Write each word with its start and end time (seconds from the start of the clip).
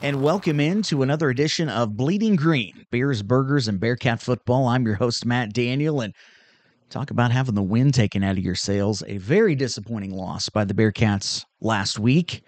and 0.00 0.22
welcome 0.22 0.60
in 0.60 0.82
to 0.82 1.02
another 1.02 1.28
edition 1.28 1.68
of 1.68 1.96
Bleeding 1.96 2.36
Green 2.36 2.86
Beers, 2.90 3.22
Burgers, 3.22 3.66
and 3.66 3.80
Bearcat 3.80 4.20
Football. 4.20 4.68
I'm 4.68 4.86
your 4.86 4.94
host, 4.94 5.26
Matt 5.26 5.52
Daniel, 5.52 6.00
and 6.00 6.14
talk 6.88 7.10
about 7.10 7.32
having 7.32 7.56
the 7.56 7.62
wind 7.62 7.94
taken 7.94 8.22
out 8.22 8.38
of 8.38 8.44
your 8.44 8.54
sails. 8.54 9.02
A 9.08 9.18
very 9.18 9.56
disappointing 9.56 10.12
loss 10.14 10.48
by 10.48 10.64
the 10.64 10.74
Bearcats 10.74 11.44
last 11.60 11.98
week. 11.98 12.42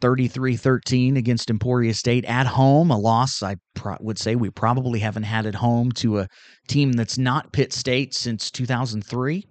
33 0.00 0.56
13 0.56 1.16
against 1.16 1.50
Emporia 1.50 1.92
State 1.92 2.24
at 2.24 2.46
home. 2.46 2.90
A 2.90 2.98
loss 2.98 3.42
I 3.42 3.56
pro- 3.74 3.96
would 4.00 4.18
say 4.18 4.34
we 4.34 4.50
probably 4.50 5.00
haven't 5.00 5.24
had 5.24 5.44
at 5.44 5.56
home 5.56 5.92
to 5.92 6.20
a 6.20 6.28
team 6.68 6.92
that's 6.92 7.18
not 7.18 7.52
Pitt 7.52 7.72
State 7.72 8.14
since 8.14 8.50
2003, 8.50 9.44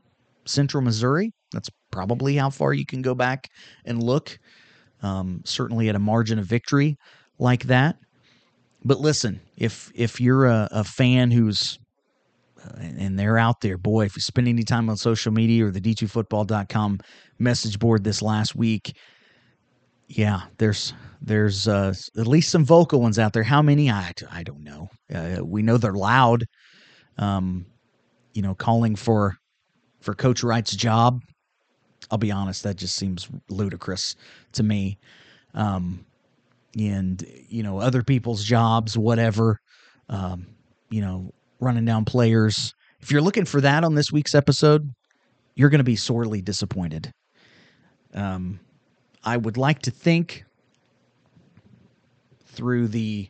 Central 0.46 0.82
Missouri. 0.82 1.32
That's 1.52 1.70
probably 1.92 2.36
how 2.36 2.50
far 2.50 2.74
you 2.74 2.86
can 2.86 3.02
go 3.02 3.14
back 3.14 3.50
and 3.86 4.02
look. 4.02 4.40
Um, 5.04 5.42
certainly 5.46 5.90
at 5.90 5.96
a 5.96 6.00
margin 6.00 6.40
of 6.40 6.46
victory 6.46 6.98
like 7.38 7.64
that. 7.66 7.98
But 8.84 9.00
listen, 9.00 9.42
if 9.58 9.92
if 9.96 10.22
you're 10.22 10.46
a, 10.46 10.68
a 10.72 10.84
fan 10.84 11.32
who's 11.32 11.78
uh, 12.64 12.80
and 12.80 13.18
they're 13.18 13.38
out 13.38 13.62
there, 13.62 13.78
boy, 13.78 14.06
if 14.06 14.16
you 14.16 14.22
spend 14.22 14.48
any 14.48 14.64
time 14.64 14.90
on 14.90 14.98
social 14.98 15.32
media 15.32 15.66
or 15.66 15.72
the 15.72 15.82
d2football.com 15.82 17.00
message 17.40 17.80
board 17.80 18.04
this 18.04 18.22
last 18.22 18.56
week, 18.56 18.96
yeah, 20.08 20.42
there's 20.58 20.94
there's 21.22 21.68
uh, 21.68 21.94
at 22.18 22.28
least 22.28 22.50
some 22.50 22.66
vocal 22.66 23.02
ones 23.02 23.20
out 23.20 23.34
there. 23.34 23.44
How 23.44 23.62
many? 23.62 23.90
I, 23.92 24.14
I 24.32 24.44
don't 24.44 24.64
know. 24.64 24.90
Uh, 25.14 25.44
we 25.44 25.62
know 25.62 25.78
they're 25.78 25.94
loud. 25.94 26.46
Um, 27.18 27.66
you 28.34 28.42
know, 28.42 28.56
calling 28.56 28.96
for 28.96 29.36
for 30.00 30.14
Coach 30.14 30.44
Wright's 30.44 30.76
job. 30.76 31.20
I'll 32.12 32.18
be 32.18 32.32
honest, 32.32 32.64
that 32.64 32.78
just 32.78 32.96
seems 32.96 33.28
ludicrous 33.50 34.16
to 34.54 34.64
me. 34.64 34.98
Um, 35.54 36.06
and 36.78 37.26
you 37.50 37.64
know, 37.64 37.80
other 37.80 38.04
people's 38.04 38.44
jobs, 38.44 38.98
whatever. 38.98 39.60
Um, 40.10 40.48
you 40.90 41.02
know, 41.02 41.34
running 41.60 41.86
down 41.86 42.06
players. 42.06 42.74
If 43.02 43.12
you're 43.12 43.22
looking 43.22 43.46
for 43.46 43.62
that 43.62 43.84
on 43.84 43.96
this 43.96 44.12
week's 44.12 44.36
episode, 44.36 44.90
you're 45.56 45.70
going 45.70 45.80
to 45.80 45.84
be 45.84 45.96
sorely 45.96 46.42
disappointed. 46.42 47.12
Um, 48.14 48.60
I 49.24 49.38
would 49.38 49.58
like 49.58 49.80
to 49.84 49.92
think 49.92 50.46
through 52.46 52.88
the 52.88 53.28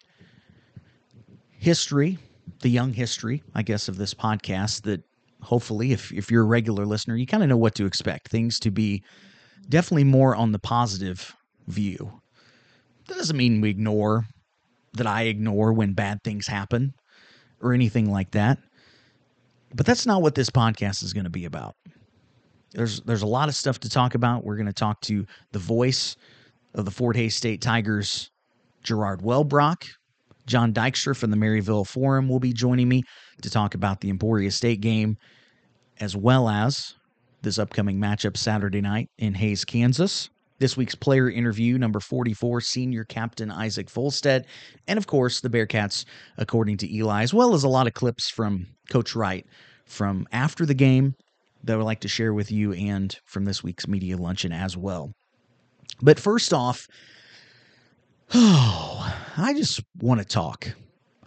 history, 1.52 2.18
the 2.62 2.70
young 2.70 2.94
history, 2.94 3.44
I 3.56 3.64
guess, 3.64 3.88
of 3.88 3.98
this 3.98 4.14
podcast, 4.14 4.84
that 4.84 5.02
hopefully, 5.48 5.94
if, 5.94 6.12
if 6.12 6.30
you're 6.30 6.44
a 6.44 6.46
regular 6.46 6.86
listener, 6.86 7.16
you 7.16 7.26
kind 7.26 7.42
of 7.42 7.50
know 7.50 7.58
what 7.58 7.74
to 7.76 7.86
expect. 7.86 8.28
Things 8.28 8.60
to 8.60 8.70
be 8.70 9.02
definitely 9.70 10.04
more 10.04 10.36
on 10.36 10.52
the 10.52 10.60
positive 10.60 11.34
view. 11.68 12.22
That 13.08 13.18
doesn't 13.18 13.38
mean 13.38 13.62
we 13.62 13.70
ignore, 13.70 14.26
that 14.94 15.08
I 15.08 15.24
ignore 15.24 15.72
when 15.72 15.94
bad 15.94 16.20
things 16.24 16.48
happen 16.48 16.94
or 17.62 17.74
anything 17.74 18.12
like 18.12 18.32
that. 18.32 18.58
But 19.74 19.86
that's 19.86 20.06
not 20.06 20.22
what 20.22 20.36
this 20.36 20.50
podcast 20.50 21.02
is 21.04 21.14
going 21.14 21.24
to 21.24 21.30
be 21.30 21.46
about. 21.46 21.76
There's 22.74 23.00
there's 23.02 23.22
a 23.22 23.28
lot 23.28 23.48
of 23.48 23.56
stuff 23.56 23.80
to 23.80 23.90
talk 23.90 24.16
about. 24.16 24.44
We're 24.44 24.58
going 24.58 24.68
to 24.68 24.74
talk 24.74 25.00
to 25.02 25.26
the 25.54 25.60
voice 25.60 26.18
of 26.74 26.84
the 26.84 26.92
Fort 26.92 27.16
Hays 27.16 27.36
State 27.36 27.62
Tigers, 27.62 28.30
Gerard 28.84 29.22
Wellbrock. 29.22 29.88
Jon 30.46 30.74
Dykstra 30.74 31.16
from 31.16 31.32
the 31.32 31.38
Maryville 31.38 31.86
Forum 31.86 32.30
will 32.30 32.40
be 32.40 32.54
joining 32.54 32.88
me 32.88 33.04
to 33.42 33.50
talk 33.50 33.76
about 33.76 34.00
the 34.00 34.10
Emporia 34.10 34.50
State 34.50 34.80
game, 34.80 35.18
as 36.00 36.16
well 36.16 36.50
as 36.50 36.96
this 37.42 37.60
upcoming 37.60 37.98
matchup 38.00 38.38
Saturday 38.38 38.82
night 38.82 39.10
in 39.18 39.34
Hays, 39.34 39.66
Kansas. 39.66 40.30
This 40.60 40.76
week's 40.76 40.96
player 40.96 41.30
interview, 41.30 41.78
number 41.78 42.00
44, 42.00 42.62
senior 42.62 43.04
captain 43.04 43.52
Isaac 43.52 43.88
Vollstedt, 43.88 44.46
and 44.88 44.98
of 44.98 45.06
course, 45.06 45.40
the 45.40 45.50
Bearcats, 45.50 46.04
according 46.38 46.78
to 46.78 46.92
Eli, 46.92 47.22
as 47.22 47.34
well 47.34 47.54
as 47.54 47.64
a 47.64 47.70
lot 47.70 47.86
of 47.86 47.94
clips 47.94 48.30
from 48.30 48.66
Coach 48.90 49.16
Wright 49.16 49.46
from 49.86 50.28
after 50.32 50.66
the 50.66 50.74
game 50.74 51.14
that 51.64 51.74
I 51.74 51.78
would 51.78 51.84
like 51.84 52.02
to 52.02 52.08
share 52.08 52.34
with 52.34 52.52
you 52.52 52.74
and 52.74 53.16
from 53.26 53.46
this 53.46 53.64
week's 53.64 53.88
media 53.88 54.18
luncheon 54.18 54.52
as 54.52 54.76
well. 54.76 55.12
But 56.02 56.20
first 56.20 56.54
off, 56.54 56.88
oh, 58.34 59.16
I 59.38 59.54
just 59.54 59.82
want 60.00 60.22
to 60.22 60.26
talk. 60.26 60.74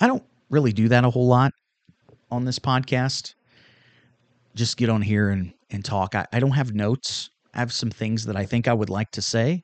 I 0.00 0.06
don't 0.06 0.24
really 0.48 0.72
do 0.72 0.88
that 0.88 1.04
a 1.04 1.10
whole 1.10 1.28
lot 1.28 1.52
on 2.30 2.44
this 2.44 2.58
podcast. 2.58 3.34
Just 4.54 4.76
get 4.76 4.88
on 4.88 5.02
here 5.02 5.30
and, 5.30 5.52
and 5.70 5.84
talk. 5.84 6.14
I, 6.14 6.26
I 6.32 6.40
don't 6.40 6.50
have 6.52 6.74
notes. 6.74 7.30
I 7.54 7.58
have 7.58 7.72
some 7.72 7.90
things 7.90 8.24
that 8.26 8.36
I 8.36 8.44
think 8.44 8.68
I 8.68 8.72
would 8.72 8.90
like 8.90 9.10
to 9.12 9.22
say. 9.22 9.62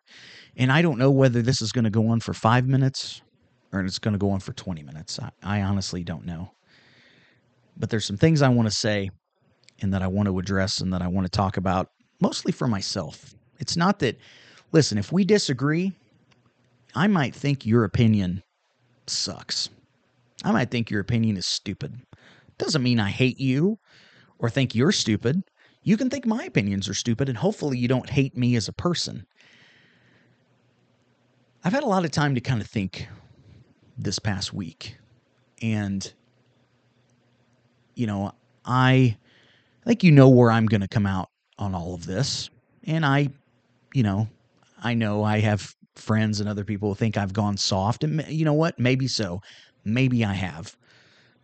And 0.57 0.73
I 0.73 0.83
don't 0.83 0.99
know 0.99 1.11
whether 1.11 1.43
this 1.43 1.61
is 1.61 1.73
going 1.73 1.85
to 1.85 1.91
go 1.91 2.09
on 2.09 2.21
for 2.21 2.33
five 2.33 2.67
minutes 2.67 3.21
or 3.73 3.81
it's 3.81 3.99
going 3.99 4.13
to 4.13 4.19
go 4.19 4.31
on 4.31 4.41
for 4.41 4.53
20 4.53 4.83
minutes. 4.83 5.19
I, 5.19 5.31
I 5.43 5.63
honestly 5.63 6.03
don't 6.03 6.25
know. 6.25 6.51
But 7.77 7.91
there's 7.91 8.07
some 8.07 8.17
things 8.17 8.43
I 8.43 8.49
want 8.49 8.69
to 8.69 8.75
say 8.75 9.11
and 9.83 9.93
that 9.93 10.03
I 10.03 10.07
want 10.07 10.27
to 10.27 10.39
address 10.39 10.81
and 10.81 10.93
that 10.93 11.03
I 11.03 11.09
want 11.09 11.27
to 11.27 11.31
talk 11.31 11.57
about, 11.57 11.89
mostly 12.21 12.53
for 12.53 12.67
myself. 12.67 13.35
It's 13.59 13.77
not 13.77 13.99
that, 14.01 14.19
listen, 14.73 14.99
if 14.99 15.13
we 15.13 15.25
disagree, 15.25 15.93
I 16.95 17.07
might 17.07 17.35
think 17.35 17.67
your 17.67 17.85
opinion 17.85 18.43
sucks. 19.07 19.69
I 20.45 20.53
might 20.53 20.71
think 20.71 20.91
your 20.91 21.01
opinion 21.01 21.37
is 21.37 21.47
stupid. 21.47 21.95
Doesn't 22.59 22.83
mean 22.83 23.01
I 23.01 23.11
hate 23.11 23.39
you 23.39 23.79
or 24.39 24.51
think 24.51 24.75
you're 24.75 24.93
stupid. 24.93 25.43
You 25.83 25.97
can 25.97 26.11
think 26.11 26.27
my 26.27 26.45
opinions 26.45 26.89
are 26.89 26.95
stupid, 26.95 27.29
and 27.29 27.39
hopefully 27.39 27.79
you 27.79 27.89
don't 27.89 28.11
hate 28.11 28.37
me 28.37 28.57
as 28.57 28.69
a 28.69 28.73
person. 28.73 29.27
I've 31.65 31.73
had 31.73 31.83
a 31.83 31.89
lot 31.89 32.05
of 32.05 32.11
time 32.11 32.35
to 32.35 32.41
kind 32.41 32.61
of 32.61 32.67
think 32.67 33.09
this 33.99 34.19
past 34.19 34.53
week. 34.53 34.99
And, 35.63 36.13
you 37.95 38.07
know, 38.07 38.33
I 38.65 39.17
I 39.87 39.89
think 39.89 40.03
you 40.03 40.11
know 40.11 40.29
where 40.29 40.51
I'm 40.51 40.67
going 40.67 40.81
to 40.81 40.89
come 40.89 41.07
out 41.07 41.31
on 41.59 41.75
all 41.75 41.95
of 41.95 42.07
this. 42.07 42.51
And 42.85 43.07
I, 43.07 43.29
you 43.95 44.03
know, 44.03 44.29
I 44.83 44.95
know 44.95 45.23
I 45.23 45.39
have 45.41 45.75
friends 45.95 46.41
and 46.41 46.49
other 46.49 46.65
people 46.65 46.89
who 46.89 46.95
think 46.97 47.17
I've 47.17 47.33
gone 47.33 47.57
soft. 47.57 48.03
And 48.03 48.25
you 48.29 48.45
know 48.45 48.53
what? 48.53 48.79
Maybe 48.79 49.07
so. 49.07 49.41
Maybe 49.85 50.25
I 50.25 50.33
have. 50.33 50.77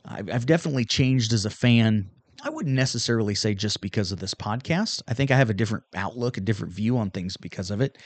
I've 0.05 0.47
definitely 0.47 0.85
changed 0.85 1.33
as 1.33 1.45
a 1.45 1.51
fan. 1.51 2.11
I 2.43 2.51
wouldn't 2.51 2.75
necessarily 2.75 3.35
say 3.35 3.55
just 3.55 3.81
because 3.81 4.11
of 4.11 4.19
this 4.19 4.35
podcast. 4.35 5.01
I 5.07 5.15
think 5.15 5.31
I 5.31 5.37
have 5.37 5.51
a 5.51 5.55
different 5.55 5.85
outlook, 5.95 6.37
a 6.37 6.41
different 6.41 6.73
view 6.73 6.99
on 6.99 7.11
things 7.11 7.37
because 7.37 7.71
of 7.71 7.81
it. 7.81 7.99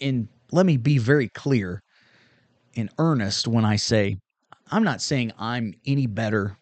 And 0.00 0.28
let 0.50 0.64
me 0.64 0.78
be 0.78 0.98
very 0.98 1.28
clear 1.28 1.82
in 2.74 2.88
earnest 2.98 3.46
when 3.46 3.64
I 3.64 3.76
say 3.76 4.16
I'm 4.70 4.82
not 4.82 5.02
saying 5.02 5.32
I'm 5.38 5.74
any 5.86 6.06
better 6.06 6.56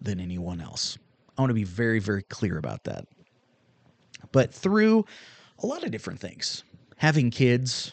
than 0.00 0.20
anyone 0.20 0.60
else. 0.60 0.96
I 1.36 1.42
want 1.42 1.50
to 1.50 1.54
be 1.54 1.64
very, 1.64 1.98
very 1.98 2.22
clear 2.22 2.58
about 2.58 2.84
that. 2.84 3.04
But 4.30 4.54
through 4.54 5.04
a 5.62 5.66
lot 5.66 5.82
of 5.82 5.90
different 5.90 6.20
things, 6.20 6.62
having 6.96 7.30
kids, 7.30 7.92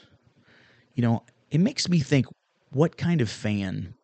you 0.93 1.01
know, 1.01 1.23
it 1.49 1.59
makes 1.59 1.89
me 1.89 1.99
think 1.99 2.27
what 2.71 2.97
kind 2.97 3.21
of 3.21 3.29
fan 3.29 3.95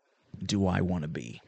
do 0.44 0.66
I 0.66 0.81
want 0.81 1.03
to 1.03 1.07
be? 1.07 1.41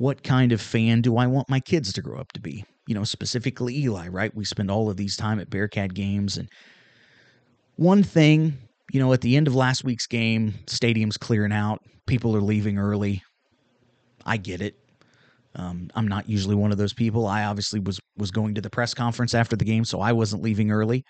What 0.00 0.22
kind 0.22 0.50
of 0.50 0.62
fan 0.62 1.02
do 1.02 1.18
I 1.18 1.26
want 1.26 1.50
my 1.50 1.60
kids 1.60 1.92
to 1.92 2.00
grow 2.00 2.18
up 2.18 2.32
to 2.32 2.40
be? 2.40 2.64
You 2.86 2.94
know, 2.94 3.04
specifically 3.04 3.76
Eli, 3.76 4.08
right? 4.08 4.34
We 4.34 4.46
spend 4.46 4.70
all 4.70 4.88
of 4.88 4.96
these 4.96 5.14
time 5.14 5.38
at 5.38 5.50
Bearcat 5.50 5.92
games. 5.92 6.38
And 6.38 6.48
one 7.76 8.02
thing, 8.02 8.56
you 8.90 8.98
know, 8.98 9.12
at 9.12 9.20
the 9.20 9.36
end 9.36 9.46
of 9.46 9.54
last 9.54 9.84
week's 9.84 10.06
game, 10.06 10.54
stadium's 10.66 11.18
clearing 11.18 11.52
out, 11.52 11.82
people 12.06 12.34
are 12.34 12.40
leaving 12.40 12.78
early. 12.78 13.22
I 14.24 14.38
get 14.38 14.62
it. 14.62 14.74
Um, 15.56 15.90
I'm 15.94 16.08
not 16.08 16.26
usually 16.26 16.54
one 16.54 16.72
of 16.72 16.78
those 16.78 16.94
people. 16.94 17.26
I 17.26 17.44
obviously 17.44 17.80
was 17.80 18.00
was 18.16 18.30
going 18.30 18.54
to 18.54 18.62
the 18.62 18.70
press 18.70 18.94
conference 18.94 19.34
after 19.34 19.54
the 19.54 19.66
game, 19.66 19.84
so 19.84 20.00
I 20.00 20.12
wasn't 20.12 20.42
leaving 20.42 20.70
early. 20.70 21.04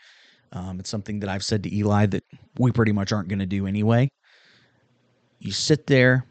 Um, 0.50 0.80
it's 0.80 0.90
something 0.90 1.20
that 1.20 1.30
I've 1.30 1.44
said 1.44 1.62
to 1.62 1.72
Eli 1.72 2.06
that 2.06 2.24
we 2.58 2.72
pretty 2.72 2.90
much 2.90 3.12
aren't 3.12 3.28
going 3.28 3.38
to 3.38 3.46
do 3.46 3.68
anyway. 3.68 4.10
You 5.38 5.52
sit 5.52 5.86
there 5.86 6.26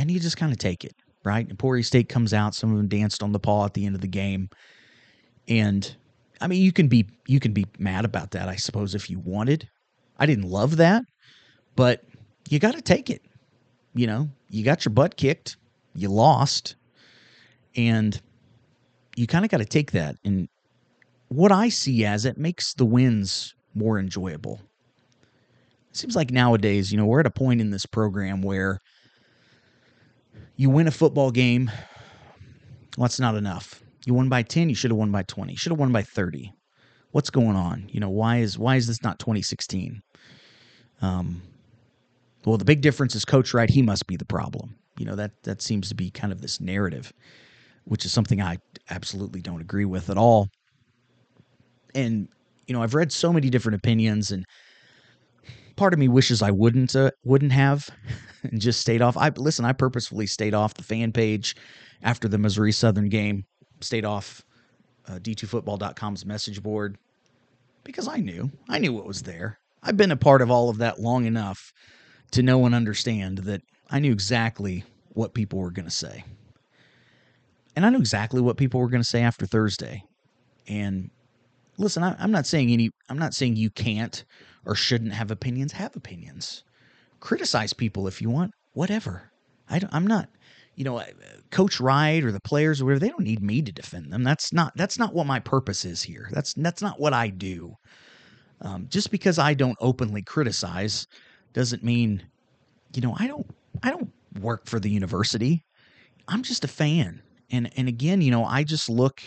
and 0.00 0.10
you 0.10 0.18
just 0.18 0.36
kind 0.36 0.52
of 0.52 0.58
take 0.58 0.84
it, 0.84 0.94
right? 1.24 1.40
And 1.40 1.50
Emporia 1.50 1.84
State 1.84 2.08
comes 2.08 2.34
out. 2.34 2.54
Some 2.54 2.70
of 2.72 2.76
them 2.76 2.88
danced 2.88 3.22
on 3.22 3.32
the 3.32 3.38
paw 3.38 3.64
at 3.66 3.74
the 3.74 3.86
end 3.86 3.94
of 3.94 4.00
the 4.00 4.08
game, 4.08 4.48
and 5.48 5.94
I 6.40 6.48
mean, 6.48 6.62
you 6.62 6.72
can 6.72 6.88
be 6.88 7.06
you 7.26 7.40
can 7.40 7.52
be 7.52 7.66
mad 7.78 8.04
about 8.04 8.32
that, 8.32 8.48
I 8.48 8.56
suppose, 8.56 8.94
if 8.94 9.08
you 9.08 9.20
wanted. 9.20 9.68
I 10.18 10.26
didn't 10.26 10.44
love 10.44 10.76
that, 10.76 11.04
but 11.76 12.02
you 12.48 12.58
got 12.58 12.74
to 12.74 12.82
take 12.82 13.10
it. 13.10 13.22
You 13.94 14.06
know, 14.06 14.28
you 14.48 14.64
got 14.64 14.84
your 14.84 14.92
butt 14.92 15.16
kicked 15.16 15.56
you 15.94 16.08
lost 16.08 16.76
and 17.76 18.20
you 19.16 19.26
kind 19.26 19.44
of 19.44 19.50
got 19.50 19.58
to 19.58 19.64
take 19.64 19.92
that 19.92 20.16
and 20.24 20.48
what 21.28 21.52
i 21.52 21.68
see 21.68 22.04
as 22.04 22.24
it 22.24 22.38
makes 22.38 22.74
the 22.74 22.84
wins 22.84 23.54
more 23.74 23.98
enjoyable 23.98 24.60
it 25.90 25.96
seems 25.96 26.16
like 26.16 26.30
nowadays 26.30 26.90
you 26.90 26.98
know 26.98 27.06
we're 27.06 27.20
at 27.20 27.26
a 27.26 27.30
point 27.30 27.60
in 27.60 27.70
this 27.70 27.86
program 27.86 28.42
where 28.42 28.80
you 30.60 30.68
win 30.68 30.86
a 30.86 30.90
football 30.90 31.30
game 31.30 31.70
well 32.98 33.06
that's 33.06 33.18
not 33.18 33.34
enough. 33.34 33.82
You 34.04 34.12
won 34.12 34.28
by 34.28 34.42
10 34.42 34.68
you 34.68 34.74
should 34.74 34.90
have 34.90 34.98
won 34.98 35.10
by 35.10 35.22
20 35.22 35.52
you 35.52 35.56
should 35.56 35.72
have 35.72 35.78
won 35.78 35.90
by 35.90 36.02
30 36.02 36.52
what's 37.12 37.30
going 37.30 37.56
on? 37.56 37.88
You 37.90 37.98
know 37.98 38.10
why 38.10 38.38
is 38.38 38.58
why 38.58 38.76
is 38.76 38.86
this 38.86 39.02
not 39.02 39.18
2016 39.18 40.02
Um, 41.00 41.40
well, 42.44 42.58
the 42.58 42.64
big 42.64 42.82
difference 42.82 43.14
is 43.14 43.24
Coach 43.24 43.54
Wright, 43.54 43.70
He 43.70 43.80
must 43.80 44.06
be 44.06 44.16
the 44.16 44.26
problem. 44.26 44.76
You 44.98 45.06
know 45.06 45.16
that 45.16 45.30
that 45.44 45.62
seems 45.62 45.88
to 45.88 45.94
be 45.94 46.10
kind 46.10 46.30
of 46.30 46.42
this 46.42 46.60
narrative, 46.60 47.10
which 47.84 48.04
is 48.04 48.12
something 48.12 48.42
I 48.42 48.58
absolutely 48.90 49.40
don't 49.40 49.62
agree 49.62 49.86
with 49.86 50.10
at 50.10 50.18
all. 50.18 50.48
And 51.94 52.28
you 52.66 52.74
know, 52.74 52.82
I've 52.82 52.94
read 52.94 53.12
so 53.12 53.32
many 53.32 53.48
different 53.48 53.76
opinions, 53.76 54.30
and 54.30 54.44
part 55.80 55.94
of 55.94 55.98
me 55.98 56.08
wishes 56.08 56.42
I 56.42 56.50
wouldn't 56.50 56.94
uh, 56.94 57.10
wouldn't 57.24 57.52
have 57.52 57.88
and 58.42 58.60
just 58.60 58.82
stayed 58.82 59.00
off. 59.00 59.16
I 59.16 59.30
listen. 59.30 59.64
I 59.64 59.72
purposefully 59.72 60.26
stayed 60.26 60.52
off 60.52 60.74
the 60.74 60.82
fan 60.82 61.10
page 61.10 61.56
after 62.02 62.28
the 62.28 62.36
Missouri 62.36 62.70
Southern 62.70 63.08
game. 63.08 63.46
Stayed 63.80 64.04
off 64.04 64.42
uh, 65.08 65.14
d2football.com's 65.14 66.26
message 66.26 66.62
board 66.62 66.98
because 67.82 68.06
I 68.06 68.18
knew 68.18 68.50
I 68.68 68.78
knew 68.78 68.92
what 68.92 69.06
was 69.06 69.22
there. 69.22 69.58
I've 69.82 69.96
been 69.96 70.10
a 70.10 70.16
part 70.16 70.42
of 70.42 70.50
all 70.50 70.68
of 70.68 70.76
that 70.78 71.00
long 71.00 71.24
enough 71.24 71.72
to 72.32 72.42
know 72.42 72.66
and 72.66 72.74
understand 72.74 73.38
that 73.38 73.62
I 73.88 74.00
knew 74.00 74.12
exactly 74.12 74.84
what 75.14 75.32
people 75.32 75.60
were 75.60 75.70
going 75.70 75.86
to 75.86 75.90
say. 75.90 76.22
And 77.74 77.86
I 77.86 77.88
knew 77.88 77.98
exactly 77.98 78.42
what 78.42 78.58
people 78.58 78.80
were 78.80 78.90
going 78.90 79.02
to 79.02 79.08
say 79.08 79.22
after 79.22 79.46
Thursday. 79.46 80.04
And 80.68 81.10
listen, 81.78 82.02
I, 82.02 82.22
am 82.22 82.32
not 82.32 82.46
saying 82.46 82.70
any, 82.70 82.90
I'm 83.08 83.18
not 83.18 83.32
saying 83.32 83.56
you 83.56 83.70
can't 83.70 84.22
or 84.64 84.74
shouldn't 84.74 85.12
have 85.12 85.30
opinions. 85.30 85.72
Have 85.72 85.96
opinions. 85.96 86.64
Criticize 87.20 87.72
people 87.72 88.06
if 88.06 88.20
you 88.22 88.30
want, 88.30 88.52
whatever. 88.72 89.30
I 89.68 89.80
am 89.92 90.06
not, 90.06 90.28
you 90.74 90.84
know, 90.84 91.02
Coach 91.50 91.80
Wright 91.80 92.24
or 92.24 92.32
the 92.32 92.40
players 92.40 92.80
or 92.80 92.86
whatever. 92.86 93.00
They 93.00 93.08
don't 93.08 93.24
need 93.24 93.42
me 93.42 93.62
to 93.62 93.72
defend 93.72 94.12
them. 94.12 94.24
That's 94.24 94.52
not, 94.52 94.72
that's 94.76 94.98
not 94.98 95.14
what 95.14 95.26
my 95.26 95.38
purpose 95.38 95.84
is 95.84 96.02
here. 96.02 96.28
That's, 96.32 96.54
that's 96.54 96.82
not 96.82 96.98
what 96.98 97.12
I 97.12 97.28
do. 97.28 97.74
Um, 98.62 98.86
just 98.90 99.10
because 99.10 99.38
I 99.38 99.54
don't 99.54 99.76
openly 99.80 100.22
criticize 100.22 101.06
doesn't 101.52 101.82
mean, 101.82 102.22
you 102.94 103.02
know, 103.02 103.16
I 103.18 103.26
don't 103.26 103.46
I 103.82 103.90
don't 103.90 104.10
work 104.40 104.66
for 104.66 104.80
the 104.80 104.90
university. 104.90 105.64
I'm 106.28 106.42
just 106.42 106.64
a 106.64 106.68
fan. 106.68 107.22
And 107.50 107.70
and 107.76 107.88
again, 107.88 108.20
you 108.20 108.30
know, 108.30 108.44
I 108.44 108.64
just 108.64 108.88
look 108.88 109.22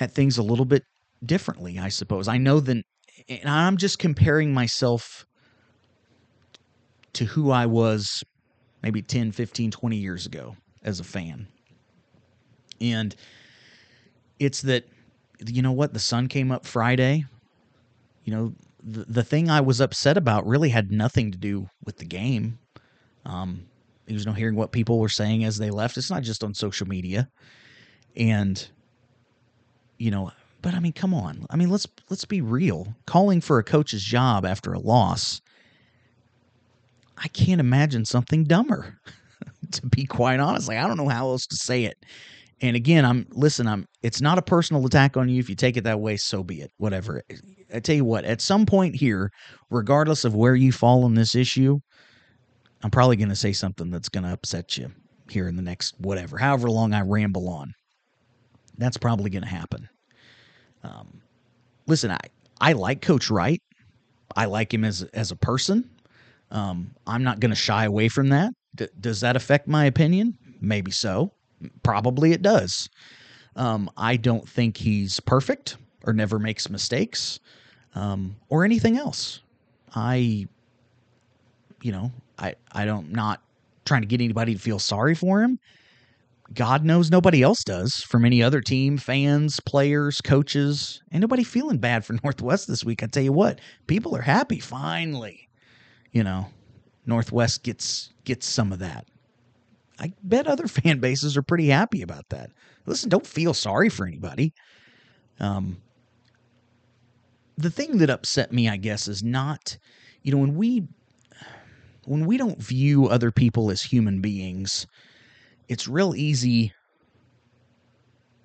at 0.00 0.12
things 0.12 0.38
a 0.38 0.42
little 0.42 0.64
bit 0.64 0.82
differently, 1.24 1.78
I 1.78 1.88
suppose. 1.88 2.28
I 2.28 2.38
know 2.38 2.60
that 2.60 2.82
and 3.28 3.48
I'm 3.48 3.76
just 3.76 3.98
comparing 3.98 4.52
myself 4.52 5.26
to 7.14 7.24
who 7.24 7.50
I 7.50 7.66
was 7.66 8.22
maybe 8.82 9.02
10, 9.02 9.32
15, 9.32 9.70
20 9.70 9.96
years 9.96 10.26
ago 10.26 10.56
as 10.82 11.00
a 11.00 11.04
fan. 11.04 11.46
And 12.80 13.14
it's 14.38 14.62
that 14.62 14.84
you 15.46 15.62
know 15.62 15.72
what, 15.72 15.92
the 15.92 16.00
sun 16.00 16.28
came 16.28 16.50
up 16.50 16.64
Friday. 16.66 17.24
You 18.24 18.34
know, 18.34 18.54
the, 18.82 19.04
the 19.04 19.24
thing 19.24 19.50
I 19.50 19.60
was 19.60 19.80
upset 19.80 20.16
about 20.16 20.46
really 20.46 20.68
had 20.68 20.90
nothing 20.90 21.32
to 21.32 21.38
do 21.38 21.68
with 21.84 21.98
the 21.98 22.04
game. 22.04 22.58
Um, 23.26 23.66
you 24.06 24.22
know, 24.24 24.32
hearing 24.32 24.56
what 24.56 24.72
people 24.72 24.98
were 24.98 25.08
saying 25.08 25.44
as 25.44 25.56
they 25.56 25.70
left. 25.70 25.96
It's 25.96 26.10
not 26.10 26.22
just 26.22 26.44
on 26.44 26.54
social 26.54 26.86
media, 26.86 27.28
and 28.16 28.66
you 29.98 30.10
know, 30.10 30.30
but 30.64 30.72
I 30.72 30.80
mean, 30.80 30.94
come 30.94 31.12
on. 31.12 31.44
I 31.50 31.56
mean, 31.56 31.68
let's 31.68 31.86
let's 32.08 32.24
be 32.24 32.40
real. 32.40 32.96
Calling 33.04 33.42
for 33.42 33.58
a 33.58 33.62
coach's 33.62 34.02
job 34.02 34.46
after 34.46 34.72
a 34.72 34.78
loss, 34.78 35.42
I 37.18 37.28
can't 37.28 37.60
imagine 37.60 38.06
something 38.06 38.44
dumber. 38.44 38.98
to 39.72 39.86
be 39.88 40.06
quite 40.06 40.40
honest, 40.40 40.68
like 40.68 40.78
I 40.78 40.88
don't 40.88 40.96
know 40.96 41.10
how 41.10 41.28
else 41.28 41.46
to 41.48 41.56
say 41.56 41.84
it. 41.84 41.98
And 42.62 42.76
again, 42.76 43.04
I'm 43.04 43.26
listen. 43.32 43.68
I'm. 43.68 43.86
It's 44.02 44.22
not 44.22 44.38
a 44.38 44.42
personal 44.42 44.86
attack 44.86 45.18
on 45.18 45.28
you. 45.28 45.38
If 45.38 45.50
you 45.50 45.54
take 45.54 45.76
it 45.76 45.84
that 45.84 46.00
way, 46.00 46.16
so 46.16 46.42
be 46.42 46.62
it. 46.62 46.70
Whatever. 46.78 47.22
I 47.74 47.80
tell 47.80 47.96
you 47.96 48.06
what. 48.06 48.24
At 48.24 48.40
some 48.40 48.64
point 48.64 48.94
here, 48.94 49.30
regardless 49.68 50.24
of 50.24 50.34
where 50.34 50.54
you 50.54 50.72
fall 50.72 51.04
on 51.04 51.12
this 51.12 51.34
issue, 51.34 51.78
I'm 52.82 52.90
probably 52.90 53.16
going 53.16 53.28
to 53.28 53.36
say 53.36 53.52
something 53.52 53.90
that's 53.90 54.08
going 54.08 54.24
to 54.24 54.32
upset 54.32 54.78
you 54.78 54.90
here 55.28 55.46
in 55.46 55.56
the 55.56 55.62
next 55.62 56.00
whatever, 56.00 56.38
however 56.38 56.70
long 56.70 56.94
I 56.94 57.02
ramble 57.02 57.50
on. 57.50 57.74
That's 58.78 58.96
probably 58.96 59.28
going 59.28 59.44
to 59.44 59.48
happen. 59.48 59.90
Um, 60.84 61.22
listen, 61.86 62.12
I 62.12 62.20
I 62.60 62.74
like 62.74 63.02
Coach 63.02 63.30
Wright. 63.30 63.62
I 64.36 64.46
like 64.46 64.72
him 64.74 64.84
as 64.84 65.02
as 65.14 65.30
a 65.32 65.36
person. 65.36 65.90
Um, 66.50 66.94
I'm 67.06 67.24
not 67.24 67.40
going 67.40 67.50
to 67.50 67.56
shy 67.56 67.84
away 67.84 68.08
from 68.08 68.28
that. 68.28 68.52
D- 68.76 68.88
does 69.00 69.20
that 69.22 69.36
affect 69.36 69.66
my 69.68 69.86
opinion? 69.86 70.38
Maybe 70.60 70.92
so. 70.92 71.32
Probably 71.82 72.32
it 72.32 72.42
does. 72.42 72.88
Um, 73.56 73.90
I 73.96 74.16
don't 74.16 74.48
think 74.48 74.76
he's 74.76 75.20
perfect 75.20 75.76
or 76.04 76.12
never 76.12 76.38
makes 76.38 76.70
mistakes 76.70 77.40
um, 77.94 78.36
or 78.50 78.64
anything 78.64 78.98
else. 78.98 79.40
I, 79.94 80.46
you 81.82 81.92
know, 81.92 82.12
I 82.38 82.54
I 82.72 82.84
don't 82.84 83.12
not 83.12 83.42
trying 83.84 84.02
to 84.02 84.08
get 84.08 84.20
anybody 84.20 84.54
to 84.54 84.60
feel 84.60 84.78
sorry 84.78 85.14
for 85.14 85.42
him. 85.42 85.58
God 86.52 86.84
knows 86.84 87.10
nobody 87.10 87.42
else 87.42 87.64
does 87.64 87.94
from 87.94 88.24
any 88.24 88.42
other 88.42 88.60
team, 88.60 88.98
fans, 88.98 89.60
players, 89.60 90.20
coaches. 90.20 91.02
Ain't 91.12 91.22
nobody 91.22 91.42
feeling 91.42 91.78
bad 91.78 92.04
for 92.04 92.12
Northwest 92.24 92.68
this 92.68 92.84
week. 92.84 93.02
I 93.02 93.06
tell 93.06 93.22
you 93.22 93.32
what, 93.32 93.60
people 93.86 94.14
are 94.16 94.22
happy 94.22 94.60
finally. 94.60 95.48
You 96.12 96.22
know, 96.22 96.46
Northwest 97.06 97.62
gets 97.62 98.10
gets 98.24 98.46
some 98.46 98.72
of 98.72 98.78
that. 98.80 99.06
I 99.98 100.12
bet 100.22 100.46
other 100.46 100.66
fan 100.68 101.00
bases 101.00 101.36
are 101.36 101.42
pretty 101.42 101.68
happy 101.68 102.02
about 102.02 102.28
that. 102.28 102.50
Listen, 102.86 103.08
don't 103.08 103.26
feel 103.26 103.54
sorry 103.54 103.88
for 103.88 104.06
anybody. 104.06 104.52
Um, 105.40 105.78
the 107.56 107.70
thing 107.70 107.98
that 107.98 108.10
upset 108.10 108.52
me, 108.52 108.68
I 108.68 108.76
guess, 108.76 109.08
is 109.08 109.22
not, 109.22 109.78
you 110.22 110.32
know, 110.32 110.38
when 110.38 110.56
we 110.56 110.86
when 112.04 112.26
we 112.26 112.36
don't 112.36 112.60
view 112.60 113.08
other 113.08 113.30
people 113.30 113.70
as 113.70 113.82
human 113.82 114.20
beings, 114.20 114.86
it's 115.68 115.88
real 115.88 116.14
easy 116.14 116.72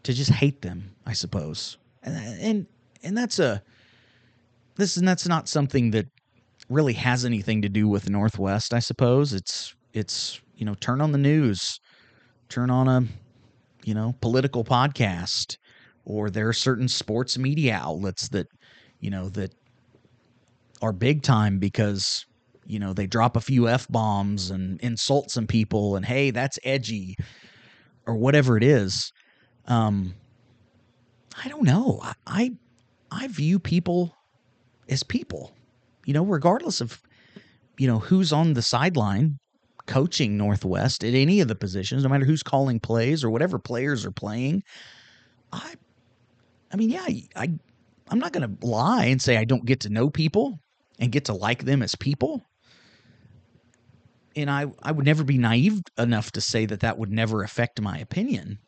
to 0.04 0.14
just 0.14 0.32
hate 0.32 0.62
them, 0.62 0.96
I 1.06 1.14
suppose. 1.14 1.78
And 2.04 2.42
and 2.42 2.68
and 3.04 3.18
that's 3.18 3.40
a 3.40 3.62
this 4.76 4.98
and 4.98 5.08
that's 5.08 5.28
not 5.28 5.50
something 5.50 5.92
that 5.92 6.06
really 6.70 6.94
has 6.94 7.26
anything 7.26 7.62
to 7.62 7.70
do 7.70 7.88
with 7.88 8.10
Northwest, 8.10 8.74
I 8.74 8.80
suppose. 8.80 9.34
It's 9.34 9.76
it's 9.94 10.40
you 10.56 10.66
know, 10.66 10.76
turn 10.76 11.02
on 11.02 11.12
the 11.12 11.18
news, 11.18 11.80
turn 12.50 12.70
on 12.70 12.88
a 12.88 13.04
you 13.84 13.94
know, 13.94 14.14
political 14.22 14.64
podcast 14.64 15.58
or 16.06 16.30
there 16.30 16.48
are 16.48 16.54
certain 16.54 16.88
sports 16.88 17.38
media 17.38 17.80
outlets 17.82 18.30
that 18.30 18.48
you 19.00 19.10
know 19.10 19.30
that 19.30 19.54
are 20.82 20.94
big 20.94 21.22
time 21.22 21.60
because 21.60 22.26
you 22.70 22.78
know, 22.78 22.94
they 22.94 23.08
drop 23.08 23.36
a 23.36 23.42
few 23.42 23.68
F 23.68 23.88
bombs 23.90 24.52
and 24.52 24.80
insult 24.82 25.32
some 25.32 25.48
people 25.48 25.96
and 25.96 26.06
hey, 26.06 26.30
that's 26.30 26.60
edgy 26.64 27.16
or 28.06 28.16
whatever 28.16 28.58
it 28.58 28.64
is. 28.64 29.12
Um, 29.66 30.14
I 31.44 31.50
don't 31.50 31.64
know. 31.64 32.00
I, 32.04 32.14
I, 32.28 32.52
I 33.12 33.28
view 33.28 33.58
people 33.58 34.16
as 34.88 35.02
people, 35.02 35.52
you 36.06 36.14
know, 36.14 36.24
regardless 36.24 36.80
of, 36.80 37.02
you 37.80 37.88
know, 37.88 37.98
who's 37.98 38.32
on 38.32 38.54
the 38.54 38.62
sideline 38.62 39.40
coaching 39.88 40.38
Northwest 40.38 41.04
at 41.04 41.16
any 41.16 41.42
of 41.42 41.48
the 41.48 41.56
positions, 41.56 42.04
no 42.04 42.10
matter 42.10 42.26
who's 42.26 42.44
calling 42.44 42.80
plays 42.80 43.24
or 43.24 43.32
whatever 43.32 43.58
players 43.58 44.06
are 44.06 44.12
playing. 44.12 44.62
I, 45.52 45.74
I 46.72 46.76
mean, 46.76 46.92
yeah, 46.92 47.08
I, 47.36 47.50
I'm 48.10 48.20
not 48.20 48.32
going 48.32 48.48
to 48.48 48.66
lie 48.66 49.06
and 49.06 49.20
say 49.20 49.38
I 49.38 49.46
don't 49.46 49.66
get 49.66 49.80
to 49.82 49.90
know 49.90 50.12
people 50.12 50.60
and 51.00 51.12
get 51.12 51.26
to 51.26 51.34
like 51.34 51.66
them 51.66 51.82
as 51.82 51.96
people 51.96 52.46
and 54.36 54.50
I, 54.50 54.68
I 54.84 54.92
would 54.92 55.06
never 55.06 55.24
be 55.24 55.38
naive 55.38 55.82
enough 55.98 56.32
to 56.34 56.42
say 56.42 56.66
that 56.66 56.82
that 56.82 56.98
would 56.98 57.12
never 57.12 57.44
affect 57.44 57.82
my 57.82 57.98
opinion. 57.98 58.60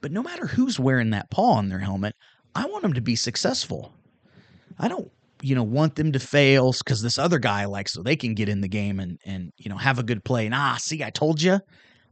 But 0.00 0.12
no 0.12 0.22
matter 0.22 0.46
who's 0.46 0.78
wearing 0.78 1.10
that 1.10 1.30
paw 1.30 1.54
on 1.54 1.68
their 1.68 1.78
helmet, 1.78 2.14
I 2.54 2.66
want 2.66 2.82
them 2.82 2.92
to 2.94 3.00
be 3.00 3.16
successful. 3.16 3.92
I 4.78 4.88
don't, 4.88 5.10
you 5.42 5.54
know, 5.54 5.62
want 5.62 5.96
them 5.96 6.12
to 6.12 6.18
fail 6.18 6.72
because 6.72 7.02
this 7.02 7.18
other 7.18 7.38
guy 7.38 7.64
likes 7.64 7.92
so 7.92 8.02
they 8.02 8.16
can 8.16 8.34
get 8.34 8.48
in 8.48 8.60
the 8.60 8.68
game 8.68 9.00
and 9.00 9.18
and 9.24 9.52
you 9.56 9.68
know 9.68 9.76
have 9.76 9.98
a 9.98 10.04
good 10.04 10.24
play. 10.24 10.46
And 10.46 10.54
ah, 10.54 10.76
see, 10.78 11.02
I 11.02 11.10
told 11.10 11.42
you. 11.42 11.60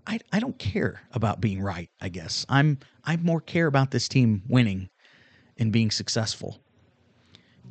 I 0.07 0.21
I 0.33 0.39
don't 0.39 0.59
care 0.59 1.03
about 1.13 1.41
being 1.41 1.61
right. 1.61 1.91
I 2.01 2.09
guess 2.09 2.47
I'm 2.49 2.79
I 3.05 3.17
more 3.17 3.41
care 3.41 3.67
about 3.67 3.91
this 3.91 4.09
team 4.09 4.43
winning 4.49 4.89
and 5.59 5.73
being 5.73 5.91
successful. 5.91 6.61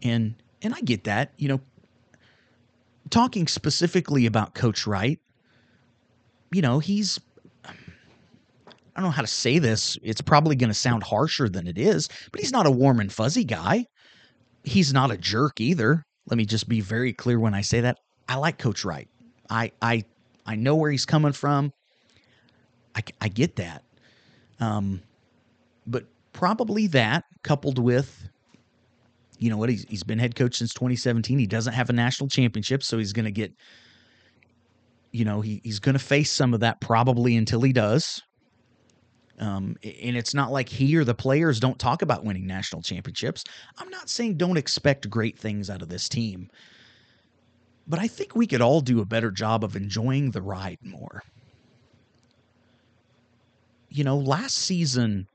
And 0.04 0.36
and 0.62 0.74
I 0.74 0.82
get 0.82 1.06
that. 1.06 1.34
You 1.38 1.48
know, 1.50 1.62
talking 3.10 3.48
specifically 3.48 4.26
about 4.26 4.54
Coach 4.54 4.88
Wright, 4.88 5.20
you 6.52 6.62
know, 6.62 6.80
he's 6.80 7.20
I 8.96 9.02
don't 9.02 9.10
know 9.10 9.16
how 9.16 9.22
to 9.22 9.28
say 9.28 9.60
this. 9.60 9.98
It's 10.04 10.22
probably 10.22 10.56
going 10.56 10.70
to 10.70 10.74
sound 10.74 11.04
harsher 11.04 11.50
than 11.50 11.68
it 11.68 11.78
is, 11.78 12.08
but 12.32 12.40
he's 12.40 12.54
not 12.54 12.66
a 12.66 12.72
warm 12.72 13.02
and 13.02 13.12
fuzzy 13.12 13.44
guy. 13.44 13.86
He's 14.64 14.94
not 14.94 15.12
a 15.12 15.18
jerk 15.18 15.60
either. 15.60 16.04
Let 16.28 16.38
me 16.38 16.46
just 16.46 16.70
be 16.70 16.80
very 16.80 17.12
clear 17.12 17.40
when 17.40 17.54
I 17.54 17.62
say 17.62 17.82
that. 17.82 17.98
I 18.30 18.38
like 18.38 18.58
Coach 18.58 18.86
Wright. 18.86 19.10
I 19.50 19.72
I 19.82 20.04
I 20.46 20.56
know 20.56 20.76
where 20.76 20.90
he's 20.90 21.06
coming 21.06 21.34
from. 21.34 21.72
I 22.96 23.04
I 23.22 23.28
get 23.28 23.58
that. 23.58 23.84
Um, 24.60 25.02
but 25.86 26.06
probably 26.32 26.88
that 26.88 27.26
coupled 27.44 27.78
with 27.78 28.30
you 29.40 29.50
know 29.50 29.58
what? 29.58 29.70
He's, 29.70 29.86
he's 29.90 30.04
been 30.04 30.20
head 30.20 30.36
coach 30.36 30.56
since 30.56 30.74
2017. 30.74 31.38
He 31.38 31.48
doesn't 31.48 31.74
have 31.74 31.90
a 31.90 31.94
national 31.94 32.30
championship, 32.30 32.84
so 32.84 32.98
he's 32.98 33.14
going 33.14 33.26
to 33.26 33.32
get, 33.32 33.54
you 35.12 35.26
know, 35.26 35.42
he, 35.42 35.62
he's 35.64 35.80
going 35.80 35.94
to 35.94 36.00
face 36.00 36.32
some 36.32 36.54
of 36.54 36.60
that 36.62 36.80
probably 36.82 37.36
until 37.36 37.62
he 37.62 37.74
does. 37.74 38.22
Um, 39.40 39.76
and 39.84 40.16
it's 40.16 40.34
not 40.34 40.52
like 40.52 40.70
he 40.70 40.96
or 40.96 41.04
the 41.04 41.14
players 41.14 41.60
don't 41.60 41.78
talk 41.78 42.02
about 42.02 42.24
winning 42.24 42.48
national 42.48 42.82
championships. 42.82 43.44
I'm 43.78 43.90
not 43.90 44.10
saying 44.10 44.38
don't 44.38 44.58
expect 44.58 45.10
great 45.10 45.38
things 45.38 45.70
out 45.70 45.82
of 45.82 45.90
this 45.90 46.08
team, 46.08 46.50
but 47.88 48.00
I 48.00 48.08
think 48.08 48.36
we 48.36 48.48
could 48.48 48.62
all 48.62 48.80
do 48.80 49.02
a 49.02 49.06
better 49.06 49.32
job 49.32 49.64
of 49.64 49.76
enjoying 49.76 50.32
the 50.32 50.42
ride 50.42 50.80
more. 50.82 51.22
You 53.90 54.06
know, 54.06 54.18
last 54.18 54.56
season, 54.56 55.28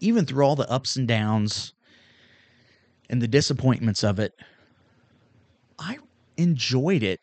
even 0.00 0.26
through 0.26 0.44
all 0.44 0.56
the 0.56 0.70
ups 0.70 0.96
and 0.96 1.08
downs, 1.08 1.72
and 3.08 3.22
the 3.22 3.28
disappointments 3.28 4.04
of 4.04 4.18
it, 4.18 4.32
I 5.78 5.98
enjoyed 6.36 7.02
it 7.02 7.20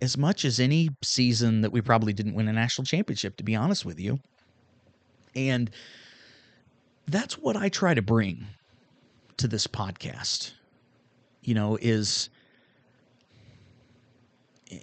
as 0.00 0.16
much 0.16 0.44
as 0.44 0.60
any 0.60 0.90
season 1.02 1.62
that 1.62 1.72
we 1.72 1.80
probably 1.80 2.12
didn't 2.12 2.34
win 2.34 2.48
a 2.48 2.52
national 2.52 2.84
championship, 2.84 3.36
to 3.36 3.44
be 3.44 3.54
honest 3.54 3.84
with 3.84 3.98
you. 3.98 4.18
And 5.34 5.70
that's 7.06 7.36
what 7.36 7.56
I 7.56 7.68
try 7.68 7.94
to 7.94 8.02
bring 8.02 8.46
to 9.38 9.48
this 9.48 9.66
podcast, 9.66 10.52
you 11.42 11.54
know, 11.54 11.78
is 11.80 12.30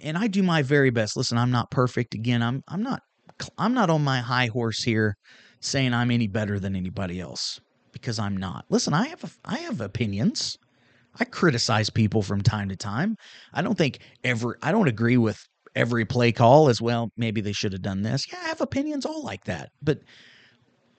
and 0.02 0.18
I 0.18 0.26
do 0.26 0.42
my 0.42 0.62
very 0.62 0.90
best. 0.90 1.16
Listen, 1.16 1.38
I'm 1.38 1.50
not 1.50 1.70
perfect. 1.70 2.14
Again, 2.14 2.42
I'm 2.42 2.62
I'm 2.68 2.82
not 2.82 3.02
I'm 3.58 3.74
not 3.74 3.90
on 3.90 4.02
my 4.02 4.20
high 4.20 4.46
horse 4.46 4.82
here 4.82 5.16
saying 5.60 5.94
I'm 5.94 6.10
any 6.10 6.26
better 6.26 6.58
than 6.58 6.76
anybody 6.76 7.20
else 7.20 7.60
because 8.00 8.18
I'm 8.18 8.36
not. 8.36 8.64
Listen, 8.68 8.94
I 8.94 9.08
have 9.08 9.38
I 9.44 9.58
have 9.58 9.80
opinions. 9.80 10.56
I 11.18 11.24
criticize 11.24 11.88
people 11.88 12.22
from 12.22 12.42
time 12.42 12.68
to 12.68 12.76
time. 12.76 13.16
I 13.54 13.62
don't 13.62 13.76
think 13.76 14.00
every 14.22 14.56
I 14.62 14.70
don't 14.72 14.88
agree 14.88 15.16
with 15.16 15.38
every 15.74 16.04
play 16.04 16.32
call 16.32 16.68
as 16.68 16.80
well. 16.80 17.10
Maybe 17.16 17.40
they 17.40 17.52
should 17.52 17.72
have 17.72 17.82
done 17.82 18.02
this. 18.02 18.24
Yeah, 18.30 18.38
I 18.44 18.48
have 18.48 18.60
opinions 18.60 19.06
all 19.06 19.22
like 19.22 19.44
that. 19.44 19.70
But 19.82 20.00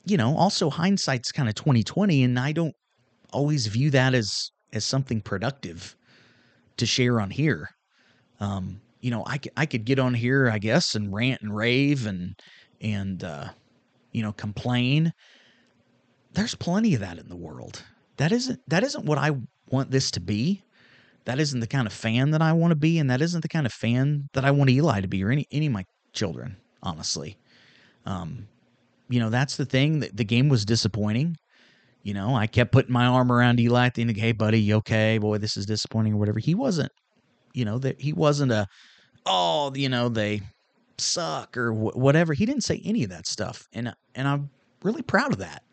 you 0.06 0.18
know, 0.18 0.36
also 0.38 0.70
hindsight's 0.70 1.32
kind 1.32 1.50
of 1.50 1.56
2020 1.56 2.24
and 2.24 2.39
I 2.39 2.51
don't 2.51 2.75
always 3.34 3.68
view 3.68 3.89
that 3.92 4.13
as 4.13 4.51
as 4.74 4.86
something 4.86 5.22
productive 5.22 5.96
to 6.77 6.86
share 6.86 7.22
on 7.22 7.30
here. 7.30 7.70
Um, 8.39 8.82
you 9.01 9.12
know, 9.12 9.24
I, 9.27 9.39
I 9.56 9.66
could 9.66 9.86
get 9.86 10.00
on 10.00 10.13
here, 10.13 10.50
I 10.50 10.60
guess, 10.60 10.96
and 10.96 11.13
rant 11.13 11.42
and 11.42 11.56
rave 11.56 12.08
and 12.08 12.36
and 12.82 13.24
uh, 13.24 13.50
you 14.12 14.24
know 14.24 14.34
complain 14.34 15.13
there's 16.34 16.55
plenty 16.55 16.93
of 16.93 17.01
that 17.01 17.17
in 17.17 17.29
the 17.29 17.36
world. 17.36 17.84
That 18.17 18.31
isn't 18.31 18.60
that 18.67 18.84
isn't 18.84 19.05
what 19.05 19.17
I 19.17 19.31
want 19.69 19.91
this 19.91 20.12
to 20.12 20.19
be. 20.19 20.63
That 21.25 21.39
isn't 21.39 21.60
the 21.60 21.67
kind 21.67 21.88
of 21.88 21.93
fan 21.93 22.31
that 22.31 22.41
I 22.41 22.53
want 22.53 22.72
to 22.72 22.75
be, 22.75 23.00
and 23.00 23.10
that 23.10 23.22
isn't 23.22 23.41
the 23.41 23.50
kind 23.50 23.65
of 23.65 23.74
fan 23.74 24.29
that 24.34 24.46
I 24.46 24.51
want 24.51 24.69
Eli 24.69 25.01
to 25.01 25.07
be, 25.07 25.24
or 25.24 25.29
any 25.29 25.46
any 25.51 25.67
of 25.67 25.74
my 25.74 25.86
children. 26.13 26.57
Honestly, 26.81 27.38
um, 28.05 28.48
you 29.10 29.19
know 29.19 29.29
that's 29.29 29.57
the 29.57 29.65
thing. 29.65 30.00
The, 30.00 30.10
the 30.13 30.24
game 30.24 30.50
was 30.50 30.65
disappointing. 30.65 31.38
You 32.03 32.13
know, 32.13 32.36
I 32.36 32.48
kept 32.48 32.72
putting 32.72 32.93
my 32.93 33.05
arm 33.05 33.31
around 33.31 33.60
Eli 33.60 33.88
at 33.88 33.96
the 33.96 34.01
end. 34.01 34.12
Of, 34.12 34.17
hey, 34.17 34.31
buddy, 34.31 34.62
you 34.62 34.75
okay? 34.75 35.17
Boy, 35.17 35.38
this 35.38 35.57
is 35.57 35.65
disappointing, 35.65 36.13
or 36.13 36.17
whatever. 36.17 36.39
He 36.39 36.55
wasn't. 36.55 36.91
You 37.53 37.65
know 37.65 37.77
that 37.79 38.00
he 38.00 38.13
wasn't 38.13 38.51
a. 38.51 38.67
Oh, 39.25 39.74
you 39.75 39.89
know 39.89 40.07
they 40.07 40.41
suck 40.98 41.57
or 41.57 41.74
wh- 41.74 41.98
whatever. 41.98 42.34
He 42.34 42.46
didn't 42.46 42.63
say 42.63 42.81
any 42.86 43.03
of 43.03 43.10
that 43.10 43.27
stuff, 43.27 43.67
and 43.74 43.93
and 44.15 44.27
I'm 44.27 44.50
really 44.81 45.01
proud 45.01 45.34
of 45.34 45.39
that 45.39 45.63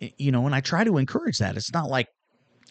you 0.00 0.32
know, 0.32 0.46
and 0.46 0.54
I 0.54 0.60
try 0.60 0.84
to 0.84 0.98
encourage 0.98 1.38
that. 1.38 1.56
It's 1.56 1.72
not 1.72 1.88
like, 1.88 2.08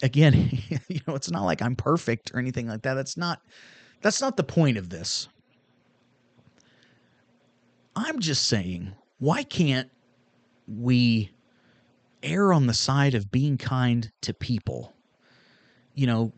again, 0.02 0.62
you 0.88 1.00
know, 1.06 1.14
it's 1.14 1.30
not 1.30 1.44
like 1.44 1.62
I'm 1.62 1.76
perfect 1.76 2.32
or 2.34 2.38
anything 2.38 2.68
like 2.68 2.82
that. 2.82 2.94
That's 2.94 3.16
not, 3.16 3.40
that's 4.02 4.20
not 4.20 4.36
the 4.36 4.44
point 4.44 4.76
of 4.76 4.90
this. 4.90 5.28
I'm 7.94 8.20
just 8.20 8.46
saying, 8.46 8.92
why 9.18 9.42
can't 9.42 9.90
we 10.68 11.32
err 12.22 12.52
on 12.52 12.66
the 12.66 12.74
side 12.74 13.14
of 13.14 13.30
being 13.30 13.56
kind 13.56 14.10
to 14.22 14.34
people? 14.34 14.92
You 15.94 16.06
know, 16.06 16.32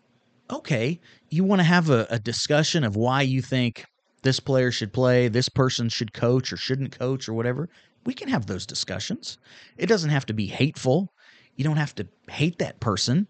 okay, 0.51 1.01
you 1.31 1.43
want 1.43 1.61
to 1.61 1.65
have 1.65 1.91
a, 1.91 2.07
a 2.11 2.19
discussion 2.19 2.85
of 2.85 2.95
why 2.95 3.23
you 3.23 3.43
think 3.43 3.85
this 4.23 4.39
player 4.39 4.71
should 4.71 4.93
play, 4.93 5.27
this 5.27 5.49
person 5.49 5.89
should 5.89 6.13
coach 6.13 6.53
or 6.53 6.57
shouldn't 6.57 6.97
coach 6.97 7.29
or 7.29 7.35
whatever 7.35 7.69
we 8.09 8.15
can 8.15 8.29
have 8.31 8.47
those 8.47 8.65
discussions. 8.65 9.37
It 9.77 9.85
doesn't 9.85 10.09
have 10.09 10.25
to 10.25 10.33
be 10.33 10.47
hateful. 10.47 11.13
You 11.57 11.65
don't 11.65 11.77
have 11.77 11.95
to 11.97 12.09
hate 12.31 12.59
that 12.59 12.81
person. 12.81 13.29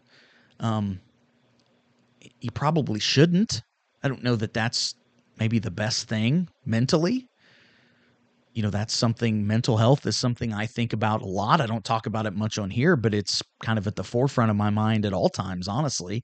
Um, 0.60 1.00
you 2.40 2.52
probably 2.52 3.00
shouldn't. 3.00 3.62
I 4.04 4.08
don't 4.08 4.22
know 4.22 4.36
that 4.36 4.54
that's 4.54 4.94
maybe 5.40 5.58
the 5.58 5.72
best 5.72 6.08
thing 6.08 6.48
mentally. 6.64 7.26
You 8.52 8.62
know, 8.62 8.70
that's 8.70 8.94
something 8.94 9.44
mental 9.44 9.78
health 9.78 10.06
is 10.06 10.16
something 10.16 10.52
I 10.52 10.66
think 10.66 10.92
about 10.92 11.22
a 11.22 11.26
lot. 11.26 11.60
I 11.60 11.66
don't 11.66 11.84
talk 11.84 12.06
about 12.06 12.26
it 12.26 12.36
much 12.36 12.56
on 12.56 12.70
here, 12.70 12.94
but 12.94 13.14
it's 13.14 13.42
kind 13.60 13.80
of 13.80 13.88
at 13.88 13.96
the 13.96 14.04
forefront 14.04 14.52
of 14.52 14.56
my 14.56 14.70
mind 14.70 15.04
at 15.04 15.12
all 15.12 15.28
times, 15.28 15.66
honestly. 15.66 16.22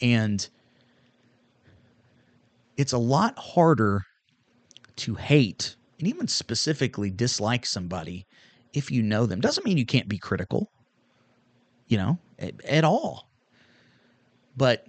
And 0.00 0.48
it's 2.76 2.92
a 2.92 2.98
lot 2.98 3.38
harder 3.38 4.02
to 4.96 5.14
hate 5.14 5.76
even 6.06 6.28
specifically 6.28 7.10
dislike 7.10 7.66
somebody 7.66 8.26
if 8.72 8.90
you 8.90 9.02
know 9.02 9.26
them. 9.26 9.40
Doesn't 9.40 9.64
mean 9.64 9.78
you 9.78 9.86
can't 9.86 10.08
be 10.08 10.18
critical, 10.18 10.70
you 11.88 11.98
know, 11.98 12.18
at, 12.38 12.54
at 12.64 12.84
all. 12.84 13.28
But 14.56 14.86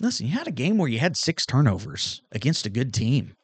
listen, 0.00 0.26
you 0.26 0.32
had 0.32 0.48
a 0.48 0.52
game 0.52 0.78
where 0.78 0.88
you 0.88 0.98
had 0.98 1.16
six 1.16 1.46
turnovers 1.46 2.22
against 2.32 2.66
a 2.66 2.70
good 2.70 2.92
team. 2.92 3.34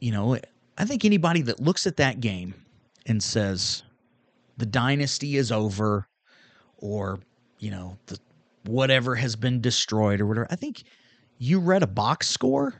You 0.00 0.12
know, 0.12 0.38
I 0.78 0.84
think 0.84 1.04
anybody 1.04 1.42
that 1.42 1.60
looks 1.60 1.86
at 1.86 1.96
that 1.98 2.20
game 2.20 2.54
and 3.06 3.22
says 3.22 3.82
the 4.56 4.66
dynasty 4.66 5.36
is 5.36 5.52
over 5.52 6.06
or, 6.78 7.20
you 7.58 7.70
know, 7.70 7.98
the 8.06 8.18
whatever 8.64 9.14
has 9.14 9.36
been 9.36 9.60
destroyed 9.60 10.20
or 10.20 10.26
whatever, 10.26 10.46
I 10.50 10.56
think 10.56 10.84
you 11.38 11.58
read 11.58 11.82
a 11.82 11.86
box 11.86 12.28
score 12.28 12.74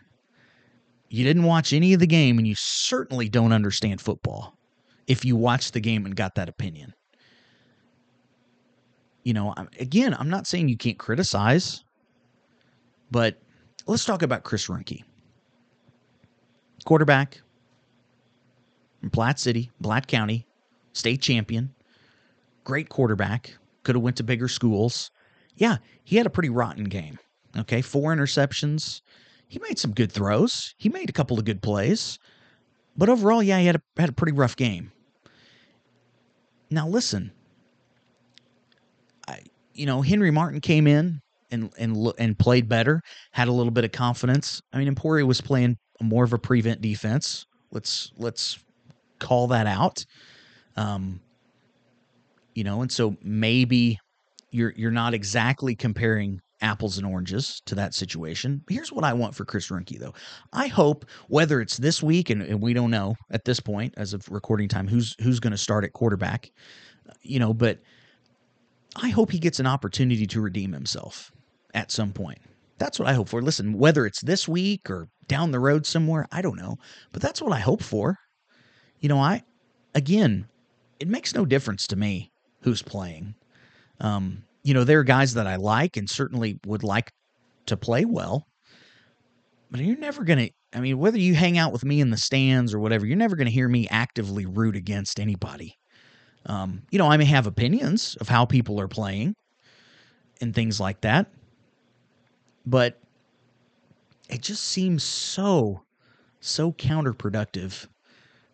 you 1.11 1.25
didn't 1.25 1.43
watch 1.43 1.73
any 1.73 1.93
of 1.93 2.00
the 2.00 2.07
game 2.07 2.38
and 2.38 2.47
you 2.47 2.55
certainly 2.57 3.29
don't 3.29 3.52
understand 3.52 4.00
football 4.00 4.57
if 5.09 5.25
you 5.25 5.37
watched 5.37 5.75
the 5.75 5.81
game 5.81 6.07
and 6.07 6.14
got 6.14 6.37
that 6.37 6.49
opinion. 6.49 6.95
You 9.25 9.35
know, 9.35 9.55
again, 9.79 10.14
I'm 10.14 10.31
not 10.31 10.47
saying 10.47 10.69
you 10.69 10.76
can't 10.76 10.99
criticize, 10.99 11.85
but 13.11 13.37
let's 13.87 14.05
talk 14.05 14.23
about 14.23 14.45
Chris 14.45 14.69
Ruhnke. 14.69 15.02
Quarterback 16.87 17.40
in 19.02 19.11
Platte 19.11 19.40
City, 19.40 19.71
Platte 19.83 20.07
County, 20.07 20.47
state 20.93 21.21
champion, 21.21 21.75
great 22.64 22.88
quarterback, 22.88 23.57
could 23.83 23.97
have 23.97 24.02
went 24.02 24.17
to 24.17 24.23
bigger 24.23 24.49
schools. 24.49 25.11
Yeah, 25.57 25.79
he 26.05 26.17
had 26.17 26.26
a 26.26 26.31
pretty 26.31 26.50
rotten 26.50 26.85
game. 26.85 27.19
Okay, 27.59 27.83
four 27.83 28.14
interceptions, 28.14 29.00
he 29.50 29.59
made 29.59 29.80
some 29.80 29.90
good 29.90 30.12
throws. 30.12 30.76
He 30.78 30.88
made 30.88 31.11
a 31.11 31.12
couple 31.12 31.37
of 31.37 31.45
good 31.45 31.61
plays. 31.61 32.21
But 32.97 33.09
overall, 33.09 33.42
yeah, 33.42 33.59
he 33.59 33.66
had 33.66 33.75
a, 33.75 33.83
had 33.97 34.09
a 34.09 34.12
pretty 34.12 34.30
rough 34.30 34.54
game. 34.54 34.92
Now, 36.71 36.87
listen, 36.87 37.33
I, 39.26 39.40
you 39.75 39.87
know, 39.87 40.02
Henry 40.02 40.30
Martin 40.30 40.61
came 40.61 40.87
in 40.87 41.21
and 41.50 41.73
and 41.78 42.12
and 42.16 42.38
played 42.38 42.69
better, 42.69 43.02
had 43.33 43.49
a 43.49 43.52
little 43.52 43.73
bit 43.73 43.85
of 43.85 43.90
confidence. 43.90 44.62
I 44.73 44.78
mean, 44.78 44.87
Emporia 44.87 45.26
was 45.26 45.40
playing 45.40 45.78
more 46.00 46.23
of 46.23 46.33
a 46.33 46.38
prevent 46.38 46.80
defense. 46.80 47.45
Let's 47.73 48.12
let's 48.19 48.61
call 49.19 49.49
that 49.49 49.66
out. 49.66 50.07
Um, 50.76 51.21
you 52.54 52.62
know, 52.62 52.83
and 52.83 52.92
so 52.92 53.16
maybe 53.21 53.99
you're 54.52 54.73
you're 54.76 54.92
not 54.92 55.12
exactly 55.12 55.75
comparing 55.75 56.40
apples 56.61 56.99
and 56.99 57.07
oranges 57.07 57.62
to 57.67 57.75
that 57.75 57.95
situation. 57.95 58.62
Here's 58.69 58.93
what 58.93 59.05
I 59.05 59.12
want 59.12 59.35
for 59.35 59.45
Chris 59.45 59.69
Ruhnke, 59.69 59.99
though. 59.99 60.14
I 60.52 60.67
hope 60.67 61.07
whether 61.29 61.61
it's 61.61 61.76
this 61.76 62.02
week, 62.02 62.31
and, 62.31 62.43
and 62.43 62.61
we 62.61 62.75
don't 62.75 62.90
know 62.90 63.17
at 63.31 63.45
this 63.45 63.61
point 63.61 63.95
as 63.97 64.12
of 64.12 64.29
recording 64.31 64.69
time 64.69 64.88
who's 64.88 65.17
who's 65.23 65.40
going 65.40 65.52
to 65.52 65.59
start 65.59 65.85
at 65.85 65.93
quarterback, 65.93 66.50
you 67.23 67.38
know, 67.38 67.55
but 67.55 67.81
I 68.97 69.09
hope 69.09 69.31
he 69.31 69.38
gets 69.38 69.61
an 69.61 69.67
opportunity 69.67 70.26
to 70.26 70.40
redeem 70.40 70.73
himself 70.73 71.33
at 71.75 71.90
some 71.90 72.12
point. 72.12 72.38
That's 72.79 72.99
what 72.99 73.09
I 73.09 73.12
hope 73.12 73.29
for. 73.29 73.43
Listen, 73.43 73.79
whether 73.79 74.07
it's 74.07 74.21
this 74.21 74.49
week 74.49 74.90
or 74.90 75.09
down 75.29 75.50
the 75.50 75.61
road 75.61 75.87
somewhere, 75.87 76.26
I 76.33 76.43
don't 76.43 76.57
know, 76.57 76.76
but 77.12 77.23
that's 77.23 77.40
what 77.43 77.52
I 77.52 77.61
hope 77.61 77.83
for. 77.83 78.17
You 79.00 79.09
know, 79.09 79.19
I 79.19 79.43
again, 79.95 80.47
it 80.99 81.09
makes 81.09 81.35
no 81.35 81.45
difference 81.45 81.87
to 81.88 81.97
me 81.97 82.33
who's 82.62 82.83
playing. 82.83 83.35
Um, 84.00 84.45
you 84.62 84.75
know, 84.75 84.85
there 84.85 85.00
are 85.00 85.05
guys 85.05 85.35
that 85.35 85.47
I 85.47 85.57
like 85.57 85.97
and 85.97 86.09
certainly 86.09 86.59
would 86.67 86.83
like 86.83 87.11
to 87.67 87.76
play 87.76 88.05
well, 88.05 88.47
but 89.71 89.81
you're 89.81 89.97
never 89.97 90.25
going 90.25 90.38
to, 90.38 90.50
I 90.75 90.81
mean, 90.81 90.99
whether 90.99 91.19
you 91.19 91.35
hang 91.35 91.59
out 91.59 91.73
with 91.73 91.85
me 91.85 92.00
in 92.00 92.11
the 92.11 92.17
stands 92.17 92.75
or 92.75 92.81
whatever, 92.81 93.07
you're 93.07 93.17
never 93.17 93.37
going 93.37 93.47
to 93.47 93.52
hear 93.52 93.69
me 93.69 93.88
actively 93.90 94.47
root 94.47 94.76
against 94.76 95.19
anybody. 95.19 95.75
Um, 96.47 96.83
you 96.90 96.99
know, 96.99 97.09
I 97.09 97.17
may 97.17 97.26
have 97.26 97.47
opinions 97.47 98.17
of 98.21 98.29
how 98.29 98.45
people 98.45 98.81
are 98.81 98.88
playing, 98.88 99.35
and 100.40 100.55
things 100.55 100.81
like 100.81 101.00
that. 101.02 101.26
But 102.67 102.99
it 104.29 104.43
just 104.43 104.64
seems 104.64 105.02
so, 105.02 105.83
so 106.40 106.73
counterproductive 106.73 107.87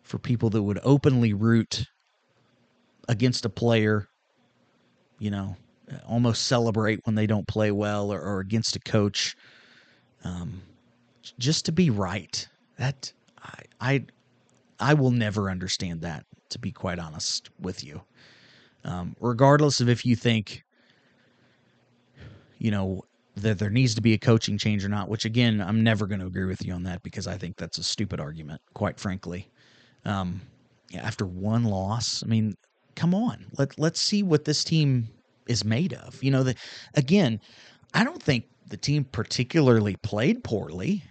for 0.03 0.19
people 0.19 0.49
that 0.51 0.63
would 0.63 0.79
openly 0.83 1.33
root 1.33 1.85
against 3.09 3.45
a 3.45 3.49
player, 3.49 4.07
you 5.19 5.31
know, 5.31 5.55
almost 6.07 6.45
celebrate 6.45 6.99
when 7.05 7.15
they 7.15 7.27
don't 7.27 7.47
play 7.47 7.71
well 7.71 8.11
or, 8.11 8.21
or 8.21 8.39
against 8.39 8.75
a 8.75 8.79
coach. 8.79 9.35
Um, 10.23 10.61
just 11.39 11.65
to 11.65 11.71
be 11.71 11.89
right. 11.89 12.47
That 12.77 13.11
I, 13.41 13.61
I 13.79 14.05
I 14.79 14.93
will 14.93 15.11
never 15.11 15.49
understand 15.49 16.01
that, 16.01 16.25
to 16.49 16.59
be 16.59 16.71
quite 16.71 16.99
honest 16.99 17.49
with 17.59 17.83
you. 17.83 18.01
Um, 18.83 19.15
regardless 19.19 19.81
of 19.81 19.89
if 19.89 20.05
you 20.05 20.15
think, 20.15 20.63
you 22.59 22.71
know, 22.71 23.03
that 23.35 23.59
there 23.59 23.69
needs 23.69 23.93
to 23.95 24.01
be 24.01 24.13
a 24.13 24.17
coaching 24.17 24.57
change 24.57 24.83
or 24.83 24.89
not, 24.89 25.09
which 25.09 25.25
again, 25.25 25.61
I'm 25.61 25.83
never 25.83 26.07
going 26.07 26.19
to 26.19 26.25
agree 26.25 26.45
with 26.45 26.65
you 26.65 26.73
on 26.73 26.83
that 26.83 27.03
because 27.03 27.27
I 27.27 27.37
think 27.37 27.57
that's 27.57 27.77
a 27.77 27.83
stupid 27.83 28.19
argument, 28.19 28.61
quite 28.73 28.99
frankly. 28.99 29.49
Um, 30.05 30.41
after 30.95 31.25
one 31.25 31.65
loss, 31.65 32.23
I 32.23 32.27
mean, 32.27 32.55
come 32.95 33.13
on, 33.13 33.45
let 33.57 33.77
let's 33.77 33.99
see 33.99 34.23
what 34.23 34.45
this 34.45 34.63
team 34.63 35.07
is 35.49 35.65
made 35.65 35.93
of. 35.93 36.21
You 36.23 36.31
know, 36.31 36.43
the 36.43 36.55
again, 36.95 37.39
I 37.93 38.03
don't 38.03 38.21
think 38.21 38.45
the 38.67 38.77
team 38.77 39.05
particularly 39.05 39.95
played 40.03 40.43
poorly. 40.43 41.03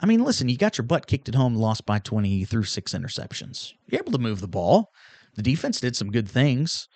I 0.00 0.06
mean, 0.06 0.24
listen, 0.24 0.48
you 0.48 0.56
got 0.56 0.78
your 0.78 0.86
butt 0.86 1.06
kicked 1.06 1.28
at 1.28 1.34
home, 1.34 1.54
lost 1.54 1.84
by 1.84 1.98
20 1.98 2.44
through 2.44 2.64
six 2.64 2.94
interceptions. 2.94 3.72
You're 3.86 4.00
able 4.00 4.12
to 4.12 4.18
move 4.18 4.40
the 4.40 4.48
ball. 4.48 4.88
The 5.36 5.42
defense 5.42 5.80
did 5.80 5.94
some 5.94 6.10
good 6.10 6.28
things. 6.28 6.88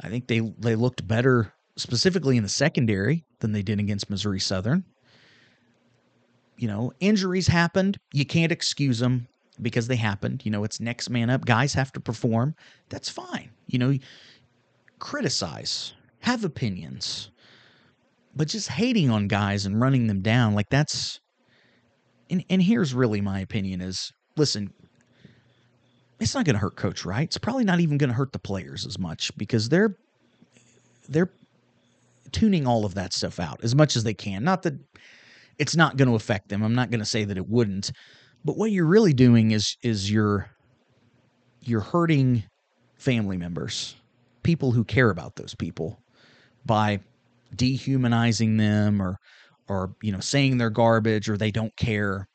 I 0.00 0.08
think 0.08 0.26
they 0.26 0.40
they 0.58 0.74
looked 0.74 1.06
better 1.06 1.52
specifically 1.76 2.36
in 2.36 2.42
the 2.42 2.48
secondary 2.48 3.24
than 3.40 3.52
they 3.52 3.62
did 3.62 3.80
against 3.80 4.10
Missouri 4.10 4.40
Southern. 4.40 4.84
You 6.56 6.68
know, 6.68 6.92
injuries 7.00 7.48
happened. 7.48 7.98
You 8.12 8.24
can't 8.24 8.52
excuse 8.52 8.98
them 8.98 9.26
because 9.60 9.88
they 9.88 9.96
happened. 9.96 10.42
You 10.44 10.50
know, 10.50 10.64
it's 10.64 10.80
next 10.80 11.10
man 11.10 11.30
up. 11.30 11.44
Guys 11.44 11.74
have 11.74 11.92
to 11.92 12.00
perform. 12.00 12.54
That's 12.88 13.08
fine. 13.08 13.50
You 13.66 13.78
know, 13.78 13.98
criticize, 14.98 15.94
have 16.22 16.44
opinions. 16.44 17.30
But 18.34 18.48
just 18.48 18.68
hating 18.68 19.10
on 19.10 19.28
guys 19.28 19.66
and 19.66 19.80
running 19.80 20.06
them 20.06 20.22
down, 20.22 20.54
like 20.54 20.70
that's 20.70 21.20
and, 22.30 22.42
and 22.48 22.62
here's 22.62 22.94
really 22.94 23.20
my 23.20 23.40
opinion 23.40 23.82
is 23.82 24.10
listen, 24.36 24.72
it's 26.18 26.34
not 26.34 26.46
going 26.46 26.54
to 26.54 26.60
hurt 26.60 26.76
Coach 26.76 27.04
Wright 27.04 27.24
It's 27.24 27.36
probably 27.36 27.64
not 27.64 27.80
even 27.80 27.98
going 27.98 28.08
to 28.08 28.14
hurt 28.14 28.32
the 28.32 28.38
players 28.38 28.86
as 28.86 28.98
much 28.98 29.36
because 29.36 29.68
they're 29.68 29.96
they're 31.08 31.30
tuning 32.30 32.66
all 32.66 32.86
of 32.86 32.94
that 32.94 33.12
stuff 33.12 33.38
out 33.38 33.62
as 33.62 33.74
much 33.74 33.96
as 33.96 34.04
they 34.04 34.14
can. 34.14 34.42
Not 34.44 34.62
that 34.62 34.74
it's 35.58 35.76
not 35.76 35.98
going 35.98 36.08
to 36.08 36.14
affect 36.14 36.48
them. 36.48 36.62
I'm 36.62 36.74
not 36.74 36.90
going 36.90 37.00
to 37.00 37.06
say 37.06 37.24
that 37.24 37.36
it 37.36 37.48
wouldn't, 37.48 37.92
but 38.44 38.56
what 38.56 38.70
you're 38.70 38.86
really 38.86 39.12
doing 39.12 39.50
is 39.50 39.76
is 39.82 40.10
you're 40.10 40.48
you're 41.60 41.80
hurting 41.80 42.44
family 42.94 43.36
members, 43.36 43.96
people 44.42 44.72
who 44.72 44.84
care 44.84 45.10
about 45.10 45.36
those 45.36 45.54
people 45.54 46.01
by 46.64 47.00
dehumanizing 47.54 48.56
them 48.56 49.00
or 49.00 49.18
or 49.68 49.94
you 50.02 50.12
know 50.12 50.20
saying 50.20 50.58
they're 50.58 50.70
garbage 50.70 51.28
or 51.28 51.36
they 51.36 51.50
don't 51.50 51.76
care 51.76 52.26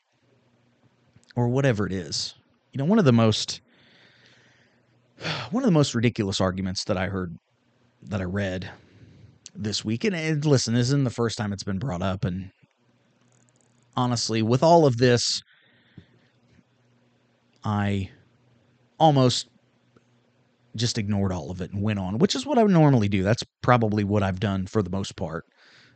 or 1.36 1.48
whatever 1.48 1.86
it 1.86 1.92
is. 1.92 2.34
You 2.72 2.78
know, 2.78 2.84
one 2.84 2.98
of 2.98 3.04
the 3.04 3.12
most 3.12 3.60
one 5.50 5.62
of 5.62 5.66
the 5.66 5.72
most 5.72 5.94
ridiculous 5.94 6.40
arguments 6.40 6.84
that 6.84 6.96
I 6.96 7.06
heard 7.06 7.36
that 8.02 8.20
I 8.20 8.24
read 8.24 8.70
this 9.54 9.84
week, 9.84 10.04
and, 10.04 10.14
and 10.14 10.44
listen, 10.44 10.74
this 10.74 10.88
isn't 10.88 11.04
the 11.04 11.10
first 11.10 11.36
time 11.36 11.52
it's 11.52 11.64
been 11.64 11.78
brought 11.78 12.02
up, 12.02 12.24
and 12.24 12.50
honestly, 13.96 14.42
with 14.42 14.62
all 14.62 14.86
of 14.86 14.98
this, 14.98 15.42
I 17.64 18.10
almost 18.98 19.48
just 20.76 20.98
ignored 20.98 21.32
all 21.32 21.50
of 21.50 21.60
it 21.60 21.72
and 21.72 21.82
went 21.82 21.98
on, 21.98 22.18
which 22.18 22.34
is 22.34 22.46
what 22.46 22.58
I 22.58 22.62
would 22.62 22.72
normally 22.72 23.08
do. 23.08 23.22
That's 23.22 23.42
probably 23.62 24.04
what 24.04 24.22
I've 24.22 24.40
done 24.40 24.66
for 24.66 24.82
the 24.82 24.90
most 24.90 25.16
part. 25.16 25.44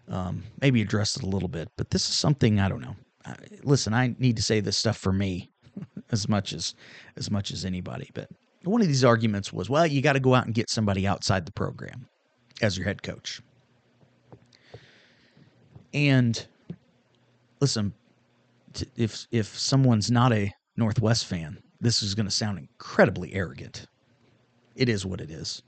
Um, 0.08 0.42
maybe 0.60 0.82
address 0.82 1.16
it 1.16 1.22
a 1.22 1.28
little 1.28 1.48
bit, 1.48 1.68
but 1.76 1.90
this 1.90 2.08
is 2.08 2.14
something 2.14 2.58
I 2.58 2.68
don't 2.68 2.80
know. 2.80 2.96
I, 3.24 3.36
listen, 3.62 3.94
I 3.94 4.14
need 4.18 4.36
to 4.36 4.42
say 4.42 4.60
this 4.60 4.76
stuff 4.76 4.96
for 4.96 5.12
me 5.12 5.50
as 6.10 6.28
much 6.28 6.52
as 6.52 6.74
as 7.16 7.30
much 7.30 7.52
as 7.52 7.64
anybody. 7.64 8.10
But 8.12 8.28
one 8.64 8.80
of 8.80 8.88
these 8.88 9.04
arguments 9.04 9.52
was, 9.52 9.70
well, 9.70 9.86
you 9.86 10.02
got 10.02 10.14
to 10.14 10.20
go 10.20 10.34
out 10.34 10.46
and 10.46 10.54
get 10.54 10.70
somebody 10.70 11.06
outside 11.06 11.46
the 11.46 11.52
program 11.52 12.08
as 12.60 12.76
your 12.76 12.86
head 12.86 13.02
coach. 13.02 13.40
And 15.94 16.44
listen, 17.60 17.92
if 18.96 19.26
if 19.30 19.46
someone's 19.58 20.10
not 20.10 20.32
a 20.32 20.52
Northwest 20.76 21.26
fan, 21.26 21.58
this 21.80 22.02
is 22.02 22.14
going 22.14 22.26
to 22.26 22.32
sound 22.32 22.58
incredibly 22.58 23.34
arrogant. 23.34 23.86
It 24.74 24.88
is 24.88 25.04
what 25.04 25.20
it 25.20 25.30
is. 25.30 25.62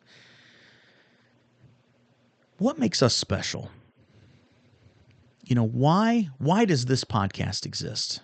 What 2.58 2.78
makes 2.78 3.02
us 3.02 3.14
special? 3.14 3.70
you 5.46 5.54
know, 5.54 5.66
why 5.66 6.28
why 6.38 6.64
does 6.64 6.86
this 6.86 7.04
podcast 7.04 7.66
exist? 7.66 8.20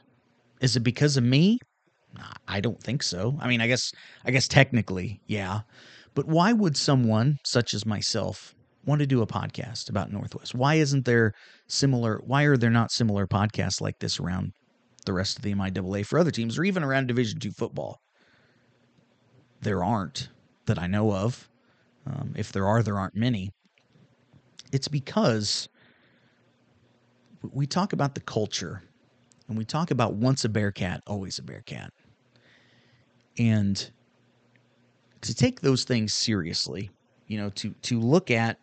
Is 0.61 0.77
it 0.77 0.81
because 0.81 1.17
of 1.17 1.25
me? 1.25 1.59
I 2.49 2.61
don't 2.61 2.83
think 2.83 3.03
so. 3.03 3.39
I 3.41 3.47
mean, 3.47 3.61
I 3.61 3.67
guess 3.67 3.93
I 4.25 4.31
guess 4.31 4.49
technically, 4.49 5.21
yeah. 5.27 5.61
But 6.15 6.27
why 6.27 6.53
would 6.53 6.77
someone 6.77 7.39
such 7.45 7.73
as 7.73 7.87
myself 7.87 8.55
want 8.85 9.01
to 9.01 9.07
do 9.07 9.23
a 9.23 9.27
podcast 9.27 9.89
about 9.89 10.11
Northwest? 10.11 10.55
Why 10.55 10.77
isn't 10.77 11.05
there 11.05 11.33
similar 11.69 12.21
why 12.25 12.45
are 12.45 12.57
there 12.57 12.71
not 12.71 12.91
similar 12.91 13.27
podcasts 13.27 13.81
like 13.81 13.99
this 14.01 14.19
around 14.19 14.53
the 15.07 15.13
rest 15.13 15.37
of 15.37 15.43
the 15.43 15.55
MIAA 15.55 16.05
for 16.05 16.19
other 16.19 16.31
teams 16.31 16.59
or 16.59 16.65
even 16.65 16.83
around 16.83 17.07
Division 17.07 17.39
2 17.39 17.53
football? 17.53 17.99
There 19.61 19.85
aren't 19.85 20.31
that 20.71 20.79
I 20.79 20.87
know 20.87 21.13
of. 21.13 21.49
Um, 22.07 22.33
if 22.37 22.53
there 22.53 22.67
are, 22.67 22.83
there 22.83 22.97
aren't 22.97 23.17
many. 23.17 23.51
It's 24.73 24.87
because 24.87 25.69
we 27.51 27.67
talk 27.67 27.93
about 27.93 28.15
the 28.15 28.21
culture 28.21 28.83
and 29.49 29.59
we 29.59 29.65
talk 29.65 29.91
about 29.91 30.15
once 30.15 30.45
a 30.45 30.49
Bearcat, 30.49 31.03
always 31.09 31.39
a 31.41 31.43
Bearcat. 31.43 31.93
And 33.37 33.91
to 35.23 35.35
take 35.35 35.61
those 35.61 35.83
things 35.83 36.13
seriously, 36.13 36.91
you 37.27 37.37
know, 37.37 37.51
to 37.51 37.75
to 37.83 37.99
look 37.99 38.31
at 38.31 38.59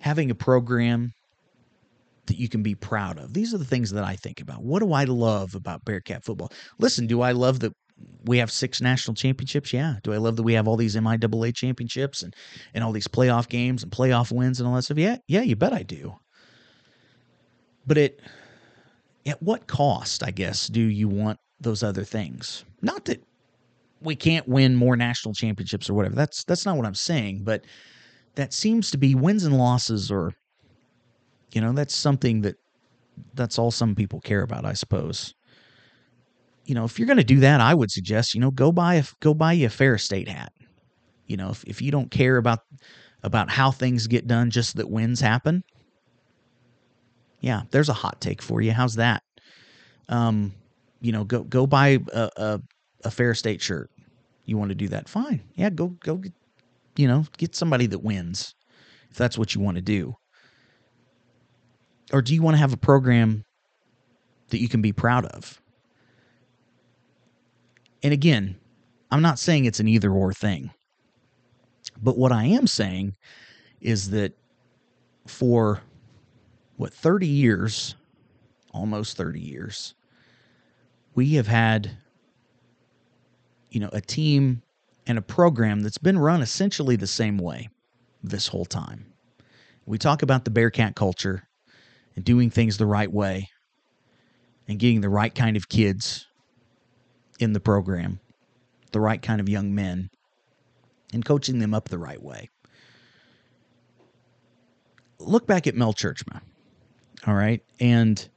having 0.00 0.32
a 0.32 0.34
program 0.34 1.12
that 2.26 2.36
you 2.36 2.48
can 2.48 2.64
be 2.64 2.74
proud 2.74 3.18
of. 3.18 3.32
These 3.32 3.54
are 3.54 3.58
the 3.58 3.64
things 3.64 3.90
that 3.92 4.04
I 4.04 4.16
think 4.16 4.40
about. 4.40 4.62
What 4.62 4.80
do 4.80 4.92
I 4.92 5.04
love 5.04 5.54
about 5.54 5.84
Bearcat 5.84 6.24
football? 6.24 6.52
Listen, 6.78 7.06
do 7.06 7.20
I 7.20 7.30
love 7.32 7.60
that 7.60 7.72
we 8.24 8.38
have 8.38 8.50
six 8.50 8.80
national 8.80 9.14
championships? 9.14 9.72
Yeah. 9.72 9.96
Do 10.02 10.12
I 10.12 10.16
love 10.16 10.36
that 10.36 10.42
we 10.42 10.54
have 10.54 10.68
all 10.68 10.76
these 10.76 10.96
MIAA 10.96 11.54
championships 11.54 12.22
and, 12.22 12.34
and 12.74 12.84
all 12.84 12.92
these 12.92 13.08
playoff 13.08 13.48
games 13.48 13.82
and 13.82 13.90
playoff 13.90 14.32
wins 14.32 14.60
and 14.60 14.68
all 14.68 14.74
that 14.74 14.82
stuff? 14.82 14.98
Yeah, 14.98 15.16
yeah, 15.26 15.42
you 15.42 15.56
bet 15.56 15.72
I 15.72 15.82
do. 15.82 16.14
But 17.86 17.98
it 17.98 18.20
at 19.26 19.42
what 19.42 19.66
cost, 19.66 20.22
I 20.22 20.30
guess, 20.30 20.66
do 20.68 20.80
you 20.80 21.08
want 21.08 21.38
those 21.60 21.82
other 21.82 22.04
things? 22.04 22.64
Not 22.80 23.04
that 23.06 23.22
we 24.00 24.16
can't 24.16 24.46
win 24.48 24.74
more 24.74 24.96
national 24.96 25.34
championships 25.34 25.88
or 25.88 25.94
whatever. 25.94 26.14
That's 26.14 26.44
that's 26.44 26.66
not 26.66 26.76
what 26.76 26.86
I'm 26.86 26.94
saying, 26.94 27.42
but 27.44 27.64
that 28.34 28.52
seems 28.52 28.90
to 28.90 28.98
be 28.98 29.14
wins 29.14 29.44
and 29.44 29.56
losses 29.56 30.10
or 30.10 30.34
you 31.52 31.60
know, 31.60 31.72
that's 31.72 31.94
something 31.94 32.40
that 32.42 32.56
that's 33.34 33.58
all 33.58 33.70
some 33.70 33.94
people 33.94 34.20
care 34.20 34.42
about, 34.42 34.64
I 34.64 34.72
suppose. 34.72 35.34
You 36.64 36.74
know, 36.74 36.84
if 36.84 36.98
you're 36.98 37.06
going 37.06 37.18
to 37.18 37.24
do 37.24 37.40
that, 37.40 37.60
I 37.60 37.74
would 37.74 37.90
suggest, 37.90 38.34
you 38.34 38.40
know, 38.40 38.50
go 38.50 38.70
buy 38.70 38.94
a 38.94 39.04
go 39.20 39.34
buy 39.34 39.52
you 39.52 39.66
a 39.66 39.70
Ferris 39.70 40.04
State 40.04 40.28
hat. 40.28 40.52
You 41.26 41.36
know, 41.36 41.50
if 41.50 41.64
if 41.64 41.82
you 41.82 41.90
don't 41.90 42.10
care 42.10 42.36
about 42.36 42.60
about 43.22 43.50
how 43.50 43.70
things 43.70 44.06
get 44.06 44.26
done, 44.26 44.50
just 44.50 44.76
that 44.76 44.90
wins 44.90 45.20
happen, 45.20 45.64
yeah, 47.40 47.62
there's 47.70 47.88
a 47.88 47.94
hot 47.94 48.20
take 48.20 48.42
for 48.42 48.60
you. 48.60 48.72
How's 48.72 48.94
that? 48.94 49.22
Um, 50.08 50.52
you 51.00 51.12
know, 51.12 51.24
go 51.24 51.42
go 51.42 51.66
buy 51.66 51.98
a, 52.12 52.30
a, 52.36 52.60
a 53.04 53.10
Ferris 53.10 53.40
State 53.40 53.60
shirt. 53.60 53.90
You 54.44 54.56
want 54.56 54.70
to 54.70 54.74
do 54.74 54.88
that? 54.88 55.08
Fine. 55.08 55.42
Yeah, 55.54 55.70
go 55.70 55.88
go. 55.88 56.16
Get, 56.16 56.32
you 56.96 57.08
know, 57.08 57.24
get 57.38 57.56
somebody 57.56 57.86
that 57.86 58.00
wins 58.00 58.54
if 59.10 59.16
that's 59.16 59.38
what 59.38 59.54
you 59.54 59.60
want 59.60 59.76
to 59.76 59.82
do. 59.82 60.14
Or 62.12 62.20
do 62.20 62.34
you 62.34 62.42
want 62.42 62.54
to 62.54 62.58
have 62.58 62.72
a 62.72 62.78
program 62.78 63.44
that 64.48 64.60
you 64.60 64.68
can 64.68 64.82
be 64.82 64.92
proud 64.92 65.24
of? 65.26 65.61
And 68.02 68.12
again, 68.12 68.56
I'm 69.10 69.22
not 69.22 69.38
saying 69.38 69.64
it's 69.64 69.80
an 69.80 69.88
either 69.88 70.10
or 70.10 70.32
thing. 70.32 70.70
But 72.00 72.16
what 72.16 72.32
I 72.32 72.44
am 72.44 72.66
saying 72.66 73.16
is 73.80 74.10
that 74.10 74.32
for 75.26 75.80
what 76.76 76.92
30 76.92 77.26
years, 77.26 77.94
almost 78.72 79.16
30 79.16 79.40
years, 79.40 79.94
we 81.14 81.34
have 81.34 81.46
had 81.46 81.90
you 83.70 83.80
know 83.80 83.90
a 83.92 84.00
team 84.00 84.62
and 85.06 85.18
a 85.18 85.22
program 85.22 85.80
that's 85.80 85.98
been 85.98 86.18
run 86.18 86.42
essentially 86.42 86.96
the 86.96 87.06
same 87.06 87.38
way 87.38 87.68
this 88.22 88.46
whole 88.46 88.64
time. 88.64 89.12
We 89.84 89.98
talk 89.98 90.22
about 90.22 90.44
the 90.44 90.50
Bearcat 90.50 90.94
culture 90.94 91.48
and 92.14 92.24
doing 92.24 92.50
things 92.50 92.76
the 92.76 92.86
right 92.86 93.12
way 93.12 93.48
and 94.68 94.78
getting 94.78 95.00
the 95.00 95.08
right 95.08 95.34
kind 95.34 95.56
of 95.56 95.68
kids 95.68 96.26
in 97.38 97.52
the 97.52 97.60
program, 97.60 98.20
the 98.92 99.00
right 99.00 99.20
kind 99.20 99.40
of 99.40 99.48
young 99.48 99.74
men, 99.74 100.08
and 101.12 101.24
coaching 101.24 101.58
them 101.58 101.74
up 101.74 101.88
the 101.88 101.98
right 101.98 102.22
way. 102.22 102.48
Look 105.18 105.46
back 105.46 105.66
at 105.66 105.74
Mel 105.74 105.92
Tjeerdsma, 105.92 106.40
all 107.26 107.34
right? 107.34 107.62
And 107.80 108.28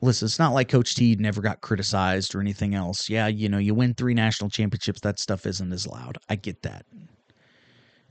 listen, 0.00 0.26
it's 0.26 0.38
not 0.38 0.52
like 0.52 0.68
Coach 0.68 0.94
T 0.94 1.16
never 1.16 1.40
got 1.40 1.60
criticized 1.62 2.34
or 2.34 2.40
anything 2.40 2.74
else. 2.74 3.08
Yeah, 3.08 3.28
you 3.28 3.48
know, 3.48 3.58
you 3.58 3.74
win 3.74 3.94
three 3.94 4.14
national 4.14 4.50
championships, 4.50 5.00
that 5.00 5.18
stuff 5.18 5.46
isn't 5.46 5.72
as 5.72 5.86
loud. 5.86 6.18
I 6.28 6.36
get 6.36 6.60
that. 6.62 6.84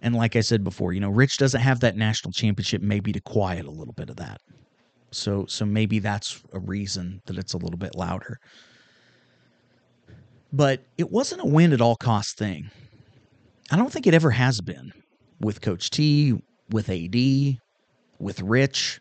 And 0.02 0.16
like 0.16 0.36
I 0.36 0.42
said 0.42 0.64
before, 0.64 0.94
you 0.94 1.00
know, 1.00 1.12
Rich 1.12 1.38
doesn't 1.38 1.62
have 1.62 1.80
that 1.82 1.96
national 1.96 2.32
championship 2.32 2.82
maybe 2.82 3.12
to 3.12 3.22
quiet 3.22 3.66
a 3.66 3.72
little 3.72 3.94
bit 3.94 4.10
of 4.10 4.16
that. 4.16 4.42
So 5.12 5.46
so 5.48 5.66
maybe 5.66 6.00
that's 6.00 6.42
a 6.54 6.60
reason 6.60 7.22
that 7.26 7.38
it's 7.38 7.54
a 7.54 7.58
little 7.58 7.78
bit 7.78 7.96
louder. 7.96 8.40
But 10.54 10.84
it 10.98 11.12
wasn't 11.12 11.42
a 11.42 11.46
win 11.46 11.74
at 11.74 11.82
all 11.82 11.96
cost 11.96 12.38
thing. 12.38 12.70
I 13.72 13.78
don't 13.78 13.92
think 13.92 14.08
it 14.08 14.14
ever 14.14 14.32
has 14.32 14.60
been 14.60 14.92
with 15.40 15.62
Coach 15.62 15.90
T, 15.90 16.34
with 16.70 16.90
AD, 16.90 17.58
with 18.20 18.42
Rich. 18.42 19.00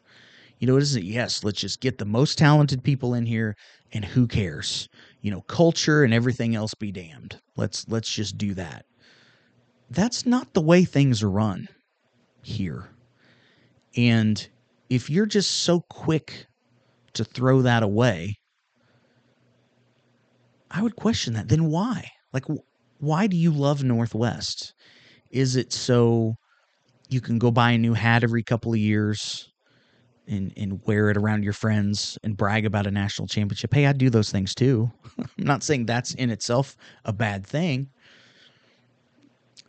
You 0.59 0.67
know, 0.67 0.77
it 0.77 0.83
isn't, 0.83 1.05
yes, 1.05 1.43
let's 1.43 1.61
just 1.61 1.81
get 1.81 1.99
the 1.99 2.05
most 2.05 2.39
talented 2.39 2.85
people 2.85 3.15
in 3.15 3.27
here 3.27 3.57
and 3.93 4.05
who 4.05 4.27
cares? 4.27 4.89
You 5.23 5.31
know, 5.31 5.43
culture 5.43 6.05
and 6.05 6.15
everything 6.15 6.55
else 6.55 6.75
be 6.75 6.93
damned. 6.93 7.39
Let's 7.57 7.89
let's 7.89 8.11
just 8.13 8.39
do 8.39 8.55
that. 8.55 8.85
That's 9.91 10.25
not 10.25 10.55
the 10.55 10.61
way 10.61 10.85
things 10.85 11.23
are 11.23 11.31
run 11.31 11.69
here. 12.43 12.89
And 13.97 14.47
if 14.89 15.11
you're 15.11 15.27
just 15.27 15.51
so 15.51 15.81
quick 15.91 16.47
to 17.15 17.25
throw 17.25 17.63
that 17.63 17.83
away, 17.83 18.37
I 20.71 20.83
would 20.83 20.97
question 20.97 21.35
that. 21.35 21.49
Then 21.49 21.67
why? 21.67 22.09
Like, 22.33 22.45
why 22.99 23.27
do 23.27 23.37
you 23.37 23.51
love 23.51 23.83
Northwest? 23.83 24.75
Is 25.31 25.57
it 25.57 25.73
so 25.73 26.35
you 27.09 27.21
can 27.21 27.39
go 27.39 27.51
buy 27.51 27.73
a 27.73 27.79
new 27.79 27.95
hat 27.95 28.23
every 28.23 28.43
couple 28.43 28.73
of 28.73 28.79
years 28.79 29.51
and, 30.29 30.53
and 30.57 30.81
wear 30.87 31.11
it 31.11 31.17
around 31.17 31.43
your 31.43 31.53
friends 31.53 32.19
and 32.23 32.37
brag 32.37 32.67
about 32.67 32.87
a 32.87 32.91
national 32.91 33.27
championship? 33.27 33.75
Hey, 33.75 33.87
I 33.87 33.93
do 33.93 34.11
those 34.11 34.31
things 34.31 34.55
too. 34.55 34.91
I'm 35.19 35.29
not 35.39 35.63
saying 35.63 35.87
that's 35.87 36.15
in 36.15 36.31
itself 36.31 36.77
a 37.05 37.13
bad 37.13 37.47
thing 37.47 37.89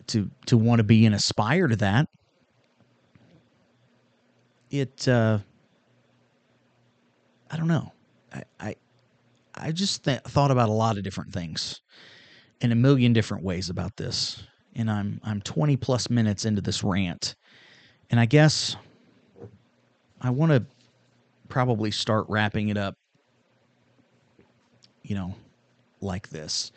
to 0.07 0.29
to 0.47 0.57
want 0.57 0.79
to 0.79 0.83
be 0.83 1.05
and 1.05 1.15
aspire 1.15 1.67
to 1.67 1.75
that. 1.77 2.07
It 4.69 5.07
uh 5.07 5.39
I 7.49 7.57
don't 7.57 7.67
know. 7.67 7.91
I 8.33 8.43
I, 8.59 8.75
I 9.61 9.71
just 9.71 10.03
th- 10.03 10.21
thought 10.21 10.51
about 10.51 10.69
a 10.69 10.73
lot 10.73 10.97
of 10.97 11.03
different 11.03 11.31
things 11.31 11.81
in 12.61 12.71
a 12.71 12.75
million 12.75 13.13
different 13.13 13.43
ways 13.43 13.69
about 13.69 13.95
this. 13.97 14.43
And 14.75 14.89
I'm 14.89 15.19
I'm 15.23 15.41
20 15.41 15.77
plus 15.77 16.09
minutes 16.09 16.45
into 16.45 16.61
this 16.61 16.83
rant. 16.83 17.35
And 18.09 18.19
I 18.19 18.25
guess 18.25 18.75
I 20.21 20.29
want 20.29 20.51
to 20.51 20.65
probably 21.49 21.91
start 21.91 22.25
wrapping 22.29 22.69
it 22.69 22.77
up 22.77 22.95
you 25.03 25.15
know 25.15 25.35
like 25.99 26.29
this 26.29 26.71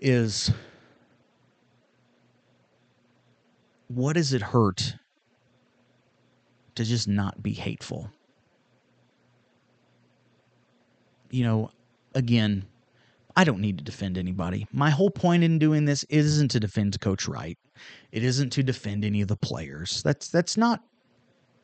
is 0.00 0.52
what 3.88 4.14
does 4.14 4.32
it 4.32 4.42
hurt 4.42 4.94
to 6.74 6.84
just 6.84 7.06
not 7.06 7.42
be 7.42 7.52
hateful? 7.52 8.10
You 11.32 11.42
know, 11.44 11.70
again, 12.14 12.64
I 13.34 13.44
don't 13.44 13.60
need 13.60 13.78
to 13.78 13.84
defend 13.84 14.18
anybody. 14.18 14.66
My 14.72 14.90
whole 14.90 15.10
point 15.10 15.42
in 15.42 15.58
doing 15.58 15.84
this 15.84 16.04
isn't 16.04 16.50
to 16.52 16.60
defend 16.60 17.00
Coach 17.00 17.26
Wright. 17.26 17.58
It 18.12 18.22
isn't 18.22 18.50
to 18.50 18.62
defend 18.62 19.04
any 19.04 19.22
of 19.22 19.28
the 19.28 19.36
players. 19.36 20.02
That's 20.02 20.28
that's 20.28 20.56
not 20.56 20.80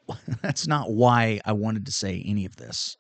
that's 0.43 0.67
not 0.67 0.91
why 0.91 1.41
I 1.45 1.53
wanted 1.53 1.87
to 1.87 1.93
say 1.93 2.23
any 2.27 2.45
of 2.45 2.57
this. 2.57 2.97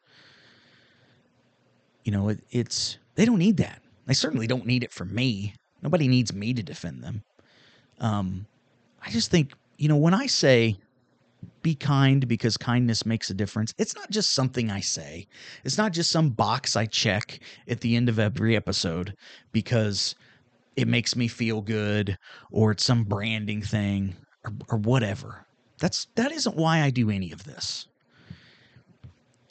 You 2.04 2.12
know, 2.12 2.28
it, 2.28 2.40
it's 2.50 2.98
they 3.14 3.24
don't 3.24 3.38
need 3.38 3.56
that. 3.56 3.82
They 4.06 4.14
certainly 4.14 4.46
don't 4.46 4.66
need 4.66 4.84
it 4.84 4.92
from 4.92 5.14
me. 5.14 5.54
Nobody 5.82 6.08
needs 6.08 6.32
me 6.32 6.54
to 6.54 6.62
defend 6.62 7.02
them. 7.02 7.22
Um, 8.00 8.46
I 9.04 9.10
just 9.10 9.30
think, 9.30 9.52
you 9.76 9.88
know, 9.88 9.96
when 9.96 10.14
I 10.14 10.26
say 10.26 10.78
be 11.62 11.74
kind 11.74 12.26
because 12.26 12.56
kindness 12.56 13.06
makes 13.06 13.30
a 13.30 13.34
difference, 13.34 13.72
it's 13.78 13.94
not 13.94 14.10
just 14.10 14.30
something 14.30 14.70
I 14.70 14.80
say. 14.80 15.26
It's 15.64 15.78
not 15.78 15.92
just 15.92 16.10
some 16.10 16.30
box 16.30 16.76
I 16.76 16.86
check 16.86 17.40
at 17.68 17.80
the 17.80 17.96
end 17.96 18.08
of 18.08 18.18
every 18.18 18.56
episode 18.56 19.14
because 19.52 20.14
it 20.76 20.88
makes 20.88 21.16
me 21.16 21.28
feel 21.28 21.60
good 21.60 22.16
or 22.50 22.70
it's 22.72 22.84
some 22.84 23.04
branding 23.04 23.62
thing 23.62 24.16
or, 24.44 24.52
or 24.70 24.78
whatever. 24.78 25.46
That's 25.78 26.06
that 26.16 26.32
isn't 26.32 26.56
why 26.56 26.82
I 26.82 26.90
do 26.90 27.10
any 27.10 27.32
of 27.32 27.44
this. 27.44 27.86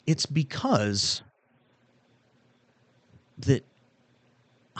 It's 0.06 0.26
because 0.26 1.22
that 3.38 3.64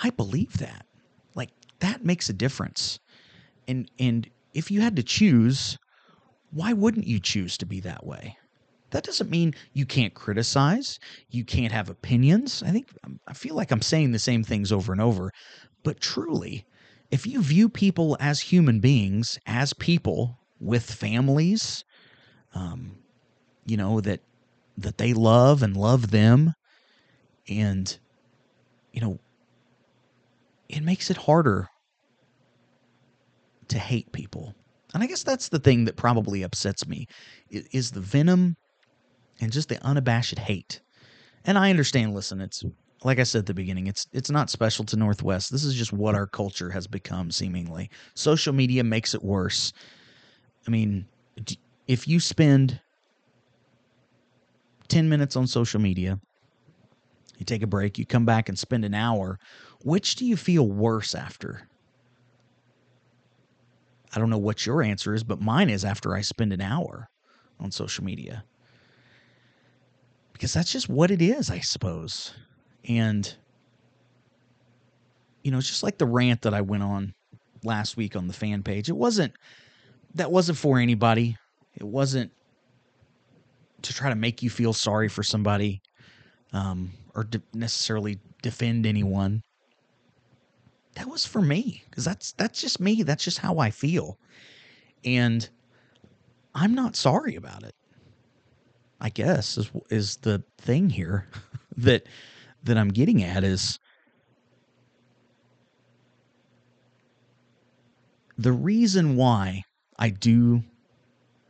I 0.03 0.11
believe 0.11 0.59
that. 0.59 0.87
Like 1.35 1.51
that 1.81 2.05
makes 2.05 2.29
a 2.29 2.33
difference. 2.33 2.99
And 3.67 3.91
and 3.99 4.29
if 4.55 4.71
you 4.71 4.81
had 4.81 4.97
to 4.97 5.03
choose, 5.03 5.79
why 6.51 6.73
wouldn't 6.73 7.07
you 7.07 7.21
choose 7.21 7.57
to 7.59 7.67
be 7.67 7.81
that 7.81 8.07
way? 8.07 8.37
That 8.91 9.05
doesn't 9.05 9.31
mean 9.31 9.55
you 9.75 9.85
can't 9.85 10.15
criticize, 10.15 10.99
you 11.31 11.45
can't 11.45 11.73
have 11.73 11.91
opinions. 11.91 12.63
I 12.63 12.71
think 12.71 12.89
I 13.27 13.35
feel 13.35 13.55
like 13.55 13.71
I'm 13.71 13.83
saying 13.83 14.13
the 14.13 14.19
same 14.19 14.43
things 14.43 14.73
over 14.73 14.93
and 14.93 15.01
over, 15.01 15.31
but 15.83 16.01
truly, 16.01 16.65
if 17.11 17.27
you 17.27 17.43
view 17.43 17.69
people 17.69 18.17
as 18.21 18.41
human 18.41 18.81
beings, 18.81 19.39
as 19.47 19.73
people 19.75 20.39
with 20.61 20.91
families, 20.91 21.85
um, 22.55 22.97
you 23.67 23.77
know 23.77 24.01
that 24.01 24.21
that 24.79 24.97
they 24.97 25.13
love 25.13 25.63
and 25.63 25.77
love 25.77 26.11
them, 26.11 26.55
and 27.49 27.99
you 28.93 29.01
know, 29.03 29.19
it 30.69 30.83
makes 30.83 31.11
it 31.11 31.17
harder 31.19 31.69
to 33.69 33.79
hate 33.79 34.13
people. 34.13 34.55
And 34.95 35.03
I 35.03 35.07
guess 35.07 35.23
that's 35.23 35.49
the 35.49 35.59
thing 35.59 35.85
that 35.85 35.97
probably 35.97 36.43
upsets 36.43 36.87
me 36.87 37.07
is 37.51 37.91
the 37.91 38.01
venom 38.01 38.57
and 39.41 39.53
just 39.53 39.69
the 39.69 39.85
unabashed 39.85 40.39
hate. 40.39 40.81
And 41.45 41.59
I 41.59 41.71
understand, 41.71 42.15
listen, 42.15 42.41
it's 42.41 42.65
like 43.05 43.19
I 43.19 43.23
said 43.23 43.41
at 43.41 43.47
the 43.47 43.55
beginning, 43.55 43.87
it's 43.87 44.07
it's 44.13 44.31
not 44.31 44.51
special 44.51 44.85
to 44.87 44.97
Northwest. 44.97 45.53
This 45.53 45.65
is 45.65 45.75
just 45.75 45.93
what 45.93 46.15
our 46.15 46.27
culture 46.27 46.71
has 46.71 46.87
become 46.87 47.31
seemingly. 47.31 47.91
Social 48.15 48.53
media 48.53 48.83
makes 48.83 49.15
it 49.15 49.23
worse. 49.23 49.73
I 50.67 50.71
mean, 50.71 51.07
if 51.87 52.09
you 52.09 52.19
spend 52.21 52.81
10 54.89 55.09
minutes 55.09 55.37
on 55.37 55.47
social 55.47 55.81
media, 55.81 56.19
you 57.39 57.45
take 57.45 57.63
a 57.63 57.67
break, 57.67 57.99
you 57.99 58.05
come 58.05 58.25
back 58.25 58.49
and 58.49 58.59
spend 58.59 58.85
an 58.85 58.95
hour, 58.95 59.39
which 59.85 60.17
do 60.17 60.27
you 60.27 60.37
feel 60.37 60.69
worse 60.69 61.15
after? 61.15 61.69
I 64.15 64.19
don't 64.19 64.31
know 64.31 64.39
what 64.39 64.65
your 64.65 64.83
answer 64.83 65.15
is, 65.15 65.23
but 65.23 65.41
mine 65.41 65.71
is 65.71 65.85
after 65.85 66.15
I 66.15 66.23
spend 66.23 66.53
an 66.53 66.61
hour 66.61 67.09
on 67.61 67.71
social 67.71 68.05
media. 68.05 68.45
Because 70.33 70.55
that's 70.55 70.73
just 70.73 70.89
what 70.89 71.11
it 71.11 71.21
is, 71.21 71.51
I 71.51 71.61
suppose. 71.61 72.33
And, 72.89 73.33
you 75.43 75.51
know, 75.51 75.59
it's 75.59 75.69
just 75.69 75.83
like 75.83 75.99
the 75.99 76.07
rant 76.07 76.43
that 76.43 76.55
I 76.55 76.61
went 76.61 76.85
on 76.85 77.13
last 77.65 77.97
week 77.97 78.17
on 78.17 78.29
the 78.29 78.33
fan 78.33 78.63
page. 78.63 78.89
It 78.89 78.97
wasn't, 78.97 79.35
that 80.15 80.31
wasn't 80.31 80.59
for 80.59 80.79
anybody. 80.79 81.37
It 81.77 81.85
wasn't 81.85 82.31
to 83.83 83.93
try 83.93 84.09
to 84.09 84.15
make 84.17 84.43
you 84.43 84.51
feel 84.51 84.73
sorry 84.73 85.09
for 85.09 85.23
somebody 85.23 85.81
um, 86.53 86.91
or 87.15 87.25
de- 87.25 87.43
necessarily 87.53 88.19
defend 88.43 88.87
anyone 88.87 89.43
that 90.99 91.09
was 91.09 91.25
for 91.25 91.41
me 91.41 91.85
because 91.89 92.05
that's 92.05 92.33
that's 92.33 92.61
just 92.61 92.81
me. 92.81 93.05
That's 93.05 93.23
just 93.23 93.39
how 93.39 93.59
I 93.59 93.71
feel, 93.71 94.19
and 95.05 95.49
I'm 96.57 96.75
not 96.75 96.97
sorry 96.97 97.37
about 97.37 97.63
it. 97.63 97.77
I 99.01 99.09
guess 99.09 99.57
is 99.57 99.71
is 99.91 100.17
the 100.17 100.43
thing 100.59 100.91
here 100.91 101.29
that 101.77 102.05
that 102.65 102.77
I'm 102.77 102.89
getting 102.89 103.23
at 103.23 103.45
is 103.45 103.79
the 108.37 108.53
reason 108.53 109.15
why 109.15 109.63
I 110.01 110.11
do 110.11 110.65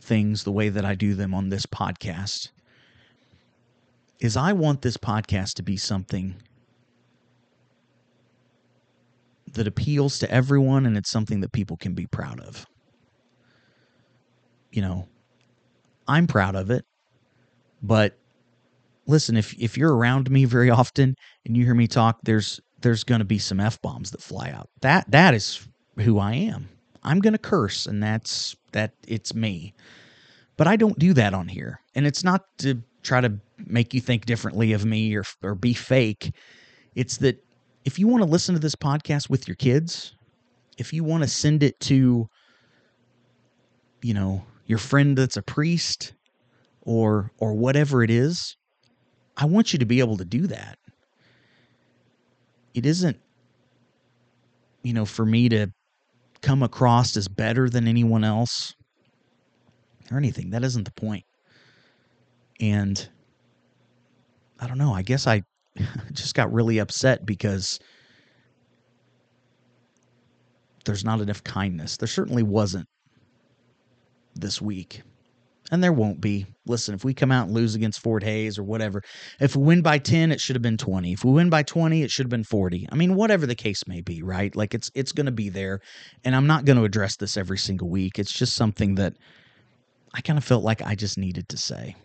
things 0.02 0.44
the 0.44 0.52
way 0.52 0.68
that 0.68 0.84
I 0.84 0.94
do 0.94 1.14
them 1.14 1.32
on 1.32 1.48
this 1.48 1.64
podcast 1.64 2.50
is 4.20 4.36
I 4.36 4.52
want 4.52 4.82
this 4.82 4.98
podcast 4.98 5.54
to 5.54 5.62
be 5.62 5.78
something 5.78 6.36
that 9.58 9.68
appeals 9.68 10.18
to 10.20 10.30
everyone 10.32 10.86
and 10.86 10.96
it's 10.98 11.10
something 11.10 11.40
that 11.42 11.52
people 11.52 11.76
can 11.78 11.94
be 11.94 12.06
proud 12.06 12.40
of. 12.40 12.66
you 14.72 14.82
know, 14.82 15.08
I'm 16.08 16.26
proud 16.26 16.56
of 16.56 16.70
it. 16.70 16.84
But 17.82 18.18
listen, 19.06 19.36
if 19.36 19.54
if 19.58 19.76
you're 19.78 19.94
around 19.94 20.30
me 20.30 20.44
very 20.44 20.70
often 20.70 21.14
and 21.46 21.56
you 21.56 21.64
hear 21.64 21.74
me 21.74 21.88
talk, 21.88 22.18
there's 22.24 22.60
there's 22.82 23.04
going 23.04 23.20
to 23.20 23.24
be 23.24 23.38
some 23.38 23.60
f 23.60 23.80
bombs 23.82 24.10
that 24.12 24.22
fly 24.22 24.50
out. 24.50 24.70
That 24.82 25.10
that 25.10 25.34
is 25.34 25.66
who 26.00 26.18
I 26.18 26.34
am. 26.34 26.70
I'm 27.04 27.20
going 27.20 27.32
to 27.34 27.38
curse, 27.38 27.86
and 27.86 28.02
that's 28.02 28.56
that. 28.72 28.92
It's 29.08 29.34
me. 29.34 29.74
But 30.56 30.68
I 30.68 30.76
don't 30.76 30.98
do 30.98 31.14
that 31.14 31.34
on 31.34 31.48
here, 31.48 31.80
and 31.94 32.06
it's 32.06 32.24
not 32.24 32.42
to 32.58 32.82
try 33.02 33.20
to 33.20 33.40
make 33.66 33.94
you 33.94 34.00
think 34.00 34.26
differently 34.26 34.72
of 34.72 34.86
me 34.86 35.16
or 35.16 35.24
or 35.42 35.54
be 35.54 35.74
fake. 35.74 36.34
It's 36.96 37.18
that 37.18 37.44
if 37.84 37.98
you 37.98 38.08
want 38.08 38.22
to 38.22 38.28
listen 38.28 38.54
to 38.54 38.60
this 38.60 38.74
podcast 38.74 39.30
with 39.30 39.48
your 39.48 39.54
kids, 39.54 40.14
if 40.76 40.92
you 40.92 41.04
want 41.04 41.22
to 41.22 41.28
send 41.28 41.62
it 41.62 41.78
to, 41.80 42.28
you 44.02 44.14
know, 44.14 44.44
your 44.66 44.78
friend 44.78 45.16
that's 45.16 45.36
a 45.36 45.42
priest, 45.42 46.12
or 46.82 47.30
or 47.38 47.54
whatever 47.54 48.02
it 48.02 48.10
is, 48.10 48.56
I 49.36 49.44
want 49.44 49.72
you 49.72 49.78
to 49.78 49.86
be 49.86 50.00
able 50.00 50.16
to 50.16 50.24
do 50.24 50.46
that. 50.46 50.78
It 52.74 52.86
isn't, 52.86 53.18
you 54.82 54.92
know, 54.92 55.04
for 55.04 55.26
me 55.26 55.48
to 55.50 55.68
come 56.40 56.62
across 56.62 57.16
as 57.16 57.28
better 57.28 57.68
than 57.68 57.88
anyone 57.88 58.24
else 58.24 58.74
or 60.10 60.16
anything. 60.16 60.50
That 60.50 60.64
isn't 60.64 60.84
the 60.84 60.92
point. 60.92 61.24
And 62.60 63.08
I 64.60 64.66
don't 64.66 64.78
know. 64.78 64.92
I 64.92 65.02
guess 65.02 65.26
I 65.26 65.42
just 66.12 66.34
got 66.34 66.52
really 66.52 66.78
upset 66.78 67.24
because 67.24 67.78
there's 70.84 71.04
not 71.04 71.20
enough 71.20 71.44
kindness. 71.44 71.96
There 71.96 72.08
certainly 72.08 72.42
wasn't 72.42 72.88
this 74.34 74.62
week 74.62 75.02
and 75.70 75.82
there 75.82 75.92
won't 75.92 76.20
be. 76.20 76.46
Listen, 76.66 76.94
if 76.94 77.04
we 77.04 77.14
come 77.14 77.30
out 77.30 77.46
and 77.46 77.54
lose 77.54 77.74
against 77.74 78.00
Fort 78.00 78.22
Hays 78.22 78.58
or 78.58 78.62
whatever, 78.62 79.02
if 79.40 79.54
we 79.54 79.62
win 79.62 79.82
by 79.82 79.98
10, 79.98 80.32
it 80.32 80.40
should 80.40 80.56
have 80.56 80.62
been 80.62 80.76
20. 80.76 81.12
If 81.12 81.24
we 81.24 81.32
win 81.32 81.50
by 81.50 81.62
20, 81.62 82.02
it 82.02 82.10
should 82.10 82.24
have 82.24 82.30
been 82.30 82.44
40. 82.44 82.88
I 82.90 82.94
mean, 82.94 83.14
whatever 83.14 83.46
the 83.46 83.54
case 83.54 83.86
may 83.86 84.00
be, 84.00 84.22
right? 84.22 84.54
Like 84.54 84.74
it's 84.74 84.90
it's 84.94 85.12
going 85.12 85.26
to 85.26 85.32
be 85.32 85.48
there, 85.48 85.80
and 86.24 86.34
I'm 86.34 86.46
not 86.46 86.64
going 86.64 86.78
to 86.78 86.84
address 86.84 87.16
this 87.16 87.36
every 87.36 87.58
single 87.58 87.88
week. 87.88 88.18
It's 88.18 88.32
just 88.32 88.54
something 88.54 88.94
that 88.96 89.14
I 90.14 90.20
kind 90.20 90.38
of 90.38 90.44
felt 90.44 90.64
like 90.64 90.82
I 90.82 90.94
just 90.94 91.18
needed 91.18 91.48
to 91.50 91.56
say. 91.56 91.96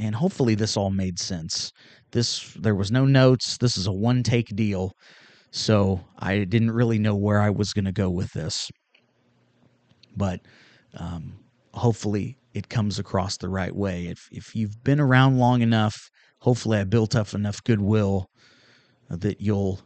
And 0.00 0.14
hopefully 0.14 0.54
this 0.54 0.76
all 0.76 0.90
made 0.90 1.18
sense. 1.18 1.72
This 2.10 2.54
there 2.54 2.74
was 2.74 2.90
no 2.90 3.04
notes. 3.04 3.58
This 3.58 3.76
is 3.76 3.86
a 3.86 3.92
one-take 3.92 4.48
deal. 4.56 4.92
So, 5.52 6.00
I 6.18 6.44
didn't 6.44 6.70
really 6.70 6.98
know 6.98 7.16
where 7.16 7.40
I 7.40 7.50
was 7.50 7.72
going 7.72 7.84
to 7.84 7.92
go 7.92 8.08
with 8.08 8.32
this. 8.32 8.70
But 10.16 10.40
um, 10.94 11.34
hopefully 11.74 12.38
it 12.54 12.68
comes 12.68 12.98
across 12.98 13.36
the 13.36 13.48
right 13.48 13.74
way. 13.74 14.06
If 14.06 14.28
if 14.32 14.56
you've 14.56 14.82
been 14.84 15.00
around 15.00 15.38
long 15.38 15.60
enough, 15.62 16.10
hopefully 16.40 16.78
I 16.78 16.84
built 16.84 17.14
up 17.14 17.34
enough 17.34 17.62
goodwill 17.64 18.26
that 19.08 19.40
you'll 19.40 19.80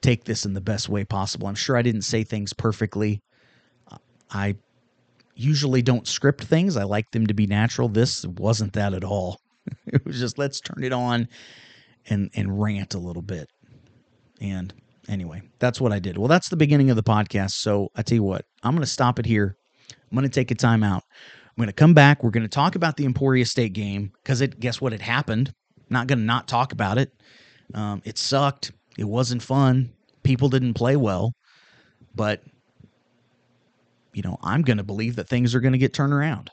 take 0.00 0.24
this 0.24 0.46
in 0.46 0.54
the 0.54 0.60
best 0.60 0.88
way 0.88 1.04
possible. 1.04 1.48
I'm 1.48 1.54
sure 1.54 1.76
I 1.76 1.82
didn't 1.82 2.02
say 2.02 2.24
things 2.24 2.52
perfectly. 2.52 3.20
I 4.30 4.56
usually 5.34 5.82
don't 5.82 6.06
script 6.06 6.44
things. 6.44 6.76
I 6.76 6.84
like 6.84 7.10
them 7.12 7.26
to 7.26 7.34
be 7.34 7.46
natural. 7.46 7.88
This 7.88 8.24
wasn't 8.24 8.72
that 8.74 8.94
at 8.94 9.04
all. 9.04 9.38
It 9.86 10.04
was 10.04 10.18
just 10.18 10.38
let's 10.38 10.60
turn 10.60 10.84
it 10.84 10.92
on 10.92 11.28
and 12.08 12.30
and 12.34 12.60
rant 12.60 12.94
a 12.94 12.98
little 12.98 13.22
bit. 13.22 13.48
And 14.40 14.72
anyway, 15.08 15.42
that's 15.58 15.80
what 15.80 15.92
I 15.92 15.98
did. 15.98 16.18
Well, 16.18 16.28
that's 16.28 16.48
the 16.48 16.56
beginning 16.56 16.90
of 16.90 16.96
the 16.96 17.02
podcast. 17.02 17.52
So 17.52 17.90
I 17.96 18.02
tell 18.02 18.16
you 18.16 18.22
what, 18.22 18.44
I'm 18.62 18.72
going 18.72 18.84
to 18.84 18.90
stop 18.90 19.18
it 19.18 19.26
here. 19.26 19.56
I'm 19.90 20.16
going 20.16 20.28
to 20.28 20.34
take 20.34 20.50
a 20.50 20.54
time 20.54 20.82
out. 20.82 21.02
I'm 21.46 21.56
going 21.56 21.68
to 21.68 21.72
come 21.72 21.94
back. 21.94 22.22
We're 22.22 22.30
going 22.30 22.44
to 22.44 22.48
talk 22.48 22.76
about 22.76 22.96
the 22.96 23.04
Emporia 23.04 23.44
State 23.44 23.72
game 23.72 24.12
because 24.22 24.40
it. 24.40 24.60
Guess 24.60 24.80
what? 24.80 24.92
It 24.92 25.00
happened. 25.00 25.52
Not 25.90 26.06
going 26.06 26.18
to 26.18 26.24
not 26.24 26.46
talk 26.48 26.72
about 26.72 26.98
it. 26.98 27.12
Um, 27.74 28.02
it 28.04 28.18
sucked. 28.18 28.72
It 28.96 29.04
wasn't 29.04 29.42
fun. 29.42 29.90
People 30.22 30.48
didn't 30.48 30.74
play 30.74 30.96
well, 30.96 31.32
but 32.14 32.42
you 34.12 34.22
know 34.22 34.36
I'm 34.42 34.62
going 34.62 34.78
to 34.78 34.84
believe 34.84 35.16
that 35.16 35.28
things 35.28 35.54
are 35.54 35.60
going 35.60 35.72
to 35.72 35.78
get 35.78 35.94
turned 35.94 36.12
around. 36.12 36.50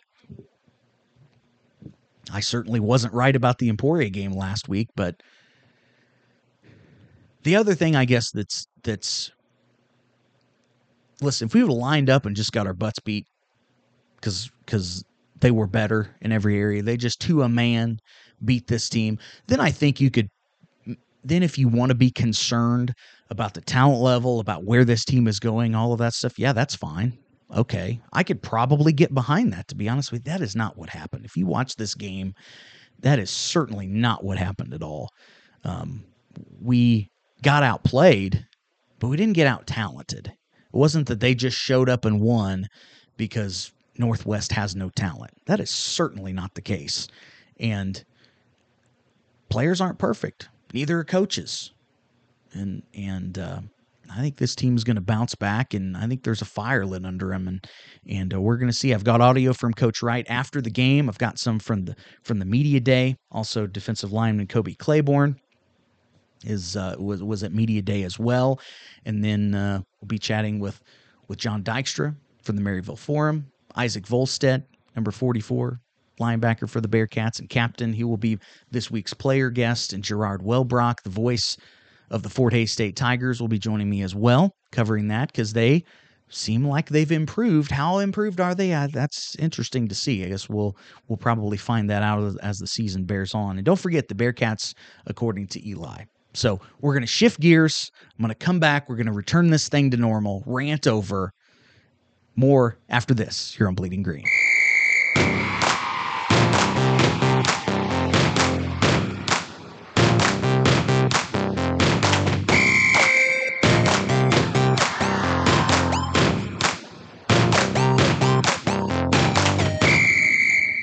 I 2.32 2.40
certainly 2.40 2.80
wasn't 2.80 3.14
right 3.14 3.36
about 3.36 3.60
the 3.60 3.70
Emporia 3.70 4.10
game 4.10 4.32
last 4.32 4.68
week, 4.68 4.90
but 4.96 5.22
the 7.44 7.56
other 7.56 7.76
thing 7.76 7.96
I 7.96 8.06
guess 8.06 8.32
that's 8.32 8.68
that's 8.84 9.32
listen, 11.22 11.48
if 11.48 11.54
we 11.54 11.62
would 11.62 11.70
have 11.70 11.78
lined 11.78 12.10
up 12.10 12.26
and 12.26 12.36
just 12.36 12.52
got 12.52 12.68
our 12.68 12.74
butts 12.74 13.00
beat 13.00 13.28
because 14.16 14.50
because 14.66 15.04
they 15.40 15.52
were 15.52 15.68
better 15.68 16.16
in 16.22 16.32
every 16.32 16.58
area. 16.60 16.82
They 16.82 16.98
just 16.98 17.20
to 17.22 17.44
a 17.44 17.50
man 17.50 18.00
beat 18.44 18.68
this 18.68 18.90
team. 18.90 19.20
Then 19.48 19.60
I 19.60 19.72
think 19.72 20.00
you 20.00 20.10
could. 20.10 20.30
Then 21.24 21.42
if 21.42 21.58
you 21.58 21.68
want 21.68 21.90
to 21.90 21.96
be 21.96 22.12
concerned 22.12 22.94
about 23.30 23.56
the 23.56 23.62
talent 23.62 24.02
level, 24.02 24.40
about 24.40 24.64
where 24.64 24.86
this 24.86 25.04
team 25.04 25.28
is 25.28 25.40
going, 25.40 25.74
all 25.74 25.92
of 25.92 26.00
that 26.00 26.14
stuff, 26.14 26.38
yeah, 26.38 26.54
that's 26.54 26.76
fine. 26.76 27.18
Okay, 27.54 28.02
I 28.12 28.24
could 28.24 28.42
probably 28.42 28.92
get 28.92 29.14
behind 29.14 29.54
that. 29.54 29.68
To 29.68 29.76
be 29.76 29.88
honest 29.88 30.12
with 30.12 30.26
you, 30.26 30.32
that 30.32 30.42
is 30.42 30.56
not 30.56 30.78
what 30.78 30.90
happened. 30.90 31.26
If 31.26 31.38
you 31.38 31.46
watch 31.46 31.76
this 31.76 31.94
game, 31.94 32.34
that 33.00 33.20
is 33.20 33.30
certainly 33.30 33.88
not 33.88 34.24
what 34.24 34.38
happened 34.38 34.74
at 34.74 34.82
all. 34.82 35.10
Um, 35.64 36.04
we 36.62 37.10
got 37.42 37.64
outplayed, 37.64 38.46
but 39.00 39.08
we 39.08 39.18
didn't 39.18 39.34
get 39.36 39.48
out 39.48 39.68
talented. 39.68 40.28
It 40.28 40.36
wasn't 40.78 41.08
that 41.08 41.20
they 41.20 41.36
just 41.36 41.58
showed 41.58 41.90
up 41.90 42.06
and 42.06 42.20
won 42.20 42.68
because 43.18 43.72
Northwest 43.98 44.52
has 44.52 44.76
no 44.76 44.90
talent. 44.90 45.32
That 45.46 45.60
is 45.60 45.70
certainly 45.70 46.34
not 46.34 46.56
the 46.56 46.62
case. 46.62 47.08
And 47.60 48.04
players 49.50 49.80
aren't 49.80 50.00
perfect. 50.00 50.50
Neither 50.74 51.00
are 51.00 51.06
coaches. 51.06 51.72
And 52.54 52.84
and 52.94 53.38
uh, 53.38 53.60
I 54.12 54.22
think 54.22 54.38
this 54.38 54.56
team 54.56 54.76
is 54.76 54.84
going 54.84 54.96
to 54.96 55.02
bounce 55.02 55.36
back, 55.36 55.74
and 55.74 55.96
I 55.98 56.08
think 56.08 56.24
there's 56.24 56.42
a 56.42 56.46
fire 56.46 56.86
lit 56.86 57.06
under 57.06 57.34
him, 57.34 57.48
and 57.48 57.68
and 58.08 58.34
uh, 58.34 58.42
we're 58.42 58.58
going 58.58 58.70
to 58.70 58.78
see. 58.78 58.94
I've 58.94 59.04
got 59.04 59.22
audio 59.22 59.54
from 59.54 59.74
Coach 59.74 60.02
Wright 60.02 60.26
after 60.30 60.62
the 60.62 60.70
game. 60.70 61.10
I've 61.10 61.18
got 61.18 61.40
some 61.40 61.60
from 61.60 61.86
the 61.86 61.96
from 62.24 62.40
the 62.40 62.46
media 62.46 62.80
day. 62.80 63.16
Also, 63.32 63.68
defensive 63.68 64.12
lineman 64.12 64.48
Kobe 64.48 64.74
Clayborne 64.74 65.36
is 66.46 66.76
uh, 66.76 66.96
was 66.98 67.24
was 67.24 67.44
at 67.44 67.54
media 67.54 67.82
day 67.82 68.04
as 68.04 68.20
well, 68.20 68.60
and 69.06 69.24
then 69.24 69.56
uh, 69.56 69.82
we'll 70.02 70.08
be 70.08 70.20
chatting 70.20 70.60
with 70.60 70.80
with 71.28 71.40
Jon 71.40 71.64
Dykstra 71.64 72.16
from 72.44 72.56
the 72.56 72.62
Maryville 72.62 72.98
Forum, 72.98 73.48
Isaac 73.76 74.06
Vollstedt, 74.06 74.64
number 74.96 75.12
44, 75.12 75.80
linebacker 76.20 76.70
for 76.70 76.82
the 76.82 76.88
Bearcats 76.88 77.40
and 77.40 77.50
captain. 77.50 77.94
He 77.94 78.04
will 78.04 78.18
be 78.18 78.38
this 78.72 78.90
week's 78.92 79.14
player 79.14 79.50
guest. 79.50 79.94
And 79.94 80.04
Gerard 80.04 80.42
Wellbrock, 80.42 81.02
the 81.04 81.10
voice 81.10 81.58
of 82.10 82.24
the 82.24 82.30
Fort 82.30 82.54
Hays 82.54 82.72
State 82.72 82.96
Tigers, 82.96 83.42
will 83.42 83.48
be 83.48 83.60
joining 83.60 83.90
me 83.90 84.02
as 84.02 84.16
well, 84.16 84.52
covering 84.72 85.08
that 85.10 85.32
because 85.32 85.54
they 85.54 85.84
seem 86.30 86.66
like 86.66 86.90
they've 86.90 87.12
improved. 87.12 87.72
How 87.72 88.00
improved 88.00 88.40
are 88.40 88.56
they? 88.56 88.74
Uh, 88.74 88.88
that's 88.92 89.36
interesting 89.38 89.88
to 89.88 89.96
see. 89.96 90.24
I 90.24 90.30
guess 90.30 90.50
we'll 90.50 90.76
we'll 91.08 91.18
probably 91.18 91.58
find 91.58 91.90
that 91.90 92.04
out 92.04 92.24
as, 92.24 92.36
as 92.38 92.58
the 92.58 92.68
season 92.68 93.06
bears 93.06 93.34
on. 93.34 93.58
And 93.58 93.66
don't 93.66 93.80
forget 93.80 94.08
the 94.08 94.16
Bearcats, 94.16 94.74
according 95.06 95.48
to 95.48 95.68
Eli. 95.68 96.04
So 96.34 96.60
we're 96.82 96.94
to 97.04 97.08
shift 97.08 97.40
gears. 97.40 97.90
I'm 98.18 98.24
to 98.30 98.36
come 98.36 98.60
back. 98.60 98.90
We're 98.90 98.98
to 99.06 99.14
return 99.14 99.50
this 99.50 99.70
thing 99.70 99.92
to 99.92 99.98
normal, 99.98 100.44
rant 100.46 100.88
over 100.88 101.32
more 102.36 102.78
after 102.90 103.14
this 103.14 103.54
here 103.56 103.68
on 103.68 103.76
Bleeding 103.76 104.04
Green. 104.04 104.26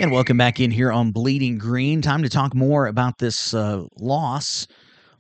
And 0.03 0.11
welcome 0.11 0.37
back 0.37 0.59
in 0.59 0.73
here 0.73 0.91
on 0.91 1.13
Bleeding 1.13 1.59
Green. 1.59 2.03
Time 2.03 2.25
to 2.25 2.29
talk 2.29 2.57
more 2.57 2.89
about 2.89 3.19
this 3.19 3.55
uh, 3.55 3.85
loss 4.01 4.67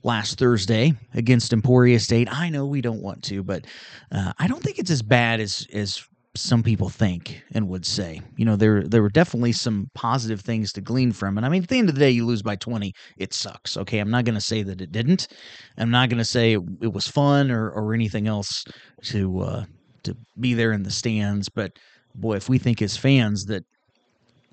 last 0.02 0.40
Thursday 0.40 0.92
against 1.14 1.52
Emporia 1.52 2.00
State. 2.00 2.26
I 2.28 2.48
know 2.48 2.66
we 2.66 2.80
don't 2.80 3.00
want 3.00 3.22
to, 3.26 3.44
but 3.44 3.64
uh, 4.10 4.32
I 4.40 4.48
don't 4.48 4.60
think 4.60 4.80
it's 4.80 4.90
as 4.90 5.00
bad 5.00 5.38
as 5.38 5.68
as 5.72 6.04
some 6.34 6.64
people 6.64 6.88
think 6.88 7.44
and 7.52 7.68
would 7.68 7.86
say. 7.86 8.22
You 8.36 8.44
know, 8.44 8.56
there 8.56 8.82
there 8.82 9.02
were 9.02 9.08
definitely 9.08 9.52
some 9.52 9.88
positive 9.94 10.40
things 10.40 10.72
to 10.72 10.80
glean 10.80 11.12
from 11.12 11.38
it. 11.38 11.44
I 11.44 11.48
mean, 11.48 11.62
at 11.62 11.68
the 11.68 11.78
end 11.78 11.88
of 11.88 11.94
the 11.94 12.00
day, 12.00 12.10
you 12.10 12.26
lose 12.26 12.42
by 12.42 12.56
20, 12.56 12.92
it 13.18 13.32
sucks. 13.32 13.76
Okay, 13.76 14.00
I'm 14.00 14.10
not 14.10 14.24
going 14.24 14.34
to 14.34 14.40
say 14.40 14.64
that 14.64 14.80
it 14.80 14.90
didn't. 14.90 15.28
I'm 15.78 15.92
not 15.92 16.08
going 16.08 16.18
to 16.18 16.24
say 16.24 16.54
it, 16.54 16.62
it, 16.80 16.92
was 16.92 17.06
fun 17.06 17.52
or 17.52 17.70
or 17.70 17.94
anything 17.94 18.26
else 18.26 18.64
to 19.04 19.42
uh, 19.42 19.64
to 20.02 20.16
be 20.40 20.54
there 20.54 20.72
in 20.72 20.82
the 20.82 20.90
stands. 20.90 21.48
But 21.48 21.78
boy, 22.16 22.34
if 22.34 22.48
we 22.48 22.58
think 22.58 22.82
as 22.82 22.96
fans 22.96 23.44
that 23.44 23.64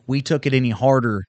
we 0.09 0.21
took 0.21 0.45
it 0.45 0.53
any 0.53 0.71
harder 0.71 1.25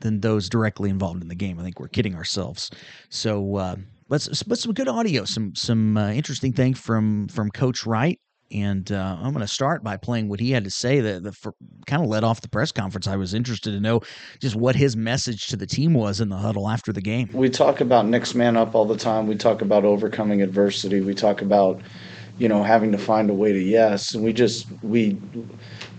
than 0.00 0.20
those 0.20 0.48
directly 0.48 0.90
involved 0.90 1.22
in 1.22 1.28
the 1.28 1.34
game, 1.34 1.58
I 1.58 1.62
think 1.62 1.80
we're 1.80 1.88
kidding 1.88 2.14
ourselves. 2.14 2.70
So. 3.08 3.56
Uh, 3.56 3.76
let's 4.12 4.42
put 4.42 4.58
some 4.58 4.74
good 4.74 4.88
audio, 4.88 5.24
some 5.24 5.54
some 5.54 5.96
uh, 5.96 6.10
interesting 6.10 6.52
things 6.52 6.78
from 6.78 7.28
from 7.28 7.50
Coach 7.50 7.86
Wright 7.86 8.20
And 8.50 8.92
uh, 8.92 9.16
I'm 9.18 9.32
going 9.32 9.40
to 9.40 9.48
start 9.48 9.82
by 9.82 9.96
playing 9.96 10.28
what 10.28 10.38
he 10.38 10.50
had 10.50 10.64
to 10.64 10.70
say. 10.70 11.00
That 11.00 11.22
the 11.22 11.34
kind 11.86 12.02
of 12.02 12.08
led 12.08 12.22
off 12.22 12.42
the 12.42 12.48
press 12.48 12.70
conference. 12.70 13.06
I 13.06 13.16
was 13.16 13.32
interested 13.32 13.72
to 13.72 13.80
know 13.80 14.00
just 14.40 14.54
what 14.54 14.76
his 14.76 14.96
message 14.96 15.46
to 15.48 15.56
the 15.56 15.66
team 15.66 15.94
was 15.94 16.20
in 16.20 16.28
the 16.28 16.36
huddle 16.36 16.68
after 16.68 16.92
the 16.92 17.00
game. 17.00 17.30
We 17.32 17.48
talk 17.48 17.80
about 17.80 18.06
next 18.06 18.34
man 18.34 18.56
up 18.56 18.74
all 18.74 18.84
the 18.84 18.98
time. 18.98 19.26
We 19.26 19.36
talk 19.36 19.62
about 19.62 19.84
overcoming 19.84 20.42
adversity. 20.42 21.00
We 21.00 21.14
talk 21.14 21.40
about 21.40 21.80
you 22.38 22.48
know 22.48 22.62
having 22.62 22.92
to 22.92 22.98
find 22.98 23.30
a 23.30 23.34
way 23.34 23.52
to 23.52 23.60
yes. 23.60 24.14
And 24.14 24.22
we 24.22 24.32
just 24.34 24.66
we 24.82 25.18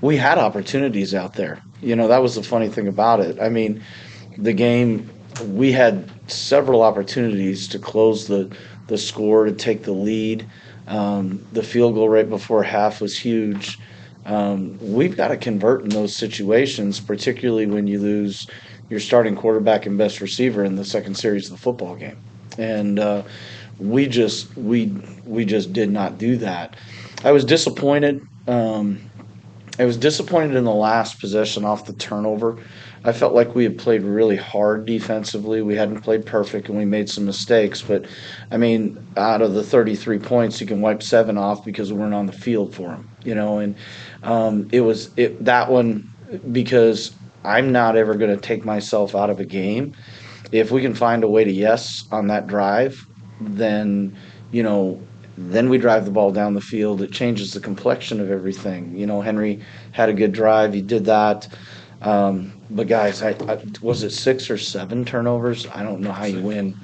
we 0.01 0.17
had 0.17 0.37
opportunities 0.37 1.15
out 1.15 1.33
there. 1.33 1.63
You 1.84 1.96
know 1.96 2.08
that 2.08 2.22
was 2.22 2.36
the 2.36 2.43
funny 2.43 2.69
thing 2.69 2.88
about 2.88 3.19
it. 3.19 3.39
I 3.41 3.50
mean, 3.50 3.84
the 4.38 4.54
game 4.54 5.10
we 5.48 5.72
had 5.72 6.10
several 6.28 6.82
opportunities 6.82 7.67
to 7.69 7.80
close 7.80 8.28
the 8.28 8.56
the 8.88 8.98
score 8.98 9.46
to 9.46 9.52
take 9.52 9.84
the 9.84 9.91
lead. 9.91 10.46
Um, 10.88 11.46
the 11.54 11.63
field 11.63 11.96
goal 11.96 12.10
right 12.10 12.30
before 12.30 12.63
half 12.63 13.02
was 13.02 13.17
huge. 13.17 13.80
Um, 14.26 14.78
we've 14.82 15.15
got 15.15 15.30
to 15.30 15.38
convert 15.38 15.84
in 15.84 15.89
those 15.89 16.15
situations, 16.15 17.00
particularly 17.00 17.65
when 17.65 17.88
you 17.88 18.00
lose 18.00 18.48
your 18.89 19.00
starting 19.00 19.36
quarterback 19.36 19.86
and 19.86 19.98
best 19.98 20.22
receiver 20.22 20.63
in 20.63 20.76
the 20.76 20.86
second 20.86 21.15
series 21.15 21.46
of 21.46 21.52
the 21.52 21.58
football 21.62 21.96
game. 21.96 22.17
And 22.58 23.00
uh, 23.00 23.24
we 23.80 24.08
just 24.08 24.56
we 24.56 24.88
we 25.26 25.46
just 25.46 25.74
did 25.74 25.91
not 25.91 26.17
do 26.17 26.38
that. 26.38 26.76
I 27.24 27.32
was 27.32 27.46
disappointed. 27.46 28.26
Um, 28.48 29.10
I 29.79 29.86
was 29.86 29.97
disappointed 29.97 30.55
in 30.55 30.65
the 30.65 30.73
last 30.73 31.19
possession 31.19 31.65
off 31.65 31.86
the 31.86 31.93
turnover. 31.93 32.59
I 33.03 33.12
felt 33.12 33.33
like 33.33 33.55
we 33.55 33.63
had 33.63 33.77
played 33.77 34.03
really 34.03 34.36
hard 34.36 34.86
defensively. 34.86 35.62
We 35.62 35.75
hadn't 35.75 36.01
played 36.01 36.25
perfect 36.25 36.69
and 36.69 36.77
we 36.77 36.86
made 36.86 37.09
some 37.09 37.25
mistakes. 37.25 37.81
But 37.81 38.05
I 38.51 38.57
mean, 38.57 39.05
out 39.17 39.41
of 39.41 39.53
the 39.53 39.63
33 39.63 40.19
points, 40.19 40.62
you 40.62 40.67
can 40.67 40.79
wipe 40.79 41.01
seven 41.01 41.38
off 41.38 41.65
because 41.65 41.91
we 41.91 41.99
weren't 41.99 42.13
on 42.13 42.27
the 42.27 42.33
field 42.33 42.73
for 42.75 42.89
them, 42.89 43.09
you 43.23 43.33
know. 43.33 43.57
And 43.57 43.75
um, 44.21 44.69
it 44.71 44.81
was 44.81 45.09
it, 45.17 45.43
that 45.43 45.69
one 45.69 46.09
because 46.51 47.13
I'm 47.43 47.71
not 47.71 47.97
ever 47.97 48.13
going 48.15 48.33
to 48.33 48.41
take 48.41 48.63
myself 48.63 49.15
out 49.15 49.29
of 49.29 49.39
a 49.39 49.45
game. 49.45 49.95
If 50.51 50.71
we 50.71 50.81
can 50.81 50.93
find 50.93 51.23
a 51.23 51.27
way 51.27 51.43
to 51.43 51.51
yes 51.51 52.07
on 52.12 52.27
that 52.27 52.45
drive, 52.47 53.05
then 53.41 54.15
you 54.51 54.62
know 54.62 55.01
then 55.38 55.69
we 55.69 55.78
drive 55.78 56.06
the 56.06 56.12
ball 56.12 56.32
down 56.32 56.54
the 56.54 56.62
field. 56.62 57.02
It 57.02 57.12
changes 57.12 57.54
the 57.54 57.60
complexion 57.60 58.19
of 58.19 58.30
everything. 58.30 58.96
You 58.96 59.06
know, 59.06 59.22
Henry 59.22 59.62
had 59.91 60.10
a 60.10 60.13
good 60.13 60.32
drive. 60.32 60.74
He 60.74 60.82
did 60.82 61.06
that. 61.06 61.48
Um, 62.02 62.54
but 62.69 62.88
guys, 62.88 63.22
I, 63.22 63.30
I, 63.48 63.63
was 63.82 64.04
it 64.04 64.12
six 64.12 64.50
or 64.50 64.58
seven 64.58 65.06
turnovers? 65.06 65.67
I 65.67 65.84
don't 65.84 66.02
know 66.02 66.12
how 66.12 66.26
you 66.26 66.41
win. 66.41 66.78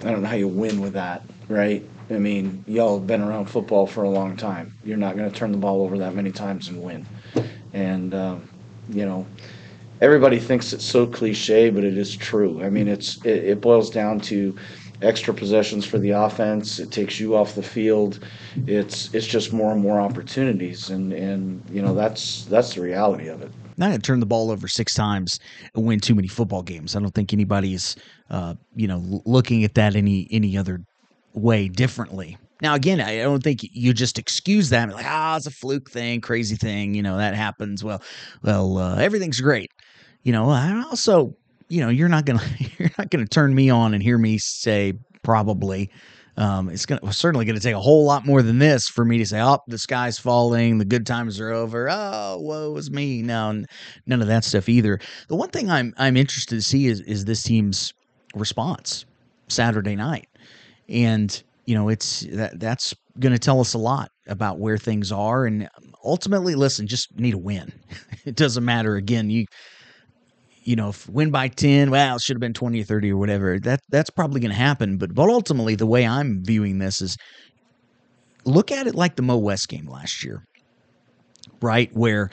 I 0.00 0.10
don't 0.10 0.22
know 0.22 0.28
how 0.28 0.36
you 0.36 0.48
win 0.48 0.80
with 0.80 0.92
that, 0.92 1.22
right? 1.48 1.84
I 2.10 2.14
mean, 2.18 2.64
y'all 2.68 2.98
have 2.98 3.06
been 3.06 3.22
around 3.22 3.46
football 3.46 3.86
for 3.86 4.04
a 4.04 4.10
long 4.10 4.36
time. 4.36 4.72
You're 4.84 4.96
not 4.96 5.16
going 5.16 5.28
to 5.30 5.36
turn 5.36 5.50
the 5.50 5.58
ball 5.58 5.82
over 5.82 5.98
that 5.98 6.14
many 6.14 6.30
times 6.30 6.68
and 6.68 6.80
win. 6.80 7.06
And 7.72 8.14
um, 8.14 8.48
you 8.88 9.04
know, 9.04 9.26
everybody 10.00 10.38
thinks 10.38 10.72
it's 10.72 10.84
so 10.84 11.06
cliche, 11.06 11.70
but 11.70 11.82
it 11.82 11.98
is 11.98 12.16
true. 12.16 12.62
I 12.62 12.70
mean, 12.70 12.86
it's 12.86 13.16
it, 13.24 13.44
it 13.44 13.60
boils 13.60 13.90
down 13.90 14.20
to 14.20 14.56
extra 15.02 15.34
possessions 15.34 15.84
for 15.84 15.98
the 15.98 16.10
offense. 16.10 16.78
It 16.78 16.90
takes 16.90 17.20
you 17.20 17.36
off 17.36 17.54
the 17.54 17.62
field. 17.62 18.20
It's 18.66 19.12
it's 19.14 19.26
just 19.26 19.52
more 19.52 19.72
and 19.72 19.80
more 19.80 20.00
opportunities, 20.00 20.90
and 20.90 21.12
and 21.12 21.62
you 21.70 21.82
know 21.82 21.94
that's 21.94 22.44
that's 22.46 22.74
the 22.74 22.80
reality 22.80 23.28
of 23.28 23.42
it 23.42 23.50
not 23.78 23.88
going 23.88 24.00
to 24.00 24.06
turn 24.06 24.20
the 24.20 24.26
ball 24.26 24.50
over 24.50 24.68
six 24.68 24.94
times 24.94 25.38
and 25.74 25.84
win 25.84 26.00
too 26.00 26.14
many 26.14 26.28
football 26.28 26.62
games. 26.62 26.96
I 26.96 27.00
don't 27.00 27.14
think 27.14 27.32
anybody's, 27.32 27.96
uh, 28.30 28.54
you 28.74 28.88
know, 28.88 29.22
looking 29.26 29.64
at 29.64 29.74
that 29.74 29.96
any 29.96 30.28
any 30.30 30.56
other 30.56 30.80
way 31.34 31.68
differently. 31.68 32.38
Now, 32.62 32.74
again, 32.74 33.00
I 33.02 33.18
don't 33.18 33.42
think 33.42 33.60
you 33.62 33.92
just 33.92 34.18
excuse 34.18 34.70
that 34.70 34.88
like, 34.90 35.04
ah, 35.06 35.36
it's 35.36 35.46
a 35.46 35.50
fluke 35.50 35.90
thing, 35.90 36.22
crazy 36.22 36.56
thing, 36.56 36.94
you 36.94 37.02
know, 37.02 37.18
that 37.18 37.34
happens. 37.34 37.84
Well, 37.84 38.02
well, 38.42 38.78
uh, 38.78 38.96
everything's 38.96 39.40
great. 39.40 39.70
You 40.22 40.32
know, 40.32 40.48
I 40.48 40.82
also, 40.88 41.36
you 41.68 41.80
know, 41.80 41.88
you're 41.88 42.08
not 42.08 42.24
gonna 42.24 42.42
you're 42.78 42.90
not 42.98 43.10
gonna 43.10 43.26
turn 43.26 43.54
me 43.54 43.70
on 43.70 43.94
and 43.94 44.02
hear 44.02 44.18
me 44.18 44.38
say 44.38 44.94
probably 45.22 45.90
um, 46.38 46.68
it's 46.68 46.84
to 46.86 47.12
certainly 47.12 47.46
to 47.46 47.60
take 47.60 47.74
a 47.74 47.80
whole 47.80 48.04
lot 48.04 48.26
more 48.26 48.42
than 48.42 48.58
this 48.58 48.88
for 48.88 49.04
me 49.04 49.18
to 49.18 49.26
say, 49.26 49.40
"Oh, 49.40 49.58
the 49.68 49.78
sky's 49.78 50.18
falling, 50.18 50.78
the 50.78 50.84
good 50.84 51.06
times 51.06 51.40
are 51.40 51.50
over." 51.50 51.88
Oh, 51.90 52.38
woe 52.40 52.76
is 52.76 52.90
me. 52.90 53.22
No, 53.22 53.64
none 54.06 54.20
of 54.20 54.28
that 54.28 54.44
stuff 54.44 54.68
either. 54.68 55.00
The 55.28 55.36
one 55.36 55.48
thing 55.48 55.70
I'm 55.70 55.94
I'm 55.96 56.16
interested 56.16 56.56
to 56.56 56.62
see 56.62 56.88
is 56.88 57.00
is 57.00 57.24
this 57.24 57.42
team's 57.42 57.94
response 58.34 59.06
Saturday 59.48 59.96
night, 59.96 60.28
and 60.90 61.42
you 61.64 61.74
know 61.74 61.88
it's 61.88 62.20
that 62.32 62.60
that's 62.60 62.94
going 63.18 63.32
to 63.32 63.38
tell 63.38 63.60
us 63.60 63.72
a 63.72 63.78
lot 63.78 64.10
about 64.26 64.58
where 64.58 64.76
things 64.76 65.10
are, 65.10 65.46
and 65.46 65.70
ultimately, 66.04 66.54
listen, 66.54 66.86
just 66.86 67.18
need 67.18 67.32
a 67.32 67.38
win. 67.38 67.72
it 68.26 68.36
doesn't 68.36 68.64
matter. 68.64 68.96
Again, 68.96 69.30
you 69.30 69.46
you 70.66 70.74
know, 70.74 70.88
if 70.88 71.08
win 71.08 71.30
by 71.30 71.48
10, 71.48 71.90
well, 71.90 72.16
it 72.16 72.22
should 72.22 72.34
have 72.34 72.40
been 72.40 72.52
20 72.52 72.80
or 72.80 72.84
30 72.84 73.12
or 73.12 73.16
whatever. 73.16 73.58
That 73.60 73.80
that's 73.88 74.10
probably 74.10 74.40
going 74.40 74.50
to 74.50 74.56
happen, 74.56 74.98
but 74.98 75.14
but 75.14 75.30
ultimately 75.30 75.76
the 75.76 75.86
way 75.86 76.06
I'm 76.06 76.42
viewing 76.44 76.78
this 76.78 77.00
is 77.00 77.16
look 78.44 78.72
at 78.72 78.86
it 78.86 78.94
like 78.94 79.16
the 79.16 79.22
Mo 79.22 79.38
West 79.38 79.68
game 79.68 79.88
last 79.88 80.24
year. 80.24 80.44
Right? 81.62 81.90
Where 81.94 82.30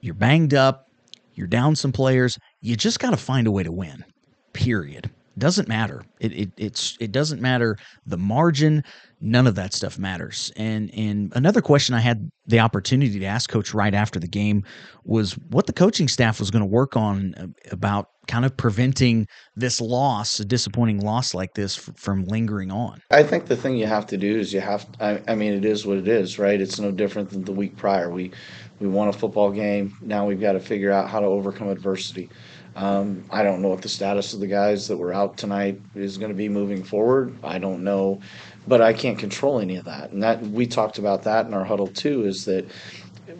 you're 0.00 0.14
banged 0.14 0.54
up, 0.54 0.86
you're 1.34 1.48
down 1.48 1.74
some 1.74 1.92
players, 1.92 2.38
you 2.60 2.76
just 2.76 3.00
got 3.00 3.10
to 3.10 3.16
find 3.16 3.46
a 3.46 3.50
way 3.50 3.64
to 3.64 3.72
win. 3.72 4.04
Period. 4.52 5.10
Doesn't 5.38 5.68
matter. 5.68 6.02
It, 6.18 6.32
it 6.32 6.50
it's 6.56 6.96
it 6.98 7.12
doesn't 7.12 7.42
matter 7.42 7.76
the 8.06 8.16
margin. 8.16 8.82
None 9.20 9.46
of 9.46 9.54
that 9.56 9.74
stuff 9.74 9.98
matters. 9.98 10.50
And 10.56 10.90
and 10.94 11.30
another 11.34 11.60
question 11.60 11.94
I 11.94 12.00
had 12.00 12.30
the 12.46 12.60
opportunity 12.60 13.18
to 13.18 13.24
ask 13.26 13.50
Coach 13.50 13.74
right 13.74 13.92
after 13.92 14.18
the 14.18 14.28
game 14.28 14.64
was 15.04 15.32
what 15.50 15.66
the 15.66 15.72
coaching 15.74 16.08
staff 16.08 16.40
was 16.40 16.50
going 16.50 16.62
to 16.62 16.66
work 16.66 16.96
on 16.96 17.34
uh, 17.34 17.46
about 17.70 18.08
kind 18.28 18.44
of 18.44 18.56
preventing 18.56 19.26
this 19.54 19.80
loss, 19.80 20.40
a 20.40 20.44
disappointing 20.44 21.00
loss 21.00 21.34
like 21.34 21.54
this, 21.54 21.76
from 21.76 22.24
lingering 22.24 22.72
on. 22.72 23.00
I 23.10 23.22
think 23.22 23.46
the 23.46 23.56
thing 23.56 23.76
you 23.76 23.86
have 23.86 24.06
to 24.06 24.16
do 24.16 24.38
is 24.38 24.52
you 24.52 24.60
have. 24.60 24.86
I, 25.00 25.20
I 25.28 25.34
mean, 25.34 25.52
it 25.52 25.64
is 25.64 25.84
what 25.84 25.98
it 25.98 26.08
is, 26.08 26.38
right? 26.38 26.60
It's 26.60 26.80
no 26.80 26.90
different 26.90 27.30
than 27.30 27.44
the 27.44 27.52
week 27.52 27.76
prior. 27.76 28.10
We 28.10 28.32
we 28.80 28.88
won 28.88 29.08
a 29.08 29.12
football 29.12 29.50
game. 29.50 29.96
Now 30.00 30.26
we've 30.26 30.40
got 30.40 30.52
to 30.52 30.60
figure 30.60 30.92
out 30.92 31.08
how 31.08 31.20
to 31.20 31.26
overcome 31.26 31.68
adversity. 31.68 32.30
Um, 32.76 33.24
I 33.30 33.42
don't 33.42 33.62
know 33.62 33.68
what 33.68 33.80
the 33.80 33.88
status 33.88 34.34
of 34.34 34.40
the 34.40 34.46
guys 34.46 34.86
that 34.88 34.98
were 34.98 35.12
out 35.12 35.38
tonight 35.38 35.80
is 35.94 36.18
going 36.18 36.30
to 36.30 36.36
be 36.36 36.50
moving 36.50 36.84
forward. 36.84 37.34
I 37.42 37.58
don't 37.58 37.82
know, 37.82 38.20
but 38.68 38.82
I 38.82 38.92
can't 38.92 39.18
control 39.18 39.60
any 39.60 39.76
of 39.76 39.86
that. 39.86 40.10
And 40.10 40.22
that 40.22 40.42
we 40.42 40.66
talked 40.66 40.98
about 40.98 41.22
that 41.22 41.46
in 41.46 41.54
our 41.54 41.64
huddle 41.64 41.86
too. 41.86 42.26
Is 42.26 42.44
that 42.44 42.66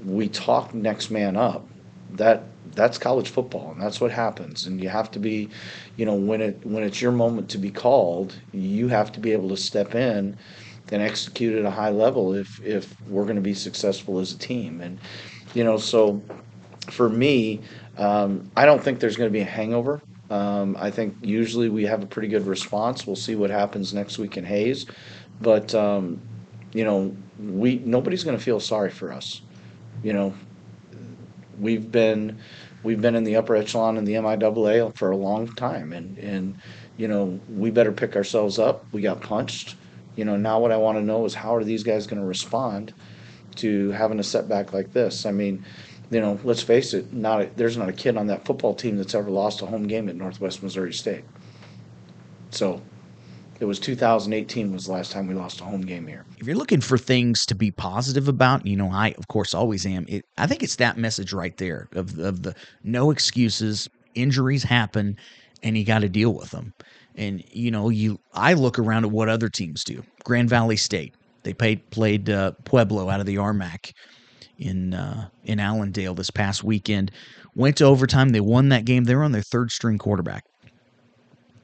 we 0.07 0.29
talk 0.29 0.72
next 0.72 1.11
man 1.11 1.37
up. 1.37 1.68
That 2.12 2.44
that's 2.72 2.96
college 2.96 3.29
football, 3.29 3.72
and 3.72 3.81
that's 3.81 4.01
what 4.01 4.11
happens. 4.11 4.66
And 4.66 4.83
you 4.83 4.88
have 4.88 5.11
to 5.11 5.18
be, 5.18 5.51
you 5.96 6.07
know, 6.07 6.14
when 6.14 6.40
it 6.40 6.64
when 6.64 6.83
it's 6.83 7.03
your 7.03 7.12
moment 7.12 7.51
to 7.51 7.59
be 7.59 7.70
called, 7.70 8.35
you 8.53 8.88
have 8.88 9.12
to 9.12 9.20
be 9.20 9.33
able 9.33 9.51
to 9.51 9.57
step 9.59 9.94
in 9.94 10.38
and 10.92 11.03
execute 11.03 11.59
at 11.59 11.66
a 11.66 11.70
high 11.70 11.90
level 11.90 12.33
if 12.33 12.59
if 12.64 12.99
we're 13.03 13.25
going 13.25 13.37
to 13.37 13.42
be 13.42 13.55
successful 13.55 14.18
as 14.18 14.33
a 14.33 14.38
team. 14.38 14.81
And 14.81 14.99
you 15.53 15.62
know, 15.62 15.77
so 15.77 16.22
for 16.90 17.09
me, 17.09 17.61
um, 17.98 18.50
I 18.56 18.66
don't 18.66 18.82
think 18.82 19.00
there's 19.00 19.16
going 19.16 19.28
to 19.28 19.32
be 19.32 19.40
a 19.40 19.44
hangover. 19.44 20.02
Um, 20.30 20.76
I 20.78 20.90
think 20.90 21.16
usually 21.22 21.68
we 21.68 21.85
have 21.85 22.02
a 22.02 22.06
pretty 22.06 22.28
good 22.28 22.46
response. 22.46 23.06
We'll 23.06 23.16
see 23.16 23.37
what 23.37 23.50
happens 23.50 23.94
next 23.94 24.18
week 24.18 24.37
in 24.37 24.44
Hays, 24.44 24.87
but 25.40 25.74
um, 25.74 26.20
you 26.72 26.85
know, 26.85 27.16
we 27.38 27.76
nobody's 27.85 28.24
going 28.24 28.37
to 28.37 28.42
feel 28.42 28.61
sorry 28.61 28.90
for 28.90 29.12
us. 29.12 29.40
You 30.02 30.12
know, 30.12 30.35
we've 31.59 31.90
been 31.90 32.38
we've 32.82 33.00
been 33.00 33.14
in 33.14 33.24
the 33.24 33.37
upper 33.37 33.56
echelon 33.56 33.96
in 33.96 34.04
the 34.04 34.14
MIAA 34.14 34.94
for 34.96 35.11
a 35.11 35.16
long 35.16 35.48
time, 35.54 35.92
and 35.92 36.18
and 36.18 36.56
you 36.96 37.06
know 37.09 37.38
we 37.48 37.70
better 37.70 37.92
pick 37.92 38.16
ourselves 38.16 38.59
up. 38.59 38.85
We 38.92 39.03
got 39.03 39.20
punched. 39.20 39.76
You 40.16 40.24
know, 40.24 40.36
now 40.36 40.59
what 40.59 40.72
I 40.72 40.76
want 40.76 40.99
to 40.99 41.05
know 41.05 41.24
is 41.24 41.34
how 41.34 41.55
are 41.55 41.64
these 41.64 41.82
guys 41.82 42.07
going 42.07 42.20
to 42.20 42.26
respond 42.26 42.94
to 43.57 43.90
having 43.90 44.18
a 44.18 44.24
setback 44.24 44.72
like 44.72 44.92
this? 44.92 45.24
I 45.24 45.30
mean 45.30 45.64
you 46.11 46.20
know, 46.20 46.38
let's 46.44 46.62
face 46.62 46.94
it, 46.94 47.12
not 47.12 47.42
a, 47.42 47.50
there's 47.57 47.76
not 47.76 47.88
a 47.88 47.92
kid 47.92 48.16
on 48.16 48.26
that 48.28 48.44
football 48.44 48.74
team 48.74 48.96
that's 48.96 49.14
ever 49.14 49.30
lost 49.30 49.62
a 49.62 49.66
home 49.66 49.86
game 49.86 50.09
at 50.09 50.16
Northwest 50.16 50.62
Missouri 50.62 50.92
State. 50.92 51.24
So 52.50 52.80
it 53.59 53.64
was 53.64 53.80
2018 53.80 54.72
was 54.72 54.86
the 54.86 54.92
last 54.92 55.12
time 55.12 55.26
we 55.26 55.34
lost 55.34 55.61
a 55.61 55.64
home 55.64 55.80
game 55.80 56.07
here. 56.07 56.24
If 56.38 56.46
you're 56.46 56.57
looking 56.57 56.80
for 56.80 56.98
things 56.98 57.44
to 57.46 57.54
be 57.54 57.70
positive 57.70 58.28
about, 58.28 58.66
you 58.66 58.76
know, 58.76 58.90
I 58.90 59.14
of 59.18 59.28
course 59.28 59.54
always 59.54 59.84
am. 59.86 60.04
It, 60.09 60.24
I 60.38 60.46
think 60.46 60.62
it's 60.62 60.76
that 60.76 60.96
message 60.96 61.32
right 61.32 61.57
there 61.57 61.88
of 61.92 62.18
of 62.18 62.42
the 62.42 62.54
no 62.84 63.11
excuses. 63.11 63.88
Injuries 64.14 64.62
happen, 64.62 65.16
and 65.62 65.76
you 65.76 65.84
got 65.84 65.98
to 65.98 66.09
deal 66.09 66.32
with 66.32 66.50
them. 66.50 66.72
And 67.16 67.44
you 67.50 67.70
know, 67.70 67.88
you 67.88 68.18
I 68.32 68.52
look 68.54 68.78
around 68.78 69.04
at 69.04 69.11
what 69.11 69.28
other 69.28 69.48
teams 69.48 69.84
do. 69.84 70.02
Grand 70.24 70.48
Valley 70.48 70.76
State, 70.76 71.14
they 71.42 71.52
played 71.52 71.88
played 71.90 72.30
uh, 72.30 72.52
Pueblo 72.64 73.09
out 73.11 73.20
of 73.20 73.26
the 73.26 73.36
RMAC 73.36 73.92
in 74.59 74.94
uh, 74.94 75.28
in 75.44 75.61
Allendale 75.61 76.14
this 76.14 76.30
past 76.30 76.64
weekend. 76.64 77.11
Went 77.54 77.76
to 77.78 77.84
overtime. 77.84 78.30
They 78.30 78.40
won 78.40 78.68
that 78.70 78.84
game. 78.84 79.04
They 79.04 79.14
were 79.14 79.24
on 79.24 79.32
their 79.32 79.42
third 79.42 79.70
string 79.70 79.98
quarterback 79.98 80.44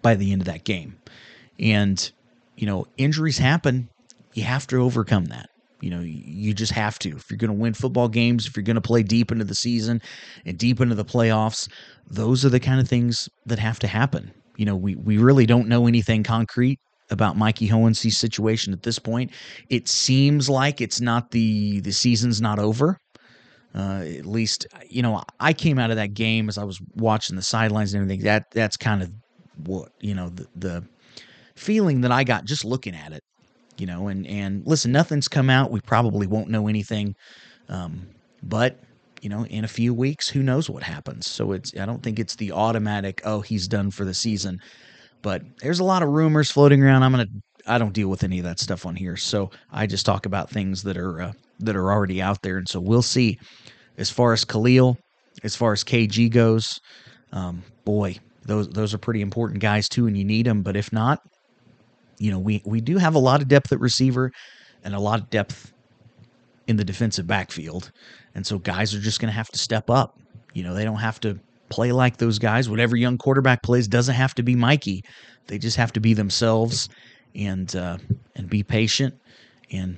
by 0.00 0.14
the 0.14 0.32
end 0.32 0.42
of 0.42 0.46
that 0.46 0.64
game. 0.64 0.96
And 1.58 2.10
you 2.56 2.66
know, 2.66 2.86
injuries 2.96 3.38
happen. 3.38 3.88
You 4.34 4.44
have 4.44 4.66
to 4.68 4.76
overcome 4.76 5.26
that. 5.26 5.48
You 5.80 5.90
know, 5.90 6.00
you 6.00 6.54
just 6.54 6.72
have 6.72 6.98
to. 7.00 7.16
If 7.16 7.28
you're 7.28 7.38
going 7.38 7.50
to 7.50 7.56
win 7.56 7.74
football 7.74 8.08
games, 8.08 8.46
if 8.46 8.56
you're 8.56 8.62
going 8.62 8.76
to 8.76 8.80
play 8.80 9.02
deep 9.02 9.32
into 9.32 9.44
the 9.44 9.54
season 9.54 10.00
and 10.46 10.56
deep 10.56 10.80
into 10.80 10.94
the 10.94 11.04
playoffs, 11.04 11.68
those 12.08 12.44
are 12.44 12.48
the 12.48 12.60
kind 12.60 12.80
of 12.80 12.88
things 12.88 13.28
that 13.46 13.58
have 13.58 13.80
to 13.80 13.88
happen. 13.88 14.32
You 14.56 14.64
know, 14.64 14.76
we, 14.76 14.94
we 14.94 15.18
really 15.18 15.44
don't 15.44 15.66
know 15.66 15.88
anything 15.88 16.22
concrete 16.22 16.78
about 17.10 17.36
Mikey 17.36 17.68
Hohensee's 17.68 18.18
situation 18.18 18.72
at 18.72 18.82
this 18.82 18.98
point. 18.98 19.30
It 19.68 19.88
seems 19.88 20.48
like 20.48 20.80
it's 20.80 21.00
not 21.00 21.30
the 21.30 21.80
the 21.80 21.92
season's 21.92 22.40
not 22.40 22.58
over. 22.58 22.98
Uh, 23.74 24.04
at 24.18 24.26
least, 24.26 24.66
you 24.90 25.00
know, 25.00 25.22
I 25.40 25.54
came 25.54 25.78
out 25.78 25.90
of 25.90 25.96
that 25.96 26.12
game 26.12 26.50
as 26.50 26.58
I 26.58 26.64
was 26.64 26.78
watching 26.94 27.36
the 27.36 27.42
sidelines 27.42 27.94
and 27.94 28.02
everything. 28.02 28.24
That 28.24 28.50
that's 28.50 28.76
kind 28.76 29.02
of 29.02 29.10
what 29.64 29.92
you 30.00 30.14
know 30.14 30.28
the 30.28 30.46
the 30.56 30.84
feeling 31.54 32.02
that 32.02 32.12
I 32.12 32.24
got 32.24 32.44
just 32.44 32.64
looking 32.64 32.94
at 32.94 33.12
it 33.12 33.22
you 33.78 33.86
know, 33.86 34.08
and 34.08 34.26
and 34.26 34.66
listen, 34.66 34.92
nothing's 34.92 35.28
come 35.28 35.50
out. 35.50 35.70
We 35.70 35.80
probably 35.80 36.26
won't 36.26 36.48
know 36.48 36.68
anything, 36.68 37.14
um, 37.68 38.06
but 38.42 38.78
you 39.20 39.28
know, 39.28 39.46
in 39.46 39.64
a 39.64 39.68
few 39.68 39.94
weeks, 39.94 40.28
who 40.28 40.42
knows 40.42 40.68
what 40.68 40.82
happens? 40.82 41.26
So 41.26 41.52
it's 41.52 41.76
I 41.78 41.86
don't 41.86 42.02
think 42.02 42.18
it's 42.18 42.36
the 42.36 42.52
automatic. 42.52 43.20
Oh, 43.24 43.40
he's 43.40 43.68
done 43.68 43.90
for 43.90 44.04
the 44.04 44.14
season, 44.14 44.60
but 45.22 45.42
there's 45.58 45.80
a 45.80 45.84
lot 45.84 46.02
of 46.02 46.10
rumors 46.10 46.50
floating 46.50 46.82
around. 46.82 47.02
I'm 47.02 47.12
gonna 47.12 47.26
I 47.66 47.78
don't 47.78 47.92
deal 47.92 48.08
with 48.08 48.24
any 48.24 48.38
of 48.38 48.44
that 48.44 48.58
stuff 48.60 48.86
on 48.86 48.96
here, 48.96 49.16
so 49.16 49.50
I 49.72 49.86
just 49.86 50.04
talk 50.04 50.26
about 50.26 50.50
things 50.50 50.82
that 50.82 50.96
are 50.96 51.22
uh, 51.22 51.32
that 51.60 51.76
are 51.76 51.92
already 51.92 52.20
out 52.20 52.42
there, 52.42 52.58
and 52.58 52.68
so 52.68 52.80
we'll 52.80 53.02
see. 53.02 53.38
As 53.98 54.10
far 54.10 54.32
as 54.32 54.44
Khalil, 54.44 54.96
as 55.44 55.54
far 55.54 55.72
as 55.72 55.84
KG 55.84 56.30
goes, 56.30 56.80
um, 57.32 57.62
boy, 57.84 58.18
those 58.44 58.68
those 58.68 58.94
are 58.94 58.98
pretty 58.98 59.20
important 59.20 59.60
guys 59.60 59.88
too, 59.88 60.06
and 60.06 60.16
you 60.16 60.24
need 60.24 60.46
them. 60.46 60.62
But 60.62 60.76
if 60.76 60.92
not, 60.92 61.20
you 62.18 62.30
know, 62.30 62.38
we 62.38 62.62
we 62.64 62.80
do 62.80 62.98
have 62.98 63.14
a 63.14 63.18
lot 63.18 63.42
of 63.42 63.48
depth 63.48 63.72
at 63.72 63.80
receiver 63.80 64.32
and 64.84 64.94
a 64.94 64.98
lot 64.98 65.20
of 65.20 65.30
depth 65.30 65.72
in 66.66 66.76
the 66.76 66.84
defensive 66.84 67.26
backfield. 67.26 67.90
And 68.34 68.46
so 68.46 68.58
guys 68.58 68.94
are 68.94 69.00
just 69.00 69.20
going 69.20 69.28
to 69.28 69.36
have 69.36 69.50
to 69.50 69.58
step 69.58 69.90
up. 69.90 70.18
You 70.54 70.62
know, 70.62 70.74
they 70.74 70.84
don't 70.84 70.96
have 70.96 71.20
to 71.20 71.38
play 71.72 71.92
like 71.92 72.18
those 72.18 72.38
guys. 72.38 72.68
Whatever 72.68 72.96
young 72.96 73.18
quarterback 73.18 73.62
plays 73.62 73.88
doesn't 73.88 74.14
have 74.14 74.34
to 74.34 74.42
be 74.42 74.54
Mikey. 74.54 75.02
They 75.46 75.58
just 75.58 75.76
have 75.76 75.92
to 75.94 76.00
be 76.00 76.14
themselves 76.14 76.88
and 77.34 77.74
uh, 77.74 77.98
and 78.36 78.48
be 78.48 78.62
patient 78.62 79.14
and 79.70 79.96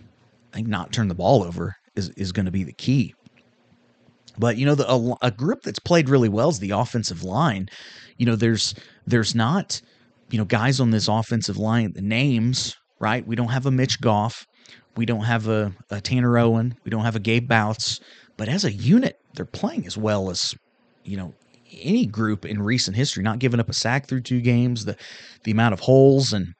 I 0.52 0.56
think 0.56 0.68
not 0.68 0.92
turn 0.92 1.08
the 1.08 1.14
ball 1.14 1.42
over 1.42 1.74
is 1.96 2.10
is 2.10 2.32
going 2.32 2.46
to 2.46 2.52
be 2.52 2.64
the 2.64 2.72
key. 2.72 3.14
But 4.38 4.56
you 4.56 4.66
know, 4.66 4.74
the, 4.74 4.90
a, 4.90 5.16
a 5.26 5.30
group 5.30 5.62
that's 5.62 5.78
played 5.78 6.08
really 6.08 6.28
well 6.28 6.48
is 6.48 6.58
the 6.58 6.70
offensive 6.70 7.22
line. 7.22 7.68
You 8.16 8.26
know, 8.26 8.36
there's 8.36 8.74
there's 9.06 9.34
not 9.34 9.80
you 10.30 10.38
know, 10.38 10.44
guys 10.44 10.80
on 10.80 10.90
this 10.90 11.08
offensive 11.08 11.58
line, 11.58 11.92
the 11.92 12.02
names, 12.02 12.76
right? 12.98 13.26
We 13.26 13.36
don't 13.36 13.48
have 13.48 13.66
a 13.66 13.70
Mitch 13.70 14.00
Goff. 14.00 14.46
We 14.96 15.06
don't 15.06 15.24
have 15.24 15.48
a, 15.48 15.72
a 15.90 16.00
Tanner 16.00 16.38
Owen. 16.38 16.74
We 16.84 16.90
don't 16.90 17.04
have 17.04 17.16
a 17.16 17.20
Gabe 17.20 17.48
Bouts. 17.48 18.00
But 18.36 18.48
as 18.48 18.64
a 18.64 18.72
unit, 18.72 19.20
they're 19.34 19.44
playing 19.44 19.86
as 19.86 19.96
well 19.96 20.30
as, 20.30 20.54
you 21.04 21.16
know, 21.16 21.32
any 21.80 22.06
group 22.06 22.44
in 22.44 22.62
recent 22.62 22.96
history, 22.96 23.22
not 23.22 23.38
giving 23.38 23.60
up 23.60 23.68
a 23.68 23.72
sack 23.72 24.06
through 24.06 24.22
two 24.22 24.40
games, 24.40 24.84
the 24.84 24.96
the 25.44 25.50
amount 25.50 25.74
of 25.74 25.80
holes 25.80 26.32
and 26.32 26.54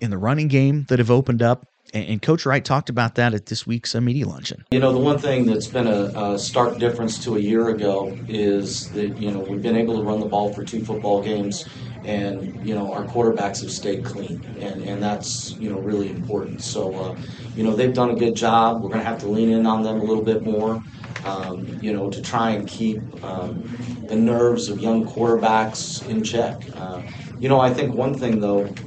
in 0.00 0.10
the 0.10 0.18
running 0.18 0.48
game 0.48 0.86
that 0.88 0.98
have 0.98 1.10
opened 1.10 1.42
up. 1.42 1.66
And, 1.94 2.20
Coach 2.20 2.44
Wright 2.44 2.62
talked 2.62 2.90
about 2.90 3.14
that 3.14 3.32
at 3.32 3.46
this 3.46 3.66
week's 3.66 3.94
uh, 3.94 4.02
media 4.02 4.28
luncheon. 4.28 4.62
You 4.70 4.78
know, 4.78 4.92
the 4.92 4.98
one 4.98 5.18
thing 5.18 5.46
that's 5.46 5.66
been 5.66 5.86
a, 5.86 6.34
a, 6.34 6.38
stark 6.38 6.76
difference 6.76 7.18
to 7.24 7.36
a 7.36 7.38
year 7.38 7.70
ago 7.70 8.14
is 8.28 8.90
that, 8.90 9.16
you 9.16 9.30
know, 9.30 9.40
we've 9.40 9.62
been 9.62 9.74
able 9.74 9.96
to 9.96 10.02
run 10.02 10.20
the 10.20 10.26
ball 10.26 10.52
for 10.52 10.64
two 10.64 10.84
football 10.84 11.22
games 11.22 11.66
and 12.04 12.66
you 12.66 12.74
know 12.74 12.92
our 12.92 13.04
quarterbacks 13.04 13.60
have 13.60 13.70
stayed 13.70 14.04
clean, 14.04 14.42
and 14.60 14.82
and 14.82 15.02
that's 15.02 15.52
you 15.52 15.70
know 15.70 15.78
really 15.78 16.10
important. 16.10 16.62
So 16.62 16.94
uh, 16.94 17.16
you 17.54 17.62
know 17.62 17.74
they've 17.74 17.92
done 17.92 18.10
a 18.10 18.14
good 18.14 18.34
job. 18.34 18.82
We're 18.82 18.88
going 18.88 19.00
to 19.00 19.06
have 19.06 19.18
to 19.20 19.28
lean 19.28 19.50
in 19.50 19.66
on 19.66 19.82
them 19.82 20.00
a 20.00 20.04
little 20.04 20.22
bit 20.22 20.42
more. 20.42 20.82
Um, 21.28 21.76
you 21.80 21.92
know, 21.92 22.08
to 22.10 22.20
try 22.22 22.50
and 22.52 22.66
keep 22.66 23.00
um, 23.22 23.64
the 24.08 24.16
nerves 24.16 24.68
of 24.70 24.78
young 24.78 25.04
quarterbacks 25.04 26.02
in 26.04 26.22
check. 26.22 26.54
Uh, 26.72 27.02
you 27.38 27.48
know, 27.48 27.60
I 27.60 27.70
think 27.74 27.94
one 27.94 28.14
thing 28.14 28.40
though, 28.40 28.78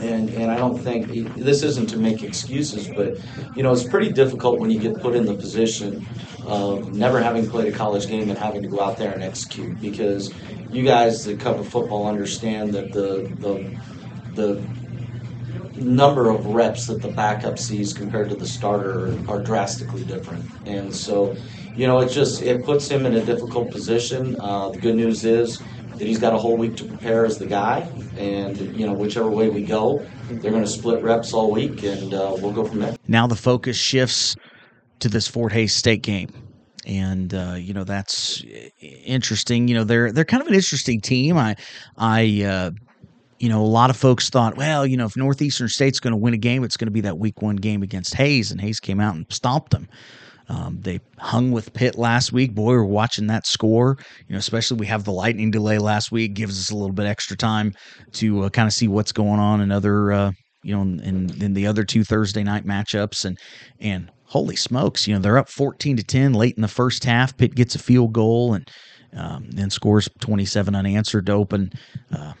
and 0.00 0.30
and 0.30 0.50
I 0.50 0.56
don't 0.58 0.78
think 0.82 1.08
this 1.36 1.62
isn't 1.62 1.88
to 1.90 1.98
make 1.98 2.22
excuses, 2.22 2.90
but 2.94 3.14
you 3.54 3.62
know, 3.62 3.72
it's 3.72 3.88
pretty 3.88 4.12
difficult 4.12 4.60
when 4.60 4.70
you 4.70 4.80
get 4.80 5.00
put 5.00 5.14
in 5.16 5.26
the 5.26 5.36
position 5.36 6.06
of 6.44 6.92
never 6.92 7.20
having 7.20 7.48
played 7.48 7.68
a 7.68 7.76
college 7.76 8.06
game 8.08 8.30
and 8.30 8.38
having 8.38 8.62
to 8.62 8.68
go 8.68 8.80
out 8.80 8.96
there 8.98 9.12
and 9.12 9.22
execute 9.22 9.78
because 9.80 10.32
you 10.68 10.84
guys 10.84 11.24
that 11.24 11.40
cover 11.40 11.64
football 11.64 12.06
understand 12.06 12.74
that 12.74 12.92
the 12.92 13.28
the 13.38 13.70
the 14.32 14.70
number 15.74 16.30
of 16.30 16.46
reps 16.46 16.86
that 16.86 17.00
the 17.00 17.12
backup 17.12 17.58
sees 17.58 17.92
compared 17.92 18.28
to 18.28 18.36
the 18.36 18.46
starter 18.46 19.22
are, 19.28 19.42
drastically 19.42 20.04
different, 20.04 20.46
and 20.64 20.94
so 20.94 21.36
you 21.74 21.86
know 21.86 21.98
it 22.00 22.08
just 22.10 22.42
it 22.42 22.64
puts 22.64 22.88
him 22.88 23.06
in 23.06 23.14
a 23.14 23.24
difficult 23.24 23.70
position. 23.70 24.36
Uh, 24.40 24.70
the 24.70 24.78
good 24.78 24.96
news 24.96 25.24
is 25.24 25.58
that 25.92 26.06
he's 26.06 26.18
got 26.18 26.32
a 26.32 26.38
whole 26.38 26.56
week 26.56 26.76
to 26.76 26.84
prepare 26.84 27.24
as 27.24 27.38
the 27.38 27.46
guy, 27.46 27.80
and 28.16 28.58
you 28.76 28.86
know 28.86 28.92
whichever 28.92 29.28
way 29.30 29.48
we 29.48 29.62
go, 29.64 30.06
they're 30.30 30.50
going 30.50 30.64
to 30.64 30.70
split 30.70 31.02
reps 31.02 31.32
all 31.32 31.50
week, 31.50 31.82
and 31.82 32.14
uh, 32.14 32.36
we'll 32.38 32.52
go 32.52 32.64
from 32.64 32.80
there. 32.80 32.96
Now 33.08 33.26
the 33.26 33.36
focus 33.36 33.76
shifts 33.76 34.36
to 35.00 35.08
this 35.08 35.26
Fort 35.28 35.52
Hays 35.52 35.74
State 35.74 36.02
game 36.02 36.30
and 36.86 37.34
uh, 37.34 37.54
you 37.58 37.74
know 37.74 37.84
that's 37.84 38.42
interesting. 38.80 39.68
You 39.68 39.76
know 39.76 39.84
they're 39.84 40.12
they're 40.12 40.24
kind 40.24 40.42
of 40.42 40.48
an 40.48 40.54
interesting 40.54 41.00
team. 41.00 41.36
I 41.36 41.56
I 41.96 42.42
uh, 42.42 42.70
you 43.38 43.48
know 43.48 43.62
a 43.62 43.66
lot 43.66 43.90
of 43.90 43.96
folks 43.96 44.30
thought, 44.30 44.56
well, 44.56 44.86
you 44.86 44.96
know 44.96 45.06
if 45.06 45.16
Northeastern 45.16 45.68
State's 45.68 46.00
going 46.00 46.12
to 46.12 46.16
win 46.16 46.34
a 46.34 46.38
game, 46.38 46.64
it's 46.64 46.76
going 46.76 46.86
to 46.86 46.92
be 46.92 47.02
that 47.02 47.18
Week 47.18 47.42
One 47.42 47.56
game 47.56 47.82
against 47.82 48.14
Hays. 48.14 48.50
and 48.50 48.60
Hays 48.60 48.80
came 48.80 49.00
out 49.00 49.14
and 49.14 49.26
stomped 49.28 49.70
them. 49.70 49.88
Um, 50.50 50.78
they 50.80 50.98
hung 51.18 51.52
with 51.52 51.72
Pitt 51.74 51.96
last 51.96 52.32
week. 52.32 52.56
Boy, 52.56 52.72
we're 52.72 52.84
watching 52.84 53.28
that 53.28 53.46
score. 53.46 53.96
You 54.26 54.32
know, 54.32 54.38
especially 54.38 54.78
we 54.78 54.86
have 54.86 55.04
the 55.04 55.12
lightning 55.12 55.52
delay 55.52 55.78
last 55.78 56.10
week, 56.10 56.34
gives 56.34 56.58
us 56.58 56.70
a 56.70 56.76
little 56.76 56.94
bit 56.94 57.06
extra 57.06 57.36
time 57.36 57.72
to 58.14 58.42
uh, 58.42 58.48
kind 58.50 58.66
of 58.66 58.72
see 58.72 58.88
what's 58.88 59.12
going 59.12 59.38
on 59.38 59.60
in 59.60 59.70
other, 59.70 60.10
uh, 60.10 60.32
you 60.64 60.74
know, 60.74 60.82
in, 60.82 61.30
in 61.40 61.54
the 61.54 61.68
other 61.68 61.84
two 61.84 62.02
Thursday 62.02 62.42
night 62.42 62.66
matchups. 62.66 63.24
And 63.24 63.38
and 63.78 64.10
holy 64.24 64.56
smokes, 64.56 65.06
you 65.06 65.14
know, 65.14 65.20
they're 65.20 65.38
up 65.38 65.48
14 65.48 65.96
to 65.98 66.02
10 66.02 66.32
late 66.32 66.56
in 66.56 66.62
the 66.62 66.68
first 66.68 67.04
half. 67.04 67.36
Pitt 67.36 67.54
gets 67.54 67.76
a 67.76 67.78
field 67.78 68.12
goal 68.12 68.54
and 68.54 68.68
um, 69.16 69.50
then 69.50 69.70
scores 69.70 70.08
27 70.20 70.74
unanswered 70.74 71.26
to 71.26 71.32
open, 71.32 71.70
uh, 72.12 72.32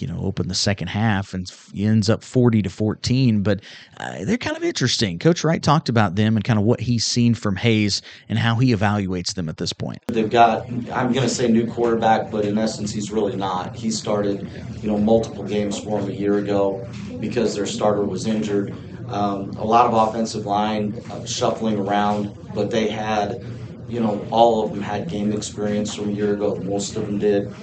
you 0.00 0.06
know, 0.06 0.18
open 0.22 0.48
the 0.48 0.54
second 0.54 0.88
half 0.88 1.34
and 1.34 1.52
ends 1.76 2.08
up 2.08 2.22
40 2.22 2.62
to 2.62 2.70
14. 2.70 3.42
But 3.42 3.60
uh, 3.98 4.24
they're 4.24 4.38
kind 4.38 4.56
of 4.56 4.62
interesting. 4.62 5.18
Coach 5.18 5.44
Wright 5.44 5.62
talked 5.62 5.88
about 5.88 6.14
them 6.14 6.36
and 6.36 6.44
kind 6.44 6.58
of 6.58 6.64
what 6.64 6.80
he's 6.80 7.04
seen 7.04 7.34
from 7.34 7.56
hays 7.56 8.00
and 8.28 8.38
how 8.38 8.56
he 8.56 8.74
evaluates 8.74 9.34
them 9.34 9.48
at 9.48 9.56
this 9.56 9.72
point. 9.72 9.98
They've 10.06 10.30
got, 10.30 10.68
I'm 10.68 11.12
going 11.12 11.14
to 11.14 11.28
say 11.28 11.48
new 11.48 11.66
quarterback, 11.66 12.30
but 12.30 12.44
in 12.44 12.56
essence, 12.58 12.92
he's 12.92 13.10
really 13.10 13.36
not. 13.36 13.74
He 13.74 13.90
started, 13.90 14.48
you 14.80 14.88
know, 14.88 14.98
multiple 14.98 15.44
games 15.44 15.78
for 15.78 16.00
him 16.00 16.08
a 16.08 16.12
year 16.12 16.38
ago 16.38 16.86
because 17.20 17.54
their 17.54 17.66
starter 17.66 18.04
was 18.04 18.26
injured. 18.26 18.74
Um, 19.08 19.50
a 19.50 19.64
lot 19.64 19.86
of 19.86 20.08
offensive 20.08 20.46
line 20.46 21.00
uh, 21.10 21.24
shuffling 21.26 21.78
around, 21.78 22.34
but 22.54 22.70
they 22.70 22.88
had, 22.88 23.44
you 23.88 24.00
know, 24.00 24.26
all 24.30 24.64
of 24.64 24.70
them 24.70 24.80
had 24.80 25.08
game 25.08 25.32
experience 25.32 25.94
from 25.94 26.10
a 26.10 26.12
year 26.12 26.32
ago. 26.32 26.56
Most 26.56 26.96
of 26.96 27.06
them 27.06 27.18
did. 27.18 27.54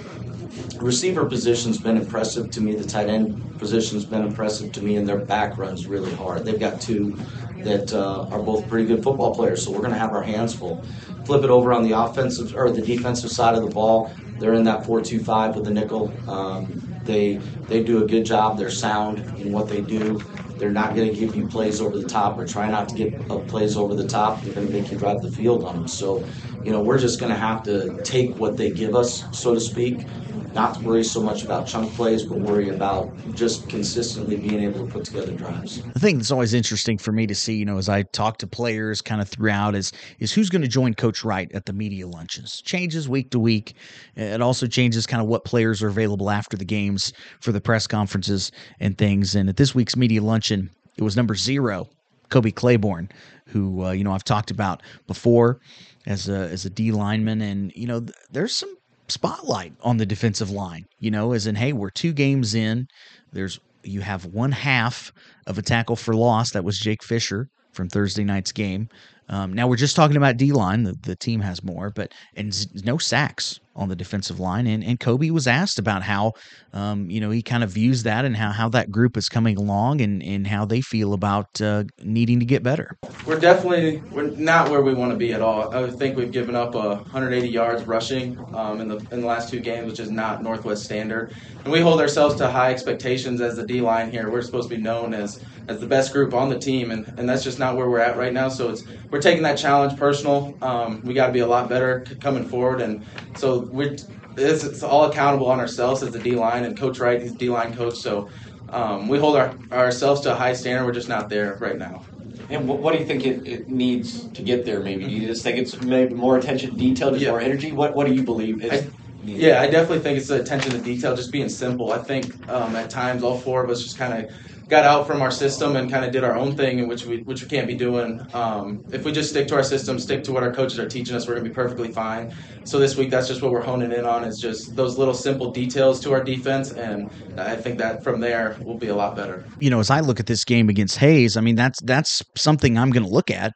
Receiver 0.80 1.24
position's 1.26 1.78
been 1.78 1.96
impressive 1.96 2.50
to 2.50 2.60
me. 2.60 2.74
The 2.74 2.84
tight 2.84 3.08
end 3.08 3.58
position's 3.58 4.04
been 4.04 4.22
impressive 4.22 4.72
to 4.72 4.82
me, 4.82 4.96
and 4.96 5.06
their 5.08 5.18
back 5.18 5.58
runs 5.58 5.86
really 5.86 6.14
hard. 6.14 6.44
They've 6.44 6.58
got 6.58 6.80
two 6.80 7.16
that 7.58 7.92
uh, 7.92 8.26
are 8.30 8.42
both 8.42 8.68
pretty 8.68 8.86
good 8.86 9.02
football 9.02 9.34
players, 9.34 9.62
so 9.64 9.70
we're 9.70 9.78
going 9.78 9.92
to 9.92 9.98
have 9.98 10.12
our 10.12 10.22
hands 10.22 10.54
full. 10.54 10.82
Flip 11.24 11.44
it 11.44 11.50
over 11.50 11.72
on 11.72 11.82
the 11.82 11.92
offensive 11.92 12.56
or 12.56 12.70
the 12.70 12.80
defensive 12.80 13.30
side 13.30 13.54
of 13.54 13.62
the 13.62 13.70
ball. 13.70 14.10
They're 14.38 14.54
in 14.54 14.64
that 14.64 14.86
four-two-five 14.86 15.54
with 15.54 15.64
the 15.64 15.70
nickel. 15.70 16.12
Um, 16.28 16.82
they 17.04 17.36
they 17.68 17.82
do 17.82 18.02
a 18.02 18.06
good 18.06 18.24
job. 18.24 18.58
They're 18.58 18.70
sound 18.70 19.18
in 19.38 19.52
what 19.52 19.68
they 19.68 19.82
do. 19.82 20.20
They're 20.56 20.70
not 20.70 20.94
going 20.94 21.08
to 21.08 21.14
give 21.14 21.34
you 21.34 21.46
plays 21.46 21.80
over 21.80 21.98
the 21.98 22.08
top 22.08 22.38
or 22.38 22.46
try 22.46 22.70
not 22.70 22.88
to 22.90 22.94
get 22.94 23.30
uh, 23.30 23.38
plays 23.38 23.76
over 23.76 23.94
the 23.94 24.06
top. 24.06 24.42
They're 24.42 24.54
going 24.54 24.66
to 24.66 24.72
make 24.72 24.90
you 24.90 24.98
drive 24.98 25.22
the 25.22 25.30
field 25.30 25.64
on 25.64 25.74
them. 25.74 25.88
So, 25.88 26.24
you 26.62 26.70
know, 26.70 26.82
we're 26.82 26.98
just 26.98 27.18
going 27.18 27.32
to 27.32 27.38
have 27.38 27.62
to 27.64 28.02
take 28.02 28.36
what 28.36 28.58
they 28.58 28.70
give 28.70 28.94
us, 28.94 29.24
so 29.32 29.54
to 29.54 29.60
speak, 29.60 30.06
not 30.54 30.80
worry 30.82 31.04
so 31.04 31.22
much 31.22 31.44
about 31.44 31.66
chunk 31.66 31.92
plays, 31.94 32.24
but 32.24 32.38
worry 32.38 32.70
about 32.70 33.12
just 33.34 33.68
consistently 33.68 34.36
being 34.36 34.60
able 34.60 34.86
to 34.86 34.92
put 34.92 35.04
together 35.04 35.32
drives. 35.32 35.82
The 35.82 36.00
thing 36.00 36.18
that's 36.18 36.30
always 36.30 36.54
interesting 36.54 36.98
for 36.98 37.12
me 37.12 37.26
to 37.26 37.34
see, 37.34 37.54
you 37.54 37.64
know, 37.64 37.78
as 37.78 37.88
I 37.88 38.02
talk 38.02 38.38
to 38.38 38.46
players 38.46 39.00
kind 39.00 39.20
of 39.20 39.28
throughout 39.28 39.74
is 39.74 39.92
is 40.18 40.32
who's 40.32 40.50
going 40.50 40.62
to 40.62 40.68
join 40.68 40.94
Coach 40.94 41.24
Wright 41.24 41.50
at 41.52 41.66
the 41.66 41.72
media 41.72 42.06
lunches. 42.06 42.60
Changes 42.62 43.08
week 43.08 43.30
to 43.30 43.38
week. 43.38 43.74
It 44.16 44.42
also 44.42 44.66
changes 44.66 45.06
kind 45.06 45.22
of 45.22 45.28
what 45.28 45.44
players 45.44 45.82
are 45.82 45.88
available 45.88 46.30
after 46.30 46.56
the 46.56 46.64
games 46.64 47.12
for 47.40 47.52
the 47.52 47.60
press 47.60 47.86
conferences 47.86 48.50
and 48.80 48.98
things. 48.98 49.34
And 49.34 49.48
at 49.48 49.56
this 49.56 49.74
week's 49.74 49.96
media 49.96 50.22
luncheon, 50.22 50.70
it 50.96 51.04
was 51.04 51.16
number 51.16 51.34
zero, 51.34 51.88
Kobe 52.28 52.50
Clayborne, 52.50 53.10
who 53.46 53.84
uh, 53.84 53.90
you 53.92 54.04
know 54.04 54.12
I've 54.12 54.24
talked 54.24 54.50
about 54.50 54.82
before 55.06 55.60
as 56.06 56.28
a 56.28 56.48
as 56.48 56.64
a 56.64 56.70
D 56.70 56.92
lineman, 56.92 57.40
and 57.40 57.72
you 57.74 57.86
know 57.86 58.04
there's 58.30 58.56
some 58.56 58.76
spotlight 59.10 59.72
on 59.82 59.96
the 59.96 60.06
defensive 60.06 60.50
line, 60.50 60.86
you 60.98 61.10
know, 61.10 61.32
as 61.32 61.46
in, 61.46 61.54
hey, 61.54 61.72
we're 61.72 61.90
two 61.90 62.12
games 62.12 62.54
in. 62.54 62.86
There's 63.32 63.60
you 63.82 64.00
have 64.00 64.26
one 64.26 64.52
half 64.52 65.12
of 65.46 65.58
a 65.58 65.62
tackle 65.62 65.96
for 65.96 66.14
loss. 66.14 66.50
That 66.50 66.64
was 66.64 66.78
Jake 66.78 67.02
Fisher 67.02 67.48
from 67.72 67.88
Thursday 67.88 68.24
night's 68.24 68.52
game. 68.52 68.88
Um, 69.28 69.52
now 69.52 69.68
we're 69.68 69.76
just 69.76 69.96
talking 69.96 70.16
about 70.16 70.36
D 70.36 70.52
line. 70.52 70.82
The, 70.82 70.96
the 71.02 71.16
team 71.16 71.40
has 71.40 71.62
more, 71.62 71.90
but 71.90 72.12
and 72.36 72.84
no 72.84 72.98
sacks 72.98 73.60
on 73.76 73.88
the 73.88 73.96
defensive 73.96 74.40
line. 74.40 74.66
And, 74.66 74.82
and 74.82 74.98
Kobe 74.98 75.30
was 75.30 75.46
asked 75.46 75.78
about 75.78 76.02
how, 76.02 76.32
um, 76.72 77.10
you 77.10 77.20
know, 77.20 77.30
he 77.30 77.42
kind 77.42 77.62
of 77.62 77.70
views 77.70 78.02
that 78.02 78.24
and 78.24 78.36
how, 78.36 78.50
how 78.50 78.68
that 78.70 78.90
group 78.90 79.16
is 79.16 79.28
coming 79.28 79.56
along 79.56 80.00
and, 80.00 80.22
and 80.22 80.46
how 80.46 80.64
they 80.64 80.80
feel 80.80 81.12
about 81.12 81.60
uh, 81.60 81.84
needing 82.02 82.40
to 82.40 82.46
get 82.46 82.62
better. 82.62 82.98
We're 83.26 83.38
definitely 83.38 84.02
we're 84.10 84.30
not 84.30 84.70
where 84.70 84.82
we 84.82 84.94
want 84.94 85.12
to 85.12 85.16
be 85.16 85.32
at 85.32 85.40
all. 85.40 85.74
I 85.74 85.88
think 85.90 86.16
we've 86.16 86.32
given 86.32 86.56
up 86.56 86.74
uh, 86.74 86.96
180 86.96 87.48
yards 87.48 87.84
rushing 87.84 88.38
um, 88.54 88.80
in 88.80 88.88
the 88.88 88.96
in 89.10 89.20
the 89.20 89.26
last 89.26 89.50
two 89.50 89.60
games, 89.60 89.90
which 89.90 90.00
is 90.00 90.10
not 90.10 90.42
Northwest 90.42 90.84
standard. 90.84 91.34
And 91.64 91.72
we 91.72 91.80
hold 91.80 92.00
ourselves 92.00 92.36
to 92.36 92.50
high 92.50 92.72
expectations 92.72 93.40
as 93.40 93.56
the 93.56 93.66
D 93.66 93.80
line 93.80 94.10
here. 94.10 94.30
We're 94.30 94.42
supposed 94.42 94.68
to 94.68 94.76
be 94.76 94.82
known 94.82 95.14
as 95.14 95.42
as 95.68 95.78
the 95.78 95.86
best 95.86 96.12
group 96.12 96.34
on 96.34 96.48
the 96.48 96.58
team, 96.58 96.90
and, 96.90 97.06
and 97.16 97.28
that's 97.28 97.44
just 97.44 97.58
not 97.58 97.76
where 97.76 97.88
we're 97.88 98.00
at 98.00 98.16
right 98.16 98.32
now. 98.32 98.48
So 98.48 98.70
it's 98.70 98.84
we're 99.10 99.20
taking 99.20 99.42
that 99.44 99.56
challenge 99.56 99.98
personal. 99.98 100.56
Um, 100.62 101.00
we 101.04 101.14
got 101.14 101.28
to 101.28 101.32
be 101.32 101.40
a 101.40 101.46
lot 101.46 101.68
better 101.68 102.04
coming 102.20 102.44
forward, 102.44 102.80
and 102.80 103.04
so 103.36 103.59
we're 103.60 103.96
it's, 104.36 104.64
it's 104.64 104.82
all 104.82 105.04
accountable 105.10 105.46
on 105.46 105.60
ourselves 105.60 106.02
as 106.02 106.12
the 106.12 106.18
D 106.18 106.32
line 106.32 106.64
and 106.64 106.76
Coach 106.76 106.98
Wright, 106.98 107.20
he's 107.20 107.32
D 107.32 107.48
line 107.48 107.74
coach. 107.74 107.96
So 107.96 108.28
um, 108.68 109.08
we 109.08 109.18
hold 109.18 109.36
our, 109.36 109.54
ourselves 109.72 110.20
to 110.22 110.32
a 110.32 110.34
high 110.34 110.52
standard. 110.52 110.86
We're 110.86 110.92
just 110.92 111.08
not 111.08 111.28
there 111.28 111.56
right 111.60 111.76
now. 111.76 112.04
And 112.48 112.68
what, 112.68 112.78
what 112.78 112.92
do 112.92 112.98
you 112.98 113.06
think 113.06 113.26
it, 113.26 113.46
it, 113.46 113.68
needs 113.68 114.28
to 114.28 114.42
get 114.42 114.64
there? 114.64 114.80
Maybe 114.80 115.04
do 115.04 115.10
you 115.10 115.26
just 115.26 115.42
think 115.42 115.58
it's 115.58 115.80
maybe 115.80 116.14
more 116.14 116.36
attention 116.36 116.70
to 116.70 116.76
detail, 116.76 117.10
just 117.10 117.22
yeah. 117.22 117.30
more 117.30 117.40
energy? 117.40 117.72
What 117.72 117.94
What 117.94 118.06
do 118.06 118.14
you 118.14 118.22
believe 118.22 118.64
is? 118.64 118.86
I, 118.86 118.90
yeah, 119.24 119.60
I 119.60 119.66
definitely 119.66 120.00
think 120.00 120.18
it's 120.18 120.28
the 120.28 120.40
attention 120.40 120.72
to 120.72 120.78
detail, 120.78 121.14
just 121.14 121.30
being 121.30 121.48
simple. 121.48 121.92
I 121.92 121.98
think 121.98 122.48
um, 122.48 122.74
at 122.74 122.90
times 122.90 123.22
all 123.22 123.38
four 123.38 123.62
of 123.62 123.70
us 123.70 123.82
just 123.82 123.98
kind 123.98 124.24
of 124.24 124.34
got 124.70 124.84
out 124.84 125.06
from 125.06 125.20
our 125.20 125.32
system 125.32 125.74
and 125.74 125.90
kind 125.90 126.04
of 126.04 126.12
did 126.12 126.22
our 126.22 126.36
own 126.36 126.56
thing, 126.56 126.86
which 126.88 127.04
we 127.04 127.22
which 127.22 127.42
we 127.42 127.48
can't 127.48 127.66
be 127.66 127.74
doing. 127.74 128.24
Um, 128.32 128.84
if 128.92 129.04
we 129.04 129.12
just 129.12 129.30
stick 129.30 129.48
to 129.48 129.56
our 129.56 129.64
system, 129.64 129.98
stick 129.98 130.22
to 130.24 130.32
what 130.32 130.42
our 130.42 130.52
coaches 130.52 130.78
are 130.78 130.88
teaching 130.88 131.16
us, 131.16 131.26
we're 131.26 131.34
gonna 131.34 131.48
be 131.48 131.54
perfectly 131.54 131.90
fine. 131.90 132.32
So 132.64 132.78
this 132.78 132.96
week, 132.96 133.10
that's 133.10 133.26
just 133.26 133.42
what 133.42 133.50
we're 133.50 133.62
honing 133.62 133.92
in 133.92 134.06
on. 134.06 134.24
Is 134.24 134.38
just 134.38 134.76
those 134.76 134.96
little 134.96 135.12
simple 135.12 135.50
details 135.50 136.00
to 136.00 136.12
our 136.12 136.22
defense, 136.22 136.72
and 136.72 137.10
I 137.36 137.56
think 137.56 137.78
that 137.78 138.04
from 138.04 138.20
there 138.20 138.56
we'll 138.62 138.78
be 138.78 138.88
a 138.88 138.94
lot 138.94 139.16
better. 139.16 139.44
You 139.58 139.70
know, 139.70 139.80
as 139.80 139.90
I 139.90 140.00
look 140.00 140.20
at 140.20 140.26
this 140.26 140.44
game 140.44 140.68
against 140.68 140.96
Hays, 140.98 141.36
I 141.36 141.40
mean 141.40 141.56
that's 141.56 141.80
that's 141.82 142.22
something 142.36 142.78
I'm 142.78 142.90
going 142.90 143.04
to 143.04 143.10
look 143.12 143.30
at 143.30 143.52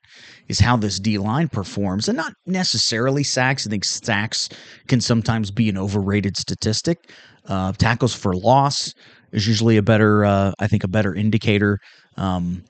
is 0.49 0.59
how 0.59 0.77
this 0.77 0.99
D 0.99 1.19
line 1.19 1.49
performs, 1.49 2.09
and 2.09 2.17
not 2.17 2.35
necessarily 2.45 3.23
sacks. 3.23 3.67
I 3.67 3.71
think 3.71 3.85
sacks 3.85 4.49
can 4.89 5.01
sometimes 5.01 5.53
be 5.53 5.69
an 5.69 5.79
overrated 5.79 6.37
statistic. 6.37 7.11
Uh, 7.47 7.73
tackles 7.73 8.15
for 8.15 8.35
loss 8.35 8.95
is 9.35 9.47
usually 9.47 9.77
a 9.77 9.83
better, 9.83 10.25
uh, 10.25 10.53
I 10.59 10.67
think, 10.67 10.85
a 10.85 10.89
better 10.89 11.15
indicator. 11.15 11.79
Um, 12.17 12.65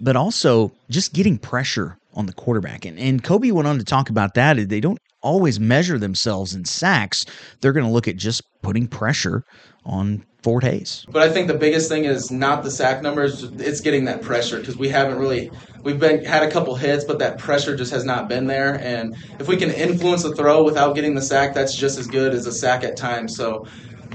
but 0.00 0.16
also 0.16 0.72
just 0.88 1.12
getting 1.12 1.38
pressure 1.38 1.98
on 2.14 2.26
the 2.26 2.32
quarterback. 2.32 2.84
And, 2.84 2.98
and 2.98 3.22
Kobe 3.22 3.50
went 3.50 3.68
on 3.68 3.78
to 3.78 3.84
talk 3.84 4.08
about 4.08 4.34
that. 4.34 4.56
They 4.68 4.80
don't 4.80 4.98
always 5.20 5.60
measure 5.60 5.98
themselves 5.98 6.54
in 6.54 6.64
sacks. 6.64 7.24
They're 7.60 7.72
going 7.72 7.86
to 7.86 7.92
look 7.92 8.08
at 8.08 8.16
just 8.16 8.42
putting 8.62 8.88
pressure 8.88 9.42
on 9.84 10.24
Fort 10.42 10.62
Hays. 10.62 11.04
But 11.10 11.22
I 11.22 11.30
think 11.30 11.48
the 11.48 11.54
biggest 11.54 11.88
thing 11.88 12.04
is 12.04 12.30
not 12.30 12.62
the 12.62 12.70
sack 12.70 13.02
numbers; 13.02 13.42
it's 13.42 13.80
getting 13.80 14.04
that 14.04 14.22
pressure 14.22 14.60
because 14.60 14.76
we 14.76 14.88
haven't 14.88 15.18
really 15.18 15.50
we've 15.82 15.98
been 15.98 16.24
had 16.24 16.44
a 16.44 16.50
couple 16.50 16.76
hits, 16.76 17.04
but 17.04 17.18
that 17.18 17.38
pressure 17.38 17.76
just 17.76 17.90
has 17.90 18.04
not 18.04 18.28
been 18.28 18.46
there. 18.46 18.80
And 18.80 19.16
if 19.40 19.48
we 19.48 19.56
can 19.56 19.70
influence 19.70 20.22
the 20.22 20.34
throw 20.34 20.62
without 20.62 20.94
getting 20.94 21.14
the 21.14 21.22
sack, 21.22 21.54
that's 21.54 21.74
just 21.74 21.98
as 21.98 22.06
good 22.06 22.34
as 22.34 22.46
a 22.46 22.52
sack 22.52 22.84
at 22.84 22.96
times. 22.96 23.36
So 23.36 23.66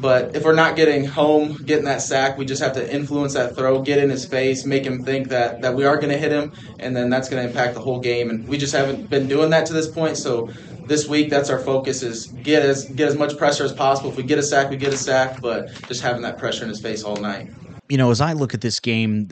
but 0.04 0.36
if 0.36 0.44
we're 0.44 0.52
not 0.52 0.76
getting 0.76 1.06
home, 1.06 1.54
getting 1.64 1.86
that 1.86 2.02
sack, 2.02 2.38
we 2.38 2.44
just 2.44 2.62
have 2.62 2.74
to 2.74 2.94
influence 2.94 3.36
that 3.36 3.56
throw, 3.56 3.82
get 3.82 4.00
in 4.00 4.10
his 4.10 4.26
face, 4.26 4.66
make 4.66 4.84
him 4.84 5.02
think 5.02 5.30
that, 5.30 5.62
that 5.62 5.74
we 5.74 5.86
are 5.86 5.96
going 5.96 6.10
to 6.10 6.18
hit 6.18 6.30
him, 6.30 6.52
and 6.80 6.94
then 6.94 7.10
that's 7.10 7.30
going 7.30 7.42
to 7.42 7.48
impact 7.48 7.74
the 7.74 7.80
whole 7.80 8.02
game. 8.02 8.30
And 8.30 8.46
we 8.46 8.58
just 8.58 8.74
haven't 8.74 9.10
been 9.10 9.30
doing 9.30 9.50
that 9.52 9.66
to 9.68 9.72
this 9.72 9.88
point. 9.88 10.18
So 10.18 10.50
this 10.88 11.08
week, 11.08 11.30
that's 11.30 11.50
our 11.50 11.58
focus: 11.58 12.04
is 12.04 12.28
get 12.44 12.64
as 12.64 12.84
get 12.90 13.08
as 13.08 13.16
much 13.16 13.38
pressure 13.38 13.64
as 13.64 13.72
possible. 13.72 14.10
If 14.10 14.18
we 14.18 14.24
get 14.24 14.38
a 14.38 14.44
sack, 14.44 14.70
we 14.70 14.76
get 14.76 14.92
a 14.92 14.98
sack, 14.98 15.40
but 15.40 15.72
just 15.88 16.02
having 16.02 16.22
that 16.24 16.38
pressure 16.38 16.64
in 16.64 16.70
his 16.70 16.82
face 16.82 17.06
all 17.06 17.16
night. 17.16 17.50
You 17.88 17.98
know, 17.98 18.12
as 18.12 18.20
I 18.20 18.34
look 18.34 18.54
at 18.54 18.60
this 18.60 18.82
game, 18.82 19.30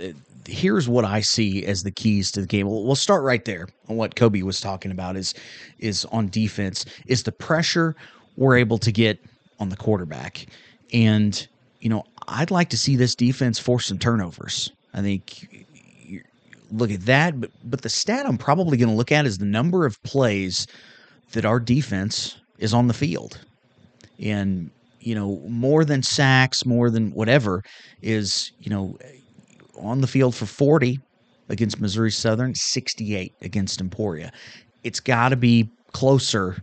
here's 0.48 0.88
what 0.88 1.04
I 1.04 1.20
see 1.20 1.66
as 1.66 1.84
the 1.84 1.92
keys 1.92 2.32
to 2.32 2.40
the 2.40 2.48
game. 2.48 2.66
We'll, 2.70 2.96
start 2.96 3.24
right 3.24 3.44
there 3.44 3.68
on 3.90 3.98
what 3.98 4.16
Kobe 4.16 4.42
was 4.44 4.62
talking 4.62 4.92
about. 4.92 5.18
Is 5.18 5.34
is 5.80 6.06
on 6.14 6.30
defense 6.30 6.86
is 7.08 7.24
the 7.24 7.34
pressure 7.34 7.94
we're 8.38 8.56
able 8.56 8.78
to 8.78 8.94
get 8.94 9.20
on 9.62 9.70
the 9.70 9.78
quarterback. 9.78 10.46
And, 10.92 11.48
you 11.80 11.90
know, 11.90 12.04
I'd 12.28 12.52
like 12.52 12.70
to 12.72 12.78
see 12.78 12.98
this 12.98 13.16
defense 13.16 13.60
force 13.60 13.86
some 13.86 14.00
turnovers. 14.00 14.72
I 14.94 15.02
think 15.02 15.66
look 16.72 16.92
at 16.92 17.06
that, 17.06 17.40
but 17.40 17.52
but 17.64 17.82
the 17.82 17.90
stat 17.90 18.26
I'm 18.26 18.38
probably 18.38 18.78
going 18.78 18.90
to 18.90 18.96
look 18.96 19.12
at 19.12 19.26
is 19.26 19.38
the 19.38 19.46
number 19.46 19.86
of 19.86 20.02
plays 20.04 20.68
that 21.32 21.46
our 21.46 21.60
defense 21.60 22.38
is 22.58 22.74
on 22.74 22.88
the 22.88 22.94
field. 22.94 23.40
And 24.20 24.70
you 25.00 25.16
know, 25.16 25.42
more 25.48 25.84
than 25.84 26.04
sacks, 26.04 26.66
more 26.66 26.90
than 26.90 27.12
whatever 27.12 27.64
is, 28.02 28.52
you 28.60 28.70
know, 28.70 28.98
on 29.80 30.02
the 30.02 30.08
field 30.08 30.36
for 30.36 30.46
40 30.46 31.00
against 31.50 31.82
Missouri 31.82 32.12
Southern, 32.12 32.54
68 32.54 33.34
against 33.42 33.82
Emporia. 33.82 34.32
It's 34.84 35.00
got 35.00 35.30
to 35.30 35.36
be 35.36 35.70
closer 35.92 36.62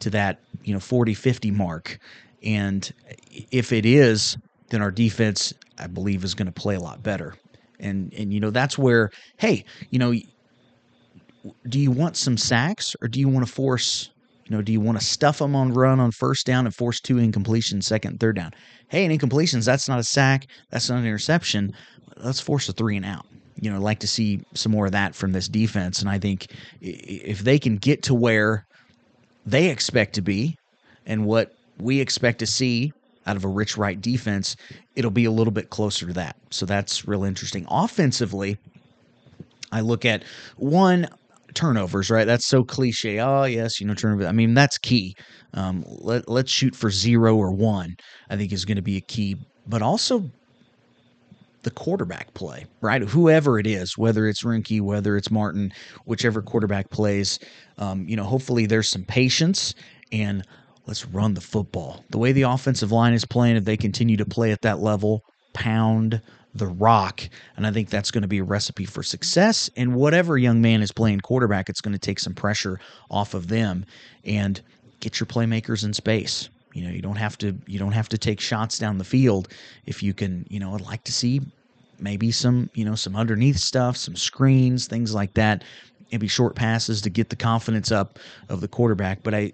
to 0.00 0.10
that, 0.10 0.38
you 0.64 0.74
know, 0.74 0.80
40 0.80 1.14
50 1.14 1.50
mark. 1.50 1.98
And 2.42 2.92
if 3.50 3.72
it 3.72 3.84
is, 3.84 4.36
then 4.70 4.82
our 4.82 4.90
defense, 4.90 5.52
I 5.78 5.86
believe, 5.86 6.24
is 6.24 6.34
going 6.34 6.46
to 6.46 6.52
play 6.52 6.74
a 6.74 6.80
lot 6.80 7.02
better. 7.02 7.34
And 7.80 8.12
and 8.14 8.32
you 8.32 8.40
know 8.40 8.50
that's 8.50 8.76
where, 8.76 9.10
hey, 9.38 9.64
you 9.90 9.98
know, 9.98 10.12
do 11.68 11.78
you 11.78 11.90
want 11.90 12.16
some 12.16 12.36
sacks 12.36 12.96
or 13.00 13.08
do 13.08 13.20
you 13.20 13.28
want 13.28 13.46
to 13.46 13.52
force? 13.52 14.10
You 14.46 14.56
know, 14.56 14.62
do 14.62 14.72
you 14.72 14.80
want 14.80 14.98
to 14.98 15.04
stuff 15.04 15.38
them 15.38 15.54
on 15.54 15.72
run 15.72 16.00
on 16.00 16.10
first 16.10 16.46
down 16.46 16.64
and 16.64 16.74
force 16.74 17.00
two 17.00 17.16
incompletions, 17.16 17.84
second 17.84 18.12
and 18.12 18.20
third 18.20 18.36
down? 18.36 18.52
Hey, 18.88 19.04
in 19.04 19.16
incompletions, 19.16 19.64
that's 19.64 19.88
not 19.88 19.98
a 19.98 20.04
sack, 20.04 20.46
that's 20.70 20.88
not 20.88 20.98
an 20.98 21.06
interception. 21.06 21.72
Let's 22.16 22.40
force 22.40 22.68
a 22.68 22.72
three 22.72 22.96
and 22.96 23.04
out 23.04 23.26
you 23.60 23.70
know, 23.70 23.80
like 23.80 23.98
to 24.00 24.06
see 24.06 24.40
some 24.54 24.72
more 24.72 24.86
of 24.86 24.92
that 24.92 25.14
from 25.14 25.32
this 25.32 25.48
defense. 25.48 26.00
And 26.00 26.08
I 26.08 26.18
think 26.18 26.52
if 26.80 27.40
they 27.40 27.58
can 27.58 27.76
get 27.76 28.02
to 28.04 28.14
where 28.14 28.66
they 29.46 29.70
expect 29.70 30.14
to 30.14 30.22
be 30.22 30.56
and 31.06 31.24
what 31.26 31.52
we 31.80 32.00
expect 32.00 32.38
to 32.40 32.46
see 32.46 32.92
out 33.26 33.36
of 33.36 33.44
a 33.44 33.48
Rich 33.48 33.76
Wright 33.76 34.00
defense, 34.00 34.56
it'll 34.96 35.10
be 35.10 35.26
a 35.26 35.30
little 35.30 35.52
bit 35.52 35.70
closer 35.70 36.06
to 36.06 36.12
that. 36.14 36.36
So 36.50 36.66
that's 36.66 37.06
real 37.06 37.24
interesting. 37.24 37.66
Offensively, 37.70 38.56
I 39.70 39.80
look 39.80 40.04
at 40.04 40.24
one 40.56 41.08
turnovers, 41.54 42.10
right? 42.10 42.26
That's 42.26 42.46
so 42.46 42.64
cliche. 42.64 43.20
Oh, 43.20 43.44
yes, 43.44 43.80
you 43.80 43.86
know, 43.86 43.94
turnover. 43.94 44.26
I 44.26 44.32
mean, 44.32 44.54
that's 44.54 44.78
key. 44.78 45.14
Um, 45.54 45.84
let, 45.86 46.28
let's 46.28 46.50
shoot 46.50 46.74
for 46.74 46.90
zero 46.90 47.36
or 47.36 47.52
one, 47.52 47.96
I 48.30 48.36
think 48.36 48.52
is 48.52 48.64
going 48.64 48.76
to 48.76 48.82
be 48.82 48.96
a 48.96 49.02
key. 49.02 49.36
But 49.66 49.82
also 49.82 50.30
the 51.62 51.70
quarterback 51.70 52.32
play, 52.34 52.64
right? 52.80 53.02
Whoever 53.02 53.58
it 53.58 53.66
is, 53.66 53.98
whether 53.98 54.26
it's 54.26 54.42
Rinky, 54.42 54.80
whether 54.80 55.16
it's 55.16 55.30
Martin, 55.30 55.72
whichever 56.06 56.40
quarterback 56.40 56.88
plays, 56.90 57.38
um, 57.76 58.08
you 58.08 58.16
know, 58.16 58.24
hopefully 58.24 58.64
there's 58.64 58.88
some 58.88 59.04
patience 59.04 59.74
and 60.12 60.44
let's 60.88 61.04
run 61.06 61.34
the 61.34 61.40
football. 61.40 62.02
The 62.08 62.18
way 62.18 62.32
the 62.32 62.42
offensive 62.42 62.90
line 62.90 63.12
is 63.12 63.26
playing, 63.26 63.56
if 63.56 63.64
they 63.64 63.76
continue 63.76 64.16
to 64.16 64.24
play 64.24 64.50
at 64.52 64.62
that 64.62 64.80
level, 64.80 65.22
pound 65.52 66.20
the 66.54 66.66
rock. 66.66 67.28
And 67.56 67.66
I 67.66 67.70
think 67.70 67.90
that's 67.90 68.10
going 68.10 68.22
to 68.22 68.28
be 68.28 68.38
a 68.38 68.44
recipe 68.44 68.86
for 68.86 69.02
success. 69.02 69.68
And 69.76 69.94
whatever 69.94 70.38
young 70.38 70.62
man 70.62 70.80
is 70.80 70.90
playing 70.90 71.20
quarterback, 71.20 71.68
it's 71.68 71.82
going 71.82 71.92
to 71.92 71.98
take 71.98 72.18
some 72.18 72.34
pressure 72.34 72.80
off 73.10 73.34
of 73.34 73.48
them 73.48 73.84
and 74.24 74.60
get 75.00 75.20
your 75.20 75.26
playmakers 75.26 75.84
in 75.84 75.92
space. 75.92 76.48
You 76.72 76.84
know, 76.84 76.90
you 76.90 77.02
don't 77.02 77.16
have 77.16 77.36
to 77.38 77.54
you 77.66 77.78
don't 77.78 77.92
have 77.92 78.08
to 78.08 78.18
take 78.18 78.40
shots 78.40 78.78
down 78.78 78.96
the 78.98 79.04
field 79.04 79.48
if 79.84 80.02
you 80.02 80.14
can, 80.14 80.46
you 80.48 80.58
know, 80.58 80.74
I'd 80.74 80.80
like 80.80 81.04
to 81.04 81.12
see 81.12 81.42
maybe 82.00 82.30
some, 82.30 82.70
you 82.74 82.84
know, 82.84 82.94
some 82.94 83.14
underneath 83.14 83.58
stuff, 83.58 83.96
some 83.96 84.16
screens, 84.16 84.86
things 84.86 85.14
like 85.14 85.34
that. 85.34 85.64
Maybe 86.12 86.28
short 86.28 86.54
passes 86.54 87.02
to 87.02 87.10
get 87.10 87.28
the 87.28 87.36
confidence 87.36 87.92
up 87.92 88.18
of 88.48 88.62
the 88.62 88.68
quarterback. 88.68 89.22
But 89.22 89.34
I 89.34 89.52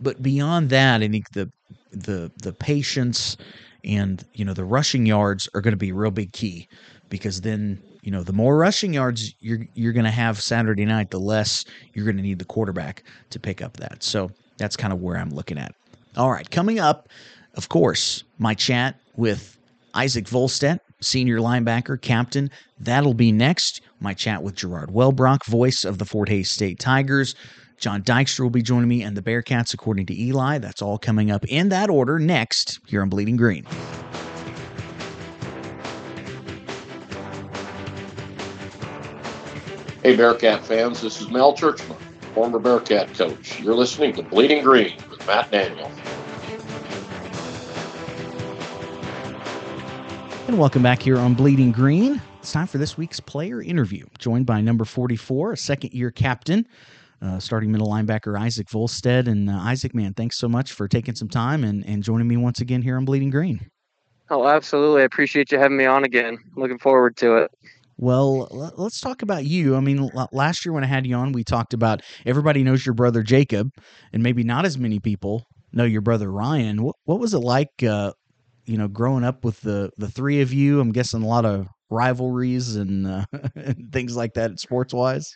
but 0.00 0.22
beyond 0.22 0.70
that, 0.70 1.02
I 1.02 1.08
think 1.08 1.30
the 1.32 1.50
the 1.92 2.30
the 2.42 2.52
patience 2.52 3.36
and 3.84 4.24
you 4.34 4.44
know 4.44 4.52
the 4.52 4.64
rushing 4.64 5.06
yards 5.06 5.48
are 5.54 5.60
going 5.60 5.72
to 5.72 5.78
be 5.78 5.90
a 5.90 5.94
real 5.94 6.10
big 6.10 6.32
key 6.32 6.68
because 7.08 7.40
then 7.40 7.80
you 8.02 8.10
know 8.10 8.22
the 8.22 8.32
more 8.32 8.56
rushing 8.56 8.92
yards 8.92 9.34
you're 9.40 9.66
you're 9.74 9.92
going 9.92 10.04
to 10.04 10.10
have 10.10 10.40
Saturday 10.40 10.84
night, 10.84 11.10
the 11.10 11.20
less 11.20 11.64
you're 11.94 12.04
going 12.04 12.16
to 12.16 12.22
need 12.22 12.38
the 12.38 12.44
quarterback 12.44 13.02
to 13.30 13.40
pick 13.40 13.62
up 13.62 13.76
that. 13.78 14.02
So 14.02 14.30
that's 14.58 14.76
kind 14.76 14.92
of 14.92 15.00
where 15.00 15.16
I'm 15.16 15.30
looking 15.30 15.58
at. 15.58 15.74
All 16.16 16.30
right, 16.30 16.50
coming 16.50 16.78
up, 16.78 17.08
of 17.54 17.68
course, 17.68 18.24
my 18.38 18.54
chat 18.54 18.96
with 19.16 19.56
Isaac 19.94 20.26
Vollstedt, 20.26 20.78
senior 21.00 21.38
linebacker, 21.38 22.00
captain. 22.00 22.50
That'll 22.78 23.14
be 23.14 23.32
next. 23.32 23.80
My 24.00 24.12
chat 24.14 24.42
with 24.42 24.56
Gerard 24.56 24.90
Wellbrock, 24.90 25.44
voice 25.46 25.84
of 25.84 25.98
the 25.98 26.04
Fort 26.04 26.28
Hays 26.28 26.50
State 26.50 26.78
Tigers. 26.78 27.34
Jon 27.78 28.02
Dykstra 28.02 28.40
will 28.40 28.50
be 28.50 28.62
joining 28.62 28.88
me 28.88 29.02
and 29.02 29.16
the 29.16 29.22
Bearcats, 29.22 29.74
according 29.74 30.06
to 30.06 30.18
Eli. 30.18 30.58
That's 30.58 30.80
all 30.80 30.96
coming 30.98 31.30
up 31.30 31.44
in 31.46 31.68
that 31.68 31.90
order 31.90 32.18
next 32.18 32.80
here 32.86 33.02
on 33.02 33.10
Bleeding 33.10 33.36
Green. 33.36 33.64
Hey, 40.02 40.16
Bearcat 40.16 40.64
fans, 40.64 41.02
this 41.02 41.20
is 41.20 41.28
Mel 41.28 41.54
Tjeerdsma, 41.54 41.96
former 42.32 42.58
Bearcat 42.58 43.12
coach. 43.12 43.60
You're 43.60 43.74
listening 43.74 44.14
to 44.14 44.22
Bleeding 44.22 44.62
Green 44.62 44.96
with 45.10 45.26
Matt 45.26 45.50
Daniel. 45.50 45.90
And 50.46 50.58
welcome 50.58 50.82
back 50.82 51.02
here 51.02 51.18
on 51.18 51.34
Bleeding 51.34 51.72
Green. 51.72 52.22
It's 52.38 52.52
time 52.52 52.68
for 52.68 52.78
this 52.78 52.96
week's 52.96 53.18
player 53.18 53.60
interview, 53.60 54.06
joined 54.18 54.46
by 54.46 54.60
number 54.60 54.84
44, 54.84 55.54
a 55.54 55.56
second 55.56 55.92
year 55.92 56.12
captain, 56.12 56.64
uh, 57.22 57.38
starting 57.38 57.72
middle 57.72 57.88
linebacker 57.88 58.38
Isaac 58.38 58.68
Vollstedt. 58.68 59.28
And 59.28 59.50
uh, 59.50 59.58
Isaac, 59.58 59.94
man, 59.94 60.14
thanks 60.14 60.38
so 60.38 60.48
much 60.48 60.72
for 60.72 60.88
taking 60.88 61.14
some 61.14 61.28
time 61.28 61.64
and, 61.64 61.84
and 61.86 62.02
joining 62.02 62.28
me 62.28 62.36
once 62.36 62.60
again 62.60 62.82
here 62.82 62.96
on 62.96 63.04
Bleeding 63.04 63.30
Green. 63.30 63.70
Oh, 64.28 64.46
absolutely. 64.46 65.02
I 65.02 65.04
appreciate 65.04 65.52
you 65.52 65.58
having 65.58 65.76
me 65.76 65.86
on 65.86 66.04
again. 66.04 66.38
Looking 66.56 66.78
forward 66.78 67.16
to 67.18 67.36
it. 67.36 67.50
Well, 67.98 68.48
let's 68.76 69.00
talk 69.00 69.22
about 69.22 69.44
you. 69.44 69.74
I 69.74 69.80
mean, 69.80 70.10
last 70.30 70.64
year 70.66 70.72
when 70.74 70.84
I 70.84 70.86
had 70.86 71.06
you 71.06 71.14
on, 71.16 71.32
we 71.32 71.44
talked 71.44 71.72
about 71.72 72.02
everybody 72.26 72.62
knows 72.62 72.84
your 72.84 72.94
brother 72.94 73.22
Jacob, 73.22 73.70
and 74.12 74.22
maybe 74.22 74.42
not 74.42 74.66
as 74.66 74.76
many 74.76 75.00
people 75.00 75.46
know 75.72 75.84
your 75.84 76.02
brother 76.02 76.30
Ryan. 76.30 76.82
What, 76.82 76.96
what 77.04 77.20
was 77.20 77.32
it 77.32 77.38
like, 77.38 77.70
uh, 77.82 78.12
you 78.66 78.76
know, 78.76 78.88
growing 78.88 79.24
up 79.24 79.44
with 79.44 79.60
the 79.62 79.90
the 79.96 80.08
three 80.08 80.42
of 80.42 80.52
you? 80.52 80.80
I'm 80.80 80.92
guessing 80.92 81.22
a 81.22 81.26
lot 81.26 81.46
of 81.46 81.68
rivalries 81.88 82.76
and, 82.76 83.06
uh, 83.06 83.24
and 83.54 83.90
things 83.92 84.14
like 84.14 84.34
that, 84.34 84.60
sports 84.60 84.92
wise. 84.92 85.32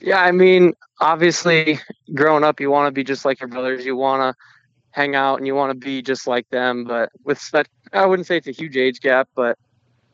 Yeah, 0.00 0.20
I 0.20 0.32
mean, 0.32 0.74
obviously, 1.00 1.80
growing 2.14 2.44
up, 2.44 2.60
you 2.60 2.70
want 2.70 2.88
to 2.88 2.92
be 2.92 3.04
just 3.04 3.24
like 3.24 3.40
your 3.40 3.48
brothers. 3.48 3.84
You 3.84 3.96
want 3.96 4.22
to 4.22 4.38
hang 4.90 5.14
out 5.14 5.38
and 5.38 5.46
you 5.46 5.54
want 5.54 5.72
to 5.72 5.78
be 5.78 6.02
just 6.02 6.26
like 6.26 6.48
them. 6.50 6.84
But 6.84 7.10
with 7.24 7.38
such, 7.38 7.68
I 7.92 8.06
wouldn't 8.06 8.26
say 8.26 8.36
it's 8.38 8.48
a 8.48 8.52
huge 8.52 8.76
age 8.76 9.00
gap, 9.00 9.28
but 9.34 9.58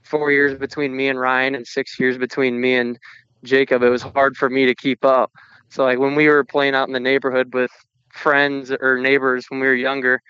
four 0.02 0.30
years 0.32 0.54
between 0.58 0.96
me 0.96 1.08
and 1.08 1.18
Ryan 1.18 1.54
and 1.54 1.66
six 1.66 1.98
years 1.98 2.18
between 2.18 2.60
me 2.60 2.76
and 2.76 2.98
Jacob, 3.44 3.82
it 3.82 3.90
was 3.90 4.02
hard 4.02 4.36
for 4.36 4.48
me 4.50 4.66
to 4.66 4.74
keep 4.74 5.04
up. 5.04 5.32
So 5.70 5.84
like 5.84 5.98
when 5.98 6.14
we 6.14 6.28
were 6.28 6.44
playing 6.44 6.74
out 6.74 6.88
in 6.88 6.94
the 6.94 7.00
neighborhood 7.00 7.54
with 7.54 7.70
friends 8.12 8.70
or 8.70 8.98
neighbors 8.98 9.46
when 9.48 9.60
we 9.60 9.66
were 9.66 9.74
younger, 9.74 10.20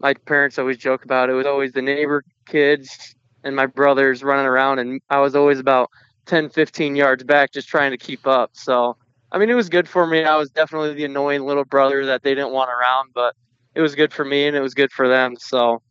my 0.00 0.14
parents 0.14 0.58
always 0.58 0.78
joke 0.78 1.04
about 1.04 1.28
it, 1.28 1.32
it 1.32 1.36
was 1.36 1.46
always 1.46 1.72
the 1.72 1.82
neighbor 1.82 2.24
kids 2.46 3.14
and 3.44 3.54
my 3.56 3.66
brothers 3.66 4.22
running 4.22 4.46
around 4.46 4.78
and 4.78 5.00
I 5.10 5.20
was 5.20 5.34
always 5.34 5.58
about 5.58 5.90
10, 6.28 6.50
15 6.50 6.94
yards 6.94 7.24
back 7.24 7.52
just 7.52 7.68
trying 7.68 7.90
to 7.90 7.98
keep 7.98 8.26
up. 8.26 8.50
So 8.52 8.96
I 9.32 9.38
mean 9.38 9.50
it 9.50 9.54
was 9.54 9.68
good 9.68 9.88
for 9.88 10.06
me. 10.06 10.24
I 10.24 10.36
was 10.36 10.50
definitely 10.50 10.94
the 10.94 11.04
annoying 11.04 11.44
little 11.44 11.64
brother 11.64 12.06
that 12.06 12.22
they 12.22 12.34
didn't 12.34 12.52
want 12.52 12.70
around, 12.70 13.10
but 13.14 13.34
it 13.74 13.80
was 13.80 13.94
good 13.94 14.12
for 14.12 14.24
me 14.24 14.46
and 14.46 14.56
it 14.56 14.60
was 14.60 14.74
good 14.74 14.92
for 14.92 15.08
them. 15.08 15.36
So 15.38 15.82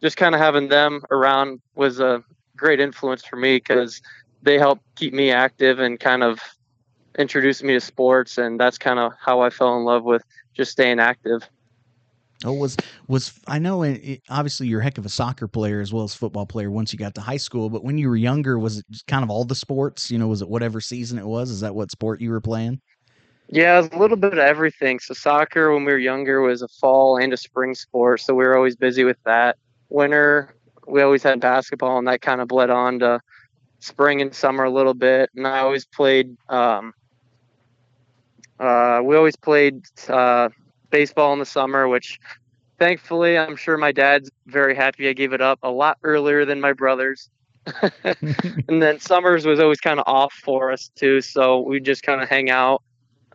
just 0.00 0.16
kind 0.16 0.34
of 0.34 0.40
having 0.40 0.68
them 0.68 1.02
around 1.10 1.60
was 1.74 2.00
a 2.00 2.22
great 2.56 2.80
influence 2.80 3.24
for 3.24 3.36
me 3.36 3.56
because 3.56 4.00
they 4.42 4.58
helped 4.58 4.82
keep 4.94 5.12
me 5.12 5.30
active 5.30 5.78
and 5.78 5.98
kind 5.98 6.22
of 6.22 6.38
introduce 7.18 7.62
me 7.62 7.72
to 7.74 7.80
sports, 7.80 8.38
and 8.38 8.60
that's 8.60 8.78
kind 8.78 8.98
of 8.98 9.12
how 9.18 9.40
I 9.40 9.50
fell 9.50 9.76
in 9.76 9.84
love 9.84 10.04
with 10.04 10.22
just 10.54 10.72
staying 10.72 11.00
active. 11.00 11.48
Oh, 12.44 12.52
was 12.52 12.76
was 13.08 13.32
I 13.46 13.58
know 13.58 13.82
it, 13.82 14.22
obviously 14.28 14.66
you're 14.66 14.80
a 14.80 14.84
heck 14.84 14.98
of 14.98 15.06
a 15.06 15.10
soccer 15.10 15.48
player 15.48 15.80
as 15.80 15.92
well 15.92 16.04
as 16.04 16.14
football 16.14 16.46
player 16.46 16.70
once 16.70 16.92
you 16.92 16.98
got 16.98 17.14
to 17.14 17.20
high 17.20 17.38
school, 17.38 17.70
but 17.70 17.82
when 17.82 17.96
you 17.96 18.08
were 18.08 18.16
younger, 18.16 18.58
was 18.58 18.78
it 18.78 18.84
kind 19.06 19.24
of 19.24 19.30
all 19.30 19.44
the 19.44 19.54
sports? 19.54 20.10
You 20.10 20.18
know, 20.18 20.28
was 20.28 20.42
it 20.42 20.48
whatever 20.48 20.80
season 20.80 21.18
it 21.18 21.26
was? 21.26 21.50
Is 21.50 21.60
that 21.60 21.74
what 21.74 21.90
sport 21.90 22.20
you 22.20 22.30
were 22.30 22.40
playing? 22.40 22.80
Yeah, 23.48 23.78
it 23.78 23.82
was 23.82 23.90
a 23.92 23.98
little 23.98 24.16
bit 24.16 24.32
of 24.32 24.38
everything. 24.38 24.98
So 24.98 25.14
soccer 25.14 25.72
when 25.72 25.84
we 25.84 25.92
were 25.92 25.98
younger 25.98 26.40
was 26.42 26.62
a 26.62 26.68
fall 26.68 27.16
and 27.16 27.32
a 27.32 27.36
spring 27.36 27.74
sport, 27.74 28.20
so 28.20 28.34
we 28.34 28.44
were 28.44 28.56
always 28.56 28.76
busy 28.76 29.04
with 29.04 29.18
that. 29.24 29.56
Winter 29.88 30.56
we 30.86 31.02
always 31.02 31.22
had 31.22 31.40
basketball, 31.40 31.98
and 31.98 32.06
that 32.08 32.20
kind 32.22 32.40
of 32.40 32.48
bled 32.48 32.70
on 32.70 33.00
to 33.00 33.20
spring 33.80 34.22
and 34.22 34.34
summer 34.34 34.64
a 34.64 34.70
little 34.70 34.94
bit. 34.94 35.30
And 35.34 35.46
I 35.46 35.60
always 35.60 35.84
played. 35.84 36.36
Um, 36.48 36.94
uh, 38.58 39.00
we 39.04 39.16
always 39.16 39.36
played 39.36 39.82
uh, 40.08 40.48
baseball 40.90 41.32
in 41.32 41.38
the 41.38 41.46
summer, 41.46 41.88
which 41.88 42.18
thankfully 42.78 43.38
I'm 43.38 43.56
sure 43.56 43.76
my 43.76 43.92
dad's 43.92 44.30
very 44.46 44.74
happy 44.74 45.08
I 45.08 45.12
gave 45.12 45.32
it 45.32 45.40
up 45.40 45.58
a 45.62 45.70
lot 45.70 45.98
earlier 46.02 46.44
than 46.44 46.60
my 46.60 46.72
brothers. 46.72 47.30
and 48.04 48.82
then 48.82 49.00
summers 49.00 49.44
was 49.44 49.60
always 49.60 49.80
kind 49.80 49.98
of 49.98 50.04
off 50.06 50.32
for 50.32 50.70
us 50.72 50.90
too, 50.94 51.20
so 51.20 51.60
we 51.60 51.80
just 51.80 52.02
kind 52.02 52.22
of 52.22 52.28
hang 52.28 52.50
out 52.50 52.82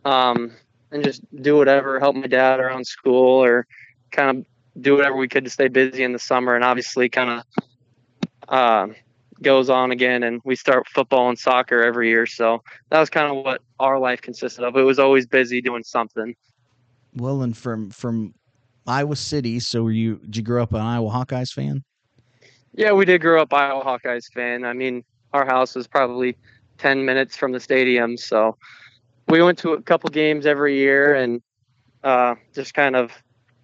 um, 0.05 0.51
and 0.91 1.03
just 1.03 1.21
do 1.41 1.57
whatever, 1.57 1.99
help 1.99 2.15
my 2.15 2.27
dad 2.27 2.59
around 2.59 2.85
school 2.85 3.43
or 3.43 3.65
kind 4.11 4.37
of 4.37 4.45
do 4.81 4.95
whatever 4.95 5.15
we 5.15 5.27
could 5.27 5.43
to 5.43 5.49
stay 5.49 5.67
busy 5.67 6.03
in 6.03 6.13
the 6.13 6.19
summer, 6.19 6.55
and 6.55 6.63
obviously 6.63 7.09
kind 7.09 7.29
of 7.29 7.63
uh, 8.47 8.87
goes 9.41 9.69
on 9.69 9.91
again. 9.91 10.23
And 10.23 10.41
we 10.43 10.55
start 10.55 10.87
football 10.87 11.29
and 11.29 11.37
soccer 11.37 11.83
every 11.83 12.09
year, 12.09 12.25
so 12.25 12.63
that 12.89 12.99
was 12.99 13.09
kind 13.09 13.35
of 13.35 13.43
what 13.43 13.61
our 13.79 13.99
life 13.99 14.21
consisted 14.21 14.63
of. 14.63 14.75
It 14.77 14.83
was 14.83 14.99
always 14.99 15.25
busy 15.25 15.61
doing 15.61 15.83
something. 15.83 16.35
Well, 17.15 17.41
and 17.41 17.55
from 17.57 17.89
from 17.89 18.33
Iowa 18.87 19.15
City, 19.15 19.59
so 19.59 19.83
were 19.83 19.91
you? 19.91 20.17
Did 20.25 20.37
you 20.37 20.43
grow 20.43 20.63
up 20.63 20.73
an 20.73 20.81
Iowa 20.81 21.09
Hawkeyes 21.09 21.51
fan? 21.51 21.83
Yeah, 22.73 22.93
we 22.93 23.05
did 23.05 23.21
grow 23.21 23.41
up 23.41 23.53
Iowa 23.53 23.83
Hawkeyes 23.83 24.31
fan. 24.33 24.63
I 24.63 24.73
mean, 24.73 25.03
our 25.33 25.45
house 25.45 25.75
was 25.75 25.87
probably 25.87 26.37
ten 26.77 27.05
minutes 27.05 27.35
from 27.35 27.51
the 27.51 27.59
stadium, 27.59 28.17
so 28.17 28.57
we 29.27 29.41
went 29.41 29.57
to 29.59 29.73
a 29.73 29.81
couple 29.81 30.09
games 30.09 30.45
every 30.45 30.77
year 30.77 31.15
and 31.15 31.41
uh, 32.03 32.35
just 32.53 32.73
kind 32.73 32.95
of 32.95 33.11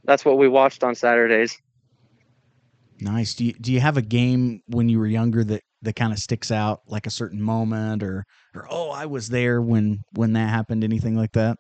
that's 0.03 0.23
what 0.23 0.37
we 0.37 0.47
watched 0.47 0.83
on 0.83 0.95
Saturdays. 0.95 1.57
Nice. 2.99 3.35
Do 3.35 3.45
you 3.45 3.53
do 3.53 3.71
you 3.71 3.79
have 3.79 3.97
a 3.97 4.01
game 4.01 4.61
when 4.67 4.89
you 4.89 4.99
were 4.99 5.07
younger 5.07 5.43
that 5.43 5.61
that 5.83 5.95
kind 5.95 6.11
of 6.11 6.19
sticks 6.19 6.51
out, 6.51 6.81
like 6.87 7.05
a 7.05 7.11
certain 7.11 7.41
moment, 7.41 8.01
or 8.01 8.25
or 8.55 8.67
oh, 8.69 8.89
I 8.89 9.05
was 9.05 9.29
there 9.29 9.61
when 9.61 10.01
when 10.13 10.33
that 10.33 10.49
happened? 10.49 10.83
Anything 10.83 11.15
like 11.15 11.33
that? 11.33 11.57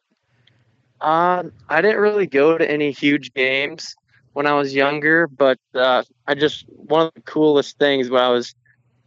Uh, 0.99 1.43
I 1.69 1.81
didn't 1.81 1.99
really 1.99 2.27
go 2.27 2.57
to 2.57 2.69
any 2.69 2.91
huge 2.91 3.33
games 3.33 3.95
when 4.33 4.47
I 4.47 4.53
was 4.53 4.73
younger, 4.73 5.27
but 5.27 5.59
uh, 5.75 6.03
I 6.27 6.35
just 6.35 6.65
one 6.69 7.07
of 7.07 7.13
the 7.13 7.21
coolest 7.21 7.77
things 7.77 8.09
when 8.09 8.21
I 8.21 8.29
was 8.29 8.55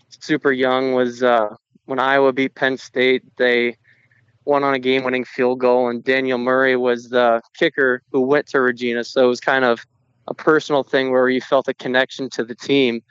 super 0.09 0.53
young 0.53 0.93
was 0.93 1.22
uh, 1.22 1.55
when 1.86 1.99
Iowa 1.99 2.32
beat 2.32 2.55
Penn 2.55 2.76
State. 2.76 3.22
They 3.36 3.76
won 4.45 4.64
on 4.64 4.74
a 4.74 4.78
game 4.78 5.05
winning 5.05 5.24
field 5.24 5.59
goal, 5.59 5.88
and 5.88 6.03
Daniel 6.03 6.38
Murray 6.38 6.76
was 6.76 7.09
the 7.09 7.43
kicker 7.57 8.03
who 8.12 8.20
went 8.20 8.47
to 8.49 8.61
Regina. 8.61 9.05
So 9.05 9.24
it 9.24 9.28
was 9.28 9.41
kind 9.41 9.64
of 9.64 9.84
a 10.28 10.34
personal 10.34 10.82
thing 10.82 11.11
where 11.11 11.28
you 11.28 11.41
felt 11.41 11.68
a 11.68 11.74
connection 11.74 12.30
to 12.30 12.45
the 12.45 12.55
team 12.55 13.03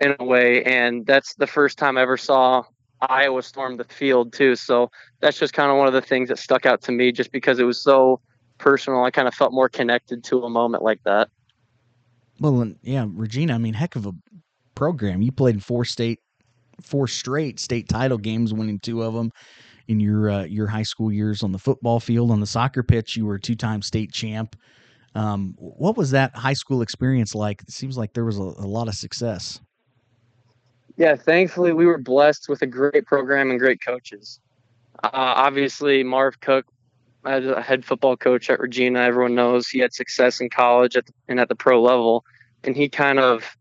in 0.00 0.14
a 0.18 0.24
way. 0.24 0.62
And 0.64 1.06
that's 1.06 1.34
the 1.34 1.46
first 1.46 1.78
time 1.78 1.98
I 1.98 2.02
ever 2.02 2.16
saw 2.16 2.64
Iowa 3.02 3.42
stormed 3.42 3.80
the 3.80 3.84
field, 3.84 4.32
too. 4.32 4.56
So 4.56 4.90
that's 5.20 5.38
just 5.38 5.52
kind 5.52 5.70
of 5.70 5.76
one 5.76 5.86
of 5.86 5.92
the 5.92 6.02
things 6.02 6.28
that 6.28 6.38
stuck 6.38 6.66
out 6.66 6.82
to 6.82 6.92
me 6.92 7.12
just 7.12 7.32
because 7.32 7.58
it 7.58 7.64
was 7.64 7.82
so 7.82 8.20
personal. 8.58 9.04
I 9.04 9.10
kind 9.10 9.28
of 9.28 9.34
felt 9.34 9.52
more 9.52 9.68
connected 9.68 10.24
to 10.24 10.42
a 10.44 10.50
moment 10.50 10.82
like 10.82 11.02
that. 11.04 11.28
Well, 12.40 12.72
yeah, 12.82 13.06
Regina, 13.08 13.54
I 13.54 13.58
mean, 13.58 13.74
heck 13.74 13.96
of 13.96 14.06
a 14.06 14.12
program. 14.74 15.22
You 15.22 15.32
played 15.32 15.54
in 15.54 15.60
four 15.60 15.84
state, 15.84 16.20
four 16.80 17.06
straight 17.06 17.60
state 17.60 17.88
title 17.88 18.18
games, 18.18 18.52
winning 18.52 18.80
two 18.80 19.02
of 19.02 19.14
them 19.14 19.30
in 19.88 20.00
your 20.00 20.30
uh, 20.30 20.44
your 20.44 20.66
high 20.66 20.82
school 20.82 21.12
years 21.12 21.42
on 21.42 21.52
the 21.52 21.58
football 21.58 22.00
field, 22.00 22.30
on 22.30 22.40
the 22.40 22.46
soccer 22.46 22.82
pitch. 22.82 23.16
You 23.16 23.26
were 23.26 23.36
a 23.36 23.40
two 23.40 23.54
time 23.54 23.82
state 23.82 24.12
champ. 24.12 24.56
Um, 25.14 25.54
what 25.58 25.96
was 25.96 26.10
that 26.12 26.34
high 26.34 26.54
school 26.54 26.82
experience 26.82 27.34
like? 27.34 27.62
It 27.62 27.70
seems 27.70 27.98
like 27.98 28.14
there 28.14 28.24
was 28.24 28.38
a, 28.38 28.42
a 28.42 28.66
lot 28.66 28.88
of 28.88 28.94
success. 28.94 29.60
Yeah, 30.96 31.16
thankfully 31.16 31.72
we 31.72 31.86
were 31.86 31.98
blessed 31.98 32.48
with 32.48 32.62
a 32.62 32.66
great 32.66 33.06
program 33.06 33.50
and 33.50 33.58
great 33.58 33.80
coaches. 33.84 34.40
Uh, 35.02 35.08
obviously, 35.12 36.02
Marv 36.04 36.40
Cook, 36.40 36.66
as 37.24 37.44
a 37.44 37.62
head 37.62 37.84
football 37.84 38.16
coach 38.16 38.50
at 38.50 38.60
Regina, 38.60 39.00
everyone 39.00 39.34
knows 39.34 39.68
he 39.68 39.78
had 39.78 39.92
success 39.92 40.40
in 40.40 40.50
college 40.50 40.96
at 40.96 41.06
the, 41.06 41.12
and 41.28 41.40
at 41.40 41.48
the 41.48 41.54
pro 41.54 41.80
level, 41.80 42.24
and 42.64 42.76
he 42.76 42.88
kind 42.88 43.18
of 43.18 43.56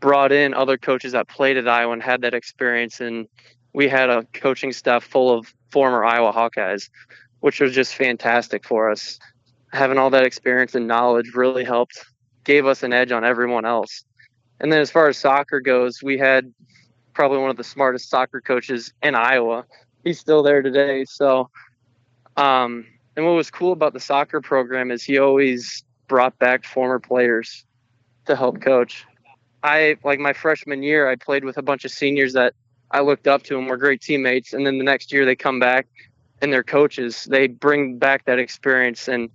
brought 0.00 0.32
in 0.32 0.54
other 0.54 0.76
coaches 0.76 1.12
that 1.12 1.28
played 1.28 1.56
at 1.56 1.66
Iowa 1.68 1.92
and 1.92 2.02
had 2.02 2.20
that 2.22 2.34
experience. 2.34 3.00
And 3.00 3.26
we 3.72 3.88
had 3.88 4.10
a 4.10 4.24
coaching 4.34 4.72
staff 4.72 5.04
full 5.04 5.36
of 5.36 5.52
former 5.70 6.04
Iowa 6.04 6.32
Hawkeyes, 6.32 6.90
which 7.40 7.60
was 7.60 7.74
just 7.74 7.94
fantastic 7.94 8.64
for 8.64 8.90
us. 8.90 9.18
Having 9.72 9.98
all 9.98 10.10
that 10.10 10.24
experience 10.24 10.74
and 10.74 10.86
knowledge 10.86 11.32
really 11.34 11.64
helped, 11.64 12.04
gave 12.44 12.66
us 12.66 12.82
an 12.82 12.92
edge 12.92 13.12
on 13.12 13.24
everyone 13.24 13.64
else. 13.64 14.04
And 14.60 14.72
then 14.72 14.80
as 14.80 14.90
far 14.90 15.08
as 15.08 15.18
soccer 15.18 15.60
goes, 15.60 16.02
we 16.02 16.18
had 16.18 16.52
probably 17.12 17.38
one 17.38 17.50
of 17.50 17.56
the 17.56 17.64
smartest 17.64 18.10
soccer 18.10 18.40
coaches 18.40 18.92
in 19.02 19.14
Iowa. 19.14 19.64
He's 20.04 20.18
still 20.18 20.42
there 20.42 20.62
today. 20.62 21.04
So, 21.04 21.50
um, 22.36 22.86
and 23.16 23.24
what 23.24 23.32
was 23.32 23.50
cool 23.50 23.72
about 23.72 23.92
the 23.92 24.00
soccer 24.00 24.40
program 24.40 24.90
is 24.90 25.02
he 25.02 25.18
always 25.18 25.84
brought 26.08 26.38
back 26.38 26.64
former 26.64 26.98
players 26.98 27.64
to 28.26 28.36
help 28.36 28.60
coach. 28.60 29.04
I 29.62 29.96
like 30.04 30.20
my 30.20 30.32
freshman 30.32 30.82
year, 30.82 31.08
I 31.08 31.16
played 31.16 31.44
with 31.44 31.56
a 31.56 31.62
bunch 31.62 31.84
of 31.84 31.90
seniors 31.90 32.34
that 32.34 32.54
I 32.90 33.00
looked 33.00 33.26
up 33.26 33.42
to 33.44 33.58
and 33.58 33.66
were 33.66 33.76
great 33.76 34.00
teammates. 34.00 34.52
And 34.52 34.66
then 34.66 34.78
the 34.78 34.84
next 34.84 35.12
year 35.12 35.24
they 35.24 35.34
come 35.34 35.58
back 35.58 35.86
and 36.40 36.52
they're 36.52 36.62
coaches. 36.62 37.24
They 37.24 37.48
bring 37.48 37.98
back 37.98 38.26
that 38.26 38.38
experience. 38.38 39.08
And 39.08 39.30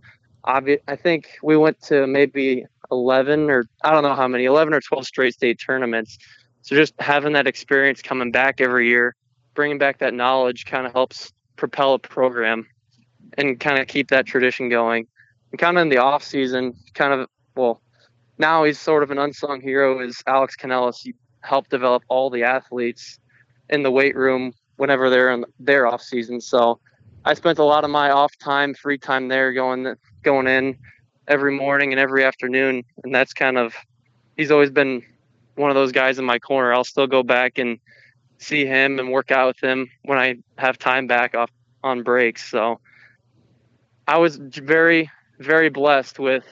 obvi- 0.46 0.82
I 0.88 0.96
think 0.96 1.38
we 1.44 1.58
went 1.58 1.82
to 1.84 2.08
maybe 2.08 2.66
11 2.92 3.50
or 3.50 3.66
I 3.84 3.92
don't 3.92 4.04
know 4.04 4.16
how 4.16 4.28
many, 4.28 4.46
11 4.46 4.74
or 4.74 4.82
12 4.82 5.06
straight 5.06 5.34
state 5.34 5.60
tournaments. 5.64 6.18
So 6.62 6.76
just 6.76 6.94
having 7.00 7.34
that 7.34 7.48
experience 7.48 8.02
coming 8.02 8.32
back 8.32 8.62
every 8.62 8.88
year, 8.88 9.16
bringing 9.54 9.78
back 9.78 10.00
that 10.00 10.14
knowledge 10.14 10.66
kind 10.66 10.86
of 10.86 10.94
helps 10.94 11.32
propel 11.56 11.94
a 11.94 12.00
program 12.00 12.68
and 13.38 13.60
kind 13.60 13.80
of 13.80 13.88
keep 13.88 14.10
that 14.10 14.26
tradition 14.26 14.70
going. 14.70 15.08
And 15.52 15.60
kind 15.60 15.78
of 15.78 15.82
in 15.82 15.90
the 15.90 15.98
off 15.98 16.24
season, 16.24 16.74
kind 16.94 17.14
of 17.14 17.28
well, 17.56 17.82
now 18.38 18.64
he's 18.64 18.80
sort 18.80 19.04
of 19.04 19.12
an 19.12 19.18
unsung 19.18 19.62
hero. 19.62 20.00
Is 20.00 20.22
Alex 20.28 20.56
Canellis? 20.56 21.00
He 21.02 21.14
helped 21.42 21.70
develop 21.70 22.04
all 22.08 22.30
the 22.30 22.44
athletes 22.44 23.20
in 23.70 23.84
the 23.84 23.92
weight 23.92 24.16
room 24.16 24.54
whenever 24.78 25.10
they're 25.10 25.32
in 25.32 25.46
their 25.60 25.88
off 25.88 26.02
season. 26.02 26.40
So 26.42 26.80
I 27.24 27.34
spent 27.36 27.60
a 27.60 27.64
lot 27.64 27.84
of 27.84 27.90
my 27.90 28.10
off 28.10 28.36
time, 28.38 28.74
free 28.74 28.98
time 28.98 29.28
there, 29.28 29.54
going 29.54 29.96
going 30.24 30.48
in 30.48 30.78
every 31.28 31.56
morning 31.56 31.92
and 31.94 32.00
every 32.00 32.24
afternoon, 32.24 32.84
and 33.04 33.14
that's 33.14 33.34
kind 33.34 33.58
of 33.58 33.74
he's 34.38 34.52
always 34.52 34.72
been 34.72 35.04
one 35.56 35.70
of 35.70 35.76
those 35.76 35.92
guys 35.92 36.18
in 36.18 36.26
my 36.26 36.40
corner. 36.40 36.74
I'll 36.74 36.84
still 36.84 37.08
go 37.08 37.24
back 37.24 37.58
and 37.58 37.80
see 38.40 38.66
him 38.66 38.98
and 38.98 39.12
work 39.12 39.32
out 39.32 39.48
with 39.48 39.64
him 39.64 39.88
when 40.04 40.18
I 40.18 40.38
have 40.58 40.80
time 40.80 41.06
back 41.06 41.36
off 41.36 41.52
on 41.84 42.02
breaks. 42.02 42.50
So 42.50 42.80
I 44.08 44.18
was 44.18 44.38
very, 44.38 45.12
very 45.40 45.70
blessed 45.70 46.18
with 46.18 46.44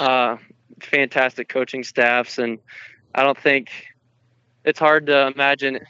uh, 0.00 0.36
fantastic 0.80 1.48
coaching 1.48 1.84
staffs, 1.84 2.38
and 2.38 2.58
I 3.14 3.22
don't 3.22 3.38
think 3.38 3.70
it's 4.64 4.80
hard 4.80 5.06
to 5.06 5.28
imagine 5.28 5.80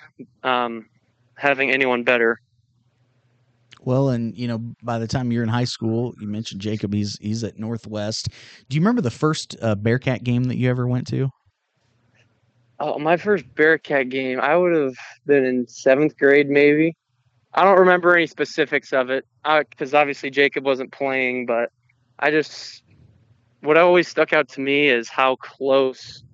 um, 0.42 0.86
having 1.34 1.70
anyone 1.70 2.04
better. 2.04 2.38
Well, 3.84 4.10
and 4.10 4.36
you 4.36 4.46
know, 4.46 4.58
by 4.82 4.98
the 4.98 5.08
time 5.08 5.32
you're 5.32 5.42
in 5.42 5.48
high 5.48 5.64
school, 5.64 6.14
you 6.20 6.28
mentioned 6.28 6.60
Jacob. 6.60 6.94
He's 6.94 7.18
he's 7.20 7.42
at 7.42 7.58
Northwest. 7.58 8.28
Do 8.68 8.76
you 8.76 8.80
remember 8.80 9.02
the 9.02 9.10
first 9.10 9.56
uh, 9.60 9.74
Bearcat 9.74 10.22
game 10.22 10.44
that 10.44 10.56
you 10.56 10.70
ever 10.70 10.86
went 10.86 11.06
to? 11.08 11.28
Oh, 12.78 12.98
my 12.98 13.16
first 13.16 13.44
Bearcat 13.54 14.08
game, 14.08 14.40
I 14.40 14.56
would 14.56 14.74
have 14.74 14.96
been 15.26 15.44
in 15.44 15.68
seventh 15.68 16.16
grade, 16.16 16.48
maybe. 16.48 16.96
I 17.54 17.64
don't 17.64 17.78
remember 17.78 18.16
any 18.16 18.26
specifics 18.26 18.92
of 18.92 19.10
it 19.10 19.26
because 19.44 19.94
obviously 19.94 20.30
Jacob 20.30 20.64
wasn't 20.64 20.90
playing, 20.90 21.46
but 21.46 21.70
I 22.18 22.30
just 22.30 22.82
what 23.60 23.76
always 23.78 24.08
stuck 24.08 24.32
out 24.32 24.48
to 24.50 24.60
me 24.60 24.88
is 24.88 25.08
how 25.08 25.36
close 25.36 26.24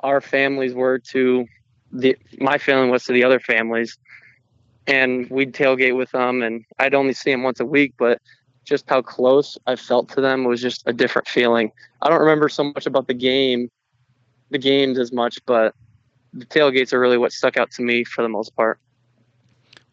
our 0.00 0.20
families 0.20 0.74
were 0.74 0.98
to 0.98 1.46
the 1.92 2.16
my 2.38 2.58
family 2.58 2.90
was 2.90 3.04
to 3.04 3.12
the 3.12 3.24
other 3.24 3.38
families, 3.38 3.98
and 4.86 5.28
we'd 5.30 5.52
tailgate 5.52 5.96
with 5.96 6.10
them, 6.10 6.42
and 6.42 6.64
I'd 6.78 6.94
only 6.94 7.12
see 7.12 7.30
them 7.30 7.42
once 7.42 7.60
a 7.60 7.66
week, 7.66 7.94
but 7.98 8.20
just 8.64 8.88
how 8.88 9.02
close 9.02 9.58
I 9.66 9.76
felt 9.76 10.08
to 10.10 10.20
them 10.20 10.44
was 10.44 10.60
just 10.60 10.82
a 10.86 10.92
different 10.92 11.28
feeling. 11.28 11.72
I 12.00 12.08
don't 12.08 12.20
remember 12.20 12.48
so 12.48 12.64
much 12.64 12.86
about 12.86 13.06
the 13.06 13.14
game, 13.14 13.70
the 14.50 14.58
games 14.58 14.98
as 14.98 15.12
much, 15.12 15.38
but 15.46 15.74
the 16.32 16.46
tailgates 16.46 16.92
are 16.92 17.00
really 17.00 17.18
what 17.18 17.32
stuck 17.32 17.56
out 17.56 17.70
to 17.72 17.82
me 17.82 18.04
for 18.04 18.22
the 18.22 18.28
most 18.28 18.54
part. 18.56 18.78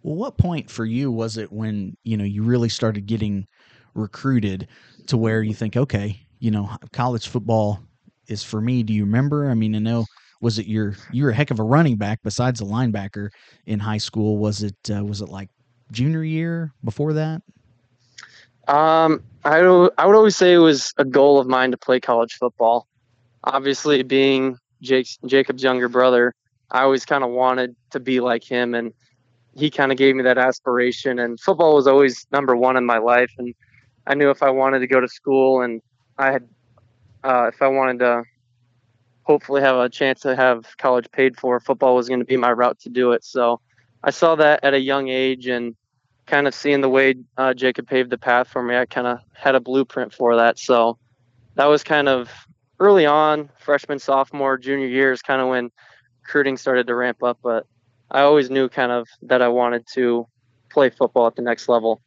Well, 0.03 0.15
what 0.15 0.37
point 0.37 0.69
for 0.69 0.85
you 0.85 1.11
was 1.11 1.37
it 1.37 1.51
when 1.51 1.97
you 2.03 2.15
know 2.15 2.23
you 2.23 2.43
really 2.43 2.69
started 2.69 3.05
getting 3.05 3.47
recruited 3.95 4.67
to 5.07 5.17
where 5.17 5.41
you 5.41 5.53
think, 5.53 5.75
okay, 5.75 6.21
you 6.39 6.51
know, 6.51 6.69
college 6.93 7.27
football 7.27 7.79
is 8.27 8.43
for 8.43 8.61
me? 8.61 8.83
Do 8.83 8.93
you 8.93 9.03
remember? 9.03 9.49
I 9.49 9.55
mean, 9.55 9.75
I 9.75 9.79
know 9.79 10.05
was 10.41 10.59
it 10.59 10.67
your 10.67 10.95
you 11.11 11.23
were 11.23 11.31
a 11.31 11.35
heck 11.35 11.51
of 11.51 11.59
a 11.59 11.63
running 11.63 11.97
back 11.97 12.19
besides 12.23 12.61
a 12.61 12.65
linebacker 12.65 13.29
in 13.65 13.79
high 13.79 13.97
school? 13.97 14.37
Was 14.37 14.63
it 14.63 14.75
uh, 14.93 15.03
was 15.03 15.21
it 15.21 15.29
like 15.29 15.49
junior 15.91 16.23
year 16.23 16.73
before 16.83 17.13
that? 17.13 17.41
Um, 18.67 19.23
I 19.43 19.57
I 19.59 20.05
would 20.05 20.15
always 20.15 20.35
say 20.35 20.53
it 20.53 20.59
was 20.59 20.93
a 20.97 21.05
goal 21.05 21.39
of 21.39 21.47
mine 21.47 21.71
to 21.71 21.77
play 21.77 21.99
college 21.99 22.35
football. 22.35 22.87
Obviously, 23.43 24.03
being 24.03 24.57
Jake's 24.81 25.17
Jacob's 25.25 25.63
younger 25.63 25.89
brother, 25.89 26.33
I 26.71 26.83
always 26.83 27.05
kind 27.05 27.23
of 27.23 27.31
wanted 27.31 27.75
to 27.91 27.99
be 27.99 28.19
like 28.19 28.43
him, 28.43 28.75
and 28.75 28.93
he 29.55 29.69
kind 29.69 29.91
of 29.91 29.97
gave 29.97 30.15
me 30.15 30.23
that 30.23 30.37
aspiration. 30.37 31.19
And 31.19 31.39
football 31.39 31.75
was 31.75 31.87
always 31.87 32.27
number 32.31 32.55
one 32.55 32.77
in 32.77 32.85
my 32.85 32.99
life, 32.99 33.31
and 33.37 33.53
I 34.07 34.13
knew 34.13 34.29
if 34.29 34.43
I 34.43 34.49
wanted 34.49 34.79
to 34.79 34.87
go 34.87 34.99
to 34.99 35.07
school 35.07 35.61
and 35.61 35.81
I 36.17 36.31
had, 36.31 36.47
uh, 37.23 37.49
if 37.53 37.61
I 37.61 37.67
wanted 37.67 37.99
to 37.99 38.23
hopefully 39.29 39.61
have 39.61 39.75
a 39.75 39.87
chance 39.87 40.21
to 40.21 40.35
have 40.35 40.75
college 40.79 41.07
paid 41.11 41.37
for, 41.37 41.59
football 41.59 41.95
was 41.95 42.07
going 42.07 42.19
to 42.19 42.25
be 42.25 42.35
my 42.35 42.51
route 42.51 42.79
to 42.79 42.89
do 42.89 43.11
it. 43.11 43.23
So 43.23 43.61
I 44.03 44.09
saw 44.09 44.35
that 44.37 44.63
at 44.63 44.73
a 44.73 44.79
young 44.79 45.07
age 45.07 45.45
and 45.45 45.75
kind 46.25 46.47
of 46.47 46.55
seeing 46.55 46.81
the 46.81 46.89
way 46.89 47.13
uh, 47.37 47.53
Jacob 47.53 47.87
paved 47.87 48.09
the 48.09 48.17
path 48.17 48.47
for 48.47 48.63
me, 48.63 48.75
I 48.75 48.87
kind 48.87 49.05
of 49.05 49.19
had 49.33 49.53
a 49.53 49.59
blueprint 49.59 50.15
for 50.15 50.35
that. 50.37 50.57
So 50.57 50.97
that 51.53 51.67
was 51.67 51.83
kind 51.83 52.09
of 52.09 52.31
early 52.79 53.05
on, 53.05 53.51
freshman, 53.59 53.99
sophomore, 53.99 54.57
junior 54.57 54.87
years, 54.87 55.21
kind 55.21 55.43
of 55.43 55.49
when 55.49 55.69
recruiting 56.23 56.57
started 56.57 56.87
to 56.87 56.95
ramp 56.95 57.21
up. 57.21 57.37
But 57.43 57.67
I 58.09 58.21
always 58.21 58.49
knew 58.49 58.67
kind 58.67 58.91
of 58.91 59.07
that 59.21 59.43
I 59.43 59.49
wanted 59.49 59.85
to 59.93 60.25
play 60.71 60.89
football 60.89 61.27
at 61.27 61.35
the 61.35 61.43
next 61.43 61.69
level. 61.69 62.01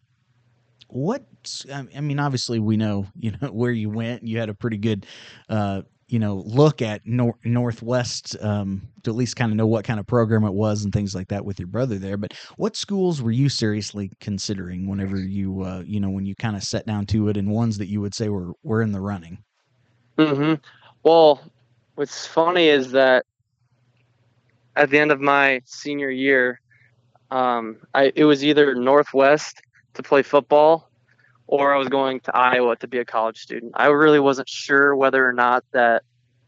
What 0.89 1.25
I 1.73 2.01
mean, 2.01 2.19
obviously 2.19 2.59
we 2.59 2.77
know 2.77 3.07
you 3.19 3.33
know 3.41 3.49
where 3.53 3.71
you 3.71 3.91
went. 3.91 4.25
You 4.25 4.41
had 4.41 4.49
a 4.49 4.55
pretty 4.55 4.77
good, 4.77 5.07
uh, 5.49 5.83
you 6.13 6.19
know, 6.19 6.43
look 6.47 6.83
at 6.83 7.01
nor- 7.07 7.39
Northwest 7.43 8.37
um, 8.43 8.87
to 9.03 9.11
at 9.11 9.17
least 9.17 9.35
kind 9.35 9.51
of 9.51 9.57
know 9.57 9.67
what 9.67 9.85
kind 9.85 9.99
of 9.99 10.07
program 10.07 10.45
it 10.45 10.53
was 10.53 10.85
and 10.85 10.93
things 10.93 11.15
like 11.15 11.29
that 11.29 11.45
with 11.45 11.59
your 11.59 11.69
brother 11.69 11.99
there. 11.99 12.19
But 12.19 12.35
what 12.57 12.77
schools 12.77 13.23
were 13.23 13.31
you 13.31 13.49
seriously 13.49 14.11
considering 14.21 14.87
whenever 14.87 15.19
you, 15.19 15.63
uh, 15.63 15.83
you 15.87 16.01
know, 16.01 16.11
when 16.11 16.27
you 16.27 16.35
kind 16.35 16.55
of 16.55 16.63
set 16.63 16.85
down 16.85 17.07
to 17.07 17.29
it, 17.29 17.39
and 17.39 17.51
ones 17.51 17.79
that 17.79 17.89
you 17.89 18.03
would 18.03 18.15
say 18.15 18.29
were 18.29 18.53
were 18.63 18.83
in 18.83 18.93
the 18.93 19.01
running? 19.01 19.39
Mm-hmm. 20.19 20.55
Well, 21.03 21.41
what's 21.95 22.27
funny 22.27 22.69
is 22.69 22.93
that 22.93 23.25
at 24.77 24.91
the 24.91 24.99
end 24.99 25.13
of 25.13 25.21
my 25.21 25.63
senior 25.65 26.11
year, 26.11 26.61
um, 27.31 27.79
I, 27.95 28.13
it 28.15 28.25
was 28.25 28.45
either 28.45 28.75
Northwest 28.75 29.63
to 29.95 30.03
play 30.03 30.23
football 30.23 30.91
or 31.53 31.75
I 31.75 31.77
was 31.77 31.89
going 31.89 32.21
to 32.21 32.35
Iowa 32.35 32.77
to 32.77 32.89
be 32.89 32.97
a 32.97 33.05
college 33.05 33.37
student. 33.37 33.73
I 33.75 33.89
really 33.89 34.19
wasn't 34.19 34.49
sure 34.49 34.97
whether 34.97 35.29
or 35.29 35.35
not 35.35 35.63
that 35.73 36.03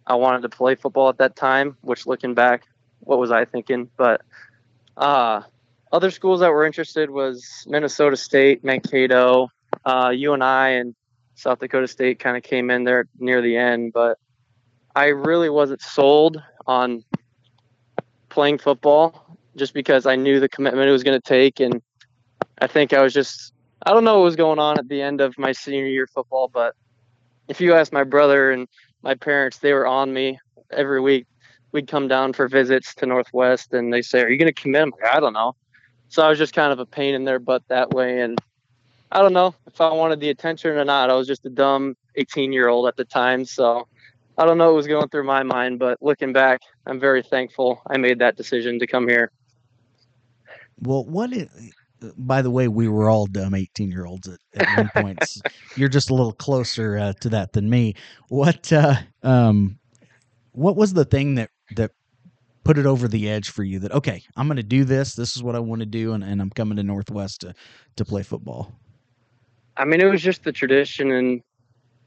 I 0.07 0.14
wanted 0.14 0.40
to 0.42 0.48
play 0.48 0.76
football 0.76 1.11
at 1.11 1.18
that 1.18 1.36
time, 1.36 1.76
which 1.82 2.07
looking 2.07 2.32
back, 2.32 2.62
what 3.00 3.18
was 3.18 3.30
I 3.30 3.44
thinking? 3.44 3.90
But 3.98 4.22
uh, 4.96 5.42
other 5.92 6.11
schools 6.11 6.40
that 6.40 6.50
were 6.50 6.64
interested 6.64 7.11
was 7.11 7.66
Minnesota 7.66 8.16
State, 8.16 8.64
Mankato, 8.64 9.50
you 9.74 9.92
uh, 9.92 10.09
UNI, 10.09 10.78
and 10.78 10.94
South 11.34 11.59
Dakota 11.59 11.86
State 11.86 12.18
kind 12.18 12.38
of 12.38 12.42
came 12.42 12.70
in 12.70 12.84
there 12.84 13.07
near 13.18 13.42
the 13.42 13.59
end. 13.59 13.92
But 13.92 14.18
I 14.96 15.09
really 15.09 15.50
wasn't 15.50 15.82
sold 15.82 16.42
on 16.66 17.05
playing 18.30 18.57
football 18.57 19.38
just 19.55 19.74
because 19.74 20.07
I 20.07 20.16
knew 20.16 20.40
the 20.40 20.48
commitment 20.48 20.88
it 20.88 20.92
was 20.92 21.02
going 21.02 21.20
to 21.20 21.28
take. 21.28 21.61
And 21.61 21.82
I 22.59 22.68
think 22.68 22.94
I 22.94 23.02
was 23.02 23.12
just, 23.12 23.52
I 23.87 23.93
don't 23.93 24.05
know 24.05 24.18
what 24.18 24.24
was 24.24 24.37
going 24.37 24.59
on 24.59 24.78
at 24.78 24.89
the 24.89 25.03
end 25.03 25.20
of 25.20 25.39
my 25.39 25.53
senior 25.53 25.87
year 25.87 26.07
football, 26.07 26.49
but 26.49 26.74
if 27.49 27.61
you 27.61 27.74
ask 27.74 27.93
my 27.93 28.05
brother 28.05 28.51
and 28.51 28.66
my 29.03 29.14
parents, 29.14 29.59
they 29.59 29.74
were 29.74 29.87
on 29.87 30.12
me 30.12 30.39
every 30.72 31.01
week. 31.01 31.26
We'd 31.72 31.89
come 31.89 32.09
down 32.09 32.32
for 32.32 32.49
visits 32.49 32.95
to 32.97 33.07
Northwest 33.07 33.74
and 33.74 33.93
they 33.93 34.01
say, 34.01 34.22
Are 34.22 34.30
you 34.30 34.39
going 34.39 34.53
to 34.53 34.61
commit? 34.61 34.82
I'm 34.82 34.91
like, 34.91 35.12
I 35.12 35.20
don't 35.20 35.35
know. 35.35 35.55
So 36.09 36.22
I 36.22 36.28
was 36.28 36.39
just 36.39 36.55
kind 36.55 36.72
of 36.72 36.78
a 36.78 36.87
pain 36.87 37.14
in 37.14 37.24
their 37.24 37.39
butt 37.39 37.62
that 37.68 37.91
way. 37.91 38.20
And 38.20 38.39
I 39.12 39.20
don't 39.20 39.32
know 39.32 39.55
if 39.66 39.80
I 39.80 39.93
wanted 39.93 40.20
the 40.20 40.30
attention 40.30 40.70
or 40.70 40.85
not. 40.85 41.11
I 41.11 41.14
was 41.14 41.26
just 41.26 41.45
a 41.45 41.51
dumb 41.51 41.97
18 42.14 42.53
year 42.53 42.68
old 42.68 42.87
at 42.87 42.97
the 42.97 43.05
time. 43.05 43.45
So 43.45 43.87
I 44.39 44.47
don't 44.47 44.57
know 44.57 44.66
what 44.66 44.76
was 44.76 44.87
going 44.87 45.09
through 45.09 45.24
my 45.24 45.43
mind, 45.43 45.78
but 45.78 45.99
looking 46.01 46.32
back, 46.32 46.61
I'm 46.87 46.99
very 46.99 47.22
thankful 47.22 47.82
I 47.87 47.99
made 47.99 48.20
that 48.20 48.37
decision 48.37 48.78
to 48.78 48.87
come 48.87 49.09
here. 49.09 49.30
Well, 50.80 51.05
what 51.05 51.32
is, 51.32 51.74
by 52.16 52.42
the 52.42 52.51
way, 52.51 52.68
we 52.68 52.88
were 52.88 53.09
all 53.09 53.26
dumb 53.26 53.55
18 53.55 53.90
year 53.90 54.07
olds 54.07 54.28
at, 54.28 54.38
at 54.55 54.76
one 54.76 54.90
point. 55.03 55.18
You're 55.76 55.88
just 55.88 56.11
a 56.11 56.14
little 56.14 56.32
closer 56.32 56.99
uh, 56.99 57.12
to 57.20 57.28
that 57.30 57.53
than 57.53 57.68
me. 57.68 57.95
What, 58.28 58.72
uh, 58.72 58.97
um, 59.22 59.78
what 60.53 60.76
was 60.76 60.92
the 60.92 61.05
thing 61.05 61.36
that, 61.36 61.51
that 61.76 61.92
put 62.64 62.78
it 62.78 62.86
over 62.86 63.09
the 63.09 63.28
edge 63.28 63.51
for 63.51 63.62
you 63.62 63.78
that, 63.80 63.92
okay, 63.92 64.22
I'm 64.36 64.47
going 64.47 64.57
to 64.57 64.62
do 64.62 64.84
this. 64.84 65.14
This 65.14 65.36
is 65.36 65.42
what 65.42 65.55
I 65.55 65.61
want 65.61 65.80
to 65.80 65.86
do. 65.86 66.12
And, 66.12 66.22
and 66.22 66.40
I'm 66.40 66.51
coming 66.51 66.76
to 66.76 66.82
Northwest 66.82 67.42
to, 67.42 67.55
to 67.97 68.05
play 68.05 68.22
football. 68.22 68.72
I 69.76 69.84
mean, 69.84 70.01
it 70.01 70.07
was 70.07 70.22
just 70.22 70.45
the 70.45 70.53
tradition 70.53 71.11
and 71.11 71.42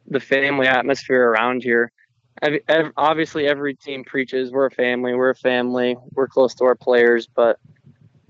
the 0.07 0.19
family 0.19 0.67
atmosphere 0.67 1.29
around 1.29 1.63
here 1.63 1.91
obviously 2.97 3.47
every 3.47 3.73
team 3.73 4.03
preaches 4.03 4.51
we're 4.51 4.67
a 4.67 4.71
family 4.71 5.13
we're 5.15 5.31
a 5.31 5.35
family 5.35 5.97
we're 6.13 6.27
close 6.27 6.53
to 6.53 6.63
our 6.65 6.75
players 6.75 7.27
but 7.27 7.59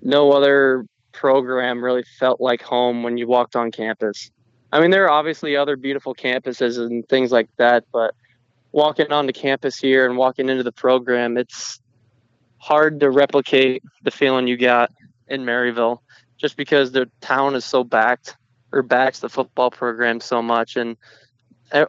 no 0.01 0.31
other 0.31 0.85
program 1.17 1.83
really 1.83 2.03
felt 2.19 2.39
like 2.39 2.61
home 2.61 3.03
when 3.03 3.17
you 3.17 3.27
walked 3.27 3.55
on 3.55 3.71
campus 3.71 4.31
i 4.71 4.79
mean 4.79 4.91
there 4.91 5.05
are 5.05 5.09
obviously 5.09 5.55
other 5.55 5.75
beautiful 5.75 6.13
campuses 6.13 6.77
and 6.77 7.07
things 7.09 7.31
like 7.31 7.49
that 7.57 7.83
but 7.91 8.13
walking 8.71 9.11
onto 9.11 9.33
campus 9.33 9.77
here 9.77 10.05
and 10.07 10.17
walking 10.17 10.47
into 10.47 10.63
the 10.63 10.71
program 10.71 11.37
it's 11.37 11.81
hard 12.59 12.99
to 12.99 13.09
replicate 13.09 13.81
the 14.03 14.11
feeling 14.11 14.47
you 14.47 14.57
got 14.57 14.91
in 15.27 15.41
maryville 15.41 15.99
just 16.37 16.55
because 16.55 16.91
the 16.91 17.09
town 17.19 17.55
is 17.55 17.65
so 17.65 17.83
backed 17.83 18.37
or 18.71 18.83
backs 18.83 19.19
the 19.19 19.29
football 19.29 19.71
program 19.71 20.21
so 20.21 20.41
much 20.41 20.75
and 20.75 20.97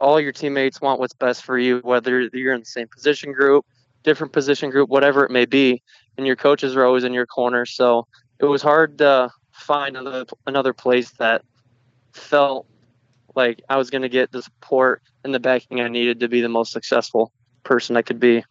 all 0.01 0.20
your 0.20 0.33
teammates 0.33 0.81
want 0.81 1.01
what's 1.01 1.14
best 1.14 1.45
for 1.45 1.59
you, 1.59 1.79
whether 1.79 2.29
you're 2.33 2.55
in 2.55 2.61
the 2.61 2.66
same 2.66 2.89
position 2.89 3.33
group, 3.33 3.64
different 4.03 4.33
position 4.33 4.70
group, 4.70 4.89
whatever 4.89 5.24
it 5.24 5.31
may 5.31 5.45
be. 5.45 5.83
And 6.16 6.26
your 6.26 6.37
coaches 6.37 6.74
are 6.74 6.85
always 6.85 7.05
in 7.05 7.12
your 7.12 7.26
corner. 7.26 7.64
So 7.64 8.07
it 8.41 8.47
was 8.47 8.62
hard 8.62 8.99
to 8.99 9.30
find 9.53 9.97
another 9.97 10.24
another 10.47 10.72
place 10.72 11.11
that 11.12 11.43
felt 12.12 12.66
like 13.34 13.62
I 13.68 13.76
was 13.76 13.91
going 13.91 14.03
to 14.03 14.09
get 14.09 14.32
the 14.32 14.43
support 14.43 15.03
and 15.24 15.34
the 15.34 15.41
backing 15.41 15.80
I 15.80 15.89
needed 15.89 16.20
to 16.20 16.28
be 16.28 16.41
the 16.41 16.49
most 16.49 16.72
successful 16.72 17.32
person 17.62 17.97
I 17.97 18.03
could 18.03 18.20
be. 18.20 18.45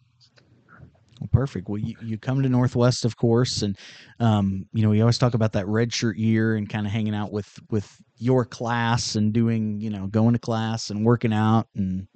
Well, 1.20 1.28
perfect. 1.32 1.68
Well, 1.68 1.78
you, 1.78 1.96
you 2.00 2.16
come 2.16 2.42
to 2.42 2.48
Northwest, 2.48 3.04
of 3.04 3.16
course, 3.16 3.62
and 3.62 3.76
um, 4.20 4.66
you 4.72 4.82
know 4.82 4.90
we 4.90 5.00
always 5.00 5.18
talk 5.18 5.34
about 5.34 5.52
that 5.54 5.66
redshirt 5.66 6.16
year 6.16 6.56
and 6.56 6.68
kind 6.68 6.86
of 6.86 6.92
hanging 6.92 7.14
out 7.14 7.32
with 7.32 7.58
with 7.70 8.00
your 8.18 8.44
class 8.44 9.16
and 9.16 9.32
doing 9.32 9.80
you 9.80 9.90
know 9.90 10.06
going 10.06 10.34
to 10.34 10.38
class 10.38 10.90
and 10.90 11.04
working 11.04 11.32
out 11.32 11.66
and 11.74 12.06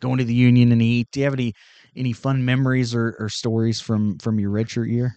going 0.00 0.18
to 0.18 0.24
the 0.24 0.34
union 0.34 0.70
and 0.72 0.82
eat. 0.82 1.08
Do 1.10 1.20
you 1.20 1.24
have 1.24 1.34
any 1.34 1.54
any 1.96 2.12
fun 2.12 2.44
memories 2.44 2.94
or, 2.94 3.16
or 3.18 3.28
stories 3.28 3.80
from 3.80 4.18
from 4.18 4.38
your 4.38 4.50
redshirt 4.50 4.90
year? 4.90 5.16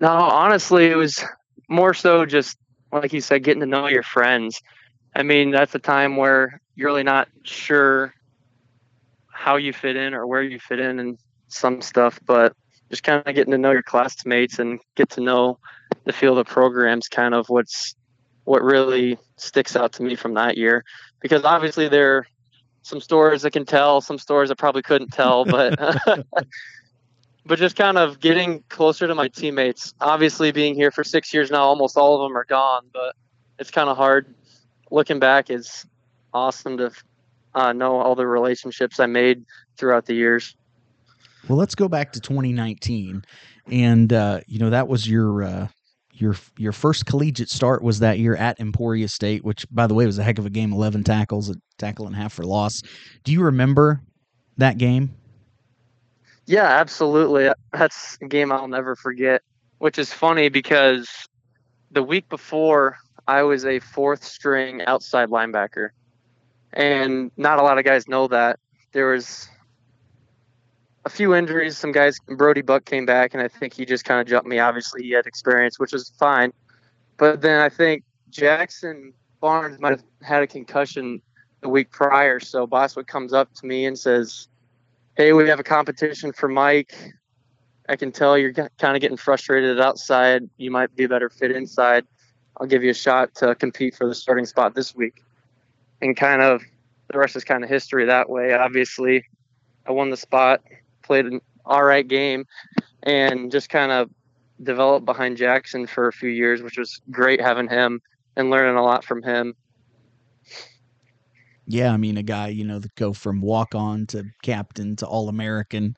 No, 0.00 0.08
honestly, 0.08 0.86
it 0.86 0.96
was 0.96 1.24
more 1.68 1.94
so 1.94 2.26
just 2.26 2.58
like 2.92 3.12
you 3.12 3.20
said, 3.20 3.42
getting 3.42 3.60
to 3.60 3.66
know 3.66 3.88
your 3.88 4.02
friends. 4.02 4.60
I 5.14 5.22
mean, 5.22 5.50
that's 5.50 5.74
a 5.74 5.78
time 5.78 6.16
where 6.16 6.60
you're 6.74 6.88
really 6.88 7.02
not 7.02 7.28
sure 7.44 8.14
how 9.30 9.56
you 9.56 9.72
fit 9.72 9.96
in 9.96 10.14
or 10.14 10.26
where 10.26 10.42
you 10.42 10.58
fit 10.58 10.78
in 10.78 10.98
and 10.98 11.18
some 11.48 11.80
stuff, 11.82 12.18
but 12.26 12.54
just 12.90 13.02
kind 13.02 13.22
of 13.26 13.34
getting 13.34 13.52
to 13.52 13.58
know 13.58 13.72
your 13.72 13.82
classmates 13.82 14.58
and 14.58 14.80
get 14.94 15.10
to 15.10 15.20
know 15.20 15.58
the 16.04 16.12
field 16.12 16.38
of 16.38 16.46
programs 16.46 17.08
kind 17.08 17.34
of 17.34 17.48
what's 17.48 17.94
what 18.44 18.62
really 18.62 19.18
sticks 19.36 19.74
out 19.76 19.92
to 19.92 20.02
me 20.02 20.14
from 20.14 20.34
that 20.34 20.56
year 20.56 20.84
because 21.20 21.44
obviously 21.44 21.88
there 21.88 22.16
are 22.18 22.26
some 22.82 23.00
stories 23.00 23.44
I 23.44 23.50
can 23.50 23.64
tell, 23.64 24.00
some 24.00 24.18
stories 24.18 24.50
I 24.50 24.54
probably 24.54 24.82
couldn't 24.82 25.08
tell, 25.12 25.44
but 25.44 25.76
but 27.46 27.58
just 27.58 27.76
kind 27.76 27.96
of 27.96 28.20
getting 28.20 28.62
closer 28.68 29.06
to 29.06 29.14
my 29.14 29.28
teammates. 29.28 29.94
Obviously, 30.00 30.50
being 30.52 30.74
here 30.74 30.90
for 30.90 31.04
six 31.04 31.32
years 31.32 31.50
now, 31.50 31.62
almost 31.62 31.96
all 31.96 32.16
of 32.16 32.28
them 32.28 32.36
are 32.36 32.44
gone, 32.44 32.82
but 32.92 33.14
it's 33.58 33.70
kind 33.70 33.88
of 33.88 33.96
hard. 33.96 34.34
Looking 34.90 35.18
back, 35.18 35.48
it's 35.48 35.86
awesome 36.34 36.76
to 36.78 36.90
uh, 37.54 37.72
know 37.72 37.96
all 37.96 38.14
the 38.14 38.26
relationships 38.26 39.00
I 39.00 39.06
made 39.06 39.44
throughout 39.78 40.06
the 40.06 40.14
years. 40.14 40.56
Well, 41.48 41.56
let's 41.58 41.76
go 41.76 41.88
back 41.88 42.12
to 42.12 42.20
2019, 42.20 43.24
and 43.70 44.12
uh, 44.12 44.40
you 44.46 44.58
know 44.58 44.70
that 44.70 44.88
was 44.88 45.08
your 45.08 45.44
uh, 45.44 45.68
your 46.12 46.34
your 46.58 46.72
first 46.72 47.06
collegiate 47.06 47.50
start 47.50 47.82
was 47.82 48.00
that 48.00 48.18
year 48.18 48.34
at 48.34 48.58
Emporia 48.58 49.06
State, 49.06 49.44
which 49.44 49.66
by 49.70 49.86
the 49.86 49.94
way 49.94 50.04
was 50.06 50.18
a 50.18 50.24
heck 50.24 50.38
of 50.38 50.46
a 50.46 50.50
game. 50.50 50.72
11 50.72 51.04
tackles, 51.04 51.48
a 51.48 51.54
tackle 51.78 52.06
and 52.06 52.16
a 52.16 52.18
half 52.18 52.32
for 52.32 52.44
loss. 52.44 52.82
Do 53.22 53.32
you 53.32 53.42
remember 53.42 54.02
that 54.56 54.78
game? 54.78 55.14
Yeah, 56.46 56.64
absolutely. 56.64 57.50
That's 57.72 58.18
a 58.22 58.26
game 58.26 58.52
I'll 58.52 58.68
never 58.68 58.94
forget, 58.94 59.42
which 59.78 59.98
is 59.98 60.12
funny 60.12 60.48
because 60.48 61.08
the 61.90 62.02
week 62.02 62.28
before 62.28 62.98
I 63.26 63.42
was 63.42 63.64
a 63.64 63.80
fourth 63.80 64.24
string 64.24 64.82
outside 64.82 65.28
linebacker. 65.28 65.90
And 66.72 67.30
not 67.36 67.58
a 67.58 67.62
lot 67.62 67.78
of 67.78 67.84
guys 67.84 68.06
know 68.06 68.28
that. 68.28 68.58
There 68.92 69.08
was 69.08 69.48
a 71.04 71.08
few 71.08 71.34
injuries. 71.34 71.76
Some 71.76 71.92
guys, 71.92 72.18
Brody 72.28 72.62
Buck 72.62 72.84
came 72.84 73.06
back, 73.06 73.34
and 73.34 73.42
I 73.42 73.48
think 73.48 73.72
he 73.72 73.84
just 73.84 74.04
kind 74.04 74.20
of 74.20 74.26
jumped 74.26 74.48
me. 74.48 74.58
Obviously, 74.58 75.02
he 75.02 75.10
had 75.12 75.26
experience, 75.26 75.78
which 75.78 75.92
was 75.92 76.12
fine. 76.18 76.52
But 77.16 77.40
then 77.40 77.60
I 77.60 77.68
think 77.68 78.04
Jackson 78.30 79.12
Barnes 79.40 79.80
might 79.80 79.90
have 79.90 80.02
had 80.22 80.42
a 80.42 80.46
concussion 80.46 81.22
the 81.62 81.68
week 81.68 81.90
prior. 81.90 82.38
So 82.40 82.66
Boswick 82.66 83.06
comes 83.06 83.32
up 83.32 83.52
to 83.54 83.66
me 83.66 83.86
and 83.86 83.98
says, 83.98 84.48
hey, 85.16 85.32
we 85.32 85.48
have 85.48 85.58
a 85.58 85.64
competition 85.64 86.30
for 86.32 86.46
Mike. 86.46 86.94
I 87.88 87.96
can 87.96 88.12
tell 88.12 88.36
you're 88.36 88.52
kind 88.52 88.96
of 88.96 89.00
getting 89.00 89.16
frustrated 89.16 89.80
outside. 89.80 90.42
You 90.58 90.70
might 90.70 90.94
be 90.94 91.06
better 91.06 91.30
fit 91.30 91.50
inside. 91.52 92.04
I'll 92.58 92.66
give 92.66 92.84
you 92.84 92.90
a 92.90 92.94
shot 92.94 93.34
to 93.36 93.54
compete 93.54 93.94
for 93.94 94.06
the 94.06 94.14
starting 94.14 94.44
spot 94.44 94.74
this 94.74 94.94
week. 94.94 95.22
And 96.02 96.14
kind 96.14 96.42
of 96.42 96.60
the 97.10 97.18
rest 97.18 97.34
is 97.34 97.44
kind 97.44 97.64
of 97.64 97.70
history 97.70 98.04
that 98.04 98.28
way. 98.28 98.52
Obviously, 98.52 99.24
I 99.86 99.92
won 99.92 100.10
the 100.10 100.16
spot, 100.18 100.62
played 101.02 101.24
an 101.24 101.40
all 101.64 101.84
right 101.84 102.06
game, 102.06 102.46
and 103.02 103.50
just 103.50 103.70
kind 103.70 103.92
of 103.92 104.10
developed 104.62 105.06
behind 105.06 105.38
Jackson 105.38 105.86
for 105.86 106.08
a 106.08 106.12
few 106.12 106.30
years, 106.30 106.62
which 106.62 106.76
was 106.76 107.00
great 107.10 107.40
having 107.40 107.68
him 107.68 108.02
and 108.36 108.50
learning 108.50 108.76
a 108.76 108.82
lot 108.82 109.02
from 109.02 109.22
him 109.22 109.54
yeah, 111.66 111.92
I 111.92 111.96
mean, 111.96 112.16
a 112.16 112.22
guy, 112.22 112.48
you 112.48 112.64
know, 112.64 112.78
that 112.78 112.94
go 112.94 113.12
from 113.12 113.40
walk 113.40 113.74
on 113.74 114.06
to 114.08 114.24
captain 114.42 114.96
to 114.96 115.06
all 115.06 115.28
American. 115.28 115.96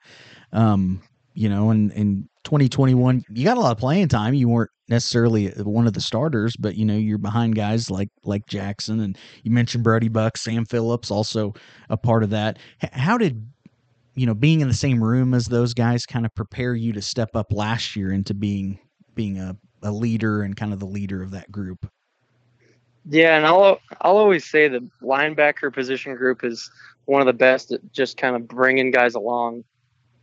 Um, 0.52 1.02
you 1.34 1.48
know, 1.48 1.70
and 1.70 1.92
in 1.92 2.28
2021, 2.44 3.22
you 3.30 3.44
got 3.44 3.58
a 3.58 3.60
lot 3.60 3.72
of 3.72 3.78
playing 3.78 4.08
time. 4.08 4.34
You 4.34 4.48
weren't 4.48 4.70
necessarily 4.88 5.48
one 5.50 5.86
of 5.86 5.92
the 5.92 6.00
starters, 6.00 6.56
but 6.56 6.76
you 6.76 6.84
know, 6.84 6.96
you're 6.96 7.18
behind 7.18 7.54
guys 7.54 7.90
like 7.90 8.08
like 8.24 8.46
Jackson, 8.46 9.00
and 9.00 9.16
you 9.44 9.50
mentioned 9.50 9.84
Brody 9.84 10.08
Buck, 10.08 10.36
Sam 10.36 10.64
Phillips, 10.64 11.10
also 11.10 11.54
a 11.90 11.96
part 11.96 12.22
of 12.22 12.30
that. 12.30 12.58
How 12.92 13.18
did 13.18 13.46
you 14.14 14.26
know 14.26 14.34
being 14.34 14.62
in 14.62 14.68
the 14.68 14.74
same 14.74 15.04
room 15.04 15.34
as 15.34 15.46
those 15.46 15.74
guys 15.74 16.06
kind 16.06 16.24
of 16.26 16.34
prepare 16.34 16.74
you 16.74 16.92
to 16.94 17.02
step 17.02 17.36
up 17.36 17.52
last 17.52 17.94
year 17.94 18.10
into 18.10 18.34
being 18.34 18.78
being 19.14 19.38
a, 19.38 19.56
a 19.82 19.92
leader 19.92 20.42
and 20.42 20.56
kind 20.56 20.72
of 20.72 20.80
the 20.80 20.86
leader 20.86 21.22
of 21.22 21.30
that 21.32 21.52
group? 21.52 21.88
Yeah, 23.06 23.36
and 23.36 23.46
I'll 23.46 23.78
I'll 24.00 24.16
always 24.16 24.44
say 24.44 24.68
the 24.68 24.86
linebacker 25.02 25.72
position 25.72 26.14
group 26.14 26.44
is 26.44 26.70
one 27.06 27.20
of 27.20 27.26
the 27.26 27.32
best 27.32 27.72
at 27.72 27.80
just 27.92 28.16
kind 28.16 28.36
of 28.36 28.46
bringing 28.46 28.90
guys 28.90 29.14
along 29.14 29.64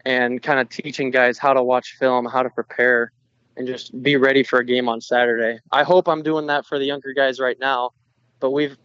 and 0.05 0.41
kind 0.41 0.59
of 0.59 0.69
teaching 0.69 1.09
guys 1.09 1.37
how 1.37 1.53
to 1.53 1.63
watch 1.63 1.95
film, 1.99 2.25
how 2.25 2.43
to 2.43 2.49
prepare, 2.49 3.11
and 3.57 3.65
just 3.65 4.01
be 4.03 4.17
ready 4.17 4.43
for 4.43 4.59
a 4.59 4.65
game 4.65 4.87
on 4.87 5.01
Saturday. 5.01 5.59
I 5.71 5.83
hope 5.83 6.07
I'm 6.07 6.21
doing 6.21 6.45
that 6.47 6.65
for 6.65 6.77
the 6.77 6.85
younger 6.85 7.13
guys 7.13 7.39
right 7.39 7.59
now, 7.59 7.91
but 8.39 8.51
we've 8.51 8.77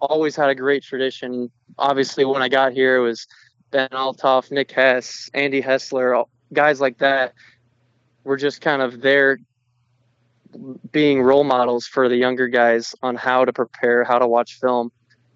always 0.00 0.36
had 0.36 0.48
a 0.48 0.54
great 0.54 0.84
tradition. 0.84 1.50
Obviously, 1.78 2.24
when 2.24 2.42
I 2.42 2.48
got 2.48 2.72
here, 2.72 2.96
it 2.96 3.00
was 3.00 3.26
Ben 3.72 3.88
Althoff, 3.90 4.50
Nick 4.50 4.70
Hess, 4.70 5.28
Andy 5.34 5.60
Hessler, 5.60 6.24
guys 6.52 6.80
like 6.80 6.98
that. 6.98 7.34
We're 8.22 8.36
just 8.36 8.60
kind 8.60 8.82
of 8.82 9.00
there 9.00 9.38
being 10.92 11.22
role 11.22 11.44
models 11.44 11.86
for 11.86 12.08
the 12.08 12.16
younger 12.16 12.48
guys 12.48 12.94
on 13.02 13.16
how 13.16 13.44
to 13.44 13.52
prepare, 13.52 14.04
how 14.04 14.18
to 14.18 14.26
watch 14.26 14.58
film, 14.60 14.90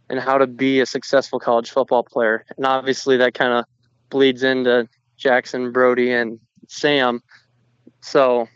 and 0.09 0.21
how 0.21 0.39
to 0.39 0.47
be 0.47 0.81
a 0.81 0.87
successful 0.87 1.39
college 1.39 1.71
football 1.71 2.03
player. 2.03 2.45
And 2.57 2.67
obviously, 2.67 3.17
that 3.19 3.35
kind 3.35 3.53
of 3.53 3.65
bleeds 4.11 4.43
into 4.43 4.89
Jackson, 5.17 5.73
Brody, 5.73 6.11
and 6.12 6.39
Sam. 6.69 7.23
So 8.01 8.49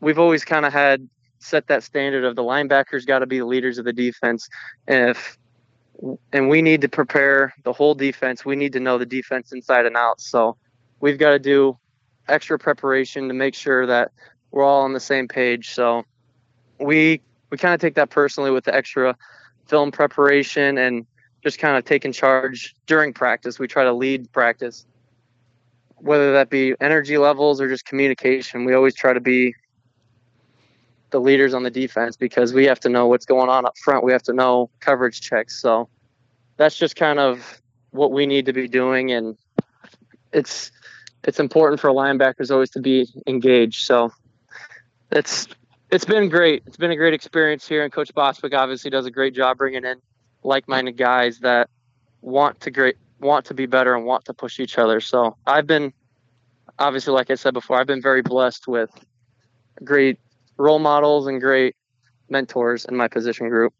we've 0.00 0.18
always 0.18 0.44
kind 0.44 0.64
of 0.64 0.72
had 0.72 1.08
set 1.40 1.66
that 1.68 1.82
standard 1.82 2.24
of 2.24 2.36
the 2.36 2.42
linebackers 2.42 3.06
got 3.06 3.20
to 3.20 3.26
be 3.26 3.38
the 3.38 3.46
leaders 3.46 3.78
of 3.78 3.84
the 3.84 3.92
defense, 3.92 4.48
and 4.86 5.10
if 5.10 5.38
and 6.32 6.48
we 6.48 6.62
need 6.62 6.80
to 6.82 6.88
prepare 6.88 7.54
the 7.64 7.72
whole 7.72 7.94
defense. 7.94 8.44
We 8.44 8.56
need 8.56 8.72
to 8.74 8.80
know 8.80 8.98
the 8.98 9.06
defense 9.06 9.52
inside 9.52 9.84
and 9.84 9.96
out. 9.96 10.20
So 10.20 10.56
we've 11.00 11.18
got 11.18 11.30
to 11.30 11.38
do 11.38 11.76
extra 12.28 12.58
preparation 12.58 13.28
to 13.28 13.34
make 13.34 13.54
sure 13.54 13.86
that 13.86 14.12
we're 14.50 14.64
all 14.64 14.82
on 14.82 14.92
the 14.92 15.00
same 15.00 15.28
page. 15.28 15.70
So 15.70 16.04
we 16.78 17.20
we 17.50 17.58
kind 17.58 17.74
of 17.74 17.80
take 17.80 17.94
that 17.94 18.10
personally 18.10 18.50
with 18.50 18.64
the 18.64 18.74
extra 18.74 19.16
film 19.66 19.90
preparation 19.90 20.78
and 20.78 21.06
just 21.42 21.58
kind 21.58 21.76
of 21.76 21.84
taking 21.84 22.12
charge 22.12 22.74
during 22.86 23.12
practice. 23.12 23.58
We 23.58 23.68
try 23.68 23.84
to 23.84 23.92
lead 23.92 24.30
practice, 24.32 24.86
whether 25.96 26.32
that 26.32 26.50
be 26.50 26.74
energy 26.80 27.18
levels 27.18 27.60
or 27.60 27.68
just 27.68 27.84
communication. 27.84 28.64
We 28.64 28.74
always 28.74 28.94
try 28.94 29.12
to 29.12 29.20
be 29.20 29.54
the 31.10 31.20
leaders 31.20 31.54
on 31.54 31.62
the 31.62 31.70
defense 31.70 32.16
because 32.16 32.52
we 32.52 32.64
have 32.66 32.80
to 32.80 32.88
know 32.88 33.06
what's 33.06 33.24
going 33.24 33.48
on 33.48 33.64
up 33.64 33.76
front. 33.78 34.04
We 34.04 34.12
have 34.12 34.22
to 34.24 34.32
know 34.32 34.70
coverage 34.80 35.20
checks. 35.20 35.60
So 35.60 35.88
that's 36.56 36.76
just 36.76 36.96
kind 36.96 37.18
of 37.18 37.62
what 37.90 38.12
we 38.12 38.26
need 38.26 38.46
to 38.46 38.52
be 38.52 38.68
doing, 38.68 39.12
and 39.12 39.36
it's 40.32 40.70
it's 41.24 41.40
important 41.40 41.80
for 41.80 41.90
linebackers 41.90 42.50
always 42.50 42.70
to 42.70 42.80
be 42.80 43.08
engaged. 43.26 43.82
So 43.82 44.12
it's 45.10 45.48
it's 45.90 46.04
been 46.04 46.28
great. 46.28 46.62
It's 46.66 46.76
been 46.76 46.90
a 46.90 46.96
great 46.96 47.14
experience 47.14 47.66
here, 47.66 47.82
and 47.82 47.92
Coach 47.92 48.14
Boswick 48.14 48.54
obviously 48.54 48.90
does 48.90 49.06
a 49.06 49.10
great 49.10 49.34
job 49.34 49.58
bringing 49.58 49.84
in 49.84 50.00
like-minded 50.42 50.96
guys 50.96 51.38
that 51.40 51.68
want 52.20 52.60
to 52.60 52.70
great 52.70 52.96
want 53.20 53.46
to 53.46 53.54
be 53.54 53.66
better 53.66 53.94
and 53.94 54.04
want 54.04 54.24
to 54.26 54.34
push 54.34 54.60
each 54.60 54.78
other. 54.78 55.00
So 55.00 55.36
I've 55.46 55.66
been 55.66 55.92
obviously, 56.78 57.12
like 57.12 57.30
I 57.30 57.34
said 57.34 57.54
before, 57.54 57.80
I've 57.80 57.86
been 57.86 58.02
very 58.02 58.22
blessed 58.22 58.68
with 58.68 58.90
great 59.82 60.18
role 60.56 60.78
models 60.78 61.26
and 61.26 61.40
great 61.40 61.74
mentors 62.28 62.84
in 62.84 62.96
my 62.96 63.08
position 63.08 63.48
group 63.48 63.72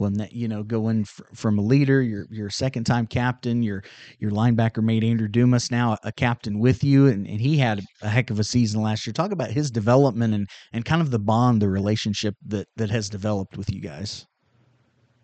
when 0.00 0.14
that 0.14 0.32
you 0.32 0.48
know 0.48 0.62
going 0.62 1.04
from 1.04 1.58
a 1.58 1.62
leader 1.62 2.02
your 2.02 2.26
your 2.30 2.50
second 2.50 2.84
time 2.84 3.06
captain 3.06 3.62
your 3.62 3.82
your 4.18 4.30
linebacker 4.30 4.82
mate 4.82 5.04
andrew 5.04 5.28
dumas 5.28 5.70
now 5.70 5.96
a 6.04 6.12
captain 6.12 6.58
with 6.58 6.82
you 6.84 7.06
and, 7.06 7.26
and 7.26 7.40
he 7.40 7.56
had 7.56 7.82
a 8.02 8.08
heck 8.08 8.30
of 8.30 8.38
a 8.38 8.44
season 8.44 8.82
last 8.82 9.06
year. 9.06 9.12
Talk 9.12 9.32
about 9.32 9.50
his 9.50 9.70
development 9.70 10.34
and 10.34 10.48
and 10.72 10.84
kind 10.84 11.00
of 11.00 11.10
the 11.10 11.18
bond 11.18 11.62
the 11.62 11.68
relationship 11.68 12.34
that 12.46 12.68
that 12.76 12.90
has 12.90 13.08
developed 13.08 13.56
with 13.56 13.72
you 13.72 13.80
guys. 13.80 14.26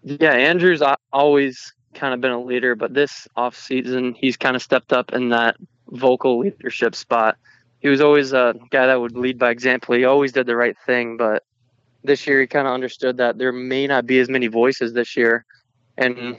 Yeah 0.03 0.33
andrew's 0.33 0.83
always 1.13 1.73
kind 1.95 2.15
of 2.15 2.21
been 2.21 2.31
a 2.31 2.41
leader 2.41 2.75
but 2.75 2.95
this 2.95 3.27
off 3.37 3.57
season 3.57 4.15
he's 4.15 4.37
kind 4.37 4.55
of 4.55 4.63
stepped 4.63 4.93
up 4.93 5.13
in 5.13 5.29
that 5.31 5.57
vocal 5.91 6.39
leadership 6.39 6.95
spot. 6.95 7.37
He 7.81 7.89
was 7.89 8.01
always 8.01 8.33
a 8.33 8.55
guy 8.71 8.87
that 8.87 9.01
would 9.01 9.17
lead 9.17 9.39
by 9.39 9.51
example. 9.51 9.95
He 9.95 10.05
always 10.05 10.33
did 10.33 10.47
the 10.47 10.57
right 10.57 10.77
thing, 10.87 11.17
but 11.17 11.45
this 12.03 12.27
year 12.27 12.41
he 12.41 12.47
kind 12.47 12.67
of 12.67 12.75
understood 12.75 13.17
that 13.19 13.39
there 13.39 13.53
may 13.53 13.87
not 13.87 14.07
be 14.07 14.19
as 14.19 14.29
many 14.29 14.47
voices 14.47 14.93
this 14.93 15.17
year, 15.17 15.45
and 15.97 16.17
mm-hmm. 16.17 16.39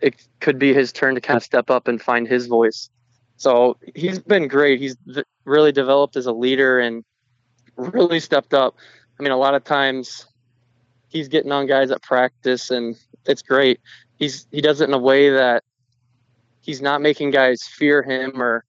it 0.00 0.26
could 0.40 0.58
be 0.58 0.72
his 0.72 0.92
turn 0.92 1.14
to 1.14 1.20
kind 1.20 1.36
of 1.36 1.42
step 1.42 1.70
up 1.70 1.88
and 1.88 2.00
find 2.00 2.28
his 2.28 2.46
voice. 2.46 2.90
So 3.36 3.76
he's 3.94 4.18
been 4.18 4.48
great. 4.48 4.80
He's 4.80 4.96
really 5.44 5.72
developed 5.72 6.16
as 6.16 6.26
a 6.26 6.32
leader 6.32 6.78
and 6.78 7.04
really 7.76 8.20
stepped 8.20 8.54
up. 8.54 8.76
I 9.18 9.22
mean, 9.22 9.32
a 9.32 9.36
lot 9.36 9.54
of 9.54 9.64
times 9.64 10.26
he's 11.08 11.28
getting 11.28 11.52
on 11.52 11.66
guys 11.66 11.90
at 11.90 12.02
practice, 12.02 12.70
and 12.70 12.96
it's 13.26 13.42
great. 13.42 13.80
He's 14.18 14.46
he 14.50 14.60
does 14.60 14.80
it 14.80 14.88
in 14.88 14.94
a 14.94 14.98
way 14.98 15.30
that 15.30 15.64
he's 16.60 16.80
not 16.80 17.02
making 17.02 17.30
guys 17.30 17.62
fear 17.62 18.02
him 18.02 18.40
or 18.40 18.64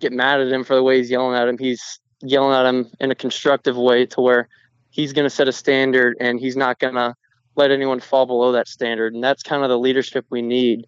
get 0.00 0.12
mad 0.12 0.40
at 0.40 0.52
him 0.52 0.64
for 0.64 0.74
the 0.74 0.82
way 0.82 0.98
he's 0.98 1.10
yelling 1.10 1.36
at 1.36 1.48
him. 1.48 1.58
He's 1.58 1.98
yelling 2.20 2.54
at 2.54 2.66
him 2.66 2.90
in 3.00 3.10
a 3.10 3.14
constructive 3.14 3.76
way 3.76 4.06
to 4.06 4.20
where 4.20 4.48
he's 4.92 5.12
going 5.12 5.24
to 5.24 5.30
set 5.30 5.48
a 5.48 5.52
standard 5.52 6.16
and 6.20 6.38
he's 6.38 6.56
not 6.56 6.78
going 6.78 6.94
to 6.94 7.16
let 7.56 7.70
anyone 7.70 7.98
fall 7.98 8.26
below 8.26 8.52
that 8.52 8.68
standard. 8.68 9.14
And 9.14 9.24
that's 9.24 9.42
kind 9.42 9.64
of 9.64 9.68
the 9.68 9.78
leadership 9.78 10.24
we 10.30 10.42
need. 10.42 10.86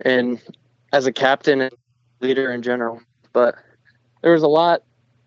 And 0.00 0.40
as 0.92 1.06
a 1.06 1.12
captain 1.12 1.62
and 1.62 1.74
leader 2.20 2.52
in 2.52 2.62
general, 2.62 3.00
but 3.32 3.56
there 4.22 4.32
was 4.32 4.42
a 4.42 4.48
lot, 4.48 4.82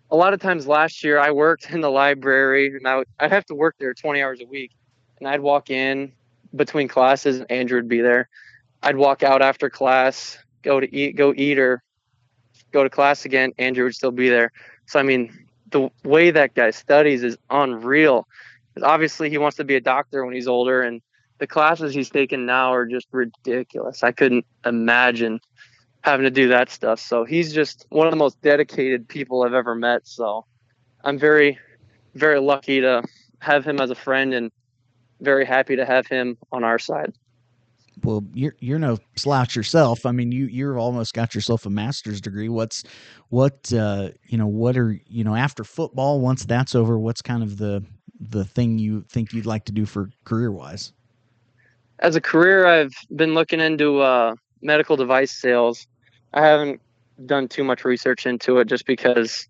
a 0.10 0.16
lot 0.16 0.34
of 0.34 0.40
times 0.40 0.68
last 0.68 1.04
year 1.04 1.20
I 1.20 1.32
worked 1.32 1.72
in 1.72 1.82
the 1.82 1.90
library 1.92 2.68
and 2.68 2.88
I 2.88 2.98
would, 2.98 3.08
I'd 3.20 3.32
have 3.32 3.46
to 3.48 3.56
work 3.56 3.76
there 3.80 3.94
20 3.94 4.22
hours 4.22 4.42
a 4.42 4.46
week 4.46 4.72
and 5.20 5.28
I'd 5.28 5.42
walk 5.42 5.70
in 5.70 6.14
between 6.56 6.88
classes 6.88 7.40
and 7.40 7.52
Andrew 7.52 7.78
would 7.78 7.90
be 7.90 8.02
there. 8.02 8.30
I'd 8.84 8.96
walk 8.96 9.24
out 9.24 9.42
after 9.42 9.70
class, 9.70 10.38
go 10.62 10.80
to 10.80 10.96
eat, 10.96 11.16
go 11.16 11.34
eat 11.36 11.58
or 11.58 11.82
go 12.72 12.84
to 12.84 12.90
class 12.90 13.26
again. 13.26 13.54
Andrew 13.58 13.86
would 13.86 13.96
still 13.96 14.12
be 14.12 14.30
there. 14.30 14.52
So, 14.86 15.00
I 15.00 15.04
mean, 15.04 15.47
the 15.72 15.90
way 16.04 16.32
that 16.32 16.54
guy 16.54 16.72
studies 16.72 17.24
is 17.24 17.38
unreal. 17.50 18.28
Because 18.74 18.88
Obviously, 18.88 19.30
he 19.30 19.38
wants 19.38 19.58
to 19.58 19.64
be 19.64 19.76
a 19.76 19.82
doctor 19.82 20.26
when 20.26 20.34
he's 20.34 20.48
older, 20.48 20.82
and 20.82 21.02
the 21.40 21.48
classes 21.48 21.94
he's 21.94 22.10
taking 22.10 22.46
now 22.46 22.74
are 22.74 22.86
just 22.86 23.08
ridiculous. 23.12 24.04
I 24.04 24.12
couldn't 24.12 24.46
imagine 24.66 25.40
having 26.02 26.24
to 26.24 26.32
do 26.32 26.50
that 26.50 26.70
stuff. 26.70 27.00
So 27.00 27.26
he's 27.26 27.54
just 27.54 27.86
one 27.90 28.08
of 28.08 28.12
the 28.12 28.18
most 28.18 28.42
dedicated 28.42 29.08
people 29.08 29.44
I've 29.44 29.54
ever 29.54 29.76
met. 29.76 30.08
So 30.08 30.46
I'm 31.04 31.20
very, 31.20 31.60
very 32.16 32.40
lucky 32.40 32.82
to 32.82 33.04
have 33.40 33.66
him 33.66 33.80
as 33.80 33.92
a 33.92 33.96
friend 33.96 34.34
and 34.34 34.52
very 35.20 35.46
happy 35.46 35.76
to 35.76 35.86
have 35.86 36.08
him 36.08 36.38
on 36.52 36.64
our 36.64 36.80
side 36.80 37.14
well 38.04 38.24
you're 38.34 38.56
you're 38.60 38.80
no 38.80 38.98
slouch 39.16 39.56
yourself. 39.56 40.06
I 40.06 40.12
mean 40.12 40.32
you 40.32 40.46
you're 40.46 40.78
almost 40.78 41.14
got 41.14 41.36
yourself 41.36 41.66
a 41.66 41.70
master's 41.70 42.22
degree. 42.22 42.50
What's 42.50 42.84
what 43.30 43.72
uh 43.74 44.10
you 44.26 44.38
know 44.38 44.48
what 44.48 44.78
are 44.78 45.00
you 45.08 45.24
know 45.24 45.36
after 45.36 45.64
football 45.64 46.22
once 46.22 46.46
that's 46.46 46.76
over 46.76 46.98
what's 46.98 47.22
kind 47.22 47.44
of 47.44 47.58
the 47.58 47.84
the 48.20 48.46
thing 48.46 48.80
you 48.80 49.04
think 49.10 49.34
you'd 49.34 49.46
like 49.46 49.66
to 49.66 49.72
do 49.72 49.86
for 49.86 50.10
career 50.24 50.52
wise 50.52 50.92
as 52.00 52.16
a 52.16 52.22
career 52.22 52.66
i've 52.66 52.94
been 53.16 53.34
looking 53.34 53.60
into 53.60 54.00
uh 54.00 54.34
medical 54.62 54.96
device 54.96 55.32
sales. 55.32 55.88
I 56.34 56.42
haven't 56.42 56.82
done 57.26 57.48
too 57.48 57.64
much 57.64 57.86
research 57.86 58.26
into 58.26 58.58
it 58.58 58.68
just 58.68 58.86
because 58.86 59.48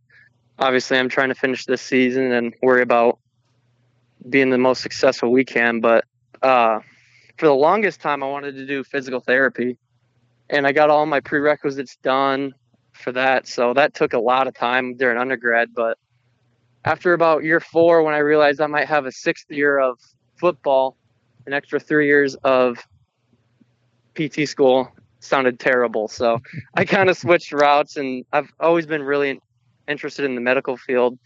obviously 0.59 0.97
i'm 0.97 1.09
trying 1.09 1.29
to 1.29 1.35
finish 1.35 1.65
this 1.65 1.81
season 1.81 2.31
and 2.31 2.53
worry 2.61 2.81
about 2.81 3.19
being 4.29 4.49
the 4.49 4.57
most 4.57 4.81
successful 4.81 5.31
we 5.31 5.43
can 5.43 5.79
but 5.81 6.05
uh 6.41 6.79
for 7.37 7.45
the 7.45 7.53
longest 7.53 8.01
time, 8.01 8.23
I 8.23 8.27
wanted 8.27 8.55
to 8.55 8.65
do 8.65 8.83
physical 8.83 9.19
therapy, 9.19 9.77
and 10.49 10.65
I 10.65 10.71
got 10.71 10.89
all 10.89 11.05
my 11.05 11.19
prerequisites 11.19 11.97
done 11.97 12.53
for 12.93 13.11
that. 13.11 13.47
So 13.47 13.73
that 13.73 13.93
took 13.93 14.13
a 14.13 14.19
lot 14.19 14.47
of 14.47 14.55
time 14.55 14.95
during 14.95 15.17
undergrad. 15.17 15.73
But 15.73 15.97
after 16.83 17.13
about 17.13 17.43
year 17.43 17.59
four, 17.59 18.01
when 18.01 18.15
I 18.15 18.19
realized 18.19 18.59
I 18.59 18.67
might 18.67 18.87
have 18.87 19.05
a 19.05 19.11
sixth 19.11 19.45
year 19.49 19.77
of 19.77 19.99
football, 20.39 20.97
an 21.45 21.53
extra 21.53 21.79
three 21.79 22.07
years 22.07 22.35
of 22.43 22.77
PT 24.15 24.47
school 24.47 24.91
sounded 25.19 25.59
terrible. 25.59 26.07
So 26.07 26.39
I 26.73 26.85
kind 26.85 27.09
of 27.09 27.17
switched 27.17 27.51
routes, 27.51 27.97
and 27.97 28.25
I've 28.33 28.51
always 28.59 28.87
been 28.87 29.03
really 29.03 29.39
interested 29.87 30.25
in 30.25 30.35
the 30.35 30.41
medical 30.41 30.75
field. 30.75 31.17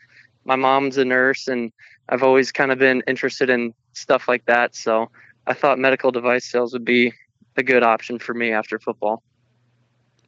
My 0.43 0.55
mom's 0.55 0.97
a 0.97 1.05
nurse, 1.05 1.47
and 1.47 1.72
I've 2.09 2.24
always 2.24 2.51
kind 2.51 2.72
of 2.72 2.80
been 2.80 3.01
interested 3.07 3.49
in 3.49 3.74
stuff 3.93 4.28
like 4.28 4.45
that. 4.45 4.76
So 4.76 5.09
I 5.47 5.53
thought 5.53 5.79
medical 5.79 6.11
device 6.11 6.45
sales 6.45 6.73
would 6.73 6.85
be 6.85 7.13
a 7.57 7.63
good 7.63 7.83
option 7.83 8.19
for 8.19 8.33
me 8.33 8.51
after 8.51 8.79
football. 8.79 9.23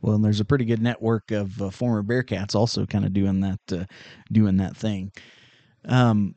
Well, 0.01 0.15
and 0.15 0.25
there's 0.25 0.41
a 0.41 0.45
pretty 0.45 0.65
good 0.65 0.81
network 0.81 1.31
of 1.31 1.61
uh, 1.61 1.69
former 1.69 2.03
Bearcats 2.03 2.55
also 2.55 2.85
kind 2.85 3.05
of 3.05 3.13
doing 3.13 3.39
that, 3.39 3.59
uh, 3.71 3.85
doing 4.31 4.57
that 4.57 4.75
thing. 4.75 5.13
Um, 5.85 6.35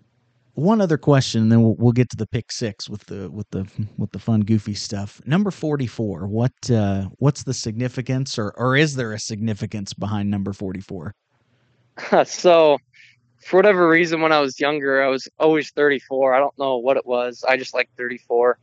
one 0.54 0.80
other 0.80 0.96
question, 0.96 1.42
and 1.42 1.52
then 1.52 1.62
we'll, 1.62 1.74
we'll 1.74 1.92
get 1.92 2.08
to 2.10 2.16
the 2.16 2.26
pick 2.26 2.50
six 2.50 2.88
with 2.88 3.04
the 3.06 3.30
with 3.30 3.48
the 3.50 3.66
with 3.98 4.10
the 4.12 4.18
fun, 4.18 4.40
goofy 4.40 4.74
stuff. 4.74 5.20
Number 5.26 5.50
forty 5.50 5.86
four. 5.86 6.26
What 6.26 6.52
uh, 6.70 7.08
what's 7.18 7.42
the 7.42 7.52
significance, 7.52 8.38
or 8.38 8.54
or 8.56 8.76
is 8.76 8.94
there 8.94 9.12
a 9.12 9.18
significance 9.18 9.92
behind 9.92 10.30
number 10.30 10.52
forty 10.52 10.80
four? 10.80 11.14
so, 12.24 12.78
for 13.44 13.56
whatever 13.56 13.88
reason, 13.88 14.20
when 14.20 14.32
I 14.32 14.40
was 14.40 14.58
younger, 14.58 15.02
I 15.02 15.08
was 15.08 15.28
always 15.38 15.70
thirty 15.70 15.98
four. 15.98 16.34
I 16.34 16.38
don't 16.38 16.56
know 16.58 16.76
what 16.78 16.96
it 16.96 17.06
was. 17.06 17.44
I 17.48 17.56
just 17.56 17.74
like 17.74 17.88
thirty 17.96 18.18
four. 18.18 18.58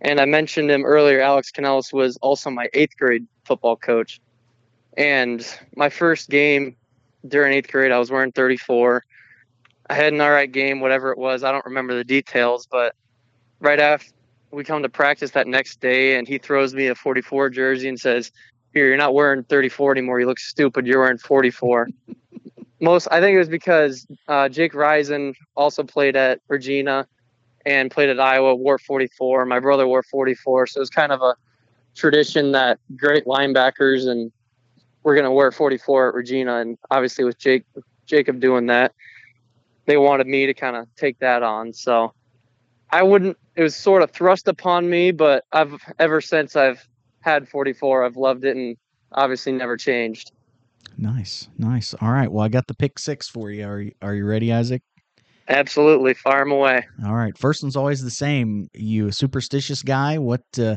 And 0.00 0.20
I 0.20 0.26
mentioned 0.26 0.70
him 0.70 0.84
earlier. 0.84 1.20
Alex 1.20 1.50
Canellis 1.50 1.92
was 1.92 2.16
also 2.18 2.50
my 2.50 2.68
eighth 2.74 2.96
grade 2.98 3.26
football 3.44 3.76
coach. 3.76 4.20
And 4.96 5.46
my 5.76 5.88
first 5.88 6.28
game 6.28 6.76
during 7.26 7.54
eighth 7.54 7.70
grade, 7.70 7.90
I 7.90 7.98
was 7.98 8.10
wearing 8.10 8.32
34. 8.32 9.02
I 9.88 9.94
had 9.94 10.12
an 10.12 10.20
all 10.20 10.30
right 10.30 10.50
game, 10.50 10.80
whatever 10.80 11.10
it 11.10 11.18
was. 11.18 11.42
I 11.42 11.52
don't 11.52 11.64
remember 11.64 11.94
the 11.94 12.04
details, 12.04 12.66
but 12.70 12.94
right 13.60 13.80
after 13.80 14.12
we 14.50 14.64
come 14.64 14.82
to 14.82 14.88
practice 14.88 15.32
that 15.32 15.46
next 15.46 15.80
day, 15.80 16.16
and 16.16 16.28
he 16.28 16.38
throws 16.38 16.74
me 16.74 16.86
a 16.86 16.94
44 16.94 17.50
jersey 17.50 17.88
and 17.88 17.98
says, 17.98 18.30
Here, 18.72 18.86
you're 18.86 18.96
not 18.96 19.14
wearing 19.14 19.42
34 19.44 19.92
anymore. 19.92 20.20
You 20.20 20.26
look 20.26 20.38
stupid. 20.38 20.86
You're 20.86 21.00
wearing 21.00 21.18
44. 21.18 21.88
Most, 22.84 23.08
I 23.10 23.20
think 23.20 23.34
it 23.34 23.38
was 23.38 23.48
because 23.48 24.06
uh, 24.28 24.48
Jake 24.50 24.74
Risen 24.74 25.34
also 25.56 25.82
played 25.82 26.16
at 26.16 26.40
Regina 26.48 27.06
and 27.64 27.90
played 27.90 28.10
at 28.10 28.20
Iowa, 28.20 28.54
wore 28.54 28.78
44. 28.78 29.46
My 29.46 29.58
brother 29.58 29.86
wore 29.86 30.02
44. 30.02 30.66
So 30.66 30.78
it 30.78 30.80
was 30.80 30.90
kind 30.90 31.10
of 31.10 31.22
a 31.22 31.34
tradition 31.94 32.52
that 32.52 32.78
great 32.94 33.24
linebackers 33.24 34.06
and 34.06 34.30
we're 35.02 35.14
going 35.14 35.24
to 35.24 35.30
wear 35.30 35.50
44 35.50 36.08
at 36.10 36.14
Regina. 36.14 36.58
And 36.58 36.76
obviously 36.90 37.24
with 37.24 37.38
Jake, 37.38 37.64
Jacob 38.04 38.38
doing 38.38 38.66
that, 38.66 38.92
they 39.86 39.96
wanted 39.96 40.26
me 40.26 40.44
to 40.44 40.52
kind 40.52 40.76
of 40.76 40.86
take 40.94 41.18
that 41.20 41.42
on. 41.42 41.72
So 41.72 42.12
I 42.90 43.02
wouldn't, 43.02 43.38
it 43.56 43.62
was 43.62 43.74
sort 43.74 44.02
of 44.02 44.10
thrust 44.10 44.46
upon 44.46 44.90
me, 44.90 45.10
but 45.10 45.44
I've 45.52 45.80
ever 45.98 46.20
since 46.20 46.54
I've 46.54 46.86
had 47.20 47.48
44, 47.48 48.04
I've 48.04 48.16
loved 48.16 48.44
it 48.44 48.56
and 48.56 48.76
obviously 49.12 49.52
never 49.52 49.78
changed. 49.78 50.32
Nice, 50.96 51.48
nice. 51.58 51.94
All 51.94 52.10
right. 52.12 52.30
Well, 52.30 52.44
I 52.44 52.48
got 52.48 52.66
the 52.66 52.74
pick 52.74 52.98
six 52.98 53.28
for 53.28 53.50
you. 53.50 53.66
Are 53.66 53.80
you, 53.80 53.92
are 54.02 54.14
you 54.14 54.26
ready, 54.26 54.52
Isaac? 54.52 54.82
Absolutely, 55.48 56.14
fire 56.14 56.40
them 56.40 56.52
away. 56.52 56.86
All 57.04 57.14
right, 57.14 57.36
first 57.36 57.62
one's 57.62 57.76
always 57.76 58.02
the 58.02 58.10
same. 58.10 58.68
You 58.72 59.08
a 59.08 59.12
superstitious 59.12 59.82
guy? 59.82 60.16
What 60.16 60.42
uh, 60.58 60.76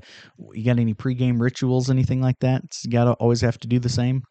you 0.52 0.66
got? 0.66 0.78
Any 0.78 0.94
pregame 0.94 1.40
rituals, 1.40 1.90
anything 1.90 2.22
like 2.22 2.40
that? 2.40 2.64
You 2.84 2.92
got 2.92 3.06
to 3.06 3.14
always 3.14 3.40
have 3.42 3.58
to 3.60 3.68
do 3.68 3.80
the 3.80 3.88
same. 3.88 4.24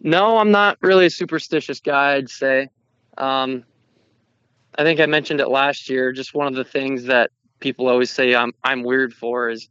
No, 0.00 0.36
I'm 0.36 0.50
not 0.50 0.76
really 0.82 1.06
a 1.06 1.10
superstitious 1.10 1.80
guy. 1.80 2.16
I'd 2.16 2.28
say. 2.28 2.68
Um, 3.16 3.64
I 4.76 4.82
think 4.82 5.00
I 5.00 5.06
mentioned 5.06 5.40
it 5.40 5.48
last 5.48 5.88
year. 5.88 6.12
Just 6.12 6.34
one 6.34 6.46
of 6.46 6.54
the 6.54 6.64
things 6.64 7.04
that 7.04 7.30
people 7.60 7.88
always 7.88 8.10
say 8.10 8.34
I'm 8.34 8.52
I'm 8.62 8.82
weird 8.82 9.14
for 9.14 9.48
is 9.48 9.70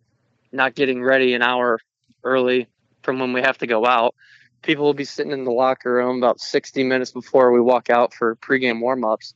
not 0.52 0.74
getting 0.74 1.04
ready 1.04 1.36
an 1.36 1.44
hour 1.44 1.80
early 2.24 2.68
from 3.04 3.20
when 3.20 3.34
we 3.34 3.42
have 3.42 3.60
to 3.60 3.68
go 3.68 3.86
out. 3.86 4.16
People 4.64 4.86
will 4.86 4.94
be 4.94 5.06
sitting 5.06 5.32
in 5.32 5.44
the 5.44 5.52
locker 5.52 5.94
room 5.94 6.18
about 6.18 6.40
60 6.40 6.84
minutes 6.84 7.12
before 7.12 7.52
we 7.52 7.62
walk 7.62 7.90
out 7.90 8.14
for 8.14 8.36
pregame 8.38 8.82
warmups 8.82 9.34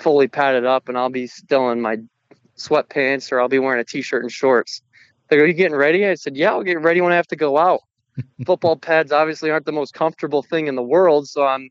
fully 0.00 0.28
padded 0.28 0.64
up 0.64 0.88
and 0.88 0.98
I'll 0.98 1.10
be 1.10 1.26
still 1.26 1.70
in 1.70 1.80
my 1.80 1.98
sweatpants 2.56 3.30
or 3.32 3.40
I'll 3.40 3.48
be 3.48 3.58
wearing 3.58 3.80
a 3.80 3.84
t-shirt 3.84 4.22
and 4.22 4.32
shorts. 4.32 4.82
They 5.28 5.36
go, 5.36 5.42
"Are 5.42 5.46
you 5.46 5.52
getting 5.52 5.76
ready?" 5.76 6.06
I 6.06 6.14
said, 6.14 6.36
"Yeah, 6.36 6.50
I'll 6.50 6.62
get 6.62 6.80
ready 6.80 7.00
when 7.00 7.12
I 7.12 7.16
have 7.16 7.28
to 7.28 7.36
go 7.36 7.56
out." 7.56 7.80
Football 8.46 8.76
pads 8.76 9.12
obviously 9.12 9.50
aren't 9.50 9.66
the 9.66 9.72
most 9.72 9.94
comfortable 9.94 10.42
thing 10.42 10.66
in 10.66 10.74
the 10.74 10.82
world, 10.82 11.28
so 11.28 11.46
I'm 11.46 11.70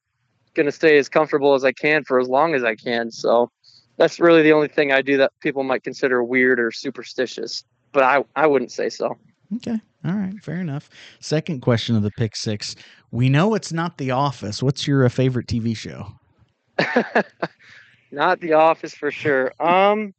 going 0.53 0.65
to 0.65 0.71
stay 0.71 0.97
as 0.97 1.09
comfortable 1.09 1.53
as 1.53 1.63
I 1.63 1.71
can 1.71 2.03
for 2.03 2.19
as 2.19 2.27
long 2.27 2.55
as 2.55 2.63
I 2.63 2.75
can. 2.75 3.11
So 3.11 3.51
that's 3.97 4.19
really 4.19 4.41
the 4.41 4.53
only 4.53 4.69
thing 4.69 4.91
I 4.91 5.01
do 5.01 5.17
that 5.17 5.33
people 5.41 5.63
might 5.63 5.83
consider 5.83 6.23
weird 6.23 6.59
or 6.59 6.71
superstitious, 6.71 7.63
but 7.91 8.03
I 8.03 8.23
I 8.35 8.47
wouldn't 8.47 8.71
say 8.71 8.89
so. 8.89 9.17
Okay. 9.57 9.79
All 10.05 10.13
right, 10.13 10.41
fair 10.41 10.61
enough. 10.61 10.89
Second 11.19 11.61
question 11.61 11.95
of 11.95 12.03
the 12.03 12.11
pick 12.11 12.35
six. 12.35 12.75
We 13.11 13.27
know 13.27 13.53
it's 13.53 13.73
not 13.73 13.97
The 13.97 14.11
Office. 14.11 14.63
What's 14.63 14.87
your 14.87 15.05
uh, 15.05 15.09
favorite 15.09 15.47
TV 15.47 15.75
show? 15.75 16.07
Not 18.11 18.39
The 18.39 18.53
Office 18.53 18.93
for 18.93 19.11
sure. 19.11 19.51
Um, 19.59 20.13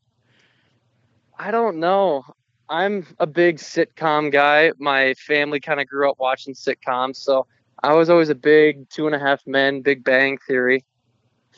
I 1.38 1.50
don't 1.50 1.78
know. 1.78 2.24
I'm 2.68 3.06
a 3.18 3.26
big 3.26 3.56
sitcom 3.56 4.30
guy. 4.30 4.72
My 4.78 5.14
family 5.14 5.60
kind 5.60 5.80
of 5.80 5.88
grew 5.88 6.08
up 6.08 6.16
watching 6.20 6.54
sitcoms, 6.54 7.16
so 7.16 7.46
I 7.82 7.94
was 7.94 8.10
always 8.10 8.28
a 8.28 8.34
big 8.34 8.88
Two 8.90 9.06
and 9.06 9.14
a 9.14 9.18
Half 9.18 9.46
Men, 9.46 9.80
Big 9.80 10.04
Bang 10.04 10.38
Theory 10.46 10.84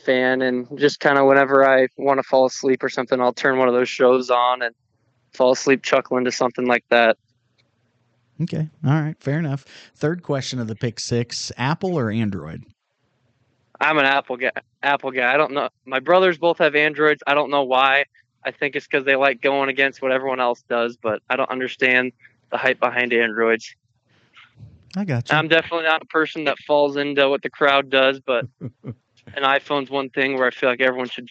fan, 0.05 0.41
and 0.41 0.67
just 0.79 1.01
kind 1.01 1.19
of 1.19 1.27
whenever 1.27 1.69
I 1.69 1.89
want 1.99 2.19
to 2.19 2.23
fall 2.23 2.47
asleep 2.47 2.83
or 2.83 2.89
something, 2.89 3.21
I'll 3.21 3.33
turn 3.33 3.59
one 3.59 3.69
of 3.69 3.75
those 3.75 3.89
shows 3.89 4.31
on 4.31 4.63
and 4.63 4.75
fall 5.35 5.53
asleep 5.53 5.83
chuckling 5.83 6.25
to 6.25 6.33
something 6.33 6.67
like 6.67 6.85
that. 6.89 7.19
Okay. 8.41 8.69
All 8.85 8.93
right. 8.93 9.17
Fair 9.21 9.39
enough. 9.39 9.65
Third 9.95 10.23
question 10.23 10.59
of 10.59 10.67
the 10.67 10.75
pick 10.75 10.99
six 10.99 11.53
Apple 11.57 11.99
or 11.99 12.11
Android? 12.11 12.65
I'm 13.81 13.99
an 13.99 14.05
Apple 14.05 14.37
guy. 14.37 14.53
Apple 14.83 15.11
guy. 15.11 15.33
I 15.33 15.37
don't 15.37 15.53
know. 15.53 15.69
My 15.85 16.01
brothers 16.01 16.39
both 16.39 16.59
have 16.59 16.75
Androids. 16.75 17.23
I 17.27 17.35
don't 17.35 17.51
know 17.51 17.65
why. 17.65 18.05
I 18.45 18.51
think 18.51 18.75
it's 18.77 18.87
because 18.87 19.05
they 19.05 19.17
like 19.17 19.41
going 19.41 19.69
against 19.69 20.03
what 20.03 20.13
everyone 20.13 20.41
else 20.41 20.63
does, 20.69 20.97
but 20.97 21.21
I 21.29 21.37
don't 21.37 21.51
understand 21.51 22.13
the 22.51 22.59
hype 22.59 22.81
behind 22.81 23.13
Androids. 23.13 23.75
I 24.97 25.05
got 25.05 25.31
you. 25.31 25.37
I'm 25.37 25.49
definitely 25.49 25.87
not 25.87 26.03
a 26.03 26.07
person 26.07 26.45
that 26.45 26.59
falls 26.59 26.97
into 26.97 27.29
what 27.29 27.43
the 27.43 27.51
crowd 27.51 27.91
does, 27.91 28.21
but 28.21 28.47
an 28.61 28.95
iPhone's 29.43 29.91
one 29.91 30.11
thing 30.11 30.35
where 30.35 30.47
I 30.47 30.51
feel 30.51 30.69
like 30.69 30.81
everyone 30.81 31.09
should 31.09 31.29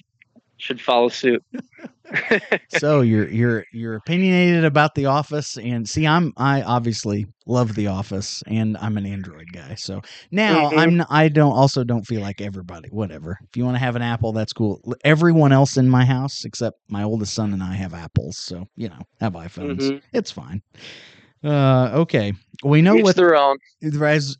should 0.62 0.80
follow 0.82 1.09
suit. 1.09 1.43
so 2.70 3.01
you're 3.01 3.30
you're 3.30 3.66
you're 3.72 3.95
opinionated 3.95 4.66
about 4.66 4.95
the 4.95 5.05
office 5.05 5.57
and 5.57 5.88
see 5.88 6.05
i'm 6.05 6.34
i 6.36 6.62
obviously 6.62 7.26
love 7.45 7.74
the 7.76 7.88
office 7.88 8.43
and 8.47 8.76
i'm 8.78 8.97
an 8.97 9.05
android 9.05 9.47
guy 9.53 9.74
so 9.76 10.01
now 10.30 10.70
Mhm. 10.72 10.78
i'm 10.78 11.05
i 11.09 11.30
don't 11.30 11.53
also 11.53 11.86
don't 11.86 12.03
feel 12.05 12.20
like 12.22 12.41
everybody 12.41 12.89
whatever 12.89 13.38
if 13.47 13.55
you 13.55 13.64
want 13.64 13.76
to 13.76 13.80
have 13.80 13.95
an 13.95 14.01
apple 14.01 14.34
that's 14.34 14.51
cool 14.51 14.82
everyone 15.05 15.53
else 15.53 15.78
in 15.78 15.88
my 15.89 16.03
house 16.03 16.43
except 16.43 16.78
my 16.89 17.03
oldest 17.03 17.34
son 17.34 17.53
and 17.53 17.64
i 17.64 17.74
have 17.76 17.93
apples 17.93 18.38
so 18.38 18.68
you 18.76 18.89
know 18.89 18.99
have 19.22 19.34
iphones 19.34 19.89
Mhm. 19.89 20.01
it's 20.12 20.32
fine 20.32 20.62
uh 21.43 21.91
okay 21.93 22.33
we 22.63 22.81
know 22.81 22.97
Each 22.97 23.03
what 23.03 23.15
their 23.15 23.35
own. 23.35 23.57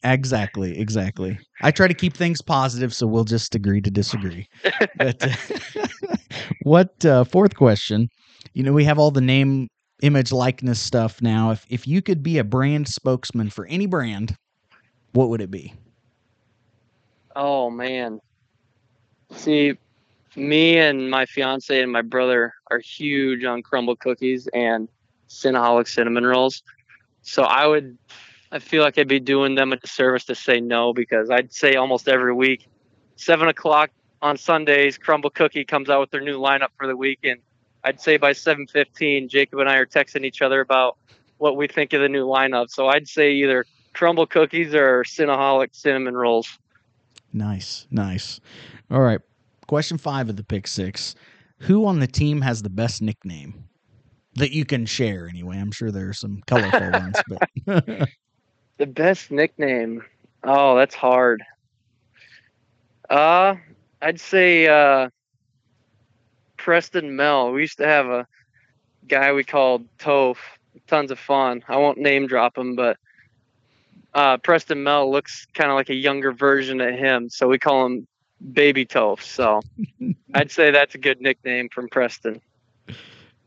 Exactly, 0.04 0.80
exactly. 0.80 1.40
I 1.62 1.72
try 1.72 1.88
to 1.88 1.94
keep 1.94 2.16
things 2.16 2.42
positive, 2.42 2.94
so 2.94 3.08
we'll 3.08 3.24
just 3.24 3.56
agree 3.56 3.82
to 3.82 3.90
disagree. 3.90 4.48
but 4.96 5.24
uh, 5.24 5.88
what 6.64 7.06
uh, 7.06 7.24
fourth 7.24 7.56
question? 7.56 8.10
You 8.54 8.64
know, 8.64 8.74
we 8.74 8.84
have 8.84 9.00
all 9.00 9.12
the 9.12 9.22
name, 9.22 9.68
image, 10.04 10.32
likeness 10.32 10.80
stuff 10.80 11.22
now. 11.22 11.52
If 11.52 11.66
if 11.70 11.88
you 11.88 12.02
could 12.02 12.22
be 12.22 12.38
a 12.38 12.44
brand 12.44 12.88
spokesman 12.88 13.50
for 13.50 13.66
any 13.66 13.88
brand, 13.88 14.36
what 15.14 15.30
would 15.30 15.42
it 15.42 15.50
be? 15.50 15.74
Oh 17.36 17.70
man. 17.70 18.20
See, 19.34 19.78
me 20.36 20.78
and 20.78 21.10
my 21.10 21.26
fiance 21.26 21.82
and 21.82 21.92
my 21.92 22.02
brother 22.02 22.54
are 22.70 22.80
huge 22.80 23.44
on 23.46 23.64
Crumbl 23.64 23.98
cookies 23.98 24.48
and 24.54 24.88
Cinnaholic 25.30 25.88
cinnamon 25.88 26.26
rolls. 26.26 26.62
So 27.22 27.44
I 27.44 27.68
would 27.68 27.98
I 28.52 28.60
feel 28.60 28.84
like 28.84 28.98
I'd 28.98 29.08
be 29.08 29.20
doing 29.20 29.56
them 29.56 29.72
a 29.72 29.78
disservice 29.78 30.26
to 30.26 30.36
say 30.36 30.60
no 30.60 30.94
because 30.94 31.30
I'd 31.30 31.54
say 31.54 31.76
almost 31.76 32.08
every 32.08 32.34
week, 32.34 32.68
seven 33.16 33.48
o'clock 33.48 33.92
on 34.22 34.38
Sundays, 34.38 34.98
Crumbl 34.98 35.34
Cookie 35.34 35.64
comes 35.64 35.90
out 35.90 36.02
with 36.02 36.12
their 36.12 36.22
new 36.22 36.38
lineup 36.40 36.70
for 36.78 36.88
the 36.88 36.96
week 36.96 37.20
and 37.24 37.40
I'd 37.84 38.00
say 38.00 38.18
by 38.18 38.34
seven 38.34 38.68
fifteen, 38.68 39.30
Jacob 39.30 39.60
and 39.60 39.70
I 39.70 39.78
are 39.78 39.86
texting 39.86 40.26
each 40.26 40.42
other 40.42 40.60
about 40.62 40.98
what 41.38 41.58
we 41.58 41.68
think 41.68 41.94
of 41.94 42.02
the 42.02 42.10
new 42.10 42.26
lineup. 42.26 42.70
So 42.70 42.88
I'd 42.88 43.08
say 43.08 43.32
either 43.32 43.66
Crumbl 43.96 44.30
cookies 44.30 44.76
or 44.76 45.04
Cinnaholic 45.04 45.70
cinnamon 45.76 46.16
rolls. 46.16 46.60
Nice, 47.34 47.88
nice. 47.90 48.40
All 48.90 49.02
right. 49.02 49.22
Question 49.68 49.98
five 49.98 50.30
of 50.30 50.36
the 50.36 50.44
pick 50.44 50.68
six. 50.68 51.16
Who 51.60 51.86
on 51.86 52.00
the 52.00 52.08
team 52.08 52.42
has 52.42 52.62
the 52.62 52.70
best 52.70 53.02
nickname 53.02 53.70
that 54.36 54.52
you 54.52 54.66
can 54.66 54.86
share? 54.86 55.28
Anyway, 55.28 55.58
I'm 55.58 55.72
sure 55.72 55.92
there 55.92 56.10
are 56.10 56.14
some 56.14 56.42
colorful 56.48 56.92
ones, 56.92 57.18
but 57.28 58.10
The 58.82 58.88
best 58.88 59.30
nickname. 59.30 60.04
Oh, 60.44 60.76
that's 60.76 60.96
hard. 60.96 61.44
Uh, 63.12 63.54
I'd 64.02 64.20
say 64.20 64.68
uh, 64.68 65.10
Preston 66.58 67.16
Mel. 67.16 67.52
We 67.52 67.62
used 67.62 67.78
to 67.78 67.86
have 67.86 68.08
a 68.08 68.26
guy 69.08 69.34
we 69.34 69.44
called 69.44 69.86
Toph. 70.00 70.38
Tons 70.88 71.12
of 71.12 71.20
fun. 71.20 71.64
I 71.68 71.78
won't 71.78 72.00
name 72.00 72.26
drop 72.26 72.58
him, 72.58 72.76
but 72.76 72.98
uh, 74.16 74.38
Preston 74.38 74.82
Mel 74.82 75.12
looks 75.12 75.46
kind 75.54 75.70
of 75.70 75.76
like 75.76 75.90
a 75.90 75.96
younger 75.96 76.32
version 76.32 76.82
of 76.82 76.96
him, 76.96 77.30
so 77.30 77.48
we 77.48 77.60
call 77.60 77.86
him 77.86 78.08
Baby 78.52 78.88
Toph. 78.88 79.22
So 79.22 79.62
I'd 80.34 80.50
say 80.50 80.72
that's 80.72 80.96
a 80.96 80.98
good 80.98 81.22
nickname 81.22 81.70
from 81.70 81.88
Preston. 81.88 82.42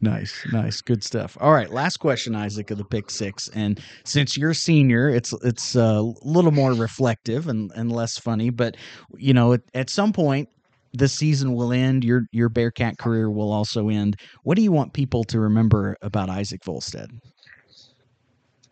Nice, 0.04 0.46
nice, 0.52 0.82
good 0.82 1.02
stuff. 1.02 1.38
All 1.40 1.52
right, 1.52 1.70
last 1.70 1.96
question, 1.96 2.34
Isaac, 2.34 2.70
of 2.70 2.76
the 2.76 2.84
pick 2.84 3.10
six. 3.10 3.48
And 3.54 3.80
since 4.04 4.36
you're 4.36 4.52
senior, 4.52 5.08
it's 5.08 5.32
it's 5.42 5.74
a 5.74 6.02
little 6.20 6.50
more 6.50 6.74
reflective 6.74 7.48
and, 7.48 7.72
and 7.74 7.90
less 7.90 8.18
funny. 8.18 8.50
But 8.50 8.76
you 9.16 9.32
know, 9.32 9.54
at, 9.54 9.62
at 9.72 9.88
some 9.88 10.12
point, 10.12 10.50
the 10.92 11.08
season 11.08 11.54
will 11.54 11.72
end. 11.72 12.04
Your 12.04 12.26
your 12.32 12.50
Bearcat 12.50 12.98
career 12.98 13.30
will 13.30 13.50
also 13.50 13.88
end. 13.88 14.16
What 14.42 14.56
do 14.56 14.62
you 14.62 14.72
want 14.72 14.92
people 14.92 15.24
to 15.24 15.40
remember 15.40 15.96
about 16.02 16.28
Isaac 16.28 16.60
Vollstedt? 16.60 17.08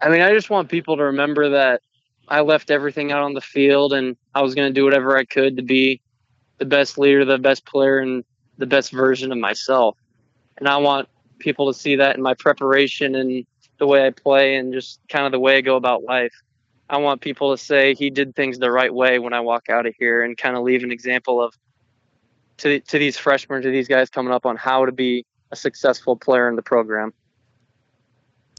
I 0.03 0.11
mean, 0.11 0.21
I 0.21 0.35
just 0.35 0.51
want 0.51 0.69
people 0.69 0.99
to 0.99 1.05
remember 1.05 1.49
that 1.49 1.81
I 2.29 2.43
left 2.43 2.71
everything 2.71 3.11
out 3.11 3.23
on 3.23 3.33
the 3.33 3.41
field 3.41 3.95
and 3.95 4.19
I 4.35 4.43
was 4.43 4.55
going 4.55 4.69
to 4.69 4.75
do 4.75 4.85
whatever 4.85 5.17
I 5.17 5.25
could 5.25 5.57
to 5.57 5.63
be 5.63 6.03
the 6.59 6.67
best 6.67 6.99
leader, 6.99 7.25
the 7.25 7.39
best 7.39 7.65
player, 7.65 8.01
and 8.01 8.23
the 8.59 8.67
best 8.67 8.93
version 8.93 9.33
of 9.33 9.39
myself. 9.39 9.97
And 10.59 10.69
I 10.69 10.77
want 10.77 11.09
people 11.43 11.73
to 11.73 11.79
see 11.79 11.97
that 11.97 12.17
in 12.17 12.23
my 12.23 12.35
preparation 12.35 13.15
and 13.15 13.45
the 13.79 13.87
way 13.87 14.07
I 14.07 14.11
play 14.11 14.57
and 14.57 14.73
just 14.73 15.01
kind 15.09 15.27
of 15.27 15.33
the 15.33 15.41
way 15.41 15.57
I 15.57 15.61
go 15.61 15.77
about 15.77 16.05
life. 16.05 16.33
I 16.89 16.99
want 16.99 17.21
people 17.21 17.57
to 17.57 17.63
say 17.63 17.95
he 17.95 18.11
did 18.11 18.37
things 18.37 18.59
the 18.59 18.71
right 18.71 18.93
way 18.93 19.19
when 19.19 19.33
I 19.33 19.41
walk 19.41 19.69
out 19.69 19.87
of 19.87 19.95
here 19.99 20.23
and 20.23 20.37
kind 20.37 20.57
of 20.57 20.63
leave 20.63 20.85
an 20.85 20.93
example 20.93 21.43
of 21.43 21.55
to, 22.59 22.81
to 22.81 22.99
these 22.99 23.17
freshmen, 23.17 23.63
to 23.63 23.71
these 23.71 23.89
guys 23.89 24.09
coming 24.11 24.33
up 24.33 24.47
on 24.47 24.57
how 24.57 24.85
to 24.85 24.93
be 24.93 25.25
a 25.51 25.57
successful 25.57 26.17
player 26.17 26.49
in 26.49 26.57
the 26.57 26.63
program. 26.63 27.13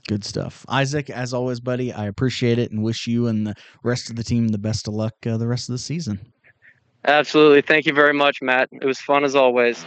Good 0.08 0.26
stuff, 0.26 0.66
Isaac. 0.68 1.10
As 1.10 1.34
always, 1.34 1.62
buddy, 1.62 1.94
I 1.94 2.08
appreciate 2.08 2.60
it 2.60 2.72
and 2.72 2.84
wish 2.84 3.08
you 3.08 3.28
and 3.28 3.48
the 3.48 3.56
rest 3.84 4.10
of 4.10 4.18
the 4.18 4.24
team 4.24 4.50
the 4.50 4.58
best 4.58 4.88
of 4.88 4.94
luck 4.94 5.14
uh, 5.26 5.38
the 5.38 5.48
rest 5.48 5.70
of 5.70 5.74
the 5.74 5.80
season. 5.80 6.20
Absolutely. 7.06 7.62
Thank 7.62 7.86
you 7.86 7.94
very 7.94 8.14
much, 8.14 8.42
Matt. 8.42 8.70
It 8.72 8.86
was 8.86 9.00
fun 9.00 9.24
as 9.24 9.36
always. 9.36 9.86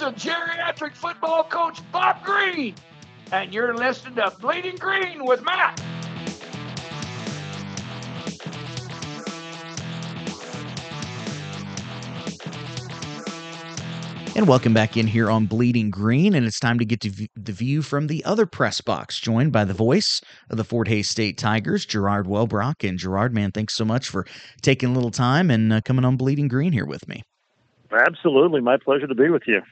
Hi, 0.00 0.10
this 0.10 0.24
geriatric 0.24 0.94
football 0.94 1.42
coach 1.44 1.80
Bob 1.90 2.22
Green, 2.22 2.74
and 3.32 3.52
you're 3.52 3.74
listening 3.74 4.14
to 4.14 4.32
Bleeding 4.40 4.76
Green 4.76 5.24
with 5.24 5.42
Matt. 5.42 5.80
And 14.36 14.46
welcome 14.46 14.72
back 14.72 14.96
in 14.96 15.08
here 15.08 15.30
on 15.30 15.46
Bleeding 15.46 15.90
Green, 15.90 16.34
and 16.34 16.46
it's 16.46 16.60
time 16.60 16.78
to 16.78 16.84
get 16.84 17.00
to 17.00 17.10
v- 17.10 17.30
the 17.34 17.52
view 17.52 17.82
from 17.82 18.06
the 18.06 18.24
other 18.24 18.46
press 18.46 18.80
box, 18.80 19.18
joined 19.18 19.52
by 19.52 19.64
the 19.64 19.74
voice 19.74 20.20
of 20.48 20.58
the 20.58 20.64
Fort 20.64 20.86
Hays 20.86 21.08
State 21.08 21.38
Tigers, 21.38 21.84
Gerard 21.84 22.26
Wellbrock. 22.26 22.88
And 22.88 22.98
Gerard, 22.98 23.34
man, 23.34 23.50
thanks 23.50 23.74
so 23.74 23.84
much 23.84 24.08
for 24.08 24.26
taking 24.62 24.90
a 24.90 24.92
little 24.92 25.10
time 25.10 25.50
and 25.50 25.72
uh, 25.72 25.80
coming 25.80 26.04
on 26.04 26.16
Bleeding 26.16 26.46
Green 26.46 26.72
here 26.72 26.86
with 26.86 27.08
me. 27.08 27.22
Absolutely, 27.90 28.60
my 28.60 28.76
pleasure 28.76 29.06
to 29.06 29.14
be 29.14 29.30
with 29.30 29.42
you. 29.46 29.62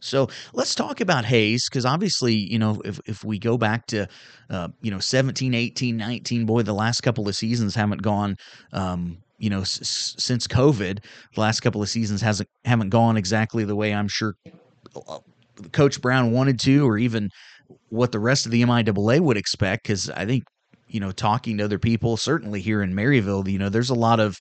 So 0.00 0.28
let's 0.52 0.74
talk 0.74 1.00
about 1.00 1.24
Hays 1.24 1.68
because 1.68 1.84
obviously, 1.84 2.34
you 2.34 2.58
know, 2.58 2.80
if, 2.84 3.00
if 3.06 3.24
we 3.24 3.38
go 3.38 3.58
back 3.58 3.86
to, 3.88 4.06
uh, 4.48 4.68
you 4.80 4.90
know, 4.90 4.98
17, 4.98 5.54
18, 5.54 5.96
19, 5.96 6.46
boy, 6.46 6.62
the 6.62 6.72
last 6.72 7.02
couple 7.02 7.28
of 7.28 7.36
seasons 7.36 7.74
haven't 7.74 8.02
gone, 8.02 8.36
um, 8.72 9.18
you 9.38 9.50
know, 9.50 9.60
s- 9.60 10.14
since 10.18 10.46
COVID, 10.46 11.02
the 11.34 11.40
last 11.40 11.60
couple 11.60 11.82
of 11.82 11.88
seasons 11.88 12.20
hasn't 12.20 12.48
haven't 12.64 12.90
gone 12.90 13.16
exactly 13.16 13.64
the 13.64 13.76
way 13.76 13.94
I'm 13.94 14.08
sure 14.08 14.34
uh, 15.08 15.18
Coach 15.72 16.00
Brown 16.00 16.32
wanted 16.32 16.58
to, 16.60 16.86
or 16.88 16.98
even 16.98 17.28
what 17.90 18.12
the 18.12 18.18
rest 18.18 18.46
of 18.46 18.52
the 18.52 18.62
MIAA 18.62 19.20
would 19.20 19.36
expect. 19.36 19.84
Because 19.84 20.10
I 20.10 20.24
think, 20.26 20.44
you 20.88 21.00
know, 21.00 21.12
talking 21.12 21.58
to 21.58 21.64
other 21.64 21.78
people, 21.78 22.16
certainly 22.16 22.60
here 22.60 22.82
in 22.82 22.94
Maryville, 22.94 23.48
you 23.48 23.58
know, 23.58 23.68
there's 23.68 23.90
a 23.90 23.94
lot 23.94 24.20
of 24.20 24.36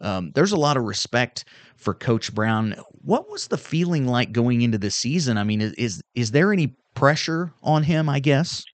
um, 0.00 0.32
there's 0.34 0.52
a 0.52 0.56
lot 0.56 0.76
of 0.76 0.84
respect 0.84 1.44
for 1.76 1.94
Coach 1.94 2.34
Brown. 2.34 2.74
What 3.02 3.30
was 3.30 3.48
the 3.48 3.58
feeling 3.58 4.06
like 4.06 4.32
going 4.32 4.62
into 4.62 4.78
the 4.78 4.90
season? 4.90 5.38
I 5.38 5.44
mean, 5.44 5.60
is 5.60 6.02
is, 6.14 6.30
there 6.30 6.52
any 6.52 6.74
pressure 6.94 7.52
on 7.62 7.82
him? 7.82 8.08
I 8.08 8.20
guess. 8.20 8.64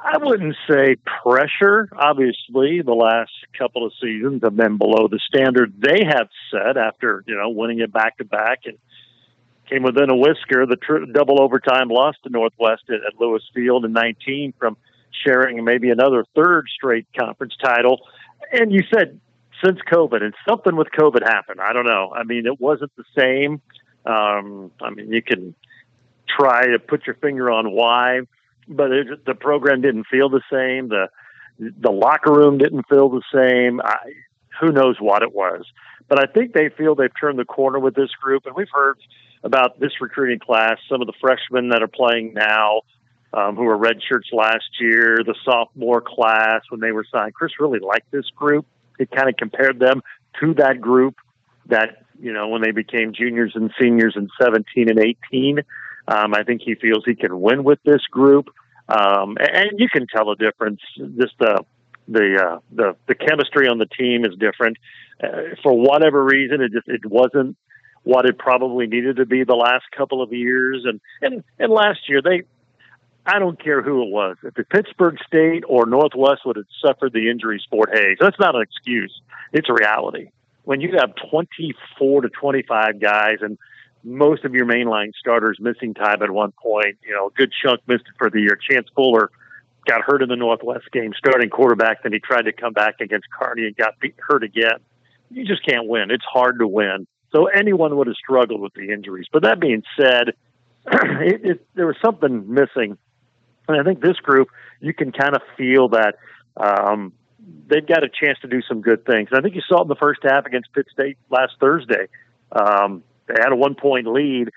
I 0.00 0.16
wouldn't 0.16 0.56
say 0.68 0.96
pressure. 1.22 1.88
Obviously, 1.96 2.82
the 2.82 2.94
last 2.94 3.32
couple 3.58 3.84
of 3.84 3.92
seasons 4.00 4.42
have 4.42 4.56
been 4.56 4.78
below 4.78 5.08
the 5.08 5.18
standard 5.28 5.74
they 5.78 6.04
have 6.04 6.28
set 6.50 6.76
after 6.76 7.24
you 7.26 7.36
know 7.36 7.48
winning 7.50 7.80
it 7.80 7.92
back 7.92 8.18
to 8.18 8.24
back 8.24 8.60
and 8.64 8.78
came 9.68 9.82
within 9.82 10.10
a 10.10 10.16
whisker. 10.16 10.66
The 10.66 10.76
double 11.12 11.42
overtime 11.42 11.88
loss 11.88 12.14
to 12.24 12.30
Northwest 12.30 12.84
at, 12.88 12.96
at 12.96 13.20
Lewis 13.20 13.42
Field 13.54 13.84
in 13.84 13.92
19 13.92 14.54
from 14.58 14.76
sharing 15.26 15.64
maybe 15.64 15.90
another 15.90 16.24
third 16.34 16.66
straight 16.74 17.06
conference 17.18 17.54
title. 17.62 18.00
And 18.52 18.72
you 18.72 18.82
said 18.92 19.20
since 19.64 19.78
COVID, 19.90 20.22
and 20.22 20.34
something 20.48 20.76
with 20.76 20.88
COVID 20.98 21.22
happened. 21.22 21.60
I 21.60 21.72
don't 21.72 21.86
know. 21.86 22.12
I 22.14 22.24
mean, 22.24 22.46
it 22.46 22.60
wasn't 22.60 22.92
the 22.96 23.04
same. 23.16 23.60
Um, 24.04 24.70
I 24.80 24.90
mean, 24.90 25.12
you 25.12 25.22
can 25.22 25.54
try 26.28 26.66
to 26.66 26.78
put 26.78 27.06
your 27.06 27.16
finger 27.16 27.50
on 27.50 27.72
why, 27.72 28.20
but 28.68 28.92
it, 28.92 29.24
the 29.24 29.34
program 29.34 29.80
didn't 29.80 30.06
feel 30.06 30.28
the 30.28 30.42
same. 30.50 30.88
The 30.88 31.08
the 31.58 31.90
locker 31.90 32.32
room 32.32 32.58
didn't 32.58 32.86
feel 32.88 33.08
the 33.08 33.22
same. 33.34 33.80
I, 33.80 33.96
who 34.60 34.70
knows 34.70 34.96
what 35.00 35.22
it 35.22 35.34
was? 35.34 35.64
But 36.08 36.22
I 36.22 36.32
think 36.32 36.52
they 36.52 36.68
feel 36.68 36.94
they've 36.94 37.10
turned 37.20 37.38
the 37.38 37.44
corner 37.44 37.78
with 37.78 37.94
this 37.94 38.10
group, 38.22 38.46
and 38.46 38.54
we've 38.54 38.70
heard 38.72 38.98
about 39.42 39.78
this 39.80 40.00
recruiting 40.00 40.38
class. 40.38 40.78
Some 40.88 41.00
of 41.00 41.06
the 41.06 41.12
freshmen 41.20 41.70
that 41.70 41.82
are 41.82 41.88
playing 41.88 42.34
now, 42.34 42.82
um, 43.32 43.56
who 43.56 43.64
were 43.64 43.76
red 43.76 43.98
shirts 44.08 44.28
last 44.32 44.68
year, 44.80 45.18
the 45.24 45.34
sophomore 45.44 46.00
class 46.00 46.62
when 46.70 46.80
they 46.80 46.92
were 46.92 47.04
signed. 47.12 47.34
Chris 47.34 47.52
really 47.60 47.80
liked 47.80 48.10
this 48.10 48.28
group. 48.30 48.66
He 48.98 49.06
kind 49.06 49.28
of 49.28 49.36
compared 49.36 49.78
them 49.78 50.02
to 50.40 50.54
that 50.54 50.80
group 50.80 51.16
that 51.66 52.04
you 52.20 52.32
know 52.32 52.48
when 52.48 52.62
they 52.62 52.72
became 52.72 53.12
juniors 53.12 53.52
and 53.54 53.70
seniors 53.80 54.14
in 54.16 54.28
17 54.40 54.88
and 54.88 54.98
18. 54.98 55.60
Um, 56.08 56.34
I 56.34 56.42
think 56.42 56.62
he 56.64 56.74
feels 56.74 57.04
he 57.04 57.14
can 57.14 57.40
win 57.40 57.64
with 57.64 57.78
this 57.84 58.02
group, 58.10 58.48
um, 58.88 59.36
and 59.38 59.72
you 59.78 59.88
can 59.92 60.06
tell 60.06 60.26
the 60.26 60.36
difference. 60.36 60.80
Just 60.96 61.34
the 61.38 61.64
the 62.08 62.42
uh, 62.42 62.58
the 62.72 62.96
the 63.06 63.14
chemistry 63.14 63.68
on 63.68 63.78
the 63.78 63.86
team 63.86 64.24
is 64.24 64.34
different. 64.38 64.78
Uh, 65.22 65.54
for 65.62 65.78
whatever 65.78 66.24
reason, 66.24 66.60
it 66.60 66.72
just 66.72 66.88
it 66.88 67.04
wasn't 67.04 67.56
what 68.04 68.24
it 68.24 68.38
probably 68.38 68.86
needed 68.86 69.16
to 69.16 69.26
be 69.26 69.44
the 69.44 69.54
last 69.54 69.84
couple 69.96 70.22
of 70.22 70.32
years. 70.32 70.84
And 70.86 71.00
and 71.20 71.44
and 71.58 71.70
last 71.70 72.08
year 72.08 72.22
they, 72.22 72.42
I 73.28 73.38
don't 73.38 73.62
care 73.62 73.82
who 73.82 74.02
it 74.02 74.10
was, 74.10 74.36
if 74.42 74.58
it's 74.58 74.68
Pittsburg 74.70 75.18
State 75.26 75.62
or 75.68 75.84
Northwest 75.84 76.42
would 76.46 76.56
have 76.56 76.66
suffered 76.84 77.12
the 77.12 77.30
injuries 77.30 77.62
Fort 77.70 77.90
Hays. 77.92 78.16
That's 78.18 78.38
not 78.40 78.54
an 78.54 78.62
excuse. 78.62 79.20
It's 79.52 79.68
a 79.68 79.74
reality. 79.74 80.30
When 80.64 80.80
you 80.80 80.96
have 80.98 81.12
24 81.30 82.22
to 82.22 82.28
25 82.28 83.00
guys 83.00 83.38
and 83.40 83.58
most 84.02 84.44
of 84.44 84.54
your 84.54 84.66
mainline 84.66 85.12
starters 85.18 85.58
missing 85.60 85.92
time 85.92 86.22
at 86.22 86.30
one 86.30 86.52
point, 86.52 86.96
you 87.06 87.14
know, 87.14 87.26
a 87.26 87.30
good 87.30 87.52
chunk 87.62 87.80
missed 87.86 88.04
it 88.06 88.14
for 88.16 88.30
the 88.30 88.40
year. 88.40 88.58
Chance 88.70 88.88
Fuller 88.94 89.30
got 89.86 90.02
hurt 90.02 90.22
in 90.22 90.28
the 90.28 90.36
Northwest 90.36 90.90
game, 90.92 91.12
starting 91.16 91.50
quarterback. 91.50 92.02
Then 92.02 92.12
he 92.12 92.20
tried 92.20 92.42
to 92.42 92.52
come 92.52 92.72
back 92.72 92.96
against 93.00 93.26
Kearney 93.30 93.66
and 93.66 93.76
got 93.76 93.98
beat, 94.00 94.14
hurt 94.18 94.42
again. 94.42 94.78
You 95.30 95.44
just 95.44 95.64
can't 95.66 95.86
win. 95.86 96.10
It's 96.10 96.24
hard 96.24 96.58
to 96.60 96.66
win. 96.66 97.06
So 97.34 97.46
anyone 97.46 97.96
would 97.96 98.06
have 98.06 98.16
struggled 98.16 98.60
with 98.60 98.72
the 98.74 98.90
injuries. 98.90 99.26
But 99.30 99.42
that 99.42 99.60
being 99.60 99.82
said, 100.00 100.30
it, 100.86 101.44
it, 101.44 101.66
there 101.74 101.86
was 101.86 101.96
something 102.02 102.52
missing, 102.52 102.96
and 103.68 103.80
I 103.80 103.84
think 103.84 104.00
this 104.00 104.16
group 104.16 104.48
you 104.80 104.94
can 104.94 105.12
kind 105.12 105.34
of 105.34 105.42
feel 105.56 105.88
that 105.90 106.16
um, 106.56 107.12
they've 107.68 107.86
got 107.86 108.04
a 108.04 108.08
chance 108.08 108.38
to 108.40 108.48
do 108.48 108.62
some 108.62 108.80
good 108.80 109.04
things. 109.04 109.28
And 109.30 109.38
I 109.38 109.42
think 109.42 109.54
you 109.54 109.62
saw 109.66 109.80
it 109.80 109.82
in 109.82 109.88
the 109.88 109.96
first 109.96 110.20
half 110.22 110.46
against 110.46 110.72
Pitt 110.72 110.86
State 110.92 111.18
last 111.30 111.54
Thursday. 111.60 112.08
Um, 112.52 113.02
they 113.26 113.34
had 113.38 113.52
a 113.52 113.56
one 113.56 113.74
point 113.74 114.06
lead, 114.06 114.50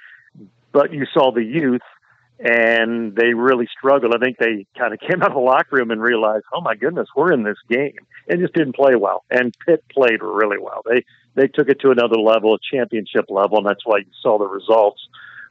but 0.72 0.94
you 0.94 1.06
saw 1.14 1.32
the 1.32 1.44
youth 1.44 1.82
and 2.44 3.16
they 3.16 3.34
really 3.36 3.68
struggled. 3.78 4.16
I 4.16 4.18
think 4.18 4.38
they 4.38 4.66
kind 4.78 4.94
of 4.94 5.00
came 5.08 5.22
out 5.22 5.30
of 5.30 5.36
the 5.36 5.40
locker 5.40 5.76
room 5.76 5.92
and 5.92 6.02
realized, 6.02 6.46
oh 6.54 6.62
my 6.62 6.76
goodness, 6.76 7.08
we're 7.16 7.32
in 7.32 7.44
this 7.44 7.58
game, 7.70 8.00
and 8.28 8.40
just 8.40 8.54
didn't 8.54 8.76
play 8.76 8.96
well. 8.96 9.24
And 9.30 9.56
Pitt 9.66 9.84
played 9.90 10.22
really 10.22 10.58
well. 10.58 10.82
They 10.90 11.06
they 11.34 11.48
took 11.48 11.70
it 11.70 11.80
to 11.82 11.92
another 11.92 12.18
level, 12.18 12.56
a 12.56 12.76
championship 12.76 13.26
level, 13.30 13.58
and 13.58 13.66
that's 13.66 13.86
why 13.86 14.00
you 14.00 14.12
saw 14.22 14.38
the 14.38 14.48
results. 14.48 15.02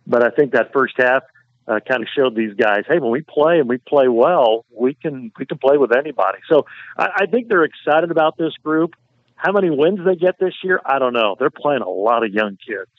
But 0.07 0.25
I 0.25 0.31
think 0.31 0.53
that 0.53 0.73
first 0.73 0.95
half 0.99 1.23
uh, 1.71 1.79
kind 1.81 2.03
of 2.03 2.09
showed 2.15 2.35
these 2.35 2.55
guys, 2.55 2.83
hey, 2.89 2.99
when 2.99 3.13
we 3.13 3.23
play 3.23 3.61
and 3.61 3.69
we 3.69 3.79
play 3.79 4.09
well, 4.09 4.65
we 4.77 4.95
can 4.95 5.31
we 5.39 5.47
can 5.47 5.59
play 5.59 5.77
with 5.77 5.97
anybody. 5.97 6.39
So 6.51 6.67
I, 6.99 7.09
I 7.23 7.27
think 7.27 7.49
they're 7.49 7.65
excited 7.65 8.11
about 8.11 8.37
this 8.37 8.53
group. 8.65 8.97
How 9.37 9.53
many 9.53 9.71
wins 9.71 10.01
they 10.05 10.17
get 10.17 10.39
this 10.39 10.55
year, 10.65 10.81
I 10.85 10.99
don't 10.99 11.13
know. 11.13 11.37
They're 11.39 11.51
playing 11.51 11.83
a 11.83 11.89
lot 11.89 12.25
of 12.25 12.33
young 12.33 12.59
kids. 12.67 12.91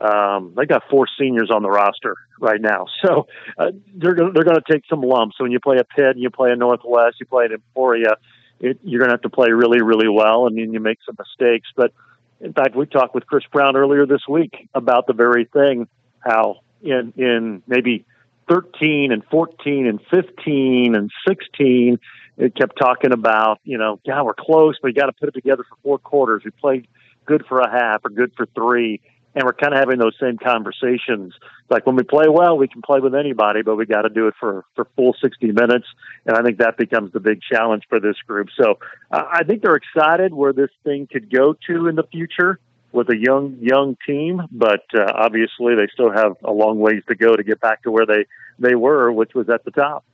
Um, 0.00 0.54
they 0.56 0.66
got 0.66 0.82
four 0.90 1.06
seniors 1.18 1.50
on 1.50 1.62
the 1.62 1.70
roster 1.70 2.14
right 2.38 2.60
now, 2.60 2.86
so 3.02 3.26
uh, 3.58 3.70
they're 3.94 4.14
gonna, 4.14 4.32
they're 4.32 4.44
going 4.44 4.56
to 4.56 4.72
take 4.72 4.84
some 4.88 5.00
lumps. 5.00 5.36
So 5.38 5.44
when 5.44 5.52
you 5.52 5.60
play 5.60 5.78
a 5.78 5.84
Pitt, 5.84 6.10
and 6.10 6.20
you 6.20 6.30
play 6.30 6.50
a 6.50 6.56
Northwest, 6.56 7.16
you 7.20 7.26
play 7.26 7.46
an 7.46 7.52
Emporia, 7.52 8.16
it, 8.60 8.78
you're 8.82 8.98
going 8.98 9.08
to 9.08 9.14
have 9.14 9.22
to 9.22 9.30
play 9.30 9.50
really, 9.50 9.82
really 9.82 10.08
well, 10.08 10.46
and 10.46 10.56
then 10.56 10.72
you 10.72 10.80
make 10.80 10.98
some 11.04 11.16
mistakes. 11.18 11.68
But 11.74 11.92
in 12.40 12.52
fact, 12.52 12.76
we 12.76 12.86
talked 12.86 13.14
with 13.14 13.26
Chris 13.26 13.44
Brown 13.52 13.76
earlier 13.76 14.06
this 14.06 14.22
week 14.28 14.68
about 14.74 15.06
the 15.06 15.14
very 15.14 15.46
thing. 15.46 15.88
How 16.20 16.60
in 16.82 17.12
in 17.16 17.62
maybe 17.66 18.04
13 18.50 19.12
and 19.12 19.22
14 19.30 19.86
and 19.86 20.00
15 20.10 20.94
and 20.94 21.10
16, 21.26 21.98
it 22.36 22.54
kept 22.54 22.78
talking 22.78 23.12
about 23.12 23.60
you 23.64 23.78
know, 23.78 24.00
yeah, 24.04 24.22
we're 24.22 24.34
close, 24.34 24.76
but 24.80 24.88
you 24.88 24.94
got 24.94 25.06
to 25.06 25.12
put 25.12 25.28
it 25.28 25.32
together 25.32 25.64
for 25.68 25.76
four 25.82 25.98
quarters. 25.98 26.42
We 26.44 26.50
played 26.50 26.88
good 27.26 27.44
for 27.46 27.60
a 27.60 27.70
half 27.70 28.04
or 28.04 28.10
good 28.10 28.32
for 28.36 28.46
three 28.54 29.00
and 29.34 29.44
we're 29.44 29.52
kind 29.52 29.72
of 29.72 29.78
having 29.78 29.98
those 29.98 30.16
same 30.20 30.38
conversations. 30.38 31.34
Like 31.68 31.86
when 31.86 31.96
we 31.96 32.02
play 32.02 32.26
well, 32.28 32.58
we 32.58 32.68
can 32.68 32.82
play 32.82 33.00
with 33.00 33.14
anybody, 33.14 33.62
but 33.62 33.76
we 33.76 33.86
got 33.86 34.02
to 34.02 34.08
do 34.08 34.26
it 34.26 34.34
for 34.40 34.64
for 34.74 34.86
full 34.96 35.14
60 35.20 35.52
minutes, 35.52 35.86
and 36.26 36.36
I 36.36 36.42
think 36.42 36.58
that 36.58 36.76
becomes 36.76 37.12
the 37.12 37.20
big 37.20 37.40
challenge 37.42 37.84
for 37.88 38.00
this 38.00 38.16
group. 38.26 38.48
So 38.60 38.78
uh, 39.10 39.24
I 39.30 39.44
think 39.44 39.62
they're 39.62 39.76
excited 39.76 40.34
where 40.34 40.52
this 40.52 40.70
thing 40.84 41.06
could 41.10 41.32
go 41.32 41.54
to 41.68 41.86
in 41.86 41.96
the 41.96 42.04
future 42.10 42.58
with 42.92 43.08
a 43.10 43.16
young 43.16 43.56
young 43.60 43.96
team, 44.06 44.42
but 44.50 44.84
uh, 44.94 45.12
obviously 45.14 45.74
they 45.74 45.86
still 45.92 46.10
have 46.10 46.36
a 46.44 46.52
long 46.52 46.78
ways 46.78 47.02
to 47.08 47.14
go 47.14 47.36
to 47.36 47.42
get 47.42 47.60
back 47.60 47.82
to 47.82 47.90
where 47.90 48.06
they 48.06 48.26
they 48.58 48.74
were, 48.74 49.12
which 49.12 49.34
was 49.34 49.48
at 49.48 49.64
the 49.64 49.70
top. 49.70 50.04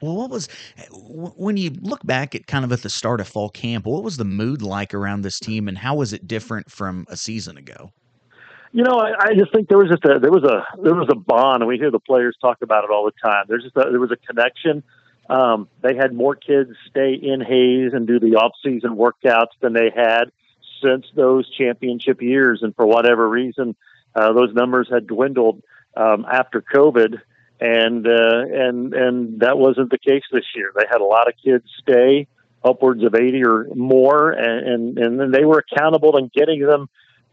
Well, 0.00 0.14
what 0.14 0.30
was 0.30 0.48
when 0.92 1.56
you 1.56 1.70
look 1.80 2.04
back 2.06 2.34
at 2.34 2.46
kind 2.46 2.64
of 2.64 2.72
at 2.72 2.82
the 2.82 2.90
start 2.90 3.20
of 3.20 3.28
fall 3.28 3.48
camp? 3.48 3.86
What 3.86 4.04
was 4.04 4.16
the 4.16 4.24
mood 4.24 4.62
like 4.62 4.94
around 4.94 5.22
this 5.22 5.40
team, 5.40 5.68
and 5.68 5.76
how 5.76 5.96
was 5.96 6.12
it 6.12 6.26
different 6.26 6.70
from 6.70 7.06
a 7.08 7.16
season 7.16 7.56
ago? 7.56 7.92
You 8.72 8.84
know, 8.84 8.98
I, 8.98 9.30
I 9.30 9.34
just 9.34 9.52
think 9.52 9.68
there 9.68 9.78
was 9.78 9.88
just 9.88 10.04
a 10.04 10.18
there 10.20 10.30
was 10.30 10.44
a 10.44 10.64
there 10.82 10.94
was 10.94 11.08
a 11.10 11.16
bond, 11.16 11.62
and 11.62 11.68
we 11.68 11.78
hear 11.78 11.90
the 11.90 11.98
players 11.98 12.36
talk 12.40 12.58
about 12.62 12.84
it 12.84 12.90
all 12.90 13.04
the 13.04 13.28
time. 13.28 13.46
There's 13.48 13.64
just 13.64 13.76
a, 13.76 13.90
there 13.90 14.00
was 14.00 14.12
a 14.12 14.16
connection. 14.16 14.82
Um, 15.28 15.68
they 15.82 15.94
had 15.94 16.14
more 16.14 16.34
kids 16.34 16.70
stay 16.88 17.14
in 17.14 17.40
Hays 17.40 17.92
and 17.92 18.06
do 18.06 18.18
the 18.18 18.36
off 18.36 18.52
season 18.64 18.96
workouts 18.96 19.52
than 19.60 19.74
they 19.74 19.90
had 19.94 20.30
since 20.82 21.06
those 21.14 21.48
championship 21.50 22.22
years, 22.22 22.60
and 22.62 22.74
for 22.74 22.86
whatever 22.86 23.28
reason, 23.28 23.76
uh, 24.14 24.32
those 24.32 24.52
numbers 24.54 24.88
had 24.92 25.06
dwindled 25.06 25.62
um, 25.96 26.26
after 26.30 26.62
COVID, 26.62 27.20
and 27.60 28.06
uh, 28.06 28.40
and 28.52 28.94
and 28.94 29.40
that 29.40 29.58
wasn't 29.58 29.90
the 29.90 29.98
case 29.98 30.22
this 30.32 30.44
year. 30.54 30.72
They 30.76 30.84
had 30.90 31.00
a 31.00 31.04
lot 31.04 31.28
of 31.28 31.34
kids 31.42 31.64
stay, 31.80 32.26
upwards 32.64 33.02
of 33.04 33.14
eighty 33.14 33.44
or 33.44 33.66
more, 33.74 34.30
and 34.30 34.98
and, 34.98 35.20
and 35.20 35.34
they 35.34 35.44
were 35.44 35.64
accountable 35.70 36.16
in 36.16 36.30
getting 36.34 36.60
them 36.60 36.88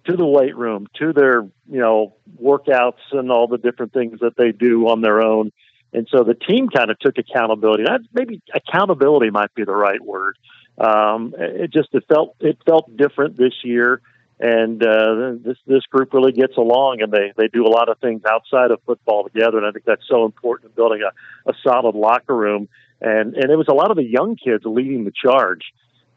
to 0.05 0.15
the 0.15 0.25
weight 0.25 0.55
room, 0.55 0.87
to 0.99 1.13
their, 1.13 1.41
you 1.67 1.79
know, 1.79 2.15
workouts 2.41 3.01
and 3.11 3.31
all 3.31 3.47
the 3.47 3.57
different 3.57 3.91
things 3.91 4.19
that 4.19 4.37
they 4.37 4.51
do 4.51 4.87
on 4.87 5.01
their 5.01 5.21
own. 5.21 5.51
And 5.93 6.07
so 6.11 6.23
the 6.23 6.35
team 6.35 6.69
kind 6.69 6.91
of 6.91 6.99
took 6.99 7.17
accountability. 7.17 7.83
That 7.85 8.01
maybe 8.13 8.41
accountability 8.53 9.31
might 9.31 9.53
be 9.55 9.63
the 9.63 9.75
right 9.75 10.01
word. 10.01 10.37
Um, 10.77 11.33
it 11.37 11.71
just 11.71 11.89
it 11.93 12.03
felt 12.07 12.35
it 12.39 12.57
felt 12.65 12.95
different 12.97 13.37
this 13.37 13.53
year, 13.63 14.01
and 14.39 14.83
uh, 14.85 15.35
this 15.41 15.57
this 15.65 15.85
group 15.85 16.13
really 16.13 16.33
gets 16.33 16.57
along, 16.57 17.01
and 17.01 17.11
they 17.11 17.31
they 17.37 17.47
do 17.47 17.65
a 17.65 17.69
lot 17.69 17.87
of 17.89 17.97
things 17.99 18.21
outside 18.29 18.71
of 18.71 18.81
football 18.85 19.23
together. 19.23 19.57
And 19.57 19.65
I 19.65 19.71
think 19.71 19.85
that's 19.85 20.07
so 20.09 20.25
important 20.25 20.71
in 20.71 20.75
building 20.75 21.01
a, 21.01 21.49
a 21.49 21.53
solid 21.63 21.95
locker 21.95 22.35
room. 22.35 22.67
And 23.01 23.35
and 23.35 23.51
it 23.51 23.55
was 23.55 23.67
a 23.69 23.73
lot 23.73 23.91
of 23.91 23.97
the 23.97 24.03
young 24.03 24.35
kids 24.35 24.63
leading 24.65 25.05
the 25.05 25.11
charge. 25.11 25.61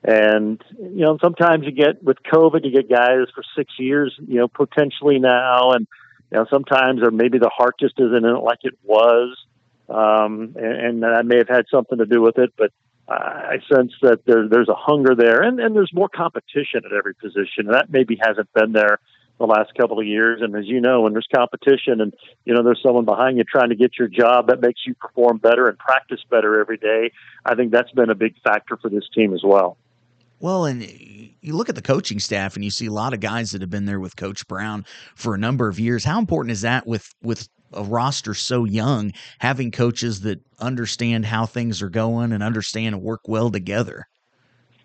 And 0.02 0.62
you 0.78 1.04
know, 1.04 1.18
sometimes 1.22 1.64
you 1.64 1.72
get 1.72 2.02
with 2.02 2.18
COVID, 2.22 2.64
you 2.64 2.70
get 2.70 2.88
guys 2.88 3.26
for 3.34 3.42
six 3.56 3.72
years, 3.78 4.14
you 4.26 4.36
know, 4.36 4.48
potentially 4.48 5.18
now, 5.18 5.72
and 5.72 5.86
you 6.30 6.38
know, 6.38 6.46
sometimes 6.50 7.02
or 7.02 7.10
maybe 7.10 7.38
the 7.38 7.50
heart 7.54 7.76
just 7.80 7.94
isn't 7.98 8.24
in 8.24 8.24
it 8.24 8.42
like 8.42 8.60
it 8.62 8.78
was, 8.84 9.36
um, 9.88 10.54
and, 10.56 11.02
and 11.02 11.02
that 11.02 11.26
may 11.26 11.38
have 11.38 11.48
had 11.48 11.64
something 11.70 11.98
to 11.98 12.06
do 12.06 12.20
with 12.20 12.38
it. 12.38 12.52
But 12.56 12.72
I 13.08 13.58
sense 13.72 13.92
that 14.02 14.20
there, 14.26 14.48
there's 14.48 14.68
a 14.68 14.74
hunger 14.74 15.14
there, 15.14 15.42
and, 15.42 15.58
and 15.60 15.74
there's 15.74 15.92
more 15.94 16.08
competition 16.08 16.82
at 16.84 16.92
every 16.92 17.14
position, 17.14 17.66
and 17.66 17.74
that 17.74 17.90
maybe 17.90 18.18
hasn't 18.20 18.52
been 18.52 18.72
there 18.72 18.98
the 19.38 19.46
last 19.46 19.72
couple 19.74 19.98
of 19.98 20.06
years. 20.06 20.40
And 20.42 20.54
as 20.56 20.66
you 20.66 20.80
know, 20.80 21.02
when 21.02 21.12
there's 21.12 21.28
competition 21.34 22.00
and 22.00 22.12
you 22.44 22.54
know 22.54 22.62
there's 22.62 22.82
someone 22.82 23.04
behind 23.04 23.38
you 23.38 23.44
trying 23.44 23.70
to 23.70 23.76
get 23.76 23.92
your 23.98 24.08
job, 24.08 24.48
that 24.48 24.60
makes 24.60 24.80
you 24.86 24.94
perform 24.94 25.38
better 25.38 25.68
and 25.68 25.78
practice 25.78 26.20
better 26.30 26.60
every 26.60 26.76
day. 26.76 27.12
I 27.44 27.54
think 27.54 27.72
that's 27.72 27.90
been 27.92 28.10
a 28.10 28.14
big 28.14 28.34
factor 28.42 28.76
for 28.76 28.90
this 28.90 29.08
team 29.14 29.32
as 29.32 29.42
well. 29.42 29.78
Well, 30.40 30.66
and 30.66 30.82
you 31.40 31.56
look 31.56 31.68
at 31.68 31.74
the 31.74 31.82
coaching 31.82 32.20
staff 32.20 32.54
and 32.54 32.64
you 32.64 32.70
see 32.70 32.86
a 32.86 32.92
lot 32.92 33.12
of 33.12 33.20
guys 33.20 33.50
that 33.52 33.60
have 33.60 33.70
been 33.70 33.86
there 33.86 33.98
with 33.98 34.16
Coach 34.16 34.46
Brown 34.46 34.84
for 35.16 35.34
a 35.34 35.38
number 35.38 35.68
of 35.68 35.80
years. 35.80 36.04
How 36.04 36.18
important 36.18 36.52
is 36.52 36.60
that 36.60 36.86
with 36.86 37.12
with 37.22 37.48
a 37.72 37.84
roster 37.84 38.34
so 38.34 38.64
young, 38.64 39.12
having 39.38 39.70
coaches 39.70 40.20
that 40.22 40.40
understand 40.58 41.26
how 41.26 41.46
things 41.46 41.82
are 41.82 41.90
going 41.90 42.32
and 42.32 42.42
understand 42.42 42.94
and 42.94 43.04
work 43.04 43.28
well 43.28 43.50
together? 43.50 44.08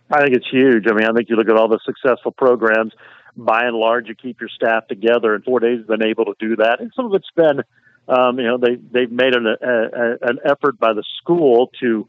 I 0.10 0.22
think 0.22 0.36
it's 0.36 0.50
huge. 0.50 0.86
I 0.88 0.94
mean, 0.94 1.08
I 1.08 1.14
think 1.14 1.30
you 1.30 1.36
look 1.36 1.50
at 1.50 1.56
all 1.56 1.68
the 1.68 1.80
successful 1.86 2.32
programs. 2.32 2.94
By 3.36 3.66
and 3.66 3.76
large, 3.76 4.08
you 4.10 4.16
keep 4.16 4.40
your 4.40 4.50
staff 4.50 4.88
together, 4.88 5.34
and 5.34 5.44
Fort 5.44 5.64
Hays 5.64 5.80
has 5.80 5.88
been 5.88 6.06
able 6.06 6.26
to 6.26 6.36
do 6.40 6.56
that. 6.58 6.80
And 6.82 6.92
some 6.96 7.08
of 7.08 7.14
it's 7.16 7.32
been, 7.36 7.64
um, 8.08 8.38
you 8.38 8.46
know, 8.46 8.58
they 8.58 8.76
they've 8.76 9.12
made 9.12 9.34
an 9.36 9.48
a, 9.48 9.54
a, 9.54 10.18
an 10.30 10.40
effort 10.46 10.78
by 10.78 10.94
the 10.94 11.04
school 11.20 11.72
to 11.80 12.08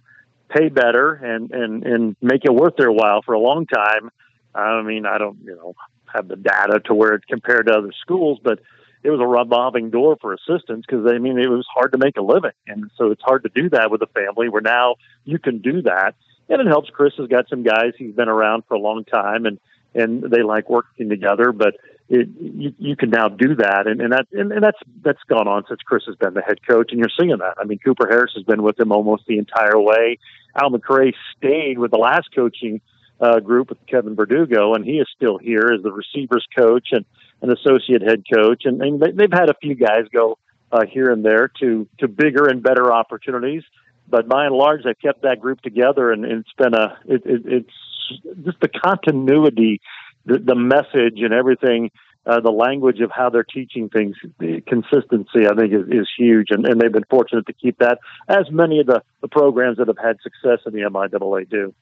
pay 0.51 0.69
better 0.69 1.15
and 1.15 1.51
and 1.51 1.83
and 1.83 2.17
make 2.21 2.45
it 2.45 2.53
worth 2.53 2.77
their 2.77 2.93
while 2.93 3.23
for 3.23 3.33
a 3.33 3.39
long 3.39 3.65
time 3.65 4.11
I 4.55 4.83
mean, 4.83 5.05
I 5.07 5.19
don't, 5.19 5.39
you 5.45 5.57
know, 5.57 5.75
have 6.13 6.29
the 6.29 6.37
data 6.37 6.81
to 6.87 6.95
where 6.95 7.15
it 7.15 7.27
compared 7.27 7.67
to 7.67 7.73
other 7.73 7.93
schools, 8.01 8.39
but 8.43 8.61
it 9.05 9.11
was 9.11 9.21
a 9.21 9.27
revolving 9.27 9.91
door 9.91 10.17
for 10.21 10.33
assistants 10.33 10.87
because 10.89 11.07
I 11.07 11.19
mean 11.19 11.39
it 11.39 11.51
was 11.51 11.67
hard 11.73 11.93
to 11.93 11.99
make 11.99 12.17
a 12.17 12.23
living, 12.23 12.53
and 12.67 12.91
so 12.97 13.11
it's 13.11 13.23
hard 13.23 13.43
to 13.45 13.51
do 13.55 13.69
that 13.71 13.91
with 13.91 14.03
a 14.03 14.07
family. 14.07 14.49
Where 14.49 14.63
now 14.63 14.97
you 15.25 15.39
can 15.39 15.59
do 15.59 15.83
that, 15.83 16.15
and 16.49 16.61
it 16.61 16.67
helps. 16.67 16.89
Chris 16.91 17.13
has 17.19 17.29
got 17.29 17.49
some 17.49 17.63
guys 17.63 17.93
he's 17.99 18.15
been 18.15 18.31
around 18.31 18.65
for 18.67 18.75
a 18.75 18.81
long 18.81 19.05
time, 19.05 19.45
and 19.45 19.61
and 19.95 20.23
they 20.23 20.43
like 20.43 20.71
working 20.71 21.11
together. 21.11 21.53
But 21.53 21.75
it, 22.09 22.29
you 22.41 22.75
you 22.79 22.97
can 22.97 23.11
now 23.11 23.29
do 23.29 23.55
that, 23.57 23.87
and 23.87 24.01
and 24.01 24.13
that 24.13 24.27
and, 24.33 24.51
and 24.51 24.63
that's 24.63 24.81
that's 25.03 25.23
gone 25.29 25.49
on 25.49 25.65
since 25.69 25.81
Chris 25.83 26.05
has 26.07 26.17
been 26.17 26.33
the 26.33 26.41
head 26.41 26.67
coach, 26.67 26.91
and 26.91 26.99
you're 26.99 27.09
seeing 27.21 27.37
that. 27.37 27.55
I 27.59 27.65
mean, 27.65 27.79
Cooper 27.81 28.09
Harris 28.09 28.33
has 28.37 28.45
been 28.45 28.63
with 28.63 28.81
him 28.81 28.91
almost 28.91 29.27
the 29.27 29.37
entire 29.37 29.79
way. 29.79 30.19
Al 30.55 30.71
McCray 30.71 31.13
stayed 31.37 31.79
with 31.79 31.91
the 31.91 31.99
last 31.99 32.29
coaching 32.35 32.81
uh, 33.21 33.41
group 33.41 33.69
with 33.69 33.79
Kevin 33.87 34.15
Verdugo, 34.15 34.73
and 34.73 34.83
he 34.85 34.93
is 34.93 35.09
still 35.15 35.37
here 35.37 35.73
as 35.75 35.83
the 35.83 35.93
receivers 35.93 36.47
coach 36.57 36.89
and 36.93 37.05
an 37.45 37.53
associate 37.53 38.03
head 38.03 38.25
coach, 38.33 38.63
and, 38.65 38.81
and 38.81 39.01
they, 39.01 39.11
they've 39.11 39.33
had 39.33 39.51
a 39.51 39.55
few 39.61 39.75
guys 39.75 40.05
go 40.13 40.39
uh, 40.73 40.87
here 40.91 41.11
and 41.11 41.25
there 41.25 41.51
to 41.61 41.87
to 41.99 42.09
bigger 42.09 42.47
and 42.47 42.63
better 42.63 42.93
opportunities. 42.93 43.63
But 44.09 44.29
by 44.29 44.47
and 44.47 44.55
large, 44.55 44.85
they've 44.85 44.99
kept 44.99 45.23
that 45.23 45.41
group 45.41 45.61
together, 45.61 46.11
and, 46.11 46.25
and 46.25 46.41
it's 46.41 46.53
been 46.57 46.75
a 46.75 46.99
it, 47.05 47.23
it, 47.27 47.43
it's 47.47 48.45
just 48.45 48.61
the 48.61 48.69
continuity, 48.69 49.81
the, 50.25 50.39
the 50.39 50.55
message, 50.55 51.21
and 51.23 51.33
everything. 51.33 51.91
Uh, 52.27 52.41
the 52.41 52.51
language 52.51 53.01
of 53.01 53.11
how 53.11 53.29
they're 53.29 53.45
teaching 53.45 53.91
things, 53.91 54.17
the 54.39 54.63
consistency, 54.67 55.47
I 55.47 55.55
think, 55.55 55.75
is, 55.75 55.87
is 55.91 56.09
huge, 56.17 56.47
and, 56.49 56.67
and 56.67 56.81
they've 56.81 56.91
been 56.91 57.05
fortunate 57.11 57.45
to 57.49 57.53
keep 57.53 57.81
that, 57.81 57.99
as 58.27 58.51
many 58.51 58.81
of 58.81 58.87
the, 58.87 59.03
the 59.21 59.29
programs 59.29 59.77
that 59.77 59.89
have 59.89 59.99
had 60.03 60.17
success 60.23 60.61
in 60.65 60.73
the 60.73 60.89
MIAA 60.89 61.51
do. 61.51 61.75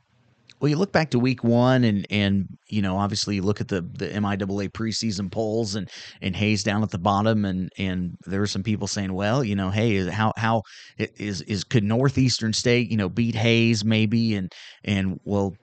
Well, 0.63 0.69
you 0.69 0.77
look 0.77 0.93
back 0.93 1.11
to 1.11 1.19
week 1.19 1.43
one, 1.43 1.83
and 1.83 2.07
and 2.09 2.47
you 2.69 2.83
know 2.83 2.97
obviously 2.97 3.35
you 3.35 3.43
look 3.43 3.61
at 3.61 3.67
the 3.67 3.83
the 3.83 4.11
MIAA 4.11 4.71
preseason 4.71 5.29
polls, 5.29 5.75
and 5.75 5.91
and 6.21 6.37
Hays 6.37 6.63
down 6.63 6.85
at 6.85 6.91
the 6.91 7.01
bottom, 7.01 7.45
and 7.45 7.69
and 7.79 8.17
there 8.27 8.39
were 8.39 8.47
some 8.47 8.63
people 8.63 8.87
saying, 8.87 9.13
well, 9.13 9.43
you 9.43 9.57
know, 9.57 9.71
hey, 9.71 10.09
how 10.09 10.33
how 10.37 10.63
is 10.99 11.43
is 11.43 11.65
could 11.65 11.83
Northeastern 11.83 12.53
State 12.53 12.93
you 12.93 12.97
know 12.97 13.09
beat 13.09 13.35
Hays 13.35 13.85
maybe, 13.85 14.37
and 14.37 14.53
and 14.85 15.19
well 15.25 15.57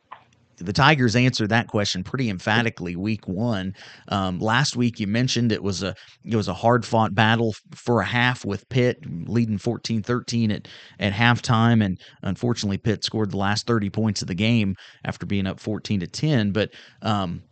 the 0.59 0.73
Tigers 0.73 1.15
answered 1.15 1.49
that 1.49 1.67
question 1.67 2.03
pretty 2.03 2.29
emphatically 2.29 2.95
week 2.95 3.27
one. 3.27 3.73
Um, 4.09 4.39
last 4.39 4.75
week 4.75 4.99
you 4.99 5.07
mentioned 5.07 5.51
it 5.51 5.63
was 5.63 5.83
a 5.83 5.95
it 6.23 6.35
was 6.35 6.47
a 6.47 6.53
hard 6.53 6.85
fought 6.85 7.15
battle 7.15 7.55
for 7.73 8.01
a 8.01 8.05
half 8.05 8.45
with 8.45 8.67
Pitt 8.69 8.97
leading 9.27 9.57
14-13 9.57 10.53
at 10.53 10.67
at 10.99 11.13
halftime, 11.13 11.83
and 11.83 11.99
unfortunately 12.21 12.77
Pitt 12.77 13.03
scored 13.03 13.31
the 13.31 13.37
last 13.37 13.67
30 13.67 13.89
points 13.89 14.21
of 14.21 14.27
the 14.27 14.35
game 14.35 14.75
after 15.05 15.25
being 15.25 15.47
up 15.47 15.59
14 15.59 16.01
to 16.01 16.07
10. 16.07 16.51
But 16.51 16.71
um, 17.01 17.43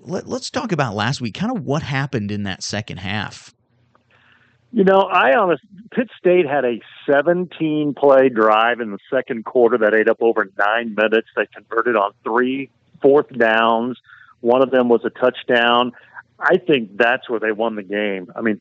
let, 0.00 0.26
let's 0.26 0.50
talk 0.50 0.72
about 0.72 0.94
last 0.94 1.20
week. 1.20 1.34
Kind 1.34 1.56
of 1.56 1.64
what 1.64 1.82
happened 1.82 2.30
in 2.30 2.44
that 2.44 2.62
second 2.62 2.98
half. 2.98 3.52
You 4.76 4.84
know, 4.84 5.08
I 5.10 5.34
honestly, 5.34 5.66
Pitt 5.90 6.10
State 6.18 6.46
had 6.46 6.66
a 6.66 6.82
17 7.10 7.94
play 7.94 8.28
drive 8.28 8.80
in 8.80 8.90
the 8.90 8.98
second 9.10 9.46
quarter 9.46 9.78
that 9.78 9.94
ate 9.94 10.06
up 10.06 10.18
over 10.20 10.50
nine 10.58 10.94
minutes. 10.94 11.28
They 11.34 11.46
converted 11.46 11.96
on 11.96 12.12
three 12.22 12.68
fourth 13.00 13.30
downs. 13.30 13.98
One 14.42 14.62
of 14.62 14.70
them 14.70 14.90
was 14.90 15.00
a 15.06 15.08
touchdown. 15.08 15.92
I 16.38 16.58
think 16.58 16.94
that's 16.98 17.26
where 17.26 17.40
they 17.40 17.52
won 17.52 17.76
the 17.76 17.82
game. 17.82 18.30
I 18.36 18.42
mean, 18.42 18.60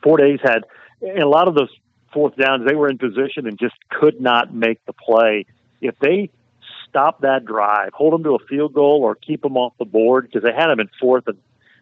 Fort 0.00 0.20
Hays 0.20 0.38
had 0.44 0.62
a 1.02 1.26
lot 1.26 1.48
of 1.48 1.56
those 1.56 1.76
fourth 2.12 2.36
downs. 2.36 2.64
They 2.64 2.76
were 2.76 2.88
in 2.88 2.96
position 2.96 3.48
and 3.48 3.58
just 3.58 3.74
could 3.88 4.20
not 4.20 4.54
make 4.54 4.78
the 4.86 4.92
play. 4.92 5.44
If 5.80 5.98
they 5.98 6.30
stop 6.88 7.22
that 7.22 7.44
drive, 7.44 7.94
hold 7.94 8.12
them 8.12 8.22
to 8.22 8.36
a 8.36 8.46
field 8.48 8.74
goal, 8.74 9.00
or 9.02 9.16
keep 9.16 9.42
them 9.42 9.56
off 9.56 9.72
the 9.80 9.86
board 9.86 10.26
because 10.26 10.44
they 10.44 10.54
had 10.54 10.68
them 10.68 10.78
in 10.78 10.88
fourth 11.00 11.26
and 11.26 11.38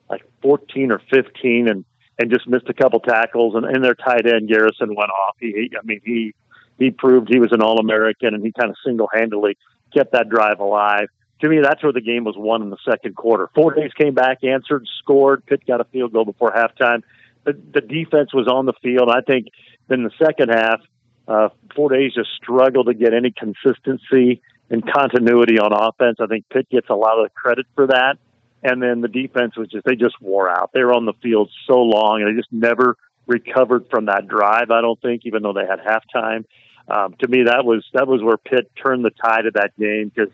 like 0.08 0.22
14 0.40 0.92
or 0.92 1.02
15, 1.10 1.68
and 1.68 1.84
and 2.18 2.30
just 2.30 2.46
missed 2.48 2.68
a 2.68 2.74
couple 2.74 3.00
tackles. 3.00 3.54
And, 3.54 3.64
and 3.64 3.84
their 3.84 3.94
tight 3.94 4.26
end 4.26 4.48
Garrison 4.48 4.94
went 4.94 5.10
off. 5.10 5.36
He, 5.40 5.70
I 5.78 5.84
mean, 5.84 6.00
he 6.04 6.34
he 6.78 6.90
proved 6.90 7.28
he 7.28 7.38
was 7.38 7.52
an 7.52 7.62
All 7.62 7.78
American, 7.78 8.34
and 8.34 8.44
he 8.44 8.52
kind 8.52 8.70
of 8.70 8.76
single 8.84 9.08
handedly 9.12 9.56
kept 9.94 10.12
that 10.12 10.28
drive 10.28 10.60
alive. 10.60 11.08
To 11.40 11.48
me, 11.48 11.60
that's 11.62 11.82
where 11.82 11.92
the 11.92 12.00
game 12.00 12.24
was 12.24 12.34
won 12.36 12.62
in 12.62 12.70
the 12.70 12.78
second 12.88 13.14
quarter. 13.14 13.50
Fort 13.54 13.78
Hays 13.78 13.92
came 13.92 14.14
back, 14.14 14.42
answered, 14.42 14.86
scored. 14.98 15.44
Pitt 15.46 15.66
got 15.66 15.80
a 15.80 15.84
field 15.84 16.12
goal 16.12 16.24
before 16.24 16.50
halftime. 16.50 17.02
The, 17.44 17.52
the 17.52 17.80
defense 17.82 18.32
was 18.32 18.48
on 18.48 18.66
the 18.66 18.72
field. 18.82 19.10
I 19.10 19.20
think 19.20 19.48
in 19.90 20.02
the 20.02 20.10
second 20.18 20.48
half, 20.50 20.80
uh, 21.28 21.48
Fort 21.74 21.94
Hays 21.94 22.14
just 22.14 22.30
struggled 22.36 22.86
to 22.86 22.94
get 22.94 23.12
any 23.12 23.32
consistency 23.32 24.40
and 24.70 24.82
continuity 24.90 25.58
on 25.58 25.72
offense. 25.72 26.18
I 26.20 26.26
think 26.26 26.48
Pitt 26.48 26.68
gets 26.70 26.88
a 26.88 26.94
lot 26.94 27.18
of 27.18 27.26
the 27.26 27.30
credit 27.30 27.66
for 27.74 27.86
that. 27.88 28.16
And 28.62 28.82
then 28.82 29.00
the 29.00 29.08
defense 29.08 29.56
was 29.56 29.68
just, 29.68 29.84
they 29.84 29.96
just 29.96 30.20
wore 30.20 30.48
out. 30.48 30.70
They 30.72 30.82
were 30.82 30.94
on 30.94 31.04
the 31.04 31.12
field 31.22 31.50
so 31.66 31.78
long 31.78 32.22
and 32.22 32.30
they 32.30 32.38
just 32.38 32.52
never 32.52 32.96
recovered 33.26 33.88
from 33.90 34.06
that 34.06 34.26
drive, 34.26 34.70
I 34.70 34.80
don't 34.80 35.00
think, 35.00 35.22
even 35.24 35.42
though 35.42 35.52
they 35.52 35.66
had 35.66 35.80
halftime. 35.80 36.44
Um, 36.88 37.14
to 37.20 37.28
me, 37.28 37.44
that 37.44 37.64
was, 37.64 37.84
that 37.92 38.06
was 38.06 38.22
where 38.22 38.36
Pitt 38.36 38.70
turned 38.80 39.04
the 39.04 39.10
tide 39.10 39.46
of 39.46 39.54
that 39.54 39.72
game 39.78 40.10
because 40.14 40.32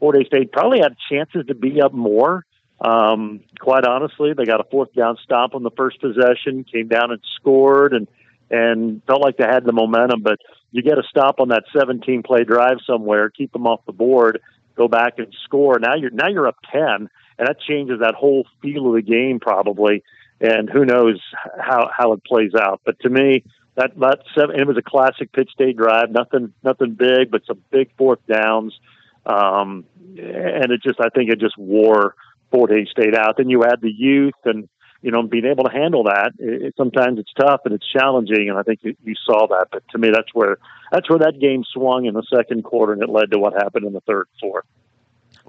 Hays 0.00 0.26
State 0.26 0.52
probably 0.52 0.80
had 0.80 0.96
chances 1.10 1.46
to 1.46 1.54
be 1.54 1.80
up 1.80 1.92
more. 1.92 2.44
Um, 2.80 3.40
quite 3.60 3.84
honestly, 3.84 4.32
they 4.32 4.46
got 4.46 4.60
a 4.60 4.64
fourth 4.70 4.94
down 4.94 5.18
stop 5.22 5.54
on 5.54 5.62
the 5.62 5.70
first 5.76 6.00
possession, 6.00 6.64
came 6.64 6.88
down 6.88 7.10
and 7.10 7.20
scored 7.36 7.92
and, 7.92 8.08
and 8.50 9.02
felt 9.06 9.20
like 9.20 9.36
they 9.36 9.44
had 9.44 9.64
the 9.64 9.72
momentum, 9.72 10.22
but 10.22 10.38
you 10.72 10.82
get 10.82 10.98
a 10.98 11.02
stop 11.08 11.40
on 11.40 11.48
that 11.48 11.64
17 11.78 12.22
play 12.22 12.44
drive 12.44 12.78
somewhere, 12.86 13.28
keep 13.28 13.52
them 13.52 13.66
off 13.66 13.84
the 13.84 13.92
board, 13.92 14.40
go 14.76 14.88
back 14.88 15.18
and 15.18 15.34
score. 15.44 15.78
Now 15.78 15.94
you're, 15.94 16.10
now 16.10 16.28
you're 16.28 16.48
up 16.48 16.56
10 16.72 17.10
and 17.40 17.48
that 17.48 17.58
changes 17.58 18.00
that 18.00 18.14
whole 18.14 18.46
feel 18.60 18.88
of 18.88 18.94
the 18.94 19.02
game 19.02 19.40
probably. 19.40 20.04
And 20.42 20.68
who 20.70 20.84
knows 20.84 21.20
how 21.58 21.90
how 21.94 22.12
it 22.12 22.22
plays 22.24 22.52
out. 22.54 22.82
But 22.84 23.00
to 23.00 23.08
me, 23.08 23.44
that 23.76 23.98
that 23.98 24.20
seven 24.38 24.60
it 24.60 24.66
was 24.66 24.76
a 24.76 24.82
classic 24.82 25.32
Pitt 25.32 25.48
State 25.48 25.76
drive. 25.76 26.10
Nothing 26.10 26.52
nothing 26.62 26.94
big, 26.94 27.30
but 27.30 27.42
some 27.46 27.62
big 27.70 27.90
fourth 27.96 28.20
downs. 28.26 28.78
Um, 29.24 29.84
and 30.16 30.70
it 30.70 30.82
just 30.82 31.00
I 31.00 31.08
think 31.08 31.30
it 31.30 31.40
just 31.40 31.56
wore 31.58 32.14
Fort 32.50 32.70
Hays 32.70 32.88
State 32.90 33.14
out. 33.14 33.36
Then 33.36 33.48
you 33.48 33.64
add 33.64 33.80
the 33.80 33.92
youth 33.92 34.34
and 34.44 34.68
you 35.02 35.10
know 35.10 35.22
being 35.22 35.46
able 35.46 35.64
to 35.64 35.72
handle 35.72 36.04
that. 36.04 36.32
It, 36.38 36.62
it, 36.62 36.74
sometimes 36.76 37.18
it's 37.18 37.32
tough 37.38 37.62
and 37.64 37.74
it's 37.74 37.90
challenging, 37.90 38.50
and 38.50 38.58
I 38.58 38.62
think 38.62 38.80
you, 38.82 38.96
you 39.02 39.14
saw 39.26 39.46
that. 39.48 39.68
But 39.72 39.82
to 39.92 39.98
me, 39.98 40.10
that's 40.10 40.32
where 40.34 40.58
that's 40.92 41.08
where 41.08 41.20
that 41.20 41.38
game 41.38 41.64
swung 41.70 42.04
in 42.04 42.14
the 42.14 42.26
second 42.34 42.64
quarter, 42.64 42.92
and 42.92 43.02
it 43.02 43.08
led 43.08 43.30
to 43.30 43.38
what 43.38 43.54
happened 43.54 43.86
in 43.86 43.94
the 43.94 44.02
third 44.02 44.26
fourth 44.40 44.64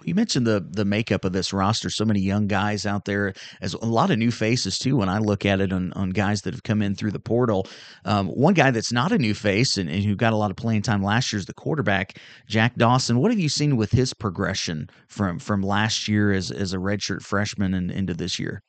you 0.03 0.15
mentioned 0.15 0.47
the 0.47 0.65
the 0.69 0.85
makeup 0.85 1.25
of 1.25 1.33
this 1.33 1.53
roster. 1.53 1.89
So 1.89 2.05
many 2.05 2.19
young 2.19 2.47
guys 2.47 2.85
out 2.85 3.05
there, 3.05 3.33
as 3.61 3.73
a 3.73 3.85
lot 3.85 4.11
of 4.11 4.17
new 4.17 4.31
faces 4.31 4.77
too. 4.77 4.97
When 4.97 5.09
I 5.09 5.19
look 5.19 5.45
at 5.45 5.61
it 5.61 5.71
on, 5.71 5.93
on 5.93 6.11
guys 6.11 6.41
that 6.41 6.53
have 6.53 6.63
come 6.63 6.81
in 6.81 6.95
through 6.95 7.11
the 7.11 7.19
portal, 7.19 7.67
um, 8.05 8.27
one 8.27 8.53
guy 8.53 8.71
that's 8.71 8.91
not 8.91 9.11
a 9.11 9.17
new 9.17 9.33
face 9.33 9.77
and, 9.77 9.89
and, 9.89 10.03
who 10.03 10.15
got 10.15 10.33
a 10.33 10.37
lot 10.37 10.51
of 10.51 10.57
playing 10.57 10.81
time 10.81 11.03
last 11.03 11.31
year 11.31 11.39
is 11.39 11.45
the 11.45 11.53
quarterback 11.53 12.17
Jack 12.47 12.75
Dawson. 12.75 13.19
What 13.19 13.31
have 13.31 13.39
you 13.39 13.49
seen 13.49 13.77
with 13.77 13.91
his 13.91 14.13
progression 14.13 14.89
from 15.07 15.39
from 15.39 15.61
last 15.61 16.07
year 16.07 16.31
as 16.31 16.51
as 16.51 16.73
a 16.73 16.77
redshirt 16.77 17.21
freshman 17.21 17.73
and 17.73 17.91
into 17.91 18.13
this 18.13 18.39
year? 18.39 18.61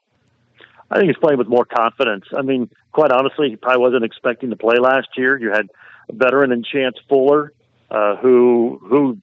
I 0.91 0.97
think 0.97 1.07
he's 1.07 1.17
playing 1.17 1.39
with 1.39 1.49
more 1.49 1.65
confidence. 1.65 2.25
I 2.37 2.43
mean, 2.43 2.69
quite 2.93 3.11
honestly, 3.11 3.49
he 3.49 3.57
probably 3.57 3.81
wasn't 3.81 4.05
expecting 4.05 4.51
to 4.51 4.57
play 4.57 4.77
last 4.79 5.09
year. 5.17 5.39
You 5.39 5.51
had 5.51 5.69
a 6.11 6.13
veteran 6.13 6.53
in 6.53 6.63
Chance 6.63 6.97
Fuller, 7.09 7.53
uh, 7.91 8.17
who 8.17 8.79
who 8.83 9.19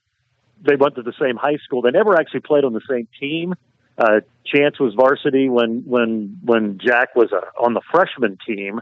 they 0.62 0.76
went 0.76 0.94
to 0.96 1.02
the 1.02 1.12
same 1.20 1.36
high 1.36 1.58
school. 1.64 1.82
They 1.82 1.90
never 1.90 2.18
actually 2.18 2.40
played 2.40 2.64
on 2.64 2.72
the 2.72 2.82
same 2.88 3.08
team. 3.18 3.54
Uh, 3.98 4.20
Chance 4.46 4.78
was 4.78 4.94
varsity 4.94 5.48
when 5.48 5.82
when 5.86 6.38
when 6.44 6.78
Jack 6.78 7.14
was 7.14 7.32
uh, 7.32 7.40
on 7.62 7.74
the 7.74 7.82
freshman 7.90 8.38
team, 8.46 8.80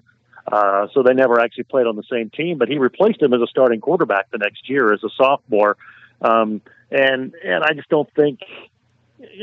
uh, 0.51 0.87
so 0.95 1.03
they 1.03 1.15
never 1.15 1.41
actually 1.41 1.65
played 1.65 1.87
on 1.87 1.97
the 1.97 2.05
same 2.11 2.31
team. 2.31 2.59
But 2.59 2.69
he 2.69 2.79
replaced 2.79 3.21
him 3.21 3.33
as 3.35 3.41
a 3.41 3.47
starting 3.47 3.81
quarterback 3.81 4.31
the 4.31 4.39
next 4.39 4.69
year 4.69 4.93
as 4.93 5.03
a 5.03 5.09
sophomore, 5.17 5.77
um, 6.23 6.61
and 6.91 7.35
and 7.45 7.65
I 7.65 7.73
just 7.75 7.89
don't 7.89 8.13
think. 8.15 8.41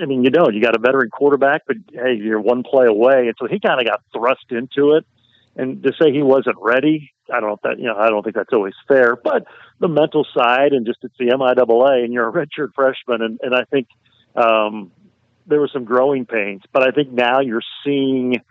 I 0.02 0.06
mean, 0.06 0.24
you 0.24 0.30
know, 0.30 0.48
you 0.50 0.62
got 0.62 0.74
a 0.74 0.80
veteran 0.80 1.10
quarterback, 1.10 1.64
but 1.68 1.76
hey, 1.92 2.16
you're 2.16 2.40
one 2.40 2.64
play 2.64 2.86
away, 2.86 3.28
and 3.28 3.36
so 3.38 3.46
he 3.46 3.60
kind 3.60 3.82
of 3.82 3.86
got 3.86 4.02
thrust 4.14 4.46
into 4.52 4.94
it. 4.94 5.06
And 5.56 5.82
to 5.84 5.94
say 6.00 6.12
he 6.12 6.22
wasn't 6.22 6.58
ready, 6.60 7.14
I 7.34 7.40
don't 7.40 7.62
that 7.64 7.80
you 7.80 7.86
know 7.86 7.96
I 7.98 8.10
don't 8.10 8.24
think 8.24 8.36
that's 8.36 8.54
always 8.54 8.74
fair. 8.88 9.16
But 9.16 9.46
the 9.80 9.88
mental 9.88 10.26
side 10.36 10.74
and 10.74 10.86
just 10.86 11.00
it's 11.04 11.16
the 11.18 11.28
MIAA 11.28 12.04
and 12.04 12.14
you're 12.14 12.28
a 12.28 12.32
redshirt 12.32 12.74
freshman, 12.76 13.22
and 13.22 13.40
and 13.42 13.56
I 13.56 13.64
think 13.64 13.88
um, 14.36 14.92
there 15.48 15.60
were 15.60 15.70
some 15.72 15.86
growing 15.86 16.26
pains. 16.26 16.62
But 16.74 16.84
I 16.84 16.92
think 16.92 17.12
now 17.12 17.40
you're 17.40 17.64
seeing 17.84 18.42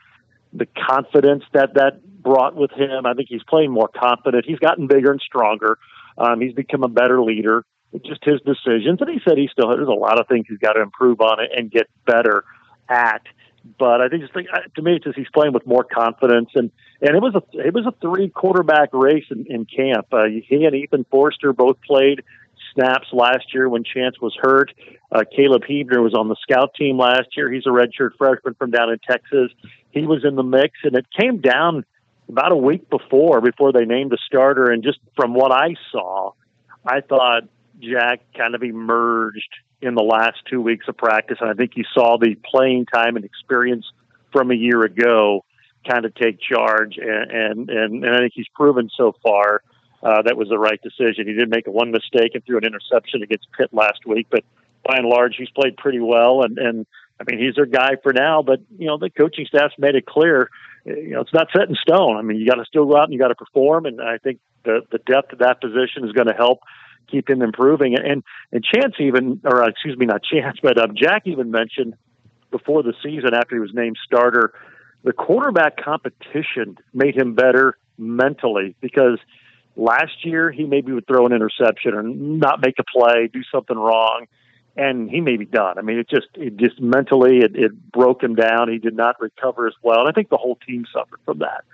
the 0.53 0.67
confidence 0.67 1.45
that 1.53 1.75
that 1.75 2.01
brought 2.23 2.57
with 2.57 2.71
him. 2.71 3.05
I 3.07 3.15
think 3.15 3.29
he's 3.29 3.43
playing 3.43 3.71
more 3.71 3.89
confident. 3.89 4.47
He's 4.47 4.59
gotten 4.59 4.87
bigger 4.87 5.13
and 5.13 5.21
stronger. 5.21 5.79
Um, 6.17 6.41
he's 6.41 6.55
become 6.55 6.85
a 6.85 6.89
better 6.89 7.23
leader. 7.23 7.65
It's 7.93 8.07
just 8.09 8.25
his 8.25 8.41
decisions, 8.41 9.01
and 9.01 9.11
he 9.11 9.21
said 9.25 9.39
he 9.39 9.49
still 9.53 9.69
there's 9.69 9.87
a 9.87 9.93
lot 9.93 10.19
of 10.19 10.27
things 10.27 10.47
he's 10.49 10.59
got 10.59 10.73
to 10.73 10.81
improve 10.81 11.21
on 11.21 11.41
it 11.41 11.51
and 11.57 11.71
get 11.71 11.87
better 12.07 12.45
at. 12.89 13.23
But 13.79 14.03
I 14.03 14.09
think 14.09 14.23
just 14.23 14.35
think 14.35 14.49
to 14.77 14.83
me, 14.83 14.97
it's 14.97 15.05
just 15.05 15.17
he's 15.17 15.31
playing 15.33 15.55
with 15.55 15.67
more 15.67 15.85
confidence, 15.85 16.51
and 16.55 16.71
and 17.01 17.17
it 17.17 17.23
was 17.23 17.35
a 17.35 17.43
it 17.59 17.73
was 17.73 17.87
a 17.87 17.93
three 18.01 18.29
quarterback 18.29 18.91
race 18.93 19.25
in, 19.31 19.47
in 19.49 19.65
camp. 19.65 20.07
Uh, 20.13 20.25
he 20.27 20.65
and 20.65 20.75
Ethan 20.75 21.07
Forster 21.11 21.53
both 21.55 21.81
played 21.81 22.23
snaps 22.75 23.09
last 23.13 23.55
year 23.55 23.69
when 23.69 23.83
Chance 23.83 24.21
was 24.21 24.37
hurt. 24.39 24.73
Uh, 25.11 25.23
Caleb 25.35 25.63
Heebner 25.63 26.03
was 26.03 26.15
on 26.15 26.29
the 26.29 26.37
scout 26.43 26.75
team 26.75 26.99
last 26.99 27.37
year. 27.37 27.51
He's 27.51 27.67
a 27.67 27.71
redshirt 27.71 28.17
freshman 28.19 28.55
from 28.55 28.71
down 28.71 28.91
in 28.91 28.99
Texas. 28.99 29.51
He 29.93 30.07
was 30.07 30.25
in 30.25 30.35
the 30.35 30.43
mix, 30.43 30.79
and 30.83 30.95
it 30.95 31.07
came 31.19 31.41
down 31.41 31.85
about 32.29 32.53
a 32.53 32.57
week 32.57 32.91
before 32.91 33.41
before 33.41 33.73
they 33.73 33.85
named 33.85 34.11
the 34.11 34.19
starter. 34.27 34.71
And 34.71 34.83
just 34.83 34.99
from 35.17 35.35
what 35.35 35.53
I 35.53 35.75
saw, 35.91 36.33
I 36.85 37.01
thought 37.01 37.45
Jack 37.81 38.21
kind 38.37 38.55
of 38.55 38.63
emerged 38.63 39.49
in 39.83 39.95
the 39.95 40.03
last 40.03 40.39
two 40.49 40.61
weeks 40.61 40.87
of 40.89 40.97
practice, 40.97 41.39
and 41.41 41.51
I 41.51 41.55
think 41.55 41.73
you 41.77 41.85
saw 41.93 42.17
the 42.19 42.37
playing 42.37 42.87
time 42.87 43.17
and 43.17 43.25
experience 43.25 43.87
from 44.33 44.51
a 44.51 44.55
year 44.55 44.83
ago 44.83 45.45
kind 45.89 46.05
of 46.05 46.15
take 46.15 46.39
charge, 46.41 46.97
and 46.97 47.31
and 47.31 47.71
and, 47.71 48.07
I 48.07 48.19
think 48.19 48.33
he's 48.35 48.49
proven 48.55 48.89
so 48.97 49.15
far 49.23 49.63
uh, 50.03 50.23
that 50.23 50.37
was 50.37 50.49
the 50.49 50.59
right 50.59 50.81
decision. 50.83 51.27
He 51.27 51.35
didn't 51.35 51.51
make 51.51 51.67
one 51.67 51.91
mistake 51.91 52.33
and 52.35 52.45
threw 52.45 52.59
an 52.59 52.65
interception 52.65 53.23
against 53.23 53.47
Pitt 53.57 53.71
last 53.73 54.07
week, 54.07 54.27
but 54.31 54.45
by 54.85 54.97
and 54.97 55.09
large, 55.09 55.37
he's 55.37 55.51
played 55.51 55.77
pretty 55.77 56.01
well. 56.01 56.43
And, 56.43 56.59
and 56.59 56.87
I 57.21 57.25
mean, 57.27 57.43
he's 57.43 57.55
their 57.55 57.67
guy 57.67 57.97
for 58.03 58.13
now. 58.13 58.43
But 58.43 58.61
you 58.79 58.87
know, 58.87 58.99
the 58.99 59.11
coaching 59.11 59.47
staff's 59.47 59.75
made 59.79 59.95
it 59.95 60.07
clear. 60.07 60.51
You 60.85 61.11
know, 61.11 61.21
it's 61.21 61.33
not 61.33 61.49
set 61.57 61.69
in 61.69 61.75
stone. 61.75 62.17
I 62.17 62.23
mean, 62.23 62.39
you 62.39 62.47
got 62.47 62.57
to 62.57 62.65
still 62.67 62.87
go 62.87 62.97
out 62.97 63.05
and 63.05 63.13
you 63.13 63.19
got 63.19 63.29
to 63.29 63.35
perform. 63.35 63.87
And 63.87 64.01
I 64.01 64.19
think 64.19 64.41
the 64.65 64.83
the 64.91 64.99
depth 64.99 65.33
of 65.33 65.39
that 65.39 65.61
position 65.61 66.05
is 66.05 66.13
going 66.13 66.27
to 66.27 66.35
help 66.35 66.61
keep 67.11 67.29
him 67.29 67.43
improving. 67.43 67.97
And 67.97 68.23
and 68.53 68.65
Chance 68.65 68.95
even, 68.99 69.41
or 69.45 69.65
uh, 69.65 69.69
excuse 69.69 69.97
me, 69.97 70.07
not 70.07 70.23
Chance, 70.23 70.59
but 70.63 70.79
um, 70.79 70.95
Jack 70.97 71.23
even 71.27 71.51
mentioned 71.51 71.95
before 72.51 72.83
the 72.83 72.95
season 73.03 73.35
after 73.35 73.57
he 73.57 73.61
was 73.61 73.75
named 73.75 73.99
starter, 74.05 74.53
the 75.03 75.13
quarterback 75.13 75.77
competition 75.83 76.79
made 76.93 77.17
him 77.17 77.35
better 77.35 77.77
mentally 77.99 78.77
because 78.81 79.19
Last 79.77 80.25
year, 80.25 80.53
he 80.53 80.65
maybe 80.65 80.93
would 80.93 81.07
throw 81.07 81.27
an 81.27 81.33
interception 81.33 81.95
or 81.95 82.03
not 82.03 82.61
make 82.65 82.79
a 82.79 82.85
play, 82.85 83.29
do 83.33 83.43
something 83.51 83.77
wrong, 83.77 84.27
and 84.77 85.11
he 85.11 85.21
may 85.21 85.37
be 85.37 85.47
done. 85.47 85.79
I 85.79 85.83
mean, 85.83 85.99
it 85.99 86.09
just 86.09 86.29
it 86.35 86.57
just 86.57 86.81
mentally 86.81 87.39
it, 87.39 87.57
it 87.57 87.91
broke 87.91 88.23
him 88.23 88.37
down. 88.37 88.71
He 88.71 88.79
did 88.79 88.95
not 88.95 89.21
recover 89.21 89.67
as 89.67 89.75
well, 89.83 90.01
and 90.01 90.09
I 90.09 90.13
think 90.13 90.29
the 90.29 90.37
whole 90.37 90.57
team 90.65 90.85
suffered 90.93 91.19
from 91.25 91.41
that. 91.41 91.65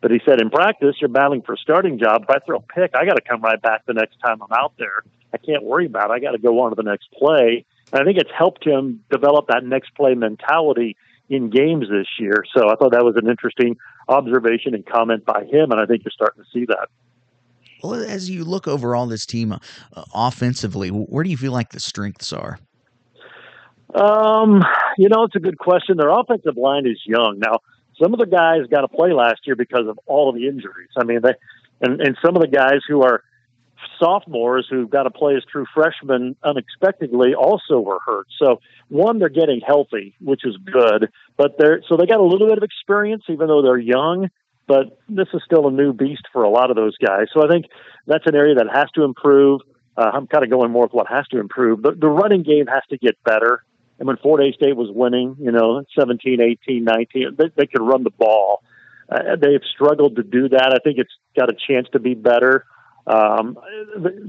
But 0.00 0.10
he 0.10 0.20
said, 0.24 0.40
in 0.40 0.50
practice, 0.50 0.96
you're 1.00 1.08
battling 1.08 1.42
for 1.42 1.54
a 1.54 1.58
starting 1.58 1.98
job. 1.98 2.24
If 2.24 2.30
I 2.30 2.38
throw 2.44 2.58
a 2.58 2.60
pick, 2.60 2.94
I 2.94 3.06
got 3.06 3.14
to 3.14 3.22
come 3.22 3.40
right 3.40 3.60
back 3.60 3.86
the 3.86 3.94
next 3.94 4.18
time 4.18 4.42
I'm 4.42 4.52
out 4.52 4.74
there. 4.78 5.02
I 5.32 5.38
can't 5.38 5.64
worry 5.64 5.86
about 5.86 6.10
it. 6.10 6.14
I 6.14 6.20
got 6.20 6.32
to 6.32 6.38
go 6.38 6.60
on 6.60 6.70
to 6.70 6.76
the 6.76 6.82
next 6.82 7.10
play. 7.12 7.64
And 7.92 8.00
I 8.00 8.04
think 8.04 8.18
it's 8.18 8.30
helped 8.36 8.64
him 8.64 9.04
develop 9.10 9.48
that 9.48 9.64
next 9.64 9.94
play 9.94 10.14
mentality 10.14 10.96
in 11.28 11.50
games 11.50 11.88
this 11.90 12.06
year. 12.18 12.44
So 12.56 12.68
I 12.68 12.76
thought 12.76 12.92
that 12.92 13.04
was 13.04 13.16
an 13.16 13.28
interesting 13.28 13.76
observation 14.08 14.74
and 14.74 14.86
comment 14.86 15.24
by 15.24 15.44
him, 15.44 15.72
and 15.72 15.80
I 15.80 15.86
think 15.86 16.04
you're 16.04 16.12
starting 16.12 16.44
to 16.44 16.50
see 16.52 16.66
that. 16.66 16.88
Well, 17.82 17.94
as 17.94 18.30
you 18.30 18.44
look 18.44 18.68
over 18.68 18.96
all 18.96 19.06
this 19.06 19.26
team 19.26 19.52
uh, 19.52 19.58
offensively, 20.14 20.88
where 20.88 21.24
do 21.24 21.30
you 21.30 21.36
feel 21.36 21.52
like 21.52 21.70
the 21.70 21.80
strengths 21.80 22.32
are? 22.32 22.58
Um, 23.94 24.62
you 24.98 25.08
know, 25.08 25.24
it's 25.24 25.36
a 25.36 25.40
good 25.40 25.58
question. 25.58 25.96
Their 25.96 26.10
offensive 26.10 26.56
line 26.56 26.86
is 26.86 27.00
young 27.04 27.38
now. 27.38 27.60
Some 28.02 28.12
of 28.12 28.20
the 28.20 28.26
guys 28.26 28.66
got 28.70 28.82
to 28.82 28.88
play 28.88 29.12
last 29.12 29.40
year 29.44 29.56
because 29.56 29.86
of 29.88 29.98
all 30.06 30.28
of 30.28 30.34
the 30.34 30.46
injuries. 30.48 30.90
I 30.96 31.04
mean, 31.04 31.20
they 31.22 31.34
and 31.80 32.00
and 32.00 32.16
some 32.24 32.36
of 32.36 32.42
the 32.42 32.48
guys 32.48 32.80
who 32.88 33.02
are 33.02 33.22
sophomores 33.98 34.66
who've 34.70 34.90
got 34.90 35.04
to 35.04 35.10
play 35.10 35.36
as 35.36 35.42
true 35.50 35.66
freshmen 35.74 36.34
unexpectedly 36.42 37.34
also 37.34 37.78
were 37.80 37.98
hurt. 38.04 38.26
So 38.38 38.60
one, 38.88 39.18
they're 39.18 39.28
getting 39.28 39.60
healthy, 39.60 40.14
which 40.20 40.44
is 40.44 40.56
good, 40.56 41.10
but 41.36 41.56
they're 41.58 41.82
so 41.88 41.96
they 41.96 42.06
got 42.06 42.20
a 42.20 42.24
little 42.24 42.48
bit 42.48 42.58
of 42.58 42.64
experience, 42.64 43.24
even 43.28 43.48
though 43.48 43.62
they're 43.62 43.78
young 43.78 44.28
but 44.66 44.98
this 45.08 45.28
is 45.32 45.42
still 45.44 45.68
a 45.68 45.70
new 45.70 45.92
beast 45.92 46.22
for 46.32 46.42
a 46.42 46.50
lot 46.50 46.70
of 46.70 46.76
those 46.76 46.96
guys. 46.98 47.26
So 47.32 47.44
I 47.44 47.48
think 47.48 47.66
that's 48.06 48.26
an 48.26 48.34
area 48.34 48.56
that 48.56 48.66
has 48.72 48.90
to 48.96 49.04
improve. 49.04 49.60
Uh, 49.96 50.10
I'm 50.12 50.26
kind 50.26 50.44
of 50.44 50.50
going 50.50 50.70
more 50.70 50.84
with 50.84 50.92
what 50.92 51.08
has 51.08 51.26
to 51.28 51.38
improve. 51.38 51.82
The, 51.82 51.92
the 51.92 52.08
running 52.08 52.42
game 52.42 52.66
has 52.66 52.82
to 52.90 52.98
get 52.98 53.22
better. 53.24 53.64
And 53.98 54.06
when 54.06 54.16
Fort 54.18 54.42
Hays 54.42 54.54
State 54.54 54.76
was 54.76 54.90
winning, 54.92 55.36
you 55.40 55.52
know, 55.52 55.84
17, 55.98 56.40
18, 56.40 56.84
19, 56.84 57.36
they, 57.38 57.44
they 57.56 57.66
could 57.66 57.82
run 57.82 58.04
the 58.04 58.10
ball. 58.10 58.62
Uh, 59.10 59.36
they've 59.40 59.62
struggled 59.74 60.16
to 60.16 60.22
do 60.22 60.48
that. 60.48 60.72
I 60.74 60.78
think 60.82 60.98
it's 60.98 61.12
got 61.36 61.48
a 61.48 61.54
chance 61.54 61.88
to 61.92 61.98
be 61.98 62.14
better. 62.14 62.66
Um, 63.06 63.56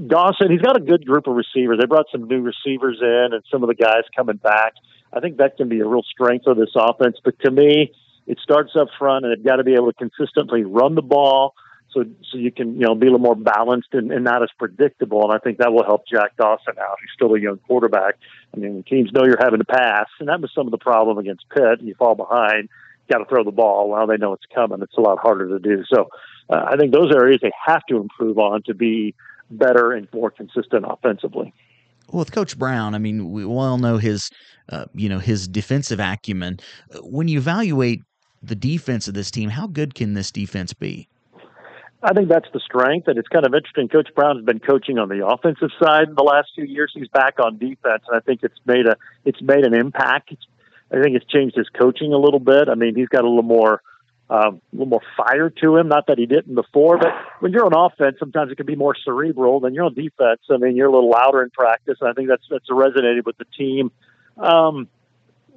Dawson, 0.06 0.50
he's 0.50 0.62
got 0.62 0.76
a 0.76 0.80
good 0.80 1.04
group 1.04 1.26
of 1.26 1.34
receivers. 1.34 1.78
They 1.80 1.86
brought 1.86 2.06
some 2.12 2.28
new 2.28 2.40
receivers 2.40 2.98
in 3.02 3.34
and 3.34 3.42
some 3.50 3.62
of 3.62 3.68
the 3.68 3.74
guys 3.74 4.04
coming 4.16 4.36
back. 4.36 4.74
I 5.12 5.20
think 5.20 5.38
that 5.38 5.56
can 5.56 5.68
be 5.68 5.80
a 5.80 5.86
real 5.86 6.02
strength 6.02 6.46
of 6.46 6.56
this 6.56 6.70
offense. 6.76 7.16
But 7.24 7.38
to 7.40 7.50
me, 7.50 7.92
it 8.26 8.38
starts 8.42 8.72
up 8.78 8.88
front, 8.98 9.24
and 9.24 9.36
they've 9.36 9.44
got 9.44 9.56
to 9.56 9.64
be 9.64 9.74
able 9.74 9.92
to 9.92 9.98
consistently 9.98 10.62
run 10.62 10.94
the 10.94 11.02
ball 11.02 11.54
so 11.98 12.10
so 12.30 12.38
you 12.38 12.52
can 12.52 12.74
you 12.74 12.86
know 12.86 12.94
be 12.94 13.06
a 13.06 13.10
little 13.10 13.24
more 13.24 13.36
balanced 13.36 13.88
and, 13.92 14.12
and 14.12 14.24
not 14.24 14.42
as 14.42 14.50
predictable. 14.58 15.22
And 15.24 15.32
I 15.32 15.38
think 15.38 15.58
that 15.58 15.72
will 15.72 15.84
help 15.84 16.06
Jack 16.06 16.36
Dawson 16.36 16.74
out. 16.80 16.98
He's 17.00 17.10
still 17.14 17.34
a 17.34 17.40
young 17.40 17.58
quarterback. 17.58 18.14
I 18.54 18.58
mean, 18.58 18.82
teams 18.88 19.12
know 19.12 19.24
you're 19.24 19.38
having 19.40 19.58
to 19.58 19.64
pass, 19.64 20.06
and 20.20 20.28
that 20.28 20.40
was 20.40 20.50
some 20.54 20.66
of 20.66 20.70
the 20.70 20.78
problem 20.78 21.18
against 21.18 21.48
Pitt. 21.50 21.80
And 21.80 21.88
you 21.88 21.94
fall 21.94 22.14
behind, 22.14 22.68
got 23.10 23.18
to 23.18 23.24
throw 23.24 23.44
the 23.44 23.50
ball. 23.50 23.90
Well, 23.90 24.06
they 24.06 24.16
know 24.16 24.32
it's 24.32 24.46
coming. 24.54 24.82
It's 24.82 24.96
a 24.96 25.00
lot 25.00 25.18
harder 25.18 25.48
to 25.48 25.58
do. 25.58 25.84
So 25.92 26.08
uh, 26.50 26.66
I 26.70 26.76
think 26.76 26.92
those 26.92 27.12
areas 27.12 27.40
they 27.42 27.52
have 27.66 27.82
to 27.88 27.96
improve 27.96 28.38
on 28.38 28.62
to 28.64 28.74
be 28.74 29.14
better 29.50 29.92
and 29.92 30.08
more 30.12 30.30
consistent 30.30 30.84
offensively. 30.88 31.52
Well, 32.10 32.20
with 32.20 32.32
Coach 32.32 32.58
Brown, 32.58 32.94
I 32.94 32.98
mean, 32.98 33.32
we 33.32 33.44
all 33.44 33.76
know 33.76 33.98
his, 33.98 34.30
uh, 34.70 34.86
you 34.94 35.10
know, 35.10 35.18
his 35.18 35.46
defensive 35.46 36.00
acumen. 36.00 36.58
When 37.02 37.28
you 37.28 37.38
evaluate 37.38 38.00
the 38.42 38.54
defense 38.54 39.08
of 39.08 39.14
this 39.14 39.30
team. 39.30 39.50
How 39.50 39.66
good 39.66 39.94
can 39.94 40.14
this 40.14 40.30
defense 40.30 40.72
be? 40.72 41.08
I 42.02 42.12
think 42.12 42.28
that's 42.28 42.48
the 42.52 42.60
strength, 42.60 43.08
and 43.08 43.18
it's 43.18 43.28
kind 43.28 43.44
of 43.44 43.54
interesting. 43.54 43.88
Coach 43.88 44.08
Brown's 44.14 44.44
been 44.44 44.60
coaching 44.60 44.98
on 44.98 45.08
the 45.08 45.26
offensive 45.26 45.70
side 45.82 46.14
the 46.16 46.22
last 46.22 46.50
few 46.54 46.64
years. 46.64 46.92
He's 46.94 47.08
back 47.08 47.40
on 47.40 47.58
defense, 47.58 48.04
and 48.06 48.16
I 48.16 48.20
think 48.20 48.40
it's 48.44 48.58
made 48.64 48.86
a 48.86 48.96
it's 49.24 49.42
made 49.42 49.64
an 49.64 49.74
impact. 49.74 50.30
It's, 50.30 50.46
I 50.92 51.02
think 51.02 51.16
it's 51.16 51.26
changed 51.26 51.56
his 51.56 51.68
coaching 51.68 52.12
a 52.12 52.18
little 52.18 52.38
bit. 52.38 52.68
I 52.68 52.76
mean, 52.76 52.94
he's 52.94 53.08
got 53.08 53.24
a 53.24 53.28
little 53.28 53.42
more 53.42 53.82
um, 54.30 54.60
a 54.72 54.76
little 54.76 54.86
more 54.86 55.02
fire 55.16 55.50
to 55.50 55.76
him. 55.76 55.88
Not 55.88 56.06
that 56.06 56.18
he 56.18 56.26
didn't 56.26 56.54
before, 56.54 56.98
but 56.98 57.12
when 57.40 57.52
you're 57.52 57.66
on 57.66 57.74
offense, 57.74 58.16
sometimes 58.20 58.52
it 58.52 58.56
can 58.56 58.66
be 58.66 58.76
more 58.76 58.94
cerebral 59.04 59.58
than 59.58 59.74
you're 59.74 59.84
on 59.84 59.94
defense. 59.94 60.40
I 60.50 60.56
mean, 60.58 60.76
you're 60.76 60.88
a 60.88 60.92
little 60.92 61.10
louder 61.10 61.42
in 61.42 61.50
practice. 61.50 61.98
And 62.00 62.10
I 62.10 62.12
think 62.12 62.28
that's 62.28 62.44
that's 62.48 62.68
resonated 62.70 63.24
with 63.24 63.38
the 63.38 63.46
team. 63.56 63.90
Um, 64.36 64.88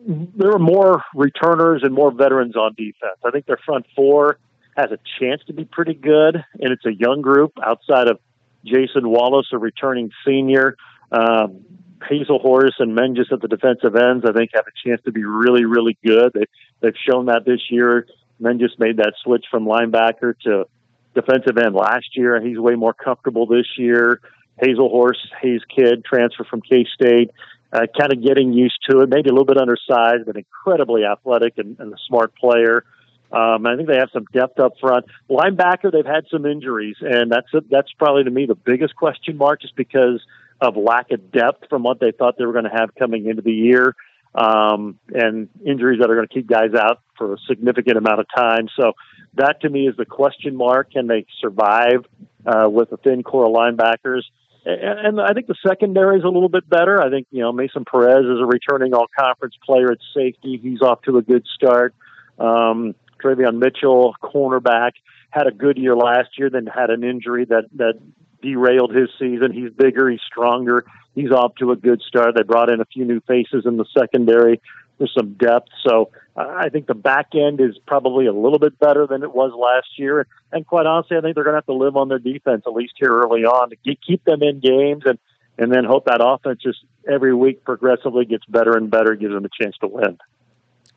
there 0.07 0.51
are 0.51 0.59
more 0.59 1.03
returners 1.13 1.83
and 1.83 1.93
more 1.93 2.11
veterans 2.11 2.55
on 2.55 2.73
defense. 2.73 3.19
I 3.23 3.29
think 3.29 3.45
their 3.45 3.59
front 3.63 3.85
four 3.95 4.39
has 4.81 4.91
a 4.91 4.99
chance 5.19 5.41
to 5.47 5.53
be 5.53 5.65
pretty 5.65 5.93
good, 5.93 6.35
and 6.35 6.71
it's 6.71 6.85
a 6.85 6.93
young 6.93 7.21
group 7.21 7.53
outside 7.63 8.07
of 8.07 8.19
Jason 8.65 9.09
Wallace, 9.09 9.47
a 9.53 9.57
returning 9.57 10.11
senior. 10.25 10.75
Um, 11.11 11.61
Hazel 12.07 12.39
Horace 12.39 12.75
and 12.79 12.95
Menges 12.95 13.27
at 13.31 13.41
the 13.41 13.47
defensive 13.47 13.95
ends, 13.95 14.25
I 14.27 14.33
think, 14.33 14.51
have 14.53 14.65
a 14.65 14.89
chance 14.89 15.01
to 15.05 15.11
be 15.11 15.23
really, 15.23 15.65
really 15.65 15.97
good. 16.03 16.31
They, 16.33 16.45
they've 16.79 16.93
shown 17.09 17.27
that 17.27 17.45
this 17.45 17.61
year. 17.69 18.07
Menges 18.39 18.71
made 18.79 18.97
that 18.97 19.13
switch 19.23 19.45
from 19.51 19.65
linebacker 19.65 20.33
to 20.45 20.65
defensive 21.13 21.57
end 21.57 21.75
last 21.75 22.15
year, 22.15 22.35
and 22.35 22.47
he's 22.47 22.57
way 22.57 22.73
more 22.73 22.93
comfortable 22.93 23.45
this 23.45 23.67
year. 23.77 24.19
Hazel 24.59 24.89
Horse, 24.89 25.19
Hays 25.41 25.61
Kid, 25.75 26.03
transfer 26.03 26.43
from 26.43 26.61
K 26.61 26.85
State 26.93 27.31
uh, 27.73 27.85
kind 27.97 28.11
of 28.11 28.23
getting 28.23 28.53
used 28.53 28.79
to 28.89 28.99
it. 28.99 29.09
Maybe 29.09 29.29
a 29.29 29.33
little 29.33 29.45
bit 29.45 29.57
undersized, 29.57 30.25
but 30.25 30.35
incredibly 30.35 31.05
athletic 31.05 31.57
and, 31.57 31.79
and 31.79 31.93
a 31.93 31.97
smart 32.07 32.35
player. 32.35 32.83
Um, 33.31 33.65
I 33.65 33.75
think 33.75 33.87
they 33.87 33.97
have 33.97 34.09
some 34.11 34.25
depth 34.33 34.59
up 34.59 34.73
front. 34.79 35.05
Linebacker, 35.29 35.91
they've 35.91 36.05
had 36.05 36.25
some 36.29 36.45
injuries, 36.45 36.97
and 36.99 37.31
that's 37.31 37.53
a, 37.53 37.61
that's 37.69 37.91
probably 37.97 38.25
to 38.25 38.31
me 38.31 38.45
the 38.45 38.55
biggest 38.55 38.95
question 38.95 39.37
mark, 39.37 39.61
just 39.61 39.75
because 39.75 40.21
of 40.59 40.75
lack 40.75 41.11
of 41.11 41.31
depth 41.31 41.65
from 41.69 41.83
what 41.83 41.99
they 41.99 42.11
thought 42.11 42.37
they 42.37 42.45
were 42.45 42.53
going 42.53 42.65
to 42.65 42.75
have 42.77 42.93
coming 42.95 43.27
into 43.27 43.41
the 43.41 43.51
year, 43.51 43.95
um, 44.35 44.99
and 45.13 45.49
injuries 45.65 45.99
that 46.01 46.09
are 46.09 46.15
going 46.15 46.27
to 46.27 46.33
keep 46.33 46.47
guys 46.47 46.73
out 46.77 47.01
for 47.17 47.33
a 47.33 47.37
significant 47.47 47.97
amount 47.97 48.19
of 48.19 48.27
time. 48.35 48.67
So 48.77 48.93
that 49.35 49.61
to 49.61 49.69
me 49.69 49.87
is 49.87 49.95
the 49.95 50.05
question 50.05 50.55
mark: 50.55 50.91
Can 50.91 51.07
they 51.07 51.25
survive 51.39 52.05
uh, 52.45 52.69
with 52.69 52.91
a 52.91 52.97
thin 52.97 53.23
core 53.23 53.45
of 53.45 53.53
linebackers? 53.53 54.23
and, 54.65 55.19
I 55.19 55.33
think 55.33 55.47
the 55.47 55.55
secondary 55.65 56.17
is 56.17 56.23
a 56.23 56.29
little 56.29 56.49
bit 56.49 56.69
better. 56.69 57.01
I 57.01 57.09
think 57.09 57.27
you 57.31 57.41
know 57.41 57.51
Mason 57.51 57.85
Perez 57.85 58.25
is 58.25 58.39
a 58.39 58.45
returning 58.45 58.93
All 58.93 59.07
Conference 59.17 59.55
player 59.65 59.91
at 59.91 59.97
safety. 60.13 60.59
He's 60.61 60.81
off 60.81 61.01
to 61.03 61.17
a 61.17 61.21
good 61.21 61.45
start. 61.55 61.95
Um, 62.37 62.95
Travion 63.21 63.59
Mitchell, 63.59 64.15
cornerback, 64.21 64.91
had 65.29 65.47
a 65.47 65.51
good 65.51 65.77
year 65.77 65.95
last 65.95 66.37
year, 66.37 66.49
then 66.49 66.65
had 66.67 66.89
an 66.89 67.03
injury 67.03 67.45
that 67.45 67.65
that 67.75 67.99
derailed 68.41 68.93
his 68.93 69.09
season. 69.19 69.51
He's 69.51 69.71
bigger, 69.71 70.09
he's 70.09 70.21
stronger, 70.25 70.85
he's 71.13 71.31
off 71.31 71.55
to 71.55 71.71
a 71.71 71.75
good 71.75 72.01
start. 72.01 72.35
They 72.35 72.43
brought 72.43 72.69
in 72.69 72.81
a 72.81 72.85
few 72.85 73.05
new 73.05 73.21
faces 73.21 73.65
in 73.65 73.77
the 73.77 73.85
secondary. 73.97 74.61
There's 74.97 75.13
some 75.17 75.33
depth, 75.33 75.69
so 75.87 76.11
I 76.35 76.69
think 76.69 76.85
the 76.85 76.93
back 76.93 77.29
end 77.33 77.59
is 77.59 77.77
probably 77.87 78.27
a 78.27 78.33
little 78.33 78.59
bit 78.59 78.77
better 78.77 79.07
than 79.07 79.23
it 79.23 79.33
was 79.33 79.51
last 79.51 79.97
year. 79.97 80.27
And 80.51 80.65
quite 80.65 80.85
honestly, 80.85 81.17
I 81.17 81.21
think 81.21 81.35
they're 81.35 81.43
going 81.43 81.53
to 81.53 81.57
have 81.57 81.65
to 81.65 81.73
live 81.73 81.97
on 81.97 82.07
their 82.07 82.19
defense 82.19 82.63
at 82.67 82.73
least 82.73 82.93
here 82.97 83.09
early 83.09 83.43
on 83.43 83.71
to 83.71 83.95
keep 83.95 84.23
them 84.25 84.43
in 84.43 84.59
games 84.59 85.03
and 85.05 85.17
and 85.57 85.71
then 85.71 85.83
hope 85.83 86.05
that 86.05 86.21
offense 86.23 86.61
just 86.63 86.79
every 87.07 87.35
week 87.35 87.63
progressively 87.63 88.25
gets 88.25 88.45
better 88.45 88.77
and 88.77 88.89
better, 88.89 89.15
gives 89.15 89.33
them 89.33 89.45
a 89.45 89.63
chance 89.63 89.75
to 89.81 89.87
win. 89.87 90.17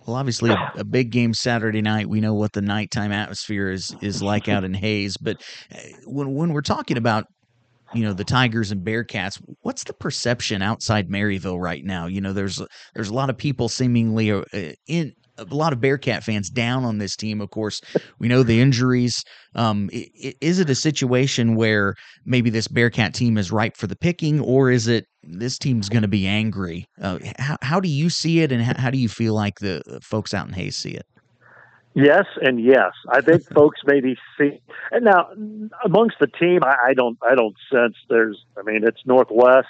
Well, 0.06 0.16
obviously, 0.16 0.50
a, 0.50 0.72
a, 0.76 0.84
big 0.84 1.10
game 1.10 1.32
Saturday 1.32 1.80
night. 1.80 2.08
We 2.08 2.20
know 2.20 2.34
what 2.34 2.52
the 2.52 2.60
nighttime 2.60 3.10
atmosphere 3.10 3.70
is 3.70 3.94
is 4.02 4.22
like 4.22 4.48
out 4.48 4.64
in 4.64 4.74
Hays. 4.74 5.16
But 5.16 5.42
uh, 5.74 5.78
when 6.04 6.34
when 6.34 6.52
we're 6.52 6.60
talking 6.60 6.98
about 6.98 7.26
you 7.94 8.04
know 8.04 8.12
the 8.12 8.24
Tigers 8.24 8.70
and 8.70 8.84
Bearcats. 8.84 9.40
What's 9.62 9.84
the 9.84 9.92
perception 9.94 10.62
outside 10.62 11.08
Maryville 11.08 11.60
right 11.60 11.84
now? 11.84 12.06
You 12.06 12.20
know, 12.20 12.32
there's 12.32 12.60
there's 12.94 13.08
a 13.08 13.14
lot 13.14 13.30
of 13.30 13.38
people 13.38 13.68
seemingly 13.68 14.30
uh, 14.30 14.42
in 14.86 15.14
a 15.38 15.44
lot 15.44 15.72
of 15.72 15.80
Bearcat 15.80 16.22
fans 16.22 16.50
down 16.50 16.84
on 16.84 16.98
this 16.98 17.16
team. 17.16 17.40
Of 17.40 17.50
course, 17.50 17.80
we 18.18 18.28
know 18.28 18.42
the 18.42 18.60
injuries. 18.60 19.24
Um, 19.54 19.90
is 19.92 20.60
it 20.60 20.70
a 20.70 20.74
situation 20.74 21.56
where 21.56 21.94
maybe 22.24 22.50
this 22.50 22.68
Bearcat 22.68 23.14
team 23.14 23.38
is 23.38 23.52
ripe 23.52 23.76
for 23.76 23.86
the 23.86 23.96
picking, 23.96 24.40
or 24.40 24.70
is 24.70 24.88
it 24.88 25.06
this 25.22 25.58
team's 25.58 25.88
going 25.88 26.02
to 26.02 26.08
be 26.08 26.26
angry? 26.26 26.86
Uh, 27.00 27.18
how, 27.38 27.56
how 27.62 27.80
do 27.80 27.88
you 27.88 28.10
see 28.10 28.40
it, 28.40 28.52
and 28.52 28.62
how, 28.62 28.74
how 28.76 28.90
do 28.90 28.98
you 28.98 29.08
feel 29.08 29.34
like 29.34 29.58
the 29.60 29.82
folks 30.02 30.34
out 30.34 30.46
in 30.46 30.52
Hays 30.52 30.76
see 30.76 30.92
it? 30.92 31.06
Yes, 31.94 32.24
and 32.42 32.62
yes. 32.62 32.92
I 33.08 33.20
think 33.20 33.44
folks 33.54 33.80
maybe 33.86 34.16
see. 34.38 34.60
And 34.90 35.04
now, 35.04 35.28
amongst 35.84 36.16
the 36.20 36.26
team, 36.26 36.60
I, 36.62 36.88
I 36.88 36.94
don't, 36.94 37.18
I 37.26 37.34
don't 37.34 37.54
sense 37.72 37.96
there's. 38.08 38.44
I 38.58 38.62
mean, 38.62 38.82
it's 38.84 39.00
Northwest. 39.06 39.68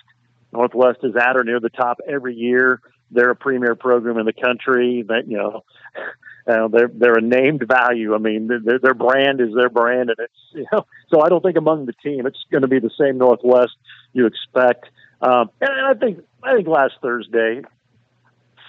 Northwest 0.53 1.01
is 1.03 1.15
at 1.17 1.37
or 1.37 1.45
near 1.45 1.61
the 1.61 1.69
top 1.69 1.99
every 2.09 2.35
year. 2.35 2.81
They're 3.11 3.31
a 3.31 3.37
premier 3.37 3.75
program 3.75 4.19
in 4.19 4.27
the 4.27 4.33
country. 4.33 5.05
That 5.07 5.29
you 5.29 5.39
know, 5.39 5.65
uh, 6.47 6.69
they're 6.69 6.91
they're 6.93 7.19
a 7.19 7.23
named 7.23 7.65
value. 7.67 8.15
I 8.15 8.19
mean, 8.19 8.49
their, 8.49 8.79
their 8.79 8.95
brand 8.95 9.41
is 9.41 9.55
their 9.55 9.69
brand, 9.69 10.11
and 10.11 10.19
it's 10.19 10.33
you 10.53 10.67
know. 10.73 10.87
So 11.11 11.23
I 11.23 11.29
don't 11.29 11.43
think 11.43 11.57
among 11.57 11.87
the 11.87 11.93
team, 11.93 12.27
it's 12.27 12.45
going 12.51 12.63
to 12.63 12.69
be 12.69 12.81
the 12.81 12.91
same 12.99 13.19
Northwest 13.19 13.77
you 14.15 14.27
expect. 14.27 14.87
Um, 15.21 15.49
and 15.61 15.71
I 15.87 15.95
think 15.95 16.25
I 16.43 16.57
think 16.57 16.67
last 16.67 16.95
Thursday, 17.01 17.63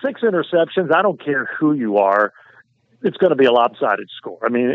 six 0.05 0.21
interceptions. 0.21 0.93
I 0.93 1.01
don't 1.01 1.19
care 1.23 1.49
who 1.57 1.73
you 1.73 1.97
are 1.97 2.33
it's 3.05 3.17
going 3.17 3.29
to 3.29 3.35
be 3.35 3.45
a 3.45 3.51
lopsided 3.51 4.09
score. 4.17 4.39
I 4.43 4.49
mean, 4.49 4.67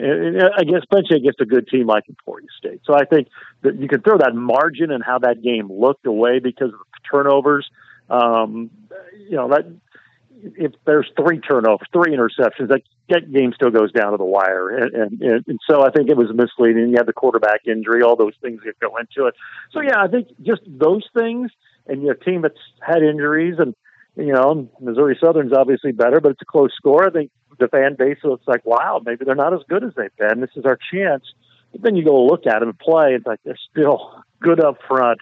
I 0.56 0.62
guess 0.62 0.78
especially 0.78 1.16
against 1.16 1.40
a 1.40 1.46
good 1.46 1.66
team 1.66 1.86
like 1.86 2.04
Emporia 2.08 2.46
State. 2.56 2.80
So 2.84 2.94
I 2.94 3.04
think 3.04 3.28
that 3.62 3.80
you 3.80 3.88
can 3.88 4.02
throw 4.02 4.18
that 4.18 4.34
margin 4.34 4.92
and 4.92 5.02
how 5.02 5.18
that 5.18 5.42
game 5.42 5.70
looked 5.70 6.06
away 6.06 6.38
because 6.38 6.68
of 6.68 6.78
the 6.78 7.00
turnovers. 7.10 7.68
Um, 8.10 8.70
you 9.28 9.36
know 9.36 9.48
that 9.48 9.66
if 10.42 10.72
there's 10.86 11.10
three 11.16 11.38
turnovers, 11.38 11.86
three 11.92 12.16
interceptions, 12.16 12.68
that, 12.68 12.82
that 13.10 13.30
game 13.32 13.52
still 13.54 13.70
goes 13.70 13.92
down 13.92 14.12
to 14.12 14.16
the 14.16 14.24
wire. 14.24 14.70
And, 14.70 15.20
and, 15.20 15.44
and 15.46 15.60
so 15.68 15.82
I 15.82 15.90
think 15.90 16.08
it 16.08 16.16
was 16.16 16.28
misleading. 16.34 16.88
You 16.88 16.96
had 16.96 17.06
the 17.06 17.12
quarterback 17.12 17.66
injury, 17.66 18.02
all 18.02 18.16
those 18.16 18.32
things 18.40 18.62
that 18.64 18.80
go 18.80 18.96
into 18.96 19.26
it. 19.26 19.34
So 19.70 19.82
yeah, 19.82 20.02
I 20.02 20.08
think 20.08 20.28
just 20.42 20.62
those 20.66 21.04
things, 21.16 21.50
and 21.86 22.02
your 22.02 22.14
team 22.14 22.40
that's 22.42 22.58
had 22.80 23.02
injuries 23.02 23.56
and 23.58 23.74
you 24.16 24.32
know, 24.32 24.68
Missouri 24.80 25.16
Southern's 25.20 25.52
obviously 25.52 25.92
better, 25.92 26.20
but 26.20 26.32
it's 26.32 26.42
a 26.42 26.46
close 26.46 26.72
score. 26.74 27.06
I 27.06 27.10
think 27.10 27.30
the 27.58 27.68
fan 27.68 27.94
base 27.96 28.18
looks 28.24 28.46
like, 28.46 28.64
wow, 28.64 29.00
maybe 29.04 29.24
they're 29.24 29.34
not 29.34 29.54
as 29.54 29.60
good 29.68 29.84
as 29.84 29.92
they've 29.96 30.14
been. 30.16 30.40
This 30.40 30.50
is 30.56 30.64
our 30.64 30.78
chance. 30.92 31.24
But 31.72 31.82
then 31.82 31.96
you 31.96 32.04
go 32.04 32.24
look 32.24 32.46
at 32.46 32.60
them 32.60 32.70
and 32.70 32.78
play, 32.78 33.14
it's 33.14 33.26
like 33.26 33.40
they're 33.44 33.58
still 33.70 34.22
good 34.40 34.62
up 34.62 34.78
front, 34.88 35.20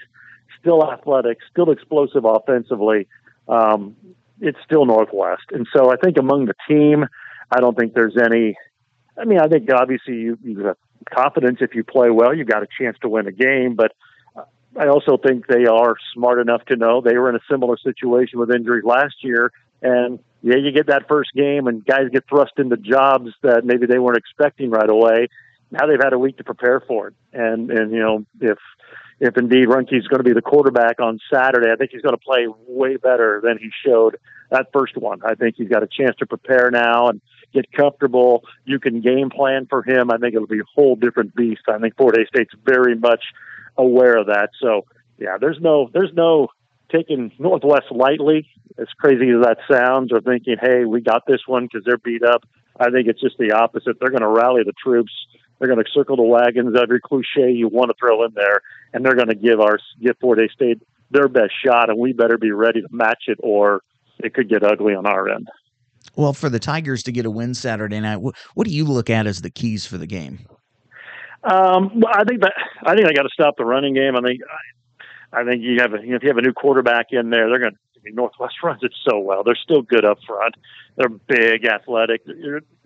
still 0.61 0.91
athletic, 0.91 1.39
still 1.51 1.70
explosive 1.70 2.25
offensively. 2.25 3.07
Um, 3.49 3.97
it's 4.41 4.59
still 4.65 4.87
Northwest. 4.87 5.45
And 5.51 5.66
so 5.75 5.91
I 5.93 5.97
think 5.97 6.16
among 6.19 6.47
the 6.47 6.55
team, 6.69 7.07
I 7.51 7.61
don't 7.61 7.77
think 7.77 7.95
there's 7.95 8.16
any. 8.16 8.57
I 9.20 9.25
mean, 9.25 9.41
I 9.41 9.49
think 9.49 9.69
obviously 9.73 10.15
you, 10.15 10.39
you 10.45 10.59
have 10.66 10.77
confidence 11.12 11.59
if 11.61 11.75
you 11.75 11.83
play 11.83 12.11
well, 12.11 12.35
you've 12.35 12.49
got 12.49 12.62
a 12.62 12.69
chance 12.79 12.97
to 13.03 13.09
win 13.09 13.27
a 13.27 13.33
game, 13.33 13.75
but 13.75 13.93
I 14.79 14.89
also 14.89 15.16
think 15.16 15.47
they 15.47 15.66
are 15.66 15.97
smart 16.15 16.39
enough 16.39 16.65
to 16.66 16.77
know 16.77 17.01
they 17.01 17.16
were 17.16 17.31
in 17.31 17.37
a 17.37 17.41
similar 17.51 17.77
situation 17.79 18.39
with 18.39 18.51
injuries 18.51 18.85
last 18.85 19.16
year. 19.23 19.51
And 19.83 20.20
yeah, 20.43 20.57
you 20.57 20.70
get 20.70 20.87
that 20.87 21.09
first 21.09 21.31
game 21.35 21.66
and 21.66 21.85
guys 21.85 22.09
get 22.12 22.29
thrust 22.29 22.53
into 22.59 22.77
jobs 22.77 23.31
that 23.43 23.65
maybe 23.65 23.87
they 23.87 23.99
weren't 23.99 24.19
expecting 24.19 24.70
right 24.70 24.89
away. 24.89 25.29
Now 25.70 25.87
they've 25.87 26.01
had 26.03 26.12
a 26.12 26.19
week 26.19 26.37
to 26.39 26.45
prepare 26.45 26.81
for 26.81 27.09
it. 27.09 27.15
And, 27.33 27.70
and, 27.70 27.91
you 27.91 27.99
know, 27.99 28.25
if, 28.41 28.59
if 29.20 29.36
indeed 29.36 29.69
Runke's 29.69 30.07
going 30.07 30.19
to 30.19 30.24
be 30.24 30.32
the 30.32 30.43
quarterback 30.43 31.01
on 31.01 31.19
Saturday, 31.32 31.70
I 31.73 31.77
think 31.77 31.90
he's 31.93 32.03
going 32.03 32.16
to 32.16 32.24
play 32.24 32.47
way 32.66 32.97
better 32.97 33.40
than 33.43 33.59
he 33.59 33.70
showed 33.85 34.16
that 34.51 34.69
first 34.73 34.97
one. 34.97 35.20
I 35.24 35.35
think 35.35 35.57
he's 35.57 35.69
got 35.69 35.82
a 35.82 35.89
chance 35.89 36.16
to 36.19 36.27
prepare 36.27 36.70
now 36.70 37.09
and 37.09 37.20
get 37.53 37.70
comfortable. 37.73 38.45
You 38.65 38.78
can 38.78 39.01
game 39.01 39.31
plan 39.31 39.66
for 39.69 39.82
him. 39.82 40.11
I 40.11 40.19
think 40.19 40.35
it'll 40.35 40.47
be 40.47 40.61
a 40.61 40.74
whole 40.74 40.97
different 40.97 41.35
beast. 41.35 41.62
I 41.69 41.78
think 41.78 41.97
Fort 41.97 42.16
Hays 42.16 42.28
State's 42.28 42.55
very 42.65 42.95
much 42.95 43.24
aware 43.77 44.16
of 44.16 44.27
that. 44.27 44.51
So 44.61 44.86
yeah, 45.19 45.36
there's 45.40 45.59
no 45.61 45.90
there's 45.93 46.12
no 46.15 46.49
taking 46.90 47.32
Northwest 47.39 47.86
lightly. 47.90 48.49
As 48.78 48.86
crazy 48.97 49.31
as 49.31 49.43
that 49.43 49.59
sounds, 49.69 50.12
or 50.12 50.20
thinking, 50.20 50.55
hey, 50.61 50.85
we 50.85 51.01
got 51.01 51.27
this 51.27 51.40
one 51.47 51.65
because 51.65 51.85
they're 51.85 51.99
beat 51.99 52.23
up. 52.23 52.45
I 52.78 52.90
think 52.90 53.09
it's 53.09 53.20
just 53.20 53.36
the 53.36 53.51
opposite. 53.51 53.99
They're 53.99 54.11
going 54.11 54.23
to 54.23 54.28
rally 54.28 54.62
the 54.65 54.73
troops. 54.73 55.11
They're 55.59 55.68
going 55.68 55.85
to 55.85 55.90
circle 55.93 56.16
the 56.16 56.22
wagons, 56.22 56.76
every 56.80 57.01
cliche 57.01 57.51
you 57.51 57.68
want 57.68 57.90
to 57.90 57.94
throw 57.98 58.24
in 58.24 58.32
there, 58.35 58.60
and 58.93 59.05
they're 59.05 59.16
going 59.16 59.28
to 59.28 59.35
give 59.35 59.60
our 59.60 59.78
give 60.01 60.16
Fort 60.20 60.39
Hays 60.39 60.51
State 60.52 60.80
their 61.10 61.28
best 61.28 61.52
shot, 61.64 61.90
and 61.90 61.98
we 61.98 62.12
better 62.12 62.39
be 62.39 62.52
ready 62.52 62.80
to 62.82 62.89
match 62.90 63.24
it, 63.26 63.39
or 63.43 63.82
it 64.18 64.35
could 64.35 64.48
get 64.48 64.62
ugly 64.62 64.94
on 64.94 65.06
our 65.06 65.28
end. 65.28 65.48
Well, 66.16 66.32
for 66.32 66.48
the 66.48 66.59
Tigers 66.59 67.02
to 67.05 67.12
get 67.12 67.26
a 67.26 67.30
win 67.30 67.55
Saturday 67.55 68.01
night, 68.01 68.18
what 68.18 68.66
do 68.66 68.70
you 68.70 68.85
look 68.85 69.10
at 69.10 69.26
as 69.26 69.43
the 69.43 69.51
keys 69.51 69.86
for 69.86 69.98
the 69.98 70.06
game? 70.06 70.40
Um, 71.44 72.01
well, 72.01 72.12
I 72.12 72.24
think 72.24 72.40
that 72.43 72.55
I 72.85 72.94
think 72.94 73.06
I 73.09 73.12
got 73.12 73.22
to 73.22 73.30
stop 73.32 73.56
the 73.56 73.64
running 73.64 73.94
game. 73.94 74.16
I 74.16 74.20
think 74.20 74.40
I 75.32 75.44
think 75.44 75.62
you 75.62 75.78
have 75.80 75.94
a, 75.94 76.01
you 76.01 76.10
know, 76.10 76.16
if 76.16 76.22
you 76.22 76.28
have 76.28 76.39
a 76.39 76.43
new 76.43 76.52
quarterback 76.52 77.06
in 77.10 77.30
there, 77.30 77.48
they're 77.48 77.60
going 77.60 77.72
to. 77.72 77.78
I 77.99 78.05
mean, 78.05 78.15
Northwest 78.15 78.55
runs 78.62 78.83
it 78.83 78.95
so 79.09 79.19
well. 79.19 79.43
They're 79.45 79.59
still 79.62 79.83
good 79.83 80.05
up 80.05 80.19
front. 80.27 80.55
They're 80.97 81.09
big, 81.09 81.65
athletic. 81.65 82.23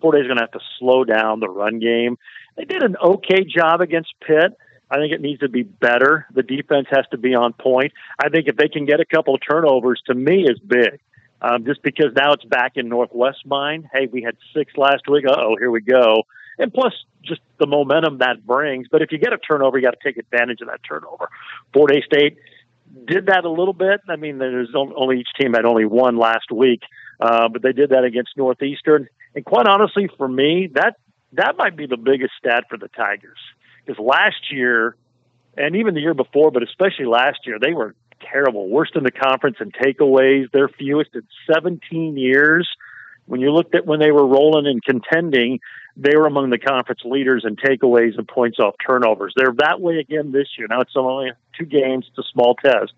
Fort 0.01 0.15
Hays 0.15 0.25
going 0.25 0.37
to 0.37 0.43
have 0.43 0.51
to 0.51 0.59
slow 0.79 1.03
down 1.03 1.39
the 1.39 1.49
run 1.49 1.79
game. 1.79 2.17
They 2.57 2.65
did 2.65 2.83
an 2.83 2.95
okay 2.97 3.43
job 3.43 3.81
against 3.81 4.13
Pitt. 4.25 4.57
I 4.91 4.97
think 4.97 5.11
it 5.11 5.21
needs 5.21 5.39
to 5.39 5.49
be 5.49 5.63
better. 5.63 6.27
The 6.33 6.43
defense 6.43 6.87
has 6.91 7.05
to 7.11 7.17
be 7.17 7.33
on 7.33 7.53
point. 7.53 7.93
I 8.19 8.29
think 8.29 8.47
if 8.47 8.57
they 8.57 8.67
can 8.67 8.85
get 8.85 8.99
a 8.99 9.05
couple 9.05 9.33
of 9.33 9.41
turnovers, 9.47 10.01
to 10.05 10.13
me, 10.13 10.43
is 10.43 10.59
big. 10.59 10.99
Um, 11.41 11.65
just 11.65 11.81
because 11.81 12.13
now 12.15 12.33
it's 12.33 12.45
back 12.45 12.73
in 12.75 12.89
Northwest 12.89 13.45
mind. 13.45 13.89
Hey, 13.91 14.07
we 14.11 14.21
had 14.21 14.37
six 14.55 14.71
last 14.77 15.09
week. 15.09 15.25
Uh 15.27 15.35
oh, 15.35 15.55
here 15.57 15.71
we 15.71 15.81
go 15.81 16.23
and 16.57 16.73
plus 16.73 16.93
just 17.23 17.41
the 17.59 17.67
momentum 17.67 18.19
that 18.19 18.45
brings. 18.45 18.87
But 18.91 19.01
if 19.01 19.11
you 19.11 19.17
get 19.17 19.33
a 19.33 19.37
turnover, 19.37 19.77
you 19.77 19.83
got 19.83 19.95
to 19.99 20.03
take 20.03 20.17
advantage 20.17 20.61
of 20.61 20.67
that 20.67 20.81
turnover. 20.87 21.29
Fort 21.73 21.91
Hays 21.93 22.03
State 22.05 22.37
did 23.05 23.27
that 23.27 23.45
a 23.45 23.49
little 23.49 23.73
bit. 23.73 24.01
I 24.09 24.15
mean, 24.15 24.37
there's 24.37 24.73
only 24.75 25.19
each 25.19 25.29
team 25.39 25.53
had 25.53 25.65
only 25.65 25.85
one 25.85 26.17
last 26.17 26.51
week, 26.51 26.81
uh, 27.19 27.49
but 27.49 27.61
they 27.61 27.73
did 27.73 27.89
that 27.89 28.03
against 28.03 28.31
Northeastern. 28.37 29.07
And 29.35 29.43
quite 29.43 29.67
honestly, 29.67 30.09
for 30.17 30.27
me, 30.27 30.69
that 30.73 30.97
that 31.33 31.57
might 31.57 31.75
be 31.75 31.87
the 31.87 31.97
biggest 31.97 32.33
stat 32.37 32.65
for 32.69 32.77
the 32.77 32.87
Tigers 32.89 33.39
because 33.85 33.99
last 33.99 34.51
year, 34.51 34.95
and 35.57 35.75
even 35.75 35.93
the 35.93 36.01
year 36.01 36.13
before, 36.13 36.51
but 36.51 36.63
especially 36.63 37.05
last 37.05 37.39
year, 37.45 37.57
they 37.59 37.73
were 37.73 37.95
terrible, 38.21 38.69
worst 38.69 38.95
in 38.95 39.03
the 39.03 39.11
conference 39.11 39.57
in 39.59 39.71
takeaways. 39.71 40.51
Their 40.51 40.67
fewest 40.67 41.11
in 41.13 41.23
17 41.51 42.17
years. 42.17 42.67
When 43.25 43.41
you 43.41 43.51
looked 43.51 43.73
at 43.75 43.85
when 43.85 43.99
they 43.99 44.11
were 44.11 44.27
rolling 44.27 44.67
and 44.67 44.83
contending, 44.83 45.59
they 45.95 46.15
were 46.15 46.25
among 46.25 46.49
the 46.49 46.57
conference 46.57 47.01
leaders 47.05 47.45
in 47.47 47.55
takeaways 47.55 48.17
and 48.17 48.27
points 48.27 48.59
off 48.59 48.75
turnovers. 48.85 49.33
They're 49.35 49.53
that 49.59 49.79
way 49.79 49.99
again 49.99 50.31
this 50.31 50.47
year. 50.57 50.67
Now 50.69 50.81
it's 50.81 50.91
only 50.95 51.31
two 51.57 51.65
games, 51.65 52.05
it's 52.09 52.17
a 52.17 52.29
small 52.31 52.55
test, 52.55 52.93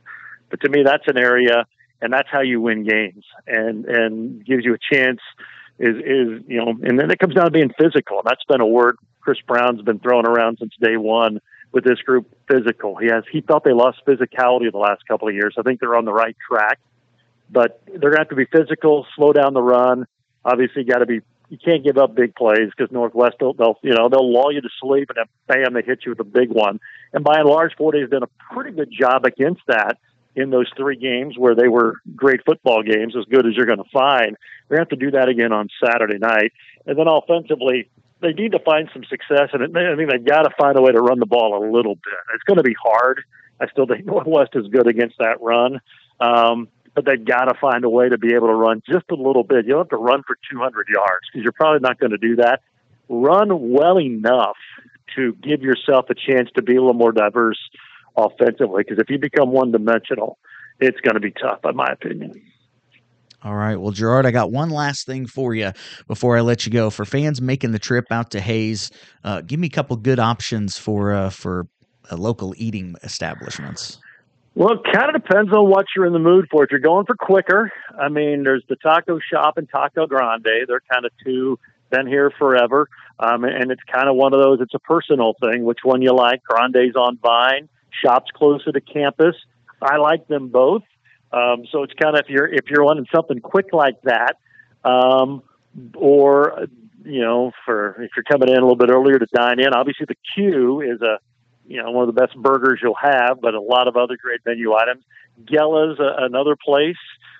but 0.49 0.61
to 0.61 0.69
me 0.69 0.83
that's 0.83 1.07
an 1.07 1.17
area, 1.17 1.65
and 2.01 2.11
that's 2.11 2.29
how 2.31 2.41
you 2.41 2.61
win 2.61 2.83
games, 2.83 3.23
and 3.47 3.85
and 3.85 4.45
gives 4.45 4.65
you 4.65 4.75
a 4.75 4.95
chance. 4.95 5.19
Is 5.77 5.97
is 5.97 6.43
you 6.47 6.57
know, 6.57 6.69
and 6.69 6.97
then 6.97 7.11
it 7.11 7.19
comes 7.19 7.35
down 7.35 7.45
to 7.45 7.51
being 7.51 7.71
physical, 7.77 8.19
and 8.19 8.25
that's 8.25 8.45
been 8.45 8.61
a 8.61 8.67
word 8.67 8.97
Chris 9.25 9.39
Brown's 9.47 9.81
been 9.81 9.99
throwing 9.99 10.25
around 10.25 10.57
since 10.59 10.73
day 10.79 10.97
one 10.97 11.41
with 11.71 11.83
this 11.83 11.99
group. 11.99 12.33
Physical. 12.47 12.95
He 12.95 13.07
has 13.07 13.23
he 13.31 13.41
thought 13.41 13.63
they 13.63 13.73
lost 13.73 13.99
physicality 14.07 14.71
the 14.71 14.77
last 14.77 15.05
couple 15.07 15.27
of 15.27 15.33
years. 15.33 15.55
I 15.57 15.63
think 15.63 15.79
they're 15.79 15.95
on 15.95 16.05
the 16.05 16.13
right 16.13 16.37
track, 16.47 16.79
but 17.49 17.81
they're 17.87 17.99
going 17.99 18.13
to 18.13 18.19
have 18.19 18.29
to 18.29 18.35
be 18.35 18.45
physical, 18.45 19.05
slow 19.15 19.33
down 19.33 19.53
the 19.53 19.63
run. 19.63 20.05
Obviously, 20.45 20.83
got 20.83 20.99
to 20.99 21.05
be 21.05 21.21
you 21.49 21.57
can't 21.57 21.83
give 21.83 21.97
up 21.97 22.15
big 22.15 22.35
plays 22.35 22.69
because 22.75 22.91
Northwest 22.91 23.35
they'll, 23.39 23.53
they'll 23.53 23.77
you 23.81 23.93
know 23.93 24.09
they'll 24.09 24.31
lull 24.31 24.51
you 24.51 24.61
to 24.61 24.69
sleep 24.79 25.09
and 25.09 25.17
then 25.17 25.63
bam 25.63 25.73
they 25.73 25.81
hit 25.81 25.99
you 26.05 26.11
with 26.11 26.19
a 26.19 26.23
big 26.23 26.49
one. 26.49 26.79
And 27.13 27.23
by 27.23 27.39
and 27.39 27.47
large, 27.47 27.75
Fort 27.75 27.95
Hays 27.95 28.09
done 28.09 28.23
a 28.23 28.53
pretty 28.53 28.71
good 28.71 28.91
job 28.91 29.25
against 29.25 29.61
that 29.67 29.97
in 30.35 30.49
those 30.49 30.69
three 30.75 30.97
games 30.97 31.37
where 31.37 31.55
they 31.55 31.67
were 31.67 31.95
great 32.15 32.41
football 32.45 32.83
games, 32.83 33.15
as 33.17 33.25
good 33.25 33.45
as 33.45 33.55
you're 33.55 33.65
going 33.65 33.83
to 33.83 33.89
find. 33.91 34.35
They 34.69 34.77
have 34.77 34.89
to 34.89 34.95
do 34.95 35.11
that 35.11 35.29
again 35.29 35.53
on 35.53 35.69
Saturday 35.83 36.17
night, 36.17 36.53
and 36.85 36.97
then 36.97 37.07
offensively. 37.07 37.89
They 38.21 38.31
need 38.31 38.53
to 38.53 38.59
find 38.59 38.89
some 38.93 39.03
success, 39.03 39.49
and 39.51 39.77
I 39.77 39.95
think 39.97 40.09
they've 40.09 40.25
got 40.25 40.43
to 40.43 40.49
find 40.57 40.77
a 40.77 40.81
way 40.81 40.93
to 40.93 41.01
run 41.01 41.19
the 41.19 41.25
ball 41.25 41.61
a 41.61 41.63
little 41.69 41.95
bit. 41.95 42.13
It's 42.33 42.43
going 42.45 42.57
to 42.57 42.63
be 42.63 42.73
hard. 42.81 43.21
I 43.59 43.67
still 43.67 43.85
think 43.85 44.05
Northwest 44.05 44.51
is 44.55 44.67
good 44.67 44.87
against 44.87 45.17
that 45.19 45.41
run. 45.41 45.81
Um, 46.21 46.69
but 46.95 47.05
they've 47.05 47.23
got 47.23 47.45
to 47.45 47.53
find 47.59 47.83
a 47.83 47.89
way 47.89 48.09
to 48.09 48.17
be 48.17 48.33
able 48.33 48.47
to 48.47 48.53
run 48.53 48.81
just 48.89 49.05
a 49.11 49.15
little 49.15 49.43
bit. 49.43 49.65
You 49.65 49.73
don't 49.73 49.81
have 49.81 49.89
to 49.89 49.97
run 49.97 50.23
for 50.25 50.37
200 50.49 50.87
yards 50.87 51.27
because 51.31 51.43
you're 51.43 51.51
probably 51.51 51.81
not 51.81 51.99
going 51.99 52.11
to 52.11 52.17
do 52.17 52.37
that. 52.37 52.61
Run 53.09 53.69
well 53.71 53.99
enough 53.99 54.57
to 55.15 55.33
give 55.43 55.61
yourself 55.61 56.05
a 56.09 56.15
chance 56.15 56.49
to 56.55 56.61
be 56.61 56.75
a 56.75 56.79
little 56.79 56.93
more 56.93 57.11
diverse 57.11 57.59
offensively 58.17 58.83
because 58.83 58.97
if 58.97 59.09
you 59.09 59.19
become 59.19 59.51
one 59.51 59.71
dimensional, 59.71 60.39
it's 60.79 60.99
going 61.01 61.15
to 61.15 61.19
be 61.19 61.31
tough, 61.31 61.59
in 61.65 61.75
my 61.75 61.87
opinion. 61.91 62.41
All 63.43 63.55
right. 63.55 63.75
Well, 63.75 63.91
Gerard, 63.91 64.25
I 64.25 64.31
got 64.31 64.51
one 64.51 64.71
last 64.71 65.05
thing 65.05 65.27
for 65.27 65.53
you 65.53 65.71
before 66.07 66.35
I 66.35 66.41
let 66.41 66.65
you 66.65 66.71
go. 66.71 66.89
For 66.89 67.05
fans 67.05 67.41
making 67.41 67.73
the 67.73 67.79
trip 67.79 68.05
out 68.09 68.31
to 68.31 68.41
Hays, 68.41 68.89
uh, 69.23 69.41
give 69.41 69.59
me 69.59 69.67
a 69.67 69.69
couple 69.69 69.95
good 69.97 70.19
options 70.19 70.77
for 70.77 71.13
uh, 71.13 71.29
for 71.29 71.67
uh, 72.11 72.15
local 72.15 72.53
eating 72.57 72.95
establishments? 73.03 73.99
Well, 74.55 74.75
it 74.75 74.79
kind 74.85 75.13
of 75.13 75.21
depends 75.21 75.51
on 75.51 75.69
what 75.69 75.85
you're 75.93 76.05
in 76.05 76.13
the 76.13 76.19
mood 76.19 76.47
for. 76.49 76.63
If 76.63 76.71
you're 76.71 76.79
going 76.79 77.05
for 77.05 77.15
quicker, 77.15 77.73
I 77.99 78.07
mean, 78.07 78.43
there's 78.43 78.63
the 78.69 78.77
Taco 78.77 79.19
Shop 79.19 79.57
and 79.57 79.69
Taco 79.69 80.07
Grande. 80.07 80.65
They're 80.65 80.81
kind 80.91 81.05
of 81.05 81.11
two 81.25 81.59
been 81.89 82.07
here 82.07 82.31
forever, 82.39 82.87
um, 83.19 83.43
and 83.43 83.69
it's 83.69 83.83
kind 83.83 84.09
of 84.09 84.15
one 84.15 84.33
of 84.33 84.39
those. 84.39 84.59
It's 84.61 84.73
a 84.73 84.79
personal 84.79 85.35
thing. 85.41 85.65
Which 85.65 85.79
one 85.83 86.01
you 86.01 86.15
like? 86.15 86.41
Grande's 86.43 86.95
on 86.95 87.19
Vine. 87.21 87.67
Shop's 88.03 88.31
closer 88.31 88.71
to 88.71 88.81
campus. 88.81 89.35
I 89.81 89.97
like 89.97 90.27
them 90.27 90.47
both. 90.47 90.83
Um, 91.33 91.65
so 91.69 91.83
it's 91.83 91.93
kind 92.01 92.15
of 92.15 92.21
if 92.23 92.29
you're 92.29 92.47
if 92.47 92.65
you're 92.69 92.83
wanting 92.83 93.07
something 93.13 93.41
quick 93.41 93.67
like 93.73 94.01
that, 94.03 94.37
um, 94.85 95.43
or 95.95 96.67
you 97.03 97.21
know, 97.21 97.51
for 97.65 98.01
if 98.01 98.11
you're 98.15 98.23
coming 98.23 98.47
in 98.47 98.55
a 98.55 98.61
little 98.61 98.77
bit 98.77 98.89
earlier 98.89 99.19
to 99.19 99.27
dine 99.33 99.59
in, 99.59 99.73
obviously 99.73 100.05
the 100.07 100.15
queue 100.33 100.79
is 100.79 101.01
a 101.01 101.19
you 101.67 101.81
know 101.81 101.91
one 101.91 102.07
of 102.07 102.13
the 102.13 102.19
best 102.19 102.35
burgers 102.35 102.79
you'll 102.81 102.95
have, 103.01 103.41
but 103.41 103.53
a 103.53 103.61
lot 103.61 103.87
of 103.87 103.95
other 103.95 104.17
great 104.17 104.41
menu 104.45 104.73
items. 104.73 105.03
Gella's 105.43 105.99
a, 105.99 106.23
another 106.25 106.55
place 106.55 106.95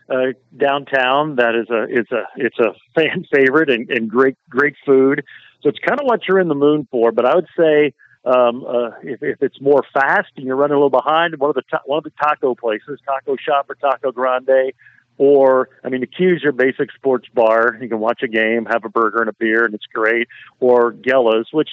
uh, 0.09 0.33
downtown 0.55 1.35
that 1.37 1.55
is 1.55 1.69
a 1.69 1.85
it's 1.89 2.11
a 2.11 2.23
it's 2.35 2.59
a 2.59 2.73
fan 2.93 3.25
favorite 3.33 3.69
and, 3.69 3.89
and 3.89 4.09
great 4.09 4.37
great 4.49 4.75
food. 4.85 5.23
So 5.61 5.69
it's 5.69 5.79
kind 5.79 5.99
of 5.99 6.05
what 6.05 6.27
you're 6.27 6.39
in 6.39 6.47
the 6.47 6.55
moon 6.55 6.87
for. 6.91 7.11
But 7.11 7.25
I 7.25 7.35
would 7.35 7.47
say 7.57 7.93
um, 8.23 8.65
uh, 8.67 8.89
if, 9.03 9.21
if 9.21 9.41
it's 9.41 9.59
more 9.61 9.83
fast 9.93 10.29
and 10.37 10.45
you're 10.45 10.55
running 10.55 10.75
a 10.75 10.77
little 10.77 10.89
behind, 10.89 11.37
one 11.37 11.49
of 11.49 11.55
the 11.55 11.63
ta- 11.69 11.81
one 11.85 11.99
of 11.99 12.03
the 12.03 12.11
taco 12.21 12.55
places, 12.55 12.99
Taco 13.05 13.35
Shop 13.35 13.67
or 13.69 13.75
Taco 13.75 14.11
Grande, 14.11 14.73
or 15.17 15.69
I 15.83 15.89
mean, 15.89 16.01
the 16.01 16.07
Q's 16.07 16.43
your 16.43 16.51
basic 16.51 16.91
sports 16.91 17.27
bar. 17.33 17.77
You 17.81 17.87
can 17.87 17.99
watch 17.99 18.21
a 18.23 18.27
game, 18.27 18.65
have 18.65 18.83
a 18.85 18.89
burger 18.89 19.21
and 19.21 19.29
a 19.29 19.33
beer, 19.33 19.65
and 19.65 19.73
it's 19.73 19.85
great. 19.93 20.27
Or 20.59 20.91
Gella's, 20.91 21.49
which 21.51 21.69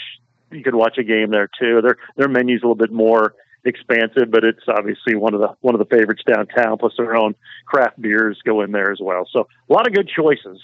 you 0.53 0.63
could 0.63 0.75
watch 0.75 0.99
a 0.99 1.05
game 1.05 1.31
there 1.31 1.49
too. 1.61 1.81
Their 1.83 1.97
their 2.17 2.29
menu's 2.29 2.63
a 2.63 2.67
little 2.67 2.75
bit 2.75 2.93
more 2.93 3.35
expansive, 3.65 4.31
but 4.31 4.45
it's 4.45 4.65
obviously 4.69 5.15
one 5.15 5.35
of 5.35 5.41
the 5.41 5.49
one 5.61 5.75
of 5.75 5.79
the 5.79 5.97
favorites 5.97 6.23
downtown. 6.27 6.79
Plus, 6.79 6.93
their 6.97 7.17
own 7.17 7.35
craft 7.67 8.01
beers 8.01 8.41
go 8.45 8.63
in 8.63 8.73
there 8.73 8.93
as 8.93 8.99
well. 9.01 9.27
So 9.31 9.47
a 9.69 9.73
lot 9.73 9.87
of 9.87 9.95
good 9.95 10.09
choices. 10.09 10.61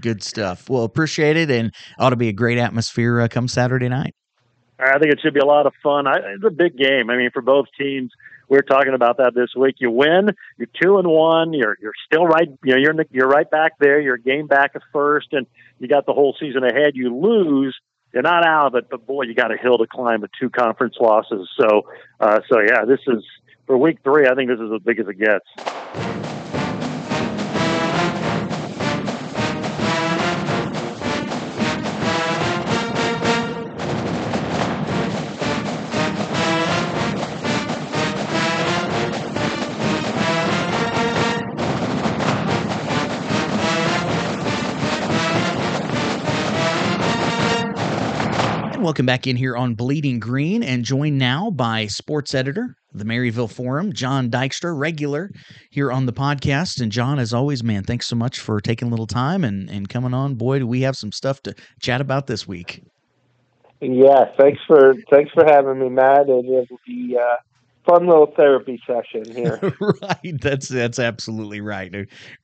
Good 0.00 0.22
stuff. 0.22 0.68
Well, 0.68 0.84
appreciate 0.84 1.36
it, 1.36 1.50
and 1.50 1.72
ought 1.98 2.10
to 2.10 2.16
be 2.16 2.28
a 2.28 2.32
great 2.32 2.58
atmosphere 2.58 3.20
uh, 3.20 3.28
come 3.28 3.48
Saturday 3.48 3.88
night. 3.88 4.14
I 4.78 4.98
think 4.98 5.12
it 5.12 5.20
should 5.22 5.32
be 5.32 5.40
a 5.40 5.46
lot 5.46 5.66
of 5.66 5.72
fun. 5.82 6.06
I, 6.06 6.16
it's 6.34 6.44
a 6.44 6.50
big 6.50 6.76
game. 6.76 7.08
I 7.08 7.16
mean, 7.16 7.30
for 7.32 7.40
both 7.40 7.66
teams, 7.78 8.10
we 8.48 8.58
are 8.58 8.62
talking 8.62 8.92
about 8.92 9.16
that 9.16 9.34
this 9.34 9.54
week. 9.56 9.76
You 9.78 9.90
win, 9.90 10.30
you're 10.58 10.68
two 10.80 10.98
and 10.98 11.08
one. 11.08 11.52
You're 11.52 11.76
you're 11.80 11.94
still 12.04 12.26
right. 12.26 12.48
You 12.62 12.74
know, 12.74 12.80
you're 12.80 12.94
the, 12.94 13.06
you're 13.10 13.28
right 13.28 13.50
back 13.50 13.72
there. 13.80 14.00
You're 14.00 14.16
a 14.16 14.20
game 14.20 14.46
back 14.46 14.72
at 14.74 14.82
first, 14.92 15.28
and 15.32 15.46
you 15.78 15.88
got 15.88 16.06
the 16.06 16.12
whole 16.12 16.36
season 16.38 16.62
ahead. 16.62 16.92
You 16.94 17.16
lose, 17.16 17.76
you're 18.16 18.22
not 18.22 18.46
out 18.46 18.68
of 18.68 18.74
it, 18.76 18.88
but 18.88 19.06
boy, 19.06 19.24
you 19.24 19.34
got 19.34 19.52
a 19.52 19.58
hill 19.58 19.76
to 19.76 19.86
climb 19.86 20.22
with 20.22 20.30
two 20.40 20.48
conference 20.48 20.96
losses. 20.98 21.50
So, 21.60 21.86
uh, 22.18 22.40
so 22.50 22.60
yeah, 22.60 22.86
this 22.86 23.00
is 23.06 23.22
for 23.66 23.76
week 23.76 23.98
three. 24.02 24.26
I 24.26 24.34
think 24.34 24.48
this 24.48 24.58
is 24.58 24.72
as 24.74 24.80
big 24.80 24.98
as 24.98 25.06
it 25.06 25.18
gets. 25.18 26.25
Welcome 48.86 49.04
back 49.04 49.26
in 49.26 49.34
here 49.34 49.56
on 49.56 49.74
Bleeding 49.74 50.20
Green 50.20 50.62
and 50.62 50.84
joined 50.84 51.18
now 51.18 51.50
by 51.50 51.88
sports 51.88 52.36
editor, 52.36 52.76
the 52.92 53.02
Maryville 53.02 53.50
Forum, 53.50 53.92
Jon 53.92 54.30
Dykstra, 54.30 54.78
regular 54.78 55.32
here 55.72 55.90
on 55.90 56.06
the 56.06 56.12
podcast. 56.12 56.80
And 56.80 56.92
Jon, 56.92 57.18
as 57.18 57.34
always, 57.34 57.64
man, 57.64 57.82
thanks 57.82 58.06
so 58.06 58.14
much 58.14 58.38
for 58.38 58.60
taking 58.60 58.86
a 58.86 58.90
little 58.92 59.08
time 59.08 59.42
and, 59.42 59.68
and 59.68 59.88
coming 59.88 60.14
on. 60.14 60.36
Boy, 60.36 60.60
do 60.60 60.68
we 60.68 60.82
have 60.82 60.96
some 60.96 61.10
stuff 61.10 61.42
to 61.42 61.54
chat 61.80 62.00
about 62.00 62.28
this 62.28 62.46
week. 62.46 62.84
Yeah, 63.80 64.26
thanks 64.38 64.60
for 64.68 64.94
thanks 65.10 65.32
for 65.32 65.44
having 65.44 65.80
me, 65.80 65.88
Matt. 65.88 66.28
It 66.28 66.44
will 66.44 66.64
be 66.86 67.18
uh, 67.20 67.38
fun 67.86 68.06
little 68.06 68.32
therapy 68.36 68.80
session 68.86 69.34
here. 69.34 69.60
right. 69.80 70.40
That's 70.40 70.68
that's 70.68 70.98
absolutely 70.98 71.60
right. 71.60 71.94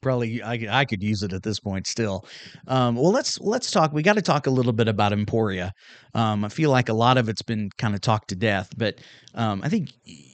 Probably 0.01 0.43
I, 0.43 0.81
I 0.81 0.85
could 0.85 1.03
use 1.03 1.23
it 1.23 1.33
at 1.33 1.43
this 1.43 1.61
point 1.61 1.87
still. 1.87 2.25
Um, 2.69 2.97
well, 2.97 3.11
let's 3.11 3.41
let's 3.41 3.71
talk. 3.71 3.93
We 3.93 4.03
got 4.03 4.15
to 4.15 4.23
talk 4.23 4.47
a 4.47 4.51
little 4.51 4.73
bit 4.73 4.89
about 4.89 5.13
Emporia. 5.13 5.73
Um, 6.15 6.45
I 6.45 6.49
feel 6.49 6.71
like 6.71 6.89
a 6.89 6.95
lot 6.95 7.19
of 7.19 7.29
it's 7.29 7.43
been 7.43 7.71
kind 7.79 7.95
of 7.95 8.01
talked 8.01 8.29
to 8.29 8.37
death, 8.37 8.71
but 8.77 9.01
um, 9.35 9.61
I 9.65 9.69
think 9.69 9.91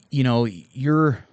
you 0.09 0.23
know 0.23 0.45
your. 0.45 1.25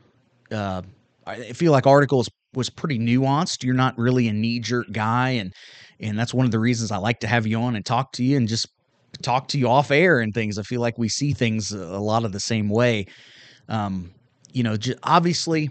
Uh, 0.51 0.83
I 1.27 1.53
feel 1.53 1.73
like 1.73 1.89
articles 1.89 2.31
was 2.55 2.71
pretty 2.71 2.99
nuanced. 3.01 3.65
You're 3.65 3.75
not 3.75 3.99
really 3.99 4.29
a 4.29 4.33
knee 4.33 4.61
jerk 4.61 4.87
guy, 4.93 5.31
and 5.31 5.53
and 6.01 6.19
that's 6.19 6.35
one 6.35 6.47
of 6.47 6.53
the 6.53 6.59
reasons 6.59 6.91
I 6.91 6.99
like 6.99 7.21
to 7.21 7.27
have 7.27 7.47
you 7.47 7.59
on 7.59 7.77
and 7.77 7.85
talk 7.85 8.13
to 8.13 8.25
you 8.25 8.37
and 8.37 8.47
just 8.47 8.69
talk 9.23 9.49
to 9.49 9.59
you 9.59 9.69
off 9.69 9.91
air 9.91 10.21
and 10.21 10.35
things. 10.35 10.59
I 10.59 10.63
feel 10.63 10.81
like 10.81 10.99
we 10.99 11.09
see 11.09 11.33
things 11.33 11.73
a 11.73 11.99
lot 11.99 12.25
of 12.25 12.33
the 12.33 12.41
same 12.41 12.69
way. 12.69 13.07
Um, 13.69 14.13
you 14.53 14.63
know, 14.63 14.77
j- 14.77 14.97
obviously, 15.03 15.71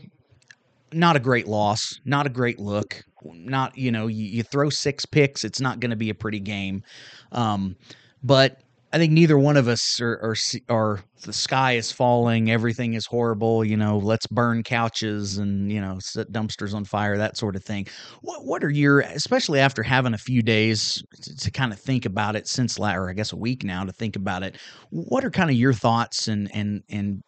not 0.91 1.15
a 1.15 1.19
great 1.19 1.47
loss, 1.47 1.99
not 2.05 2.25
a 2.25 2.29
great 2.29 2.59
look. 2.59 3.03
Not 3.23 3.77
you 3.77 3.91
know, 3.91 4.07
you, 4.07 4.23
you 4.25 4.43
throw 4.43 4.69
six 4.69 5.05
picks, 5.05 5.43
it's 5.43 5.59
not 5.59 5.79
going 5.79 5.89
to 5.89 5.95
be 5.95 6.09
a 6.09 6.15
pretty 6.15 6.39
game. 6.39 6.83
Um, 7.31 7.75
but 8.23 8.61
I 8.95 8.97
think 8.97 9.11
neither 9.11 9.37
one 9.37 9.57
of 9.57 9.67
us 9.67 9.99
are, 9.99 10.13
are, 10.23 10.35
are, 10.69 11.03
the 11.23 11.33
sky 11.33 11.73
is 11.73 11.91
falling, 11.91 12.49
everything 12.49 12.93
is 12.93 13.05
horrible. 13.05 13.65
You 13.65 13.75
know, 13.75 13.97
let's 13.97 14.25
burn 14.27 14.63
couches 14.63 15.37
and 15.37 15.69
you 15.69 15.81
know 15.81 15.97
set 15.99 16.31
dumpsters 16.31 16.73
on 16.73 16.85
fire, 16.85 17.17
that 17.17 17.35
sort 17.35 17.57
of 17.57 17.63
thing. 17.63 17.87
What 18.21 18.45
what 18.45 18.63
are 18.63 18.69
your, 18.69 19.01
especially 19.01 19.59
after 19.59 19.83
having 19.83 20.13
a 20.13 20.17
few 20.17 20.41
days 20.41 21.03
to, 21.23 21.35
to 21.35 21.51
kind 21.51 21.73
of 21.73 21.79
think 21.79 22.05
about 22.05 22.37
it 22.37 22.47
since, 22.47 22.79
or 22.79 23.09
I 23.09 23.13
guess 23.13 23.33
a 23.33 23.35
week 23.35 23.65
now 23.65 23.83
to 23.83 23.91
think 23.91 24.15
about 24.15 24.43
it. 24.43 24.55
What 24.91 25.25
are 25.25 25.31
kind 25.31 25.49
of 25.49 25.57
your 25.57 25.73
thoughts 25.73 26.29
and 26.29 26.49
and 26.53 26.83
and 26.89 27.21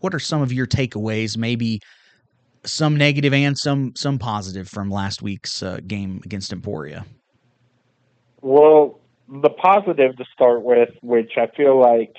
what 0.00 0.14
are 0.14 0.18
some 0.18 0.42
of 0.42 0.52
your 0.52 0.66
takeaways? 0.66 1.36
Maybe 1.36 1.80
some 2.64 2.96
negative 2.96 3.32
and 3.32 3.56
some 3.56 3.94
some 3.96 4.18
positive 4.18 4.68
from 4.68 4.90
last 4.90 5.22
week's 5.22 5.62
uh, 5.62 5.80
game 5.86 6.20
against 6.24 6.52
Emporia. 6.52 7.06
Well, 8.42 9.00
the 9.28 9.50
positive 9.50 10.16
to 10.16 10.24
start 10.32 10.62
with, 10.62 10.90
which 11.02 11.32
I 11.36 11.46
feel 11.56 11.78
like 11.78 12.16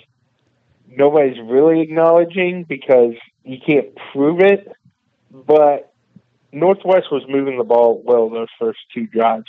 nobody's 0.88 1.38
really 1.40 1.82
acknowledging 1.82 2.64
because 2.64 3.14
you 3.44 3.58
can't 3.66 3.88
prove 4.12 4.40
it, 4.40 4.72
but 5.32 5.94
Northwest 6.52 7.12
was 7.12 7.24
moving 7.28 7.58
the 7.58 7.64
ball 7.64 8.02
well 8.03 8.30
those 8.30 8.48
first 8.60 8.80
two 8.94 9.08
drives. 9.08 9.45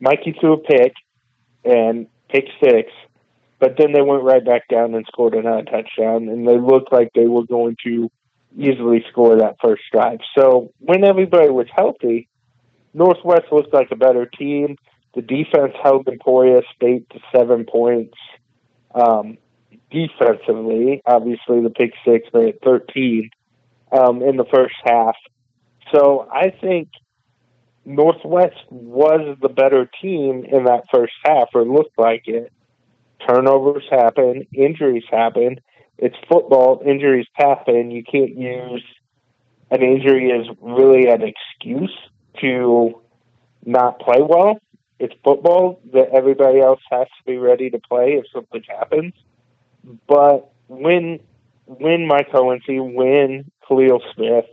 Mikey 0.00 0.36
threw 0.40 0.54
a 0.54 0.58
pick 0.58 0.92
and 1.64 2.06
pick 2.28 2.44
six, 2.62 2.90
but 3.62 3.76
then 3.78 3.92
they 3.92 4.02
went 4.02 4.24
right 4.24 4.44
back 4.44 4.66
down 4.66 4.92
and 4.92 5.06
scored 5.06 5.34
another 5.34 5.62
touchdown, 5.62 6.28
and 6.28 6.48
they 6.48 6.58
looked 6.58 6.92
like 6.92 7.12
they 7.14 7.28
were 7.28 7.44
going 7.44 7.76
to 7.84 8.10
easily 8.58 9.04
score 9.08 9.38
that 9.38 9.54
first 9.62 9.84
drive. 9.92 10.18
So 10.36 10.72
when 10.80 11.04
everybody 11.04 11.48
was 11.48 11.68
healthy, 11.72 12.28
Northwest 12.92 13.52
looked 13.52 13.72
like 13.72 13.92
a 13.92 13.96
better 13.96 14.26
team. 14.26 14.78
The 15.14 15.22
defense 15.22 15.74
held 15.80 16.08
Emporia 16.08 16.62
State 16.74 17.08
to 17.10 17.20
seven 17.32 17.64
points. 17.64 18.18
Um, 18.96 19.38
defensively, 19.92 21.00
obviously 21.06 21.62
the 21.62 21.70
pick 21.70 21.92
six 22.04 22.28
made 22.34 22.60
13 22.64 23.30
um, 23.92 24.22
in 24.22 24.38
the 24.38 24.46
first 24.52 24.74
half. 24.84 25.14
So 25.94 26.28
I 26.32 26.50
think 26.50 26.88
Northwest 27.84 28.58
was 28.70 29.36
the 29.40 29.48
better 29.48 29.88
team 30.02 30.44
in 30.50 30.64
that 30.64 30.86
first 30.92 31.14
half, 31.24 31.50
or 31.54 31.64
looked 31.64 31.96
like 31.96 32.22
it 32.26 32.52
turnovers 33.28 33.84
happen, 33.90 34.46
injuries 34.52 35.04
happen. 35.10 35.60
It's 35.98 36.16
football, 36.28 36.82
injuries 36.84 37.26
happen. 37.34 37.90
You 37.90 38.02
can't 38.02 38.36
use 38.36 38.84
an 39.70 39.82
injury 39.82 40.32
as 40.32 40.46
really 40.60 41.08
an 41.08 41.22
excuse 41.22 41.96
to 42.40 43.00
not 43.64 44.00
play 44.00 44.20
well. 44.20 44.58
It's 44.98 45.14
football 45.24 45.80
that 45.92 46.10
everybody 46.14 46.60
else 46.60 46.80
has 46.90 47.06
to 47.06 47.24
be 47.26 47.36
ready 47.36 47.70
to 47.70 47.78
play 47.78 48.12
if 48.12 48.24
something 48.32 48.62
happens. 48.68 49.14
But 50.06 50.50
when 50.68 51.20
when 51.66 52.06
Mike 52.06 52.30
Hohensee, 52.30 52.94
when 52.94 53.50
Khalil 53.66 54.00
Smith, 54.14 54.44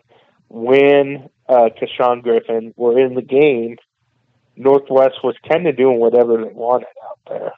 when 0.48 1.30
uh, 1.48 1.70
Kashawn 1.80 2.22
Griffin 2.22 2.74
were 2.78 3.00
in 3.00 3.16
the 3.16 3.22
game, 3.22 3.78
Northwest 4.56 5.24
was 5.24 5.36
kind 5.48 5.68
of 5.68 5.78
doing 5.78 6.00
whatever 6.00 6.38
they 6.38 6.54
wanted 6.54 6.88
out 7.08 7.20
there. 7.28 7.54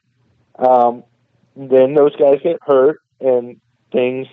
Um, 0.62 1.04
then 1.56 1.96
those 1.96 2.16
guys 2.16 2.40
get 2.44 2.58
hurt, 2.62 3.02
and 3.20 3.60
things 3.92 4.28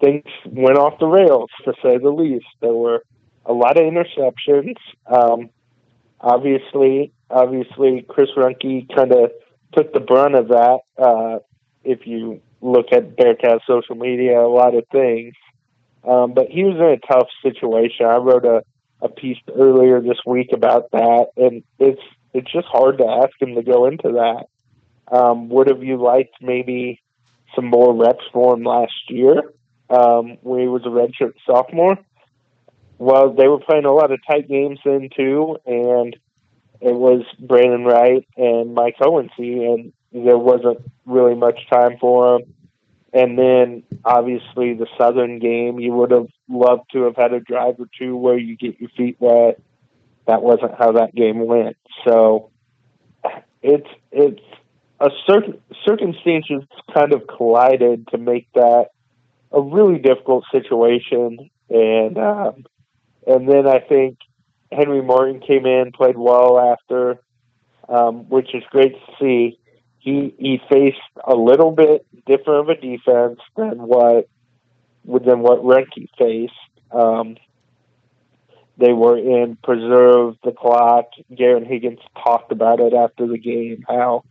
things 0.00 0.24
went 0.46 0.78
off 0.78 0.98
the 0.98 1.06
rails, 1.06 1.50
to 1.64 1.74
say 1.82 1.98
the 1.98 2.10
least. 2.10 2.46
There 2.60 2.72
were 2.72 3.04
a 3.44 3.52
lot 3.52 3.78
of 3.78 3.84
interceptions. 3.84 4.76
Um, 5.06 5.50
obviously, 6.20 7.12
obviously, 7.30 8.04
Chris 8.08 8.30
Ruhnke 8.36 8.88
kind 8.94 9.12
of 9.12 9.30
took 9.74 9.92
the 9.92 10.00
brunt 10.00 10.34
of 10.34 10.48
that. 10.48 10.80
Uh, 10.98 11.38
if 11.84 12.06
you 12.06 12.40
look 12.60 12.86
at 12.92 13.16
Bearcat 13.16 13.60
social 13.66 13.94
media, 13.94 14.40
a 14.40 14.48
lot 14.48 14.74
of 14.74 14.84
things. 14.90 15.34
Um, 16.04 16.32
but 16.32 16.48
he 16.48 16.64
was 16.64 16.76
in 16.76 16.82
a 16.82 17.12
tough 17.12 17.28
situation. 17.42 18.06
I 18.06 18.16
wrote 18.16 18.44
a, 18.44 18.62
a 19.02 19.08
piece 19.08 19.38
earlier 19.54 20.00
this 20.00 20.18
week 20.26 20.50
about 20.52 20.90
that, 20.92 21.26
and 21.36 21.62
it's 21.78 22.00
it's 22.32 22.50
just 22.50 22.66
hard 22.68 22.98
to 22.98 23.06
ask 23.06 23.30
him 23.40 23.54
to 23.56 23.62
go 23.62 23.86
into 23.86 24.12
that. 24.12 24.46
Um, 25.10 25.48
would 25.48 25.68
have 25.68 25.82
you 25.82 25.96
liked 25.96 26.36
maybe 26.40 27.00
some 27.54 27.66
more 27.66 27.94
reps 27.94 28.24
for 28.32 28.54
him 28.54 28.62
last 28.62 28.92
year 29.08 29.52
um, 29.90 30.38
when 30.42 30.60
he 30.60 30.68
was 30.68 30.82
a 30.84 30.88
redshirt 30.88 31.34
sophomore? 31.46 31.98
Well, 32.98 33.32
they 33.32 33.48
were 33.48 33.58
playing 33.60 33.86
a 33.86 33.92
lot 33.92 34.12
of 34.12 34.20
tight 34.26 34.48
games 34.48 34.78
then 34.84 35.08
too, 35.16 35.56
and 35.66 36.14
it 36.80 36.94
was 36.94 37.22
Brandon 37.38 37.84
Wright 37.84 38.26
and 38.36 38.74
Mike 38.74 38.96
Hohensee, 39.00 39.72
and 39.72 39.92
there 40.12 40.38
wasn't 40.38 40.78
really 41.06 41.34
much 41.34 41.58
time 41.70 41.96
for 41.98 42.36
him. 42.36 42.54
And 43.12 43.38
then 43.38 43.82
obviously 44.04 44.74
the 44.74 44.86
Southern 44.96 45.40
game, 45.40 45.80
you 45.80 45.92
would 45.92 46.12
have 46.12 46.28
loved 46.48 46.90
to 46.92 47.02
have 47.04 47.16
had 47.16 47.32
a 47.32 47.40
drive 47.40 47.80
or 47.80 47.88
two 47.98 48.16
where 48.16 48.38
you 48.38 48.56
get 48.56 48.80
your 48.80 48.90
feet 48.90 49.16
wet. 49.18 49.60
That 50.26 50.42
wasn't 50.42 50.78
how 50.78 50.92
that 50.92 51.14
game 51.14 51.44
went. 51.44 51.76
So 52.06 52.50
it's 53.62 53.88
it's 54.12 54.42
a 55.00 55.10
certain 55.26 55.60
circumstances 55.84 56.62
kind 56.94 57.12
of 57.12 57.26
collided 57.26 58.08
to 58.08 58.18
make 58.18 58.46
that 58.54 58.88
a 59.50 59.60
really 59.60 59.98
difficult 59.98 60.44
situation. 60.52 61.50
And 61.70 62.18
um, 62.18 62.64
and 63.26 63.48
then 63.48 63.66
I 63.66 63.80
think 63.80 64.18
Henry 64.72 65.02
Martin 65.02 65.40
came 65.40 65.66
in, 65.66 65.92
played 65.92 66.18
well 66.18 66.58
after, 66.58 67.20
um, 67.88 68.28
which 68.28 68.54
is 68.54 68.62
great 68.70 68.94
to 68.94 69.12
see 69.18 69.58
he 69.98 70.34
he 70.38 70.60
faced 70.70 70.98
a 71.24 71.34
little 71.34 71.70
bit 71.70 72.06
different 72.26 72.60
of 72.60 72.68
a 72.68 72.80
defense 72.80 73.40
than 73.56 73.78
what 73.78 74.28
than 75.04 75.40
what 75.40 75.62
Ruhnke 75.62 76.08
faced. 76.18 76.52
Um, 76.90 77.36
they 78.76 78.92
were 78.92 79.18
in 79.18 79.56
preserve 79.62 80.36
the 80.42 80.52
clock. 80.52 81.10
Garin 81.34 81.64
Higgins 81.64 82.00
talked 82.22 82.50
about 82.50 82.80
it 82.80 82.94
after 82.94 83.26
the 83.26 83.38
game 83.38 83.84
how 83.86 84.24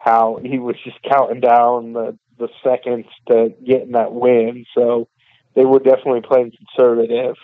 how 0.00 0.40
he 0.42 0.58
was 0.58 0.76
just 0.82 0.98
counting 1.02 1.40
down 1.40 1.92
the 1.92 2.18
the 2.38 2.48
seconds 2.64 3.06
to 3.28 3.52
getting 3.64 3.92
that 3.92 4.12
win. 4.12 4.64
So 4.74 5.08
they 5.54 5.64
were 5.64 5.78
definitely 5.78 6.22
playing 6.22 6.52
conservative. 6.52 7.36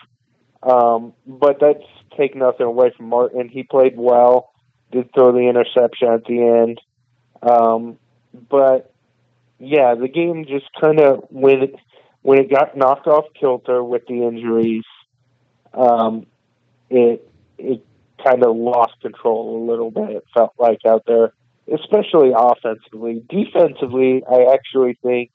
Um, 0.62 1.12
but 1.26 1.60
that's 1.60 1.84
take 2.16 2.34
nothing 2.34 2.66
away 2.66 2.92
from 2.96 3.08
Martin. 3.08 3.48
He 3.48 3.62
played 3.62 3.94
well. 3.96 4.52
Did 4.90 5.12
throw 5.12 5.32
the 5.32 5.48
interception 5.48 6.08
at 6.08 6.24
the 6.24 6.42
end. 6.42 6.80
Um, 7.42 7.98
but 8.48 8.92
yeah, 9.58 9.94
the 9.94 10.08
game 10.08 10.46
just 10.46 10.66
kind 10.80 11.00
of 11.00 11.24
when 11.28 11.62
it, 11.64 11.74
when 12.22 12.38
it 12.38 12.50
got 12.50 12.76
knocked 12.76 13.06
off 13.06 13.26
kilter 13.38 13.82
with 13.82 14.06
the 14.06 14.22
injuries, 14.26 14.84
um, 15.74 16.26
it 16.88 17.28
it 17.58 17.84
kind 18.24 18.44
of 18.44 18.56
lost 18.56 18.94
control 19.02 19.62
a 19.62 19.70
little 19.70 19.90
bit. 19.90 20.10
It 20.10 20.24
felt 20.34 20.54
like 20.58 20.80
out 20.86 21.04
there, 21.06 21.32
especially 21.72 22.32
offensively. 22.36 23.24
Defensively, 23.28 24.22
I 24.30 24.52
actually 24.52 24.98
think 25.02 25.30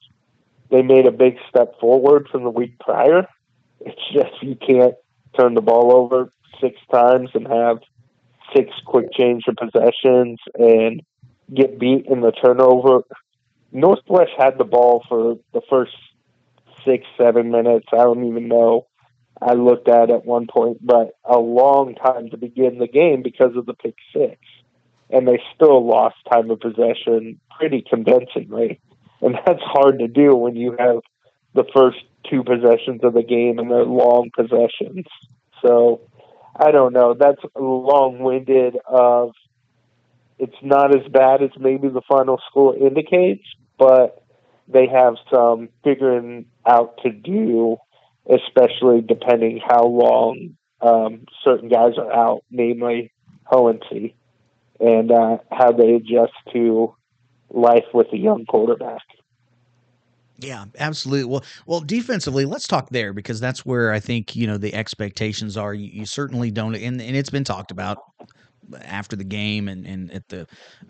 they 0.70 0.82
made 0.82 1.06
a 1.06 1.12
big 1.12 1.36
step 1.48 1.78
forward 1.80 2.28
from 2.30 2.44
the 2.44 2.50
week 2.50 2.78
prior. 2.78 3.26
It's 3.80 4.00
just 4.12 4.42
you 4.42 4.56
can't 4.56 4.94
turn 5.38 5.54
the 5.54 5.60
ball 5.60 5.94
over 5.94 6.30
six 6.60 6.76
times 6.90 7.30
and 7.34 7.46
have 7.46 7.78
six 8.54 8.70
quick 8.84 9.12
change 9.12 9.44
of 9.48 9.56
possessions 9.56 10.38
and 10.54 11.02
get 11.54 11.78
beat 11.78 12.06
in 12.06 12.20
the 12.20 12.32
turnover. 12.32 13.02
Northwest 13.72 14.32
had 14.36 14.58
the 14.58 14.64
ball 14.64 15.02
for 15.08 15.38
the 15.52 15.62
first 15.68 15.96
six, 16.84 17.04
seven 17.18 17.50
minutes. 17.50 17.86
I 17.92 17.98
don't 17.98 18.24
even 18.26 18.48
know. 18.48 18.86
I 19.40 19.54
looked 19.54 19.88
at 19.88 20.10
at 20.10 20.24
one 20.24 20.46
point, 20.46 20.78
but 20.84 21.10
a 21.24 21.38
long 21.38 21.94
time 21.94 22.30
to 22.30 22.36
begin 22.36 22.78
the 22.78 22.86
game 22.86 23.22
because 23.22 23.56
of 23.56 23.66
the 23.66 23.74
pick 23.74 23.96
six. 24.14 24.38
And 25.12 25.28
they 25.28 25.40
still 25.54 25.86
lost 25.86 26.16
time 26.32 26.50
of 26.50 26.60
possession 26.60 27.38
pretty 27.56 27.84
convincingly. 27.88 28.80
And 29.20 29.38
that's 29.46 29.62
hard 29.62 29.98
to 30.00 30.08
do 30.08 30.34
when 30.34 30.56
you 30.56 30.74
have 30.78 31.00
the 31.54 31.64
first 31.74 31.98
two 32.28 32.42
possessions 32.42 33.04
of 33.04 33.12
the 33.14 33.22
game 33.22 33.58
and 33.58 33.70
they're 33.70 33.84
long 33.84 34.30
possessions. 34.34 35.06
So 35.60 36.00
I 36.56 36.70
don't 36.70 36.92
know. 36.92 37.14
That's 37.14 37.40
long 37.56 38.20
winded 38.20 38.76
of 38.86 39.32
it's 40.38 40.56
not 40.62 40.94
as 40.94 41.06
bad 41.10 41.42
as 41.42 41.50
maybe 41.58 41.88
the 41.88 42.02
final 42.08 42.40
score 42.50 42.76
indicates, 42.76 43.44
but 43.78 44.24
they 44.66 44.86
have 44.88 45.14
some 45.30 45.68
figuring 45.84 46.46
out 46.66 46.98
to 47.04 47.10
do, 47.10 47.76
especially 48.28 49.02
depending 49.02 49.60
how 49.64 49.86
long 49.86 50.56
um, 50.80 51.26
certain 51.44 51.68
guys 51.68 51.92
are 51.96 52.12
out, 52.12 52.42
namely 52.50 53.12
Hohensee, 53.50 54.14
and 54.82 55.10
uh, 55.10 55.38
how 55.50 55.72
they 55.72 55.94
adjust 55.94 56.32
to 56.52 56.94
life 57.50 57.86
with 57.94 58.12
a 58.12 58.18
young 58.18 58.44
quarterback. 58.46 59.02
Yeah, 60.38 60.64
absolutely. 60.78 61.30
Well, 61.30 61.44
well, 61.66 61.80
defensively, 61.80 62.44
let's 62.44 62.66
talk 62.66 62.90
there 62.90 63.12
because 63.12 63.38
that's 63.38 63.64
where 63.64 63.92
I 63.92 64.00
think 64.00 64.34
you 64.34 64.46
know 64.46 64.58
the 64.58 64.74
expectations 64.74 65.56
are. 65.56 65.72
You, 65.72 65.88
you 65.88 66.06
certainly 66.06 66.50
don't, 66.50 66.74
and, 66.74 67.00
and 67.00 67.16
it's 67.16 67.30
been 67.30 67.44
talked 67.44 67.70
about 67.70 67.98
after 68.82 69.16
the 69.16 69.24
game 69.24 69.68
and, 69.68 69.86
and 69.86 70.12
at 70.12 70.28
the 70.28 70.46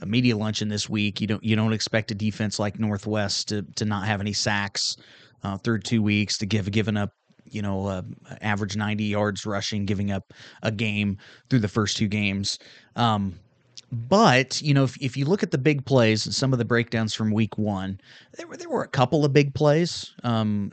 media 0.07 0.37
luncheon 0.37 0.69
this 0.69 0.89
week. 0.89 1.21
You 1.21 1.27
don't 1.27 1.45
you 1.45 1.55
don't 1.55 1.75
expect 1.75 2.11
a 2.11 2.15
defense 2.15 2.59
like 2.59 2.79
Northwest 2.79 3.49
to 3.49 3.63
to 3.77 3.85
not 3.85 4.07
have 4.07 4.21
any 4.21 4.33
sacks 4.33 4.97
uh, 5.43 5.59
through 5.59 5.81
two 5.81 6.03
weeks 6.03 6.39
to 6.39 6.47
give 6.47 6.71
given 6.71 6.97
up 6.97 7.11
you 7.53 7.61
know 7.61 7.87
uh, 7.87 8.03
average 8.41 8.77
90 8.77 9.05
yards 9.05 9.45
rushing, 9.45 9.85
giving 9.85 10.11
up 10.11 10.33
a 10.63 10.71
game 10.71 11.19
through 11.51 11.61
the 11.61 11.69
first 11.69 11.97
two 11.97 12.09
games. 12.09 12.59
Um, 12.97 13.35
but 13.93 14.61
you 14.63 14.73
know, 14.73 14.85
if, 14.85 14.97
if 15.01 15.17
you 15.17 15.27
look 15.27 15.43
at 15.43 15.51
the 15.51 15.59
big 15.59 15.85
plays 15.85 16.25
and 16.25 16.35
some 16.35 16.53
of 16.53 16.59
the 16.59 16.65
breakdowns 16.65 17.13
from 17.15 17.31
Week 17.31 17.59
One, 17.59 18.01
there 18.37 18.47
were 18.47 18.57
there 18.57 18.71
were 18.71 18.83
a 18.83 18.89
couple 18.89 19.25
of 19.25 19.33
big 19.33 19.55
plays. 19.55 20.15
Um, 20.25 20.73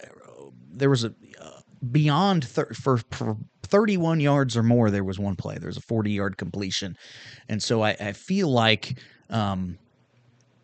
there 0.71 0.89
was 0.89 1.03
a 1.03 1.13
uh, 1.41 1.59
beyond 1.91 2.45
thir- 2.45 2.73
for, 2.73 2.99
for 3.11 3.35
31 3.63 4.19
yards 4.19 4.55
or 4.55 4.63
more, 4.63 4.89
there 4.89 5.03
was 5.03 5.19
one 5.19 5.35
play. 5.35 5.57
There 5.57 5.67
was 5.67 5.77
a 5.77 5.81
40 5.81 6.11
yard 6.11 6.37
completion. 6.37 6.95
And 7.49 7.61
so 7.61 7.83
I, 7.83 7.91
I 7.99 8.13
feel 8.13 8.49
like 8.49 8.97
um, 9.29 9.77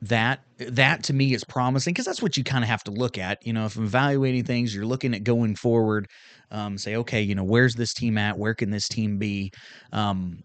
that 0.01 0.41
that 0.57 1.03
to 1.03 1.13
me 1.13 1.33
is 1.33 1.43
promising 1.43 1.93
because 1.93 2.05
that's 2.05 2.21
what 2.21 2.37
you 2.37 2.43
kind 2.43 2.63
of 2.63 2.69
have 2.69 2.83
to 2.85 2.91
look 2.91 3.17
at. 3.17 3.45
You 3.45 3.51
know, 3.51 3.65
if 3.65 3.75
evaluating 3.75 4.45
things, 4.45 4.73
you're 4.73 4.85
looking 4.85 5.13
at 5.13 5.23
going 5.23 5.55
forward. 5.55 6.07
Um, 6.51 6.77
say, 6.77 6.95
okay, 6.95 7.21
you 7.21 7.35
know, 7.35 7.43
where's 7.43 7.75
this 7.75 7.93
team 7.93 8.17
at? 8.17 8.37
Where 8.37 8.53
can 8.53 8.69
this 8.69 8.87
team 8.87 9.17
be? 9.17 9.51
Um, 9.91 10.43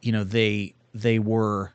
you 0.00 0.10
know, 0.10 0.24
they 0.24 0.74
they 0.94 1.18
were 1.18 1.72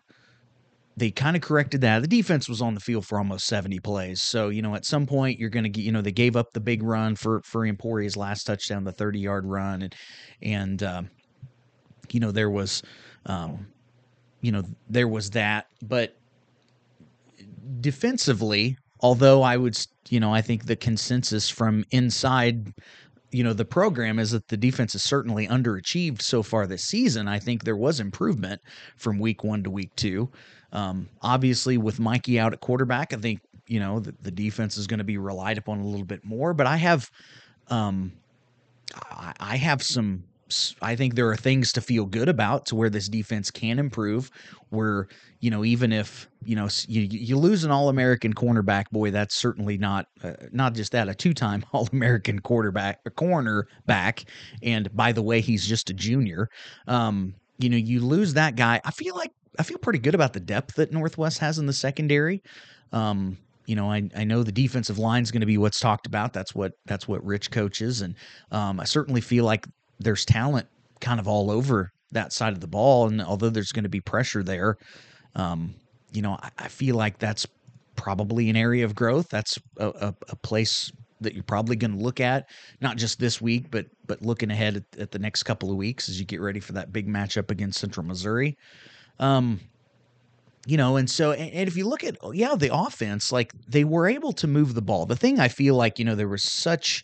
they 0.97 1.11
kind 1.11 1.35
of 1.35 1.43
corrected 1.43 1.81
that. 1.81 2.01
The 2.01 2.07
defense 2.07 2.49
was 2.49 2.59
on 2.59 2.73
the 2.73 2.79
field 2.79 3.05
for 3.05 3.19
almost 3.19 3.45
70 3.45 3.79
plays. 3.81 4.23
So, 4.23 4.49
you 4.49 4.63
know, 4.63 4.73
at 4.73 4.83
some 4.83 5.05
point 5.05 5.39
you're 5.39 5.51
going 5.51 5.63
to 5.63 5.69
get, 5.69 5.83
you 5.83 5.91
know, 5.91 6.01
they 6.01 6.11
gave 6.11 6.35
up 6.35 6.53
the 6.53 6.59
big 6.59 6.81
run 6.81 7.15
for, 7.15 7.39
for 7.43 7.67
Emporia's 7.67 8.17
last 8.17 8.45
touchdown, 8.45 8.83
the 8.83 8.91
30 8.91 9.19
yard 9.19 9.45
run. 9.45 9.83
And, 9.83 9.95
and, 10.41 10.81
uh, 10.81 11.03
you 12.09 12.19
know, 12.19 12.31
there 12.31 12.49
was, 12.49 12.81
um, 13.27 13.67
you 14.41 14.51
know, 14.51 14.63
there 14.89 15.07
was 15.07 15.29
that, 15.31 15.67
but 15.83 16.17
defensively, 17.79 18.75
although 19.01 19.43
I 19.43 19.55
would, 19.55 19.77
you 20.09 20.19
know, 20.19 20.33
I 20.33 20.41
think 20.41 20.65
the 20.65 20.75
consensus 20.75 21.47
from 21.47 21.85
inside 21.91 22.73
you 23.31 23.43
know 23.43 23.53
the 23.53 23.65
program 23.65 24.19
is 24.19 24.31
that 24.31 24.47
the 24.47 24.57
defense 24.57 24.95
is 24.95 25.03
certainly 25.03 25.47
underachieved 25.47 26.21
so 26.21 26.41
far 26.43 26.65
this 26.65 26.83
season. 26.83 27.27
I 27.27 27.39
think 27.39 27.63
there 27.63 27.75
was 27.75 27.99
improvement 27.99 28.61
from 28.95 29.19
week 29.19 29.43
one 29.43 29.63
to 29.63 29.69
week 29.69 29.95
two. 29.95 30.29
Um, 30.71 31.09
obviously, 31.21 31.77
with 31.77 31.99
Mikey 31.99 32.39
out 32.39 32.53
at 32.53 32.61
quarterback, 32.61 33.13
I 33.13 33.17
think 33.17 33.41
you 33.67 33.79
know 33.79 33.99
the, 33.99 34.15
the 34.21 34.31
defense 34.31 34.77
is 34.77 34.87
going 34.87 34.99
to 34.99 35.03
be 35.03 35.17
relied 35.17 35.57
upon 35.57 35.79
a 35.79 35.85
little 35.85 36.05
bit 36.05 36.23
more. 36.23 36.53
But 36.53 36.67
I 36.67 36.77
have, 36.77 37.11
um, 37.69 38.13
I, 38.93 39.33
I 39.39 39.57
have 39.57 39.83
some. 39.83 40.23
I 40.81 40.95
think 40.95 41.15
there 41.15 41.27
are 41.29 41.35
things 41.35 41.71
to 41.73 41.81
feel 41.81 42.05
good 42.05 42.29
about 42.29 42.65
to 42.67 42.75
where 42.75 42.89
this 42.89 43.09
defense 43.09 43.51
can 43.51 43.79
improve. 43.79 44.31
Where 44.69 45.07
you 45.39 45.51
know 45.51 45.63
even 45.63 45.91
if 45.91 46.27
you 46.43 46.55
know 46.55 46.67
you 46.87 47.01
you 47.01 47.37
lose 47.37 47.63
an 47.63 47.71
All 47.71 47.89
American 47.89 48.33
cornerback, 48.33 48.89
boy, 48.91 49.11
that's 49.11 49.35
certainly 49.35 49.77
not 49.77 50.07
uh, 50.23 50.33
not 50.51 50.73
just 50.73 50.91
that 50.93 51.09
a 51.09 51.15
two 51.15 51.33
time 51.33 51.65
All 51.73 51.87
American 51.91 52.39
quarterback, 52.39 52.99
a 53.05 53.11
cornerback, 53.11 54.25
and 54.61 54.93
by 54.95 55.11
the 55.11 55.21
way, 55.21 55.41
he's 55.41 55.65
just 55.65 55.89
a 55.89 55.93
junior. 55.93 56.49
Um, 56.87 57.33
you 57.59 57.69
know, 57.69 57.77
you 57.77 57.99
lose 57.99 58.33
that 58.35 58.55
guy. 58.55 58.79
I 58.85 58.91
feel 58.91 59.15
like 59.15 59.31
I 59.59 59.63
feel 59.63 59.77
pretty 59.77 59.99
good 59.99 60.15
about 60.15 60.33
the 60.33 60.39
depth 60.39 60.75
that 60.75 60.91
Northwest 60.91 61.39
has 61.39 61.57
in 61.59 61.65
the 61.65 61.73
secondary. 61.73 62.41
Um, 62.91 63.37
you 63.65 63.75
know, 63.75 63.91
I, 63.91 64.09
I 64.15 64.23
know 64.23 64.43
the 64.43 64.51
defensive 64.51 64.97
line 64.97 65.23
is 65.23 65.31
going 65.31 65.41
to 65.41 65.47
be 65.47 65.57
what's 65.57 65.79
talked 65.79 66.07
about. 66.07 66.31
That's 66.31 66.55
what 66.55 66.73
that's 66.85 67.07
what 67.07 67.23
Rich 67.25 67.51
coaches, 67.51 68.01
and 68.01 68.15
um, 68.51 68.79
I 68.79 68.85
certainly 68.85 69.21
feel 69.21 69.43
like 69.43 69.67
there's 69.99 70.25
talent 70.25 70.67
kind 71.01 71.19
of 71.19 71.27
all 71.27 71.51
over 71.51 71.91
that 72.11 72.33
side 72.33 72.53
of 72.53 72.61
the 72.61 72.67
ball. 72.67 73.07
And 73.07 73.21
although 73.21 73.49
there's 73.49 73.71
going 73.71 73.83
to 73.83 73.89
be 73.89 74.01
pressure 74.01 74.43
there, 74.43 74.77
um, 75.35 75.75
you 76.11 76.21
know, 76.21 76.37
I, 76.41 76.49
I, 76.57 76.67
feel 76.67 76.95
like 76.95 77.19
that's 77.19 77.45
probably 77.95 78.49
an 78.49 78.55
area 78.55 78.85
of 78.85 78.95
growth. 78.95 79.29
That's 79.29 79.59
a, 79.77 79.87
a, 79.87 80.15
a 80.29 80.35
place 80.37 80.91
that 81.21 81.33
you're 81.33 81.43
probably 81.43 81.75
going 81.75 81.97
to 81.97 82.03
look 82.03 82.19
at, 82.19 82.49
not 82.81 82.97
just 82.97 83.19
this 83.19 83.41
week, 83.41 83.69
but 83.71 83.87
but 84.05 84.21
looking 84.21 84.51
ahead 84.51 84.77
at, 84.77 84.99
at, 84.99 85.11
the 85.11 85.19
next 85.19 85.43
couple 85.43 85.69
of 85.69 85.77
weeks 85.77 86.09
as 86.09 86.19
you 86.19 86.25
get 86.25 86.41
ready 86.41 86.59
for 86.59 86.73
that 86.73 86.93
big 86.93 87.07
matchup 87.07 87.51
against 87.51 87.79
Central 87.79 88.05
Missouri. 88.05 88.57
Um, 89.19 89.59
you 90.65 90.77
know, 90.77 90.97
and 90.97 91.09
so 91.09 91.31
and, 91.31 91.51
and 91.51 91.67
if 91.67 91.75
you 91.75 91.87
look 91.87 92.03
at 92.03 92.17
yeah, 92.33 92.55
the 92.55 92.73
offense, 92.73 93.31
like 93.31 93.53
they 93.67 93.83
were 93.83 94.07
able 94.07 94.33
to 94.33 94.47
move 94.47 94.73
the 94.73 94.81
ball. 94.81 95.05
The 95.05 95.15
thing 95.15 95.39
I 95.39 95.47
feel 95.47 95.75
like 95.75 95.99
you 95.99 96.05
know 96.05 96.15
there 96.15 96.27
was 96.27 96.43
such, 96.43 97.03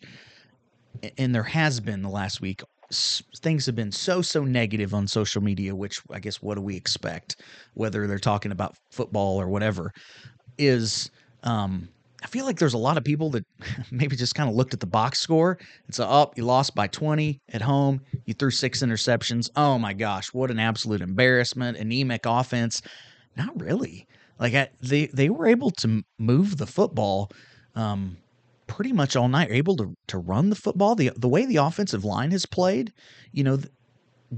and 1.18 1.34
there 1.34 1.44
has 1.44 1.80
been 1.80 2.02
the 2.02 2.10
last 2.10 2.42
week. 2.42 2.62
Things 2.92 3.66
have 3.66 3.76
been 3.76 3.92
so 3.92 4.22
so 4.22 4.44
negative 4.44 4.94
on 4.94 5.08
social 5.08 5.42
media, 5.42 5.76
which 5.76 6.02
I 6.12 6.20
guess 6.20 6.42
what 6.42 6.56
do 6.56 6.62
we 6.62 6.76
expect, 6.76 7.42
whether 7.74 8.08
they're 8.08 8.20
talking 8.20 8.52
about 8.52 8.76
football 8.92 9.40
or 9.40 9.48
whatever, 9.48 9.92
is 10.58 11.10
um, 11.44 11.90
I 12.24 12.28
feel 12.28 12.46
like 12.46 12.58
there's 12.58 12.74
a 12.74 12.80
lot 12.80 12.98
of 12.98 13.04
people 13.04 13.30
that 13.32 13.46
maybe 13.92 14.16
just 14.16 14.36
kind 14.36 14.50
of 14.50 14.56
looked 14.56 14.74
at 14.74 14.80
the 14.80 14.88
box 14.88 15.20
score 15.20 15.58
and 15.86 15.96
said, 15.96 16.08
"Oh, 16.08 16.32
you 16.36 16.46
lost 16.46 16.76
by 16.76 16.88
20 16.88 17.40
at 17.52 17.62
home. 17.62 18.02
You 18.26 18.34
threw 18.34 18.52
six 18.52 18.82
interceptions. 18.82 19.50
Oh 19.56 19.78
my 19.78 19.94
gosh, 19.94 20.34
what 20.34 20.52
an 20.52 20.60
absolute 20.60 21.02
embarrassment! 21.02 21.78
Anemic 21.78 22.26
offense." 22.26 22.82
Not 23.36 23.60
really. 23.60 24.08
Like 24.40 24.54
I, 24.54 24.70
they 24.82 25.08
they 25.08 25.30
were 25.30 25.48
able 25.48 25.72
to 25.72 26.04
move 26.20 26.58
the 26.58 26.68
football 26.68 27.30
um, 27.76 28.18
pretty 28.68 28.92
much 28.92 29.16
all 29.16 29.28
night. 29.30 29.50
Able 29.52 29.76
to 29.78 29.96
to 30.08 30.18
run 30.18 30.50
the 30.50 30.56
football. 30.56 30.96
The 30.96 31.12
the 31.16 31.30
way 31.30 31.46
the 31.46 31.58
offensive 31.58 32.06
line 32.06 32.32
has 32.32 32.46
played, 32.46 32.94
you 33.32 33.44
know, 33.44 33.60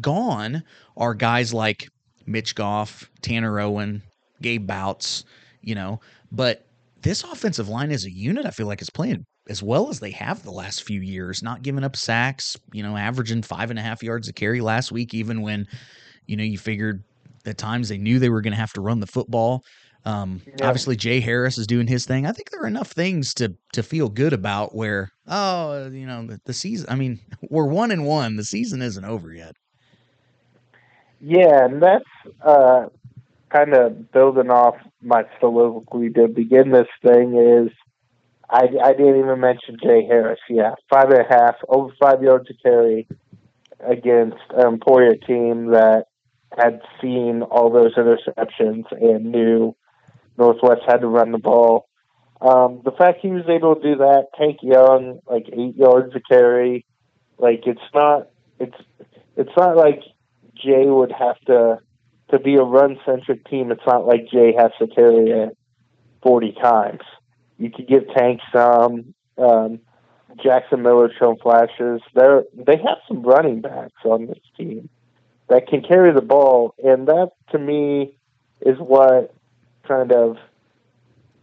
gone 0.01 0.63
are 0.97 1.13
guys 1.13 1.53
like 1.53 1.87
Mitch 2.25 2.55
Goff, 2.55 3.09
Tanner 3.21 3.59
Owen, 3.59 4.01
Gabe 4.41 4.67
Bouts, 4.67 5.25
you 5.61 5.75
know, 5.75 5.99
but 6.31 6.65
this 7.01 7.23
offensive 7.23 7.69
line 7.69 7.91
as 7.91 8.05
a 8.05 8.11
unit, 8.11 8.45
I 8.45 8.51
feel 8.51 8.67
like 8.67 8.81
is 8.81 8.89
playing 8.89 9.25
as 9.47 9.61
well 9.61 9.89
as 9.89 9.99
they 9.99 10.11
have 10.11 10.43
the 10.43 10.51
last 10.51 10.83
few 10.83 11.01
years, 11.01 11.43
not 11.43 11.61
giving 11.61 11.83
up 11.83 11.95
sacks, 11.95 12.57
you 12.73 12.81
know, 12.81 12.97
averaging 12.97 13.43
five 13.43 13.69
and 13.69 13.77
a 13.77 13.81
half 13.81 14.01
yards 14.01 14.27
a 14.27 14.33
carry 14.33 14.59
last 14.59 14.91
week, 14.91 15.13
even 15.13 15.41
when, 15.41 15.67
you 16.25 16.35
know, 16.35 16.43
you 16.43 16.57
figured 16.57 17.03
at 17.45 17.57
times 17.57 17.87
they 17.87 17.97
knew 17.97 18.17
they 18.17 18.29
were 18.29 18.41
going 18.41 18.53
to 18.53 18.59
have 18.59 18.73
to 18.73 18.81
run 18.81 18.99
the 18.99 19.07
football. 19.07 19.63
Um, 20.05 20.41
yeah. 20.45 20.67
Obviously, 20.67 20.95
Jay 20.95 21.19
Harris 21.19 21.57
is 21.57 21.65
doing 21.65 21.87
his 21.87 22.05
thing. 22.05 22.25
I 22.27 22.31
think 22.31 22.51
there 22.51 22.61
are 22.61 22.67
enough 22.67 22.91
things 22.91 23.33
to 23.35 23.55
to 23.73 23.81
feel 23.81 24.07
good 24.07 24.33
about. 24.33 24.75
Where 24.75 25.11
oh, 25.27 25.87
you 25.87 26.05
know, 26.05 26.25
the, 26.25 26.39
the 26.45 26.53
season. 26.53 26.87
I 26.89 26.95
mean, 26.95 27.19
we're 27.49 27.65
one 27.65 27.91
and 27.91 28.05
one. 28.05 28.35
The 28.35 28.43
season 28.43 28.81
isn't 28.81 29.03
over 29.03 29.33
yet. 29.33 29.55
Yeah, 31.19 31.65
and 31.65 31.81
that's 31.81 32.05
uh, 32.43 32.87
kind 33.49 33.73
of 33.73 34.11
building 34.11 34.51
off 34.51 34.75
my 35.01 35.23
soliloquy 35.39 36.11
to 36.11 36.27
begin 36.27 36.71
this 36.71 36.87
thing. 37.03 37.35
Is 37.35 37.71
I 38.49 38.67
I 38.83 38.91
didn't 38.93 39.19
even 39.19 39.39
mention 39.39 39.77
Jay 39.81 40.05
Harris. 40.05 40.39
Yeah, 40.49 40.75
five 40.89 41.09
and 41.09 41.21
a 41.21 41.27
half 41.27 41.55
over 41.67 41.91
five 41.99 42.21
yards 42.21 42.47
to 42.47 42.53
carry 42.53 43.07
against 43.79 44.37
an 44.51 44.67
Emporia 44.67 45.17
team 45.17 45.71
that 45.71 46.05
had 46.57 46.81
seen 47.01 47.41
all 47.41 47.71
those 47.71 47.95
interceptions 47.95 48.85
and 48.91 49.31
knew 49.31 49.75
Northwest 50.37 50.81
had 50.87 51.01
to 51.01 51.07
run 51.07 51.31
the 51.31 51.37
ball. 51.37 51.87
Um, 52.41 52.81
the 52.83 52.91
fact 52.91 53.19
he 53.21 53.29
was 53.29 53.45
able 53.47 53.75
to 53.75 53.81
do 53.81 53.95
that, 53.97 54.27
Tank 54.37 54.59
Young, 54.61 55.19
like 55.27 55.47
eight 55.53 55.75
yards 55.75 56.13
a 56.15 56.19
carry, 56.19 56.85
like 57.37 57.63
it's 57.65 57.79
not 57.93 58.29
it's 58.59 58.77
it's 59.35 59.51
not 59.57 59.75
like 59.75 60.01
Jay 60.55 60.85
would 60.85 61.11
have 61.11 61.39
to 61.47 61.79
to 62.31 62.39
be 62.39 62.55
a 62.55 62.63
run 62.63 62.99
centric 63.05 63.47
team. 63.49 63.71
It's 63.71 63.85
not 63.85 64.05
like 64.05 64.27
Jay 64.29 64.53
has 64.57 64.71
to 64.79 64.87
carry 64.87 65.31
it 65.31 65.57
forty 66.21 66.51
times. 66.51 67.01
You 67.57 67.71
could 67.71 67.87
give 67.87 68.03
Tank 68.15 68.41
some. 68.51 69.13
Um, 69.37 69.79
Jackson 70.43 70.81
Miller 70.81 71.11
shown 71.17 71.37
flashes. 71.37 72.01
They're 72.13 72.43
they 72.53 72.77
have 72.77 72.97
some 73.07 73.23
running 73.23 73.61
backs 73.61 74.03
on 74.03 74.27
this 74.27 74.39
team 74.57 74.89
that 75.47 75.67
can 75.67 75.81
carry 75.81 76.11
the 76.11 76.21
ball, 76.21 76.75
and 76.83 77.07
that 77.07 77.31
to 77.51 77.59
me 77.59 78.17
is 78.61 78.77
what 78.77 79.33
kind 79.87 80.11
of 80.11 80.37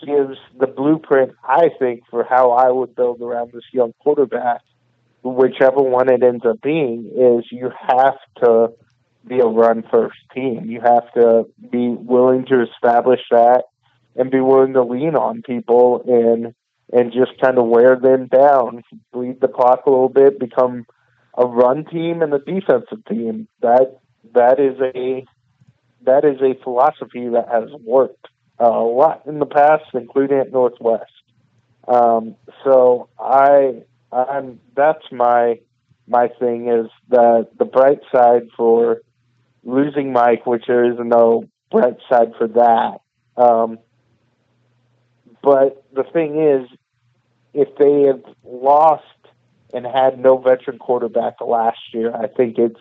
gives 0.05 0.39
the 0.59 0.66
blueprint, 0.66 1.32
I 1.47 1.70
think, 1.78 2.02
for 2.10 2.24
how 2.24 2.52
I 2.52 2.70
would 2.70 2.94
build 2.94 3.20
around 3.20 3.52
this 3.52 3.64
young 3.73 3.93
quarterback. 4.01 4.60
Whichever 5.23 5.81
one 5.82 6.10
it 6.10 6.23
ends 6.23 6.44
up 6.44 6.60
being, 6.60 7.06
is 7.14 7.44
you 7.52 7.70
have 7.89 8.19
to 8.43 8.73
be 9.27 9.39
a 9.39 9.47
run 9.47 9.85
first 9.90 10.19
team. 10.35 10.64
You 10.69 10.81
have 10.81 11.12
to 11.14 11.47
be 11.70 11.89
willing 11.89 12.44
to 12.47 12.62
establish 12.62 13.20
that 13.31 13.64
and 14.16 14.31
be 14.31 14.40
willing 14.40 14.73
to 14.74 14.82
lean 14.82 15.14
on 15.14 15.43
people 15.43 16.02
and 16.06 16.55
and 16.93 17.10
just 17.10 17.40
kind 17.40 17.56
of 17.56 17.66
wear 17.66 17.97
them 17.97 18.27
down, 18.27 18.82
bleed 19.12 19.40
the 19.40 19.48
clock 19.48 19.86
a 19.86 19.90
little 19.90 20.10
bit, 20.10 20.39
become 20.39 20.85
a 21.39 21.47
run 21.47 21.86
team 21.86 22.20
and 22.20 22.35
a 22.35 22.39
defensive 22.39 23.05
team. 23.09 23.48
That 23.62 23.98
that 24.35 24.60
is 24.60 24.78
a 24.94 25.24
that 26.05 26.24
is 26.24 26.41
a 26.41 26.61
philosophy 26.62 27.29
that 27.29 27.49
has 27.49 27.70
worked 27.85 28.27
a 28.59 28.69
lot 28.69 29.23
in 29.27 29.39
the 29.39 29.47
past, 29.47 29.85
including 29.95 30.39
at 30.39 30.53
Northwest. 30.53 31.12
Um, 31.89 32.37
so 32.65 33.09
I 33.19 33.83
I'm 34.12 34.61
that's 34.77 35.05
my 35.11 35.61
my 36.07 36.29
thing 36.29 36.69
is 36.69 36.91
that 37.09 37.49
the 37.59 37.65
bright 37.65 38.01
side 38.12 38.49
for 38.57 39.01
losing 39.65 40.12
Mike, 40.12 40.47
which 40.47 40.65
there 40.66 40.85
is 40.85 40.99
no 40.99 41.49
bright 41.70 41.97
side 42.09 42.33
for 42.37 42.49
that. 42.49 43.01
Um, 43.37 43.79
but 45.43 45.85
the 45.93 46.05
thing 46.05 46.41
is, 46.41 46.69
if 47.55 47.69
they 47.77 48.03
have 48.03 48.23
lost 48.45 49.05
and 49.73 49.87
had 49.87 50.19
no 50.19 50.39
veteran 50.39 50.79
quarterback 50.79 51.41
last 51.41 51.81
year, 51.93 52.15
I 52.15 52.29
think 52.29 52.59
it's 52.59 52.81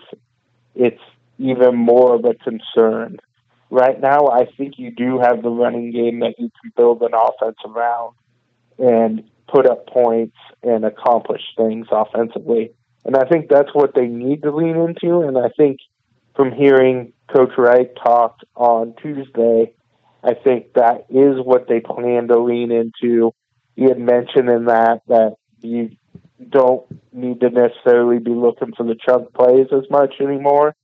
it's 0.76 1.02
even 1.38 1.76
more 1.76 2.16
of 2.16 2.26
a 2.26 2.34
concern. 2.36 3.18
Right 3.70 4.00
now, 4.00 4.28
I 4.28 4.46
think 4.58 4.78
you 4.78 4.92
do 4.92 5.20
have 5.20 5.42
the 5.42 5.50
running 5.50 5.92
game 5.92 6.20
that 6.20 6.36
you 6.38 6.52
can 6.62 6.74
build 6.76 7.02
an 7.02 7.14
offense 7.14 7.58
around 7.66 8.16
and 8.78 9.24
put 9.48 9.66
up 9.66 9.88
points 9.88 10.38
and 10.64 10.86
accomplish 10.86 11.42
things 11.56 11.88
offensively. 11.92 12.74
And 13.06 13.16
I 13.16 13.26
think 13.26 13.50
that's 13.50 13.74
what 13.74 13.96
they 13.96 14.08
need 14.08 14.44
to 14.44 14.52
lean 14.52 14.76
into. 14.76 15.22
And 15.22 15.38
I 15.38 15.50
think 15.58 15.80
from 16.36 16.52
hearing 16.52 17.14
Coach 17.34 17.54
Wright 17.58 17.90
talk 17.96 18.40
on 18.56 18.94
Tuesday, 19.02 19.74
I 20.24 20.34
think 20.34 20.74
that 20.74 21.06
is 21.10 21.38
what 21.44 21.68
they 21.68 21.80
plan 21.80 22.28
to 22.28 22.40
lean 22.40 22.72
into. 22.72 23.34
He 23.76 23.84
had 23.84 24.00
mentioned 24.00 24.50
in 24.50 24.66
that 24.66 25.02
that 25.08 25.36
you 25.62 25.96
don't 26.50 26.86
need 27.14 27.40
to 27.42 27.50
necessarily 27.50 28.20
be 28.20 28.32
looking 28.32 28.74
for 28.74 28.84
the 28.84 28.96
chunk 28.96 29.34
plays 29.34 29.68
as 29.72 29.90
much 29.90 30.16
anymore, 30.20 30.76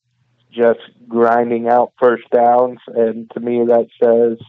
just 0.52 0.80
grinding 1.08 1.68
out 1.68 1.94
first 2.00 2.30
downs. 2.30 2.80
And 2.88 3.30
to 3.32 3.40
me, 3.40 3.66
that 3.66 3.88
says 4.02 4.46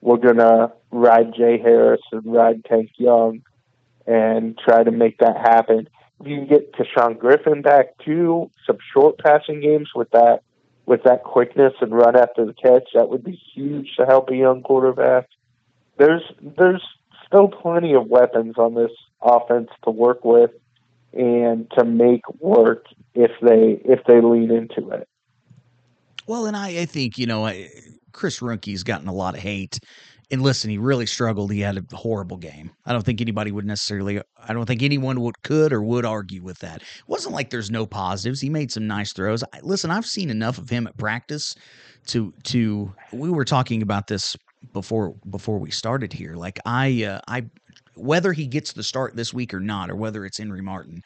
we're 0.00 0.18
going 0.18 0.36
to 0.36 0.72
ride 0.90 1.34
Jay 1.34 1.58
Harris 1.58 2.02
and 2.12 2.22
ride 2.24 2.64
Tank 2.64 2.90
Young 2.96 3.42
and 4.06 4.58
try 4.58 4.84
to 4.84 4.90
make 4.90 5.18
that 5.18 5.36
happen. 5.36 5.88
If 6.20 6.26
you 6.26 6.36
can 6.36 6.46
get 6.46 6.72
Tashawn 6.74 7.18
Griffin 7.18 7.62
back 7.62 7.98
too, 8.04 8.50
some 8.66 8.78
short 8.92 9.18
passing 9.18 9.60
games 9.60 9.90
with 9.94 10.10
that 10.10 10.42
with 10.86 11.04
that 11.04 11.24
quickness 11.24 11.72
and 11.80 11.92
run 11.94 12.14
after 12.14 12.44
the 12.44 12.52
catch, 12.52 12.90
that 12.92 13.08
would 13.08 13.24
be 13.24 13.40
huge 13.54 13.96
to 13.96 14.04
help 14.04 14.28
a 14.28 14.36
young 14.36 14.62
quarterback. 14.62 15.28
There's 15.96 16.22
there's 16.40 16.82
still 17.26 17.48
plenty 17.48 17.94
of 17.94 18.06
weapons 18.06 18.56
on 18.58 18.74
this 18.74 18.92
offense 19.22 19.70
to 19.84 19.90
work 19.90 20.24
with 20.24 20.50
and 21.12 21.70
to 21.78 21.84
make 21.84 22.28
work 22.40 22.86
if 23.14 23.30
they 23.40 23.80
if 23.84 24.04
they 24.06 24.20
lean 24.20 24.50
into 24.50 24.90
it. 24.90 25.08
Well, 26.26 26.46
and 26.46 26.56
I, 26.56 26.80
I 26.80 26.84
think 26.86 27.18
you 27.18 27.26
know 27.26 27.46
I, 27.46 27.68
Chris 28.12 28.40
Ruhnke's 28.40 28.82
gotten 28.82 29.08
a 29.08 29.12
lot 29.12 29.34
of 29.34 29.40
hate. 29.40 29.78
And 30.30 30.42
listen, 30.42 30.70
he 30.70 30.78
really 30.78 31.04
struggled. 31.04 31.52
He 31.52 31.60
had 31.60 31.76
a 31.76 31.96
horrible 31.96 32.38
game. 32.38 32.70
I 32.86 32.92
don't 32.92 33.04
think 33.04 33.20
anybody 33.20 33.52
would 33.52 33.66
necessarily. 33.66 34.20
I 34.38 34.54
don't 34.54 34.64
think 34.64 34.82
anyone 34.82 35.20
would 35.20 35.40
could 35.42 35.72
or 35.72 35.82
would 35.82 36.06
argue 36.06 36.42
with 36.42 36.58
that. 36.60 36.80
It 36.80 36.88
wasn't 37.06 37.34
like 37.34 37.50
there's 37.50 37.70
no 37.70 37.84
positives. 37.84 38.40
He 38.40 38.48
made 38.48 38.72
some 38.72 38.86
nice 38.86 39.12
throws. 39.12 39.44
I, 39.52 39.60
listen, 39.62 39.90
I've 39.90 40.06
seen 40.06 40.30
enough 40.30 40.56
of 40.56 40.70
him 40.70 40.86
at 40.86 40.96
practice 40.96 41.54
to 42.06 42.32
to. 42.44 42.92
We 43.12 43.30
were 43.30 43.44
talking 43.44 43.82
about 43.82 44.06
this 44.06 44.34
before 44.72 45.14
before 45.28 45.58
we 45.58 45.70
started 45.70 46.12
here. 46.12 46.34
Like 46.36 46.58
I 46.64 47.04
uh, 47.04 47.20
I 47.28 47.44
whether 47.96 48.32
he 48.32 48.46
gets 48.46 48.72
the 48.72 48.82
start 48.82 49.16
this 49.16 49.32
week 49.32 49.54
or 49.54 49.60
not, 49.60 49.90
or 49.90 49.96
whether 49.96 50.24
it's 50.24 50.38
Henry 50.38 50.62
Martin, 50.62 51.02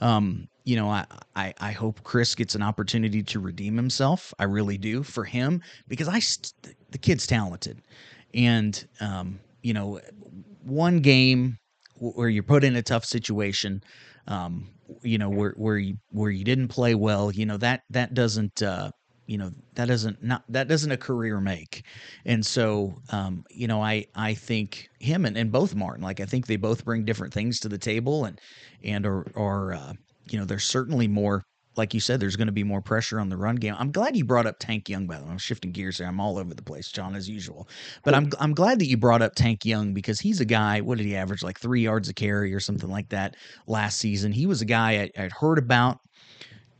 um, 0.00 0.48
you 0.64 0.76
know, 0.76 0.88
I, 0.88 1.04
I, 1.34 1.54
I 1.60 1.72
hope 1.72 2.02
Chris 2.02 2.34
gets 2.34 2.54
an 2.54 2.62
opportunity 2.62 3.22
to 3.24 3.40
redeem 3.40 3.76
himself. 3.76 4.32
I 4.38 4.44
really 4.44 4.78
do 4.78 5.02
for 5.02 5.24
him 5.24 5.62
because 5.88 6.08
I 6.08 6.18
st- 6.18 6.76
the 6.90 6.98
kid's 6.98 7.26
talented, 7.26 7.82
and 8.34 8.86
um, 9.00 9.40
you 9.62 9.74
know, 9.74 10.00
one 10.62 11.00
game 11.00 11.58
where 11.96 12.28
you're 12.28 12.42
put 12.42 12.64
in 12.64 12.76
a 12.76 12.82
tough 12.82 13.04
situation, 13.04 13.82
um, 14.26 14.68
you 15.02 15.18
know, 15.18 15.28
where 15.28 15.54
where 15.56 15.78
you 15.78 15.96
where 16.10 16.30
you 16.30 16.44
didn't 16.44 16.68
play 16.68 16.94
well, 16.94 17.30
you 17.30 17.46
know 17.46 17.56
that 17.58 17.82
that 17.90 18.14
doesn't 18.14 18.62
uh, 18.62 18.90
you 19.30 19.38
know 19.38 19.52
that 19.74 19.86
doesn't 19.86 20.20
not 20.24 20.42
that 20.48 20.66
doesn't 20.66 20.90
a 20.90 20.96
career 20.96 21.40
make. 21.40 21.84
And 22.24 22.44
so 22.44 22.96
um, 23.10 23.44
you 23.50 23.68
know 23.68 23.80
i 23.80 24.04
i 24.16 24.34
think 24.34 24.88
him 24.98 25.24
and, 25.24 25.36
and 25.36 25.52
both 25.52 25.74
martin 25.74 26.02
like 26.02 26.20
i 26.20 26.24
think 26.24 26.46
they 26.46 26.56
both 26.56 26.84
bring 26.84 27.04
different 27.04 27.32
things 27.32 27.60
to 27.60 27.68
the 27.68 27.78
table 27.78 28.24
and 28.24 28.40
and 28.82 29.06
are 29.06 29.24
are 29.36 29.72
uh, 29.72 29.92
you 30.28 30.38
know 30.38 30.44
there's 30.44 30.64
certainly 30.64 31.06
more 31.06 31.44
like 31.76 31.94
you 31.94 32.00
said 32.00 32.18
there's 32.18 32.34
going 32.34 32.48
to 32.48 32.52
be 32.52 32.64
more 32.64 32.82
pressure 32.82 33.20
on 33.20 33.28
the 33.28 33.36
run 33.36 33.54
game. 33.54 33.76
I'm 33.78 33.92
glad 33.92 34.16
you 34.16 34.24
brought 34.24 34.46
up 34.46 34.56
tank 34.58 34.88
young 34.88 35.06
by 35.06 35.18
the 35.18 35.24
way. 35.24 35.30
I'm 35.30 35.38
shifting 35.38 35.70
gears 35.70 35.98
here. 35.98 36.08
I'm 36.08 36.20
all 36.20 36.36
over 36.36 36.52
the 36.52 36.62
place 36.62 36.90
jon 36.90 37.14
as 37.14 37.28
usual. 37.28 37.68
But 38.02 38.14
i'm 38.14 38.30
i'm 38.40 38.52
glad 38.52 38.80
that 38.80 38.86
you 38.86 38.96
brought 38.96 39.22
up 39.22 39.36
tank 39.36 39.64
young 39.64 39.94
because 39.94 40.18
he's 40.18 40.40
a 40.40 40.44
guy 40.44 40.80
what 40.80 40.98
did 40.98 41.06
he 41.06 41.14
average 41.14 41.44
like 41.44 41.60
three 41.60 41.82
yards 41.82 42.08
a 42.08 42.14
carry 42.14 42.52
or 42.52 42.60
something 42.60 42.90
like 42.90 43.08
that 43.10 43.36
last 43.68 43.98
season? 43.98 44.32
He 44.32 44.46
was 44.46 44.60
a 44.60 44.66
guy 44.66 45.02
I, 45.02 45.22
i'd 45.22 45.32
heard 45.32 45.58
about 45.58 46.00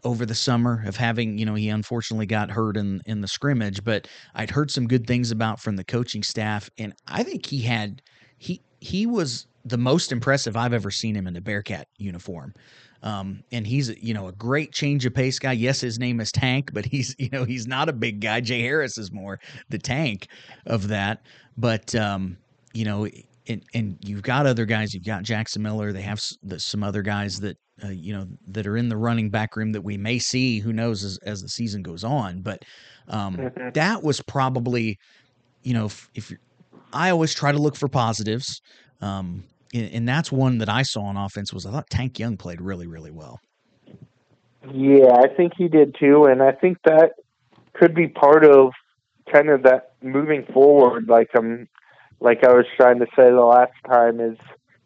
over 0.05 0.25
the 0.25 0.35
summer 0.35 0.83
of 0.87 0.97
having, 0.97 1.39
you 1.39 1.45
know, 1.45 1.55
he 1.55 1.69
unfortunately 1.69 2.27
got 2.27 2.51
hurt 2.51 2.77
in 2.77 3.01
in 3.07 3.21
the 3.21 3.29
scrimmage, 3.29 3.85
but 3.85 4.09
I'd 4.35 4.51
heard 4.51 4.71
some 4.71 4.87
good 4.87 5.07
things 5.07 5.31
about 5.31 5.61
from 5.61 5.77
the 5.77 5.85
coaching 5.85 6.23
staff 6.23 6.71
and 6.79 6.95
I 7.07 7.23
think 7.23 7.47
he 7.47 7.61
had 7.61 8.03
he 8.39 8.63
he 8.81 9.07
was 9.07 9.47
the 9.65 9.79
most 9.79 10.13
impressive 10.13 10.57
I've 10.57 10.73
ever 10.73 10.91
seen 10.91 11.15
him 11.15 11.27
in 11.27 11.37
a 11.37 11.41
Bearcat 11.41 11.87
uniform. 11.99 12.55
Um, 13.03 13.43
and 13.51 13.67
he's 13.67 13.89
you 14.03 14.13
know 14.13 14.29
a 14.29 14.33
great 14.33 14.73
change 14.73 15.07
of 15.07 15.15
pace 15.15 15.39
guy. 15.39 15.53
Yes, 15.53 15.81
his 15.81 15.99
name 15.99 16.21
is 16.21 16.31
Tank, 16.33 16.71
but 16.73 16.85
he's 16.85 17.15
you 17.19 17.29
know 17.31 17.45
he's 17.45 17.67
not 17.67 17.89
a 17.89 17.93
big 17.93 18.21
guy. 18.21 18.41
Jay 18.41 18.63
Harris 18.63 18.99
is 18.99 19.13
more 19.13 19.39
the 19.69 19.79
tank 19.79 20.29
of 20.67 20.89
that. 20.89 21.23
But 21.57 21.95
um, 21.95 22.37
you 22.73 22.85
know, 22.85 23.09
and 23.49 23.63
and 23.75 23.97
you've 24.01 24.23
got 24.23 24.47
other 24.47 24.67
guys. 24.67 24.93
You've 24.95 25.05
got 25.05 25.23
Jackson 25.23 25.63
Miller. 25.63 25.93
They 25.93 26.03
have 26.03 26.21
some 26.59 26.83
other 26.83 27.03
guys 27.03 27.41
that 27.41 27.57
uh, 27.85 27.89
you 27.89 28.13
know 28.13 28.27
that 28.49 28.67
are 28.67 28.77
in 28.77 28.89
the 28.89 28.97
running 28.97 29.31
back 29.31 29.57
room 29.57 29.73
that 29.73 29.83
we 29.83 29.97
may 29.97 30.19
see. 30.19 30.61
Who 30.61 30.73
knows 30.73 31.05
as, 31.05 31.19
as 31.25 31.43
the 31.43 31.49
season 31.49 31.83
goes 31.83 32.05
on? 32.05 32.43
But 32.43 32.65
um, 33.09 33.37
Mhm. 33.37 33.75
that 33.75 34.03
was 34.03 34.21
probably, 34.23 34.99
you 35.63 35.75
know, 35.75 35.87
if, 35.87 36.09
if 36.15 36.33
I 36.93 37.11
always 37.11 37.35
try 37.35 37.53
to 37.53 37.59
look 37.59 37.77
for 37.77 37.89
positives, 37.89 38.61
um, 39.01 39.45
and, 39.75 39.91
and 39.93 40.09
that's 40.09 40.31
one 40.33 40.59
that 40.59 40.69
I 40.69 40.83
saw 40.83 41.03
on 41.03 41.17
offense 41.17 41.53
was 41.53 41.67
I 41.67 41.71
thought 41.71 41.91
Tank 41.91 42.19
Young 42.19 42.37
played 42.37 42.61
really 42.61 42.87
really 42.87 43.11
well. 43.11 43.39
Yeah, 44.73 45.15
I 45.15 45.29
think 45.29 45.55
he 45.57 45.69
did 45.69 45.97
too, 45.99 46.27
and 46.27 46.43
I 46.43 46.53
think 46.53 46.79
that 46.85 47.13
could 47.75 47.95
be 47.95 48.09
part 48.09 48.45
of 48.45 48.73
kind 49.33 49.49
of 49.49 49.63
that 49.63 49.93
moving 50.03 50.45
forward. 50.53 51.09
Like 51.09 51.31
I'm, 51.35 51.69
like 52.21 52.45
I 52.45 52.53
was 52.53 52.67
trying 52.77 52.99
to 52.99 53.07
say 53.17 53.31
the 53.31 53.41
last 53.41 53.73
time 53.87 54.21
is 54.21 54.37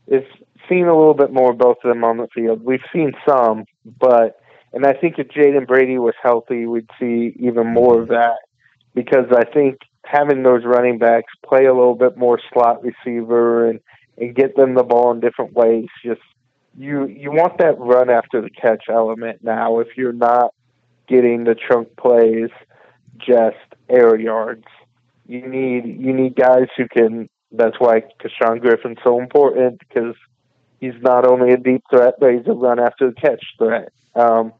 is 0.06 0.24
seeing 0.68 0.86
a 0.86 0.96
little 0.96 1.14
bit 1.14 1.32
more 1.32 1.52
of 1.52 1.58
both 1.58 1.78
of 1.84 1.88
them 1.88 2.04
on 2.04 2.18
the 2.18 2.28
field. 2.34 2.62
We've 2.62 2.80
seen 2.92 3.12
some, 3.26 3.64
but 3.84 4.40
and 4.72 4.84
I 4.84 4.92
think 4.92 5.18
if 5.18 5.28
Jaden 5.28 5.66
Brady 5.66 5.98
was 5.98 6.14
healthy, 6.20 6.66
we'd 6.66 6.90
see 6.98 7.32
even 7.38 7.72
more 7.72 8.02
of 8.02 8.08
that 8.08 8.38
because 8.94 9.26
I 9.30 9.44
think 9.44 9.78
having 10.04 10.42
those 10.42 10.64
running 10.64 10.98
backs 10.98 11.32
play 11.46 11.66
a 11.66 11.74
little 11.74 11.94
bit 11.94 12.16
more 12.16 12.38
slot 12.52 12.82
receiver 12.82 13.68
and 13.68 13.80
and 14.16 14.34
get 14.34 14.54
them 14.56 14.74
the 14.74 14.82
ball 14.84 15.10
in 15.10 15.20
different 15.20 15.52
ways 15.54 15.86
just 16.04 16.20
you 16.76 17.06
you 17.06 17.30
want 17.30 17.58
that 17.58 17.78
run 17.78 18.10
after 18.10 18.40
the 18.40 18.50
catch 18.50 18.84
element 18.88 19.42
now 19.42 19.80
if 19.80 19.88
you're 19.96 20.12
not 20.12 20.52
getting 21.08 21.44
the 21.44 21.56
chunk 21.68 21.88
plays 21.96 22.50
just 23.18 23.56
air 23.88 24.18
yards 24.18 24.64
you 25.26 25.46
need 25.46 25.84
you 25.86 26.12
need 26.12 26.36
guys 26.36 26.66
who 26.76 26.86
can 26.88 27.28
that's 27.50 27.78
why 27.78 28.02
Kashawn 28.20 28.60
Griffin's 28.60 28.98
so 29.04 29.20
important 29.20 29.80
because 29.80 30.14
he's 30.84 31.02
not 31.02 31.26
only 31.26 31.52
a 31.52 31.56
deep 31.56 31.82
threat 31.90 32.14
but 32.18 32.32
he's 32.32 32.46
a 32.46 32.52
run 32.52 32.78
after 32.78 33.10
the 33.10 33.20
catch 33.20 33.44
threat 33.58 33.92
um 34.14 34.52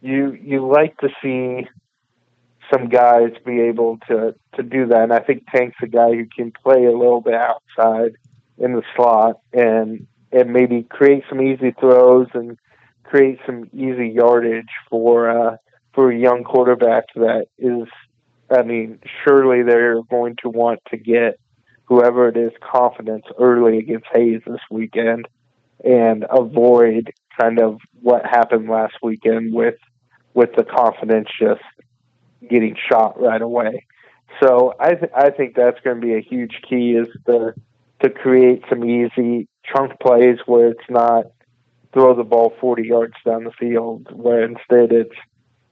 you 0.00 0.32
you 0.32 0.66
like 0.66 0.96
to 0.98 1.08
see 1.22 1.66
some 2.72 2.88
guys 2.88 3.30
be 3.44 3.60
able 3.60 3.98
to 4.08 4.34
to 4.54 4.62
do 4.62 4.86
that 4.86 5.02
and 5.02 5.12
I 5.12 5.20
think 5.20 5.44
Tank's 5.50 5.76
a 5.82 5.86
guy 5.86 6.10
who 6.10 6.26
can 6.26 6.52
play 6.52 6.84
a 6.84 6.96
little 6.96 7.20
bit 7.20 7.34
outside 7.34 8.12
in 8.58 8.72
the 8.72 8.82
slot 8.94 9.40
and 9.52 10.06
and 10.32 10.52
maybe 10.52 10.82
create 10.82 11.24
some 11.28 11.40
easy 11.40 11.72
throws 11.80 12.26
and 12.34 12.58
create 13.04 13.38
some 13.46 13.70
easy 13.72 14.08
yardage 14.08 14.68
for 14.90 15.30
uh, 15.30 15.56
for 15.94 16.10
a 16.10 16.18
young 16.18 16.44
quarterback 16.44 17.04
that 17.14 17.46
is. 17.58 17.88
I 18.50 18.62
mean, 18.62 18.98
surely 19.24 19.62
they're 19.62 20.02
going 20.04 20.36
to 20.42 20.48
want 20.48 20.80
to 20.90 20.96
get 20.96 21.38
whoever 21.84 22.28
it 22.28 22.36
is 22.36 22.52
confidence 22.62 23.24
early 23.38 23.78
against 23.78 24.06
Hays 24.14 24.40
this 24.46 24.60
weekend 24.70 25.28
and 25.84 26.24
avoid 26.30 27.12
kind 27.40 27.58
of 27.60 27.80
what 28.00 28.24
happened 28.26 28.68
last 28.68 28.94
weekend 29.02 29.52
with 29.52 29.76
with 30.34 30.50
the 30.56 30.64
confidence 30.64 31.28
just 31.38 31.62
getting 32.48 32.76
shot 32.88 33.20
right 33.20 33.42
away. 33.42 33.84
So 34.42 34.74
I 34.78 34.94
th- 34.94 35.12
I 35.16 35.30
think 35.30 35.54
that's 35.54 35.80
going 35.80 36.00
to 36.00 36.06
be 36.06 36.14
a 36.14 36.20
huge 36.20 36.60
key 36.68 36.92
is 36.92 37.08
the 37.26 37.54
to 38.02 38.10
create 38.10 38.62
some 38.68 38.84
easy 38.84 39.48
chunk 39.64 39.98
plays 40.00 40.38
where 40.46 40.68
it's 40.68 40.88
not 40.88 41.26
throw 41.92 42.14
the 42.14 42.22
ball 42.22 42.54
40 42.60 42.86
yards 42.86 43.14
down 43.24 43.44
the 43.44 43.50
field, 43.50 44.06
where 44.12 44.44
instead 44.44 44.92
it's, 44.92 45.14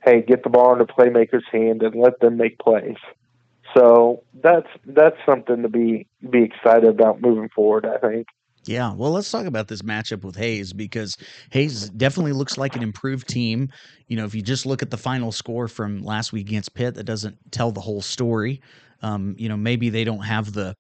hey, 0.03 0.23
get 0.23 0.43
the 0.43 0.51
ball 0.51 0.73
in 0.73 0.79
the 0.79 0.87
playmaker's 0.87 1.45
hand 1.53 1.83
and 1.83 1.95
let 1.95 2.19
them 2.21 2.37
make 2.37 2.59
plays. 2.59 2.97
So 3.77 4.25
that's 4.33 4.69
that's 4.87 5.17
something 5.27 5.63
to 5.63 5.69
be 5.69 6.07
be 6.29 6.45
excited 6.45 6.89
about 6.89 7.21
moving 7.21 7.51
forward. 7.55 7.85
I 7.85 7.99
think. 7.99 8.27
Yeah, 8.67 8.93
well, 8.93 9.13
let's 9.13 9.31
talk 9.31 9.47
about 9.47 9.69
this 9.69 9.83
matchup 9.83 10.25
with 10.25 10.35
Hays 10.37 10.73
because 10.73 11.17
Hays 11.51 11.89
definitely 11.91 12.33
looks 12.33 12.59
like 12.59 12.75
an 12.75 12.83
improved 12.83 13.29
team. 13.29 13.69
You 14.09 14.17
know, 14.17 14.25
if 14.25 14.35
you 14.35 14.43
just 14.43 14.67
look 14.67 14.83
at 14.83 14.91
the 14.91 14.97
final 14.97 15.31
score 15.31 15.69
from 15.69 16.03
last 16.03 16.33
week 16.33 16.49
against 16.49 16.75
Pitt, 16.75 16.97
that 16.97 17.05
doesn't 17.05 17.37
tell 17.53 17.71
the 17.71 17.81
whole 17.81 18.03
story. 18.03 18.61
Um, 19.03 19.37
you 19.39 19.49
know, 19.49 19.57
maybe 19.57 19.89
they 19.89 20.05
don't 20.05 20.25
have 20.25 20.53
the 20.53 20.75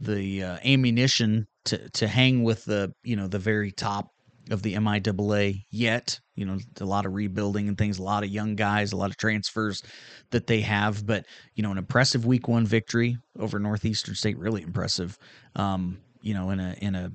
the 0.00 0.42
uh, 0.44 0.58
ammunition 0.64 1.46
to 1.66 1.88
to 1.90 2.06
hang 2.06 2.44
with 2.44 2.64
the 2.64 2.92
you 3.02 3.16
know 3.16 3.26
the 3.26 3.38
very 3.38 3.72
top 3.72 4.08
of 4.50 4.62
the 4.62 4.74
MIAA 4.74 5.62
yet. 5.70 6.20
You 6.36 6.46
know, 6.46 6.58
a 6.80 6.84
lot 6.84 7.06
of 7.06 7.14
rebuilding 7.14 7.66
and 7.68 7.76
things, 7.76 7.98
a 7.98 8.02
lot 8.02 8.22
of 8.22 8.30
young 8.30 8.54
guys, 8.54 8.92
a 8.92 8.96
lot 8.96 9.10
of 9.10 9.16
transfers 9.16 9.82
that 10.30 10.46
they 10.46 10.60
have. 10.60 11.04
But 11.04 11.26
you 11.56 11.62
know, 11.64 11.72
an 11.72 11.78
impressive 11.78 12.26
Week 12.26 12.46
One 12.46 12.66
victory 12.66 13.16
over 13.38 13.58
Northeastern 13.58 14.14
State, 14.14 14.38
really 14.38 14.62
impressive. 14.62 15.18
Um, 15.56 15.98
you 16.22 16.34
know, 16.34 16.50
in 16.50 16.60
a 16.60 16.76
in 16.80 16.94
a 16.94 17.10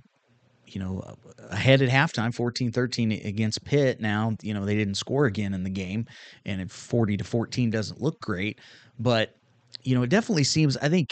you 0.73 0.79
know, 0.79 1.01
ahead 1.49 1.81
at 1.81 1.89
halftime, 1.89 2.35
14-13 2.35 3.25
against 3.25 3.63
Pitt. 3.63 3.99
Now, 3.99 4.35
you 4.41 4.53
know, 4.53 4.65
they 4.65 4.75
didn't 4.75 4.95
score 4.95 5.25
again 5.25 5.53
in 5.53 5.63
the 5.63 5.69
game, 5.69 6.05
and 6.45 6.61
at 6.61 6.71
40 6.71 7.17
to 7.17 7.23
14 7.23 7.69
doesn't 7.69 8.01
look 8.01 8.19
great. 8.21 8.59
But, 8.99 9.35
you 9.83 9.95
know, 9.95 10.03
it 10.03 10.09
definitely 10.09 10.43
seems, 10.43 10.77
I 10.77 10.89
think 10.89 11.11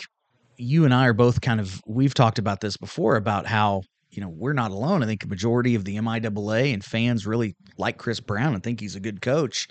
you 0.57 0.85
and 0.85 0.93
I 0.93 1.05
are 1.07 1.13
both 1.13 1.41
kind 1.41 1.59
of, 1.59 1.81
we've 1.87 2.13
talked 2.13 2.39
about 2.39 2.61
this 2.61 2.77
before 2.77 3.15
about 3.15 3.45
how, 3.45 3.81
you 4.11 4.21
know, 4.21 4.29
we're 4.29 4.53
not 4.53 4.71
alone. 4.71 5.03
I 5.03 5.05
think 5.05 5.23
a 5.23 5.27
majority 5.27 5.75
of 5.75 5.85
the 5.85 5.97
MIAA 5.97 6.73
and 6.73 6.83
fans 6.83 7.27
really 7.27 7.55
like 7.77 7.97
Chris 7.97 8.19
Brown 8.19 8.53
and 8.53 8.63
think 8.63 8.79
he's 8.79 8.95
a 8.95 8.99
good 8.99 9.21
coach. 9.21 9.67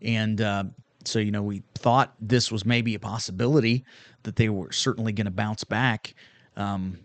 And, 0.00 0.40
uh, 0.40 0.64
so, 1.04 1.18
you 1.18 1.32
know, 1.32 1.42
we 1.42 1.62
thought 1.74 2.14
this 2.20 2.52
was 2.52 2.64
maybe 2.64 2.94
a 2.94 3.00
possibility 3.00 3.84
that 4.22 4.36
they 4.36 4.48
were 4.48 4.70
certainly 4.70 5.12
going 5.12 5.26
to 5.26 5.32
bounce 5.32 5.64
back. 5.64 6.14
Um, 6.56 6.98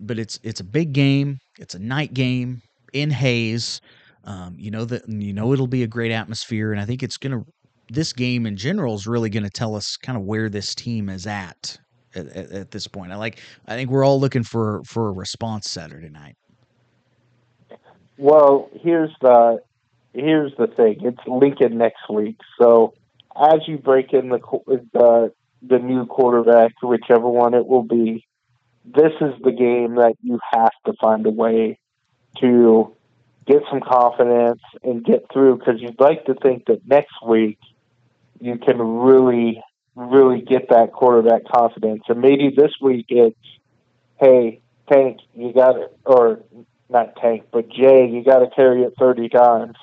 but 0.00 0.18
it's 0.18 0.38
it's 0.42 0.60
a 0.60 0.64
big 0.64 0.92
game. 0.92 1.38
It's 1.58 1.74
a 1.74 1.78
night 1.78 2.14
game 2.14 2.62
in 2.92 3.10
Hays. 3.10 3.80
Um, 4.24 4.54
you 4.58 4.70
know 4.70 4.84
that 4.84 5.08
you 5.08 5.32
know 5.32 5.52
it'll 5.52 5.66
be 5.66 5.82
a 5.82 5.88
great 5.88 6.12
atmosphere, 6.12 6.72
and 6.72 6.80
I 6.80 6.84
think 6.84 7.02
it's 7.02 7.16
gonna. 7.16 7.44
This 7.88 8.12
game 8.12 8.46
in 8.46 8.56
general 8.56 8.94
is 8.94 9.06
really 9.06 9.28
going 9.28 9.42
to 9.42 9.50
tell 9.50 9.74
us 9.74 9.96
kind 9.96 10.16
of 10.16 10.24
where 10.24 10.48
this 10.48 10.74
team 10.74 11.08
is 11.08 11.26
at, 11.26 11.78
at 12.14 12.26
at 12.28 12.70
this 12.70 12.86
point. 12.86 13.12
I 13.12 13.16
like. 13.16 13.40
I 13.66 13.74
think 13.74 13.90
we're 13.90 14.04
all 14.04 14.20
looking 14.20 14.44
for 14.44 14.82
for 14.84 15.08
a 15.08 15.12
response 15.12 15.68
Saturday 15.68 16.08
night. 16.08 16.36
Well, 18.16 18.70
here's 18.80 19.10
the 19.20 19.62
here's 20.14 20.52
the 20.56 20.68
thing. 20.68 21.00
It's 21.02 21.26
Lincoln 21.26 21.76
next 21.76 22.08
week, 22.08 22.38
so 22.60 22.94
as 23.36 23.66
you 23.66 23.78
break 23.78 24.12
in 24.12 24.28
the 24.28 24.38
the 24.92 25.32
the 25.62 25.78
new 25.78 26.06
quarterback, 26.06 26.72
whichever 26.82 27.28
one 27.28 27.54
it 27.54 27.66
will 27.66 27.82
be, 27.82 28.26
this 28.84 29.12
is 29.20 29.34
the 29.42 29.52
game 29.52 29.96
that 29.96 30.14
you 30.22 30.38
have 30.52 30.72
to 30.86 30.92
find 31.00 31.26
a 31.26 31.30
way 31.30 31.78
to 32.40 32.94
get 33.46 33.62
some 33.70 33.80
confidence 33.80 34.60
and 34.82 35.04
get 35.04 35.26
through 35.32 35.58
because 35.58 35.80
you'd 35.80 36.00
like 36.00 36.24
to 36.26 36.34
think 36.34 36.66
that 36.66 36.86
next 36.86 37.14
week 37.26 37.58
you 38.40 38.58
can 38.58 38.78
really 38.78 39.62
really 39.94 40.40
get 40.40 40.70
that 40.70 40.90
quarterback 40.90 41.42
confidence. 41.44 42.02
And 42.08 42.20
maybe 42.20 42.50
this 42.56 42.72
week 42.80 43.06
it's 43.08 43.36
hey 44.18 44.60
tank 44.90 45.18
you 45.34 45.52
got 45.52 45.76
it. 45.76 45.96
Or 46.04 46.40
not 46.88 47.16
tank 47.16 47.44
but 47.52 47.68
jay 47.68 48.08
you 48.08 48.22
got 48.24 48.40
to 48.40 48.50
carry 48.54 48.82
it 48.82 48.94
30 48.98 49.28
times. 49.28 49.76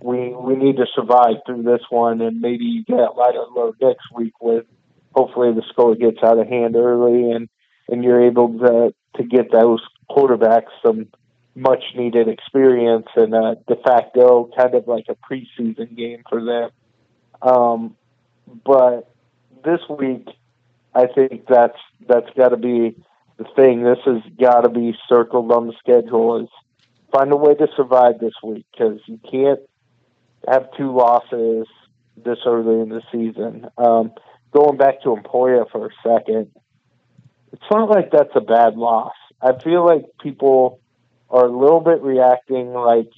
We 0.00 0.30
we 0.30 0.56
need 0.56 0.76
to 0.76 0.86
survive 0.94 1.36
through 1.46 1.62
this 1.62 1.82
one 1.90 2.20
and 2.20 2.40
maybe 2.40 2.64
you 2.64 2.84
get 2.84 3.16
lighter 3.16 3.44
load 3.54 3.76
next 3.80 4.06
week 4.14 4.34
with 4.40 4.66
hopefully 5.14 5.52
the 5.52 5.62
score 5.68 5.94
gets 5.94 6.18
out 6.22 6.38
of 6.38 6.48
hand 6.48 6.76
early 6.76 7.30
and 7.30 7.48
and 7.88 8.04
you're 8.04 8.24
able 8.24 8.58
to 8.58 8.94
to 9.16 9.24
get 9.24 9.52
those 9.52 9.80
quarterbacks 10.10 10.70
some 10.84 11.08
much 11.54 11.84
needed 11.94 12.28
experience 12.28 13.06
and 13.16 13.34
a 13.34 13.56
de 13.68 13.76
facto 13.76 14.50
kind 14.56 14.74
of 14.74 14.88
like 14.88 15.04
a 15.08 15.14
preseason 15.14 15.94
game 15.94 16.22
for 16.28 16.42
them. 16.42 16.70
Um, 17.42 17.96
but 18.64 19.10
this 19.64 19.80
week, 19.88 20.28
I 20.94 21.06
think 21.06 21.46
that's 21.48 21.78
that's 22.08 22.30
got 22.36 22.50
to 22.50 22.56
be 22.56 22.96
the 23.36 23.44
thing. 23.56 23.82
This 23.82 23.98
has 24.06 24.22
got 24.40 24.62
to 24.62 24.68
be 24.68 24.94
circled 25.08 25.52
on 25.52 25.66
the 25.66 25.74
schedule. 25.78 26.42
Is 26.42 26.48
find 27.12 27.32
a 27.32 27.36
way 27.36 27.54
to 27.54 27.68
survive 27.76 28.18
this 28.18 28.34
week 28.42 28.66
because 28.72 29.00
you 29.06 29.20
can't 29.30 29.60
have 30.48 30.68
two 30.76 30.94
losses 30.94 31.66
this 32.16 32.38
early 32.46 32.80
in 32.80 32.88
the 32.88 33.02
season. 33.12 33.66
Um, 33.78 34.12
going 34.52 34.76
back 34.76 35.02
to 35.02 35.16
Emporia 35.16 35.64
for 35.70 35.86
a 35.86 35.90
second, 36.02 36.50
it's 37.52 37.62
not 37.70 37.90
like 37.90 38.10
that's 38.10 38.34
a 38.34 38.40
bad 38.40 38.76
loss. 38.76 39.14
I 39.40 39.58
feel 39.58 39.84
like 39.84 40.04
people 40.20 40.80
are 41.30 41.46
a 41.46 41.50
little 41.50 41.80
bit 41.80 42.02
reacting 42.02 42.72
like 42.72 43.10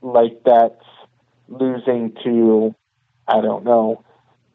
like 0.00 0.42
that's 0.44 0.84
losing 1.48 2.14
to 2.24 2.74
I 3.26 3.40
don't 3.40 3.64
know 3.64 4.04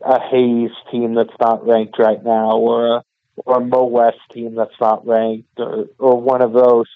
a 0.01 0.19
Hays 0.19 0.71
team 0.91 1.15
that's 1.15 1.37
not 1.39 1.65
ranked 1.65 1.97
right 1.99 2.23
now 2.23 2.57
or 2.57 2.97
a 2.97 3.03
or 3.45 3.57
a 3.57 3.65
Mo 3.65 3.85
West 3.85 4.19
team 4.31 4.55
that's 4.55 4.79
not 4.79 5.05
ranked 5.05 5.59
or 5.59 5.87
or 5.99 6.19
one 6.19 6.41
of 6.41 6.53
those. 6.53 6.87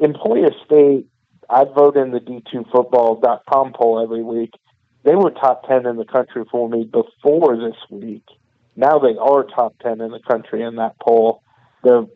Emporia 0.00 0.50
State, 0.66 1.06
I 1.48 1.64
vote 1.64 1.96
in 1.96 2.10
the 2.10 2.18
D2Football.com 2.18 3.72
poll 3.74 4.02
every 4.02 4.24
week. 4.24 4.52
They 5.04 5.14
were 5.14 5.30
top 5.30 5.68
10 5.68 5.86
in 5.86 5.96
the 5.96 6.04
country 6.04 6.44
for 6.50 6.68
me 6.68 6.84
before 6.84 7.56
this 7.56 7.76
week. 7.90 8.24
Now 8.74 8.98
they 8.98 9.16
are 9.16 9.44
top 9.44 9.78
10 9.80 10.00
in 10.00 10.10
the 10.10 10.20
country 10.20 10.62
in 10.62 10.76
that 10.76 10.98
poll. 10.98 11.43
They're 11.84 12.06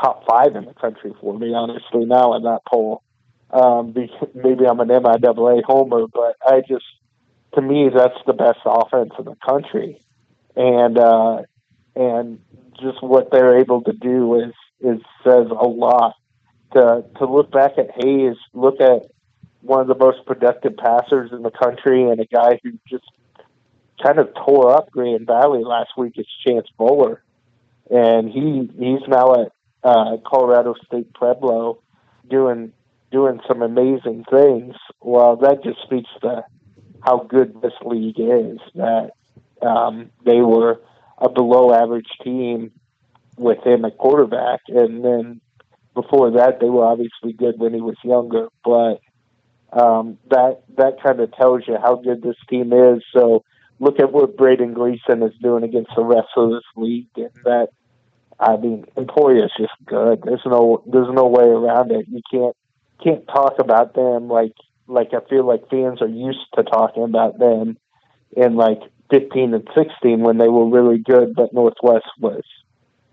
top 0.00 0.24
five 0.28 0.54
in 0.56 0.64
the 0.64 0.74
country 0.74 1.12
for 1.20 1.38
me, 1.38 1.54
honestly, 1.54 2.04
now 2.04 2.34
in 2.34 2.42
that 2.42 2.60
poll. 2.70 3.02
Um, 3.50 3.94
maybe 4.34 4.66
I'm 4.66 4.80
an 4.80 4.88
MIAA 4.88 5.62
homer, 5.64 6.06
but 6.12 6.36
I 6.44 6.60
just, 6.68 6.84
to 7.54 7.62
me, 7.62 7.88
that's 7.94 8.18
the 8.26 8.32
best 8.32 8.58
offense 8.64 9.12
in 9.18 9.24
the 9.24 9.36
country. 9.46 10.02
And, 10.56 10.98
uh, 10.98 11.42
and 11.94 12.40
just 12.80 13.02
what 13.02 13.30
they're 13.30 13.58
able 13.58 13.82
to 13.82 13.92
do 13.92 14.34
is, 14.40 14.52
is 14.80 15.00
says 15.24 15.46
a 15.48 15.66
lot. 15.66 16.14
To, 16.74 17.04
to 17.18 17.26
look 17.26 17.50
back 17.52 17.78
at 17.78 17.90
Hays, 17.94 18.36
look 18.52 18.80
at 18.80 19.02
one 19.60 19.80
of 19.80 19.86
the 19.86 19.94
most 19.94 20.26
productive 20.26 20.76
passers 20.76 21.30
in 21.32 21.42
the 21.42 21.50
country 21.50 22.10
and 22.10 22.20
a 22.20 22.26
guy 22.26 22.60
who 22.62 22.72
just 22.88 23.04
kind 24.02 24.18
of 24.18 24.34
tore 24.34 24.72
up 24.76 24.90
Grand 24.90 25.26
Valley 25.26 25.64
last 25.64 25.90
week 25.96 26.14
is 26.16 26.26
Chance 26.46 26.68
Bowler. 26.76 27.22
And 27.90 28.30
he 28.30 28.70
he's 28.78 29.06
now 29.08 29.34
at 29.34 29.52
uh, 29.82 30.16
Colorado 30.26 30.74
State 30.86 31.12
Pueblo 31.14 31.82
doing 32.28 32.72
doing 33.10 33.40
some 33.46 33.62
amazing 33.62 34.24
things. 34.30 34.74
Well, 35.00 35.36
that 35.36 35.62
just 35.62 35.80
speaks 35.82 36.10
to 36.22 36.44
how 37.00 37.18
good 37.18 37.60
this 37.62 37.72
league 37.84 38.18
is. 38.18 38.58
That 38.74 39.10
um, 39.62 40.10
they 40.24 40.40
were 40.40 40.80
a 41.18 41.28
below 41.28 41.72
average 41.72 42.10
team 42.22 42.72
with 43.36 43.64
him 43.64 43.84
a 43.84 43.90
quarterback, 43.90 44.60
and 44.68 45.04
then 45.04 45.40
before 45.94 46.32
that, 46.32 46.60
they 46.60 46.68
were 46.68 46.84
obviously 46.84 47.32
good 47.32 47.58
when 47.58 47.72
he 47.72 47.80
was 47.80 47.96
younger. 48.02 48.48
But 48.64 49.00
um, 49.72 50.18
that 50.30 50.62
that 50.76 51.02
kind 51.02 51.20
of 51.20 51.32
tells 51.32 51.62
you 51.66 51.76
how 51.80 51.96
good 51.96 52.22
this 52.22 52.36
team 52.48 52.72
is. 52.72 53.02
So 53.12 53.44
look 53.78 54.00
at 54.00 54.12
what 54.12 54.36
Braden 54.36 54.74
Gleason 54.74 55.22
is 55.22 55.34
doing 55.42 55.64
against 55.64 55.90
the 55.96 56.04
rest 56.04 56.28
of 56.36 56.50
this 56.50 56.64
league, 56.76 57.08
and 57.16 57.32
mm-hmm. 57.32 57.48
that 57.48 57.68
I 58.38 58.56
mean, 58.56 58.84
Emporia 58.96 59.44
is 59.46 59.52
just 59.58 59.72
good. 59.84 60.22
There's 60.24 60.44
no 60.44 60.82
there's 60.86 61.12
no 61.12 61.26
way 61.26 61.44
around 61.44 61.90
it. 61.92 62.06
You 62.08 62.20
can't 62.30 62.56
can't 63.02 63.26
talk 63.26 63.58
about 63.58 63.94
them 63.94 64.28
like 64.28 64.52
like 64.86 65.12
I 65.14 65.26
feel 65.28 65.46
like 65.46 65.70
fans 65.70 66.02
are 66.02 66.08
used 66.08 66.46
to 66.54 66.62
talking 66.62 67.02
about 67.02 67.38
them 67.38 67.78
in 68.36 68.56
like 68.56 68.80
15 69.10 69.54
and 69.54 69.68
16 69.74 70.20
when 70.20 70.38
they 70.38 70.48
were 70.48 70.68
really 70.68 70.98
good, 70.98 71.34
but 71.34 71.52
Northwest 71.52 72.06
was 72.20 72.42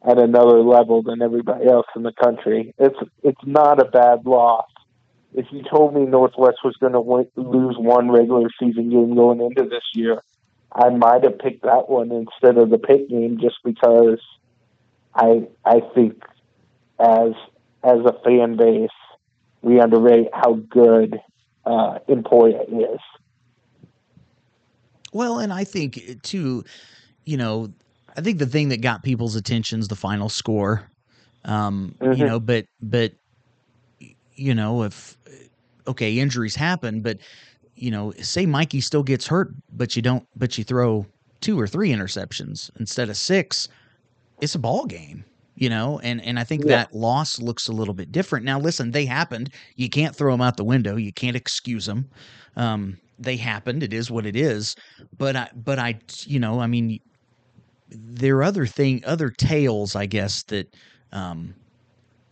at 0.06 0.18
another 0.18 0.60
level 0.60 1.04
than 1.04 1.22
everybody 1.22 1.68
else 1.68 1.88
in 1.96 2.04
the 2.04 2.12
country. 2.12 2.74
It's 2.78 2.98
it's 3.24 3.46
not 3.46 3.80
a 3.82 3.86
bad 3.86 4.26
loss. 4.26 4.68
If 5.34 5.48
you 5.52 5.64
told 5.64 5.96
me 5.96 6.06
Northwest 6.06 6.58
was 6.64 6.76
going 6.78 6.94
to 6.94 7.00
lose 7.40 7.76
one 7.78 8.12
regular 8.12 8.50
season 8.60 8.90
game 8.90 9.16
going 9.16 9.42
into 9.42 9.64
this 9.64 9.84
year, 9.96 10.22
I 10.74 10.90
might 10.90 11.24
have 11.24 11.38
picked 11.38 11.64
that 11.64 11.90
one 11.90 12.12
instead 12.12 12.58
of 12.58 12.70
the 12.70 12.80
pick 12.80 13.10
game 13.10 13.38
just 13.40 13.58
because 13.64 14.20
I 15.14 15.48
I 15.64 15.82
think 15.94 16.24
as 17.00 17.34
as 17.84 18.00
a 18.06 18.14
fan 18.24 18.58
base 18.58 18.90
we 19.62 19.80
underrate 19.80 20.28
how 20.34 20.54
good 20.54 21.20
uh, 21.66 22.00
Emporia 22.10 22.62
is. 22.64 23.00
Well, 25.14 25.40
and 25.40 25.54
I 25.54 25.64
think 25.64 25.98
uh, 25.98 26.14
too, 26.24 26.66
you 27.26 27.38
know, 27.38 27.72
I 28.18 28.22
think 28.22 28.40
the 28.40 28.46
thing 28.46 28.70
that 28.70 28.82
got 28.82 29.04
people's 29.04 29.36
attention 29.36 29.80
is 29.80 29.88
the 29.88 29.96
final 29.96 30.30
score. 30.30 30.90
Um, 31.46 31.96
mm-hmm. 32.00 32.20
You 32.20 32.26
know, 32.26 32.40
but 32.40 32.66
but 32.82 33.14
you 34.36 34.56
know 34.56 34.84
if 34.84 35.18
okay 35.88 36.20
injuries 36.20 36.56
happen, 36.56 37.02
but 37.02 37.20
you 37.76 37.92
know 37.92 38.12
say 38.22 38.46
Mikey 38.46 38.82
still 38.82 39.04
gets 39.04 39.28
hurt, 39.28 39.54
but 39.72 39.96
you 39.96 40.02
don't, 40.02 40.28
but 40.36 40.58
you 40.58 40.64
throw 40.64 41.06
two 41.42 41.60
or 41.60 41.68
three 41.68 41.90
interceptions 41.90 42.72
instead 42.80 43.10
of 43.10 43.18
six 43.18 43.68
it's 44.42 44.56
a 44.56 44.60
ball 44.60 44.86
game 44.86 45.24
you 45.56 45.70
know? 45.70 46.00
And 46.00 46.22
and 46.22 46.40
i 46.40 46.44
think 46.44 46.64
yeah. 46.64 46.78
that 46.78 46.94
loss 46.94 47.40
looks 47.40 47.68
a 47.68 47.72
little 47.72 47.94
bit 47.94 48.12
different. 48.12 48.46
Now 48.46 48.60
listen 48.60 48.92
they 48.92 49.06
happened. 49.06 49.52
You 49.76 49.90
can't 49.90 50.16
throw 50.16 50.32
them 50.32 50.42
out 50.42 50.58
the 50.58 50.64
window. 50.64 50.96
You 50.96 51.14
can't 51.14 51.36
excuse 51.36 51.86
them 51.86 52.10
um, 52.56 52.98
they 53.20 53.38
happened. 53.38 53.84
It 53.84 53.94
is 53.94 54.10
what 54.12 54.26
it 54.26 54.36
is. 54.36 54.76
But 55.18 55.36
i 55.36 55.50
but 55.56 55.80
i 55.80 56.00
you 56.26 56.40
know 56.40 56.60
i 56.60 56.68
mean 56.68 57.00
there 57.90 58.38
are 58.38 58.44
other 58.44 58.66
thing 58.66 59.04
other 59.06 59.30
tales 59.30 59.96
i 59.96 60.08
guess 60.08 60.44
that 60.44 60.74
um, 61.12 61.54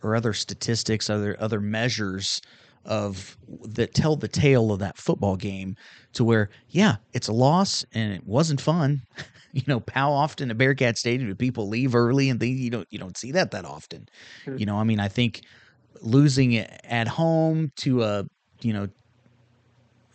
or 0.02 0.16
other 0.16 0.32
statistics 0.32 1.08
other 1.08 1.36
other 1.38 1.60
measures 1.60 2.40
of 2.84 3.36
that 3.62 3.94
tell 3.94 4.16
the 4.16 4.28
tale 4.28 4.72
of 4.72 4.80
that 4.80 4.98
football 4.98 5.36
game 5.36 5.76
to 6.12 6.24
where 6.24 6.50
yeah 6.70 6.96
it's 7.12 7.28
a 7.28 7.32
loss 7.32 7.84
and 7.94 8.12
it 8.12 8.26
wasn't 8.26 8.60
fun 8.60 9.02
you 9.52 9.62
know, 9.66 9.82
how 9.92 10.12
often 10.12 10.50
at 10.50 10.58
Bearcat 10.58 10.98
Stadium 10.98 11.28
do 11.28 11.34
people 11.34 11.68
leave 11.68 11.94
early 11.94 12.30
and 12.30 12.40
things? 12.40 12.58
You 12.58 12.70
don't 12.70 12.88
you 12.90 12.98
don't 12.98 13.16
see 13.16 13.32
that 13.32 13.50
that 13.50 13.64
often. 13.64 14.08
Mm-hmm. 14.46 14.58
You 14.58 14.66
know, 14.66 14.76
I 14.78 14.84
mean, 14.84 14.98
I 14.98 15.08
think 15.08 15.42
losing 16.00 16.56
at 16.56 17.06
home 17.06 17.70
to 17.76 18.02
a 18.02 18.24
you 18.62 18.72
know 18.72 18.88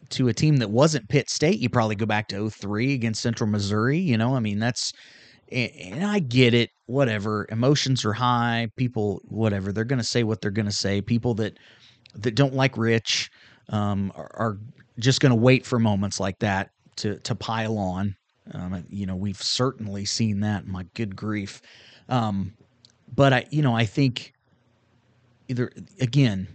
to 0.09 0.27
a 0.27 0.33
team 0.33 0.57
that 0.57 0.71
wasn't 0.71 1.07
Pitt 1.09 1.29
State, 1.29 1.59
you 1.59 1.69
probably 1.69 1.95
go 1.95 2.05
back 2.05 2.27
to 2.29 2.49
03 2.49 2.93
against 2.93 3.21
Central 3.21 3.49
Missouri. 3.49 3.99
You 3.99 4.17
know, 4.17 4.35
I 4.35 4.39
mean, 4.39 4.59
that's 4.59 4.91
and 5.51 6.03
I 6.03 6.19
get 6.19 6.53
it. 6.53 6.71
Whatever, 6.87 7.45
emotions 7.49 8.05
are 8.05 8.13
high. 8.13 8.69
People, 8.75 9.21
whatever, 9.25 9.71
they're 9.71 9.85
going 9.85 9.99
to 9.99 10.05
say 10.05 10.23
what 10.23 10.41
they're 10.41 10.51
going 10.51 10.65
to 10.65 10.71
say. 10.71 11.01
People 11.01 11.35
that 11.35 11.57
that 12.17 12.35
don't 12.35 12.53
like 12.53 12.77
Rich 12.77 13.29
um, 13.69 14.11
are, 14.15 14.31
are 14.33 14.57
just 14.99 15.21
going 15.21 15.31
to 15.31 15.35
wait 15.35 15.65
for 15.65 15.79
moments 15.79 16.19
like 16.19 16.39
that 16.39 16.69
to 16.97 17.17
to 17.19 17.35
pile 17.35 17.77
on. 17.77 18.15
Um, 18.53 18.85
you 18.89 19.05
know, 19.05 19.15
we've 19.15 19.41
certainly 19.41 20.05
seen 20.05 20.39
that. 20.41 20.67
My 20.67 20.85
good 20.93 21.15
grief. 21.15 21.61
Um, 22.09 22.53
but 23.13 23.33
I, 23.33 23.45
you 23.51 23.61
know, 23.61 23.75
I 23.75 23.85
think 23.85 24.33
either 25.47 25.71
again, 25.99 26.47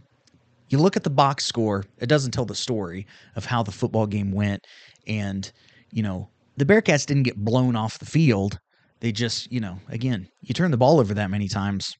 you 0.68 0.78
look 0.78 0.96
at 0.96 1.04
the 1.04 1.10
box 1.10 1.44
score. 1.44 1.84
It 1.98 2.08
doesn't 2.08 2.32
tell 2.32 2.46
the 2.46 2.54
story 2.54 3.06
of 3.36 3.44
how 3.44 3.62
the 3.62 3.72
football 3.72 4.06
game 4.06 4.32
went, 4.32 4.66
and 5.06 5.50
you 5.90 6.02
know, 6.02 6.28
the 6.56 6.64
Bearcats 6.64 7.06
didn't 7.06 7.24
get 7.24 7.36
blown 7.36 7.76
off 7.76 7.98
the 7.98 8.06
field. 8.06 8.58
They 9.00 9.12
just, 9.12 9.50
you 9.50 9.60
know, 9.60 9.78
again, 9.88 10.28
you 10.42 10.54
turn 10.54 10.70
the 10.70 10.76
ball 10.76 11.00
over 11.00 11.14
that 11.14 11.30
many 11.30 11.48
times, 11.48 11.96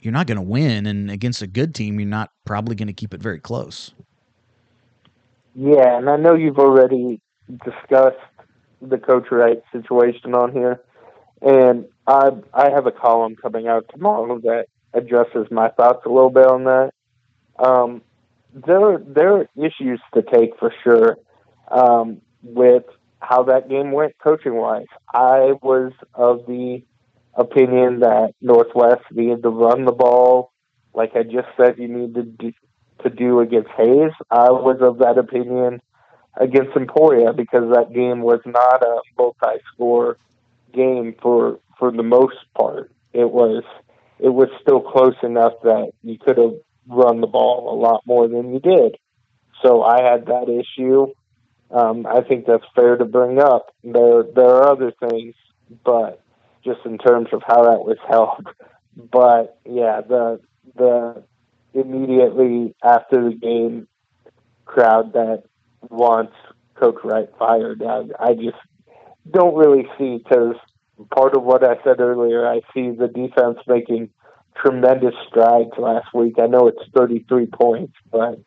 you're 0.00 0.12
not 0.12 0.26
going 0.26 0.36
to 0.36 0.42
win, 0.42 0.86
and 0.86 1.10
against 1.10 1.42
a 1.42 1.46
good 1.46 1.74
team, 1.74 2.00
you're 2.00 2.08
not 2.08 2.30
probably 2.44 2.74
going 2.74 2.88
to 2.88 2.94
keep 2.94 3.14
it 3.14 3.20
very 3.20 3.40
close. 3.40 3.92
Yeah, 5.54 5.98
and 5.98 6.08
I 6.08 6.16
know 6.16 6.34
you've 6.34 6.58
already 6.58 7.20
discussed 7.64 8.16
the 8.80 8.98
coach 8.98 9.26
Wright 9.30 9.62
situation 9.72 10.34
on 10.34 10.52
here, 10.52 10.80
and 11.42 11.86
I 12.06 12.30
I 12.54 12.70
have 12.70 12.86
a 12.86 12.92
column 12.92 13.36
coming 13.36 13.68
out 13.68 13.86
tomorrow 13.92 14.38
that 14.40 14.66
addresses 14.94 15.48
my 15.50 15.68
thoughts 15.70 16.04
a 16.06 16.08
little 16.08 16.30
bit 16.30 16.46
on 16.46 16.64
that. 16.64 16.92
Um, 17.58 18.02
there 18.54 18.98
there 18.98 19.36
are 19.36 19.48
issues 19.56 20.00
to 20.14 20.22
take 20.22 20.58
for 20.58 20.72
sure 20.82 21.18
um, 21.70 22.20
with 22.42 22.84
how 23.20 23.42
that 23.44 23.68
game 23.68 23.92
went 23.92 24.16
coaching 24.18 24.54
wise. 24.54 24.86
I 25.12 25.54
was 25.62 25.92
of 26.14 26.46
the 26.46 26.82
opinion 27.34 28.00
that 28.00 28.34
Northwest 28.40 29.04
needed 29.12 29.42
to 29.42 29.48
run 29.48 29.84
the 29.84 29.92
ball, 29.92 30.52
like 30.94 31.14
I 31.14 31.22
just 31.22 31.48
said, 31.56 31.78
you 31.78 31.88
needed 31.88 32.14
to 32.14 32.22
do, 32.22 32.52
to 33.02 33.10
do 33.10 33.40
against 33.40 33.70
Hays. 33.76 34.12
I 34.30 34.50
was 34.50 34.78
of 34.80 34.98
that 34.98 35.18
opinion 35.18 35.80
against 36.36 36.76
Emporia 36.76 37.32
because 37.32 37.72
that 37.74 37.92
game 37.92 38.22
was 38.22 38.40
not 38.44 38.82
a 38.82 39.00
multi-score 39.18 40.16
game 40.72 41.14
for 41.20 41.58
for 41.78 41.90
the 41.90 42.02
most 42.02 42.36
part. 42.56 42.92
It 43.12 43.30
was 43.30 43.64
it 44.18 44.28
was 44.28 44.48
still 44.60 44.80
close 44.80 45.16
enough 45.22 45.54
that 45.62 45.92
you 46.02 46.18
could 46.18 46.36
have 46.38 46.54
run 46.86 47.20
the 47.20 47.26
ball 47.26 47.72
a 47.72 47.76
lot 47.76 48.02
more 48.06 48.28
than 48.28 48.52
you 48.52 48.60
did. 48.60 48.96
So 49.62 49.82
I 49.82 50.02
had 50.02 50.26
that 50.26 50.48
issue. 50.48 51.12
Um, 51.70 52.06
I 52.06 52.22
think 52.22 52.46
that's 52.46 52.64
fair 52.74 52.96
to 52.96 53.04
bring 53.04 53.38
up. 53.38 53.74
There, 53.84 54.24
there 54.24 54.48
are 54.48 54.72
other 54.72 54.92
things, 55.08 55.34
but 55.84 56.20
just 56.64 56.80
in 56.84 56.98
terms 56.98 57.28
of 57.32 57.42
how 57.46 57.64
that 57.64 57.84
was 57.84 57.98
held. 58.08 58.46
But 58.96 59.58
yeah, 59.64 60.00
the 60.00 60.40
the 60.76 61.22
immediately 61.74 62.74
after 62.82 63.30
the 63.30 63.34
game 63.34 63.88
crowd 64.64 65.12
that 65.14 65.44
wants 65.88 66.34
Coach 66.74 66.96
Wright 67.04 67.28
fired, 67.38 67.82
I, 67.82 68.02
I 68.18 68.34
just 68.34 68.58
don't 69.30 69.54
really 69.56 69.86
see 69.98 70.18
because 70.18 70.56
part 71.14 71.36
of 71.36 71.42
what 71.42 71.64
I 71.64 71.82
said 71.84 72.00
earlier, 72.00 72.46
I 72.46 72.60
see 72.74 72.90
the 72.90 73.08
defense 73.08 73.58
making 73.66 74.10
tremendous 74.56 75.14
strides 75.28 75.70
last 75.78 76.12
week. 76.14 76.34
I 76.40 76.46
know 76.46 76.68
it's 76.68 76.82
33 76.94 77.46
points, 77.46 77.94
but 78.10 78.40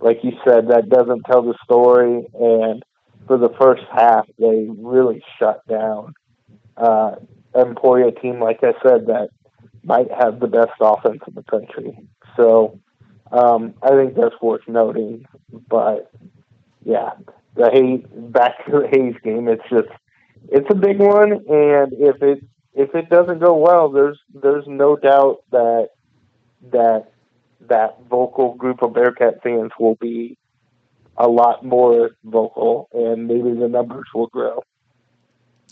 like 0.00 0.18
you 0.22 0.32
said, 0.46 0.68
that 0.68 0.88
doesn't 0.88 1.24
tell 1.24 1.42
the 1.42 1.54
story. 1.64 2.26
And 2.34 2.82
for 3.26 3.36
the 3.36 3.54
first 3.60 3.82
half, 3.92 4.26
they 4.38 4.66
really 4.78 5.22
shut 5.38 5.66
down 5.68 6.14
uh, 6.76 7.16
Emporia 7.54 8.12
team, 8.12 8.40
like 8.40 8.60
I 8.62 8.72
said, 8.82 9.06
that 9.06 9.30
might 9.82 10.10
have 10.10 10.40
the 10.40 10.46
best 10.46 10.72
offense 10.80 11.20
in 11.26 11.34
the 11.34 11.42
country. 11.42 11.96
So 12.36 12.78
um, 13.32 13.74
I 13.82 13.90
think 13.90 14.14
that's 14.14 14.40
worth 14.40 14.66
noting. 14.68 15.26
But 15.68 16.10
yeah, 16.84 17.10
the 17.56 17.70
Hays 17.72 18.04
back 18.12 18.64
to 18.66 18.72
the 18.72 18.88
Hays 18.88 19.14
game. 19.22 19.48
It's 19.48 19.62
just 19.70 19.88
it's 20.48 20.68
a 20.70 20.74
big 20.74 20.98
one, 20.98 21.32
and 21.32 21.92
if 21.92 22.22
it 22.22 22.44
if 22.74 22.94
it 22.94 23.08
doesn't 23.10 23.40
go 23.40 23.56
well, 23.56 23.90
there's 23.90 24.18
there's 24.34 24.64
no 24.66 24.96
doubt 24.96 25.42
that 25.50 25.88
that 26.72 27.12
that 27.68 27.98
vocal 28.08 28.54
group 28.54 28.82
of 28.82 28.94
Bearcat 28.94 29.42
fans 29.42 29.70
will 29.78 29.96
be 29.96 30.36
a 31.16 31.28
lot 31.28 31.64
more 31.64 32.12
vocal, 32.24 32.88
and 32.92 33.26
maybe 33.26 33.52
the 33.52 33.68
numbers 33.68 34.06
will 34.14 34.28
grow. 34.28 34.62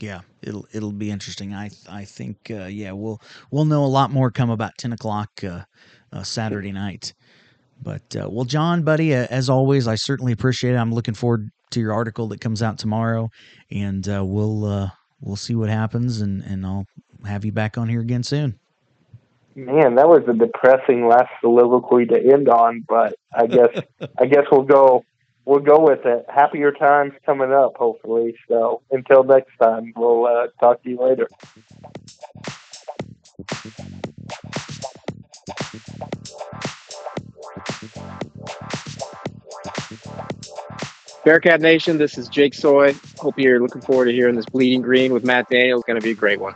Yeah, 0.00 0.20
it'll 0.42 0.66
it'll 0.72 0.92
be 0.92 1.10
interesting. 1.10 1.54
I 1.54 1.70
I 1.88 2.04
think 2.04 2.50
uh, 2.50 2.66
yeah 2.66 2.92
we'll 2.92 3.20
we'll 3.50 3.64
know 3.64 3.84
a 3.84 3.86
lot 3.86 4.10
more 4.10 4.30
come 4.30 4.50
about 4.50 4.78
ten 4.78 4.92
o'clock 4.92 5.30
uh, 5.42 5.62
uh, 6.12 6.22
Saturday 6.22 6.72
night. 6.72 7.14
But 7.82 8.16
uh, 8.16 8.28
well, 8.30 8.44
Jon, 8.44 8.82
buddy, 8.82 9.14
uh, 9.14 9.26
as 9.30 9.48
always, 9.48 9.86
I 9.88 9.94
certainly 9.96 10.32
appreciate 10.32 10.74
it. 10.74 10.76
I'm 10.76 10.92
looking 10.92 11.14
forward 11.14 11.50
to 11.70 11.80
your 11.80 11.92
article 11.92 12.28
that 12.28 12.40
comes 12.40 12.62
out 12.62 12.78
tomorrow, 12.78 13.30
and 13.70 14.08
uh, 14.08 14.24
we'll 14.24 14.90
we'll 15.20 15.36
see 15.36 15.54
what 15.54 15.68
happens, 15.68 16.20
and 16.20 16.42
and 16.42 16.64
I'll 16.64 16.86
have 17.26 17.44
you 17.44 17.52
back 17.52 17.76
on 17.76 17.88
here 17.88 18.00
again 18.00 18.22
soon. 18.22 18.58
Man, 19.54 19.96
that 19.96 20.08
was 20.08 20.22
a 20.28 20.32
depressing 20.34 21.08
last 21.08 21.30
soliloquy 21.40 22.06
to 22.06 22.32
end 22.32 22.48
on, 22.48 22.84
but 22.88 23.14
I 23.34 23.46
guess 23.46 23.82
I 24.18 24.26
guess 24.26 24.44
we'll 24.52 24.62
go 24.62 25.04
we'll 25.48 25.60
go 25.60 25.80
with 25.80 26.04
it. 26.04 26.26
Happier 26.28 26.72
times 26.72 27.14
coming 27.24 27.52
up, 27.52 27.76
hopefully. 27.76 28.36
So 28.48 28.82
until 28.90 29.24
next 29.24 29.50
time, 29.60 29.94
we'll 29.96 30.26
uh, 30.26 30.48
talk 30.60 30.82
to 30.82 30.90
you 30.90 31.00
later. 31.00 31.26
Bearcat 41.24 41.60
Nation, 41.60 41.98
this 41.98 42.16
is 42.18 42.28
Jake 42.28 42.54
Soy. 42.54 42.94
Hope 43.18 43.38
you're 43.38 43.60
looking 43.60 43.82
forward 43.82 44.06
to 44.06 44.12
hearing 44.12 44.36
this 44.36 44.46
Bleeding 44.46 44.82
Green 44.82 45.12
with 45.12 45.24
Matt 45.24 45.48
Daniels. 45.48 45.82
Going 45.86 45.98
to 45.98 46.04
be 46.04 46.12
a 46.12 46.14
great 46.14 46.40
one. 46.40 46.54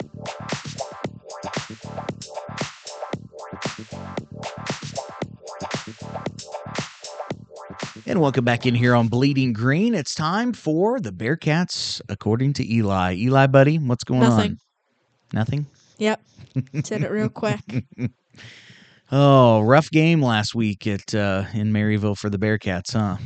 And 8.12 8.20
welcome 8.20 8.44
back 8.44 8.66
in 8.66 8.74
here 8.74 8.94
on 8.94 9.09
Bleeding 9.09 9.55
Green. 9.55 9.94
It's 9.94 10.14
time 10.14 10.52
for 10.52 11.01
the 11.01 11.10
Bearcats, 11.10 11.98
according 12.10 12.52
to 12.55 12.70
Eli. 12.70 13.14
Eli, 13.14 13.47
buddy, 13.47 13.78
what's 13.78 14.05
going 14.05 14.20
Nothing. 14.20 14.51
on? 14.51 14.59
Nothing. 15.32 15.66
Nothing. 15.66 15.66
Yep. 15.97 16.20
Said 16.84 17.02
it 17.05 17.10
real 17.10 17.28
quick. 17.30 17.60
Oh, 19.10 19.60
rough 19.62 19.89
game 19.90 20.20
last 20.20 20.55
week 20.55 20.86
at 20.86 21.14
uh, 21.14 21.44
in 21.55 21.72
Maryville 21.72 22.14
for 22.18 22.28
the 22.28 22.36
Bearcats, 22.36 22.93
huh? 22.93 23.16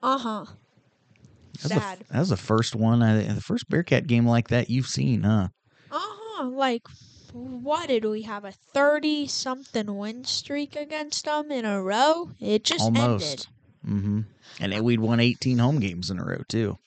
Uh 0.00 0.16
huh. 0.18 0.44
That 0.44 1.62
was 1.62 1.62
the- 1.62 1.80
Sad. 1.80 1.98
that 2.08 2.18
was 2.20 2.28
the 2.28 2.36
first 2.36 2.76
one, 2.76 3.02
I, 3.02 3.22
the 3.24 3.40
first 3.40 3.68
Bearcat 3.68 4.06
game 4.06 4.28
like 4.28 4.46
that 4.50 4.70
you've 4.70 4.86
seen, 4.86 5.24
huh? 5.24 5.48
Uh 5.90 5.98
huh. 5.98 6.44
Like, 6.50 6.86
what 7.32 7.88
did 7.88 8.04
we 8.04 8.22
have 8.22 8.44
a 8.44 8.52
thirty 8.52 9.26
something 9.26 9.96
win 9.98 10.22
streak 10.22 10.76
against 10.76 11.24
them 11.24 11.50
in 11.50 11.64
a 11.64 11.82
row? 11.82 12.30
It 12.40 12.62
just 12.62 12.86
ended. 12.86 13.48
Mm-hmm. 13.88 14.20
And 14.60 14.72
then 14.72 14.84
we'd 14.84 15.00
won 15.00 15.20
18 15.20 15.58
home 15.58 15.78
games 15.80 16.10
in 16.10 16.18
a 16.18 16.24
row 16.24 16.42
too. 16.48 16.78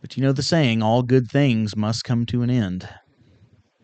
But 0.00 0.16
you 0.16 0.22
know 0.22 0.32
the 0.32 0.42
saying, 0.42 0.82
all 0.82 1.02
good 1.02 1.30
things 1.30 1.76
must 1.76 2.04
come 2.04 2.26
to 2.26 2.42
an 2.42 2.50
end. 2.50 2.88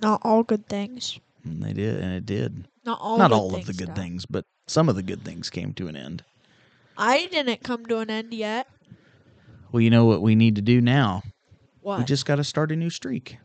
Not 0.03 0.21
all 0.23 0.43
good 0.43 0.67
things. 0.69 1.19
And 1.45 1.63
they 1.63 1.73
did, 1.73 1.99
and 2.01 2.13
it 2.13 2.27
did. 2.27 2.67
Not 2.85 2.99
all. 3.01 3.19
Not 3.19 3.33
all 3.33 3.55
of 3.55 3.67
the 3.67 3.73
good 3.73 3.89
though. 3.89 3.95
things, 3.95 4.27
but 4.27 4.45
some 4.67 4.89
of 4.89 4.97
the 4.97 5.03
good 5.03 5.23
things 5.25 5.51
came 5.51 5.73
to 5.75 5.89
an 5.89 5.97
end. 5.97 6.23
I 6.97 7.27
didn't 7.27 7.63
come 7.63 7.87
to 7.87 7.99
an 7.99 8.11
end 8.11 8.35
yet. 8.35 8.69
Well, 9.73 9.81
you 9.81 9.91
know 9.91 10.05
what 10.05 10.23
we 10.23 10.35
need 10.35 10.57
to 10.57 10.63
do 10.63 10.81
now? 10.81 11.23
What? 11.81 12.01
We 12.01 12.05
just 12.05 12.27
got 12.27 12.37
to 12.37 12.45
start 12.45 12.73
a 12.73 12.77
new 12.77 12.91
streak, 12.91 13.39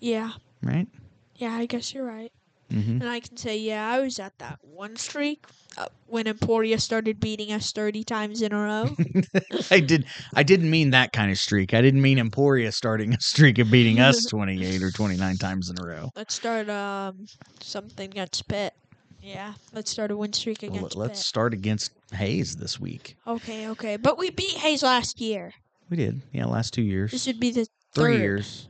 yeah. 0.00 0.32
right? 0.62 0.88
Yeah. 1.36 1.52
I 1.54 1.66
guess 1.66 1.94
you're 1.94 2.04
right. 2.04 2.32
Mm-hmm. 2.72 3.00
And 3.00 3.08
I 3.08 3.20
can 3.20 3.36
say, 3.36 3.56
yeah, 3.58 3.88
I 3.90 4.00
was 4.00 4.18
at 4.18 4.38
that 4.40 4.58
one 4.62 4.96
streak 4.96 5.46
uh, 5.78 5.86
when 6.06 6.26
Emporia 6.26 6.78
started 6.78 7.18
beating 7.18 7.50
us 7.52 7.72
30 7.72 8.04
times 8.04 8.42
in 8.42 8.52
a 8.52 8.60
row. 8.60 8.94
I 9.70 9.80
did. 9.80 10.04
I 10.34 10.42
didn't 10.42 10.70
mean 10.70 10.90
that 10.90 11.12
kind 11.14 11.30
of 11.30 11.38
streak. 11.38 11.72
I 11.72 11.80
didn't 11.80 12.02
mean 12.02 12.18
Emporia 12.18 12.70
starting 12.72 13.14
a 13.14 13.20
streak 13.20 13.58
of 13.58 13.70
beating 13.70 14.00
us 14.00 14.26
28 14.30 14.82
or 14.82 14.90
29 14.90 15.36
times 15.38 15.70
in 15.70 15.76
a 15.82 15.86
row. 15.86 16.10
let's 16.14 16.34
start 16.34 16.68
um 16.68 17.24
something 17.60 18.10
against 18.10 18.46
Pitt. 18.48 18.74
Yeah, 19.22 19.54
let's 19.72 19.90
start 19.90 20.10
a 20.10 20.16
win 20.16 20.32
streak 20.32 20.58
Well, 20.62 20.72
against 20.76 20.96
let's 20.96 21.18
Pitt. 21.20 21.26
start 21.26 21.54
against 21.54 21.90
Hays 22.12 22.56
this 22.56 22.78
week. 22.78 23.16
Okay, 23.26 23.68
okay. 23.70 23.96
But 23.96 24.18
we 24.18 24.30
beat 24.30 24.56
Hays 24.58 24.82
last 24.82 25.20
year. 25.20 25.52
We 25.90 25.96
did. 25.96 26.20
Yeah, 26.32 26.44
last 26.46 26.74
two 26.74 26.82
years. 26.82 27.10
This 27.12 27.26
would 27.26 27.40
be 27.40 27.50
the 27.50 27.66
Three 27.94 28.12
third. 28.14 28.20
years. 28.20 28.68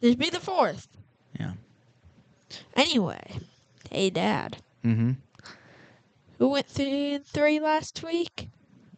This 0.00 0.10
would 0.10 0.18
be 0.20 0.30
the 0.30 0.40
fourth. 0.40 0.86
Yeah. 1.38 1.52
Anyway, 2.76 3.38
hey, 3.90 4.10
Dad. 4.10 4.58
Mm-hmm. 4.84 5.12
Who 6.38 6.48
went 6.48 6.66
three 6.66 7.14
and 7.14 7.24
three 7.26 7.60
last 7.60 8.02
week? 8.02 8.48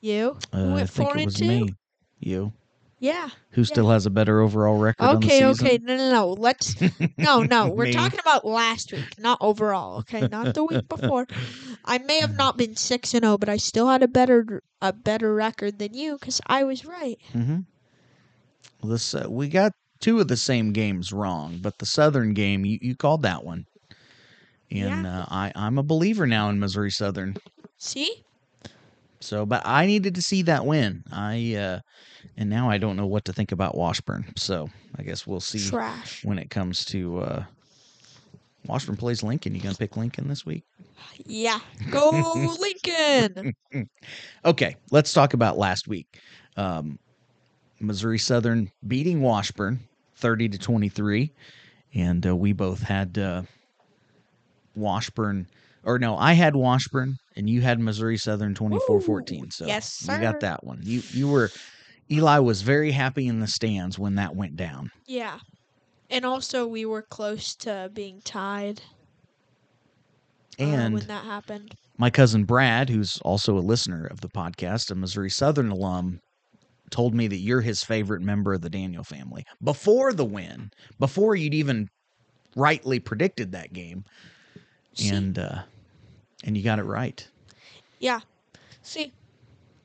You. 0.01 0.37
Who 0.53 0.59
Uh, 0.59 0.71
I 0.71 0.75
went 0.75 0.91
think 0.91 1.09
four 1.09 1.17
it 1.17 1.21
and 1.21 1.25
was 1.27 1.35
two? 1.35 1.47
me. 1.49 1.75
You. 2.19 2.53
Yeah. 2.99 3.29
Who 3.51 3.65
still 3.65 3.91
has 3.91 4.07
a 4.07 4.11
better 4.11 4.41
overall 4.41 4.79
record 4.79 5.05
on 5.05 5.21
the 5.21 5.27
Okay, 5.27 5.41
season? 5.41 5.67
okay. 5.67 5.79
No, 5.83 5.97
no, 5.97 6.11
no. 6.11 6.29
Let's. 6.33 6.75
No, 7.19 7.43
no. 7.43 7.69
We're 7.69 7.85
Me. 7.85 7.93
talking 7.93 8.19
about 8.21 8.47
last 8.47 8.91
week, 8.91 9.19
not 9.19 9.37
overall. 9.43 9.99
Okay, 9.99 10.27
not 10.29 10.55
the 10.55 10.65
week 10.65 10.89
before. 10.89 11.27
I 11.85 11.99
may 11.99 12.21
have 12.21 12.37
not 12.37 12.57
been 12.57 12.75
six 12.75 13.13
and 13.13 13.23
zero, 13.23 13.37
but 13.37 13.51
I 13.51 13.59
still 13.59 13.89
had 13.89 14.03
a 14.03 14.09
better 14.09 14.63
a 14.81 14.95
better 14.95 15.35
record 15.35 15.79
than 15.79 15.93
you 15.93 16.17
because 16.19 16.41
I 16.47 16.65
was 16.65 16.87
right. 16.87 17.19
Mm-hmm. 17.35 17.61
Well, 18.83 18.93
this 18.93 19.15
uh, 19.15 19.27
we 19.29 19.49
got 19.49 19.73
two 20.07 20.21
of 20.21 20.29
the 20.29 20.37
same 20.37 20.73
games 20.73 21.13
wrong, 21.13 21.59
but 21.61 21.77
the 21.79 21.85
Southern 21.85 22.33
game 22.33 22.65
you, 22.65 22.79
you 22.81 22.95
called 22.95 23.23
that 23.23 23.45
one, 23.45 23.67
and 24.71 25.05
uh, 25.05 25.27
I 25.29 25.51
I'm 25.57 25.79
a 25.79 25.83
believer 25.83 26.29
now 26.29 26.49
in 26.49 26.61
Missouri 26.61 26.93
Southern. 26.93 27.37
See? 27.77 28.23
So, 29.19 29.45
but 29.45 29.63
I 29.65 29.85
needed 29.85 30.15
to 30.15 30.23
see 30.23 30.43
that 30.43 30.65
win. 30.65 31.03
I 31.11 31.57
uh, 31.57 31.81
and 32.37 32.49
now 32.49 32.71
I 32.71 32.79
don't 32.79 32.97
know 32.97 33.07
what 33.09 33.25
to 33.25 33.33
think 33.33 33.51
about 33.51 33.77
Washburn. 33.77 34.33
So 34.37 34.69
I 34.97 35.03
guess 35.03 35.27
we'll 35.27 35.41
see 35.41 35.69
Trash. 35.69 36.25
when 36.25 36.39
it 36.39 36.51
comes 36.51 36.85
to 36.85 37.19
uh, 37.19 37.45
Washburn 38.69 38.97
plays 38.97 39.25
Lincoln. 39.25 39.57
You 39.57 39.61
gonna 39.61 39.75
pick 39.75 39.97
Lincoln 39.97 40.29
this 40.29 40.47
week? 40.47 40.63
Yeah. 41.27 41.59
Go 41.91 42.57
Lincoln. 42.61 43.55
Okay, 44.45 44.77
let's 44.93 45.13
talk 45.13 45.35
about 45.35 45.59
last 45.59 45.89
week. 45.89 46.07
Um, 46.57 47.01
Missouri 47.81 48.19
Southern 48.19 48.71
beating 48.87 49.21
Washburn 49.21 49.81
30 50.17 50.49
to 50.51 50.59
23, 50.59 51.33
and 51.95 52.27
uh, 52.27 52.37
we 52.37 52.53
both 52.53 52.83
had 52.83 53.19
uh, 53.19 53.43
Washburn, 54.75 55.47
or 55.85 55.99
no, 55.99 56.17
I 56.17 56.33
had 56.33 56.55
Washburn, 56.57 57.17
and 57.37 57.49
you 57.49 57.61
had 57.61 57.81
Missouri 57.81 58.17
Southern 58.17 58.55
24 58.55 59.01
14. 59.01 59.51
So 59.51 59.67
yes, 59.67 60.07
you 60.09 60.19
got 60.19 60.41
that 60.41 60.65
one. 60.65 60.81
You 60.83 61.03
you 61.11 61.29
were 61.29 61.51
Eli 62.11 62.39
was 62.39 62.63
very 62.63 62.93
happy 62.93 63.27
in 63.27 63.41
the 63.41 63.47
stands 63.47 63.99
when 63.99 64.15
that 64.17 64.37
went 64.37 64.57
down. 64.57 64.91
Yeah. 65.07 65.39
And 66.09 66.25
also, 66.25 66.67
we 66.67 66.87
were 66.87 67.03
close 67.03 67.55
to 67.57 67.91
being 67.93 68.21
tied 68.25 68.81
uh, 70.61 70.65
And 70.65 70.95
when 70.95 71.07
that 71.09 71.25
happened. 71.25 71.75
my 71.99 72.11
cousin 72.11 72.45
Brad, 72.45 72.89
who's 72.91 73.19
also 73.23 73.59
a 73.59 73.61
listener 73.61 74.07
of 74.07 74.21
the 74.21 74.29
podcast, 74.29 74.91
a 74.91 74.95
Missouri 74.95 75.31
Southern 75.31 75.71
alum, 75.71 76.21
told 76.91 77.15
me 77.15 77.27
that 77.29 77.39
you're 77.39 77.61
his 77.61 77.83
favorite 77.83 78.23
member 78.23 78.55
of 78.55 78.63
the 78.63 78.71
Daniel 78.71 79.05
family. 79.05 79.45
Before 79.63 80.13
the 80.13 80.25
win, 80.25 80.71
before 80.99 81.35
you'd 81.37 81.55
even 81.55 81.89
rightly 82.57 83.01
predicted 83.01 83.53
that 83.53 83.73
game. 83.73 84.05
And 84.99 85.39
uh 85.39 85.65
and 86.45 86.57
you 86.57 86.63
got 86.63 86.79
it 86.79 86.85
right. 86.85 87.29
Yeah. 87.99 88.21
See, 88.83 89.13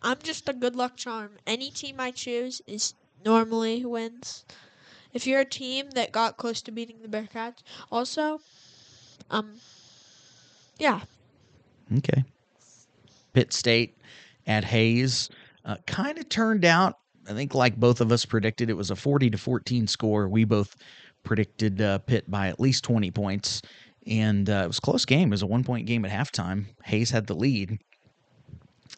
I'm 0.02 0.19
just 0.19 0.49
a 0.49 0.53
good 0.53 0.76
luck 0.76 0.98
charm. 0.98 1.38
Any 1.48 1.72
team 1.72 1.99
I 1.99 2.11
choose 2.11 2.61
is 2.68 2.95
normally 3.26 3.80
who 3.82 3.90
wins. 3.90 4.45
If 5.14 5.28
you're 5.28 5.41
a 5.41 5.45
team 5.45 5.91
that 5.91 6.11
got 6.11 6.38
close 6.38 6.61
to 6.64 6.72
beating 6.72 7.02
the 7.02 7.07
Bearcats, 7.10 7.64
also, 7.91 8.41
um, 9.30 9.61
yeah, 10.80 11.02
Okay. 11.98 12.23
Pitt 13.34 13.53
State 13.53 13.98
at 14.48 14.64
Hays 14.64 15.30
uh, 15.65 15.77
kind 15.88 16.17
of 16.17 16.27
turned 16.29 16.65
out. 16.65 16.95
I 17.29 17.33
think, 17.33 17.53
like 17.53 17.75
both 17.77 18.01
of 18.01 18.11
us 18.11 18.25
predicted, 18.25 18.69
it 18.69 18.73
was 18.73 18.89
a 18.91 18.95
40 18.95 19.29
to 19.29 19.38
14 19.38 19.85
score. 19.88 20.27
We 20.27 20.43
both 20.43 20.75
predicted 21.23 21.79
uh, 21.81 21.99
Pitt 21.99 22.29
by 22.29 22.47
at 22.47 22.59
least 22.59 22.83
20 22.83 23.11
points, 23.11 23.61
and 24.07 24.49
uh, 24.49 24.61
it 24.63 24.67
was 24.67 24.79
a 24.79 24.81
close 24.81 25.05
game. 25.05 25.27
It 25.29 25.31
was 25.31 25.43
a 25.43 25.47
one 25.47 25.63
point 25.63 25.85
game 25.85 26.03
at 26.03 26.11
halftime. 26.11 26.65
Hays 26.83 27.11
had 27.11 27.27
the 27.27 27.35
lead, 27.35 27.77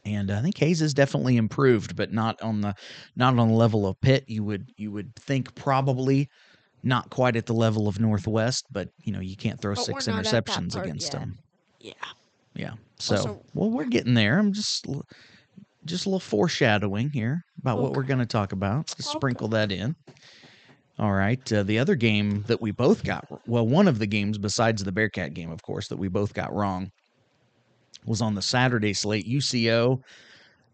and 0.06 0.32
I 0.32 0.42
think 0.42 0.58
Hays 0.58 0.80
has 0.80 0.94
definitely 0.94 1.38
improved, 1.38 1.96
but 1.96 2.12
not 2.14 2.42
on 2.42 2.62
the 2.62 2.76
not 3.16 3.38
on 3.38 3.50
the 3.50 3.54
level 3.54 3.86
of 3.86 4.00
Pitt. 4.02 4.24
You 4.28 4.44
would 4.46 4.72
you 4.78 4.92
would 4.92 5.16
think 5.18 5.54
probably 5.56 6.30
not 6.82 7.10
quite 7.10 7.36
at 7.36 7.46
the 7.46 7.54
level 7.54 7.88
of 7.90 8.00
Northwest, 8.00 8.66
but 8.72 8.90
you 9.04 9.12
know 9.14 9.20
you 9.20 9.36
can't 9.36 9.60
throw 9.62 9.76
But 9.76 9.84
six 9.84 10.08
we're 10.08 10.14
not 10.14 10.26
at 10.26 10.32
that 10.32 10.46
interceptions 10.46 10.82
against 10.82 11.14
yet. 11.14 11.20
them. 11.20 11.38
yeah. 11.80 11.94
Yeah. 12.56 12.74
So, 13.00 13.16
Also- 13.18 13.42
well, 13.54 13.70
we're 13.70 13.86
getting 13.86 14.14
there. 14.14 14.38
I'm 14.40 14.54
just, 14.54 14.86
just 15.86 16.06
a 16.06 16.10
little 16.10 16.20
foreshadowing 16.20 17.10
here 17.10 17.44
about 17.60 17.80
what 17.80 17.94
we're 17.94 18.04
going 18.04 18.20
to 18.20 18.26
talk 18.26 18.52
about. 18.52 18.88
Just 18.96 19.12
sprinkle 19.12 19.48
that 19.50 19.72
in. 19.72 19.96
All 21.00 21.14
right. 21.14 21.52
Uh, 21.52 21.64
the 21.64 21.80
other 21.80 21.96
game 21.96 22.44
that 22.48 22.62
we 22.62 22.72
both 22.72 23.04
got, 23.04 23.26
well, 23.48 23.68
one 23.68 23.88
of 23.88 24.00
the 24.00 24.06
games 24.06 24.38
besides 24.38 24.84
the 24.84 24.92
Bearcat 24.92 25.34
game, 25.34 25.52
of 25.52 25.62
course, 25.64 25.88
that 25.88 25.98
we 25.98 26.08
both 26.08 26.34
got 26.34 26.54
wrong 26.54 26.92
was 28.06 28.22
on 28.22 28.36
the 28.36 28.42
Saturday 28.42 28.94
slate. 28.94 29.28
UCO 29.28 30.00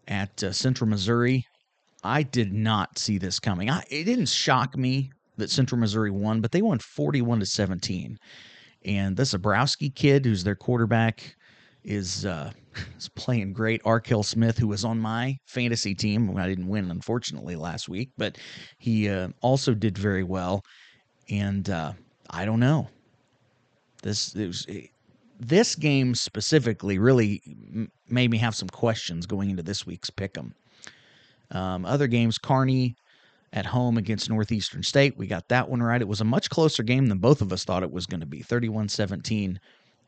at 0.08 0.42
uh, 0.42 0.52
Central 0.52 0.88
Missouri. 0.88 1.44
I 2.02 2.22
did 2.22 2.52
not 2.52 2.98
see 2.98 3.18
this 3.18 3.38
coming. 3.38 3.70
I, 3.70 3.82
it 3.90 4.04
didn't 4.04 4.28
shock 4.28 4.76
me 4.76 5.10
that 5.36 5.50
Central 5.50 5.78
Missouri 5.78 6.10
won, 6.10 6.40
but 6.40 6.50
they 6.50 6.62
won 6.62 6.78
41 6.78 7.40
to 7.40 7.46
17. 7.46 8.16
And 8.84 9.16
the 9.16 9.22
Zebrowski 9.22 9.94
kid, 9.94 10.24
who's 10.24 10.42
their 10.42 10.54
quarterback, 10.54 11.36
is 11.84 12.26
uh, 12.26 12.52
is 12.98 13.08
playing 13.10 13.52
great. 13.52 13.80
Arkell 13.84 14.22
Smith, 14.22 14.58
who 14.58 14.68
was 14.68 14.84
on 14.84 14.98
my 14.98 15.38
fantasy 15.46 15.94
team, 15.94 16.36
I 16.36 16.46
didn't 16.46 16.68
win 16.68 16.90
unfortunately 16.90 17.56
last 17.56 17.88
week, 17.88 18.10
but 18.16 18.38
he 18.78 19.08
uh, 19.08 19.28
also 19.40 19.74
did 19.74 19.96
very 19.96 20.24
well. 20.24 20.62
And 21.28 21.68
uh, 21.68 21.92
I 22.28 22.44
don't 22.44 22.60
know. 22.60 22.88
This 24.02 24.34
it 24.34 24.46
was, 24.46 24.66
eh, 24.68 24.86
this 25.38 25.74
game 25.74 26.14
specifically 26.14 26.98
really 26.98 27.42
m- 27.46 27.90
made 28.08 28.30
me 28.30 28.38
have 28.38 28.54
some 28.54 28.68
questions 28.68 29.26
going 29.26 29.50
into 29.50 29.62
this 29.62 29.86
week's 29.86 30.10
pick'em. 30.10 30.52
Um, 31.50 31.84
other 31.84 32.06
games, 32.06 32.38
Kearney 32.38 32.96
at 33.52 33.66
home 33.66 33.98
against 33.98 34.30
Northeastern 34.30 34.82
State. 34.82 35.16
We 35.16 35.26
got 35.26 35.48
that 35.48 35.68
one 35.68 35.82
right. 35.82 36.00
It 36.00 36.08
was 36.08 36.20
a 36.20 36.24
much 36.24 36.50
closer 36.50 36.82
game 36.82 37.06
than 37.06 37.18
both 37.18 37.40
of 37.40 37.52
us 37.52 37.64
thought 37.64 37.82
it 37.82 37.90
was 37.90 38.06
going 38.06 38.20
to 38.20 38.26
be 38.26 38.42
31 38.42 38.88
17 38.88 39.58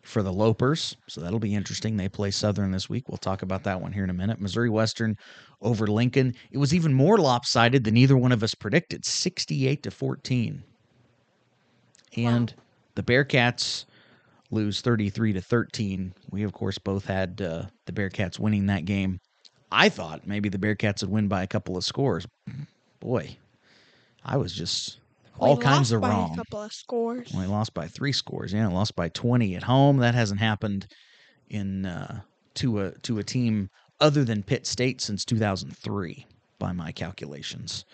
for 0.02 0.22
the 0.22 0.32
Lopers. 0.32 0.96
So 1.08 1.20
that'll 1.20 1.38
be 1.38 1.54
interesting. 1.54 1.96
They 1.96 2.08
play 2.08 2.30
Southern 2.30 2.72
this 2.72 2.88
week. 2.88 3.08
We'll 3.08 3.18
talk 3.18 3.42
about 3.42 3.64
that 3.64 3.80
one 3.80 3.92
here 3.92 4.04
in 4.04 4.10
a 4.10 4.14
minute. 4.14 4.40
Missouri 4.40 4.70
Western 4.70 5.16
over 5.60 5.86
Lincoln. 5.86 6.34
It 6.50 6.58
was 6.58 6.74
even 6.74 6.92
more 6.92 7.18
lopsided 7.18 7.84
than 7.84 7.96
either 7.96 8.16
one 8.16 8.32
of 8.32 8.42
us 8.42 8.54
predicted 8.54 9.04
68 9.04 9.82
to 9.84 9.90
14. 9.90 10.62
And 12.16 12.54
the 12.94 13.02
Bearcats 13.02 13.84
lose 14.50 14.80
33 14.80 15.32
to 15.34 15.40
13. 15.40 16.12
We, 16.30 16.42
of 16.42 16.52
course, 16.52 16.78
both 16.78 17.06
had 17.06 17.40
uh, 17.40 17.64
the 17.86 17.92
Bearcats 17.92 18.38
winning 18.38 18.66
that 18.66 18.84
game. 18.84 19.18
I 19.70 19.88
thought 19.88 20.26
maybe 20.26 20.48
the 20.48 20.58
Bearcats 20.58 21.02
would 21.02 21.10
win 21.10 21.28
by 21.28 21.42
a 21.42 21.46
couple 21.46 21.76
of 21.76 21.84
scores. 21.84 22.26
Boy, 23.00 23.36
I 24.24 24.36
was 24.36 24.52
just 24.52 24.98
all 25.38 25.56
We 25.56 25.62
kinds 25.62 25.90
lost 25.90 25.92
of 25.92 26.00
by 26.02 26.08
wrong. 26.10 26.32
A 26.32 26.36
couple 26.36 26.62
of 26.62 26.72
scores. 26.72 27.30
They 27.32 27.46
lost 27.46 27.74
by 27.74 27.88
three 27.88 28.12
scores. 28.12 28.52
Yeah, 28.52 28.68
lost 28.68 28.94
by 28.96 29.08
twenty 29.08 29.54
at 29.56 29.62
home. 29.62 29.98
That 29.98 30.14
hasn't 30.14 30.40
happened 30.40 30.86
in 31.48 31.86
uh, 31.86 32.20
to 32.54 32.80
a 32.80 32.90
to 33.00 33.18
a 33.18 33.22
team 33.24 33.70
other 34.00 34.24
than 34.24 34.42
Pitt 34.42 34.66
State 34.66 35.00
since 35.00 35.24
two 35.24 35.38
thousand 35.38 35.76
three, 35.76 36.26
by 36.58 36.72
my 36.72 36.92
calculations, 36.92 37.84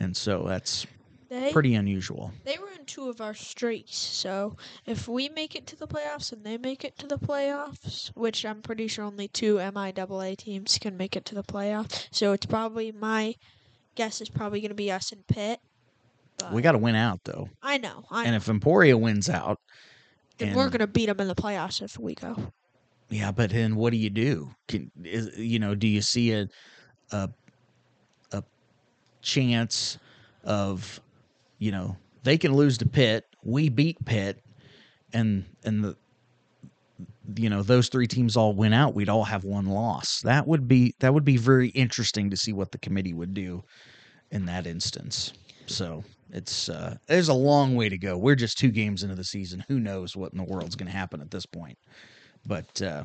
and 0.00 0.16
so 0.16 0.44
that's 0.46 0.86
They- 1.28 1.52
pretty 1.52 1.74
unusual. 1.74 2.30
They 2.44 2.58
were 2.58 2.70
in 2.78 2.84
two 2.84 3.08
of 3.08 3.20
our 3.20 3.34
streaks, 3.34 3.96
so 3.96 4.56
if 4.86 5.08
we 5.08 5.28
make 5.28 5.54
it 5.56 5.66
to 5.68 5.76
the 5.76 5.86
playoffs 5.88 6.32
and 6.32 6.44
they 6.44 6.56
make 6.56 6.84
it 6.84 6.96
to 6.98 7.06
the 7.06 7.18
playoffs, 7.18 8.08
which 8.14 8.44
I'm 8.44 8.62
pretty 8.62 8.86
sure 8.86 9.04
only 9.04 9.28
two 9.28 9.56
MIAA 9.56 10.36
teams 10.36 10.78
can 10.78 10.96
make 10.96 11.16
it 11.16 11.24
to 11.26 11.34
the 11.34 11.42
playoffs, 11.42 12.06
so 12.10 12.32
it's 12.32 12.46
probably 12.46 12.92
my 12.92 13.34
guess 13.96 14.20
is 14.20 14.28
probably 14.28 14.60
going 14.60 14.68
to 14.68 14.74
be 14.74 14.92
us 14.92 15.10
and 15.12 15.26
Pitt. 15.26 15.58
We 16.52 16.62
got 16.62 16.72
to 16.72 16.78
win 16.78 16.94
out 16.94 17.20
though, 17.24 17.48
I 17.62 17.78
know, 17.78 18.04
I 18.10 18.22
and 18.24 18.32
know. 18.32 18.36
if 18.36 18.48
Emporia 18.48 18.96
wins 18.96 19.28
out, 19.28 19.58
Then 20.38 20.48
and- 20.48 20.56
we're 20.56 20.68
going 20.68 20.80
to 20.80 20.86
beat 20.86 21.06
them 21.06 21.20
in 21.20 21.28
the 21.28 21.34
playoffs 21.34 21.82
if 21.82 21.98
we 21.98 22.14
go. 22.14 22.52
Yeah, 23.08 23.30
but 23.32 23.50
then 23.50 23.76
what 23.76 23.90
do 23.92 23.96
you 23.98 24.10
do? 24.10 24.50
Can 24.68 24.90
is, 25.04 25.36
you 25.38 25.58
know? 25.60 25.74
Do 25.76 25.86
you 25.86 26.02
see 26.02 26.32
a 26.32 26.48
a 27.12 27.30
a 28.32 28.42
chance 29.22 29.98
of 30.44 31.00
you 31.58 31.70
know 31.70 31.96
they 32.24 32.36
can 32.36 32.52
lose 32.54 32.78
to 32.78 32.86
Pitt, 32.88 33.24
we 33.44 33.68
beat 33.68 34.04
Pitt, 34.04 34.42
and 35.12 35.44
and 35.64 35.84
the 35.84 35.96
you 37.36 37.48
know 37.48 37.62
those 37.62 37.88
three 37.88 38.06
teams 38.08 38.36
all 38.36 38.54
win 38.54 38.72
out, 38.72 38.94
we'd 38.94 39.08
all 39.08 39.24
have 39.24 39.44
one 39.44 39.66
loss. 39.66 40.20
That 40.22 40.46
would 40.48 40.66
be 40.66 40.94
that 40.98 41.14
would 41.14 41.24
be 41.24 41.36
very 41.36 41.68
interesting 41.70 42.30
to 42.30 42.36
see 42.36 42.52
what 42.52 42.72
the 42.72 42.78
committee 42.78 43.14
would 43.14 43.34
do 43.34 43.62
in 44.32 44.46
that 44.46 44.66
instance. 44.66 45.32
So 45.66 46.02
it's 46.32 46.68
uh, 46.68 46.96
there's 47.06 47.28
a 47.28 47.34
long 47.34 47.74
way 47.76 47.88
to 47.88 47.98
go. 47.98 48.16
We're 48.16 48.34
just 48.34 48.58
two 48.58 48.70
games 48.70 49.02
into 49.02 49.14
the 49.14 49.24
season. 49.24 49.64
Who 49.68 49.80
knows 49.80 50.16
what 50.16 50.32
in 50.32 50.38
the 50.38 50.44
world's 50.44 50.76
going 50.76 50.90
to 50.90 50.96
happen 50.96 51.20
at 51.20 51.30
this 51.30 51.46
point? 51.46 51.78
But 52.46 52.82
uh, 52.82 53.04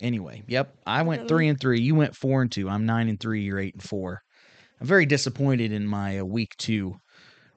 anyway, 0.00 0.42
yep, 0.46 0.74
I 0.86 1.02
went 1.02 1.28
three 1.28 1.48
and 1.48 1.58
three. 1.60 1.80
You 1.80 1.94
went 1.94 2.16
four 2.16 2.42
and 2.42 2.50
two. 2.50 2.68
I'm 2.68 2.86
nine 2.86 3.08
and 3.08 3.18
three. 3.18 3.42
You're 3.42 3.58
eight 3.58 3.74
and 3.74 3.82
four. 3.82 4.20
I'm 4.80 4.86
very 4.86 5.06
disappointed 5.06 5.72
in 5.72 5.86
my 5.86 6.20
uh, 6.20 6.24
week 6.24 6.56
two 6.56 6.98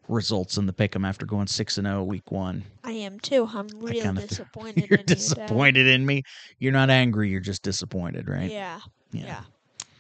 results 0.10 0.58
in 0.58 0.66
the 0.66 0.74
pick'em 0.74 1.08
after 1.08 1.26
going 1.26 1.48
six 1.48 1.78
and 1.78 1.88
zero 1.88 2.04
week 2.04 2.32
one. 2.32 2.64
I 2.84 2.92
am 2.92 3.20
too. 3.20 3.50
I'm 3.54 3.68
really 3.80 4.02
disappointed. 4.28 4.90
You're 4.90 5.00
in 5.00 5.06
you, 5.08 5.16
disappointed 5.16 5.88
in 5.88 6.06
me. 6.06 6.24
You're 6.60 6.74
not 6.74 6.90
angry. 6.90 7.30
You're 7.30 7.40
just 7.40 7.64
disappointed, 7.64 8.28
right? 8.30 8.52
Yeah, 8.52 8.80
Yeah. 9.12 9.26
yeah. 9.26 9.42